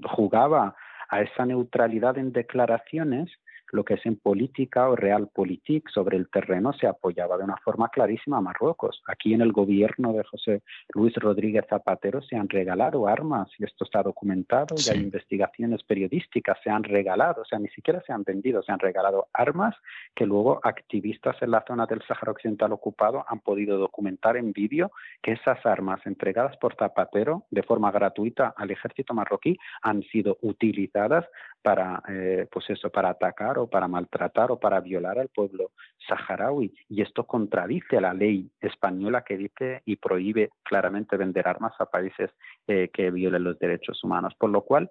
jugaba 0.04 0.76
a 1.10 1.22
esa 1.22 1.46
neutralidad 1.46 2.18
en 2.18 2.32
declaraciones 2.32 3.30
lo 3.72 3.84
que 3.84 3.96
es 3.96 4.06
en 4.06 4.18
política 4.18 4.90
o 4.90 4.96
realpolitik 4.96 5.90
sobre 5.90 6.18
el 6.18 6.30
terreno 6.30 6.74
se 6.74 6.88
apoyaba 6.88 7.38
de 7.38 7.44
una 7.44 7.58
forma 7.58 7.90
clarísima 7.90 8.38
a 8.38 8.42
Marruecos. 8.42 9.02
Aquí 9.08 9.34
en 9.34 9.42
el 9.42 9.52
gobierno 9.52 10.14
de 10.14 10.24
José 10.24 10.62
Luis 10.94 11.16
Rodríguez 11.16 11.66
Zapatero 11.70 12.22
se 12.22 12.36
han 12.36 12.50
regalado 12.50 13.08
armas 13.08 13.50
y 13.58 13.66
esto 13.66 13.84
está 13.86 14.04
documentado 14.04 14.76
y 14.78 14.90
hay 14.90 15.00
investigaciones 15.00 15.84
periodísticas, 15.84 16.58
se 16.64 16.70
han 16.70 16.84
regalado, 16.84 17.42
o 17.42 17.46
sea, 17.46 17.60
ni 17.60 17.70
siquiera 17.70 18.02
se 18.06 18.14
han 18.14 18.24
vendido, 18.24 18.64
se 18.64 18.72
han 18.72 18.80
regalado 18.80 19.28
armas 19.34 19.76
que 20.16 20.26
luego 20.26 20.60
activistas 20.64 21.36
en 21.42 21.52
la 21.52 21.64
zona 21.68 21.86
del 21.86 22.02
Sáhara 22.08 22.32
Occidental 22.32 22.72
ocupado 22.72 23.26
han 23.28 23.40
podido 23.40 23.78
documentar 23.78 24.38
en 24.38 24.54
vídeo 24.54 24.92
que 25.22 25.34
esas 25.34 25.66
armas 25.66 26.06
entregadas 26.06 26.56
por 26.58 26.76
Zapatero 26.76 27.46
de 27.52 27.64
forma 27.64 27.92
gratuita 27.92 28.54
al 28.56 28.72
ejército 28.72 29.14
marroquí 29.14 29.58
han 29.82 30.04
sido 30.04 30.38
utilizadas 30.42 31.26
para, 31.62 32.02
eh, 32.08 32.48
pues 32.52 32.70
eso, 32.70 32.90
para 32.90 33.10
atacar 33.10 33.57
o 33.58 33.70
para 33.70 33.88
maltratar 33.88 34.52
o 34.52 34.60
para 34.60 34.80
violar 34.80 35.20
al 35.20 35.30
pueblo 35.30 35.72
saharaui. 36.08 36.74
Y 36.90 37.02
esto 37.02 37.26
contradice 37.26 38.00
la 38.00 38.14
ley 38.14 38.50
española 38.62 39.24
que 39.24 39.38
dice 39.38 39.82
y 39.86 39.98
prohíbe 39.98 40.50
claramente 40.64 41.18
vender 41.18 41.48
armas 41.48 41.74
a 41.80 41.86
países 41.86 42.32
eh, 42.68 42.90
que 42.94 43.12
violen 43.12 43.44
los 43.44 43.60
derechos 43.60 44.04
humanos. 44.04 44.34
Por 44.38 44.50
lo 44.50 44.62
cual, 44.62 44.90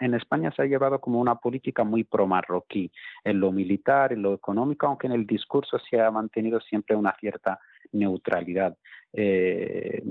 en 0.00 0.14
España 0.14 0.52
se 0.54 0.62
ha 0.62 0.66
llevado 0.66 1.00
como 1.00 1.20
una 1.20 1.36
política 1.36 1.84
muy 1.84 2.04
pro-marroquí 2.04 2.90
en 3.24 3.40
lo 3.40 3.52
militar, 3.52 4.12
en 4.12 4.22
lo 4.22 4.34
económico, 4.34 4.86
aunque 4.86 5.06
en 5.06 5.14
el 5.14 5.26
discurso 5.26 5.78
se 5.78 6.00
ha 6.00 6.10
mantenido 6.10 6.60
siempre 6.60 6.94
una 6.96 7.14
cierta 7.18 7.58
neutralidad. 7.92 8.76
Eh, 9.14 10.02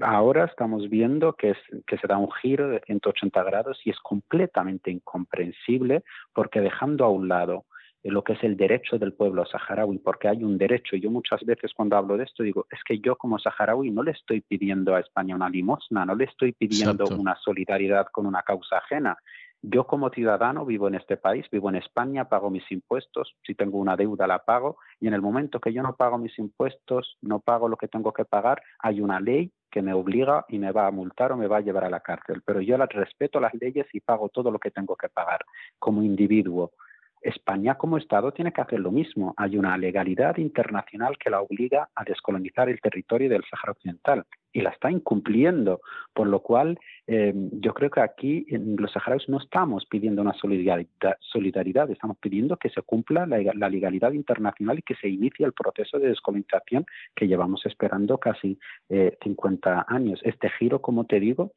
ahora 0.00 0.44
estamos 0.44 0.88
viendo 0.90 1.32
que, 1.34 1.54
que 1.86 1.96
se 1.96 2.06
da 2.06 2.18
un 2.18 2.30
giro 2.30 2.68
de 2.68 2.80
180 2.86 3.42
grados 3.44 3.80
y 3.84 3.90
es 3.90 3.98
completamente 4.00 4.90
incomprensible 4.90 6.04
porque 6.34 6.60
dejando 6.60 7.04
a 7.04 7.10
un 7.10 7.28
lado 7.28 7.64
lo 8.04 8.24
que 8.24 8.32
es 8.32 8.42
el 8.42 8.56
derecho 8.56 8.98
del 8.98 9.12
pueblo 9.12 9.44
saharaui, 9.44 9.98
porque 9.98 10.28
hay 10.28 10.42
un 10.42 10.56
derecho. 10.56 10.96
Yo 10.96 11.10
muchas 11.10 11.44
veces 11.44 11.72
cuando 11.74 11.96
hablo 11.96 12.16
de 12.16 12.24
esto 12.24 12.42
digo, 12.42 12.66
es 12.70 12.82
que 12.84 12.98
yo 12.98 13.16
como 13.16 13.38
saharaui 13.38 13.90
no 13.90 14.02
le 14.02 14.12
estoy 14.12 14.40
pidiendo 14.40 14.94
a 14.94 15.00
España 15.00 15.34
una 15.34 15.50
limosna, 15.50 16.06
no 16.06 16.14
le 16.14 16.24
estoy 16.24 16.52
pidiendo 16.52 17.04
una 17.18 17.36
solidaridad 17.36 18.06
con 18.10 18.26
una 18.26 18.42
causa 18.42 18.78
ajena. 18.78 19.18
Yo 19.62 19.86
como 19.86 20.08
ciudadano 20.08 20.64
vivo 20.64 20.88
en 20.88 20.94
este 20.94 21.18
país, 21.18 21.46
vivo 21.52 21.68
en 21.68 21.76
España, 21.76 22.28
pago 22.30 22.48
mis 22.48 22.70
impuestos, 22.72 23.36
si 23.46 23.54
tengo 23.54 23.78
una 23.78 23.94
deuda 23.94 24.26
la 24.26 24.38
pago 24.44 24.78
y 24.98 25.06
en 25.06 25.12
el 25.12 25.20
momento 25.20 25.60
que 25.60 25.72
yo 25.72 25.82
no 25.82 25.96
pago 25.96 26.16
mis 26.16 26.38
impuestos, 26.38 27.18
no 27.20 27.40
pago 27.40 27.68
lo 27.68 27.76
que 27.76 27.88
tengo 27.88 28.12
que 28.12 28.24
pagar, 28.24 28.62
hay 28.78 29.02
una 29.02 29.20
ley 29.20 29.52
que 29.70 29.82
me 29.82 29.92
obliga 29.92 30.46
y 30.48 30.58
me 30.58 30.72
va 30.72 30.86
a 30.86 30.90
multar 30.90 31.32
o 31.32 31.36
me 31.36 31.46
va 31.46 31.58
a 31.58 31.60
llevar 31.60 31.84
a 31.84 31.90
la 31.90 32.00
cárcel. 32.00 32.42
Pero 32.44 32.62
yo 32.62 32.78
las 32.78 32.88
respeto 32.88 33.38
las 33.38 33.52
leyes 33.54 33.86
y 33.92 34.00
pago 34.00 34.30
todo 34.30 34.50
lo 34.50 34.58
que 34.58 34.70
tengo 34.70 34.96
que 34.96 35.10
pagar 35.10 35.40
como 35.78 36.02
individuo. 36.02 36.72
España 37.20 37.76
como 37.76 37.98
Estado 37.98 38.32
tiene 38.32 38.52
que 38.52 38.60
hacer 38.60 38.80
lo 38.80 38.90
mismo. 38.90 39.34
Hay 39.36 39.56
una 39.56 39.76
legalidad 39.76 40.36
internacional 40.38 41.18
que 41.18 41.30
la 41.30 41.40
obliga 41.40 41.88
a 41.94 42.04
descolonizar 42.04 42.68
el 42.68 42.80
territorio 42.80 43.28
del 43.28 43.44
Sáhara 43.50 43.72
Occidental 43.72 44.24
y 44.52 44.62
la 44.62 44.70
está 44.70 44.90
incumpliendo, 44.90 45.80
por 46.12 46.26
lo 46.26 46.40
cual 46.40 46.78
eh, 47.06 47.32
yo 47.34 47.72
creo 47.74 47.90
que 47.90 48.00
aquí 48.00 48.46
en 48.48 48.76
los 48.76 48.92
saharauis 48.92 49.28
no 49.28 49.38
estamos 49.38 49.86
pidiendo 49.86 50.22
una 50.22 50.34
solidaridad, 50.34 51.90
estamos 51.90 52.16
pidiendo 52.18 52.56
que 52.56 52.70
se 52.70 52.82
cumpla 52.82 53.26
la, 53.26 53.68
legalidad 53.68 54.12
internacional 54.12 54.78
y 54.78 54.82
que 54.82 54.96
se 54.96 55.08
inicie 55.08 55.46
el 55.46 55.52
proceso 55.52 55.98
de 55.98 56.08
descolonización 56.08 56.84
que 57.14 57.28
llevamos 57.28 57.64
esperando 57.66 58.18
casi 58.18 58.58
50 59.22 59.70
eh, 59.70 59.84
años. 59.88 60.20
Este 60.24 60.50
giro, 60.50 60.80
como 60.80 61.04
te 61.04 61.20
digo, 61.20 61.52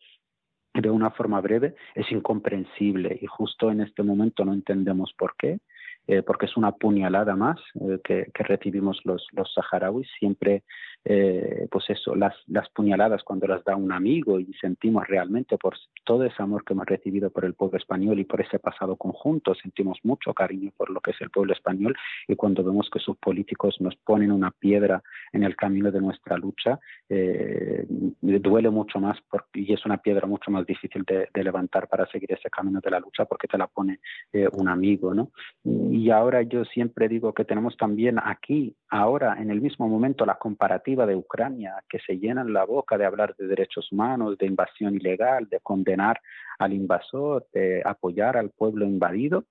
de 0.73 0.89
una 0.89 1.11
forma 1.11 1.39
breve, 1.41 1.75
es 1.95 2.11
incomprensible 2.11 3.17
y 3.21 3.25
justo 3.27 3.71
en 3.71 3.81
este 3.81 4.03
momento 4.03 4.43
no 4.45 4.53
entendemos 4.53 5.13
por 5.17 5.35
qué. 5.37 5.59
Eh, 6.05 6.21
porque 6.21 6.47
es 6.47 6.57
una 6.57 6.73
puñalada 6.73 7.33
más 7.37 7.57
eh, 7.79 7.97
que, 8.03 8.29
que, 8.33 8.43
recibimos 8.43 8.99
los, 9.05 9.25
los 9.31 9.53
saharauis. 9.53 10.05
Siempre 10.19 10.63
eh, 11.05 11.67
pues 11.69 11.89
eso, 11.89 12.15
las, 12.15 12.33
las 12.47 12.69
puñaladas 12.69 13.23
cuando 13.23 13.47
las 13.47 13.63
da 13.63 13.75
un 13.75 13.91
amigo 13.91 14.39
y 14.39 14.53
sentimos 14.53 15.07
realmente 15.07 15.57
por 15.57 15.75
todo 16.03 16.23
ese 16.23 16.41
amor 16.41 16.63
que 16.63 16.73
hemos 16.73 16.85
recibido 16.85 17.29
por 17.29 17.45
el 17.45 17.53
pueblo 17.53 17.77
español 17.77 18.19
y 18.19 18.23
por 18.23 18.41
ese 18.41 18.59
pasado 18.59 18.95
conjunto, 18.95 19.53
sentimos 19.55 19.99
mucho 20.03 20.33
cariño 20.33 20.71
por 20.77 20.89
lo 20.89 21.01
que 21.01 21.11
es 21.11 21.21
el 21.21 21.29
pueblo 21.29 21.53
español 21.53 21.95
y 22.27 22.35
cuando 22.35 22.63
vemos 22.63 22.89
que 22.89 22.99
sus 22.99 23.17
políticos 23.17 23.75
nos 23.79 23.95
ponen 23.97 24.31
una 24.31 24.51
piedra 24.51 25.03
en 25.31 25.43
el 25.43 25.55
camino 25.55 25.91
de 25.91 26.01
nuestra 26.01 26.37
lucha, 26.37 26.79
eh, 27.09 27.85
duele 28.21 28.69
mucho 28.69 28.99
más 28.99 29.17
y 29.53 29.73
es 29.73 29.85
una 29.85 29.97
piedra 29.97 30.27
mucho 30.27 30.51
más 30.51 30.65
difícil 30.65 31.03
de, 31.03 31.27
levantar 31.43 31.89
para 31.89 32.05
seguir 32.07 32.31
ese 32.31 32.49
camino 32.49 32.79
de 32.79 32.89
la 32.89 32.99
lucha 32.99 33.25
porque 33.25 33.47
te 33.47 33.57
la 33.57 33.67
pone 33.67 33.99
eh, 34.31 34.47
un 34.53 34.69
amigo, 34.69 35.13
¿no? 35.13 35.31
Y 35.63 36.09
ahora 36.09 36.41
yo 36.43 36.63
siempre 36.63 37.09
digo 37.09 37.33
que 37.33 37.43
tenemos 37.43 37.75
también 37.75 38.17
aquí, 38.23 38.75
ahora, 38.89 39.35
en 39.41 39.51
el 39.51 39.59
mismo 39.59 39.89
momento, 39.89 40.25
la 40.25 40.35
comparativa 40.35 40.92
de 40.95 41.15
Ucrania, 41.15 41.83
que 41.89 41.99
se 41.99 42.19
llenan 42.19 42.53
la 42.53 42.63
boca 42.63 42.97
de 42.97 43.05
hablar 43.05 43.35
de 43.35 43.47
derechos 43.47 43.91
humanos, 43.91 44.37
de 44.37 44.45
invasión 44.45 44.95
ilegal, 44.95 45.49
de 45.49 45.59
condenar 45.59 46.21
al 46.59 46.73
invasor, 46.73 47.47
de 47.51 47.81
apoyar 47.83 48.37
al 48.37 48.51
pueblo 48.51 48.85
invadido, 48.85 49.45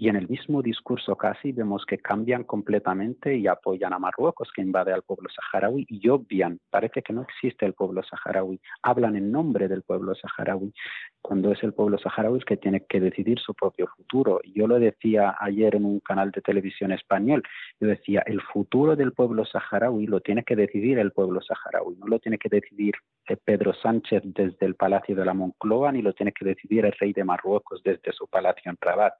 y 0.00 0.08
en 0.08 0.14
el 0.14 0.28
mismo 0.28 0.62
discurso 0.62 1.16
casi 1.16 1.50
vemos 1.50 1.84
que 1.84 1.98
cambian 1.98 2.44
completamente 2.44 3.36
y 3.36 3.48
apoyan 3.48 3.92
a 3.92 3.98
Marruecos, 3.98 4.48
que 4.54 4.62
invade 4.62 4.92
al 4.92 5.02
pueblo 5.02 5.28
saharaui, 5.28 5.86
y 5.88 6.08
obvian, 6.08 6.60
parece 6.70 7.02
que 7.02 7.12
no 7.12 7.22
existe 7.22 7.66
el 7.66 7.74
pueblo 7.74 8.00
saharaui, 8.04 8.60
hablan 8.82 9.16
en 9.16 9.32
nombre 9.32 9.66
del 9.66 9.82
pueblo 9.82 10.14
saharaui, 10.14 10.72
cuando 11.20 11.50
es 11.50 11.60
el 11.64 11.72
pueblo 11.72 11.98
saharaui 11.98 12.38
que 12.46 12.56
tiene 12.56 12.86
que 12.88 13.00
decidir 13.00 13.40
su 13.40 13.54
propio 13.54 13.88
futuro. 13.88 14.40
Yo 14.54 14.68
lo 14.68 14.78
decía 14.78 15.34
ayer 15.40 15.74
en 15.74 15.84
un 15.84 15.98
canal 15.98 16.30
de 16.30 16.42
televisión 16.42 16.92
español, 16.92 17.42
yo 17.80 17.88
decía, 17.88 18.22
el 18.26 18.40
futuro 18.40 18.94
del 18.94 19.12
pueblo 19.12 19.44
saharaui 19.46 20.06
lo 20.06 20.20
tiene 20.20 20.44
que 20.44 20.54
decidir 20.54 21.00
el 21.00 21.10
pueblo 21.10 21.40
saharaui, 21.40 21.96
no 21.96 22.06
lo 22.06 22.20
tiene 22.20 22.38
que 22.38 22.48
decidir 22.48 22.94
eh, 23.28 23.36
Pedro 23.36 23.74
Sánchez 23.74 24.22
desde 24.26 24.64
el 24.64 24.76
Palacio 24.76 25.16
de 25.16 25.24
la 25.24 25.34
Moncloa, 25.34 25.90
ni 25.90 26.02
lo 26.02 26.12
tiene 26.12 26.30
que 26.30 26.44
decidir 26.44 26.84
el 26.84 26.92
rey 26.92 27.12
de 27.12 27.24
Marruecos 27.24 27.82
desde 27.82 28.12
su 28.12 28.28
palacio 28.28 28.70
en 28.70 28.78
Rabat 28.80 29.14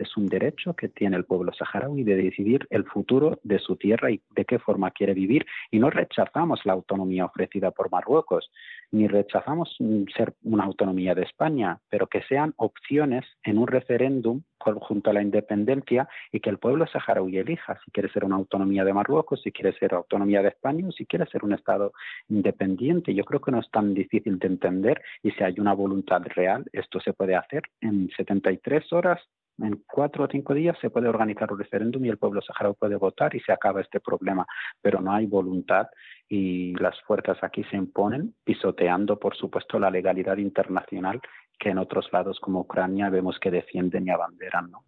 es 0.00 0.16
un 0.16 0.26
derecho 0.26 0.74
que 0.74 0.88
tiene 0.88 1.16
el 1.16 1.24
pueblo 1.24 1.52
saharaui 1.52 2.02
de 2.04 2.16
decidir 2.16 2.66
el 2.70 2.84
futuro 2.84 3.38
de 3.42 3.58
su 3.58 3.76
tierra 3.76 4.10
y 4.10 4.20
de 4.30 4.44
qué 4.44 4.58
forma 4.58 4.90
quiere 4.90 5.14
vivir. 5.14 5.46
Y 5.70 5.78
no 5.78 5.90
rechazamos 5.90 6.64
la 6.64 6.72
autonomía 6.72 7.26
ofrecida 7.26 7.70
por 7.70 7.90
Marruecos, 7.90 8.50
ni 8.90 9.06
rechazamos 9.06 9.76
ser 10.16 10.34
una 10.42 10.64
autonomía 10.64 11.14
de 11.14 11.22
España, 11.22 11.78
pero 11.88 12.06
que 12.06 12.22
sean 12.22 12.54
opciones 12.56 13.24
en 13.42 13.58
un 13.58 13.66
referéndum 13.66 14.42
junto 14.58 15.10
a 15.10 15.12
la 15.12 15.22
independencia 15.22 16.08
y 16.32 16.40
que 16.40 16.50
el 16.50 16.58
pueblo 16.58 16.86
saharaui 16.86 17.38
elija 17.38 17.78
si 17.84 17.90
quiere 17.90 18.10
ser 18.10 18.24
una 18.24 18.36
autonomía 18.36 18.84
de 18.84 18.92
Marruecos, 18.92 19.42
si 19.42 19.52
quiere 19.52 19.72
ser 19.78 19.94
autonomía 19.94 20.42
de 20.42 20.48
España 20.48 20.86
o 20.88 20.92
si 20.92 21.06
quiere 21.06 21.26
ser 21.26 21.44
un 21.44 21.54
Estado 21.54 21.92
independiente. 22.28 23.14
Yo 23.14 23.24
creo 23.24 23.40
que 23.40 23.52
no 23.52 23.60
es 23.60 23.70
tan 23.70 23.94
difícil 23.94 24.38
de 24.38 24.46
entender 24.48 25.02
y 25.22 25.30
si 25.30 25.42
hay 25.44 25.54
una 25.58 25.72
voluntad 25.72 26.22
real, 26.34 26.64
esto 26.72 27.00
se 27.00 27.12
puede 27.12 27.36
hacer 27.36 27.62
en 27.80 28.10
73 28.16 28.92
horas 28.92 29.20
En 29.58 29.82
cuatro 29.86 30.24
o 30.24 30.28
cinco 30.28 30.54
días 30.54 30.76
se 30.80 30.90
puede 30.90 31.08
organizar 31.08 31.52
un 31.52 31.58
referéndum 31.58 32.04
y 32.04 32.08
el 32.08 32.18
pueblo 32.18 32.40
saharaui 32.40 32.76
puede 32.78 32.96
votar 32.96 33.34
y 33.34 33.40
se 33.40 33.52
acaba 33.52 33.80
este 33.80 34.00
problema, 34.00 34.46
pero 34.80 35.00
no 35.00 35.12
hay 35.12 35.26
voluntad 35.26 35.88
y 36.28 36.74
las 36.76 36.98
fuerzas 37.02 37.38
aquí 37.42 37.64
se 37.64 37.76
imponen, 37.76 38.34
pisoteando, 38.44 39.18
por 39.18 39.36
supuesto, 39.36 39.78
la 39.78 39.90
legalidad 39.90 40.38
internacional 40.38 41.20
que 41.58 41.70
en 41.70 41.78
otros 41.78 42.08
lados 42.10 42.40
como 42.40 42.60
Ucrania 42.60 43.10
vemos 43.10 43.38
que 43.38 43.50
defienden 43.50 44.06
y 44.06 44.10
abanderan. 44.10 44.70
¿no? 44.70 44.84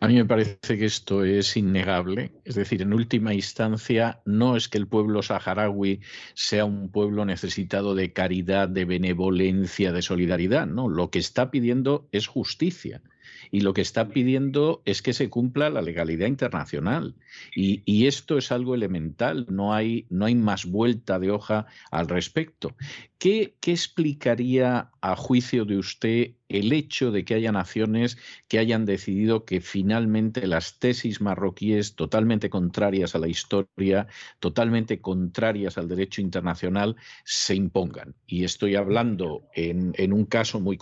A 0.00 0.08
mí 0.08 0.14
me 0.14 0.24
parece 0.24 0.78
que 0.78 0.84
esto 0.84 1.24
es 1.24 1.56
innegable. 1.56 2.32
Es 2.44 2.54
decir, 2.54 2.82
en 2.82 2.92
última 2.92 3.34
instancia, 3.34 4.20
no 4.24 4.56
es 4.56 4.68
que 4.68 4.78
el 4.78 4.88
pueblo 4.88 5.22
saharaui 5.22 6.00
sea 6.34 6.64
un 6.64 6.90
pueblo 6.90 7.24
necesitado 7.24 7.94
de 7.94 8.12
caridad, 8.12 8.68
de 8.68 8.84
benevolencia, 8.84 9.92
de 9.92 10.02
solidaridad. 10.02 10.66
No, 10.66 10.88
lo 10.88 11.10
que 11.10 11.18
está 11.18 11.50
pidiendo 11.50 12.08
es 12.12 12.26
justicia 12.26 13.02
y 13.50 13.60
lo 13.60 13.74
que 13.74 13.80
está 13.80 14.08
pidiendo 14.08 14.82
es 14.84 15.02
que 15.02 15.12
se 15.12 15.30
cumpla 15.30 15.70
la 15.70 15.82
legalidad 15.82 16.26
internacional. 16.26 17.14
Y, 17.54 18.06
esto 18.06 18.36
es 18.36 18.50
algo 18.50 18.74
elemental, 18.74 19.46
no 19.48 19.72
hay, 19.72 20.06
no 20.10 20.24
hay 20.24 20.34
más 20.34 20.66
vuelta 20.66 21.18
de 21.18 21.30
hoja 21.30 21.66
al 21.90 22.08
respecto. 22.08 22.74
¿Qué, 23.18 23.54
¿Qué 23.60 23.70
explicaría 23.70 24.90
a 25.00 25.14
juicio 25.16 25.64
de 25.64 25.78
usted 25.78 26.32
el 26.48 26.72
hecho 26.72 27.12
de 27.12 27.24
que 27.24 27.34
haya 27.34 27.52
naciones 27.52 28.18
que 28.48 28.58
hayan 28.58 28.84
decidido 28.84 29.44
que 29.44 29.60
finalmente 29.60 30.46
las 30.46 30.80
tesis 30.80 31.20
marroquíes 31.20 31.94
totalmente 31.94 32.50
contrarias 32.50 33.14
a 33.14 33.18
la 33.18 33.28
historia, 33.28 34.08
totalmente 34.40 35.00
contrarias 35.00 35.78
al 35.78 35.88
derecho 35.88 36.20
internacional, 36.20 36.96
se 37.24 37.54
impongan? 37.54 38.16
Y 38.26 38.44
estoy 38.44 38.74
hablando 38.74 39.44
en 39.54 40.12
un 40.12 40.24
caso 40.24 40.60
muy 40.60 40.76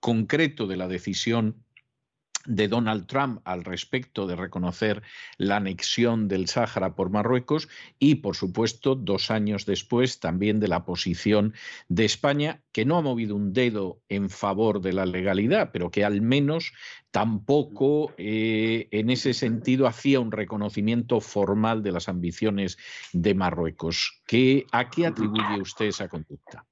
concreto 0.00 0.66
de 0.66 0.76
la 0.76 0.88
decisión 0.88 1.62
de 2.46 2.68
Donald 2.68 3.06
Trump 3.06 3.40
al 3.44 3.64
respecto 3.64 4.26
de 4.26 4.36
reconocer 4.36 5.02
la 5.36 5.56
anexión 5.56 6.28
del 6.28 6.48
Sáhara 6.48 6.94
por 6.94 7.10
Marruecos 7.10 7.68
y, 7.98 8.16
por 8.16 8.36
supuesto, 8.36 8.94
dos 8.94 9.30
años 9.30 9.66
después 9.66 10.20
también 10.20 10.60
de 10.60 10.68
la 10.68 10.84
posición 10.84 11.54
de 11.88 12.04
España, 12.04 12.62
que 12.72 12.84
no 12.84 12.96
ha 12.96 13.02
movido 13.02 13.36
un 13.36 13.52
dedo 13.52 14.00
en 14.08 14.30
favor 14.30 14.80
de 14.80 14.92
la 14.92 15.06
legalidad, 15.06 15.70
pero 15.72 15.90
que 15.90 16.04
al 16.04 16.22
menos 16.22 16.72
tampoco 17.10 18.12
eh, 18.16 18.88
en 18.90 19.10
ese 19.10 19.34
sentido 19.34 19.86
hacía 19.86 20.20
un 20.20 20.32
reconocimiento 20.32 21.20
formal 21.20 21.82
de 21.82 21.92
las 21.92 22.08
ambiciones 22.08 22.78
de 23.12 23.34
Marruecos. 23.34 24.22
¿Qué, 24.26 24.66
¿A 24.72 24.88
qué 24.88 25.06
atribuye 25.06 25.60
usted 25.60 25.86
esa 25.86 26.08
conducta? 26.08 26.64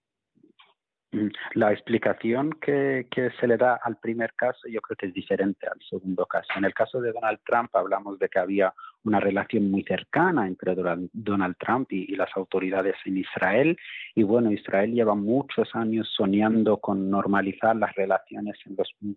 Mm, 1.10 1.28
la 1.54 1.72
explicación 1.72 2.50
que, 2.60 3.06
que, 3.10 3.30
se 3.40 3.46
le 3.46 3.56
da 3.56 3.80
al 3.82 3.96
primer 3.96 4.34
caso 4.34 4.68
yo 4.68 4.82
creo 4.82 4.96
que 4.96 5.06
es 5.06 5.14
diferente 5.14 5.66
al 5.66 5.80
segundo 5.88 6.26
caso. 6.26 6.48
En 6.56 6.64
el 6.64 6.74
caso 6.74 7.00
de 7.00 7.12
Donald 7.12 7.40
Trump 7.46 7.74
hablamos 7.74 8.18
de 8.18 8.28
que 8.28 8.38
había 8.38 8.74
una 9.04 9.20
relación 9.20 9.70
muy 9.70 9.82
cercana 9.84 10.46
entre 10.46 10.74
Donald 10.74 11.56
Trump 11.58 11.92
y, 11.92 12.16
las 12.18 12.30
autoridades 12.36 12.96
en 13.04 13.18
Israel. 13.18 13.76
Y 14.14 14.24
bueno, 14.24 14.50
Israel 14.50 14.92
lleva 14.92 15.14
muchos 15.14 15.68
años 15.74 16.12
soñando 16.16 16.78
con 16.78 17.08
normalizar 17.08 17.76
las 17.76 17.94
relaciones 17.94 18.56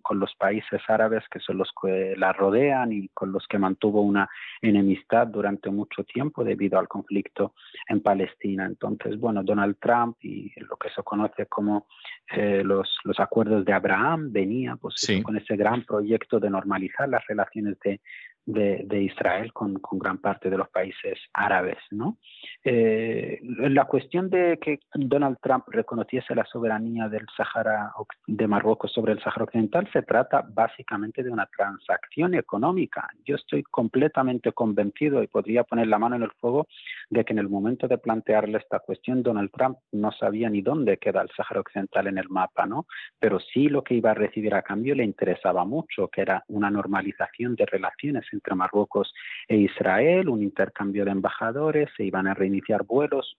con 0.01 0.19
los 0.19 0.35
países 0.35 0.82
árabes 0.88 1.24
que 1.32 1.40
son 1.40 1.58
los 1.58 1.72
que 1.82 2.14
la 2.16 2.32
rodean 2.32 2.93
y 2.93 3.08
con 3.10 3.32
los 3.32 3.48
que 3.48 3.58
mantuvo 3.58 4.01
una 4.01 4.30
enemistad 4.61 5.27
durante 5.27 5.72
mucho 5.72 6.03
tiempo 6.03 6.43
debido 6.43 6.77
al 6.77 6.88
conflicto 6.88 7.56
en 7.88 8.01
Palestina. 8.01 8.66
Entonces, 8.66 9.19
bueno, 9.19 9.43
Donald 9.43 9.77
Trump 9.80 10.18
y 10.22 10.51
lo 10.60 10.77
que 10.77 10.90
se 10.90 11.01
conoce 11.01 11.48
como 11.48 11.88
eh, 12.35 12.61
los, 12.64 12.98
los 13.03 13.19
acuerdos 13.19 13.66
de 13.66 13.74
Abraham 13.74 14.32
venía 14.32 14.76
pues, 14.76 14.95
con 15.24 15.38
ese 15.38 15.56
gran 15.56 15.84
proyecto 15.85 16.40
de 16.40 16.50
normalizar 16.50 17.10
las 17.10 17.26
relaciones 17.27 17.80
de, 17.80 18.00
de, 18.45 19.01
Israel 19.01 19.53
con, 19.53 19.79
gran 19.93 20.17
parte 20.17 20.49
de 20.49 20.57
los 20.57 20.69
países 20.69 21.19
árabes. 21.33 21.77
¿no? 21.91 22.17
Eh, 22.63 23.39
la 23.41 23.85
cuestión 23.85 24.29
de 24.29 24.57
que 24.61 24.79
Donald 24.93 25.37
Trump 25.41 25.65
reconociese 25.67 26.35
la 26.35 26.45
soberanía 26.45 27.07
del 27.07 27.25
Sahara 27.35 27.93
de 28.27 28.47
Marruecos 28.47 28.91
sobre 28.91 29.13
el 29.13 29.21
Sahara 29.21 29.43
Occidental 29.43 29.89
se 29.91 30.01
trata 30.01 30.43
básicamente 30.47 31.23
de 31.23 31.29
una 31.29 31.45
transacción 31.45 32.33
económica. 32.35 33.07
Yo 33.25 33.35
estoy 33.35 33.63
completamente 33.63 34.51
convencido 34.51 35.23
y 35.23 35.27
podría 35.27 35.63
poner 35.63 35.87
la 35.87 35.99
mano 35.99 36.15
en 36.15 36.23
el 36.23 36.31
fuego 36.31 36.67
de 37.11 37.25
que 37.25 37.33
en 37.33 37.40
el 37.40 37.49
momento 37.49 37.88
de 37.88 37.98
plantearle 37.98 38.57
esta 38.57 38.80
cuestión 38.80 39.22
Donald 39.22 39.51
Trump 39.51 39.77
no 39.91 40.11
sabía 40.14 40.49
ni 40.49 40.61
dónde 40.61 40.98
queda 40.98 41.22
el 41.22 41.30
Sahara 41.35 41.59
Occidental 41.59 42.07
en 42.07 42.17
el 42.17 42.30
mapa, 42.30 42.65
¿no? 42.65 42.88
Pero 43.19 43.40
sí 43.40 43.67
lo 43.67 43.83
que 43.83 43.95
iba 43.95 44.11
a 44.11 44.15
recibir 44.15 44.56
a 44.56 44.61
cambio 44.61 44.95
le 44.95 45.03
interesaba 45.03 45.65
mucho, 45.65 46.07
que 46.07 46.22
era 46.22 46.43
una 46.48 46.72
normalización 46.72 47.56
de 47.56 47.65
relaciones 47.65 48.25
entre 48.31 48.56
Marruecos 48.56 49.14
e 49.48 49.57
Israel, 49.57 50.30
un 50.30 50.41
intercambio 50.41 51.03
de 51.03 51.11
embajadores, 51.11 51.90
se 51.98 52.06
iban 52.06 52.27
a 52.27 52.33
reiniciar 52.33 52.85
vuelos, 52.85 53.38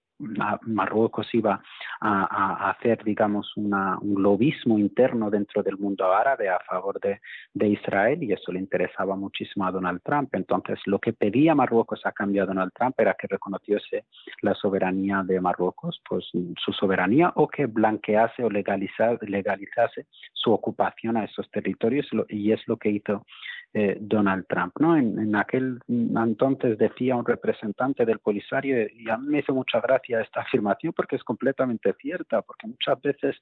Marruecos 0.62 1.28
iba 1.34 1.62
a, 2.00 2.70
hacer, 2.70 3.02
digamos, 3.04 3.52
un 3.56 4.22
lobismo 4.22 4.78
interno 4.78 5.30
dentro 5.30 5.62
del 5.62 5.78
mundo 5.78 6.12
árabe 6.12 6.48
a 6.48 6.58
favor 6.60 6.98
de, 7.00 7.20
Israel 7.66 8.22
y 8.22 8.32
eso 8.32 8.52
le 8.52 8.58
interesaba 8.58 9.16
muchísimo 9.16 9.66
a 9.66 9.70
Donald 9.70 10.00
Trump. 10.02 10.34
Entonces, 10.34 10.78
lo 10.86 10.98
que 10.98 11.12
pedía 11.12 11.54
Marruecos 11.54 12.04
a 12.04 12.12
cambio 12.12 12.42
de 12.42 12.48
Donald 12.48 12.72
Trump 12.74 12.94
era 12.98 13.14
que 13.14 13.28
reconociese 13.28 14.04
la 14.42 14.54
soberanía 14.54 15.22
de 15.24 15.40
Marruecos, 15.40 16.00
pues 16.08 16.26
su 16.32 16.72
soberanía, 16.72 17.32
o 17.36 17.48
que 17.48 17.66
blanquease 17.66 18.44
o 18.44 18.50
legalizase 18.50 20.06
su 20.32 20.52
ocupación 20.52 21.16
a 21.16 21.24
esos 21.24 21.50
territorios 21.50 22.06
y 22.28 22.52
es 22.52 22.60
lo 22.66 22.76
que 22.76 22.90
hizo 22.90 23.24
eh, 23.74 23.96
Donald 24.00 24.46
Trump. 24.48 24.74
¿no? 24.80 24.96
En, 24.96 25.34
aquel 25.34 25.80
entonces 25.88 26.78
decía 26.78 27.16
un 27.16 27.24
representante 27.24 28.04
del 28.04 28.18
Polisario, 28.18 28.86
y 28.94 29.08
a 29.08 29.16
mí 29.16 29.28
me 29.28 29.38
hizo 29.38 29.54
mucha 29.54 29.80
gracia 29.80 30.20
esta 30.20 30.40
afirmación 30.42 30.92
porque 30.92 31.16
es 31.16 31.24
completamente 31.24 31.94
cierta, 32.00 32.42
porque 32.42 32.66
muchas 32.66 33.00
veces 33.00 33.36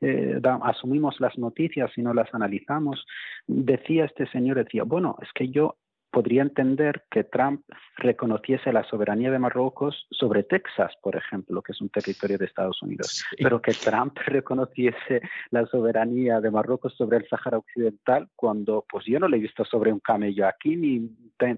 eh, 0.00 0.40
asumimos 0.62 1.20
las 1.20 1.36
noticias 1.38 1.90
y 1.96 2.02
no 2.02 2.14
las 2.14 2.32
analizamos. 2.34 3.04
Decía 3.46 4.04
este 4.04 4.26
señor, 4.28 4.56
decía, 4.56 4.84
bueno, 4.84 5.16
es 5.20 5.28
que 5.34 5.48
yo 5.48 5.76
podría 6.12 6.42
entender 6.42 7.04
que 7.10 7.24
Trump 7.24 7.62
reconociese 7.96 8.72
la 8.72 8.84
soberanía 8.84 9.30
de 9.30 9.38
Marruecos 9.38 10.06
sobre 10.10 10.42
Texas, 10.44 10.92
por 11.02 11.16
ejemplo, 11.16 11.62
que 11.62 11.72
es 11.72 11.80
un 11.80 11.88
territorio 11.88 12.36
de 12.36 12.44
Estados 12.44 12.82
Unidos, 12.82 13.24
pero 13.38 13.60
que 13.60 13.72
Trump 13.72 14.16
reconociese 14.26 15.22
la 15.50 15.66
soberanía 15.66 16.40
de 16.40 16.50
Marruecos 16.50 16.94
sobre 16.96 17.16
el 17.16 17.28
Sáhara 17.28 17.58
Occidental 17.58 18.28
cuando 18.36 18.84
pues 18.88 19.06
yo 19.06 19.18
no 19.18 19.26
le 19.26 19.38
he 19.38 19.40
visto 19.40 19.64
sobre 19.64 19.92
un 19.92 20.00
camello 20.00 20.46
aquí, 20.46 20.76
ni 20.76 21.10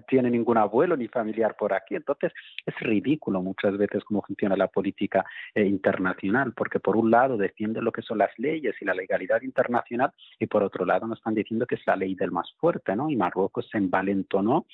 tiene 0.07 0.31
ningún 0.31 0.57
abuelo 0.57 0.97
ni 0.97 1.07
familiar 1.07 1.55
por 1.57 1.73
aquí. 1.73 1.95
Entonces 1.95 2.31
es 2.65 2.75
ridículo 2.79 3.41
muchas 3.41 3.77
veces 3.77 4.03
cómo 4.03 4.21
funciona 4.21 4.55
la 4.55 4.67
política 4.67 5.25
eh, 5.53 5.65
internacional, 5.65 6.53
porque 6.53 6.79
por 6.79 6.95
un 6.95 7.11
lado 7.11 7.37
defiende 7.37 7.81
lo 7.81 7.91
que 7.91 8.01
son 8.01 8.17
las 8.17 8.31
leyes 8.37 8.75
y 8.81 8.85
la 8.85 8.93
legalidad 8.93 9.41
internacional 9.41 10.11
y 10.39 10.47
por 10.47 10.63
otro 10.63 10.85
lado 10.85 11.07
nos 11.07 11.19
están 11.19 11.35
diciendo 11.35 11.65
que 11.65 11.75
es 11.75 11.81
la 11.85 11.95
ley 11.95 12.15
del 12.15 12.31
más 12.31 12.51
fuerte, 12.57 12.95
¿no? 12.95 13.09
Y 13.09 13.15
Marruecos 13.15 13.67
se 13.69 13.77
envalentó 13.77 14.41
no 14.45 14.65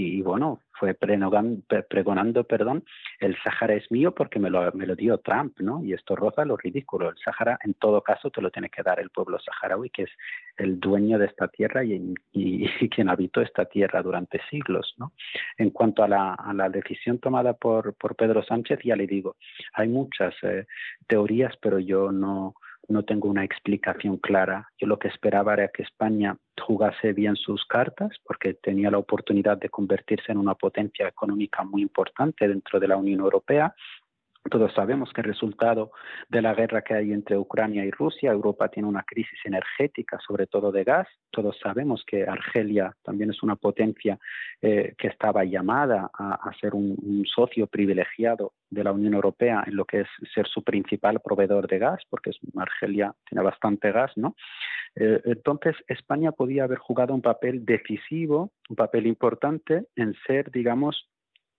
y, 0.00 0.22
bueno, 0.22 0.60
fue 0.78 0.94
pregonando, 0.94 2.44
perdón, 2.44 2.84
el 3.18 3.36
Sahara 3.42 3.74
es 3.74 3.90
mío 3.90 4.14
porque 4.14 4.38
me 4.38 4.48
lo, 4.48 4.70
me 4.70 4.86
lo 4.86 4.94
dio 4.94 5.18
Trump, 5.18 5.58
¿no? 5.58 5.82
Y 5.84 5.92
esto 5.92 6.14
roza 6.14 6.44
lo 6.44 6.56
ridículo. 6.56 7.08
El 7.08 7.16
Sahara, 7.16 7.58
en 7.64 7.74
todo 7.74 8.00
caso, 8.02 8.30
te 8.30 8.40
lo 8.40 8.52
tiene 8.52 8.70
que 8.70 8.84
dar 8.84 9.00
el 9.00 9.10
pueblo 9.10 9.40
saharaui, 9.40 9.90
que 9.90 10.04
es 10.04 10.10
el 10.56 10.78
dueño 10.78 11.18
de 11.18 11.26
esta 11.26 11.48
tierra 11.48 11.82
y, 11.82 12.14
y, 12.32 12.68
quien 12.94 13.08
habitó 13.08 13.40
esta 13.40 13.64
tierra 13.64 14.00
durante 14.00 14.40
siglos, 14.48 14.94
¿no? 14.98 15.14
En 15.56 15.70
cuanto 15.70 16.04
a 16.04 16.08
la, 16.08 16.34
a 16.34 16.54
la 16.54 16.68
decisión 16.68 17.18
tomada 17.18 17.54
por, 17.54 17.94
por 17.94 18.14
Pedro 18.14 18.44
Sánchez, 18.44 18.78
ya 18.84 18.94
le 18.94 19.08
digo, 19.08 19.34
hay 19.72 19.88
muchas 19.88 20.32
eh, 20.42 20.66
teorías, 21.08 21.56
pero 21.60 21.80
yo 21.80 22.12
no, 22.12 22.54
no 22.88 23.04
tengo 23.04 23.28
una 23.28 23.44
explicación 23.44 24.16
clara. 24.16 24.68
Yo 24.78 24.86
lo 24.86 24.98
que 24.98 25.08
esperaba 25.08 25.52
era 25.54 25.68
que 25.68 25.82
España 25.82 26.36
jugase 26.60 27.12
bien 27.12 27.36
sus 27.36 27.64
cartas 27.66 28.10
porque 28.24 28.54
tenía 28.54 28.90
la 28.90 28.98
oportunidad 28.98 29.58
de 29.58 29.68
convertirse 29.68 30.32
en 30.32 30.38
una 30.38 30.54
potencia 30.54 31.06
económica 31.06 31.62
muy 31.64 31.82
importante 31.82 32.48
dentro 32.48 32.80
de 32.80 32.88
la 32.88 32.96
Unión 32.96 33.20
Europea 33.20 33.74
todos 34.48 34.72
sabemos 34.74 35.12
que 35.12 35.20
el 35.20 35.28
resultado 35.28 35.90
de 36.28 36.42
la 36.42 36.54
guerra 36.54 36.82
que 36.82 36.94
hay 36.94 37.12
entre 37.12 37.36
Ucrania 37.36 37.84
y 37.84 37.90
Rusia, 37.90 38.32
Europa 38.32 38.68
tiene 38.68 38.88
una 38.88 39.02
crisis 39.02 39.38
energética, 39.44 40.18
sobre 40.26 40.46
todo 40.46 40.72
de 40.72 40.84
gas. 40.84 41.08
Todos 41.30 41.58
sabemos 41.62 42.04
que 42.06 42.24
Argelia 42.24 42.94
también 43.02 43.30
es 43.30 43.42
una 43.42 43.56
potencia 43.56 44.18
eh, 44.62 44.94
que 44.98 45.08
estaba 45.08 45.44
llamada 45.44 46.10
a, 46.12 46.50
ser 46.60 46.74
un, 46.74 47.24
socio 47.26 47.66
privilegiado 47.66 48.52
de 48.70 48.84
la 48.84 48.92
Unión 48.92 49.14
Europea 49.14 49.64
en 49.66 49.76
lo 49.76 49.84
que 49.84 50.00
es 50.00 50.08
ser 50.34 50.46
su 50.46 50.62
principal 50.62 51.20
proveedor 51.20 51.66
de 51.66 51.78
gas, 51.78 52.02
porque 52.08 52.30
Argelia 52.56 53.14
tiene 53.28 53.42
bastante 53.42 53.92
gas, 53.92 54.12
¿no? 54.16 54.34
Eh, 54.96 55.20
entonces, 55.24 55.76
España 55.86 56.32
podía 56.32 56.64
haber 56.64 56.78
jugado 56.78 57.14
un 57.14 57.22
papel 57.22 57.64
decisivo, 57.64 58.50
un 58.68 58.76
papel 58.76 59.06
importante 59.06 59.84
en 59.96 60.14
ser, 60.26 60.50
digamos, 60.50 61.08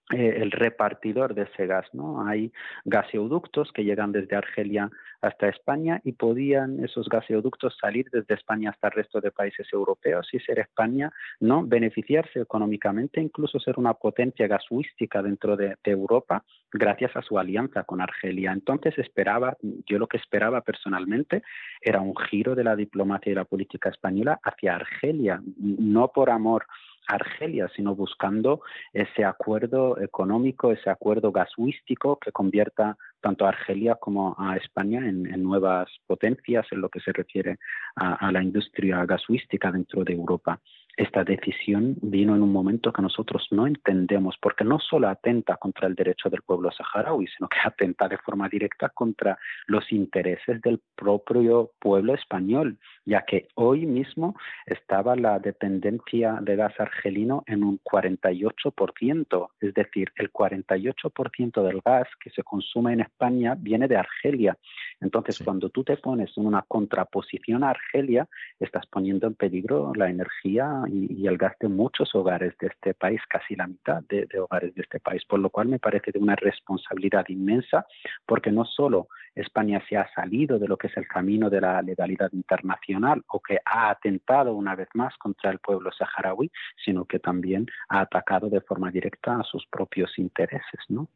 el 0.10 0.52
repartidor 0.52 1.36
de 1.36 1.44
ese 1.44 1.68
gas, 1.68 1.86
¿no? 1.94 2.26
Hay 2.28 2.52
gaseoductos 2.86 3.72
que 3.72 3.84
llegan 3.84 4.12
desde 4.12 4.36
Argelia 4.36 4.90
hasta 5.22 5.50
España 5.50 6.02
y 6.04 6.14
podían 6.14 6.84
esos 6.84 7.08
gaseoductos 7.10 7.78
salir 7.80 8.10
desde 8.12 8.34
España 8.34 8.72
hasta 8.72 8.88
el 8.88 8.94
resto 8.94 9.22
de 9.22 9.32
países 9.32 9.68
europeos 9.72 10.28
y 10.32 10.40
ser 10.40 10.60
España, 10.60 11.12
¿no? 11.40 11.64
Beneficiarse 11.64 12.40
económicamente, 12.40 13.22
incluso 13.22 13.60
ser 13.60 13.78
una 13.78 13.94
potencia 13.94 14.48
gasística 14.48 15.22
dentro 15.22 15.56
de, 15.56 15.76
Europa 15.84 16.44
gracias 16.72 17.16
a 17.16 17.22
su 17.24 17.40
alianza 17.40 17.84
con 17.84 18.00
Argelia. 18.00 18.52
Entonces 18.52 18.96
esperaba, 19.00 19.58
yo 19.88 19.98
lo 19.98 20.08
que 20.08 20.18
esperaba 20.18 20.62
personalmente 20.62 21.42
era 21.82 22.00
un 22.00 22.16
giro 22.16 22.54
de 22.54 22.64
la 22.64 22.76
diplomacia 22.76 23.32
y 23.32 23.36
la 23.36 23.46
política 23.46 23.90
española 23.90 24.40
hacia 24.44 24.76
Argelia, 24.76 25.42
no 25.58 26.10
por 26.10 26.30
amor 26.30 26.68
Argelia, 27.10 27.68
sino 27.76 27.96
buscando 27.96 28.62
ese 28.94 29.26
acuerdo 29.26 30.00
económico, 30.00 30.72
ese 30.72 30.90
acuerdo 30.90 31.32
gasístico 31.32 32.18
que 32.18 32.32
convierta 32.32 32.98
tanto 33.20 33.46
a 33.46 33.50
Argelia 33.50 33.96
como 33.96 34.36
a 34.38 34.56
España 34.56 35.00
en, 35.08 35.24
nuevas 35.44 35.90
potencias 36.06 36.66
en 36.72 36.82
lo 36.82 36.90
que 36.90 37.00
se 37.00 37.12
refiere 37.12 37.58
a, 37.96 38.28
a 38.28 38.32
la 38.32 38.44
industria 38.44 39.06
gasística 39.06 39.72
dentro 39.72 40.04
de 40.04 40.14
Europa 40.14 40.60
esta 41.00 41.24
decisión 41.24 41.96
vino 42.02 42.36
en 42.36 42.44
un 42.44 42.52
momento 42.52 42.92
que 42.92 43.02
nosotros 43.02 43.48
no 43.52 43.66
entendemos, 43.66 44.36
porque 44.42 44.66
no 44.66 44.80
solo 44.80 45.08
atenta 45.08 45.56
contra 45.56 45.88
el 45.88 45.96
derecho 45.96 46.30
del 46.30 46.42
pueblo 46.42 46.70
saharaui, 46.72 47.26
sino 47.28 47.48
que 47.48 47.58
atenta 47.64 48.10
de 48.10 48.18
forma 48.18 48.50
directa 48.50 48.90
contra 48.90 49.38
los 49.68 49.90
intereses 49.94 50.62
del 50.62 50.82
propio 50.96 51.72
pueblo 51.80 52.14
español, 52.14 52.78
ya 53.06 53.24
que 53.24 53.48
hoy 53.56 53.86
mismo 53.86 54.36
estaba 54.66 55.16
la 55.16 55.40
dependencia 55.40 56.38
de 56.42 56.58
gas 56.58 56.78
argelino 56.78 57.44
en 57.48 57.64
un 57.64 57.80
48%, 57.80 59.48
es 59.62 59.74
decir, 59.74 60.12
el 60.18 60.34
48% 60.34 61.64
del 61.64 61.80
gas 61.80 62.10
que 62.22 62.30
se 62.32 62.44
consume 62.44 62.92
en 62.92 63.02
España 63.02 63.56
viene 63.58 63.88
de 63.88 63.96
Argelia. 63.96 64.58
Entonces, 65.00 65.40
cuando 65.40 65.70
tú 65.70 65.86
te 65.86 65.96
pones 65.96 66.30
en 66.36 66.46
una 66.46 66.66
contraposición 66.68 67.64
a 67.64 67.70
Argelia, 67.70 68.28
estás 68.60 68.86
poniendo 68.88 69.28
en 69.28 69.36
peligro 69.36 69.94
la 69.96 70.10
energía 70.10 70.84
y, 70.90 71.28
el 71.28 71.38
gas 71.38 71.56
de 71.60 71.68
muchos 71.68 72.14
hogares 72.16 72.58
de 72.60 72.68
este 72.68 72.94
país, 72.94 73.22
casi 73.30 73.56
la 73.56 73.68
mitad 73.68 74.02
de, 74.10 74.28
hogares 74.40 74.74
de 74.76 74.82
este 74.82 75.00
país, 75.00 75.24
por 75.26 75.40
lo 75.40 75.50
cual 75.50 75.68
me 75.68 75.80
parece 75.80 76.12
de 76.12 76.20
una 76.20 76.36
responsabilidad 76.36 77.26
inmensa, 77.30 77.86
porque 78.26 78.52
no 78.52 78.66
solo 78.66 79.08
España 79.36 79.82
se 79.88 79.98
ha 79.98 80.12
salido 80.14 80.60
de 80.60 80.68
lo 80.68 80.78
que 80.78 80.88
es 80.88 80.98
el 80.98 81.08
camino 81.08 81.50
de 81.50 81.62
la 81.62 81.82
legalidad 81.82 82.32
internacional 82.34 83.24
o 83.28 83.40
que 83.40 83.60
ha 83.64 83.90
atentado 83.90 84.54
una 84.54 84.76
vez 84.76 84.90
más 84.94 85.16
contra 85.18 85.52
el 85.52 85.60
pueblo 85.60 85.92
saharaui, 85.92 86.52
sino 86.84 87.06
que 87.06 87.20
también 87.20 87.68
ha 87.90 88.02
atacado 88.02 88.50
de 88.50 88.62
forma 88.62 88.92
directa 88.92 89.40
a 89.40 89.44
sus 89.44 89.66
propios 89.68 90.18
intereses, 90.18 90.82
¿no? 90.90 91.08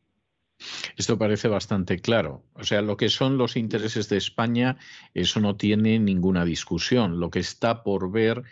Esto 0.95 1.17
parece 1.17 1.47
bastante 1.47 1.99
claro. 1.99 2.43
O 2.53 2.63
sea, 2.63 2.81
lo 2.81 2.95
que 2.97 3.09
son 3.09 3.37
los 3.37 3.57
intereses 3.57 4.09
de 4.09 4.17
España, 4.17 4.77
eso 5.13 5.39
no 5.39 5.55
tiene 5.55 5.99
ninguna 5.99 6.45
discusión. 6.45 7.19
Lo 7.19 7.29
que 7.29 7.39
está 7.39 7.83
por 7.83 8.11
ver 8.11 8.43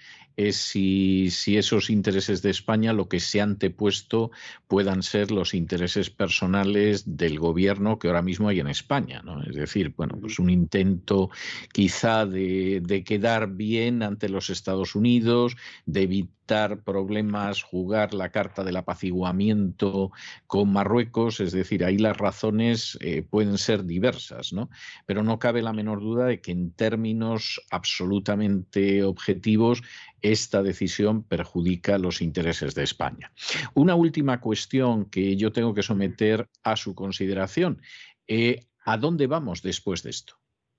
es 0.47 0.57
si, 0.57 1.29
esos 1.47 1.89
intereses 1.89 2.41
de 2.41 2.49
España 2.49 2.93
lo 2.93 3.07
que 3.07 3.19
se 3.19 3.41
han 3.41 3.51
antepuesto 3.51 4.31
puedan 4.67 5.03
ser 5.03 5.31
los 5.31 5.53
intereses 5.53 6.09
personales 6.09 7.03
del 7.17 7.37
gobierno 7.37 7.99
que 7.99 8.07
ahora 8.07 8.21
mismo 8.21 8.47
hay 8.47 8.59
en 8.59 8.67
España. 8.67 9.21
Es 9.47 9.55
decir, 9.55 9.93
bueno, 9.95 10.17
pues 10.19 10.39
un 10.39 10.49
intento 10.49 11.29
quizá 11.73 12.25
de, 12.25 12.81
de 12.81 13.03
quedar 13.03 13.51
bien 13.51 14.03
ante 14.03 14.29
los 14.29 14.49
Estados 14.49 14.95
Unidos, 14.95 15.55
de 15.85 16.03
evitar 16.03 16.41
problemas, 16.83 17.63
jugar 17.63 18.13
la 18.13 18.29
carta 18.29 18.63
del 18.63 18.75
apaciguamiento 18.75 20.11
con 20.47 20.71
Marruecos, 20.71 21.39
es 21.39 21.53
decir, 21.53 21.85
ahí 21.85 21.97
las 21.97 22.17
razones 22.17 22.97
eh, 22.99 23.21
pueden 23.21 23.57
ser 23.57 23.85
diversas, 23.85 24.51
¿no? 24.51 24.69
Pero 25.05 25.23
no 25.23 25.39
cabe 25.39 25.61
la 25.61 25.71
menor 25.71 26.01
duda 26.01 26.25
de 26.25 26.41
que 26.41 26.51
en 26.51 26.71
términos 26.71 27.61
absolutamente 27.71 29.03
objetivos 29.03 29.81
esta 30.21 30.61
decisión 30.63 31.23
perjudica 31.23 31.97
los 31.97 32.21
intereses 32.21 32.75
de 32.75 32.83
España. 32.83 33.31
Una 33.73 33.95
última 33.95 34.39
cuestión 34.39 35.05
que 35.05 35.35
yo 35.35 35.51
tengo 35.51 35.73
que 35.73 35.83
someter 35.83 36.47
a 36.63 36.75
su 36.75 36.95
consideración. 36.95 37.81
Eh, 38.27 38.65
¿A 38.83 38.97
dónde 38.97 39.27
vamos 39.27 39.61
después 39.61 40.03
de 40.03 40.09
esto? 40.11 40.35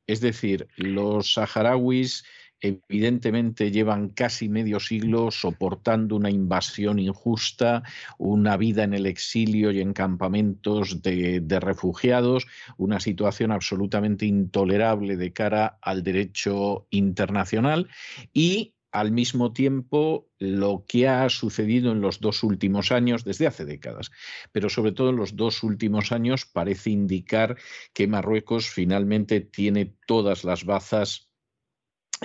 Es 0.06 0.20
decir, 0.20 0.68
los 0.76 1.34
saharauis 1.34 2.24
evidentemente 2.62 3.72
llevan 3.72 4.10
casi 4.10 4.48
medio 4.48 4.78
siglo 4.78 5.30
soportando 5.30 6.16
una 6.16 6.30
invasión 6.30 6.98
injusta, 6.98 7.82
una 8.18 8.56
vida 8.56 8.84
en 8.84 8.94
el 8.94 9.06
exilio 9.06 9.72
y 9.72 9.80
en 9.80 9.92
campamentos 9.92 11.02
de, 11.02 11.42
refugiados, 11.60 12.46
una 12.76 13.00
situación 13.00 13.50
absolutamente 13.50 14.26
intolerable 14.26 15.16
de 15.16 15.32
cara 15.32 15.78
al 15.82 16.04
derecho 16.04 16.86
internacional 16.90 17.88
y 18.32 18.74
al 18.92 19.10
mismo 19.10 19.52
tiempo 19.52 20.30
lo 20.38 20.84
que 20.86 21.08
ha 21.08 21.28
sucedido 21.30 21.92
en 21.92 22.00
los 22.00 22.20
dos 22.20 22.42
últimos 22.42 22.92
años, 22.92 23.24
desde 23.24 23.46
hace 23.46 23.64
décadas, 23.64 24.10
pero 24.52 24.68
sobre 24.68 24.92
todo 24.92 25.10
en 25.10 25.16
los 25.16 25.34
dos 25.34 25.62
últimos 25.62 26.12
años 26.12 26.44
parece 26.44 26.90
indicar 26.90 27.56
que 27.94 28.06
Marruecos 28.06 28.68
finalmente 28.68 29.40
tiene 29.40 29.96
todas 30.06 30.44
las 30.44 30.64
bazas 30.64 31.30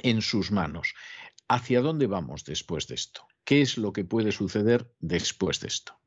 en 0.03 0.21
sus 0.21 0.51
manos. 0.51 0.93
¿Hacia 1.47 1.81
dónde 1.81 2.07
vamos 2.07 2.43
después 2.43 2.87
de 2.87 2.95
esto? 2.95 3.25
¿Qué 3.45 3.61
es 3.61 3.77
lo 3.77 3.93
que 3.93 4.03
puede 4.03 4.33
suceder 4.33 4.93
después 4.99 5.61
de 5.61 5.67
esto? 5.67 5.97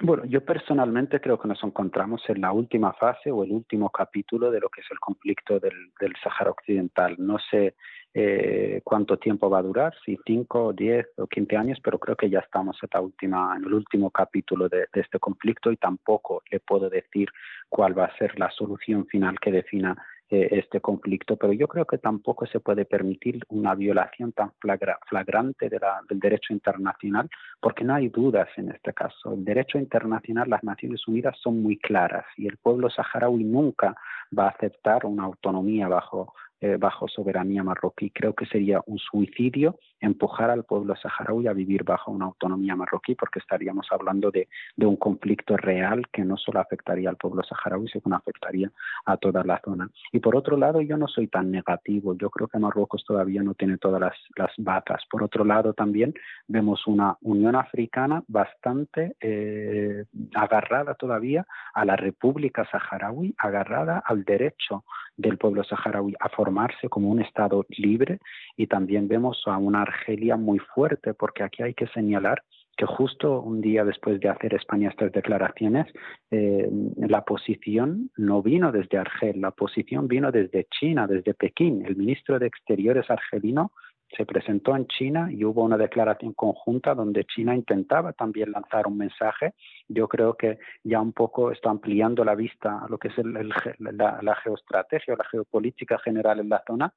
Bueno, 0.00 0.24
yo 0.26 0.44
personalmente 0.44 1.20
creo 1.20 1.40
que 1.40 1.48
nos 1.48 1.62
encontramos 1.64 2.22
en 2.28 2.40
la 2.40 2.52
última 2.52 2.92
fase 2.92 3.32
o 3.32 3.42
el 3.42 3.50
último 3.50 3.90
capítulo 3.90 4.50
de 4.50 4.60
lo 4.60 4.68
que 4.68 4.80
es 4.80 4.86
el 4.92 5.00
conflicto 5.00 5.58
del, 5.58 5.90
del 6.00 6.14
Sahara 6.22 6.52
Occidental. 6.52 7.16
No 7.18 7.38
sé 7.50 7.74
eh, 8.14 8.80
cuánto 8.84 9.18
tiempo 9.18 9.50
va 9.50 9.58
a 9.58 9.62
durar, 9.62 9.94
si 10.04 10.16
5, 10.24 10.72
10 10.72 11.06
o 11.18 11.26
15 11.26 11.56
años, 11.56 11.78
pero 11.82 11.98
creo 11.98 12.16
que 12.16 12.30
ya 12.30 12.38
estamos 12.38 12.78
en, 12.82 13.00
última, 13.00 13.54
en 13.56 13.64
el 13.64 13.74
último 13.74 14.10
capítulo 14.10 14.68
de, 14.68 14.86
este 14.94 15.18
conflicto 15.18 15.70
y 15.70 15.76
tampoco 15.76 16.42
le 16.50 16.58
puedo 16.60 16.88
decir 16.88 17.28
cuál 17.68 17.98
va 17.98 18.06
a 18.06 18.16
ser 18.16 18.38
la 18.38 18.50
solución 18.50 19.06
final 19.06 19.38
que 19.38 19.52
defina 19.52 19.96
eh, 20.30 20.48
este 20.52 20.80
conflicto, 20.80 21.36
pero 21.36 21.52
yo 21.52 21.66
creo 21.68 21.86
que 21.86 21.98
tampoco 21.98 22.46
se 22.46 22.60
puede 22.60 22.84
permitir 22.84 23.42
una 23.48 23.74
violación 23.74 24.32
tan 24.32 24.52
flagrante 24.60 25.68
de 25.70 25.78
del 26.08 26.20
derecho 26.20 26.52
internacional, 26.52 27.30
porque 27.60 27.84
no 27.84 27.94
hay 27.94 28.08
dudas 28.08 28.48
en 28.56 28.70
este 28.70 28.92
caso. 28.92 29.32
El 29.32 29.44
derecho 29.44 29.78
internacional, 29.78 30.50
las 30.50 30.62
Naciones 30.64 31.06
Unidas 31.08 31.36
son 31.42 31.62
muy 31.62 31.78
claras 31.78 32.26
y 32.36 32.46
el 32.46 32.56
pueblo 32.58 32.90
saharaui 32.90 33.44
nunca 33.44 33.94
va 34.36 34.46
a 34.46 34.50
aceptar 34.50 35.06
una 35.06 35.24
autonomía 35.24 35.88
bajo 35.88 36.34
eh, 36.60 36.76
bajo 36.76 37.06
soberanía 37.06 37.62
marroquí. 37.62 38.10
Creo 38.10 38.34
que 38.34 38.44
sería 38.44 38.82
un 38.86 38.98
suicidio 38.98 39.78
empujar 40.00 40.50
al 40.50 40.64
pueblo 40.64 40.94
saharaui 40.96 41.46
a 41.46 41.52
vivir 41.52 41.84
bajo 41.84 42.10
una 42.10 42.26
autonomía 42.26 42.76
marroquí, 42.76 43.14
porque 43.14 43.38
estaríamos 43.38 43.86
hablando 43.90 44.30
de, 44.30 44.48
un 44.78 44.96
conflicto 44.96 45.56
real 45.56 46.08
que 46.12 46.24
no 46.24 46.36
solo 46.36 46.60
afectaría 46.60 47.10
al 47.10 47.16
pueblo 47.16 47.42
saharaui, 47.42 47.88
sino 47.88 48.02
que 48.02 48.14
afectaría 48.14 48.70
a 49.04 49.16
toda 49.16 49.44
la 49.44 49.60
zona. 49.64 49.90
Y 50.12 50.20
por 50.20 50.36
otro 50.36 50.56
lado, 50.56 50.80
yo 50.80 50.96
no 50.96 51.08
soy 51.08 51.28
tan 51.28 51.50
negativo. 51.50 52.16
Yo 52.16 52.30
creo 52.30 52.48
que 52.48 52.58
Marruecos 52.58 53.04
todavía 53.04 53.42
no 53.42 53.54
tiene 53.54 53.76
todas 53.78 54.00
las, 54.00 54.14
las 54.36 54.52
batas. 54.56 55.02
Por 55.10 55.22
otro 55.22 55.44
lado, 55.44 55.74
también 55.74 56.14
vemos 56.46 56.86
una 56.86 57.16
Unión 57.20 57.54
Africana 57.56 58.22
bastante 58.28 59.16
eh, 59.20 60.04
agarrada 60.34 60.94
todavía 60.94 61.46
a 61.74 61.84
la 61.84 61.96
República 61.96 62.66
Saharaui, 62.70 63.34
agarrada 63.38 64.02
al 64.04 64.24
derecho 64.24 64.84
del 65.18 65.36
pueblo 65.36 65.64
saharaui 65.64 66.14
a 66.20 66.28
formarse 66.28 66.88
como 66.88 67.10
un 67.10 67.20
Estado 67.20 67.66
libre 67.70 68.20
y 68.56 68.68
también 68.68 69.08
vemos 69.08 69.42
a 69.46 69.58
una 69.58 69.84
Argelia 69.88 70.36
muy 70.36 70.58
fuerte, 70.58 71.14
porque 71.14 71.42
aquí 71.42 71.62
hay 71.62 71.74
que 71.74 71.86
señalar 71.88 72.42
que 72.78 72.86
justo 72.86 73.40
un 73.40 73.60
día 73.60 73.84
después 73.84 74.20
de 74.20 74.28
hacer 74.28 74.54
España 74.54 74.90
estas 74.90 75.10
declaraciones, 75.10 75.86
eh, 76.30 76.70
la 76.96 77.24
posición 77.24 78.10
no 78.16 78.40
vino 78.40 78.70
desde 78.70 78.98
Argel, 78.98 79.40
la 79.40 79.50
posición 79.50 80.06
vino 80.06 80.30
desde 80.30 80.66
China, 80.70 81.08
desde 81.08 81.34
Pekín. 81.34 81.84
El 81.84 81.96
ministro 81.96 82.38
de 82.38 82.46
Exteriores 82.46 83.10
argelino 83.10 83.72
se 84.16 84.24
presentó 84.24 84.74
en 84.74 84.86
China 84.86 85.28
y 85.30 85.44
hubo 85.44 85.62
una 85.62 85.76
declaración 85.76 86.32
conjunta 86.32 86.94
donde 86.94 87.24
China 87.24 87.54
intentaba 87.54 88.12
también 88.12 88.52
lanzar 88.52 88.86
un 88.86 88.96
mensaje. 88.96 89.54
Yo 89.88 90.08
creo 90.08 90.34
que 90.34 90.58
ya 90.82 91.00
un 91.00 91.12
poco 91.12 91.50
está 91.50 91.70
ampliando 91.70 92.24
la 92.24 92.34
vista 92.34 92.84
a 92.84 92.88
lo 92.88 92.98
que 92.98 93.08
es 93.08 93.18
la, 93.18 94.18
la, 94.22 94.34
geoestrategia 94.36 95.14
o 95.14 95.16
la 95.16 95.24
geopolítica 95.24 95.98
general 95.98 96.40
en 96.40 96.48
la 96.48 96.62
zona 96.66 96.94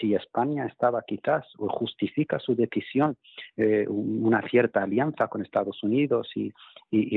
si 0.00 0.14
España 0.14 0.66
estaba 0.66 1.02
quizás 1.02 1.44
o 1.58 1.68
justifica 1.68 2.38
su 2.38 2.54
decisión 2.54 3.16
eh, 3.56 3.86
una 3.88 4.42
cierta 4.48 4.82
alianza 4.82 5.28
con 5.28 5.42
Estados 5.42 5.82
Unidos 5.82 6.30
y, 6.34 6.52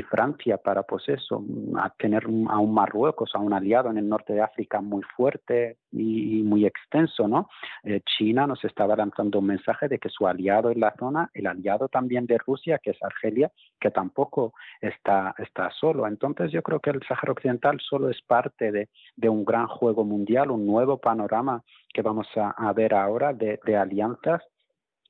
Francia 0.10 0.58
para 0.58 0.84
pues 0.84 1.10
eso, 1.10 1.44
a 1.78 1.90
tener 1.90 2.26
a 2.26 2.60
un 2.60 2.74
Marruecos, 2.74 3.32
a 3.34 3.40
un 3.40 3.54
aliado 3.54 3.90
en 3.90 3.98
el 3.98 4.08
norte 4.08 4.34
de 4.34 4.42
África 4.42 4.80
muy 4.80 5.02
fuerte 5.16 5.78
y, 5.92 6.44
muy 6.44 6.66
extenso, 6.66 7.28
¿no? 7.28 7.50
Eh, 7.84 8.02
China 8.06 8.46
nos 8.46 8.64
estaba 8.64 8.96
lanzando 8.96 9.40
un 9.40 9.48
mensaje 9.48 9.88
de 9.88 9.98
que 9.98 10.10
su 10.10 10.28
aliado 10.28 10.70
en 10.70 10.80
la 10.80 10.94
zona, 10.98 11.30
el 11.34 11.48
aliado 11.48 11.88
también 11.88 12.28
de 12.28 12.38
Rusia, 12.38 12.80
que 12.82 12.92
es 12.92 13.04
Argelia, 13.04 13.52
que 13.80 13.92
tampoco 13.92 14.54
está, 14.80 15.34
está 15.40 15.72
solo. 15.72 16.08
Entonces 16.08 16.52
yo 16.52 16.62
creo 16.62 16.80
que 16.80 16.92
el 16.92 17.02
Sáhara 17.08 17.32
Occidental 17.32 17.80
solo 17.82 18.10
es 18.10 18.22
parte 18.22 18.72
de, 18.72 18.90
de 19.16 19.30
un 19.30 19.44
gran 19.44 19.68
juego 19.68 20.04
mundial, 20.04 20.52
un 20.52 20.66
nuevo 20.66 20.98
panorama 20.98 21.64
que 21.96 22.02
vamos 22.02 22.28
a, 22.36 22.65
ver 22.74 22.94
ahora 22.94 23.34
de, 23.34 23.60
alianzas 23.76 24.42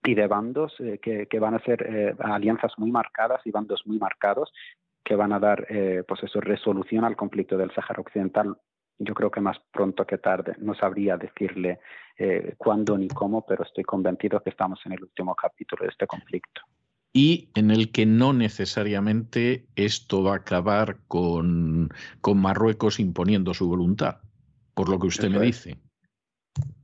y 0.04 0.14
de 0.14 0.28
bandos 0.28 0.74
eh, 0.80 1.00
que, 1.00 1.40
van 1.40 1.56
a 1.56 1.60
ser 1.60 1.82
eh, 1.84 2.16
alianzas 2.20 2.74
muy 2.78 2.92
marcadas 2.92 3.42
y 3.46 3.52
bandos 3.52 3.82
muy 3.86 3.98
marcados 3.98 4.52
que 5.04 5.16
van 5.16 5.34
a 5.34 5.40
dar 5.40 5.66
eh, 5.70 6.04
pues 6.08 6.24
eso, 6.24 6.42
resolución 6.42 7.04
al 7.06 7.16
conflicto 7.16 7.58
del 7.58 7.74
Sáhara 7.74 8.02
Occidental. 8.02 8.58
Yo 8.98 9.14
creo 9.14 9.30
que 9.30 9.42
más 9.42 9.58
pronto 9.72 10.06
que 10.06 10.18
tarde. 10.18 10.56
No 10.60 10.74
sabría 10.74 11.18
decirle 11.18 11.80
cuándo 12.58 12.98
ni 12.98 13.10
cómo, 13.10 13.46
pero 13.46 13.66
estoy 13.66 13.84
convencido 13.84 14.42
que 14.42 14.52
estamos 14.52 14.80
en 14.86 14.94
el 14.94 15.04
último 15.04 15.36
capítulo 15.36 15.84
de 15.84 15.90
este 15.90 16.08
conflicto 16.08 16.62
y 17.16 17.50
en 17.56 17.72
el 17.72 17.94
que 17.94 18.06
no 18.06 18.34
necesariamente 18.34 19.66
esto 19.78 20.22
va 20.22 20.34
a 20.34 20.38
acabar 20.40 20.98
con, 21.08 21.90
Marruecos 22.36 23.00
imponiendo 23.00 23.54
su 23.54 23.70
voluntad, 23.70 24.18
por 24.74 24.90
lo 24.90 25.00
que 25.00 25.08
usted 25.08 25.30
me 25.30 25.40
dice. 25.40 25.78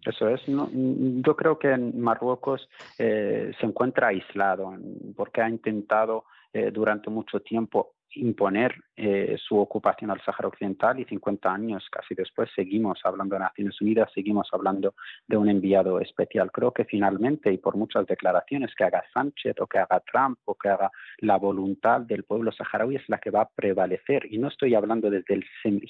Eso 0.05 0.27
es. 0.29 0.41
yo 0.47 1.35
creo 1.35 1.59
que 1.59 1.71
en 1.71 2.01
Marruecos 2.01 2.67
eh, 2.97 3.51
se 3.59 3.65
encuentra 3.65 4.07
aislado 4.07 4.73
porque 5.15 5.41
ha 5.41 5.49
intentado 5.49 6.25
eh, 6.53 6.71
durante 6.71 7.09
mucho 7.09 7.39
tiempo 7.41 7.93
imponer 8.15 8.75
eh, 8.95 9.35
su 9.37 9.57
ocupación 9.57 10.11
al 10.11 10.21
Sáhara 10.21 10.47
Occidental 10.47 10.99
y 10.99 11.05
50 11.05 11.51
años 11.51 11.87
casi 11.89 12.13
después 12.13 12.49
seguimos 12.55 12.99
hablando 13.03 13.35
de 13.35 13.39
Naciones 13.39 13.79
Unidas, 13.81 14.11
seguimos 14.13 14.47
hablando 14.51 14.93
de 15.27 15.37
un 15.37 15.49
enviado 15.49 15.99
especial. 15.99 16.51
Creo 16.51 16.71
que 16.71 16.85
finalmente 16.85 17.51
y 17.51 17.57
por 17.57 17.75
muchas 17.75 18.05
declaraciones 18.07 18.73
que 18.75 18.83
haga 18.83 19.03
Sánchez 19.13 19.55
o 19.59 19.67
que 19.67 19.79
haga 19.79 20.01
Trump 20.11 20.39
o 20.45 20.55
que 20.55 20.69
haga 20.69 20.91
la 21.19 21.37
voluntad 21.37 22.01
del 22.01 22.23
pueblo 22.23 22.51
saharaui 22.51 22.95
es 22.95 23.07
la 23.09 23.19
que 23.19 23.31
va 23.31 23.41
a 23.41 23.49
prevalecer. 23.49 24.27
Y 24.31 24.37
no 24.37 24.47
estoy 24.47 24.75
hablando 24.75 25.09
desde 25.09 25.33
el 25.33 25.45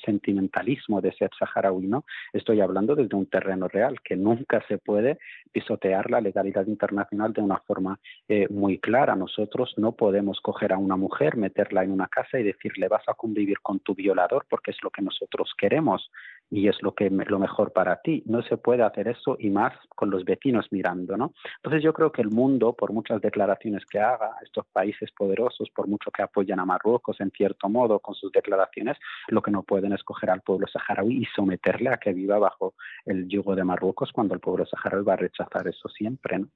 sentimentalismo 0.06 1.02
de 1.02 1.14
ser 1.14 1.30
saharaui, 1.38 1.88
¿no? 1.88 2.06
Estoy 2.34 2.62
hablando 2.62 2.96
desde 2.96 3.16
un 3.16 3.28
terreno 3.28 3.68
real 3.68 4.02
que 4.02 4.16
nunca 4.16 4.64
se 4.68 4.78
puede 4.78 5.18
pisotear 5.52 6.10
la 6.10 6.22
legalidad 6.22 6.66
internacional 6.68 7.34
de 7.34 7.42
una 7.42 7.58
forma 7.60 8.00
eh, 8.28 8.48
muy 8.50 8.80
clara. 8.80 9.16
Nosotros 9.16 9.74
no 9.78 9.94
podemos 9.94 10.40
coger 10.42 10.74
a 10.74 10.78
una 10.78 10.96
mujer, 10.96 11.38
meterla 11.38 11.84
en 11.84 11.92
una 11.92 12.08
casa 12.12 12.40
y 12.40 12.44
decirle 12.44 12.88
vas 12.88 13.04
a 13.08 13.16
convivir 13.16 13.60
con 13.62 13.80
tu 13.80 13.96
violador 13.96 14.46
porque 14.48 14.70
es 14.70 14.78
lo 14.84 14.92
que 14.92 15.02
nosotros 15.02 15.52
queremos 15.58 16.12
y 16.52 16.68
es 16.68 16.80
lo 16.82 16.94
que 16.94 17.10
lo 17.10 17.40
mejor 17.40 17.72
para 17.72 18.02
ti. 18.02 18.22
No 18.26 18.44
se 18.44 18.58
puede 18.58 18.84
hacer 18.84 19.08
eso 19.08 19.38
y 19.40 19.50
más 19.50 19.74
con 19.96 20.12
los 20.12 20.26
vecinos 20.26 20.68
mirando, 20.70 21.18
¿no? 21.18 21.34
Entonces 21.58 21.82
yo 21.82 21.94
creo 21.94 22.12
que 22.12 22.22
el 22.22 22.30
mundo, 22.30 22.74
por 22.74 22.92
muchas 22.92 23.22
declaraciones 23.22 23.86
que 23.86 24.00
haga, 24.00 24.36
estos 24.44 24.66
países 24.68 25.10
poderosos, 25.12 25.70
por 25.74 25.88
mucho 25.88 26.12
que 26.12 26.22
apoyan 26.22 26.60
a 26.60 26.66
Marruecos 26.66 27.20
en 27.22 27.32
cierto 27.32 27.70
modo 27.70 28.00
con 28.00 28.14
sus 28.14 28.32
declaraciones, 28.32 28.98
lo 29.30 29.42
que 29.42 29.52
no 29.52 29.64
pueden 29.64 29.94
es 29.94 30.04
coger 30.04 30.30
al 30.30 30.42
pueblo 30.42 30.68
saharaui 30.68 31.24
y 31.24 31.26
someterle 31.34 31.90
a 31.90 31.98
que 31.98 32.14
viva 32.14 32.38
bajo 32.38 32.76
el 33.06 33.28
yugo 33.28 33.56
de 33.56 33.64
Marruecos 33.64 34.12
cuando 34.12 34.34
el 34.34 34.42
pueblo 34.42 34.66
saharaui 34.66 35.06
va 35.06 35.14
a 35.14 35.18
rechazar 35.18 35.68
eso 35.68 35.88
siempre, 35.90 36.40
¿no? 36.40 36.48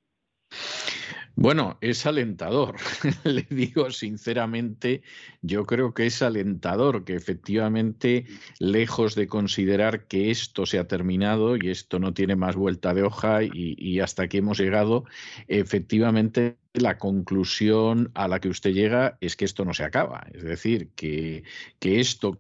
Bueno, 1.38 1.78
es 1.82 2.06
alentador, 2.06 2.78
le 3.26 3.46
digo 3.50 3.92
sinceramente, 3.92 5.04
yo 5.42 5.66
creo 5.66 5.94
que 5.94 6.06
es 6.06 6.22
alentador 6.22 7.04
que 7.04 7.16
efectivamente, 7.16 8.26
lejos 8.58 9.16
de 9.16 9.28
considerar 9.28 10.08
que 10.08 10.32
esto 10.32 10.66
se 10.66 10.80
ha 10.80 10.88
terminado 10.88 11.58
y 11.58 11.70
esto 11.70 12.00
no 12.00 12.14
tiene 12.14 12.38
más 12.38 12.56
vuelta 12.56 12.94
de 12.94 13.04
hoja 13.04 13.44
y, 13.44 14.00
hasta 14.00 14.24
aquí 14.24 14.38
hemos 14.38 14.60
llegado, 14.60 15.04
efectivamente 15.50 16.58
la 16.74 16.98
conclusión 16.98 18.12
a 18.14 18.30
la 18.30 18.40
que 18.40 18.50
usted 18.50 18.72
llega 18.72 19.18
es 19.20 19.36
que 19.36 19.44
esto 19.44 19.66
no 19.66 19.74
se 19.74 19.84
acaba, 19.84 20.26
es 20.34 20.44
decir, 20.44 20.92
que, 20.96 21.44
que 21.80 22.00
esto 22.00 22.38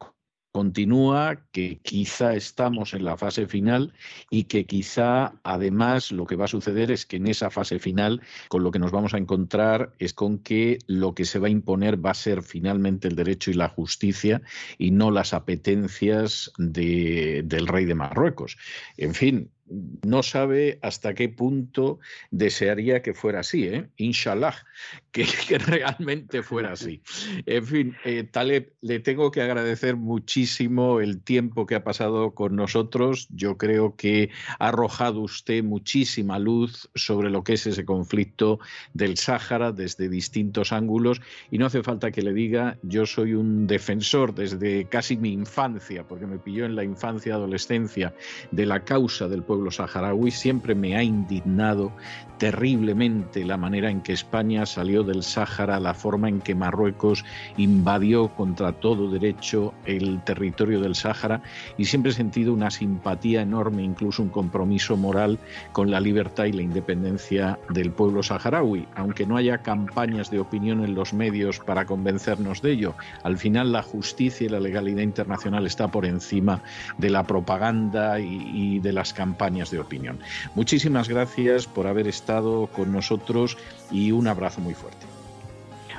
continúa, 0.56 1.42
que 1.52 1.80
quizá 1.84 2.34
estamos 2.34 2.94
en 2.94 3.04
la 3.04 3.18
fase 3.18 3.46
final 3.46 3.92
y 4.30 4.46
que 4.46 4.66
quizá 4.66 5.34
además 5.44 6.14
lo 6.14 6.26
que 6.26 6.38
va 6.38 6.46
a 6.46 6.48
suceder 6.48 6.92
es 6.92 7.06
que 7.06 7.18
en 7.18 7.28
esa 7.28 7.50
fase 7.50 7.78
final 7.78 8.22
con 8.48 8.64
lo 8.64 8.72
que 8.72 8.80
nos 8.80 8.94
vamos 8.94 9.14
a 9.14 9.18
encontrar 9.18 9.92
es 10.00 10.14
con 10.14 10.38
que 10.38 10.80
lo 10.88 11.14
que 11.14 11.26
se 11.26 11.40
va 11.40 11.48
a 11.48 11.50
imponer 11.50 12.04
va 12.04 12.12
a 12.12 12.14
ser 12.14 12.42
finalmente 12.42 13.10
el 13.10 13.18
derecho 13.18 13.52
y 13.52 13.56
la 13.56 13.68
justicia 13.68 14.42
y 14.78 14.92
no 14.92 15.12
las 15.12 15.34
apetencias 15.34 16.54
del 16.58 17.68
rey 17.68 17.84
de 17.84 17.96
Marruecos. 17.96 18.56
En 18.96 19.14
fin, 19.14 19.52
no 19.68 20.22
sabe 20.22 20.80
hasta 20.82 21.14
qué 21.14 21.30
punto 21.30 22.00
desearía 22.30 23.02
que 23.02 23.14
fuera 23.14 23.40
así, 23.40 23.66
¿eh? 23.66 23.88
inshallah, 23.98 24.56
que, 25.12 25.26
realmente 25.58 26.44
fuera 26.44 26.74
así. 26.74 27.02
En 27.46 27.66
fin, 27.66 27.96
eh, 28.04 28.24
Taleb, 28.24 28.74
le 28.82 29.00
tengo 29.00 29.32
que 29.32 29.42
agradecer 29.42 29.96
muchísimo 29.96 31.00
el 31.00 31.22
tiempo 31.22 31.66
que 31.66 31.76
ha 31.76 31.84
pasado 31.84 32.36
con 32.36 32.56
nosotros. 32.56 33.28
Yo 33.32 33.58
creo 33.58 33.96
que 33.96 34.30
ha 34.60 34.68
arrojado 34.68 35.22
usted 35.22 35.64
muchísima 35.64 36.38
luz 36.38 36.90
sobre 36.94 37.30
lo 37.30 37.44
que 37.44 37.54
es 37.54 37.66
ese 37.66 37.86
conflicto 37.86 38.60
del 38.94 39.18
Sáhara 39.18 39.72
desde 39.72 40.10
distintos 40.10 40.72
ángulos 40.72 41.22
y 41.50 41.58
no 41.58 41.66
hace 41.66 41.82
falta 41.82 42.12
que 42.12 42.22
le 42.22 42.34
diga, 42.34 42.78
yo 42.84 43.06
soy 43.06 43.34
un 43.34 43.68
defensor 43.68 44.36
desde 44.36 44.86
casi 44.86 45.18
mi 45.18 45.32
infancia, 45.32 46.08
porque 46.08 46.28
me 46.28 46.38
pilló 46.38 46.66
en 46.66 46.76
la 46.76 46.84
infancia, 46.84 47.36
adolescencia, 47.36 48.14
de 48.52 48.66
la 48.66 48.84
causa 48.84 49.28
del 49.28 49.44
pueblo 49.44 49.55
pueblo 49.56 49.72
saharaui, 49.72 50.32
siempre 50.32 50.76
me 50.76 50.98
ha 50.98 51.04
indignado 51.04 51.94
terriblemente 52.38 53.46
la 53.46 53.58
manera 53.58 53.90
en 53.90 54.02
que 54.02 54.14
España 54.14 54.66
salió 54.66 55.04
del 55.04 55.24
Sáhara, 55.24 55.80
la 55.80 55.94
forma 55.94 56.28
en 56.28 56.42
que 56.42 56.56
Marruecos 56.56 57.24
invadió 57.58 58.30
contra 58.30 58.74
todo 58.74 59.10
derecho 59.10 59.74
el 59.86 60.22
territorio 60.24 60.82
del 60.82 60.96
Sáhara 60.96 61.42
y 61.78 61.86
siempre 61.86 62.12
he 62.12 62.16
sentido 62.16 62.54
una 62.54 62.72
simpatía 62.72 63.42
enorme, 63.42 63.84
incluso 63.84 64.22
un 64.22 64.30
compromiso 64.30 64.98
moral 64.98 65.40
con 65.72 65.92
la 65.92 66.00
libertad 66.00 66.46
y 66.46 66.52
la 66.52 66.62
independencia 66.62 67.58
del 67.70 67.92
pueblo 67.92 68.22
saharaui, 68.22 68.88
aunque 68.96 69.26
no 69.26 69.38
haya 69.38 69.60
campañas 69.60 70.30
de 70.30 70.40
opinión 70.40 70.84
en 70.84 70.96
los 70.96 71.14
medios 71.14 71.60
para 71.60 71.86
convencernos 71.86 72.62
de 72.62 72.72
ello. 72.72 72.96
Al 73.24 73.38
final 73.38 73.72
la 73.72 73.82
justicia 73.82 74.46
y 74.46 74.50
la 74.50 74.60
legalidad 74.60 75.04
internacional 75.04 75.66
está 75.66 75.88
por 75.88 76.06
encima 76.06 76.62
de 76.98 77.10
la 77.10 77.24
propaganda 77.24 78.20
y, 78.20 78.52
y 78.54 78.80
de 78.80 78.92
las 78.92 79.14
campañas 79.14 79.45
de 79.72 79.80
opinión. 79.80 80.20
Muchísimas 80.56 81.08
gracias 81.08 81.68
por 81.68 81.88
haber 81.88 82.08
estado 82.08 82.68
con 82.68 82.92
nosotros 82.92 83.58
y 83.92 84.12
un 84.12 84.28
abrazo 84.28 84.62
muy 84.62 84.74
fuerte. 84.74 85.06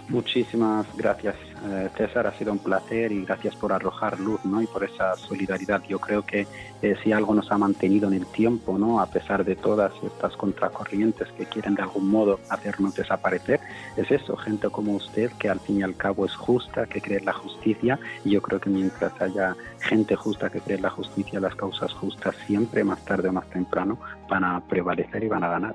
Muchísimas 0.09 0.87
gracias, 0.97 1.37
eh, 1.67 1.91
César. 1.97 2.27
Ha 2.27 2.33
sido 2.33 2.53
un 2.53 2.59
placer 2.59 3.13
y 3.13 3.25
gracias 3.25 3.55
por 3.57 3.73
arrojar 3.73 4.19
luz 4.21 4.45
¿no? 4.45 4.63
y 4.63 4.67
por 4.67 4.85
esa 4.85 5.15
solidaridad. 5.17 5.83
Yo 5.89 5.99
creo 5.99 6.25
que 6.25 6.47
eh, 6.83 6.95
si 7.03 7.13
algo 7.13 7.35
nos 7.35 7.51
ha 7.51 7.59
mantenido 7.59 8.09
en 8.09 8.15
el 8.15 8.27
tiempo, 8.27 8.79
¿no? 8.79 9.01
a 9.01 9.07
pesar 9.07 9.45
de 9.45 9.57
todas 9.57 9.93
estas 10.03 10.37
contracorrientes 10.37 11.29
que 11.33 11.47
quieren 11.47 11.75
de 11.75 11.83
algún 11.83 12.09
modo 12.09 12.41
hacernos 12.49 12.95
desaparecer, 12.95 13.61
es 13.97 14.11
eso, 14.11 14.37
gente 14.37 14.69
como 14.71 14.93
usted 14.93 15.31
que 15.39 15.49
al 15.49 15.61
fin 15.61 15.81
y 15.81 15.83
al 15.83 15.97
cabo 15.97 16.25
es 16.27 16.35
justa, 16.35 16.87
que 16.87 17.01
cree 17.01 17.19
en 17.19 17.27
la 17.27 17.33
justicia. 17.33 17.99
Y 18.25 18.31
yo 18.31 18.43
creo 18.43 18.61
que 18.61 18.71
mientras 18.71 19.13
haya 19.21 19.57
gente 19.81 20.17
justa 20.17 20.51
que 20.51 20.61
cree 20.61 20.77
en 20.77 20.83
la 20.83 20.91
justicia, 20.91 21.41
las 21.41 21.55
causas 21.55 21.93
justas 21.93 22.35
siempre, 22.47 22.85
más 22.85 23.05
tarde 23.05 23.29
o 23.29 23.33
más 23.33 23.49
temprano, 23.51 23.99
van 24.29 24.45
a 24.45 24.61
prevalecer 24.61 25.25
y 25.25 25.29
van 25.29 25.45
a 25.45 25.49
ganar. 25.49 25.75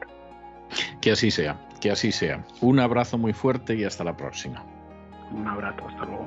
Que 1.02 1.12
así 1.12 1.32
sea, 1.32 1.60
que 1.80 1.92
así 1.92 2.12
sea. 2.12 2.44
Un 2.62 2.80
abrazo 2.80 3.18
muy 3.18 3.34
fuerte 3.34 3.76
y 3.76 3.84
hasta 3.84 4.04
la 4.04 4.16
próxima. 4.16 4.64
Un 5.34 5.48
abrazo, 5.48 5.88
hasta 5.88 6.06
luego. 6.06 6.26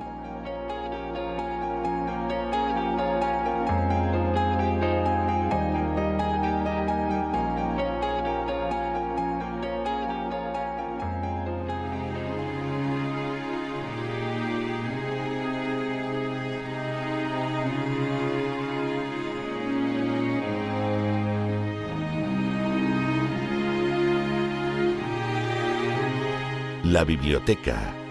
La 26.83 27.03
biblioteca 27.03 28.04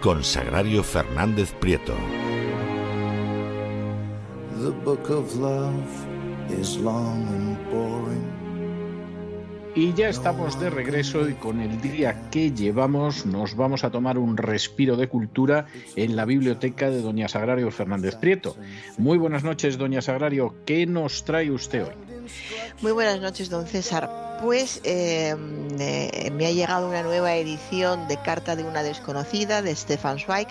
con 0.00 0.24
Sagrario 0.24 0.82
Fernández 0.82 1.52
Prieto. 1.60 1.94
The 4.62 4.70
book 4.84 5.10
of 5.10 5.34
love 5.36 5.72
is 6.58 6.76
long 6.78 7.26
and 7.28 7.70
boring. 7.70 8.40
Y 9.74 9.92
ya 9.94 10.08
estamos 10.08 10.58
de 10.58 10.68
regreso 10.68 11.28
y 11.28 11.34
con 11.34 11.60
el 11.60 11.80
día 11.80 12.28
que 12.30 12.50
llevamos 12.50 13.24
nos 13.24 13.54
vamos 13.54 13.84
a 13.84 13.90
tomar 13.90 14.18
un 14.18 14.36
respiro 14.36 14.96
de 14.96 15.08
cultura 15.08 15.66
en 15.94 16.16
la 16.16 16.24
biblioteca 16.24 16.90
de 16.90 17.02
doña 17.02 17.28
Sagrario 17.28 17.70
Fernández 17.70 18.16
Prieto. 18.16 18.56
Muy 18.98 19.16
buenas 19.16 19.44
noches, 19.44 19.78
doña 19.78 20.02
Sagrario. 20.02 20.56
¿Qué 20.66 20.86
nos 20.86 21.24
trae 21.24 21.50
usted 21.50 21.84
hoy? 21.84 22.19
Muy 22.82 22.92
buenas 22.92 23.20
noches, 23.20 23.50
don 23.50 23.66
César. 23.66 24.38
Pues 24.42 24.80
eh, 24.84 25.34
me 26.32 26.46
ha 26.46 26.50
llegado 26.50 26.88
una 26.88 27.02
nueva 27.02 27.34
edición 27.36 28.08
de 28.08 28.16
Carta 28.22 28.56
de 28.56 28.64
una 28.64 28.82
desconocida 28.82 29.60
de 29.62 29.74
Stefan 29.76 30.18
Zweig 30.18 30.48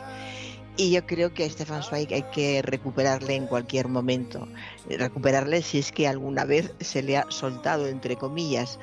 y 0.80 0.92
yo 0.92 1.06
creo 1.06 1.34
que 1.34 1.44
a 1.44 1.50
Stefan 1.50 1.84
Zweig 1.84 2.14
hay 2.14 2.24
que 2.32 2.62
recuperarle 2.62 3.36
en 3.36 3.48
cualquier 3.48 3.90
momento. 3.90 4.48
Recuperarle 4.88 5.62
si 5.62 5.80
es 5.80 5.92
que 5.92 6.08
alguna 6.08 6.46
vez 6.46 6.72
se 6.80 7.04
le 7.04 7.18
ha 7.18 7.26
soltado, 7.30 7.86
entre 7.88 8.16
comillas. 8.16 8.80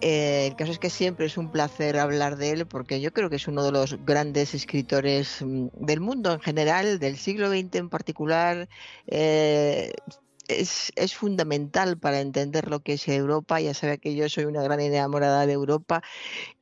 Eh, 0.00 0.48
el 0.48 0.56
caso 0.56 0.72
es 0.72 0.80
que 0.80 0.90
siempre 0.90 1.26
es 1.26 1.36
un 1.38 1.52
placer 1.52 1.98
hablar 1.98 2.38
de 2.38 2.50
él 2.50 2.66
porque 2.66 3.00
yo 3.00 3.12
creo 3.12 3.30
que 3.30 3.36
es 3.36 3.48
uno 3.48 3.62
de 3.62 3.72
los 3.72 4.04
grandes 4.04 4.54
escritores 4.54 5.40
mm, 5.40 5.68
del 5.74 6.00
mundo 6.00 6.32
en 6.32 6.40
general, 6.40 6.98
del 6.98 7.16
siglo 7.16 7.50
XX 7.50 7.74
en 7.76 7.88
particular. 7.88 8.68
Eh, 9.06 9.92
es, 10.48 11.14
fundamental 11.14 11.98
para 11.98 12.20
entender 12.20 12.68
lo 12.68 12.80
que 12.80 12.94
es 12.94 13.08
Europa. 13.08 13.60
Ya 13.60 13.74
sabe 13.74 13.98
que 13.98 14.14
yo 14.14 14.28
soy 14.28 14.44
una 14.44 14.62
gran 14.62 14.80
enamorada 14.80 15.46
de 15.46 15.52
Europa 15.52 16.02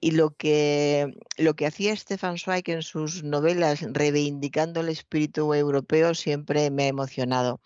y 0.01 0.13
lo 0.13 0.31
que, 0.31 1.15
lo 1.37 1.55
que 1.55 1.67
hacía 1.67 1.97
Stefan 1.97 2.39
Zweig 2.39 2.65
en 2.67 2.83
sus 2.83 3.23
novelas 3.25 3.81
reivindicando 3.93 4.81
el 4.81 4.89
espíritu 4.89 5.55
europeo 5.55 6.15
siempre 6.15 6.71
me 6.71 6.85
ha 6.85 6.89
emocionado. 6.89 7.61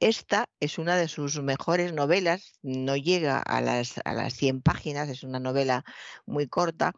Esta 0.00 0.48
es 0.60 0.78
una 0.78 0.96
de 0.96 1.08
sus 1.08 1.40
mejores 1.42 1.92
novelas, 1.92 2.58
no 2.62 2.96
llega 2.96 3.38
a 3.38 3.60
las, 3.60 4.00
a 4.04 4.14
las 4.14 4.34
100 4.34 4.62
páginas, 4.62 5.08
es 5.08 5.22
una 5.22 5.40
novela 5.40 5.84
muy 6.26 6.46
corta, 6.48 6.92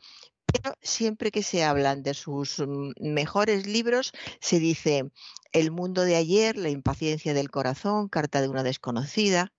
pero 0.53 0.75
siempre 0.81 1.31
que 1.31 1.43
se 1.43 1.65
hablan 1.65 2.03
de 2.03 2.15
sus 2.15 2.59
mm, 2.59 2.93
mejores 3.01 3.67
libros, 3.67 4.13
se 4.41 4.59
dice 4.59 5.05
El 5.53 5.71
mundo 5.71 6.03
de 6.03 6.17
ayer, 6.17 6.57
La 6.57 6.71
impaciencia 6.71 7.35
del 7.35 7.51
corazón, 7.51 8.09
Carta 8.09 8.41
de 8.41 8.49
una 8.49 8.63
desconocida. 8.63 9.53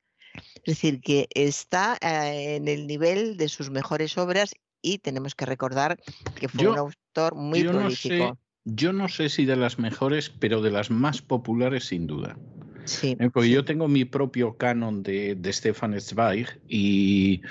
Es 0.64 0.76
decir, 0.76 1.02
que 1.02 1.28
está 1.34 1.98
eh, 2.02 2.56
en 2.56 2.68
el 2.68 2.88
nivel 2.88 3.38
de 3.38 3.50
sus 3.50 3.70
mejores 3.70 4.18
obras 4.18 4.54
y 4.82 5.00
tenemos 5.00 5.36
que 5.36 5.46
recordar 5.46 6.00
que 6.36 6.48
fue 6.48 6.68
un 6.68 6.78
autor 6.78 7.36
muy 7.36 7.64
prolífico. 7.64 8.38
yo 8.64 8.94
no 8.94 9.10
sé 9.10 9.30
si 9.30 9.46
de 9.46 9.56
las 9.56 9.80
mejores, 9.80 10.30
pero 10.30 10.62
de 10.62 10.72
las 10.72 10.92
más 10.92 11.22
populares 11.22 11.86
sin 11.86 12.08
duda. 12.08 12.38
Sí, 12.86 13.18
eh, 13.20 13.30
porque 13.32 13.50
yo 13.50 13.66
tengo 13.66 13.88
mi 13.88 14.06
propio 14.06 14.58
canon 14.58 15.04
de, 15.04 15.36
de 15.36 15.54
Stefan 15.54 16.00
Zweig 16.00 16.48
y 16.68 17.42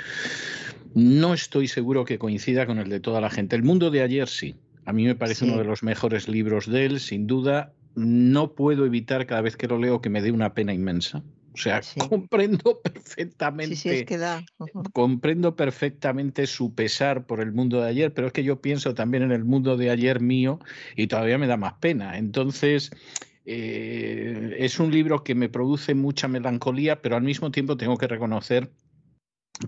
no 0.95 1.35
estoy 1.35 1.69
seguro 1.69 2.05
que 2.05 2.19
coincida 2.19 2.67
con 2.67 2.79
el 2.79 2.89
de 2.89 3.01
toda 3.01 3.21
la 3.21 3.31
gente. 3.31 3.57
El 3.57 3.63
mundo 3.63 3.91
de 3.91 4.03
ayer 4.03 4.29
sí. 4.29 4.57
A 4.85 4.93
mí 4.93 5.05
me 5.05 5.15
parece 5.15 5.45
uno 5.45 5.59
de 5.59 5.65
los 5.65 5.83
mejores 5.83 6.29
libros 6.29 6.67
de 6.67 6.87
él, 6.87 7.01
sin 7.01 7.27
duda. 7.27 7.73
No 7.95 8.55
puedo 8.55 8.87
evitar 8.87 9.27
cada 9.27 9.43
vez 9.43 9.57
que 9.57 9.69
lo 9.69 9.79
leo 9.79 10.01
que 10.01 10.09
me 10.09 10.23
dé 10.23 10.31
una 10.31 10.55
pena 10.55 10.73
inmensa. 10.73 11.23
O 11.53 11.57
sea, 11.57 11.83
comprendo 12.09 12.81
perfectamente. 12.81 13.77
Sí, 13.77 13.91
es 13.91 14.05
que 14.05 14.17
da. 14.17 14.43
Comprendo 14.93 15.57
perfectamente 15.57 16.47
su 16.47 16.75
pesar 16.75 17.27
por 17.27 17.41
el 17.41 17.53
mundo 17.53 17.83
de 17.83 17.89
ayer, 17.89 18.15
pero 18.15 18.29
es 18.29 18.33
que 18.33 18.45
yo 18.45 18.61
pienso 18.61 18.95
también 18.95 19.25
en 19.25 19.33
el 19.33 19.45
mundo 19.45 19.77
de 19.77 19.91
ayer 19.91 20.21
mío 20.21 20.59
y 20.97 21.09
todavía 21.09 21.37
me 21.37 21.47
da 21.47 21.57
más 21.57 21.75
pena. 21.75 22.17
Entonces, 22.17 22.91
eh, 23.45 24.57
es 24.59 24.79
un 24.79 24.91
libro 24.91 25.25
que 25.25 25.35
me 25.35 25.49
produce 25.49 25.95
mucha 25.95 26.29
melancolía, 26.29 27.03
pero 27.03 27.17
al 27.17 27.23
mismo 27.23 27.51
tiempo 27.51 27.77
tengo 27.77 27.97
que 27.97 28.07
reconocer 28.07 28.71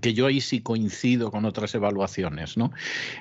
que 0.01 0.15
yo 0.15 0.27
ahí 0.27 0.41
sí 0.41 0.61
coincido 0.61 1.31
con 1.31 1.45
otras 1.45 1.75
evaluaciones. 1.75 2.57
¿no? 2.57 2.73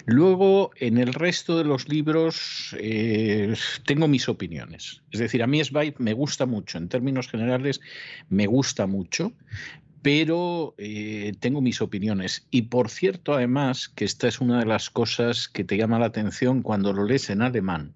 Luego, 0.06 0.72
en 0.76 0.98
el 0.98 1.14
resto 1.14 1.58
de 1.58 1.64
los 1.64 1.90
libros, 1.90 2.76
eh, 2.80 3.56
tengo 3.86 4.08
mis 4.08 4.30
opiniones. 4.30 5.02
Es 5.12 5.20
decir, 5.20 5.42
a 5.42 5.48
mí 5.48 5.64
Sveig 5.64 5.96
me 6.00 6.14
gusta 6.14 6.46
mucho, 6.46 6.78
en 6.78 6.90
términos 6.90 7.28
generales, 7.28 7.82
me 8.30 8.46
gusta 8.46 8.86
mucho, 8.86 9.34
pero 10.02 10.76
eh, 10.78 11.34
tengo 11.40 11.62
mis 11.62 11.82
opiniones. 11.82 12.48
Y 12.52 12.64
por 12.64 12.90
cierto, 12.90 13.34
además, 13.34 13.90
que 13.90 14.06
esta 14.06 14.28
es 14.28 14.40
una 14.40 14.60
de 14.60 14.66
las 14.66 14.90
cosas 14.90 15.48
que 15.48 15.64
te 15.64 15.78
llama 15.78 16.00
la 16.00 16.06
atención 16.06 16.62
cuando 16.62 16.94
lo 16.94 17.04
lees 17.06 17.30
en 17.30 17.42
alemán. 17.42 17.96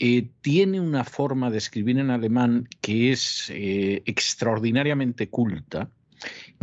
Eh, 0.00 0.28
tiene 0.42 0.80
una 0.80 1.02
forma 1.02 1.50
de 1.50 1.58
escribir 1.58 1.98
en 1.98 2.10
alemán 2.10 2.68
que 2.80 3.10
es 3.10 3.50
extraordinariamente 3.50 5.28
culta 5.28 5.90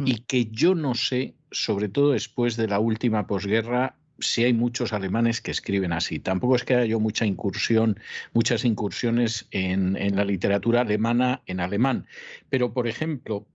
y 0.05 0.13
mm. 0.13 0.25
que 0.27 0.45
yo 0.45 0.75
no 0.75 0.95
sé, 0.95 1.35
sobre 1.51 1.89
todo 1.89 2.11
después 2.11 2.57
de 2.57 2.67
la 2.67 2.79
última 2.79 3.27
posguerra, 3.27 3.95
si 4.19 4.43
hay 4.43 4.53
muchos 4.53 4.93
alemanes 4.93 5.41
que 5.41 5.51
escriben 5.51 5.93
así. 5.93 6.19
Tampoco 6.19 6.55
es 6.55 6.63
que 6.63 6.75
haya 6.75 6.85
yo 6.85 6.99
mucha 6.99 7.25
incursión, 7.25 7.99
muchas 8.33 8.65
incursiones 8.65 9.47
en, 9.51 9.93
la 10.15 10.25
literatura 10.25 10.81
alemana 10.81 11.41
en 11.45 11.59
alemán. 11.59 12.07
Pero, 12.49 12.73
por 12.73 12.87
ejemplo, 12.87 13.45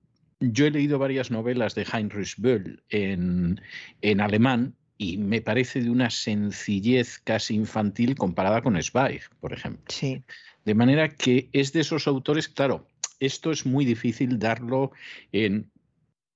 yo 0.41 0.67
he 0.67 0.71
leído 0.71 0.99
varias 0.99 1.31
novelas 1.31 1.75
de 1.75 1.87
Heinrich 1.91 2.37
Böll 2.39 2.83
en, 2.91 3.61
en 4.03 4.21
alemán 4.21 4.75
y 4.99 5.17
me 5.17 5.41
parece 5.41 5.83
de 5.83 5.91
una 5.91 6.11
sencillez 6.11 7.19
casi 7.19 7.55
infantil 7.55 8.15
comparada 8.15 8.61
con 8.63 8.81
Zweig, 8.83 9.23
por 9.41 9.53
ejemplo. 9.53 9.85
Sí. 9.89 10.23
De 10.65 10.75
manera 10.75 11.09
que 11.09 11.49
es 11.53 11.73
de 11.73 11.81
esos 11.81 12.07
autores, 12.07 12.49
claro, 12.49 12.87
esto 13.19 13.51
es 13.51 13.65
muy 13.65 13.85
difícil 13.85 14.39
darlo 14.39 14.93
en 15.33 15.71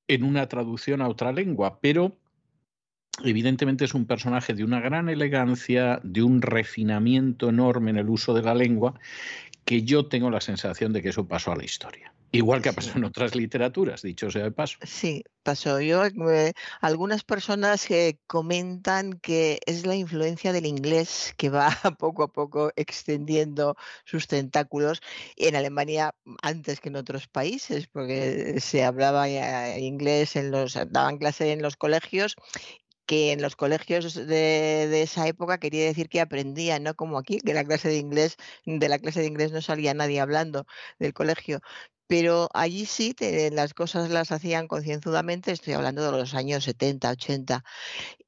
en 0.09 0.25
una 0.25 0.49
traducción 0.49 1.01
a 1.01 1.09
otra 1.09 1.33
lengua, 1.33 1.79
pero 1.81 2.17
evidentemente 3.23 3.85
es 3.85 3.95
un 3.95 4.07
personaje 4.07 4.55
de 4.55 4.65
una 4.65 4.81
gran 4.81 5.09
elegancia, 5.09 6.01
de 6.03 6.23
un 6.23 6.43
refinamiento 6.43 7.49
enorme 7.49 7.91
en 7.91 7.99
el 7.99 8.09
uso 8.09 8.35
de 8.35 8.43
la 8.43 8.55
lengua, 8.55 8.95
que 9.65 9.83
yo 9.83 10.07
tengo 10.07 10.31
la 10.31 10.41
sensación 10.41 10.93
de 10.93 11.03
que 11.03 11.11
eso 11.11 11.27
pasó 11.27 11.53
a 11.53 11.57
la 11.57 11.65
historia. 11.65 12.15
Igual 12.35 12.63
que 12.63 12.69
ha 12.69 12.73
pasado 12.73 12.99
en 12.99 13.05
otras 13.05 13.37
literaturas, 13.37 14.03
dicho 14.03 14.29
sea 14.29 14.43
de 14.43 14.51
paso. 14.51 14.77
Sí, 14.83 15.23
pasó. 15.45 15.81
Yo, 15.81 16.05
eh, 16.05 16.53
algunas 16.81 17.23
personas 17.23 17.87
que 17.87 18.19
comentan 18.27 19.21
que 19.21 19.61
es 19.67 19.87
la 19.87 19.95
influencia 19.95 20.53
del 20.53 20.67
inglés 20.67 21.33
que 21.37 21.49
va 21.49 21.69
poco 22.01 22.25
a 22.25 22.33
poco 22.33 22.73
extendiendo 22.75 23.77
sus 24.05 24.27
tentáculos 24.27 25.01
en 25.37 25.55
Alemania 25.55 26.13
antes 26.43 26.81
que 26.81 26.89
en 26.89 26.97
otros 26.97 27.29
países, 27.29 27.87
porque 27.87 28.59
se 28.59 28.83
hablaba 28.83 29.29
inglés 29.79 30.35
en 30.35 30.51
los, 30.51 30.75
daban 30.89 31.19
clase 31.19 31.53
en 31.53 31.63
los 31.63 31.77
colegios 31.77 32.35
que 33.07 33.33
en 33.33 33.43
los 33.43 33.57
colegios 33.57 34.15
de, 34.15 35.03
esa 35.03 35.27
época 35.29 35.59
quería 35.59 35.85
decir 35.85 36.09
que 36.09 36.21
aprendían, 36.21 36.83
no 36.83 36.95
como 36.95 37.19
aquí, 37.19 37.39
que 37.39 37.55
la 37.55 37.65
clase 37.65 37.89
de 37.89 37.99
inglés, 37.99 38.37
de 38.67 38.89
la 38.89 38.99
clase 38.99 39.21
de 39.21 39.27
inglés 39.27 39.53
no 39.53 39.63
salía 39.63 39.95
nadie 39.95 40.21
hablando 40.21 40.67
del 40.99 41.13
colegio. 41.15 41.61
Pero 42.07 42.49
allí 42.55 42.87
sí 42.87 43.15
las 43.53 43.75
cosas 43.75 44.11
las 44.11 44.31
hacían 44.31 44.69
concienzudamente, 44.69 45.53
estoy 45.53 45.75
hablando 45.75 46.05
de 46.05 46.19
los 46.19 46.35
años 46.35 46.65
70, 46.65 47.11
80. 47.11 47.65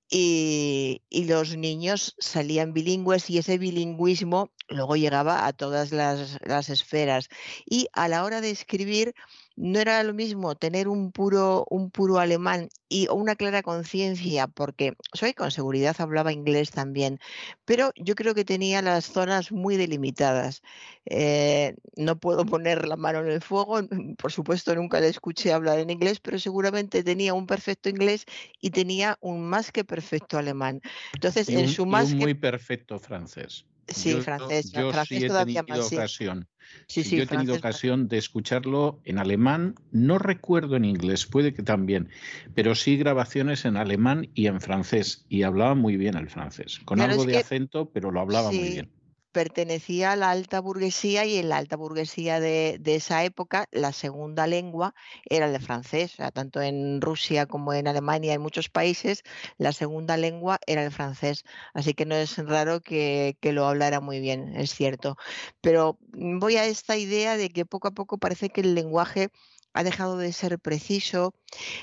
Y, 0.08 1.02
y, 1.10 1.24
los 1.24 1.56
niños 1.56 2.14
salían 2.18 2.72
bilingües 2.72 3.28
y 3.28 3.38
ese 3.38 3.58
bilingüismo 3.58 4.52
luego 4.68 4.94
llegaba 4.94 5.46
a 5.46 5.52
todas 5.52 5.90
las, 5.90 6.38
las 6.42 6.70
esferas. 6.70 7.28
Y 7.66 7.88
a 7.92 8.06
la 8.08 8.24
hora 8.24 8.40
de 8.40 8.50
escribir, 8.50 9.14
no 9.56 9.78
era 9.80 10.02
lo 10.02 10.14
mismo 10.14 10.54
tener 10.54 10.88
un 10.88 11.12
puro, 11.12 11.64
un 11.70 11.90
puro 11.90 12.18
alemán 12.18 12.68
y 12.88 13.08
una 13.08 13.36
clara 13.36 13.62
conciencia, 13.62 14.46
porque 14.48 14.94
soy 15.14 15.34
con 15.34 15.50
seguridad 15.50 15.96
hablaba 15.98 16.32
inglés 16.32 16.70
también, 16.70 17.18
pero 17.64 17.90
yo 17.96 18.14
creo 18.14 18.34
que 18.34 18.44
tenía 18.44 18.82
las 18.82 19.06
zonas 19.06 19.52
muy 19.52 19.76
delimitadas. 19.76 20.62
Eh, 21.06 21.74
no 21.96 22.18
puedo 22.18 22.44
poner 22.46 22.86
la 22.86 22.96
mano 22.96 23.20
en 23.20 23.28
el 23.30 23.40
fuego, 23.42 23.80
por 24.18 24.32
supuesto 24.32 24.74
nunca 24.74 25.00
le 25.00 25.08
escuché 25.08 25.52
hablar 25.52 25.78
en 25.78 25.90
inglés, 25.90 26.20
pero 26.20 26.38
seguramente 26.38 27.02
tenía 27.04 27.34
un 27.34 27.46
perfecto 27.46 27.88
inglés 27.88 28.24
y 28.60 28.70
tenía 28.70 29.16
un 29.20 29.48
más 29.48 29.72
que 29.72 29.84
perfecto 29.84 30.38
alemán. 30.38 30.80
Entonces, 31.14 31.50
en 31.54 31.68
su 31.68 31.86
más 31.86 32.14
muy 32.18 32.34
perfecto 32.34 32.98
francés. 32.98 33.66
Sí, 33.88 34.12
francés. 34.20 34.72
Yo, 34.72 34.92
sí 35.04 35.24
he 35.24 35.28
tenido 35.30 35.86
ocasión. 35.86 36.48
Sí. 36.88 37.16
yo 37.16 37.22
he 37.22 37.26
tenido 37.26 37.54
ocasión 37.54 38.08
de 38.08 38.18
escucharlo 38.18 39.00
en 39.04 39.18
alemán, 39.18 39.76
no 39.92 40.18
recuerdo 40.18 40.76
en 40.76 40.84
inglés, 40.84 41.26
puede 41.26 41.54
que 41.54 41.62
también, 41.62 42.10
pero 42.54 42.74
sí 42.74 42.96
grabaciones 42.96 43.64
en 43.64 43.76
alemán 43.76 44.28
y 44.34 44.48
en 44.48 44.60
francés, 44.60 45.24
y 45.28 45.44
hablaba 45.44 45.76
muy 45.76 45.96
bien 45.96 46.16
el 46.16 46.28
francés, 46.28 46.80
con 46.84 47.00
algo 47.00 47.24
de 47.24 47.36
acento, 47.36 47.90
pero 47.90 48.10
lo 48.10 48.20
hablaba 48.20 48.50
muy 48.50 48.70
bien 48.70 48.95
pertenecía 49.36 50.12
a 50.12 50.16
la 50.16 50.30
alta 50.30 50.60
burguesía 50.60 51.26
y 51.26 51.36
en 51.36 51.50
la 51.50 51.58
alta 51.58 51.76
burguesía 51.76 52.40
de, 52.40 52.80
esa 52.86 53.22
época 53.22 53.68
la 53.70 53.92
segunda 53.92 54.46
lengua 54.46 54.94
era 55.26 55.44
el 55.46 55.60
francés. 55.60 56.16
tanto 56.32 56.62
en 56.62 57.02
Rusia 57.02 57.44
como 57.44 57.74
en 57.74 57.86
Alemania, 57.86 58.32
en 58.32 58.40
muchos 58.40 58.70
países, 58.70 59.24
la 59.58 59.74
segunda 59.74 60.16
lengua 60.16 60.58
era 60.66 60.82
el 60.82 60.90
francés. 60.90 61.44
Así 61.74 61.92
que 61.92 62.06
no 62.06 62.14
es 62.14 62.38
raro 62.38 62.80
que, 62.80 63.36
que 63.42 63.52
lo 63.52 63.66
hablara 63.66 64.00
muy 64.00 64.20
bien, 64.20 64.56
es 64.56 64.70
cierto. 64.74 65.18
Pero 65.60 65.98
voy 66.14 66.56
a 66.56 66.64
esta 66.64 66.96
idea 66.96 67.36
de 67.36 67.50
que 67.50 67.66
poco 67.66 67.88
a 67.88 67.90
poco 67.90 68.16
parece 68.16 68.48
que 68.48 68.62
el 68.62 68.74
lenguaje 68.74 69.28
ha 69.76 69.84
dejado 69.84 70.16
de 70.16 70.32
ser 70.32 70.58
preciso. 70.58 71.34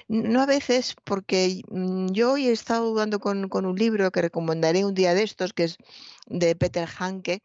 No 0.07 0.41
a 0.41 0.47
veces, 0.47 0.95
porque 1.03 1.61
mm, 1.69 2.07
yo 2.11 2.33
hoy 2.33 2.47
he 2.47 2.51
estado 2.51 2.89
dudando 2.89 3.19
con, 3.19 3.49
un 3.53 3.75
libro 3.75 4.11
que 4.11 4.23
recomendaré 4.23 4.83
un 4.83 4.95
día 4.95 5.13
de 5.13 5.23
estos, 5.23 5.53
que 5.53 5.65
es 5.65 5.77
de 6.25 6.55
Peter 6.55 6.89
Hanke, 6.97 7.43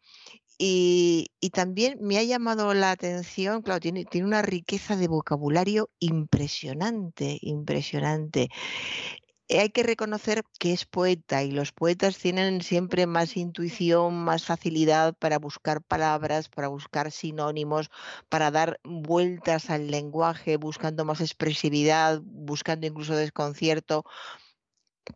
y, 0.57 1.31
también 1.53 1.97
me 2.01 2.17
ha 2.17 2.23
llamado 2.23 2.73
la 2.73 2.91
atención, 2.91 3.61
claro, 3.61 3.79
tiene, 3.79 4.05
tiene 4.05 4.27
una 4.27 4.41
riqueza 4.41 4.97
de 4.97 5.07
vocabulario 5.07 5.89
impresionante, 5.99 7.37
impresionante 7.41 8.49
hay 9.57 9.69
que 9.69 9.83
reconocer 9.83 10.43
que 10.59 10.73
es 10.73 10.85
poeta 10.85 11.43
y 11.43 11.51
los 11.51 11.71
poetas 11.71 12.17
tienen 12.17 12.61
siempre 12.61 13.07
más 13.07 13.35
intuición, 13.35 14.23
más 14.23 14.45
facilidad 14.45 15.15
para 15.15 15.39
buscar 15.39 15.81
palabras, 15.81 16.49
para 16.49 16.67
buscar 16.67 17.11
sinónimos, 17.11 17.89
para 18.29 18.51
dar 18.51 18.79
vueltas 18.83 19.69
al 19.71 19.89
lenguaje, 19.89 20.57
buscando 20.57 21.03
más 21.05 21.21
expresividad, 21.21 22.21
buscando 22.23 22.85
incluso 22.85 23.15
desconcierto 23.15 24.05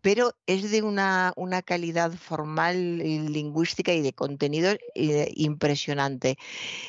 pero 0.02 0.34
es 0.48 0.72
de 0.72 0.82
una, 0.82 1.34
calidad 1.66 2.12
formal, 2.14 2.98
lingüística 2.98 3.94
y 3.94 4.02
de 4.02 4.14
contenido 4.14 4.76
impresionante. 4.96 6.38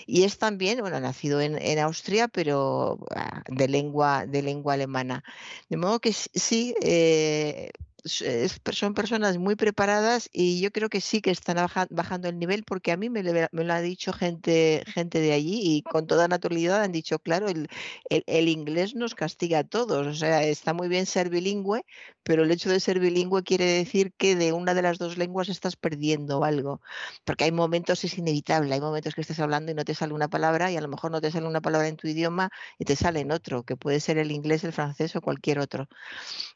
Y 0.06 0.24
es 0.24 0.38
también, 0.38 0.80
bueno, 0.80 1.00
nacido 1.00 1.40
en, 1.40 1.78
Austria, 1.78 2.28
pero 2.28 2.98
ah, 3.14 3.42
de 3.48 3.68
lengua, 3.68 4.26
de 4.26 4.42
lengua 4.42 4.74
alemana. 4.74 5.24
De 5.68 5.76
modo 5.76 6.00
que 6.00 6.12
sí, 6.12 6.74
eh, 6.82 7.70
son 8.04 8.94
personas 8.94 9.38
muy 9.38 9.56
preparadas 9.56 10.28
y 10.32 10.60
yo 10.60 10.70
creo 10.70 10.90
que 10.90 11.00
sí 11.00 11.22
que 11.22 11.30
están 11.30 11.56
bajando 11.90 12.28
el 12.28 12.38
nivel 12.38 12.64
porque 12.64 12.92
a 12.92 12.96
mí 12.96 13.08
me, 13.08 13.22
lo 13.22 13.72
ha 13.72 13.80
dicho 13.80 14.12
gente, 14.12 14.84
gente 14.86 15.20
de 15.20 15.32
allí 15.32 15.60
y 15.62 15.82
con 15.82 16.06
toda 16.06 16.28
naturalidad 16.28 16.82
han 16.82 16.92
dicho, 16.92 17.18
claro, 17.18 17.48
el, 17.48 17.68
el, 18.10 18.48
inglés 18.48 18.94
nos 18.94 19.14
castiga 19.14 19.60
a 19.60 19.64
todos. 19.64 20.06
O 20.06 20.14
sea, 20.14 20.42
está 20.44 20.74
muy 20.74 20.88
bien 20.88 21.06
ser 21.06 21.30
bilingüe, 21.30 21.84
pero 22.22 22.42
el 22.44 22.50
hecho 22.50 22.68
de 22.70 22.80
ser 22.80 23.00
bilingüe 23.00 23.42
quiere 23.42 23.64
decir 23.64 24.12
que 24.12 24.36
de 24.36 24.52
una 24.52 24.74
de 24.74 24.82
las 24.82 24.98
dos 24.98 25.16
lenguas 25.16 25.48
estás 25.48 25.76
perdiendo 25.76 26.44
algo. 26.44 26.82
Porque 27.24 27.44
hay 27.44 27.52
momentos, 27.52 28.04
es 28.04 28.18
inevitable, 28.18 28.74
hay 28.74 28.80
momentos 28.80 29.14
que 29.14 29.22
estás 29.22 29.40
hablando 29.40 29.72
y 29.72 29.74
no 29.74 29.84
te 29.84 29.94
sale 29.94 30.12
una 30.12 30.28
palabra 30.28 30.70
y 30.70 30.76
a 30.76 30.80
lo 30.80 30.88
mejor 30.88 31.10
no 31.10 31.20
te 31.20 31.30
sale 31.30 31.46
una 31.46 31.60
palabra 31.62 31.88
en 31.88 31.96
tu 31.96 32.06
idioma 32.06 32.50
y 32.78 32.84
te 32.84 32.96
sale 32.96 33.20
en 33.20 33.32
otro, 33.32 33.62
que 33.62 33.76
puede 33.76 34.00
ser 34.00 34.18
el 34.18 34.30
inglés, 34.30 34.64
el 34.64 34.72
francés 34.72 35.16
o 35.16 35.22
cualquier 35.22 35.58
otro. 35.58 35.88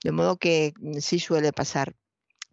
De 0.04 0.12
modo 0.12 0.36
que 0.36 0.74
mm, 0.78 0.98
sí 0.98 1.18
suele 1.18 1.37
de 1.40 1.52
pasar. 1.52 1.94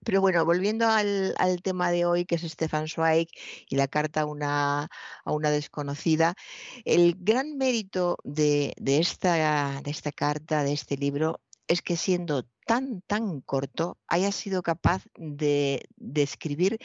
Pero 0.05 0.21
bueno, 0.21 0.45
volviendo 0.45 0.87
al, 0.87 1.33
tema 1.63 1.89
de 1.89 2.05
hoy, 2.05 2.25
que 2.25 2.35
es 2.35 2.43
Stefan 2.43 2.87
Zweig 2.87 3.27
y 3.67 3.75
la 3.75 3.87
carta 3.87 4.21
a 4.21 4.25
una, 4.25 4.87
a 5.25 5.31
una 5.31 5.49
desconocida, 5.49 6.35
el 6.85 7.15
gran 7.17 7.57
mérito 7.57 8.17
de, 8.23 8.75
esta, 8.85 9.81
de 9.81 9.91
esta 9.91 10.11
carta, 10.11 10.63
de 10.63 10.73
este 10.73 10.95
libro, 10.95 11.41
es 11.67 11.81
que 11.81 11.97
siendo 11.97 12.43
tan, 12.67 13.01
tan 13.01 13.41
corto, 13.41 13.97
haya 14.07 14.31
sido 14.31 14.61
capaz 14.61 15.03
de 15.15 15.87
describir 15.95 16.77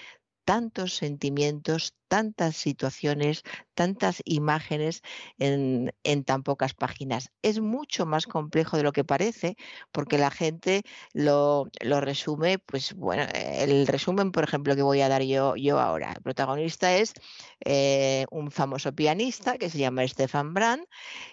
tantos 0.51 0.97
sentimientos, 0.97 1.95
tantas 2.09 2.57
situaciones, 2.57 3.45
tantas 3.75 4.21
imágenes 4.25 5.01
en, 5.39 5.93
tan 6.25 6.43
pocas 6.43 6.75
páginas. 6.75 7.31
Es 7.41 7.61
mucho 7.61 8.05
más 8.05 8.27
complejo 8.27 8.77
de 8.77 8.83
lo 8.83 8.91
que 8.91 9.05
parece, 9.05 9.57
porque 9.93 10.19
la 10.19 10.33
gente 10.33 10.83
lo, 11.13 11.71
resume, 12.01 12.59
pues 12.59 12.95
bueno, 12.95 13.29
el 13.33 13.87
resumen, 13.87 14.33
por 14.33 14.43
ejemplo, 14.43 14.75
que 14.75 14.83
voy 14.83 15.03
a 15.03 15.09
dar 15.09 15.23
yo, 15.23 15.55
yo 15.55 15.79
ahora. 15.79 16.15
El 16.17 16.23
protagonista 16.23 16.97
es 16.97 17.13
eh, 17.65 18.27
un 18.33 18.51
famoso 18.51 18.93
pianista 18.93 19.57
que 19.57 19.71
se 19.71 19.79
llama 19.79 20.05
Stefan 20.09 20.53
Brand, 20.53 20.85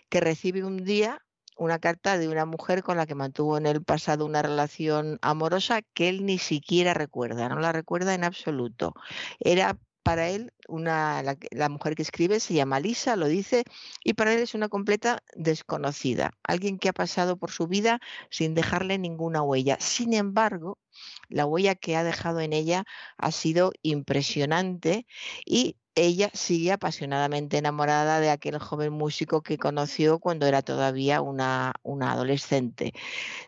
que 0.10 0.20
recibe 0.20 0.64
un 0.64 0.84
día 0.84 1.26
una 1.58 1.80
carta 1.80 2.18
de 2.18 2.28
una 2.28 2.46
mujer 2.46 2.84
con 2.84 2.98
la 2.98 3.06
que 3.06 3.16
mantuvo 3.16 3.58
en 3.58 3.66
el 3.66 3.84
pasado 3.84 4.26
una 4.26 4.42
relación 4.42 5.20
amorosa 5.22 5.82
que 5.94 6.10
él 6.10 6.26
ni 6.26 6.38
siquiera 6.38 6.94
recuerda, 6.94 7.50
no 7.50 7.60
la 7.60 7.72
recuerda 7.72 8.14
en 8.14 8.24
absoluto. 8.24 8.94
Era 9.40 9.78
para 10.08 10.30
él 10.30 10.54
una, 10.70 11.22
la, 11.22 11.68
mujer 11.68 11.94
que 11.94 12.02
escribe 12.02 12.40
se 12.40 12.54
llama 12.54 12.80
Lisa, 12.80 13.18
lo 13.18 13.28
dice, 13.28 13.66
y 14.06 14.14
para 14.14 14.34
él 14.34 14.40
es 14.40 14.56
una 14.56 14.70
completa 14.70 15.22
desconocida, 15.36 16.32
alguien 16.44 16.80
que 16.80 16.88
ha 16.88 16.94
pasado 16.94 17.36
por 17.36 17.52
su 17.52 17.68
vida 17.68 18.00
sin 18.30 18.54
dejarle 18.54 19.00
ninguna 19.00 19.42
huella. 19.42 19.76
Sin 19.82 20.14
embargo, 20.14 20.80
la 21.28 21.46
huella 21.46 21.76
que 21.76 21.98
ha 21.98 22.06
dejado 22.06 22.40
en 22.40 22.54
ella 22.54 22.86
ha 23.18 23.34
sido 23.34 23.74
impresionante 23.82 25.06
y 25.46 25.76
ella 25.98 26.30
sigue 26.34 26.72
apasionadamente 26.72 27.58
enamorada 27.58 28.20
de 28.20 28.30
aquel 28.30 28.60
joven 28.60 28.94
músico 28.94 29.42
que 29.42 29.58
conoció 29.58 30.20
cuando 30.20 30.46
era 30.46 30.62
todavía 30.62 31.22
una, 31.22 31.74
adolescente. 32.02 32.94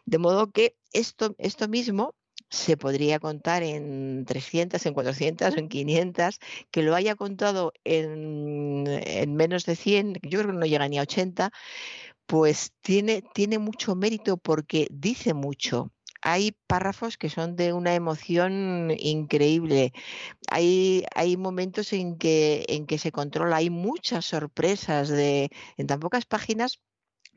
De 0.06 0.18
modo 0.18 0.52
que 0.52 0.76
esto, 0.92 1.36
esto 1.38 1.68
mismo 1.68 2.16
se 2.50 2.78
podría 2.78 3.20
contar 3.20 3.62
en 3.64 4.26
300, 4.26 4.84
en 4.86 4.94
400, 4.96 5.58
en 5.58 5.70
500, 5.70 6.40
que 6.72 6.82
lo 6.82 6.96
haya 6.96 7.16
contado 7.16 7.72
en, 7.84 8.86
en, 8.88 9.36
menos 9.36 9.66
de 9.66 9.76
100, 9.76 10.14
yo 10.24 10.40
creo 10.40 10.52
que 10.52 10.58
no 10.58 10.66
llega 10.66 10.90
ni 10.90 10.98
a 10.98 11.04
80, 11.04 11.52
pues 12.26 12.74
tiene, 12.82 13.22
tiene 13.34 13.60
mucho 13.60 13.96
mérito 13.96 14.38
porque 14.38 14.88
dice 14.92 15.36
mucho 15.36 15.92
hay 16.22 16.54
párrafos 16.68 17.18
que 17.18 17.30
son 17.30 17.56
de 17.56 17.74
una 17.74 17.96
emoción 17.96 18.92
increíble. 18.98 19.94
Hay, 20.52 21.06
hay 21.16 21.38
momentos 21.38 21.94
en 21.94 22.18
que, 22.18 22.66
en 22.70 22.86
que 22.88 22.98
se 23.00 23.12
controla, 23.12 23.58
hay 23.58 23.70
muchas 23.70 24.26
sorpresas 24.26 25.10
de, 25.10 25.50
en 25.78 25.88
tan 25.88 26.00
pocas 26.00 26.26
páginas 26.26 26.82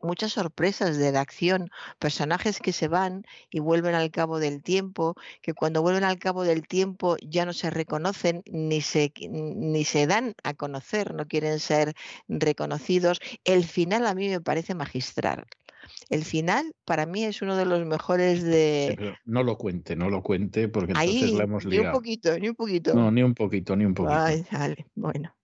muchas 0.02 0.33
sorpresas 0.33 0.99
de 0.99 1.12
la 1.12 1.20
acción, 1.20 1.70
personajes 1.99 2.59
que 2.61 2.73
se 2.73 2.89
van 2.89 3.25
y 3.51 3.61
vuelven 3.61 3.94
al 3.94 4.11
cabo 4.11 4.39
del 4.39 4.62
tiempo, 4.62 5.15
que 5.43 5.55
cuando 5.55 5.83
vuelven 5.83 6.05
al 6.05 6.19
cabo 6.19 6.44
del 6.44 6.67
tiempo 6.67 7.17
ya 7.23 7.47
no 7.47 7.52
se 7.52 7.70
reconocen 7.70 8.43
ni 8.47 8.81
se, 8.81 9.12
ni 9.31 9.85
se 9.85 10.07
dan 10.07 10.35
a 10.44 10.55
conocer, 10.55 11.15
no 11.15 11.27
quieren 11.27 11.61
ser 11.61 11.94
reconocidos. 12.28 13.20
El 13.44 13.65
final 13.65 14.07
a 14.07 14.15
mí 14.15 14.28
me 14.28 14.41
parece 14.41 14.75
magistral. 14.75 15.47
El 16.11 16.25
final 16.25 16.75
para 16.85 17.07
mí 17.07 17.25
es 17.25 17.43
uno 17.43 17.57
de 17.57 17.65
los 17.65 17.85
mejores 17.86 18.43
de... 18.43 19.17
no 19.25 19.43
lo 19.43 19.57
cuente, 19.57 19.97
no 19.97 20.11
lo 20.11 20.23
cuente 20.23 20.69
porque 20.69 20.93
entonces 20.93 21.33
la 21.33 21.44
hemos 21.44 21.65
liado. 21.65 21.83
Ni 21.83 21.89
un 21.89 21.94
poquito, 21.94 22.39
ni 22.39 22.49
un 22.49 22.55
poquito. 22.55 22.94
No, 22.94 23.11
ni 23.11 23.23
un 23.23 23.35
poquito, 23.35 23.77
ni 23.77 23.85
un 23.85 23.94
poquito. 23.94 24.19
Ay, 24.19 24.44
dale, 24.51 24.86
bueno. 24.94 25.35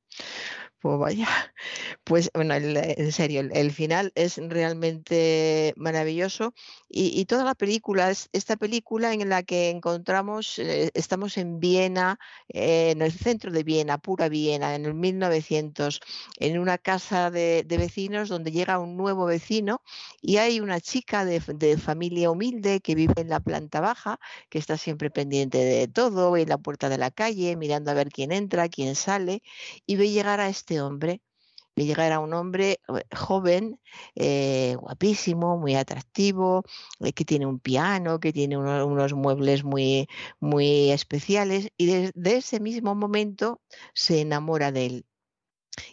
Pues 0.81 0.97
vaya, 0.97 1.27
pues 2.05 2.31
bueno, 2.35 2.55
en 2.55 3.13
serio, 3.13 3.41
el, 3.41 3.73
final 3.73 4.13
es 4.15 4.37
realmente 4.37 5.75
maravilloso. 5.77 6.55
Y, 6.89 7.25
toda 7.25 7.45
la 7.45 7.55
película 7.57 8.11
es 8.11 8.29
esta 8.33 8.57
película 8.57 9.13
en 9.13 9.29
la 9.29 9.43
que 9.43 9.71
encontramos, 9.71 10.59
eh, 10.61 10.91
estamos 10.95 11.37
en 11.37 11.59
Viena, 11.59 12.19
eh, 12.49 12.93
en 12.93 13.03
el 13.03 13.13
centro 13.13 13.51
de 13.51 13.65
Viena, 13.65 13.99
pura 13.99 14.29
Viena, 14.29 14.77
en 14.77 14.87
el 14.87 14.95
1900, 14.95 16.01
en 16.39 16.59
una 16.59 16.79
casa 16.79 17.31
de, 17.31 17.65
vecinos 17.69 18.29
donde 18.29 18.53
llega 18.53 18.79
un 18.79 18.97
nuevo 18.97 19.27
vecino 19.27 19.83
y 20.23 20.37
hay 20.39 20.61
una 20.61 20.81
chica 20.81 21.25
de, 21.25 21.41
de, 21.41 21.77
familia 21.79 22.31
humilde 22.31 22.81
que 22.81 22.95
vive 22.95 23.15
en 23.17 23.29
la 23.29 23.41
planta 23.41 23.81
baja, 23.81 24.21
que 24.49 24.59
está 24.59 24.77
siempre 24.77 25.11
pendiente 25.11 25.59
de 25.59 25.89
todo, 25.89 26.37
en 26.37 26.49
la 26.49 26.59
puerta 26.59 26.89
de 26.89 26.99
la 26.99 27.11
calle, 27.11 27.57
mirando 27.57 27.91
a 27.91 27.95
ver 27.95 28.11
quién 28.11 28.33
entra, 28.33 28.69
quién 28.69 28.95
sale 28.95 29.43
y 29.87 29.97
ve 29.97 30.11
llegar 30.11 30.41
a 30.41 30.49
este 30.49 30.68
este 30.69 30.83
hombre 30.83 31.23
me 31.75 31.87
llega 31.87 32.15
a 32.15 32.19
un 32.21 32.35
hombre 32.35 32.81
eh, 32.89 33.17
joven, 33.17 33.81
eh, 34.17 34.77
guapísimo, 34.81 35.57
muy 35.59 35.77
atractivo, 35.77 36.65
eh, 37.01 37.13
que 37.13 37.25
tiene 37.25 37.47
un 37.47 37.61
piano, 37.61 38.21
que 38.21 38.33
tiene 38.33 38.59
unos 38.59 39.15
muebles 39.15 39.65
muy, 39.65 40.09
muy 40.41 40.91
especiales 40.91 41.71
y 41.79 41.87
desde 41.87 42.37
ese 42.37 42.61
mismo 42.61 42.95
momento 42.95 43.63
se 43.95 44.21
enamora 44.21 44.73
de 44.73 44.87
él. 44.87 45.07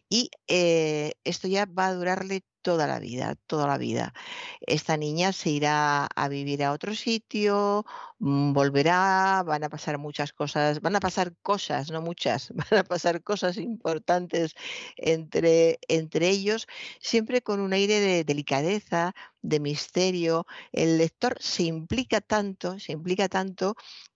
Y 0.09 0.29
esto 0.47 1.47
ya 1.47 1.65
va 1.65 1.87
a 1.87 1.93
durarle 1.93 2.43
toda 2.65 2.87
la 2.87 2.99
vida, 2.99 3.35
toda 3.47 3.67
la 3.67 3.77
vida. 3.77 4.13
Esta 4.61 4.97
niña 4.97 5.33
se 5.33 5.51
irá 5.51 6.07
a 6.07 6.27
vivir 6.29 6.63
a 6.63 6.71
otro 6.73 6.95
sitio, 6.95 7.85
mm, 8.19 8.53
volverá, 8.53 9.43
van 9.45 9.63
a 9.63 9.69
pasar 9.69 9.99
muchas 9.99 10.33
cosas, 10.33 10.81
van 10.81 10.95
a 10.95 10.99
pasar 10.99 11.35
cosas, 11.43 11.91
no 11.91 12.01
muchas, 12.01 12.51
van 12.71 12.79
a 12.79 12.83
pasar 12.83 13.21
cosas 13.23 13.57
importantes 13.57 14.55
entre, 14.97 15.79
entre 15.87 16.29
ellos, 16.29 16.65
siempre 16.99 17.41
con 17.43 17.59
un 17.59 17.73
aire 17.73 17.99
de 17.99 18.23
delicadeza, 18.23 19.13
de 19.43 19.59
misterio. 19.59 20.47
El 20.71 20.97
lector 20.97 21.37
se 21.39 21.63
implica 21.63 22.19
tanto, 22.21 22.79
se 22.79 22.93
implica 22.93 23.29
tanto 23.29 23.75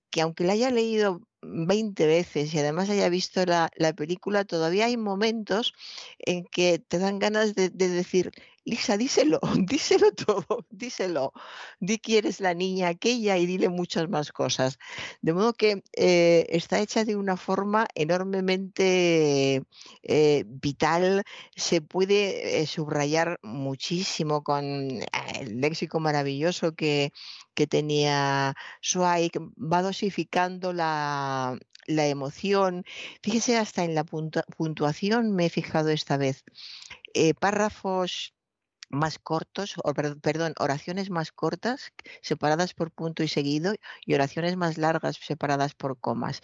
que 0.09 0.21
aunque 0.21 0.43
la 0.43 0.53
haya 0.53 0.71
leído 0.71 1.21
20 1.41 2.05
veces 2.05 2.53
y 2.53 2.59
además 2.59 2.89
haya 2.89 3.09
visto 3.09 3.45
la, 3.45 3.69
película, 3.95 4.45
todavía 4.45 4.85
hay 4.85 4.97
momentos 4.97 5.73
en 6.19 6.45
que 6.45 6.79
te 6.79 6.99
dan 6.99 7.19
ganas 7.19 7.55
de, 7.55 7.69
decir, 7.69 8.31
Lisa, 8.69 8.97
díselo, 8.97 9.39
díselo 9.71 10.11
todo, 10.11 10.65
díselo. 10.69 11.33
Di 11.79 11.97
que 11.97 12.19
eres 12.19 12.39
la 12.39 12.53
niña 12.53 12.89
aquella 12.89 13.37
y 13.37 13.45
dile 13.47 13.67
muchas 13.69 14.09
más 14.09 14.31
cosas. 14.31 14.77
De 15.21 15.33
modo 15.33 15.53
que 15.53 15.83
eh, 15.93 16.45
está 16.49 16.79
hecha 16.79 17.03
de 17.03 17.15
una 17.15 17.35
forma 17.35 17.87
enormemente 17.95 19.63
eh, 20.03 20.43
vital, 20.45 21.23
se 21.55 21.81
puede 21.81 22.61
eh, 22.61 22.67
subrayar 22.67 23.39
muchísimo 23.41 24.43
con 24.43 24.63
el 25.39 25.61
léxico 25.61 25.99
maravilloso 25.99 26.75
que, 26.75 27.11
que 27.55 27.65
tenía 27.65 28.53
Zweig, 28.83 29.31
va 29.57 29.81
dosificando 29.81 30.73
la, 30.73 31.57
la 31.87 32.05
emoción. 32.07 32.85
Fíjese, 33.23 33.57
hasta 33.57 33.83
en 33.83 33.95
la 33.95 34.03
puntuación 34.03 35.31
me 35.35 35.47
he 35.47 35.49
fijado 35.49 35.89
esta 35.89 36.17
vez. 36.17 36.43
Párrafos 37.39 38.33
más 38.89 39.19
cortos, 39.19 39.75
o, 39.83 39.93
perdón, 39.93 40.53
oraciones 40.59 41.09
más 41.09 41.31
cortas 41.31 41.93
separadas 42.21 42.73
por 42.73 42.91
punto 42.91 43.23
y 43.23 43.27
seguido 43.27 43.73
y 44.05 44.13
oraciones 44.13 44.57
más 44.57 44.77
largas 44.77 45.17
separadas 45.17 45.73
por 45.73 45.97
comas. 45.99 46.41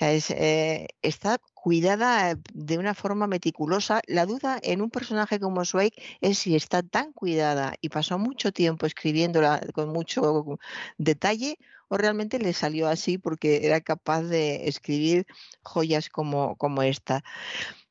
Eh, 0.00 0.88
está 1.02 1.38
cuidada 1.54 2.36
de 2.52 2.78
una 2.78 2.94
forma 2.94 3.26
meticulosa. 3.26 4.00
La 4.06 4.26
duda 4.26 4.58
en 4.62 4.82
un 4.82 4.90
personaje 4.90 5.38
como 5.38 5.64
Zweig 5.64 5.92
es 6.20 6.38
si 6.38 6.56
está 6.56 6.82
tan 6.82 7.12
cuidada 7.12 7.74
y 7.80 7.88
pasó 7.88 8.18
mucho 8.18 8.52
tiempo 8.52 8.86
escribiéndola 8.86 9.60
con 9.74 9.90
mucho 9.90 10.58
detalle 10.98 11.58
o 11.88 11.98
realmente 11.98 12.38
le 12.38 12.54
salió 12.54 12.88
así 12.88 13.18
porque 13.18 13.66
era 13.66 13.82
capaz 13.82 14.22
de 14.22 14.66
escribir 14.66 15.26
joyas 15.62 16.08
como, 16.08 16.56
como 16.56 16.82
esta. 16.82 17.22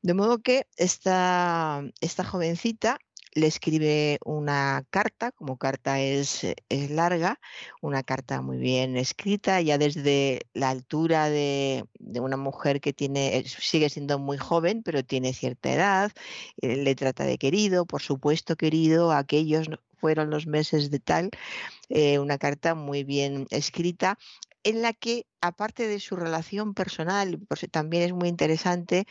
De 0.02 0.14
modo 0.14 0.40
que 0.40 0.66
esta, 0.76 1.84
esta 2.00 2.24
jovencita 2.24 2.98
le 3.34 3.46
escribe 3.46 4.18
una 4.24 4.84
carta, 4.90 5.32
como 5.32 5.56
carta 5.56 6.00
es, 6.00 6.44
es, 6.68 6.90
larga, 6.90 7.40
una 7.80 8.02
carta 8.02 8.42
muy 8.42 8.58
bien 8.58 8.96
escrita, 8.96 9.60
ya 9.60 9.78
desde 9.78 10.40
la 10.54 10.70
altura 10.70 11.30
de, 11.30 11.84
de, 11.98 12.20
una 12.20 12.36
mujer 12.36 12.80
que 12.80 12.92
tiene, 12.92 13.44
sigue 13.46 13.88
siendo 13.88 14.18
muy 14.18 14.38
joven, 14.38 14.82
pero 14.82 15.04
tiene 15.04 15.32
cierta 15.32 15.72
edad, 15.72 16.12
eh, 16.60 16.76
le 16.76 16.94
trata 16.94 17.24
de 17.24 17.38
querido, 17.38 17.86
por 17.86 18.02
supuesto 18.02 18.56
querido, 18.56 19.12
aquellos 19.12 19.68
fueron 19.98 20.30
los 20.30 20.46
meses 20.46 20.90
de 20.90 20.98
tal, 20.98 21.30
eh, 21.88 22.18
una 22.18 22.36
carta 22.38 22.74
muy 22.74 23.04
bien 23.04 23.46
escrita 23.50 24.18
en 24.64 24.82
la 24.82 24.92
que, 24.92 25.26
aparte 25.40 25.86
de 25.86 26.00
su 26.00 26.16
relación 26.16 26.74
personal, 26.74 27.40
pues 27.48 27.66
también 27.70 28.04
es 28.04 28.12
muy 28.12 28.28
interesante, 28.28 29.06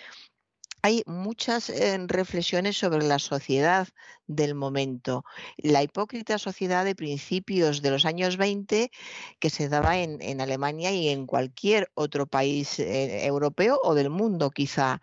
hay 0.81 1.03
muchas 1.05 1.69
eh, 1.69 1.97
reflexiones 2.07 2.77
sobre 2.77 3.03
la 3.03 3.19
sociedad 3.19 3.87
del 4.27 4.55
momento. 4.55 5.23
La 5.57 5.83
hipócrita 5.83 6.37
sociedad 6.37 6.85
de 6.85 6.95
principios 6.95 7.81
de 7.81 7.91
los 7.91 8.05
años 8.05 8.37
20 8.37 8.91
que 9.39 9.49
se 9.49 9.69
daba 9.69 9.97
en, 9.97 10.41
Alemania 10.41 10.91
y 10.91 11.09
en 11.09 11.27
cualquier 11.27 11.91
otro 11.93 12.25
país 12.27 12.79
eh, 12.79 13.25
europeo 13.25 13.79
o 13.83 13.93
del 13.93 14.09
mundo 14.09 14.49
quizá 14.49 15.01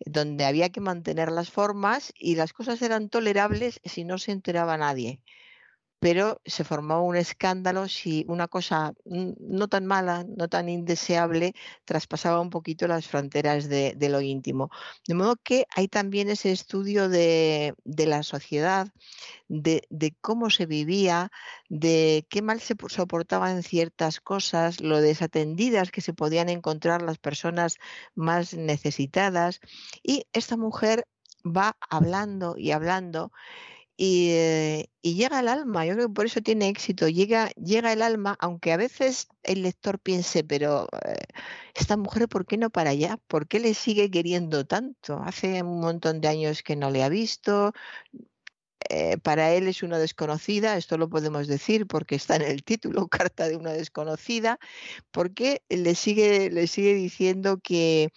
donde 0.00 0.44
había 0.44 0.70
que 0.70 0.80
mantener 0.80 1.32
las 1.32 1.50
formas 1.50 2.12
y 2.16 2.36
las 2.36 2.52
cosas 2.52 2.80
eran 2.82 3.08
tolerables 3.08 3.80
si 3.84 4.04
no 4.04 4.18
se 4.18 4.32
enteraba 4.32 4.76
nadie 4.76 5.20
pero 6.00 6.40
se 6.44 6.64
formaba 6.64 7.00
un 7.02 7.16
escándalo 7.16 7.88
si 7.88 8.24
una 8.28 8.46
cosa 8.46 8.94
no 9.04 9.68
tan 9.68 9.86
mala, 9.86 10.24
no 10.28 10.48
tan 10.48 10.68
indeseable, 10.68 11.54
traspasaba 11.84 12.40
un 12.40 12.50
poquito 12.50 12.86
las 12.86 13.06
fronteras 13.06 13.68
de, 13.68 13.96
lo 14.08 14.20
íntimo. 14.20 14.70
De 15.06 15.14
modo 15.14 15.36
que 15.36 15.66
hay 15.74 15.88
también 15.88 16.30
ese 16.30 16.52
estudio 16.52 17.08
de, 17.08 17.74
la 17.84 18.22
sociedad, 18.22 18.88
de, 19.48 19.82
cómo 20.20 20.50
se 20.50 20.66
vivía, 20.66 21.30
de 21.68 22.26
qué 22.30 22.42
mal 22.42 22.60
se 22.60 22.74
soportaban 22.88 23.62
ciertas 23.62 24.20
cosas, 24.20 24.80
lo 24.80 25.00
desatendidas 25.00 25.90
que 25.90 26.00
se 26.00 26.14
podían 26.14 26.48
encontrar 26.48 27.02
las 27.02 27.18
personas 27.18 27.78
más 28.14 28.54
necesitadas. 28.54 29.60
Y 30.02 30.26
esta 30.32 30.56
mujer 30.56 31.06
va 31.44 31.76
hablando 31.90 32.56
y 32.56 32.70
hablando 32.72 33.32
eh, 33.98 34.86
y, 35.02 35.14
llega 35.16 35.40
al 35.40 35.48
alma. 35.48 35.84
Yo 35.84 35.94
creo 35.94 36.08
que 36.08 36.14
por 36.14 36.26
eso 36.26 36.40
tiene 36.40 36.68
éxito. 36.68 37.08
Llega, 37.08 37.50
llega 37.50 37.92
el 37.92 38.02
alma, 38.02 38.36
aunque 38.40 38.72
a 38.72 38.76
veces 38.76 39.28
el 39.42 39.62
lector 39.62 39.98
piense, 39.98 40.44
pero 40.44 40.88
eh, 41.04 41.16
esta 41.74 41.96
mujer, 41.96 42.28
¿por 42.28 42.46
qué 42.46 42.56
no 42.58 42.70
para 42.70 42.90
allá? 42.90 43.18
¿Por 43.26 43.48
qué 43.48 43.58
le 43.60 43.74
sigue 43.74 44.10
queriendo 44.10 44.66
tanto? 44.66 45.18
Hace 45.24 45.62
un 45.62 45.80
montón 45.80 46.20
de 46.20 46.28
años 46.28 46.62
que 46.62 46.76
no 46.76 46.90
le 46.90 47.02
ha 47.02 47.08
visto. 47.08 47.72
Eh, 48.90 49.18
para 49.18 49.52
él 49.52 49.68
es 49.68 49.82
una 49.82 49.98
desconocida, 49.98 50.76
esto 50.76 50.96
lo 50.96 51.10
podemos 51.10 51.46
decir 51.48 51.86
porque 51.86 52.14
está 52.14 52.36
en 52.36 52.42
el 52.42 52.62
título, 52.64 53.08
carta 53.08 53.48
de 53.48 53.56
una 53.56 53.72
desconocida, 53.72 54.58
porque 55.10 55.62
le 55.68 55.94
sigue, 55.94 56.50
le 56.50 56.66
sigue 56.68 56.94
diciendo 56.94 57.58
que, 57.58 58.12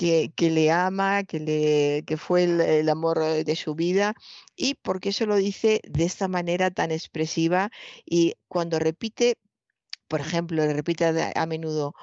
que, 0.00 0.50
le 0.50 0.70
ama, 0.70 1.24
que, 1.24 1.38
le, 1.40 2.04
que 2.06 2.16
fue 2.16 2.44
el, 2.44 2.88
amor 2.88 3.20
eh, 3.22 3.44
de 3.44 3.54
su 3.54 3.74
vida 3.74 4.14
y 4.56 4.74
por 4.76 4.98
qué 5.00 5.12
se 5.12 5.26
lo 5.26 5.36
dice 5.36 5.80
de 5.84 6.04
esta 6.04 6.26
manera 6.26 6.70
tan 6.70 6.90
expresiva 6.90 7.70
y 8.06 8.34
cuando 8.48 8.78
repite, 8.78 9.36
por 10.08 10.20
ejemplo, 10.20 10.64
le 10.64 10.72
repite 10.72 11.04
a, 11.34 11.46
menudo, 11.46 11.94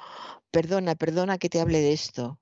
perdona, 0.51 0.95
perdona 0.95 1.40
que 1.40 1.50
te 1.50 1.59
hable 1.59 1.80
de 1.80 1.93
esto, 1.93 2.40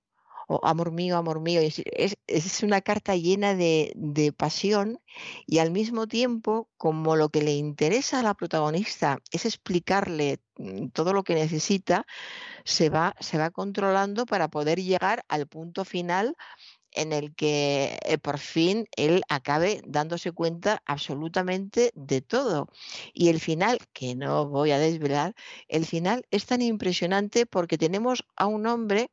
o 0.48 0.60
amor 0.64 0.92
mío, 0.92 1.18
amor 1.18 1.40
mío. 1.42 1.62
Es, 1.62 1.82
es, 2.28 2.64
una 2.64 2.82
carta 2.82 3.16
llena 3.16 3.56
de, 3.56 3.92
de, 3.96 4.32
pasión 4.32 5.00
y 5.46 5.60
al 5.60 5.72
mismo 5.72 6.08
tiempo, 6.08 6.70
como 6.78 7.16
lo 7.16 7.30
que 7.30 7.42
le 7.42 7.54
interesa 7.54 8.20
a 8.20 8.24
la 8.24 8.34
protagonista 8.34 9.20
es 9.32 9.46
explicarle 9.46 10.40
mm, 10.58 10.88
todo 10.90 11.14
lo 11.14 11.24
que 11.24 11.36
necesita, 11.36 12.06
se 12.64 12.90
va, 12.90 13.16
se 13.20 13.38
va 13.38 13.52
controlando 13.52 14.26
para 14.26 14.50
poder 14.50 14.82
llegar 14.82 15.24
al 15.30 15.48
punto 15.48 15.86
final 15.86 16.36
en 16.96 17.14
el 17.14 17.36
que 17.36 18.00
eh, 18.04 18.18
por 18.18 18.40
fin 18.40 18.88
él 18.96 19.24
acabe 19.30 19.82
dándose 19.86 20.32
cuenta 20.32 20.82
absolutamente 20.86 21.92
de 21.96 22.22
todo. 22.22 22.70
Y 23.14 23.30
el 23.30 23.40
final, 23.40 23.80
que 23.94 24.16
no 24.16 24.48
voy 24.48 24.72
a 24.72 24.80
desvelar, 24.80 25.36
el 25.68 25.86
final 25.86 26.26
es 26.32 26.46
tan 26.46 26.62
impresionante 26.62 27.46
porque 27.46 27.78
tenemos 27.78 28.26
a 28.36 28.48
un 28.48 28.66
hombre 28.66 29.12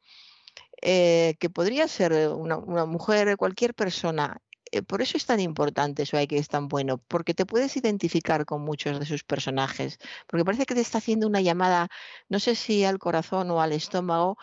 eh, 0.82 1.36
que 1.40 1.50
podría 1.50 1.88
ser 1.88 2.12
una, 2.30 2.56
una 2.58 2.86
mujer, 2.86 3.36
cualquier 3.36 3.74
persona, 3.74 4.38
por 4.80 5.02
eso 5.02 5.18
es 5.18 5.26
tan 5.26 5.40
importante 5.40 6.04
eso 6.04 6.16
hay 6.16 6.26
que 6.26 6.38
es 6.38 6.48
tan 6.48 6.68
bueno, 6.68 6.98
porque 7.08 7.34
te 7.34 7.44
puedes 7.44 7.76
identificar 7.76 8.46
con 8.46 8.62
muchos 8.62 8.98
de 8.98 9.06
sus 9.06 9.24
personajes, 9.24 9.98
porque 10.26 10.44
parece 10.44 10.64
que 10.64 10.74
te 10.74 10.80
está 10.80 10.98
haciendo 10.98 11.26
una 11.26 11.42
llamada, 11.42 11.88
no 12.28 12.38
sé 12.40 12.54
si 12.54 12.84
al 12.84 12.98
corazón 12.98 13.50
o 13.50 13.60
al 13.60 13.72
estómago, 13.72 14.38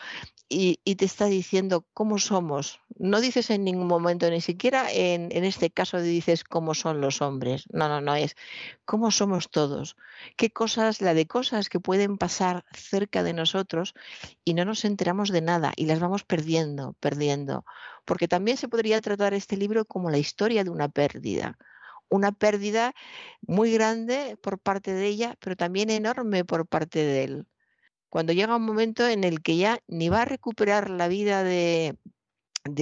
y, 0.50 0.78
te 0.96 1.06
está 1.06 1.26
diciendo 1.26 1.86
cómo 1.94 2.18
somos. 2.18 2.82
No 2.98 3.22
dices 3.22 3.52
en 3.52 3.64
ningún 3.64 3.88
momento, 3.88 4.30
ni 4.30 4.42
siquiera 4.42 4.92
en, 4.92 5.30
en, 5.32 5.44
este 5.44 5.70
caso 5.70 6.02
dices 6.02 6.44
cómo 6.44 6.74
son 6.74 7.02
los 7.02 7.22
hombres. 7.22 7.66
No, 7.72 7.88
no, 7.88 8.02
no, 8.02 8.16
es 8.16 8.36
cómo 8.84 9.12
somos 9.12 9.52
todos. 9.52 9.96
Qué 10.36 10.50
cosas, 10.50 11.02
la 11.02 11.14
de 11.14 11.28
cosas 11.28 11.70
que 11.70 11.80
pueden 11.80 12.18
pasar 12.18 12.66
cerca 12.74 13.22
de 13.22 13.34
nosotros 13.34 13.94
y 14.44 14.56
no 14.56 14.66
nos 14.66 14.86
enteramos 14.86 15.30
de 15.30 15.42
nada 15.42 15.72
y 15.76 15.86
las 15.86 16.00
vamos 16.00 16.24
perdiendo, 16.24 16.96
perdiendo. 17.00 17.64
Porque 18.10 18.28
también 18.28 18.58
se 18.58 18.68
podría 18.68 19.00
tratar 19.02 19.34
este 19.34 19.56
libro 19.58 19.86
como 19.86 20.10
la 20.10 20.18
historia 20.18 20.64
de 20.64 20.72
una 20.72 20.90
pérdida 20.90 21.58
una 22.12 22.32
pérdida 22.32 22.94
muy 23.42 23.72
grande 23.72 24.36
por 24.42 24.58
parte 24.58 24.94
de 24.94 25.06
ella, 25.06 25.38
pero 25.40 25.56
también 25.56 25.92
enorme 25.92 26.44
por 26.44 26.66
parte 26.68 26.98
de 27.00 27.24
él 27.24 27.48
cuando 28.10 28.34
llega 28.34 28.56
un 28.56 28.66
momento 28.66 29.08
en 29.08 29.24
el 29.24 29.42
que 29.42 29.58
ya 29.58 29.82
ni 29.88 30.10
va 30.10 30.24
a 30.24 30.26
recuperar 30.26 30.90
la 30.90 31.08
vida 31.08 31.44
de, 31.44 31.98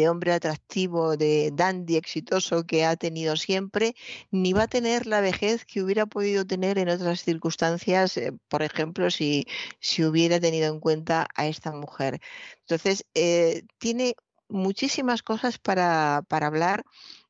hombre 0.09 0.33
atractivo, 0.33 1.17
de 1.17 1.51
dandy 1.53 1.97
exitoso 1.97 2.65
que 2.65 2.85
ha 2.85 2.95
tenido 2.95 3.35
siempre, 3.35 3.95
ni 4.31 4.53
va 4.53 4.63
a 4.63 4.67
tener 4.67 5.05
la 5.05 5.21
vejez 5.21 5.65
que 5.65 5.83
hubiera 5.83 6.05
podido 6.05 6.45
tener 6.45 6.77
en 6.77 6.89
otras 6.89 7.23
circunstancias, 7.23 8.17
eh, 8.17 8.33
por 8.47 8.63
ejemplo, 8.63 9.11
si, 9.11 9.45
si, 9.79 10.03
hubiera 10.03 10.39
tenido 10.39 10.73
en 10.73 10.79
cuenta 10.79 11.27
a 11.35 11.47
esta 11.47 11.71
mujer. 11.71 12.21
Entonces, 12.61 13.05
eh, 13.13 13.63
tiene 13.77 14.15
muchísimas 14.49 15.23
cosas 15.23 15.57
para, 15.57 16.23
para 16.27 16.47
hablar 16.47 16.83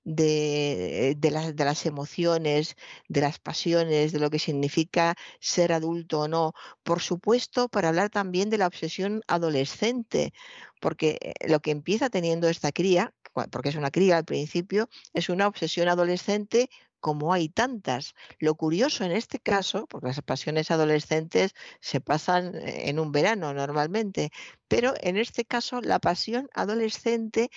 de, 0.03 1.15
de, 1.17 1.53
de, 1.53 1.65
las 1.65 1.85
emociones, 1.85 2.75
de 3.09 3.21
las 3.21 3.39
pasiones, 3.39 4.13
de 4.13 4.19
lo 4.19 4.29
que 4.29 4.39
significa 4.39 5.15
ser 5.41 5.73
adulto 5.73 6.21
o 6.21 6.27
no. 6.29 6.53
Por 6.83 7.01
supuesto, 7.01 7.67
para 7.67 7.89
hablar 7.89 8.09
también 8.09 8.49
de 8.49 8.57
la 8.57 8.67
obsesión 8.67 9.21
adolescente, 9.27 10.33
porque 10.79 11.17
eh, 11.21 11.33
lo 11.49 11.59
que 11.59 11.71
empieza 11.71 12.09
teniendo 12.09 12.47
esta 12.47 12.71
cría, 12.71 13.13
porque 13.51 13.69
es 13.69 13.75
una 13.75 13.91
cría 13.91 14.17
al 14.17 14.25
principio, 14.25 14.89
es 15.13 15.29
una 15.29 15.47
obsesión 15.47 15.89
adolescente 15.89 16.69
como 17.07 17.31
hay 17.31 17.47
tantas. 17.47 18.15
Lo 18.37 18.55
curioso 18.55 19.05
en 19.05 19.13
este 19.13 19.39
caso, 19.39 19.87
porque 19.87 20.07
las 20.07 20.21
pasiones 20.21 20.71
adolescentes 20.71 21.53
se 21.79 22.01
pasan 22.01 22.53
eh, 22.55 22.89
en 22.89 22.99
un 22.99 23.13
verano 23.13 23.53
normalmente, 23.53 24.29
pero 24.67 24.93
en 24.99 25.15
este 25.15 25.45
caso 25.45 25.79
la 25.79 25.99
pasión 25.99 26.49
adolescente 26.53 27.49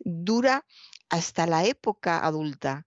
dura 0.00 0.64
hasta 1.08 1.46
la 1.46 1.64
época 1.64 2.26
adulta. 2.26 2.84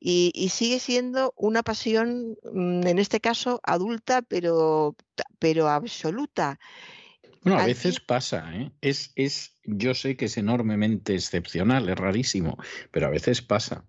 y, 0.00 0.48
sigue 0.50 0.80
siendo 0.80 1.34
una 1.36 1.62
pasión, 1.62 2.36
mm, 2.44 2.86
en 2.86 2.98
este 2.98 3.20
caso 3.20 3.60
adulta, 3.62 4.22
pero, 4.22 4.96
pero 5.38 5.68
absoluta. 5.68 6.58
Bueno, 7.42 7.58
a 7.58 7.66
veces 7.66 8.00
pasa, 8.00 8.54
¿eh? 8.54 8.72
Es, 8.80 9.12
es, 9.16 9.58
yo 9.64 9.94
sé 9.94 10.16
que 10.16 10.26
es 10.26 10.36
enormemente 10.38 11.14
excepcional, 11.14 11.88
es 11.88 11.96
rarísimo, 11.96 12.56
pero 12.90 13.06
a 13.06 13.10
veces 13.10 13.42
pasa. 13.42 13.84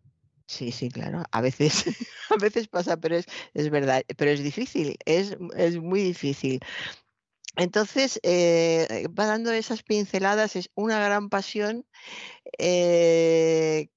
Sí, 0.50 0.72
sí, 0.72 0.90
claro. 0.90 1.24
A 1.32 1.42
veces, 1.42 1.86
a 2.32 2.36
veces 2.38 2.68
pasa, 2.68 2.98
pero 2.98 3.16
es, 3.16 3.26
es 3.54 3.70
verdad, 3.70 4.02
pero 4.18 4.32
es 4.32 4.42
difícil, 4.44 4.98
es, 5.06 5.38
es 5.56 5.78
muy 5.80 6.02
difícil. 6.02 6.60
Entonces, 7.58 8.20
eh, 8.24 9.08
va 9.18 9.28
dando 9.28 9.52
esas 9.52 9.84
pinceladas, 9.84 10.56
es 10.56 10.72
una 10.76 11.00
gran 11.04 11.30
pasión 11.30 11.86
eh, 12.60 13.90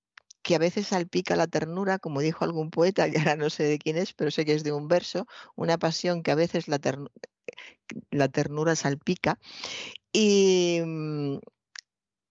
que 0.42 0.56
a 0.56 0.58
veces 0.58 0.88
salpica 0.88 1.36
la 1.36 1.48
ternura, 1.48 1.98
como 1.98 2.20
dijo 2.22 2.44
algún 2.44 2.70
poeta, 2.70 3.10
que 3.10 3.18
ahora 3.18 3.36
no 3.36 3.50
sé 3.50 3.64
de 3.64 3.78
quién 3.78 3.98
es, 3.98 4.14
pero 4.14 4.30
sé 4.32 4.44
que 4.46 4.54
es 4.54 4.64
de 4.64 4.72
un 4.72 4.88
verso, 4.88 5.26
una 5.56 5.78
pasión 5.78 6.22
que 6.22 6.32
a 6.32 6.36
veces 6.36 6.68
la, 6.68 6.80
la 8.10 8.28
ternura 8.28 8.76
salpica. 8.76 9.38
Y, 10.12 10.80
mm, 10.84 11.38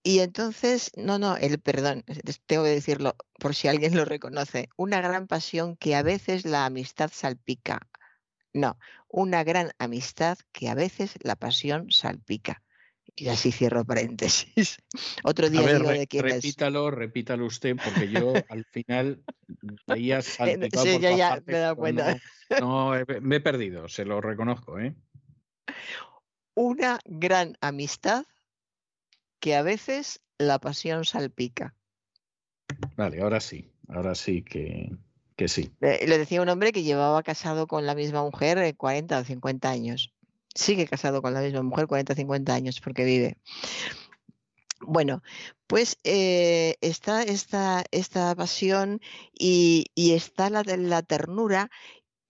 y 0.04 0.20
entonces, 0.20 0.92
no, 0.96 1.20
no, 1.20 1.38
el 1.38 1.60
perdón, 1.60 2.04
tengo 2.48 2.64
que 2.64 2.70
decirlo 2.70 3.16
por 3.40 3.54
si 3.54 3.68
alguien 3.68 3.96
lo 3.96 4.06
reconoce, 4.06 4.70
una 4.76 5.00
gran 5.00 5.28
pasión 5.28 5.78
que 5.78 5.96
a 5.96 6.02
veces 6.02 6.46
la 6.46 6.66
amistad 6.66 7.12
salpica. 7.14 7.88
No, 8.54 8.78
una 9.08 9.44
gran 9.44 9.72
amistad 9.78 10.38
que 10.52 10.70
a 10.70 10.76
veces 10.76 11.14
la 11.22 11.36
pasión 11.36 11.92
salpica. 11.92 12.64
Y 13.16 13.28
así 13.28 13.52
cierro 13.52 13.86
paréntesis. 13.86 14.78
Otro 15.24 15.50
día 15.50 15.62
digo 15.62 15.90
de 15.90 16.08
quién 16.08 16.24
repítalo, 16.24 16.90
repítalo 16.90 17.46
usted, 17.46 17.76
porque 17.76 18.10
yo 18.10 18.34
al 18.50 18.66
final 18.66 19.22
veía 19.86 20.22
salpicado 20.22 20.86
sí, 20.86 21.00
ya, 21.00 21.16
ya 21.16 21.44
me 21.46 21.54
he 21.54 21.60
dado 21.60 21.76
cuenta. 21.76 22.18
No, 22.60 22.92
me 23.22 23.38
he 23.38 23.40
perdido, 23.40 23.88
se 23.88 24.04
lo 24.04 24.20
reconozco, 24.20 24.78
¿eh? 24.78 24.94
Una 26.54 27.00
gran 27.06 27.58
amistad 27.62 28.26
que 29.42 29.56
a 29.56 29.64
veces 29.64 30.22
la 30.38 30.60
pasión 30.60 31.04
salpica. 31.04 31.76
Vale, 32.96 33.22
ahora 33.22 33.42
sí, 33.42 33.70
ahora 33.90 34.16
sí 34.16 34.44
que, 34.44 34.92
que 35.36 35.50
sí. 35.50 35.72
Le 35.82 36.18
decía 36.18 36.42
un 36.42 36.48
hombre 36.48 36.72
que 36.72 36.84
llevaba 36.84 37.22
casado 37.24 37.68
con 37.68 37.86
la 37.86 37.96
misma 37.96 38.24
mujer 38.24 38.76
40 38.78 39.20
o 39.20 39.24
50 39.26 39.70
años. 39.70 40.14
Sigue 40.56 40.88
casado 40.88 41.22
con 41.22 41.34
la 41.34 41.42
misma 41.42 41.64
mujer 41.64 41.88
40 41.88 42.14
o 42.14 42.16
50 42.16 42.54
años 42.54 42.80
porque 42.80 43.04
vive. 43.04 43.38
Bueno, 44.80 45.22
pues 45.68 45.98
eh, 46.04 46.76
está 46.82 47.24
esta, 47.24 47.84
esta 47.92 48.36
pasión 48.36 49.02
y, 49.38 49.86
y 49.96 50.14
está 50.14 50.50
la, 50.50 50.64
la 50.64 51.02
ternura 51.04 51.70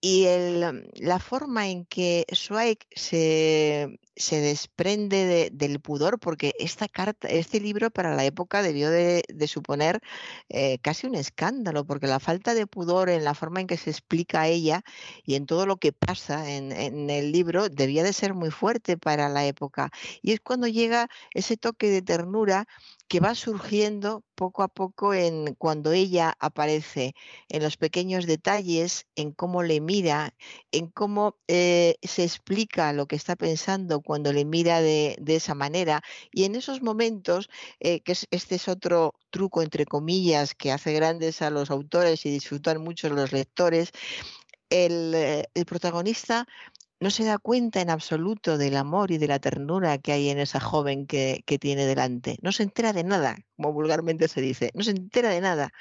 y 0.04 0.24
el, 0.24 0.90
la 0.94 1.18
forma 1.20 1.68
en 1.68 1.86
que 1.86 2.26
Zweig 2.34 2.78
se, 2.90 4.00
se 4.16 4.40
desprende 4.40 5.50
del 5.52 5.80
pudor, 5.80 6.18
porque 6.18 6.54
esta 6.58 6.88
carta, 6.88 7.28
este 7.28 7.60
libro 7.60 7.90
para 7.90 8.14
la 8.14 8.24
época 8.24 8.62
debió 8.62 8.90
de, 8.90 9.22
suponer 9.46 10.00
eh, 10.48 10.78
casi 10.82 11.06
un 11.06 11.14
escándalo, 11.14 11.84
porque 11.84 12.06
la 12.06 12.20
falta 12.20 12.54
de 12.54 12.66
pudor 12.66 13.10
en 13.10 13.24
la 13.24 13.34
forma 13.34 13.60
en 13.60 13.66
que 13.66 13.76
se 13.76 13.90
explica 13.90 14.42
a 14.42 14.48
ella 14.48 14.82
y 15.24 15.34
en 15.34 15.46
todo 15.46 15.66
lo 15.66 15.76
que 15.76 15.92
pasa 15.92 16.50
en, 16.50 16.72
el 17.10 17.32
libro 17.32 17.68
debía 17.68 18.02
de 18.02 18.12
ser 18.12 18.34
muy 18.34 18.50
fuerte 18.50 18.96
para 18.96 19.28
la 19.28 19.46
época. 19.46 19.90
Y 20.22 20.32
es 20.32 20.40
cuando 20.40 20.66
llega 20.66 21.08
ese 21.34 21.56
toque 21.56 21.90
de 21.90 22.02
ternura 22.02 22.66
que 23.08 23.20
va 23.20 23.34
surgiendo 23.34 24.24
poco 24.34 24.62
a 24.62 24.68
poco 24.68 25.14
en 25.14 25.54
cuando 25.56 25.92
ella 25.92 26.34
aparece, 26.40 27.14
en 27.48 27.62
los 27.62 27.76
pequeños 27.76 28.26
detalles, 28.26 29.06
en 29.16 29.32
cómo 29.32 29.62
le 29.62 29.80
mira, 29.80 30.34
en 30.72 30.88
cómo 30.88 31.36
eh, 31.46 31.96
se 32.02 32.24
explica 32.24 32.92
lo 32.92 33.06
que 33.06 33.16
está 33.16 33.36
pensando 33.36 34.00
cuando 34.02 34.32
le 34.32 34.44
mira 34.44 34.80
de, 34.80 35.16
esa 35.26 35.54
manera. 35.54 36.02
Y 36.30 36.44
en 36.44 36.54
esos 36.54 36.82
momentos, 36.82 37.48
eh, 37.80 38.00
que 38.00 38.12
este 38.30 38.56
es 38.56 38.68
otro 38.68 39.14
truco, 39.30 39.62
entre 39.62 39.86
comillas, 39.86 40.54
que 40.54 40.72
hace 40.72 40.92
grandes 40.92 41.42
a 41.42 41.50
los 41.50 41.70
autores 41.70 42.26
y 42.26 42.30
disfrutan 42.30 42.82
mucho 42.82 43.08
los 43.08 43.32
lectores, 43.32 43.92
el, 44.70 45.14
eh, 45.14 45.44
el 45.54 45.66
protagonista 45.66 46.46
no 47.02 47.10
se 47.10 47.24
da 47.24 47.38
cuenta 47.38 47.80
en 47.80 47.90
absoluto 47.90 48.58
del 48.58 48.76
amor 48.76 49.10
y 49.10 49.18
de 49.18 49.26
la 49.26 49.40
ternura 49.40 49.98
que 49.98 50.12
hay 50.12 50.28
en 50.30 50.38
esa 50.38 50.60
joven 50.60 51.06
que, 51.06 51.42
tiene 51.60 51.84
delante. 51.84 52.38
No 52.42 52.52
se 52.52 52.62
entera 52.62 52.92
de 52.92 53.02
nada, 53.04 53.36
como 53.56 53.72
vulgarmente 53.72 54.28
se 54.28 54.40
dice, 54.40 54.70
no 54.74 54.84
se 54.84 54.92
entera 54.92 55.30
de 55.30 55.40
nada. 55.40 55.72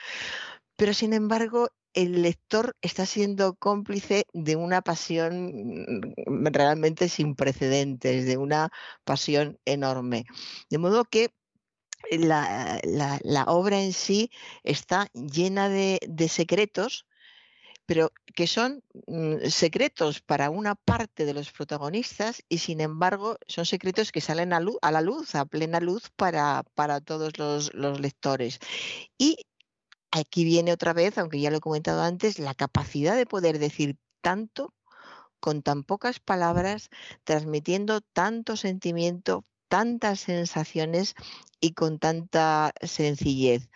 Pero 0.75 0.93
sin 0.93 1.13
embargo, 1.13 1.69
el 1.93 2.21
lector 2.21 2.75
está 2.81 3.05
siendo 3.05 3.55
cómplice 3.55 4.25
de 4.33 4.55
una 4.55 4.81
pasión 4.81 6.13
mm, 6.27 6.47
realmente 6.51 7.09
sin 7.09 7.35
precedentes, 7.35 8.25
de 8.25 8.37
una 8.37 8.71
pasión 9.03 9.59
enorme. 9.65 10.25
De 10.69 10.77
modo 10.77 11.05
que 11.05 11.33
la, 12.11 12.81
obra 13.47 13.81
en 13.81 13.93
sí 13.93 14.31
está 14.63 15.07
llena 15.13 15.69
de 15.69 16.27
secretos 16.29 17.05
pero 17.91 18.13
que 18.35 18.47
son 18.47 18.83
mm, 19.07 19.47
secretos 19.49 20.21
para 20.21 20.49
una 20.49 20.75
parte 20.75 21.25
de 21.25 21.33
los 21.33 21.51
protagonistas 21.51 22.41
y 22.47 22.59
sin 22.59 22.79
embargo 22.79 23.37
son 23.47 23.65
secretos 23.65 24.13
que 24.13 24.21
salen 24.21 24.53
a, 24.53 24.61
la 24.61 25.01
luz, 25.01 25.35
a 25.35 25.43
plena 25.43 25.81
luz 25.81 26.09
para, 26.15 26.63
todos 27.03 27.37
los, 27.37 27.99
lectores. 27.99 28.59
Y 29.17 29.45
aquí 30.11 30.43
viene 30.43 30.73
otra 30.73 30.93
vez, 30.93 31.17
aunque 31.17 31.39
ya 31.39 31.51
lo 31.51 31.57
he 31.57 31.61
comentado 31.61 32.01
antes, 32.01 32.39
la 32.39 32.53
capacidad 32.53 33.15
de 33.15 33.25
poder 33.25 33.59
decir 33.59 33.97
tanto 34.21 34.73
con 35.39 35.63
tan 35.63 35.83
pocas 35.83 36.19
palabras, 36.19 36.89
transmitiendo 37.23 38.01
tanto 38.01 38.55
sentimiento, 38.55 39.45
tantas 39.67 40.19
sensaciones 40.21 41.15
y 41.59 41.73
con 41.73 41.99
tanta 41.99 42.73
sencillez. 42.81 43.69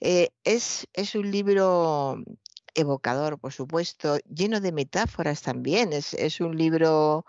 Eh, 0.00 0.30
es, 0.44 0.86
es, 0.92 1.14
un 1.14 1.30
libro 1.30 2.22
evocador, 2.74 3.38
por 3.38 3.52
supuesto, 3.52 4.18
lleno 4.28 4.60
de 4.60 4.72
metáforas 4.72 5.42
también. 5.42 5.92
Es, 5.92 6.14
es 6.14 6.40
un 6.40 6.56
libro, 6.56 7.24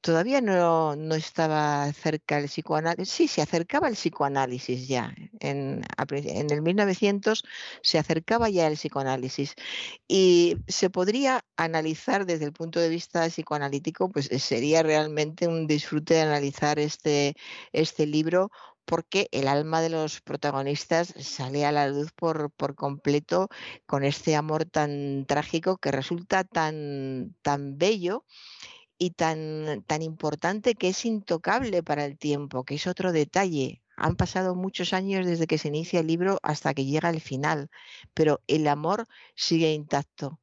todavía 0.00 0.40
no, 0.40 0.96
no, 0.96 1.14
estaba 1.14 1.92
cerca 1.92 2.38
el 2.38 2.46
psicoanálisis, 2.46 3.12
sí, 3.12 3.28
se 3.28 3.42
acercaba 3.42 3.88
el 3.88 3.94
psicoanálisis 3.94 4.88
ya. 4.88 5.14
En, 5.40 5.82
en 5.98 6.50
el 6.50 6.62
1900 6.62 7.44
se 7.82 7.98
acercaba 7.98 8.48
ya 8.48 8.66
el 8.66 8.74
psicoanálisis 8.74 9.54
y 10.08 10.56
se 10.68 10.90
podría 10.90 11.44
analizar 11.56 12.26
desde 12.26 12.46
el 12.46 12.52
punto 12.52 12.80
de 12.80 12.88
vista 12.88 13.28
psicoanalítico, 13.28 14.10
pues 14.10 14.26
sería 14.26 14.82
realmente 14.82 15.46
un 15.46 15.66
disfrute 15.66 16.14
de 16.14 16.22
analizar 16.22 16.78
este, 16.78 17.34
este 17.72 18.06
libro 18.06 18.50
porque 18.84 19.28
el 19.30 19.46
alma 19.46 19.80
de 19.82 19.90
los 19.90 20.20
protagonistas 20.20 21.14
sale 21.16 21.64
a 21.64 21.70
la 21.70 21.86
luz 21.86 22.10
por, 22.12 22.50
por 22.50 22.74
completo 22.74 23.48
con 23.86 24.02
este 24.02 24.34
amor 24.34 24.64
tan 24.64 25.26
trágico 25.26 25.78
que 25.78 25.92
resulta 25.92 26.42
tan, 26.42 27.36
tan 27.42 27.78
bello 27.78 28.24
y 29.00 29.12
tan, 29.12 29.82
tan 29.86 30.02
importante 30.02 30.74
que 30.74 30.90
es 30.90 31.06
intocable 31.06 31.82
para 31.82 32.04
el 32.04 32.18
tiempo, 32.18 32.64
que 32.64 32.74
es 32.74 32.86
otro 32.86 33.12
detalle. 33.12 33.82
Han 33.96 34.16
pasado 34.16 34.54
muchos 34.54 34.92
años 34.92 35.26
desde 35.26 35.46
que 35.46 35.58
se 35.58 35.68
inicia 35.68 36.00
el 36.00 36.06
libro 36.06 36.38
hasta 36.42 36.74
que 36.74 36.84
llega 36.84 37.08
el 37.08 37.20
final, 37.22 37.70
pero 38.14 38.42
el 38.46 38.68
amor 38.68 39.06
sigue 39.34 39.72
intacto 39.72 40.38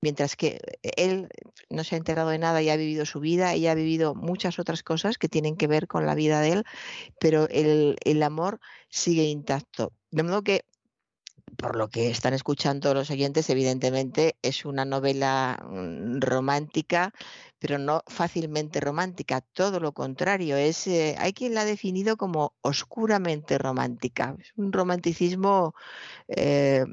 mientras 0.00 0.36
que 0.36 0.60
él 0.96 1.28
no 1.68 1.84
se 1.84 1.94
ha 1.94 1.98
enterado 1.98 2.30
de 2.30 2.38
nada 2.38 2.62
y 2.62 2.70
ha 2.70 2.76
vivido 2.76 3.04
su 3.06 3.20
vida, 3.20 3.52
ella 3.52 3.72
ha 3.72 3.74
vivido 3.74 4.14
muchas 4.14 4.58
otras 4.58 4.82
cosas 4.82 5.18
que 5.18 5.28
tienen 5.28 5.56
que 5.56 5.66
ver 5.66 5.86
con 5.88 6.06
la 6.06 6.14
vida 6.14 6.40
de 6.40 6.52
él, 6.52 6.64
pero 7.20 7.48
el, 7.50 7.96
el 8.04 8.22
amor 8.22 8.60
sigue 8.88 9.24
intacto. 9.24 9.92
De 10.10 10.22
modo 10.22 10.42
que 10.42 10.64
por 11.56 11.76
lo 11.76 11.88
que 11.88 12.10
están 12.10 12.34
escuchando 12.34 12.94
los 12.94 13.10
oyentes, 13.10 13.50
evidentemente 13.50 14.36
es 14.42 14.64
una 14.64 14.84
novela 14.84 15.62
mm, 15.68 16.20
romántica, 16.20 17.12
pero 17.58 17.78
no 17.78 18.02
fácilmente 18.06 18.80
romántica, 18.80 19.42
todo 19.42 19.80
lo 19.80 19.92
contrario, 19.92 20.56
es, 20.56 20.86
eh, 20.86 21.14
hay 21.18 21.32
quien 21.34 21.54
la 21.54 21.62
ha 21.62 21.64
definido 21.66 22.16
como 22.16 22.54
oscuramente 22.62 23.58
romántica, 23.58 24.34
es 24.40 24.52
un 24.56 24.72
romanticismo 24.72 25.74
eh, 26.28 26.84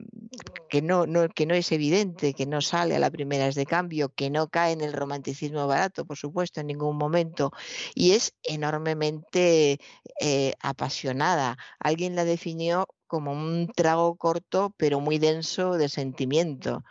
que, 0.70 0.82
no, 0.82 1.06
que 1.34 1.46
no 1.46 1.56
es 1.56 1.72
evidente, 1.72 2.34
que 2.34 2.46
no 2.46 2.62
sale 2.62 2.96
a 2.96 3.00
la 3.00 3.10
primera 3.10 3.50
de 3.50 3.66
cambio, 3.66 4.10
que 4.10 4.30
no 4.30 4.50
cae 4.50 4.74
en 4.74 4.82
el 4.82 4.94
romanticismo 4.94 5.68
barato, 5.68 6.06
por 6.06 6.18
supuesto, 6.18 6.60
en 6.60 6.68
ningún 6.68 6.98
momento, 6.98 7.52
y 7.96 8.12
es 8.12 8.34
enormemente 8.44 9.80
eh, 10.20 10.54
apasionada. 10.60 11.58
Alguien 11.80 12.16
la 12.16 12.26
definió 12.26 12.88
como 13.08 13.32
un 13.32 13.72
trago 13.76 14.16
corto 14.16 14.74
pero 14.78 15.00
muy 15.00 15.18
denso 15.20 15.74
de 15.78 15.90
sentimiento. 15.90 16.84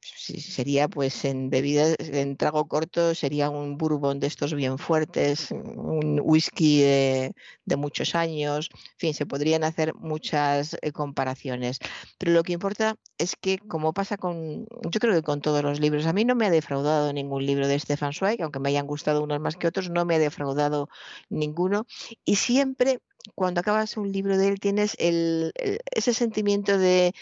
sería 0.00 0.88
pues 0.88 1.24
en 1.24 1.50
bebidas, 1.50 1.94
en 1.98 2.36
trago 2.36 2.66
corto 2.68 3.14
sería 3.14 3.50
un 3.50 3.76
bourbon 3.76 4.18
de 4.20 4.26
estos 4.26 4.54
bien 4.54 4.78
fuertes, 4.78 5.50
un 5.50 6.20
whisky 6.22 6.80
de, 6.82 7.34
muchos 7.76 8.14
años, 8.14 8.70
en 8.72 8.98
fin, 8.98 9.14
se 9.14 9.26
podrían 9.26 9.64
hacer 9.64 9.94
muchas 9.94 10.76
eh, 10.82 10.92
comparaciones. 10.92 11.78
Pero 12.18 12.32
lo 12.32 12.42
que 12.42 12.54
importa 12.54 12.96
es 13.18 13.36
que 13.36 13.58
como 13.58 13.92
pasa 13.92 14.16
con, 14.16 14.66
yo 14.90 15.00
creo 15.00 15.14
que 15.14 15.22
con 15.22 15.40
todos 15.40 15.62
los 15.62 15.80
libros, 15.80 16.06
a 16.06 16.12
mí 16.12 16.24
no 16.24 16.34
me 16.34 16.46
ha 16.46 16.50
defraudado 16.50 17.12
ningún 17.12 17.46
libro 17.46 17.68
de 17.68 17.78
Stefan 17.78 18.12
Zweig, 18.12 18.42
aunque 18.42 18.60
me 18.60 18.70
hayan 18.70 18.86
gustado 18.86 19.22
unos 19.22 19.40
más 19.40 19.56
que 19.56 19.68
otros, 19.68 19.90
no 19.90 20.04
me 20.04 20.16
ha 20.16 20.18
defraudado 20.18 20.88
ninguno 21.28 21.86
y 22.24 22.36
siempre 22.36 23.00
cuando 23.34 23.60
acabas 23.60 23.96
un 23.96 24.12
libro 24.12 24.36
de 24.38 24.48
él 24.48 24.60
tienes 24.60 24.96
ese 24.98 26.14
sentimiento 26.14 26.78
de, 26.78 27.14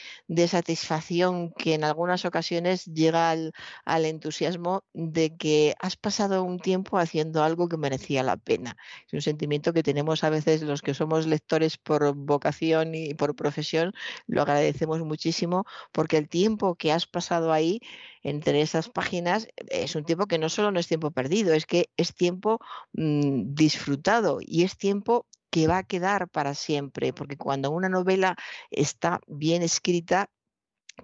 satisfacción 0.49 1.53
que 1.53 1.75
en 1.75 1.85
algunas 1.85 2.25
ocasiones 2.25 2.85
llega 2.87 3.31
al, 3.31 4.05
entusiasmo 4.05 4.85
de 4.93 5.37
que 5.37 5.75
has 5.81 5.97
pasado 5.97 6.43
un 6.45 6.59
tiempo 6.59 6.99
haciendo 6.99 7.43
algo 7.43 7.69
que 7.69 7.77
merecía 7.77 8.23
la 8.23 8.37
pena. 8.37 8.77
Es 9.07 9.15
un 9.15 9.23
sentimiento 9.23 9.73
que 9.73 9.83
tenemos 9.83 10.25
a 10.25 10.31
veces 10.31 10.63
los 10.63 10.83
que 10.83 10.95
somos 10.95 11.27
lectores 11.27 11.77
por 11.79 12.15
vocación 12.15 12.95
y 12.95 13.15
por 13.15 13.35
profesión, 13.35 13.93
lo 14.27 14.43
agradecemos 14.43 15.01
muchísimo 15.01 15.65
porque 15.93 16.19
el 16.19 16.29
tiempo 16.29 16.75
que 16.77 16.93
has 16.93 17.07
pasado 17.07 17.53
ahí 17.53 17.81
entre 18.23 18.61
esas 18.61 18.89
páginas 18.89 19.49
es 19.69 19.95
un 19.95 20.05
tiempo 20.05 20.27
que 20.27 20.39
no 20.39 20.49
solo 20.49 20.71
no 20.73 20.81
es 20.81 20.89
tiempo 20.89 21.11
perdido, 21.11 21.55
es 21.55 21.67
que 21.67 21.91
es 21.97 22.15
tiempo 22.15 22.61
mm, 22.93 23.55
disfrutado 23.55 24.39
y 24.41 24.65
es 24.65 24.77
tiempo 24.77 25.27
que 25.57 25.69
va 25.69 25.79
a 25.79 25.85
quedar 25.85 26.29
para 26.29 26.53
siempre, 26.55 27.15
porque 27.15 27.39
cuando 27.39 27.71
una 27.71 27.89
novela 27.89 28.37
está 28.71 29.21
bien 29.27 29.63
escrita, 29.63 30.29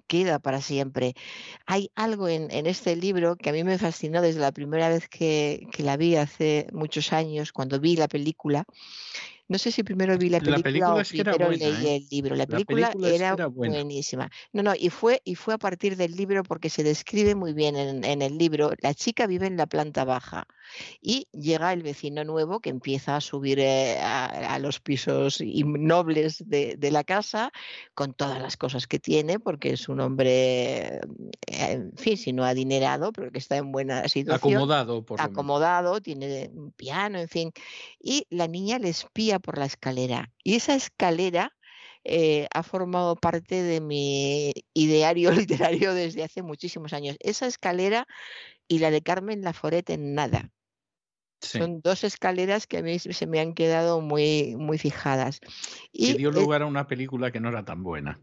queda 0.05 0.37
para 0.37 0.61
siempre. 0.61 1.15
Hay 1.65 1.89
algo 1.95 2.27
en, 2.27 2.51
este 2.67 2.95
libro 2.95 3.35
que 3.35 3.49
a 3.49 3.53
mí 3.53 3.63
me 3.63 3.79
fascinó 3.79 4.21
desde 4.21 4.41
la 4.41 4.51
primera 4.51 4.89
vez 4.89 5.09
que, 5.09 5.65
que, 5.71 5.81
la 5.81 5.97
vi 5.97 6.17
hace 6.17 6.67
muchos 6.71 7.13
años, 7.13 7.51
cuando 7.51 7.79
vi 7.79 7.95
la 7.95 8.07
película, 8.07 8.65
no 9.53 9.59
sé 9.59 9.71
si 9.71 9.83
primero 9.83 10.17
vi 10.17 10.29
la 10.29 10.39
película, 10.39 10.95
o 10.95 11.03
primero 11.03 11.51
leí 11.51 11.85
¿eh? 11.85 11.95
el 11.97 12.07
libro. 12.09 12.35
La 12.35 12.47
película, 12.47 12.91
era, 13.03 13.35
buenísima. 13.45 14.31
No, 14.51 14.63
no, 14.63 14.73
y 14.75 14.89
fue, 14.89 15.21
y 15.25 15.35
fue 15.35 15.53
a 15.53 15.59
partir 15.59 15.95
del 15.95 16.15
libro 16.15 16.41
porque 16.41 16.71
se 16.71 16.81
describe 16.81 17.35
muy 17.35 17.53
bien 17.53 17.75
en, 17.75 18.21
el 18.23 18.39
libro. 18.39 18.71
La 18.81 18.95
chica 18.95 19.27
vive 19.27 19.45
en 19.45 19.55
la 19.55 19.67
planta 19.67 20.05
baja 20.05 20.47
y 21.03 21.27
llega 21.33 21.71
el 21.71 21.83
vecino 21.83 22.23
nuevo 22.23 22.61
que 22.61 22.71
empieza 22.71 23.15
a 23.15 23.21
subir 23.21 23.59
eh, 23.59 23.99
a, 24.01 24.57
los 24.57 24.79
pisos 24.79 25.39
innobles 25.39 26.43
de, 26.47 26.75
de, 26.75 26.89
la 26.89 27.03
casa 27.03 27.51
con 27.93 28.15
todas 28.15 28.41
las 28.41 28.57
cosas 28.57 28.87
que 28.87 28.97
tiene, 28.97 29.39
porque 29.39 29.73
es 29.73 29.87
un 29.87 29.99
hombre, 29.99 30.99
en 31.45 31.95
fin, 31.95 32.17
si 32.17 32.33
no 32.33 32.43
adinerado, 32.43 33.11
pero 33.11 33.31
que 33.31 33.37
está 33.37 33.57
en 33.57 33.71
buena 33.71 34.07
situación. 34.07 34.55
Acomodado, 34.55 35.05
por 35.05 35.21
Acomodado, 35.21 36.01
tiene 36.01 36.49
un 36.55 36.71
piano, 36.71 37.19
en 37.19 37.27
fin. 37.27 37.51
Y 38.01 38.25
la 38.31 38.47
niña 38.47 38.79
le 38.79 38.89
espía 38.89 39.42
por 39.43 39.59
la 39.59 39.65
escalera. 39.65 40.31
Y 40.43 40.55
esa 40.55 40.73
escalera 40.73 41.53
eh, 42.03 42.47
ha 42.53 42.63
formado 42.63 43.15
parte 43.15 43.61
de 43.61 43.81
mi 43.81 44.53
ideario 44.73 45.31
literario 45.31 45.93
desde 45.93 46.23
hace 46.23 46.41
muchísimos 46.41 46.93
años. 46.93 47.15
Esa 47.19 47.45
escalera 47.45 48.07
y 48.67 48.79
la 48.79 48.89
de 48.89 49.03
Carmen 49.03 49.43
Laforet 49.43 49.87
en 49.91 50.15
nada. 50.15 50.49
Son 51.41 51.81
dos 51.81 52.05
escaleras 52.05 52.67
que 52.67 52.77
a 52.77 52.81
mí 52.81 52.99
se 52.99 53.27
me 53.27 53.41
han 53.41 53.53
quedado 53.53 53.99
muy, 53.99 54.55
muy 54.55 54.77
fijadas. 54.77 55.41
Y 55.91 56.13
dio 56.13 56.31
lugar 56.31 56.61
a 56.61 56.65
una 56.65 56.87
película 56.87 57.31
que 57.31 57.41
no 57.41 57.49
era 57.49 57.65
tan 57.65 57.83
buena. 57.83 58.21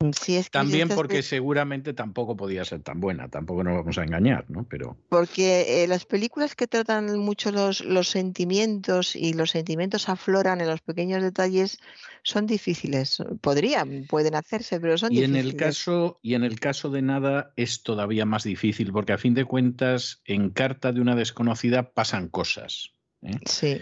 Mm, 0.00 0.10
También 0.50 0.88
porque 0.88 1.22
seguramente 1.22 1.94
tampoco 1.94 2.36
podía 2.36 2.64
ser 2.64 2.82
tan 2.82 3.00
buena, 3.00 3.28
tampoco 3.28 3.62
nos 3.62 3.76
vamos 3.76 3.96
a 3.96 4.02
engañar, 4.02 4.44
¿no? 4.48 4.66
Pero... 4.68 4.96
Porque 5.08 5.84
eh, 5.84 5.86
las 5.86 6.04
películas 6.04 6.56
que 6.56 6.66
tratan 6.66 7.18
mucho 7.18 7.52
los, 7.52 7.84
los 7.84 8.08
sentimientos 8.08 9.14
y 9.14 9.34
los 9.34 9.50
sentimientos 9.50 10.08
afloran 10.08 10.60
en 10.60 10.66
los 10.66 10.80
pequeños 10.80 11.22
detalles 11.22 11.78
son 12.22 12.46
difíciles. 12.46 13.22
Podrían, 13.40 14.06
pueden 14.08 14.34
hacerse, 14.34 14.80
pero 14.80 14.98
son 14.98 15.12
y 15.12 15.16
difíciles. 15.16 15.40
En 15.40 15.46
el 15.46 15.56
caso, 15.56 16.18
y 16.22 16.34
en 16.34 16.42
el 16.42 16.58
caso 16.58 16.90
de 16.90 17.02
nada 17.02 17.52
es 17.56 17.82
todavía 17.82 18.24
más 18.24 18.42
difícil, 18.44 18.92
porque 18.92 19.12
a 19.12 19.18
fin 19.18 19.34
de 19.34 19.44
cuentas, 19.44 20.22
en 20.24 20.50
Carta 20.50 20.92
de 20.92 21.00
una 21.00 21.14
desconocida 21.14 21.92
pasan 21.92 22.28
cosas. 22.28 22.90
¿eh? 23.22 23.38
Sí. 23.44 23.80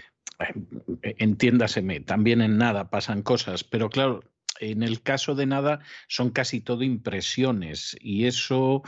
Eh, 1.01 1.15
entiéndaseme, 1.17 2.01
también 2.01 2.41
en 2.41 2.57
nada 2.57 2.89
pasan 2.89 3.23
cosas, 3.23 3.63
pero 3.63 3.89
claro, 3.89 4.21
en 4.59 4.83
el 4.83 5.01
caso 5.01 5.35
de 5.35 5.45
nada 5.45 5.79
son 6.07 6.29
casi 6.29 6.61
todo 6.61 6.83
impresiones 6.83 7.95
y 7.99 8.25
eso 8.25 8.83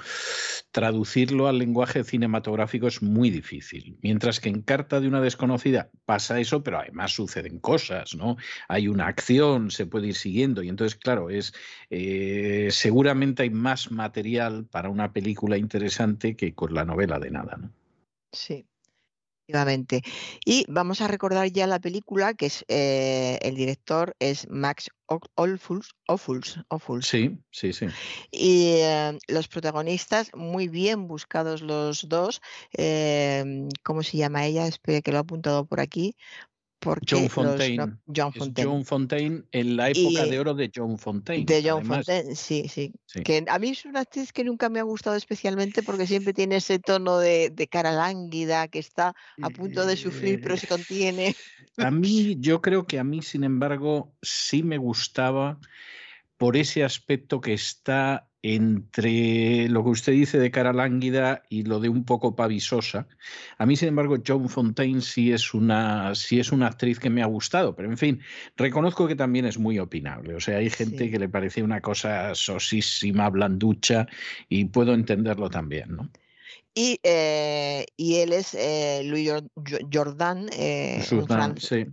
traducirlo 0.71 1.47
al 1.47 1.59
lenguaje 1.59 2.03
cinematográfico 2.03 2.87
es 2.87 3.01
muy 3.01 3.29
difícil. 3.29 3.97
Mientras 4.01 4.39
que 4.39 4.49
en 4.49 4.61
Carta 4.61 4.99
de 4.99 5.07
una 5.07 5.21
desconocida 5.21 5.89
pasa 6.05 6.39
eso, 6.39 6.63
pero 6.63 6.79
además 6.79 7.13
suceden 7.13 7.59
cosas, 7.59 8.15
¿no? 8.15 8.37
Hay 8.67 8.87
una 8.87 9.07
acción, 9.07 9.71
se 9.71 9.85
puede 9.85 10.07
ir 10.07 10.15
siguiendo 10.15 10.63
y 10.63 10.69
entonces, 10.69 10.97
claro, 10.97 11.29
es 11.29 11.53
eh, 11.89 12.69
seguramente 12.71 13.43
hay 13.43 13.49
más 13.49 13.91
material 13.91 14.65
para 14.65 14.89
una 14.89 15.13
película 15.13 15.57
interesante 15.57 16.35
que 16.35 16.53
con 16.53 16.73
la 16.73 16.85
novela 16.85 17.19
de 17.19 17.31
nada, 17.31 17.57
¿no? 17.57 17.71
Sí. 18.31 18.67
Efectivamente. 19.47 20.01
Y 20.43 20.65
vamos 20.67 21.01
a 21.01 21.07
recordar 21.07 21.51
ya 21.51 21.67
la 21.67 21.79
película, 21.79 22.33
que 22.33 22.47
es 22.47 22.65
eh, 22.67 23.37
el 23.43 23.55
director 23.55 24.15
es 24.17 24.49
Max 24.49 24.89
Ophuls. 25.05 25.93
Sí, 27.05 27.37
sí, 27.51 27.71
sí. 27.71 27.85
Y 28.31 28.77
eh, 28.77 29.19
los 29.27 29.47
protagonistas, 29.47 30.31
muy 30.33 30.67
bien 30.67 31.07
buscados 31.07 31.61
los 31.61 32.09
dos. 32.09 32.41
Eh, 32.75 33.67
¿Cómo 33.83 34.01
se 34.01 34.17
llama 34.17 34.45
ella? 34.45 34.65
Espera 34.65 35.01
que 35.01 35.11
lo 35.11 35.17
he 35.17 35.21
apuntado 35.21 35.65
por 35.67 35.79
aquí. 35.79 36.15
John 37.07 37.29
Fontaine. 37.29 37.97
John 38.07 38.85
Fontaine. 38.85 39.43
en 39.51 39.77
la 39.77 39.89
época 39.89 40.25
de 40.25 40.39
oro 40.39 40.53
de 40.53 40.71
John 40.73 40.97
Fontaine. 40.97 41.45
De 41.45 41.63
John 41.67 41.85
Fontaine, 41.85 42.35
sí, 42.35 42.67
sí, 42.67 42.93
Que 43.23 43.43
a 43.47 43.59
mí 43.59 43.69
es 43.69 43.85
una 43.85 44.01
actriz 44.01 44.31
que 44.31 44.43
nunca 44.43 44.69
me 44.69 44.79
ha 44.79 44.83
gustado 44.83 45.15
especialmente 45.15 45.83
porque 45.83 46.07
siempre 46.07 46.33
tiene 46.33 46.57
ese 46.57 46.79
tono 46.79 47.17
de, 47.17 47.51
cara 47.69 47.91
lánguida 47.91 48.67
que 48.67 48.79
está 48.79 49.15
a 49.41 49.49
punto 49.49 49.85
de 49.85 49.97
sufrir 49.97 50.41
pero 50.41 50.57
se 50.57 50.67
contiene. 50.67 51.35
A 51.77 51.91
mí, 51.91 52.37
yo 52.39 52.61
creo 52.61 52.85
que 52.85 52.99
a 52.99 53.03
mí, 53.03 53.21
sin 53.21 53.43
embargo, 53.43 54.13
sí 54.21 54.63
me 54.63 54.77
gustaba 54.77 55.59
por 56.37 56.55
ese 56.57 56.83
aspecto 56.83 57.41
que 57.41 57.53
está 57.53 58.27
entre 58.47 59.67
lo 59.69 59.83
que 59.83 59.89
usted 59.89 60.13
dice 60.13 60.37
de 60.37 60.51
cara 60.51 60.71
lánguida 60.71 61.41
y 61.49 61.63
lo 61.63 61.79
de 61.79 61.89
un 61.89 62.05
poco 62.05 62.35
pavisosa. 62.35 63.07
A 63.57 63.65
mí, 63.65 63.75
sin 63.75 63.87
embargo, 63.87 64.17
Joan 64.25 64.49
Fontaine 64.49 65.01
sí 65.01 65.31
es 65.31 65.55
una, 65.55 66.13
sí 66.13 66.39
es 66.39 66.51
una 66.51 66.67
actriz 66.67 66.99
que 66.99 67.09
me 67.09 67.23
ha 67.23 67.25
gustado, 67.25 67.75
pero 67.75 67.89
en 67.89 67.97
fin, 67.97 68.21
reconozco 68.55 69.07
que 69.07 69.15
también 69.15 69.45
es 69.45 69.57
muy 69.57 69.79
opinable. 69.79 70.35
O 70.35 70.39
sea, 70.39 70.57
hay 70.57 70.69
gente 70.69 71.09
que 71.09 71.17
le 71.17 71.27
parece 71.27 71.63
una 71.63 71.81
cosa 71.81 72.35
sosísima, 72.35 73.31
blanducha, 73.31 74.05
y 74.47 74.65
puedo 74.65 74.93
entenderlo 74.93 75.49
también, 75.49 75.95
¿no? 75.95 76.11
Y, 76.77 76.99
eh, 77.03 77.85
y 77.95 78.17
él 78.17 78.33
es 78.33 78.53
eh, 78.53 79.01
Louis 79.05 79.31
Jordan, 79.93 80.49
eh, 80.51 81.01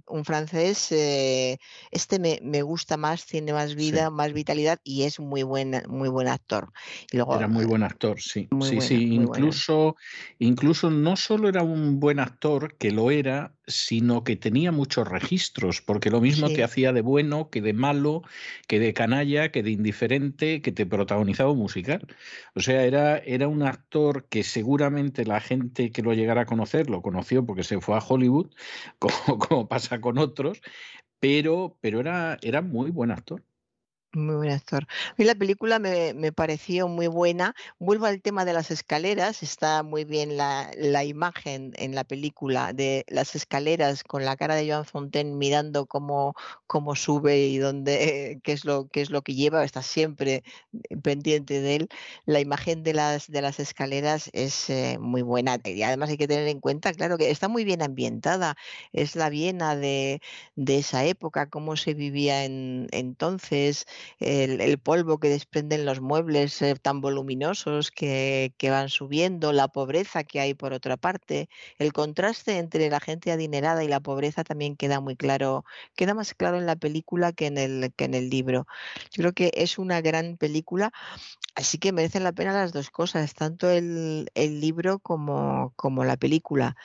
un, 0.09 0.25
francés. 0.25 0.91
este 0.91 2.19
me, 2.19 2.41
me, 2.43 2.63
gusta 2.63 2.97
más, 2.97 3.25
tiene 3.25 3.53
más 3.53 3.77
vida, 3.77 4.11
más 4.11 4.33
vitalidad 4.33 4.81
y 4.83 5.05
es 5.05 5.21
muy 5.21 5.45
buen, 5.45 5.85
muy 5.87 6.09
buen 6.09 6.27
actor. 6.27 6.73
Y 7.13 7.17
luego, 7.17 7.37
era 7.37 7.47
muy 7.47 7.65
buen 7.65 7.85
actor, 7.85 8.21
sí. 8.21 8.49
Sí, 8.61 8.81
sí, 8.81 9.15
incluso, 9.15 9.95
incluso 10.41 10.91
no 10.91 11.15
solo 11.15 11.49
era 11.49 11.63
un 11.63 12.01
buen 12.01 12.19
actor, 12.19 12.75
que 12.77 12.91
lo 12.91 13.13
era, 13.13 13.55
sino 13.75 14.25
que 14.25 14.37
tenía 14.37 14.73
muchos 14.73 15.09
registros, 15.09 15.83
porque 15.83 16.11
lo 16.11 16.21
mismo 16.21 16.49
te 16.49 16.63
hacía 16.63 16.93
de 16.93 17.01
bueno 17.01 17.51
que 17.51 17.61
de 17.61 17.73
malo, 17.73 18.23
que 18.69 18.79
de 18.79 18.95
canalla, 18.95 19.51
que 19.51 19.63
de 19.63 19.71
indiferente, 19.71 20.63
que 20.63 20.73
te 20.73 20.87
protagonizaba 20.87 21.51
un 21.53 21.59
musical. 21.59 22.07
O 22.55 22.61
sea, 22.61 22.85
era, 22.85 23.19
era 23.19 23.49
un 23.49 23.63
actor 23.63 24.27
que 24.29 24.43
seguramente 24.45 25.25
la 25.25 25.41
gente 25.41 25.91
que 25.91 26.03
lo 26.03 26.15
llegara 26.15 26.43
a 26.43 26.47
conocer 26.47 26.91
lo 26.91 27.03
conoció 27.03 27.45
porque 27.47 27.65
se 27.65 27.81
fue 27.81 27.97
a 27.97 28.05
Hollywood, 28.07 28.51
como, 28.99 29.69
pasa 29.69 30.01
con 30.01 30.19
otros, 30.19 30.61
pero, 31.21 31.79
pero 31.81 32.01
era, 32.01 32.39
era 32.43 32.63
muy 32.63 32.91
buen 32.91 33.11
actor. 33.11 33.43
Muy 34.15 34.35
buen 34.37 34.51
actor. 34.51 34.87
A 35.09 35.15
mí 35.17 35.25
la 35.25 35.35
película 35.35 35.79
me, 35.79 36.13
me, 36.13 36.33
pareció 36.33 36.87
muy 36.87 37.07
buena. 37.07 37.55
Vuelvo 37.79 38.05
al 38.05 38.21
tema 38.21 38.45
de 38.45 38.53
las 38.53 38.71
escaleras. 38.71 39.43
Está 39.43 39.83
muy 39.83 40.05
bien 40.05 40.37
la, 40.37 40.71
la, 40.77 41.03
imagen 41.03 41.73
en 41.77 41.95
la 41.95 42.05
película 42.05 42.75
de 42.75 43.07
las 43.09 43.35
escaleras 43.35 44.05
con 44.05 44.27
la 44.27 44.37
cara 44.37 44.55
de 44.55 44.71
Joan 44.71 44.85
Fontaine 44.85 45.35
mirando 45.35 45.87
cómo, 45.87 46.35
cómo 46.67 46.95
sube 46.95 47.39
y 47.47 47.57
dónde, 47.57 48.39
qué, 48.45 48.53
es 48.53 48.67
lo, 48.67 48.87
qué 48.89 49.01
es 49.01 49.09
lo 49.09 49.23
que 49.23 49.35
lleva. 49.35 49.65
Está 49.65 49.81
siempre 49.81 50.45
pendiente 51.03 51.63
de 51.63 51.77
él. 51.77 51.89
La 52.27 52.41
imagen 52.41 52.83
de 52.83 52.93
las, 52.93 53.31
de 53.31 53.41
las 53.41 53.61
escaleras 53.61 54.29
es 54.35 54.69
eh, 54.69 54.99
muy 55.01 55.23
buena. 55.23 55.59
Y 55.65 55.83
además 55.85 56.11
hay 56.11 56.19
que 56.19 56.29
tener 56.29 56.49
en 56.49 56.61
cuenta, 56.61 56.93
claro, 56.93 57.17
que 57.17 57.31
está 57.31 57.49
muy 57.49 57.65
bien 57.65 57.81
ambientada. 57.81 58.57
Es 58.93 59.17
la 59.17 59.31
Viena 59.31 59.75
de, 59.75 60.21
de 60.57 60.79
esa 60.79 61.05
época, 61.07 61.49
cómo 61.49 61.77
se 61.79 61.95
vivía 61.95 62.45
en, 62.45 62.89
entonces 62.93 63.87
el, 64.19 64.79
polvo 64.79 65.19
que 65.19 65.29
desprenden 65.29 65.85
los 65.85 66.01
muebles 66.01 66.61
eh, 66.63 66.75
tan 66.81 67.01
voluminosos 67.01 67.91
que, 67.91 68.55
que, 68.59 68.71
van 68.71 68.89
subiendo, 68.89 69.53
la 69.53 69.69
pobreza 69.69 70.25
que 70.25 70.41
hay 70.41 70.55
por 70.55 70.73
otra 70.73 70.97
parte, 70.97 71.49
el 71.79 71.93
contraste 71.93 72.59
entre 72.59 72.89
la 72.91 73.01
gente 73.01 73.33
adinerada 73.33 73.85
y 73.85 73.89
la 73.89 74.01
pobreza 74.01 74.45
también 74.45 74.77
queda 74.77 75.01
muy 75.01 75.17
claro, 75.17 75.65
queda 75.97 76.15
más 76.15 76.35
claro 76.35 76.59
en 76.59 76.67
la 76.67 76.77
película 76.77 77.33
que 77.33 77.47
en 77.47 77.59
el, 77.59 77.93
que 77.97 78.05
en 78.05 78.15
el 78.15 78.31
libro. 78.31 78.67
Yo 79.13 79.23
creo 79.23 79.33
que 79.33 79.51
es 79.55 79.79
una 79.79 80.01
gran 80.01 80.37
película, 80.37 80.93
así 81.55 81.79
que 81.79 81.93
merecen 81.93 82.25
la 82.25 82.33
pena 82.33 82.53
las 82.53 82.73
dos 82.73 82.91
cosas, 82.91 83.35
tanto 83.35 83.71
el, 83.71 84.29
el 84.35 84.61
libro 84.61 84.99
como, 84.99 85.73
como 85.77 86.05
la 86.05 86.17
película. 86.17 86.77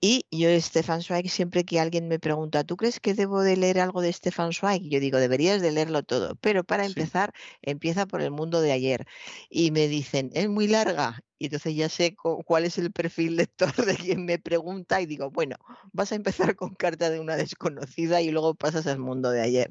Y 0.00 0.26
yo, 0.30 0.48
Stefan 0.60 1.02
Zweig, 1.02 1.30
siempre 1.30 1.64
que 1.64 1.80
alguien 1.80 2.06
me 2.08 2.18
pregunta, 2.20 2.64
¿tú 2.64 2.76
crees 2.76 3.00
que 3.00 3.14
debo 3.14 3.42
de 3.42 3.56
leer 3.56 3.80
algo 3.80 4.02
de 4.02 4.12
Stefan 4.12 4.52
Zweig? 4.52 4.82
Yo 4.88 5.00
digo, 5.00 5.18
deberías 5.18 5.62
de 5.62 5.72
leerlo 5.72 6.02
todo. 6.02 6.36
Pero 6.36 6.64
para 6.64 6.84
empezar, 6.86 7.32
empieza 7.62 8.06
por 8.06 8.22
el 8.22 8.30
mundo 8.30 8.60
de 8.60 8.72
ayer. 8.72 9.06
Y 9.50 9.70
me 9.70 9.88
dicen, 9.88 10.30
es 10.34 10.48
muy 10.48 10.68
larga 10.68 11.24
y 11.38 11.46
entonces 11.46 11.74
ya 11.74 11.88
sé 11.88 12.16
cuál 12.16 12.64
es 12.64 12.78
el 12.78 12.92
perfil 12.92 13.36
lector 13.36 13.72
de 13.86 13.96
quien 13.96 14.24
me 14.24 14.38
pregunta 14.38 15.00
y 15.00 15.06
digo, 15.06 15.30
bueno, 15.30 15.56
vas 15.92 16.12
a 16.12 16.14
empezar 16.14 16.56
con 16.56 16.74
carta 16.74 17.10
de 17.10 17.20
una 17.20 17.36
desconocida 17.36 18.20
y 18.22 18.30
luego 18.30 18.54
pasas 18.54 18.86
al 18.86 18.98
mundo 18.98 19.30
de 19.30 19.42
ayer. 19.42 19.70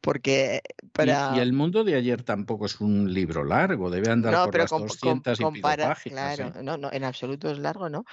Porque 0.00 0.62
para... 0.92 1.32
Y, 1.36 1.40
el 1.40 1.52
mundo 1.52 1.84
de 1.84 1.94
ayer 1.94 2.22
tampoco 2.22 2.66
es 2.66 2.80
un 2.80 3.12
libro 3.12 3.44
largo, 3.44 3.90
debe 3.90 4.10
andar 4.10 4.46
por 4.46 4.56
las 4.56 4.70
200 4.70 5.38
y 5.40 5.60
páginas. 5.60 5.98
Claro, 6.02 6.46
¿eh? 6.58 6.62
no, 6.62 6.76
no, 6.76 6.90
en 6.92 7.04
absoluto 7.04 7.50
es 7.50 7.58
largo, 7.58 7.88
¿no? 7.88 8.04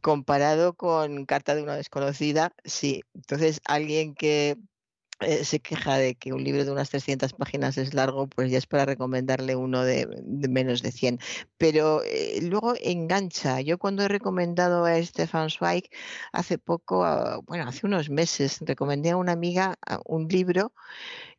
Comparado 0.00 0.74
con 0.74 1.26
carta 1.26 1.54
de 1.54 1.62
una 1.62 1.76
desconocida, 1.76 2.52
sí. 2.64 3.02
Entonces, 3.14 3.60
alguien 3.66 4.14
que 4.14 4.56
eh, 5.20 5.44
se 5.44 5.60
queja 5.60 5.96
de 5.96 6.14
que 6.14 6.32
un 6.34 6.44
libro 6.44 6.64
de 6.64 6.70
unas 6.70 6.90
300 6.90 7.32
páginas 7.32 7.78
es 7.78 7.94
largo, 7.94 8.26
pues 8.26 8.50
ya 8.50 8.58
es 8.58 8.66
para 8.66 8.84
recomendarle 8.84 9.56
uno 9.56 9.82
de, 9.82 10.06
menos 10.48 10.82
de 10.82 10.92
100. 10.92 11.20
Pero 11.56 12.02
eh, 12.04 12.40
luego 12.42 12.74
engancha. 12.82 13.60
Yo 13.62 13.78
cuando 13.78 14.02
he 14.02 14.08
recomendado 14.08 14.84
a 14.84 15.02
Stefan 15.02 15.48
Zweig 15.50 15.88
hace 16.32 16.58
poco, 16.58 17.04
ah, 17.04 17.40
bueno, 17.46 17.66
hace 17.66 17.86
unos 17.86 18.10
meses, 18.10 18.58
recomendé 18.60 19.10
a 19.10 19.16
una 19.16 19.32
amiga 19.32 19.76
ah, 19.86 20.00
un 20.04 20.28
libro 20.28 20.72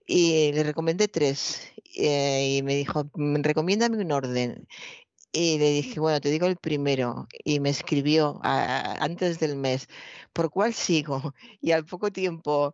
y 0.08 0.52
le 0.54 0.64
recomendé 0.64 1.08
tres. 1.08 1.62
Eh, 1.96 2.58
y 2.58 2.64
me 2.64 2.76
dijo, 2.76 3.10
mm, 3.14 3.42
recomiéndame 3.44 3.98
un 4.00 4.12
orden. 4.12 4.68
Y 5.32 5.60
le 5.60 5.72
dije, 5.72 6.00
bueno, 6.00 6.22
te 6.22 6.30
digo 6.32 6.48
el 6.48 6.58
primero. 6.58 7.28
Y 7.44 7.60
me 7.60 7.70
escribió 7.70 8.40
antes 8.44 9.40
del 9.40 9.56
mes, 9.58 9.88
¿por 10.34 10.50
cuál 10.50 10.74
sigo? 10.74 11.34
Y 11.62 11.72
al 11.72 11.86
poco 11.86 12.12
tiempo, 12.12 12.74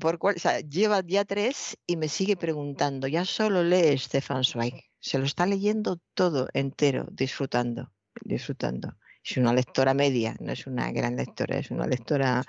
¿por 0.00 0.18
cuál? 0.18 0.36
O 0.36 0.38
sea, 0.38 0.60
lleva 0.60 1.02
ya 1.06 1.24
tres 1.24 1.76
y 1.86 1.96
me 1.96 2.08
sigue 2.08 2.36
preguntando. 2.36 3.08
Ya 3.08 3.24
solo 3.24 3.62
lee 3.62 3.96
Stefan 3.98 4.44
Zweig. 4.44 4.84
Se 5.00 5.18
lo 5.18 5.24
está 5.24 5.46
leyendo 5.46 5.98
todo 6.14 6.48
entero, 6.52 7.06
disfrutando, 7.10 7.92
disfrutando 8.24 8.96
es 9.24 9.36
una 9.36 9.52
lectora 9.52 9.94
media, 9.94 10.36
no 10.40 10.52
es 10.52 10.66
una 10.66 10.90
gran 10.90 11.16
lectora, 11.16 11.58
es 11.58 11.70
una 11.70 11.86
lectora 11.86 12.42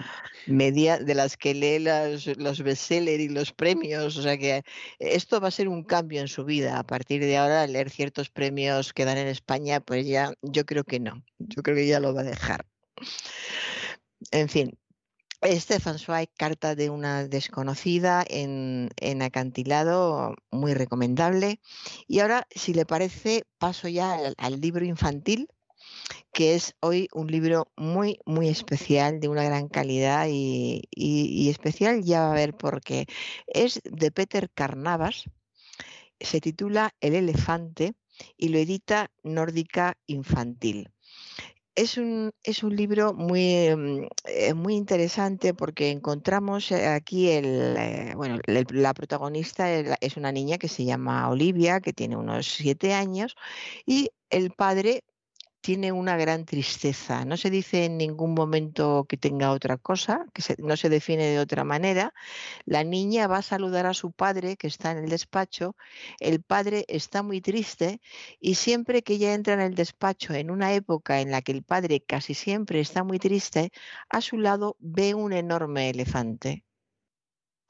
media 0.47 0.97
de 0.97 1.13
las 1.13 1.37
que 1.37 1.53
lee 1.53 1.79
los, 1.79 2.25
los 2.37 2.61
bestsellers 2.63 3.23
y 3.23 3.29
los 3.29 3.53
premios. 3.53 4.17
O 4.17 4.21
sea 4.21 4.37
que 4.37 4.63
esto 4.99 5.39
va 5.39 5.49
a 5.49 5.51
ser 5.51 5.67
un 5.67 5.83
cambio 5.83 6.21
en 6.21 6.27
su 6.27 6.45
vida. 6.45 6.79
A 6.79 6.83
partir 6.83 7.21
de 7.21 7.37
ahora, 7.37 7.67
leer 7.67 7.89
ciertos 7.89 8.29
premios 8.29 8.93
que 8.93 9.05
dan 9.05 9.17
en 9.17 9.27
España, 9.27 9.79
pues 9.81 10.07
ya 10.07 10.33
yo 10.41 10.65
creo 10.65 10.83
que 10.83 10.99
no. 10.99 11.23
Yo 11.37 11.61
creo 11.61 11.75
que 11.75 11.87
ya 11.87 11.99
lo 11.99 12.13
va 12.13 12.21
a 12.21 12.25
dejar. 12.25 12.65
En 14.31 14.49
fin, 14.49 14.77
Stefan 15.45 15.99
Zweig, 15.99 16.29
Carta 16.37 16.75
de 16.75 16.89
una 16.89 17.27
desconocida 17.27 18.23
en, 18.27 18.89
acantilado, 19.21 20.35
muy 20.51 20.73
recomendable. 20.73 21.59
Y 22.07 22.19
ahora, 22.19 22.47
si 22.51 22.73
le 22.73 22.85
parece, 22.85 23.43
paso 23.57 23.87
ya 23.87 24.17
al 24.37 24.61
libro 24.61 24.85
infantil, 24.85 25.47
que 26.31 26.55
es 26.55 26.75
hoy 26.79 27.07
un 27.13 27.27
libro 27.27 27.71
muy, 27.75 28.19
muy 28.25 28.47
especial, 28.47 29.19
de 29.19 29.27
una 29.27 29.43
gran 29.43 29.67
calidad 29.67 30.27
y, 30.29 31.49
especial, 31.49 32.03
ya 32.03 32.21
va 32.21 32.31
a 32.31 32.35
ver 32.35 32.55
por 32.55 32.81
qué. 32.81 33.05
Es 33.47 33.81
de 33.83 34.11
Peter 34.11 34.49
Carnavas, 34.49 35.25
se 36.19 36.39
titula 36.39 36.95
El 37.01 37.15
elefante 37.15 37.93
y 38.37 38.49
lo 38.49 38.57
edita 38.59 39.11
Nórdica 39.23 39.97
Infantil. 40.07 40.89
Es 41.75 41.97
un, 41.97 42.31
es 42.43 42.61
un, 42.61 42.75
libro 42.75 43.13
muy, 43.15 43.75
mm, 43.75 44.07
eh, 44.25 44.53
muy 44.53 44.75
interesante 44.75 45.55
porque 45.55 45.89
encontramos 45.89 46.71
eh, 46.71 46.87
aquí 46.87 47.29
el, 47.29 47.75
eh, 47.77 48.13
bueno, 48.15 48.39
la 48.45 48.93
protagonista 48.93 49.71
es 49.71 50.17
una 50.17 50.31
niña 50.31 50.59
que 50.59 50.67
se 50.67 50.85
llama 50.85 51.27
Olivia, 51.29 51.81
que 51.81 51.91
tiene 51.93 52.15
unos 52.15 52.45
siete 52.45 52.93
años, 52.93 53.35
y 53.87 54.11
el 54.29 54.51
padre 54.51 55.03
tiene 55.63 55.93
una 55.93 56.17
gran 56.17 56.45
tristeza. 56.45 57.23
No 57.23 57.37
se 57.37 57.49
dice 57.49 57.85
en 57.85 57.97
ningún 57.97 58.33
momento 58.33 59.05
que 59.07 59.15
tenga 59.17 59.51
otra 59.51 59.77
cosa, 59.77 60.25
que 60.33 60.43
no 60.59 60.75
se 60.75 60.89
define 60.89 61.23
de 61.27 61.39
otra 61.39 61.63
manera. 61.63 62.13
La 62.65 62.83
niña 62.83 63.27
va 63.27 63.37
a 63.37 63.41
saludar 63.41 63.85
a 63.85 63.93
su 63.93 64.11
padre 64.11 64.57
que 64.57 64.67
está 64.67 64.91
en 64.91 64.97
el 64.97 65.09
despacho. 65.09 65.77
El 66.19 66.41
padre 66.43 66.85
está 66.89 67.23
muy 67.23 67.39
triste 67.39 68.01
y 68.41 68.55
siempre 68.55 69.03
que 69.03 69.13
ella 69.13 69.33
entra 69.33 69.53
en 69.53 69.61
el 69.61 69.75
despacho 69.75 70.33
en 70.33 70.51
una 70.51 70.73
época 70.73 71.21
en 71.21 71.31
la 71.31 71.41
que 71.41 71.53
el 71.53 71.63
padre 71.63 72.01
casi 72.01 72.33
siempre 72.33 72.81
está 72.81 73.05
muy 73.05 73.17
triste, 73.19 73.71
a 74.09 74.19
su 74.19 74.37
lado 74.37 74.75
ve 74.79 75.13
un 75.13 75.31
enorme 75.31 75.89
elefante 75.89 76.65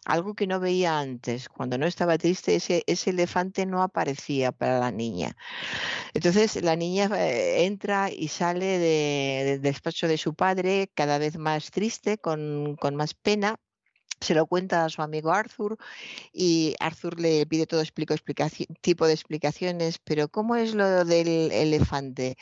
algo 0.06 0.34
que 0.34 0.48
no 0.48 0.60
veía 0.60 1.00
antes. 1.00 1.50
Cuando 1.50 1.78
no 1.78 1.86
estaba 1.86 2.18
triste, 2.18 2.56
ese, 2.56 2.84
ese 2.88 3.12
elefante 3.12 3.66
no 3.66 3.82
aparecía 3.84 4.52
para 4.52 4.80
la 4.80 4.92
niña. 4.92 5.36
Entonces 6.14 6.62
la 6.64 6.76
niña 6.76 7.10
eh, 7.18 7.66
entra 7.66 8.10
y 8.12 8.28
sale 8.28 8.80
del 8.80 9.62
despacho 9.62 10.08
de 10.08 10.18
su 10.18 10.34
padre 10.34 10.90
cada 10.94 11.18
vez 11.18 11.38
más 11.38 11.72
triste, 11.72 12.18
con, 12.18 12.76
con 12.78 12.96
más 12.96 13.14
pena, 13.14 13.58
se 14.24 14.34
lo 14.34 14.48
cuenta 14.48 14.86
a 14.86 14.90
su 14.90 15.02
amigo 15.02 15.32
Arthur 15.32 15.78
y 16.32 16.76
Arthur 16.80 17.20
le 17.20 17.46
pide 17.46 17.68
todo 17.68 17.82
explico, 17.82 18.16
tipo 18.82 19.06
de 19.06 19.14
explicaciones, 19.14 20.00
pero 20.00 20.30
¿cómo 20.30 20.56
es 20.56 20.74
lo 20.74 21.06
del 21.06 21.52
elefante? 21.52 22.38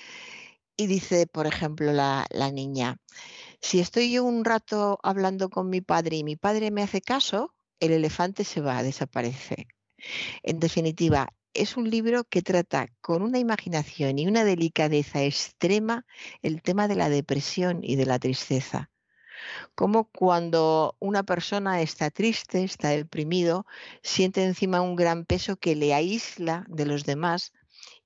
Y 0.78 0.88
dice, 0.88 1.28
por 1.28 1.48
ejemplo, 1.48 1.92
la, 1.92 2.26
la 2.30 2.52
niña, 2.52 2.98
si 3.62 3.80
estoy 3.80 4.12
yo 4.12 4.24
un 4.24 4.44
rato 4.44 5.00
hablando 5.04 5.50
con 5.50 5.70
mi 5.70 5.82
padre 5.82 6.18
y 6.18 6.24
mi 6.24 6.36
padre 6.36 6.72
me 6.72 6.84
hace 6.84 7.02
caso, 7.02 7.54
el 7.80 7.92
elefante 7.92 8.44
se 8.44 8.62
va, 8.62 8.84
desaparece. 8.84 9.68
En 10.44 10.60
definitiva, 10.60 11.34
es 11.54 11.78
un 11.78 11.90
libro 11.90 12.24
que 12.24 12.42
trata 12.42 12.88
con 13.02 13.22
una 13.22 13.40
imaginación 13.40 14.18
y 14.18 14.28
una 14.28 14.44
delicadeza 14.44 15.24
extrema 15.24 16.06
el 16.42 16.62
tema 16.62 16.88
de 16.88 16.96
la 16.96 17.10
depresión 17.10 17.80
y 17.84 17.96
de 17.98 18.06
la 18.06 18.20
tristeza. 18.20 18.90
Como 19.76 20.06
cuando 20.06 20.96
una 21.00 21.24
persona 21.24 21.82
está 21.82 22.10
triste, 22.10 22.64
está 22.64 22.90
deprimido, 22.90 23.66
siente 24.02 24.44
encima 24.44 24.82
un 24.82 24.96
gran 24.96 25.26
peso 25.26 25.58
que 25.58 25.76
le 25.76 25.94
aísla 25.94 26.66
de 26.68 26.86
los 26.86 27.06
demás 27.06 27.52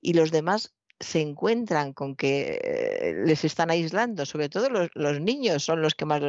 y 0.02 0.14
los 0.14 0.32
demás 0.32 0.74
se 1.00 1.22
encuentran 1.22 1.94
con 1.94 2.16
que 2.16 2.60
eh, 2.64 3.14
les 3.26 3.44
están 3.44 3.70
aislando, 3.70 4.26
sobre 4.26 4.50
todo 4.50 4.70
los, 4.94 5.22
niños 5.22 5.64
son 5.64 5.82
los 5.82 5.94
que 5.94 6.06
más 6.06 6.22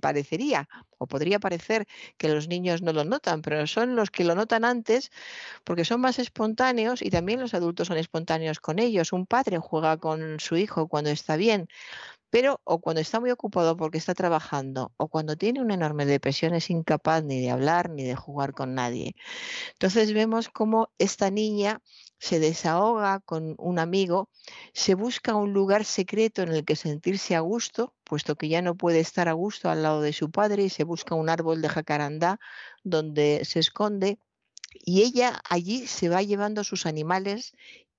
parecería, 0.00 0.68
o 0.98 1.06
podría 1.06 1.38
parecer 1.38 1.86
que 2.16 2.28
los 2.28 2.48
niños 2.48 2.82
no 2.82 2.92
lo 2.92 3.04
notan, 3.04 3.42
pero 3.42 3.66
son 3.66 3.94
los 3.94 4.10
que 4.10 4.24
lo 4.24 4.34
notan 4.34 4.64
antes 4.64 5.10
porque 5.64 5.84
son 5.84 6.00
más 6.00 6.18
espontáneos 6.18 7.02
y 7.02 7.10
también 7.10 7.40
los 7.40 7.54
adultos 7.54 7.88
son 7.88 7.98
espontáneos 7.98 8.60
con 8.60 8.78
ellos. 8.78 9.12
Un 9.12 9.26
padre 9.26 9.58
juega 9.58 9.98
con 9.98 10.40
su 10.40 10.56
hijo 10.56 10.88
cuando 10.88 11.10
está 11.10 11.36
bien, 11.36 11.68
pero 12.30 12.60
o 12.64 12.80
cuando 12.80 13.00
está 13.00 13.20
muy 13.20 13.30
ocupado 13.30 13.76
porque 13.76 13.98
está 13.98 14.14
trabajando 14.14 14.92
o 14.96 15.08
cuando 15.08 15.36
tiene 15.36 15.60
una 15.60 15.74
enorme 15.74 16.06
depresión 16.06 16.54
es 16.54 16.70
incapaz 16.70 17.22
ni 17.24 17.40
de 17.40 17.50
hablar 17.50 17.90
ni 17.90 18.04
de 18.04 18.16
jugar 18.16 18.52
con 18.52 18.74
nadie. 18.74 19.14
Entonces 19.72 20.12
vemos 20.12 20.48
cómo 20.48 20.90
esta 20.98 21.30
niña 21.30 21.80
se 22.18 22.40
desahoga 22.40 23.20
con 23.20 23.54
un 23.58 23.78
amigo, 23.78 24.30
se 24.72 24.94
busca 24.94 25.34
un 25.34 25.52
lugar 25.52 25.84
secreto 25.84 26.42
en 26.42 26.50
el 26.50 26.64
que 26.64 26.76
sentirse 26.76 27.36
a 27.36 27.40
gusto, 27.40 27.94
puesto 28.04 28.36
que 28.36 28.48
ya 28.48 28.62
no 28.62 28.74
puede 28.76 29.00
estar 29.00 29.28
a 29.28 29.32
gusto 29.32 29.70
al 29.70 29.82
lado 29.82 30.00
de 30.00 30.12
su 30.12 30.30
padre 30.30 30.64
y 30.64 30.70
se 30.70 30.84
busca 30.84 31.14
un 31.14 31.28
árbol 31.28 31.62
de 31.62 31.68
jacarandá 31.68 32.38
donde 32.84 33.44
se 33.44 33.60
esconde 33.60 34.18
y 34.84 35.02
ella 35.02 35.40
allí 35.48 35.86
se 35.86 36.08
va 36.08 36.22
llevando 36.22 36.64
sus 36.64 36.86
animales 36.86 37.52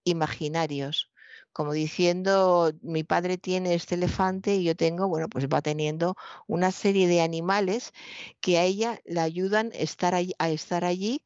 imaginarios 0.03 1.11
como 1.57 1.73
diciendo, 1.73 2.71
mi 2.83 3.03
padre 3.03 3.39
tiene 3.39 3.73
este 3.73 3.95
elefante 3.95 4.53
y 4.53 4.63
yo 4.63 4.75
tengo, 4.75 5.07
bueno, 5.07 5.27
pues 5.27 5.47
va 5.47 5.63
teniendo 5.63 6.15
una 6.45 6.71
serie 6.71 7.07
de 7.07 7.21
animales 7.21 7.93
que 8.41 8.59
a 8.59 8.63
ella 8.63 8.99
le 9.05 9.21
ayudan 9.21 9.71
estar 9.73 10.13
a 10.13 10.49
estar 10.49 10.85
allí 10.85 11.23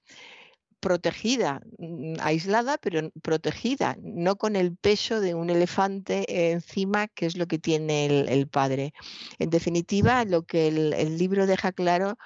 protegida, 0.81 1.61
mm, 1.77 2.15
aislada, 2.21 2.77
pero 2.77 3.11
protegida, 3.21 3.95
no 4.01 4.35
con 4.35 4.55
el 4.57 4.75
peso 4.75 5.21
de 5.21 5.35
un 5.35 5.49
elefante 5.49 6.51
encima, 6.51 7.07
que 7.07 7.27
es 7.27 7.37
lo 7.37 7.47
que 7.47 7.59
tiene 7.59 8.07
el, 8.07 8.47
padre. 8.47 8.93
En 9.39 9.49
definitiva, 9.49 10.25
lo 10.25 10.43
que 10.43 10.67
el, 10.67 11.17
libro 11.17 11.45
deja 11.47 11.71
claro 11.71 12.17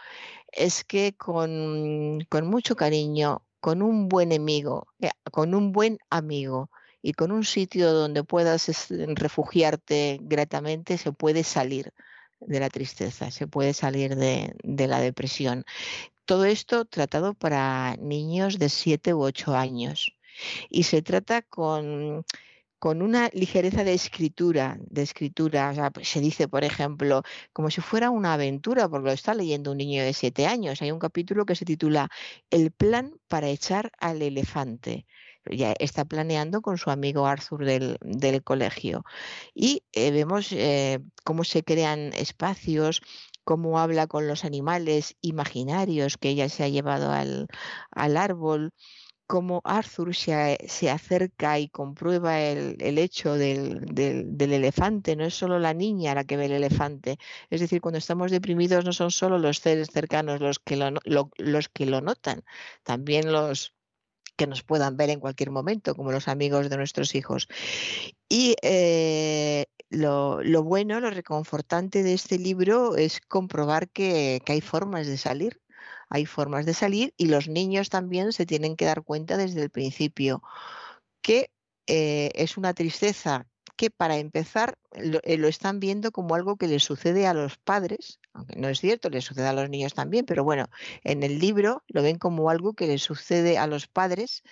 es 0.51 0.83
que 0.83 1.15
con, 1.17 2.25
mucho 2.43 2.75
cariño, 2.75 3.43
con 3.59 3.81
un 3.81 4.07
buen 4.09 4.33
amigo, 4.33 4.87
eh, 5.01 5.11
con 5.31 5.53
un 5.53 5.71
buen 5.71 5.99
amigo 6.09 6.69
y 7.01 7.13
con 7.13 7.31
un 7.31 7.43
sitio 7.43 7.93
donde 7.93 8.23
puedas 8.23 8.87
refugiarte 8.89 10.19
gratamente, 10.21 10.97
se 10.97 11.11
puede 11.11 11.43
salir 11.43 11.91
de 12.39 12.59
la 12.59 12.69
tristeza, 12.69 13.31
se 13.31 13.47
puede 13.47 13.73
salir 13.73 14.15
de, 14.15 14.55
de 14.63 14.87
la 14.87 14.99
depresión. 15.01 15.65
Todo 16.25 16.45
esto 16.45 16.85
tratado 16.85 17.33
para 17.33 17.95
niños 17.97 18.59
de 18.59 18.69
7 18.69 19.13
u 19.13 19.21
8 19.23 19.55
años. 19.55 20.15
Y 20.69 20.83
se 20.83 21.01
trata 21.01 21.41
con 21.41 22.25
con 22.85 23.01
una 23.01 23.29
ligereza 23.33 23.83
de 23.83 23.95
escritura, 23.95 24.77
de 24.79 25.01
escritura, 25.01 25.73
pues, 25.91 26.07
se 26.07 26.19
dice, 26.19 26.47
por 26.47 26.63
ejemplo, 26.63 27.23
como 27.51 27.71
si 27.71 27.81
fuera 27.81 28.11
una 28.11 28.33
aventura, 28.33 28.87
porque 28.87 29.07
lo 29.07 29.11
está 29.11 29.33
leyendo 29.33 29.71
un 29.71 29.77
niño 29.77 30.03
de 30.03 30.13
siete 30.13 30.45
años. 30.45 30.83
Hay 30.83 30.91
un 30.91 30.99
capítulo 30.99 31.47
que 31.47 31.55
se 31.55 31.65
titula 31.65 32.09
El 32.51 32.69
plan 32.69 33.13
para 33.27 33.49
echar 33.49 33.91
al 33.97 34.21
elefante. 34.21 35.07
Ya 35.49 35.73
está 35.79 36.05
planeando 36.05 36.61
con 36.61 36.77
su 36.77 36.91
amigo 36.91 37.25
Arthur 37.25 37.65
del, 37.65 38.43
colegio. 38.43 39.03
Y 39.55 39.83
eh, 39.93 40.11
vemos 40.11 40.51
eh, 40.51 40.99
cómo 41.23 41.43
se 41.43 41.63
crean 41.63 42.13
espacios, 42.13 43.01
cómo 43.45 43.79
habla 43.79 44.07
con 44.07 44.27
los 44.27 44.43
animales 44.45 45.15
imaginarios 45.21 46.17
que 46.17 46.29
ella 46.29 46.49
se 46.49 46.63
ha 46.65 46.69
llevado 46.69 47.11
al, 47.11 47.47
al 47.91 48.17
árbol 48.17 48.73
cómo 49.27 49.61
Arthur 49.63 50.15
se, 50.15 50.57
se, 50.67 50.89
acerca 50.89 51.59
y 51.59 51.69
comprueba 51.69 52.39
el, 52.41 52.77
el 52.79 52.97
hecho 52.97 53.33
del, 53.33 53.85
del, 53.85 54.53
elefante, 54.53 55.15
no 55.15 55.25
es 55.25 55.33
solo 55.33 55.59
la 55.59 55.73
niña 55.73 56.15
la 56.15 56.25
que 56.25 56.37
ve 56.37 56.45
el 56.45 56.51
elefante. 56.53 57.17
Es 57.49 57.61
decir, 57.61 57.81
cuando 57.81 57.97
estamos 57.97 58.31
deprimidos 58.31 58.85
no 58.85 58.93
son 58.93 59.11
solo 59.11 59.39
los 59.39 59.57
seres 59.59 59.89
cercanos 59.91 60.41
los 60.41 60.59
que 60.59 60.75
lo, 60.75 60.91
lo, 61.05 61.31
los 61.37 61.69
que 61.69 61.85
lo 61.85 62.01
notan, 62.01 62.43
también 62.83 63.31
los 63.31 63.73
que 64.35 64.47
nos 64.47 64.63
puedan 64.63 64.97
ver 64.97 65.09
en 65.09 65.19
cualquier 65.19 65.51
momento, 65.51 65.95
como 65.95 66.11
los 66.11 66.27
amigos 66.27 66.69
de 66.69 66.77
nuestros 66.77 67.15
hijos. 67.15 67.47
Y 68.29 68.55
eh, 68.61 69.65
lo, 69.89 70.41
lo, 70.43 70.63
bueno, 70.63 70.99
lo 70.99 71.09
reconfortante 71.09 72.03
de 72.03 72.13
este 72.13 72.37
libro 72.37 72.95
es 72.95 73.21
comprobar 73.21 73.89
que, 73.89 74.41
hay 74.47 74.61
formas 74.61 75.07
de 75.07 75.17
salir 75.17 75.61
hay 76.07 76.27
formas 76.27 76.67
de 76.67 76.75
salir 76.75 77.15
y 77.17 77.25
los 77.27 77.47
niños 77.47 77.89
también 77.89 78.31
se 78.31 78.45
tienen 78.45 78.75
que 78.75 78.85
dar 78.85 79.01
cuenta 79.03 79.37
desde 79.37 79.63
el 79.63 79.71
principio 79.71 80.43
que 81.21 81.51
eh, 81.87 82.31
es 82.35 82.57
una 82.57 82.75
tristeza 82.75 83.47
que 83.75 83.89
para 83.89 84.17
empezar 84.17 84.77
eh, 84.91 85.37
lo, 85.37 85.47
están 85.47 85.79
viendo 85.79 86.11
como 86.11 86.35
algo 86.35 86.57
que 86.57 86.67
les 86.67 86.83
sucede 86.83 87.27
a 87.27 87.33
los 87.33 87.57
padres, 87.57 88.19
aunque 88.33 88.55
no 88.55 88.69
es 88.69 88.79
cierto, 88.79 89.09
les 89.09 89.25
sucede 89.25 89.47
a 89.47 89.53
los 89.53 89.69
niños 89.69 89.93
también, 89.93 90.25
pero 90.25 90.43
bueno, 90.43 90.67
en 91.03 91.23
el 91.23 91.39
libro 91.39 91.83
lo 91.87 92.01
ven 92.01 92.17
como 92.17 92.49
algo 92.49 92.73
que 92.73 92.87
les 92.87 93.03
sucede 93.03 93.57
a 93.57 93.67
los 93.67 93.87
padres, 93.87 94.43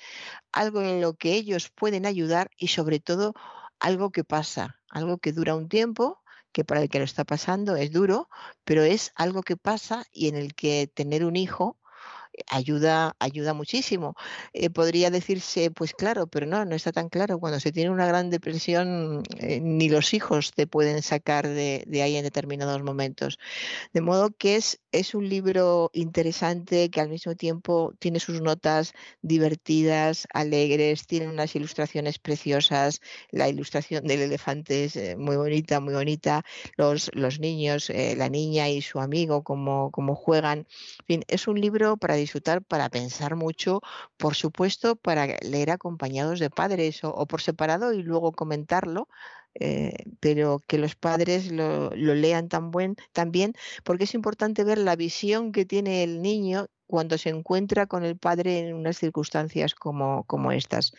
algo 0.52 0.82
en 0.82 1.02
lo 1.02 1.14
que 1.14 1.34
ellos 1.34 1.70
pueden 1.70 2.06
ayudar 2.06 2.50
y 2.58 2.70
sobre 2.70 3.00
todo 3.00 3.34
algo 3.84 4.12
que 4.12 4.24
pasa, 4.24 4.80
algo 4.90 5.18
que 5.18 5.34
dura 5.34 5.56
un 5.56 5.68
tiempo 5.68 6.24
que 6.54 6.64
para 6.64 6.82
el 6.82 6.90
que 6.90 7.00
lo 7.00 7.06
está 7.06 7.26
pasando 7.26 7.76
es 7.76 7.92
duro, 7.92 8.30
pero 8.64 8.82
es 8.84 9.12
algo 9.16 9.44
que 9.44 9.58
pasa 9.58 10.06
y 10.12 10.30
en 10.30 10.36
el 10.36 10.56
que 10.56 10.88
tener 10.88 11.26
un 11.26 11.36
hijo 11.36 11.78
ayuda, 12.48 13.16
ayuda 13.20 13.54
muchísimo. 13.54 14.16
Eh, 14.54 14.70
podría 14.70 15.10
decirse, 15.10 15.72
pues 15.72 15.94
claro, 15.94 16.28
pero 16.28 16.46
no, 16.46 16.66
no 16.66 16.76
está 16.76 16.92
tan 16.92 17.10
claro. 17.10 17.40
Cuando 17.40 17.60
se 17.60 17.72
tiene 17.72 17.90
una 17.90 18.08
gran 18.08 18.30
depresión, 18.30 19.24
eh, 19.40 19.60
ni 19.62 19.90
los 19.90 20.14
hijos 20.14 20.52
te 20.52 20.68
pueden 20.68 21.02
sacar 21.02 21.48
de, 21.48 21.84
de, 21.88 22.02
ahí 22.02 22.16
en 22.16 22.24
determinados 22.24 22.84
momentos. 22.84 23.40
De 23.94 24.02
modo 24.02 24.32
que 24.32 24.56
es, 24.56 24.80
es 24.92 25.16
un 25.16 25.30
libro 25.30 25.90
interesante 25.94 26.90
que 26.90 27.02
al 27.02 27.10
mismo 27.10 27.36
tiempo 27.36 27.94
tiene 28.00 28.20
sus 28.20 28.42
notas 28.42 28.94
divertidas, 29.22 30.28
alegres, 30.34 31.08
tiene 31.08 31.28
unas 31.28 31.56
ilustraciones 31.56 32.20
preciosas. 32.20 33.02
La 33.32 33.50
ilustración 33.50 34.06
del 34.06 34.22
elefante 34.22 34.86
es 34.86 34.96
eh, 34.96 35.16
muy 35.18 35.36
bonita, 35.36 35.80
muy 35.80 35.94
bonita. 35.94 36.44
Los, 36.78 37.12
los 37.14 37.40
niños, 37.40 37.90
la 37.90 38.30
niña 38.30 38.70
y 38.70 38.82
su 38.82 39.00
amigo, 39.00 39.44
como, 39.44 39.92
como 39.92 40.16
juegan. 40.16 40.60
En 41.00 41.06
fin, 41.06 41.24
es 41.28 41.48
un 41.48 41.60
libro 41.60 41.98
para 41.98 42.16
disfrutar, 42.24 42.64
para 42.64 42.90
pensar 42.90 43.36
mucho, 43.36 43.82
por 44.18 44.36
supuesto, 44.36 44.96
para 44.96 45.28
leer 45.42 45.72
acompañados 45.72 46.40
de 46.40 46.50
padres 46.50 47.04
o, 47.04 47.26
por 47.28 47.42
separado 47.42 47.94
y 47.94 48.04
luego 48.04 48.32
comentarlo. 48.32 49.08
Eh, 49.60 49.94
pero 50.20 50.60
que 50.68 50.80
los 50.80 50.96
padres 50.96 51.52
lo, 51.52 51.92
lean 51.92 52.50
tan 52.50 52.72
buen, 52.72 52.96
también, 53.12 53.54
porque 53.84 54.06
es 54.06 54.16
importante 54.16 54.64
ver 54.64 54.80
la 54.80 54.96
visión 54.96 55.52
que 55.52 55.64
tiene 55.64 56.04
el 56.04 56.24
niño 56.24 56.66
cuando 56.88 57.20
se 57.20 57.30
encuentra 57.30 57.86
con 57.86 58.04
el 58.04 58.18
padre 58.18 58.60
en 58.60 58.74
unas 58.74 58.98
circunstancias 58.98 59.76
como, 59.76 60.24
como 60.26 60.52
estas. 60.52 60.94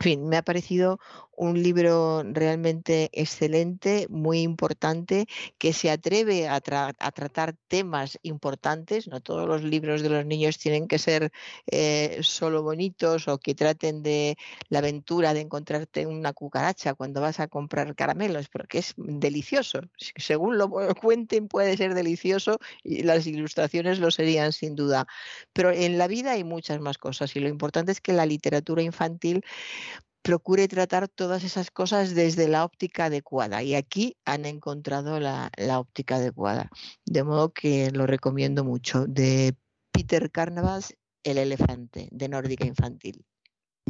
En 0.00 0.04
fin, 0.04 0.28
me 0.28 0.36
ha 0.36 0.42
parecido 0.42 1.00
un 1.38 1.62
libro 1.62 2.24
realmente 2.24 3.10
excelente, 3.12 4.06
muy 4.10 4.40
importante, 4.42 5.26
que 5.56 5.72
se 5.72 5.90
atreve 5.90 6.48
a, 6.48 6.60
tratar 6.60 7.54
temas 7.68 8.18
importantes. 8.22 9.06
No 9.06 9.20
todos 9.20 9.48
los 9.48 9.62
libros 9.62 10.02
de 10.02 10.08
los 10.08 10.26
niños 10.26 10.58
tienen 10.58 10.88
que 10.88 10.98
ser 10.98 11.32
eh, 11.66 12.18
solo 12.22 12.62
bonitos 12.64 13.28
o 13.28 13.38
que 13.38 13.54
traten 13.54 14.02
de 14.02 14.36
la 14.68 14.80
aventura 14.80 15.32
de 15.32 15.40
encontrarte 15.40 16.06
una 16.06 16.32
cucaracha 16.32 16.94
cuando 16.94 17.20
vas 17.20 17.38
a 17.38 17.46
comprar 17.46 17.94
caramelos, 17.94 18.48
porque 18.48 18.78
es 18.78 18.94
delicioso. 18.96 19.80
Según 20.16 20.58
lo 20.58 20.68
cuenten 21.00 21.46
puede 21.48 21.76
ser 21.76 21.94
delicioso 21.94 22.58
y 22.82 23.04
las 23.04 23.26
ilustraciones 23.28 24.00
lo 24.00 24.10
serían 24.10 24.52
sin 24.52 24.74
duda. 24.74 25.06
Pero 25.52 25.70
en 25.70 25.98
la 25.98 26.08
vida 26.08 26.32
hay 26.32 26.42
muchas 26.42 26.80
más 26.80 26.98
cosas 26.98 27.34
y 27.36 27.40
lo 27.40 27.48
importante 27.48 27.92
es 27.92 28.00
que 28.00 28.12
la 28.12 28.26
literatura 28.26 28.82
infantil 28.82 29.44
procure 30.22 30.68
tratar 30.68 31.08
todas 31.08 31.44
esas 31.44 31.70
cosas 31.70 32.14
desde 32.14 32.48
la 32.48 32.64
óptica 32.64 33.06
adecuada. 33.06 33.62
Y 33.62 33.74
aquí 33.74 34.16
han 34.24 34.44
encontrado 34.44 35.20
la, 35.20 35.50
óptica 35.78 36.16
adecuada. 36.16 36.70
De 37.04 37.24
modo 37.24 37.52
que 37.52 37.90
lo 37.90 38.06
recomiendo 38.06 38.64
mucho. 38.64 39.06
De 39.06 39.54
Peter 39.92 40.30
Carnavas, 40.30 40.94
El 41.22 41.38
elefante, 41.38 42.08
de 42.10 42.28
Nórdica 42.28 42.66
Infantil. 42.66 43.24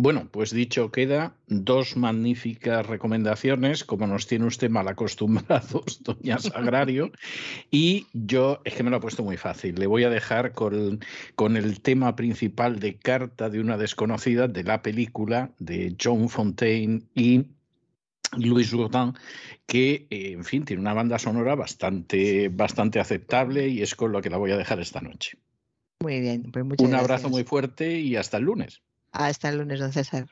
Bueno, 0.01 0.29
pues 0.31 0.53
dicho 0.53 0.93
queda, 0.93 1.35
dos 1.49 1.97
magníficas 1.97 2.87
recomendaciones, 2.87 3.83
como 3.83 4.07
nos 4.07 4.29
tiene 4.29 4.45
usted 4.47 4.71
mal 4.71 4.87
acostumbrados, 4.87 6.01
doña 6.05 6.39
Sagrario, 6.39 7.11
y 7.73 8.07
yo, 8.13 8.61
es 8.65 8.75
que 8.75 8.85
me 8.85 8.91
lo 8.91 8.99
he 8.99 9.01
puesto 9.01 9.25
muy 9.25 9.37
fácil, 9.37 9.75
le 9.75 9.89
voy 9.89 10.05
a 10.05 10.09
dejar 10.09 10.53
con, 10.53 11.01
con 11.35 11.57
el 11.57 11.81
tema 11.81 12.15
principal 12.15 12.79
de 12.79 12.95
Carta 12.95 13.51
de 13.51 13.59
una 13.59 13.77
desconocida 13.77 14.47
de 14.47 14.63
la 14.63 14.83
película 14.83 15.51
de 15.59 15.97
John 16.01 16.29
Fontaine 16.29 17.03
y 17.17 17.47
Luis 18.37 18.71
Jourdan, 18.71 19.15
que, 19.67 20.07
eh, 20.11 20.31
en 20.31 20.45
fin, 20.45 20.65
tiene 20.65 20.81
una 20.81 20.95
banda 20.95 21.19
sonora 21.19 21.57
bastante, 21.57 22.51
bastante 22.51 23.01
aceptable 23.01 23.67
y 23.67 23.83
es 23.83 23.97
con 23.97 24.13
lo 24.13 24.23
que 24.23 24.31
la 24.31 24.37
voy 24.37 24.53
a 24.53 24.57
dejar 24.57 24.79
esta 24.79 25.01
noche. 25.01 25.39
Muy 26.01 26.21
bien, 26.21 26.53
pues 26.53 26.65
muchas 26.65 26.87
Un 26.87 26.95
abrazo 26.95 27.29
muy 27.31 27.43
fuerte 27.43 27.99
y 27.99 28.15
hasta 28.15 28.37
el 28.37 28.45
lunes. 28.45 28.81
Hasta 29.13 29.51
el 29.51 29.59
lunes, 29.59 29.81
don 29.81 29.93
César. 29.93 30.29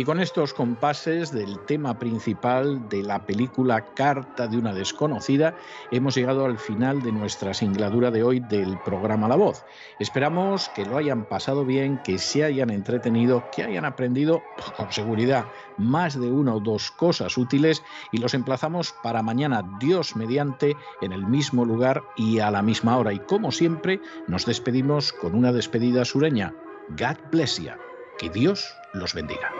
Y 0.00 0.04
con 0.06 0.18
estos 0.18 0.54
compases 0.54 1.30
del 1.30 1.58
tema 1.66 1.98
principal 1.98 2.88
de 2.88 3.02
la 3.02 3.26
película 3.26 3.92
Carta 3.92 4.46
de 4.46 4.56
una 4.56 4.72
desconocida, 4.72 5.54
hemos 5.90 6.14
llegado 6.14 6.46
al 6.46 6.56
final 6.56 7.02
de 7.02 7.12
nuestra 7.12 7.52
singladura 7.52 8.10
de 8.10 8.22
hoy 8.22 8.40
del 8.40 8.78
programa 8.78 9.28
La 9.28 9.36
Voz. 9.36 9.62
Esperamos 9.98 10.70
que 10.70 10.86
lo 10.86 10.96
hayan 10.96 11.26
pasado 11.26 11.66
bien, 11.66 12.00
que 12.02 12.16
se 12.16 12.44
hayan 12.44 12.70
entretenido, 12.70 13.44
que 13.54 13.62
hayan 13.62 13.84
aprendido 13.84 14.42
con 14.78 14.90
seguridad 14.90 15.44
más 15.76 16.18
de 16.18 16.30
una 16.30 16.54
o 16.54 16.60
dos 16.60 16.90
cosas 16.92 17.36
útiles 17.36 17.82
y 18.10 18.16
los 18.16 18.32
emplazamos 18.32 18.94
para 19.02 19.22
mañana, 19.22 19.62
Dios 19.80 20.16
mediante, 20.16 20.78
en 21.02 21.12
el 21.12 21.26
mismo 21.26 21.66
lugar 21.66 22.02
y 22.16 22.38
a 22.38 22.50
la 22.50 22.62
misma 22.62 22.96
hora. 22.96 23.12
Y 23.12 23.18
como 23.18 23.52
siempre, 23.52 24.00
nos 24.28 24.46
despedimos 24.46 25.12
con 25.12 25.34
una 25.34 25.52
despedida 25.52 26.06
sureña. 26.06 26.54
God 26.98 27.18
bless 27.30 27.58
you. 27.60 27.72
Que 28.18 28.30
Dios 28.30 28.66
los 28.94 29.12
bendiga. 29.12 29.50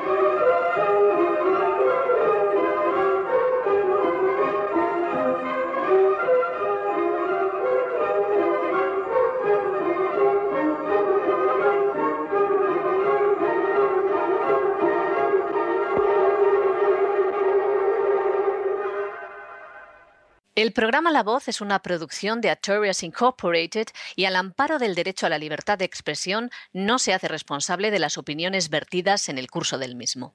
El 20.61 20.75
programa 20.75 21.11
La 21.11 21.23
Voz 21.23 21.49
es 21.49 21.63
una 21.63 21.81
producción 21.81 22.43
de 22.43 22.51
Artorias 22.51 23.03
Incorporated 23.03 23.87
y 24.15 24.27
al 24.27 24.37
amparo 24.37 24.79
del 24.79 24.95
derecho 24.95 25.25
a 25.25 25.31
la 25.31 25.39
libertad 25.39 25.79
de 25.79 25.87
expresión 25.87 26.51
no 26.75 26.99
se 26.99 27.15
hace 27.15 27.29
responsable 27.29 27.91
de 27.91 27.99
las 27.99 28.19
opiniones 28.19 28.69
vertidas 28.69 29.31
en 29.31 29.39
el 29.39 29.51
curso 29.51 29.79
del 29.79 29.97
mismo. 29.97 30.35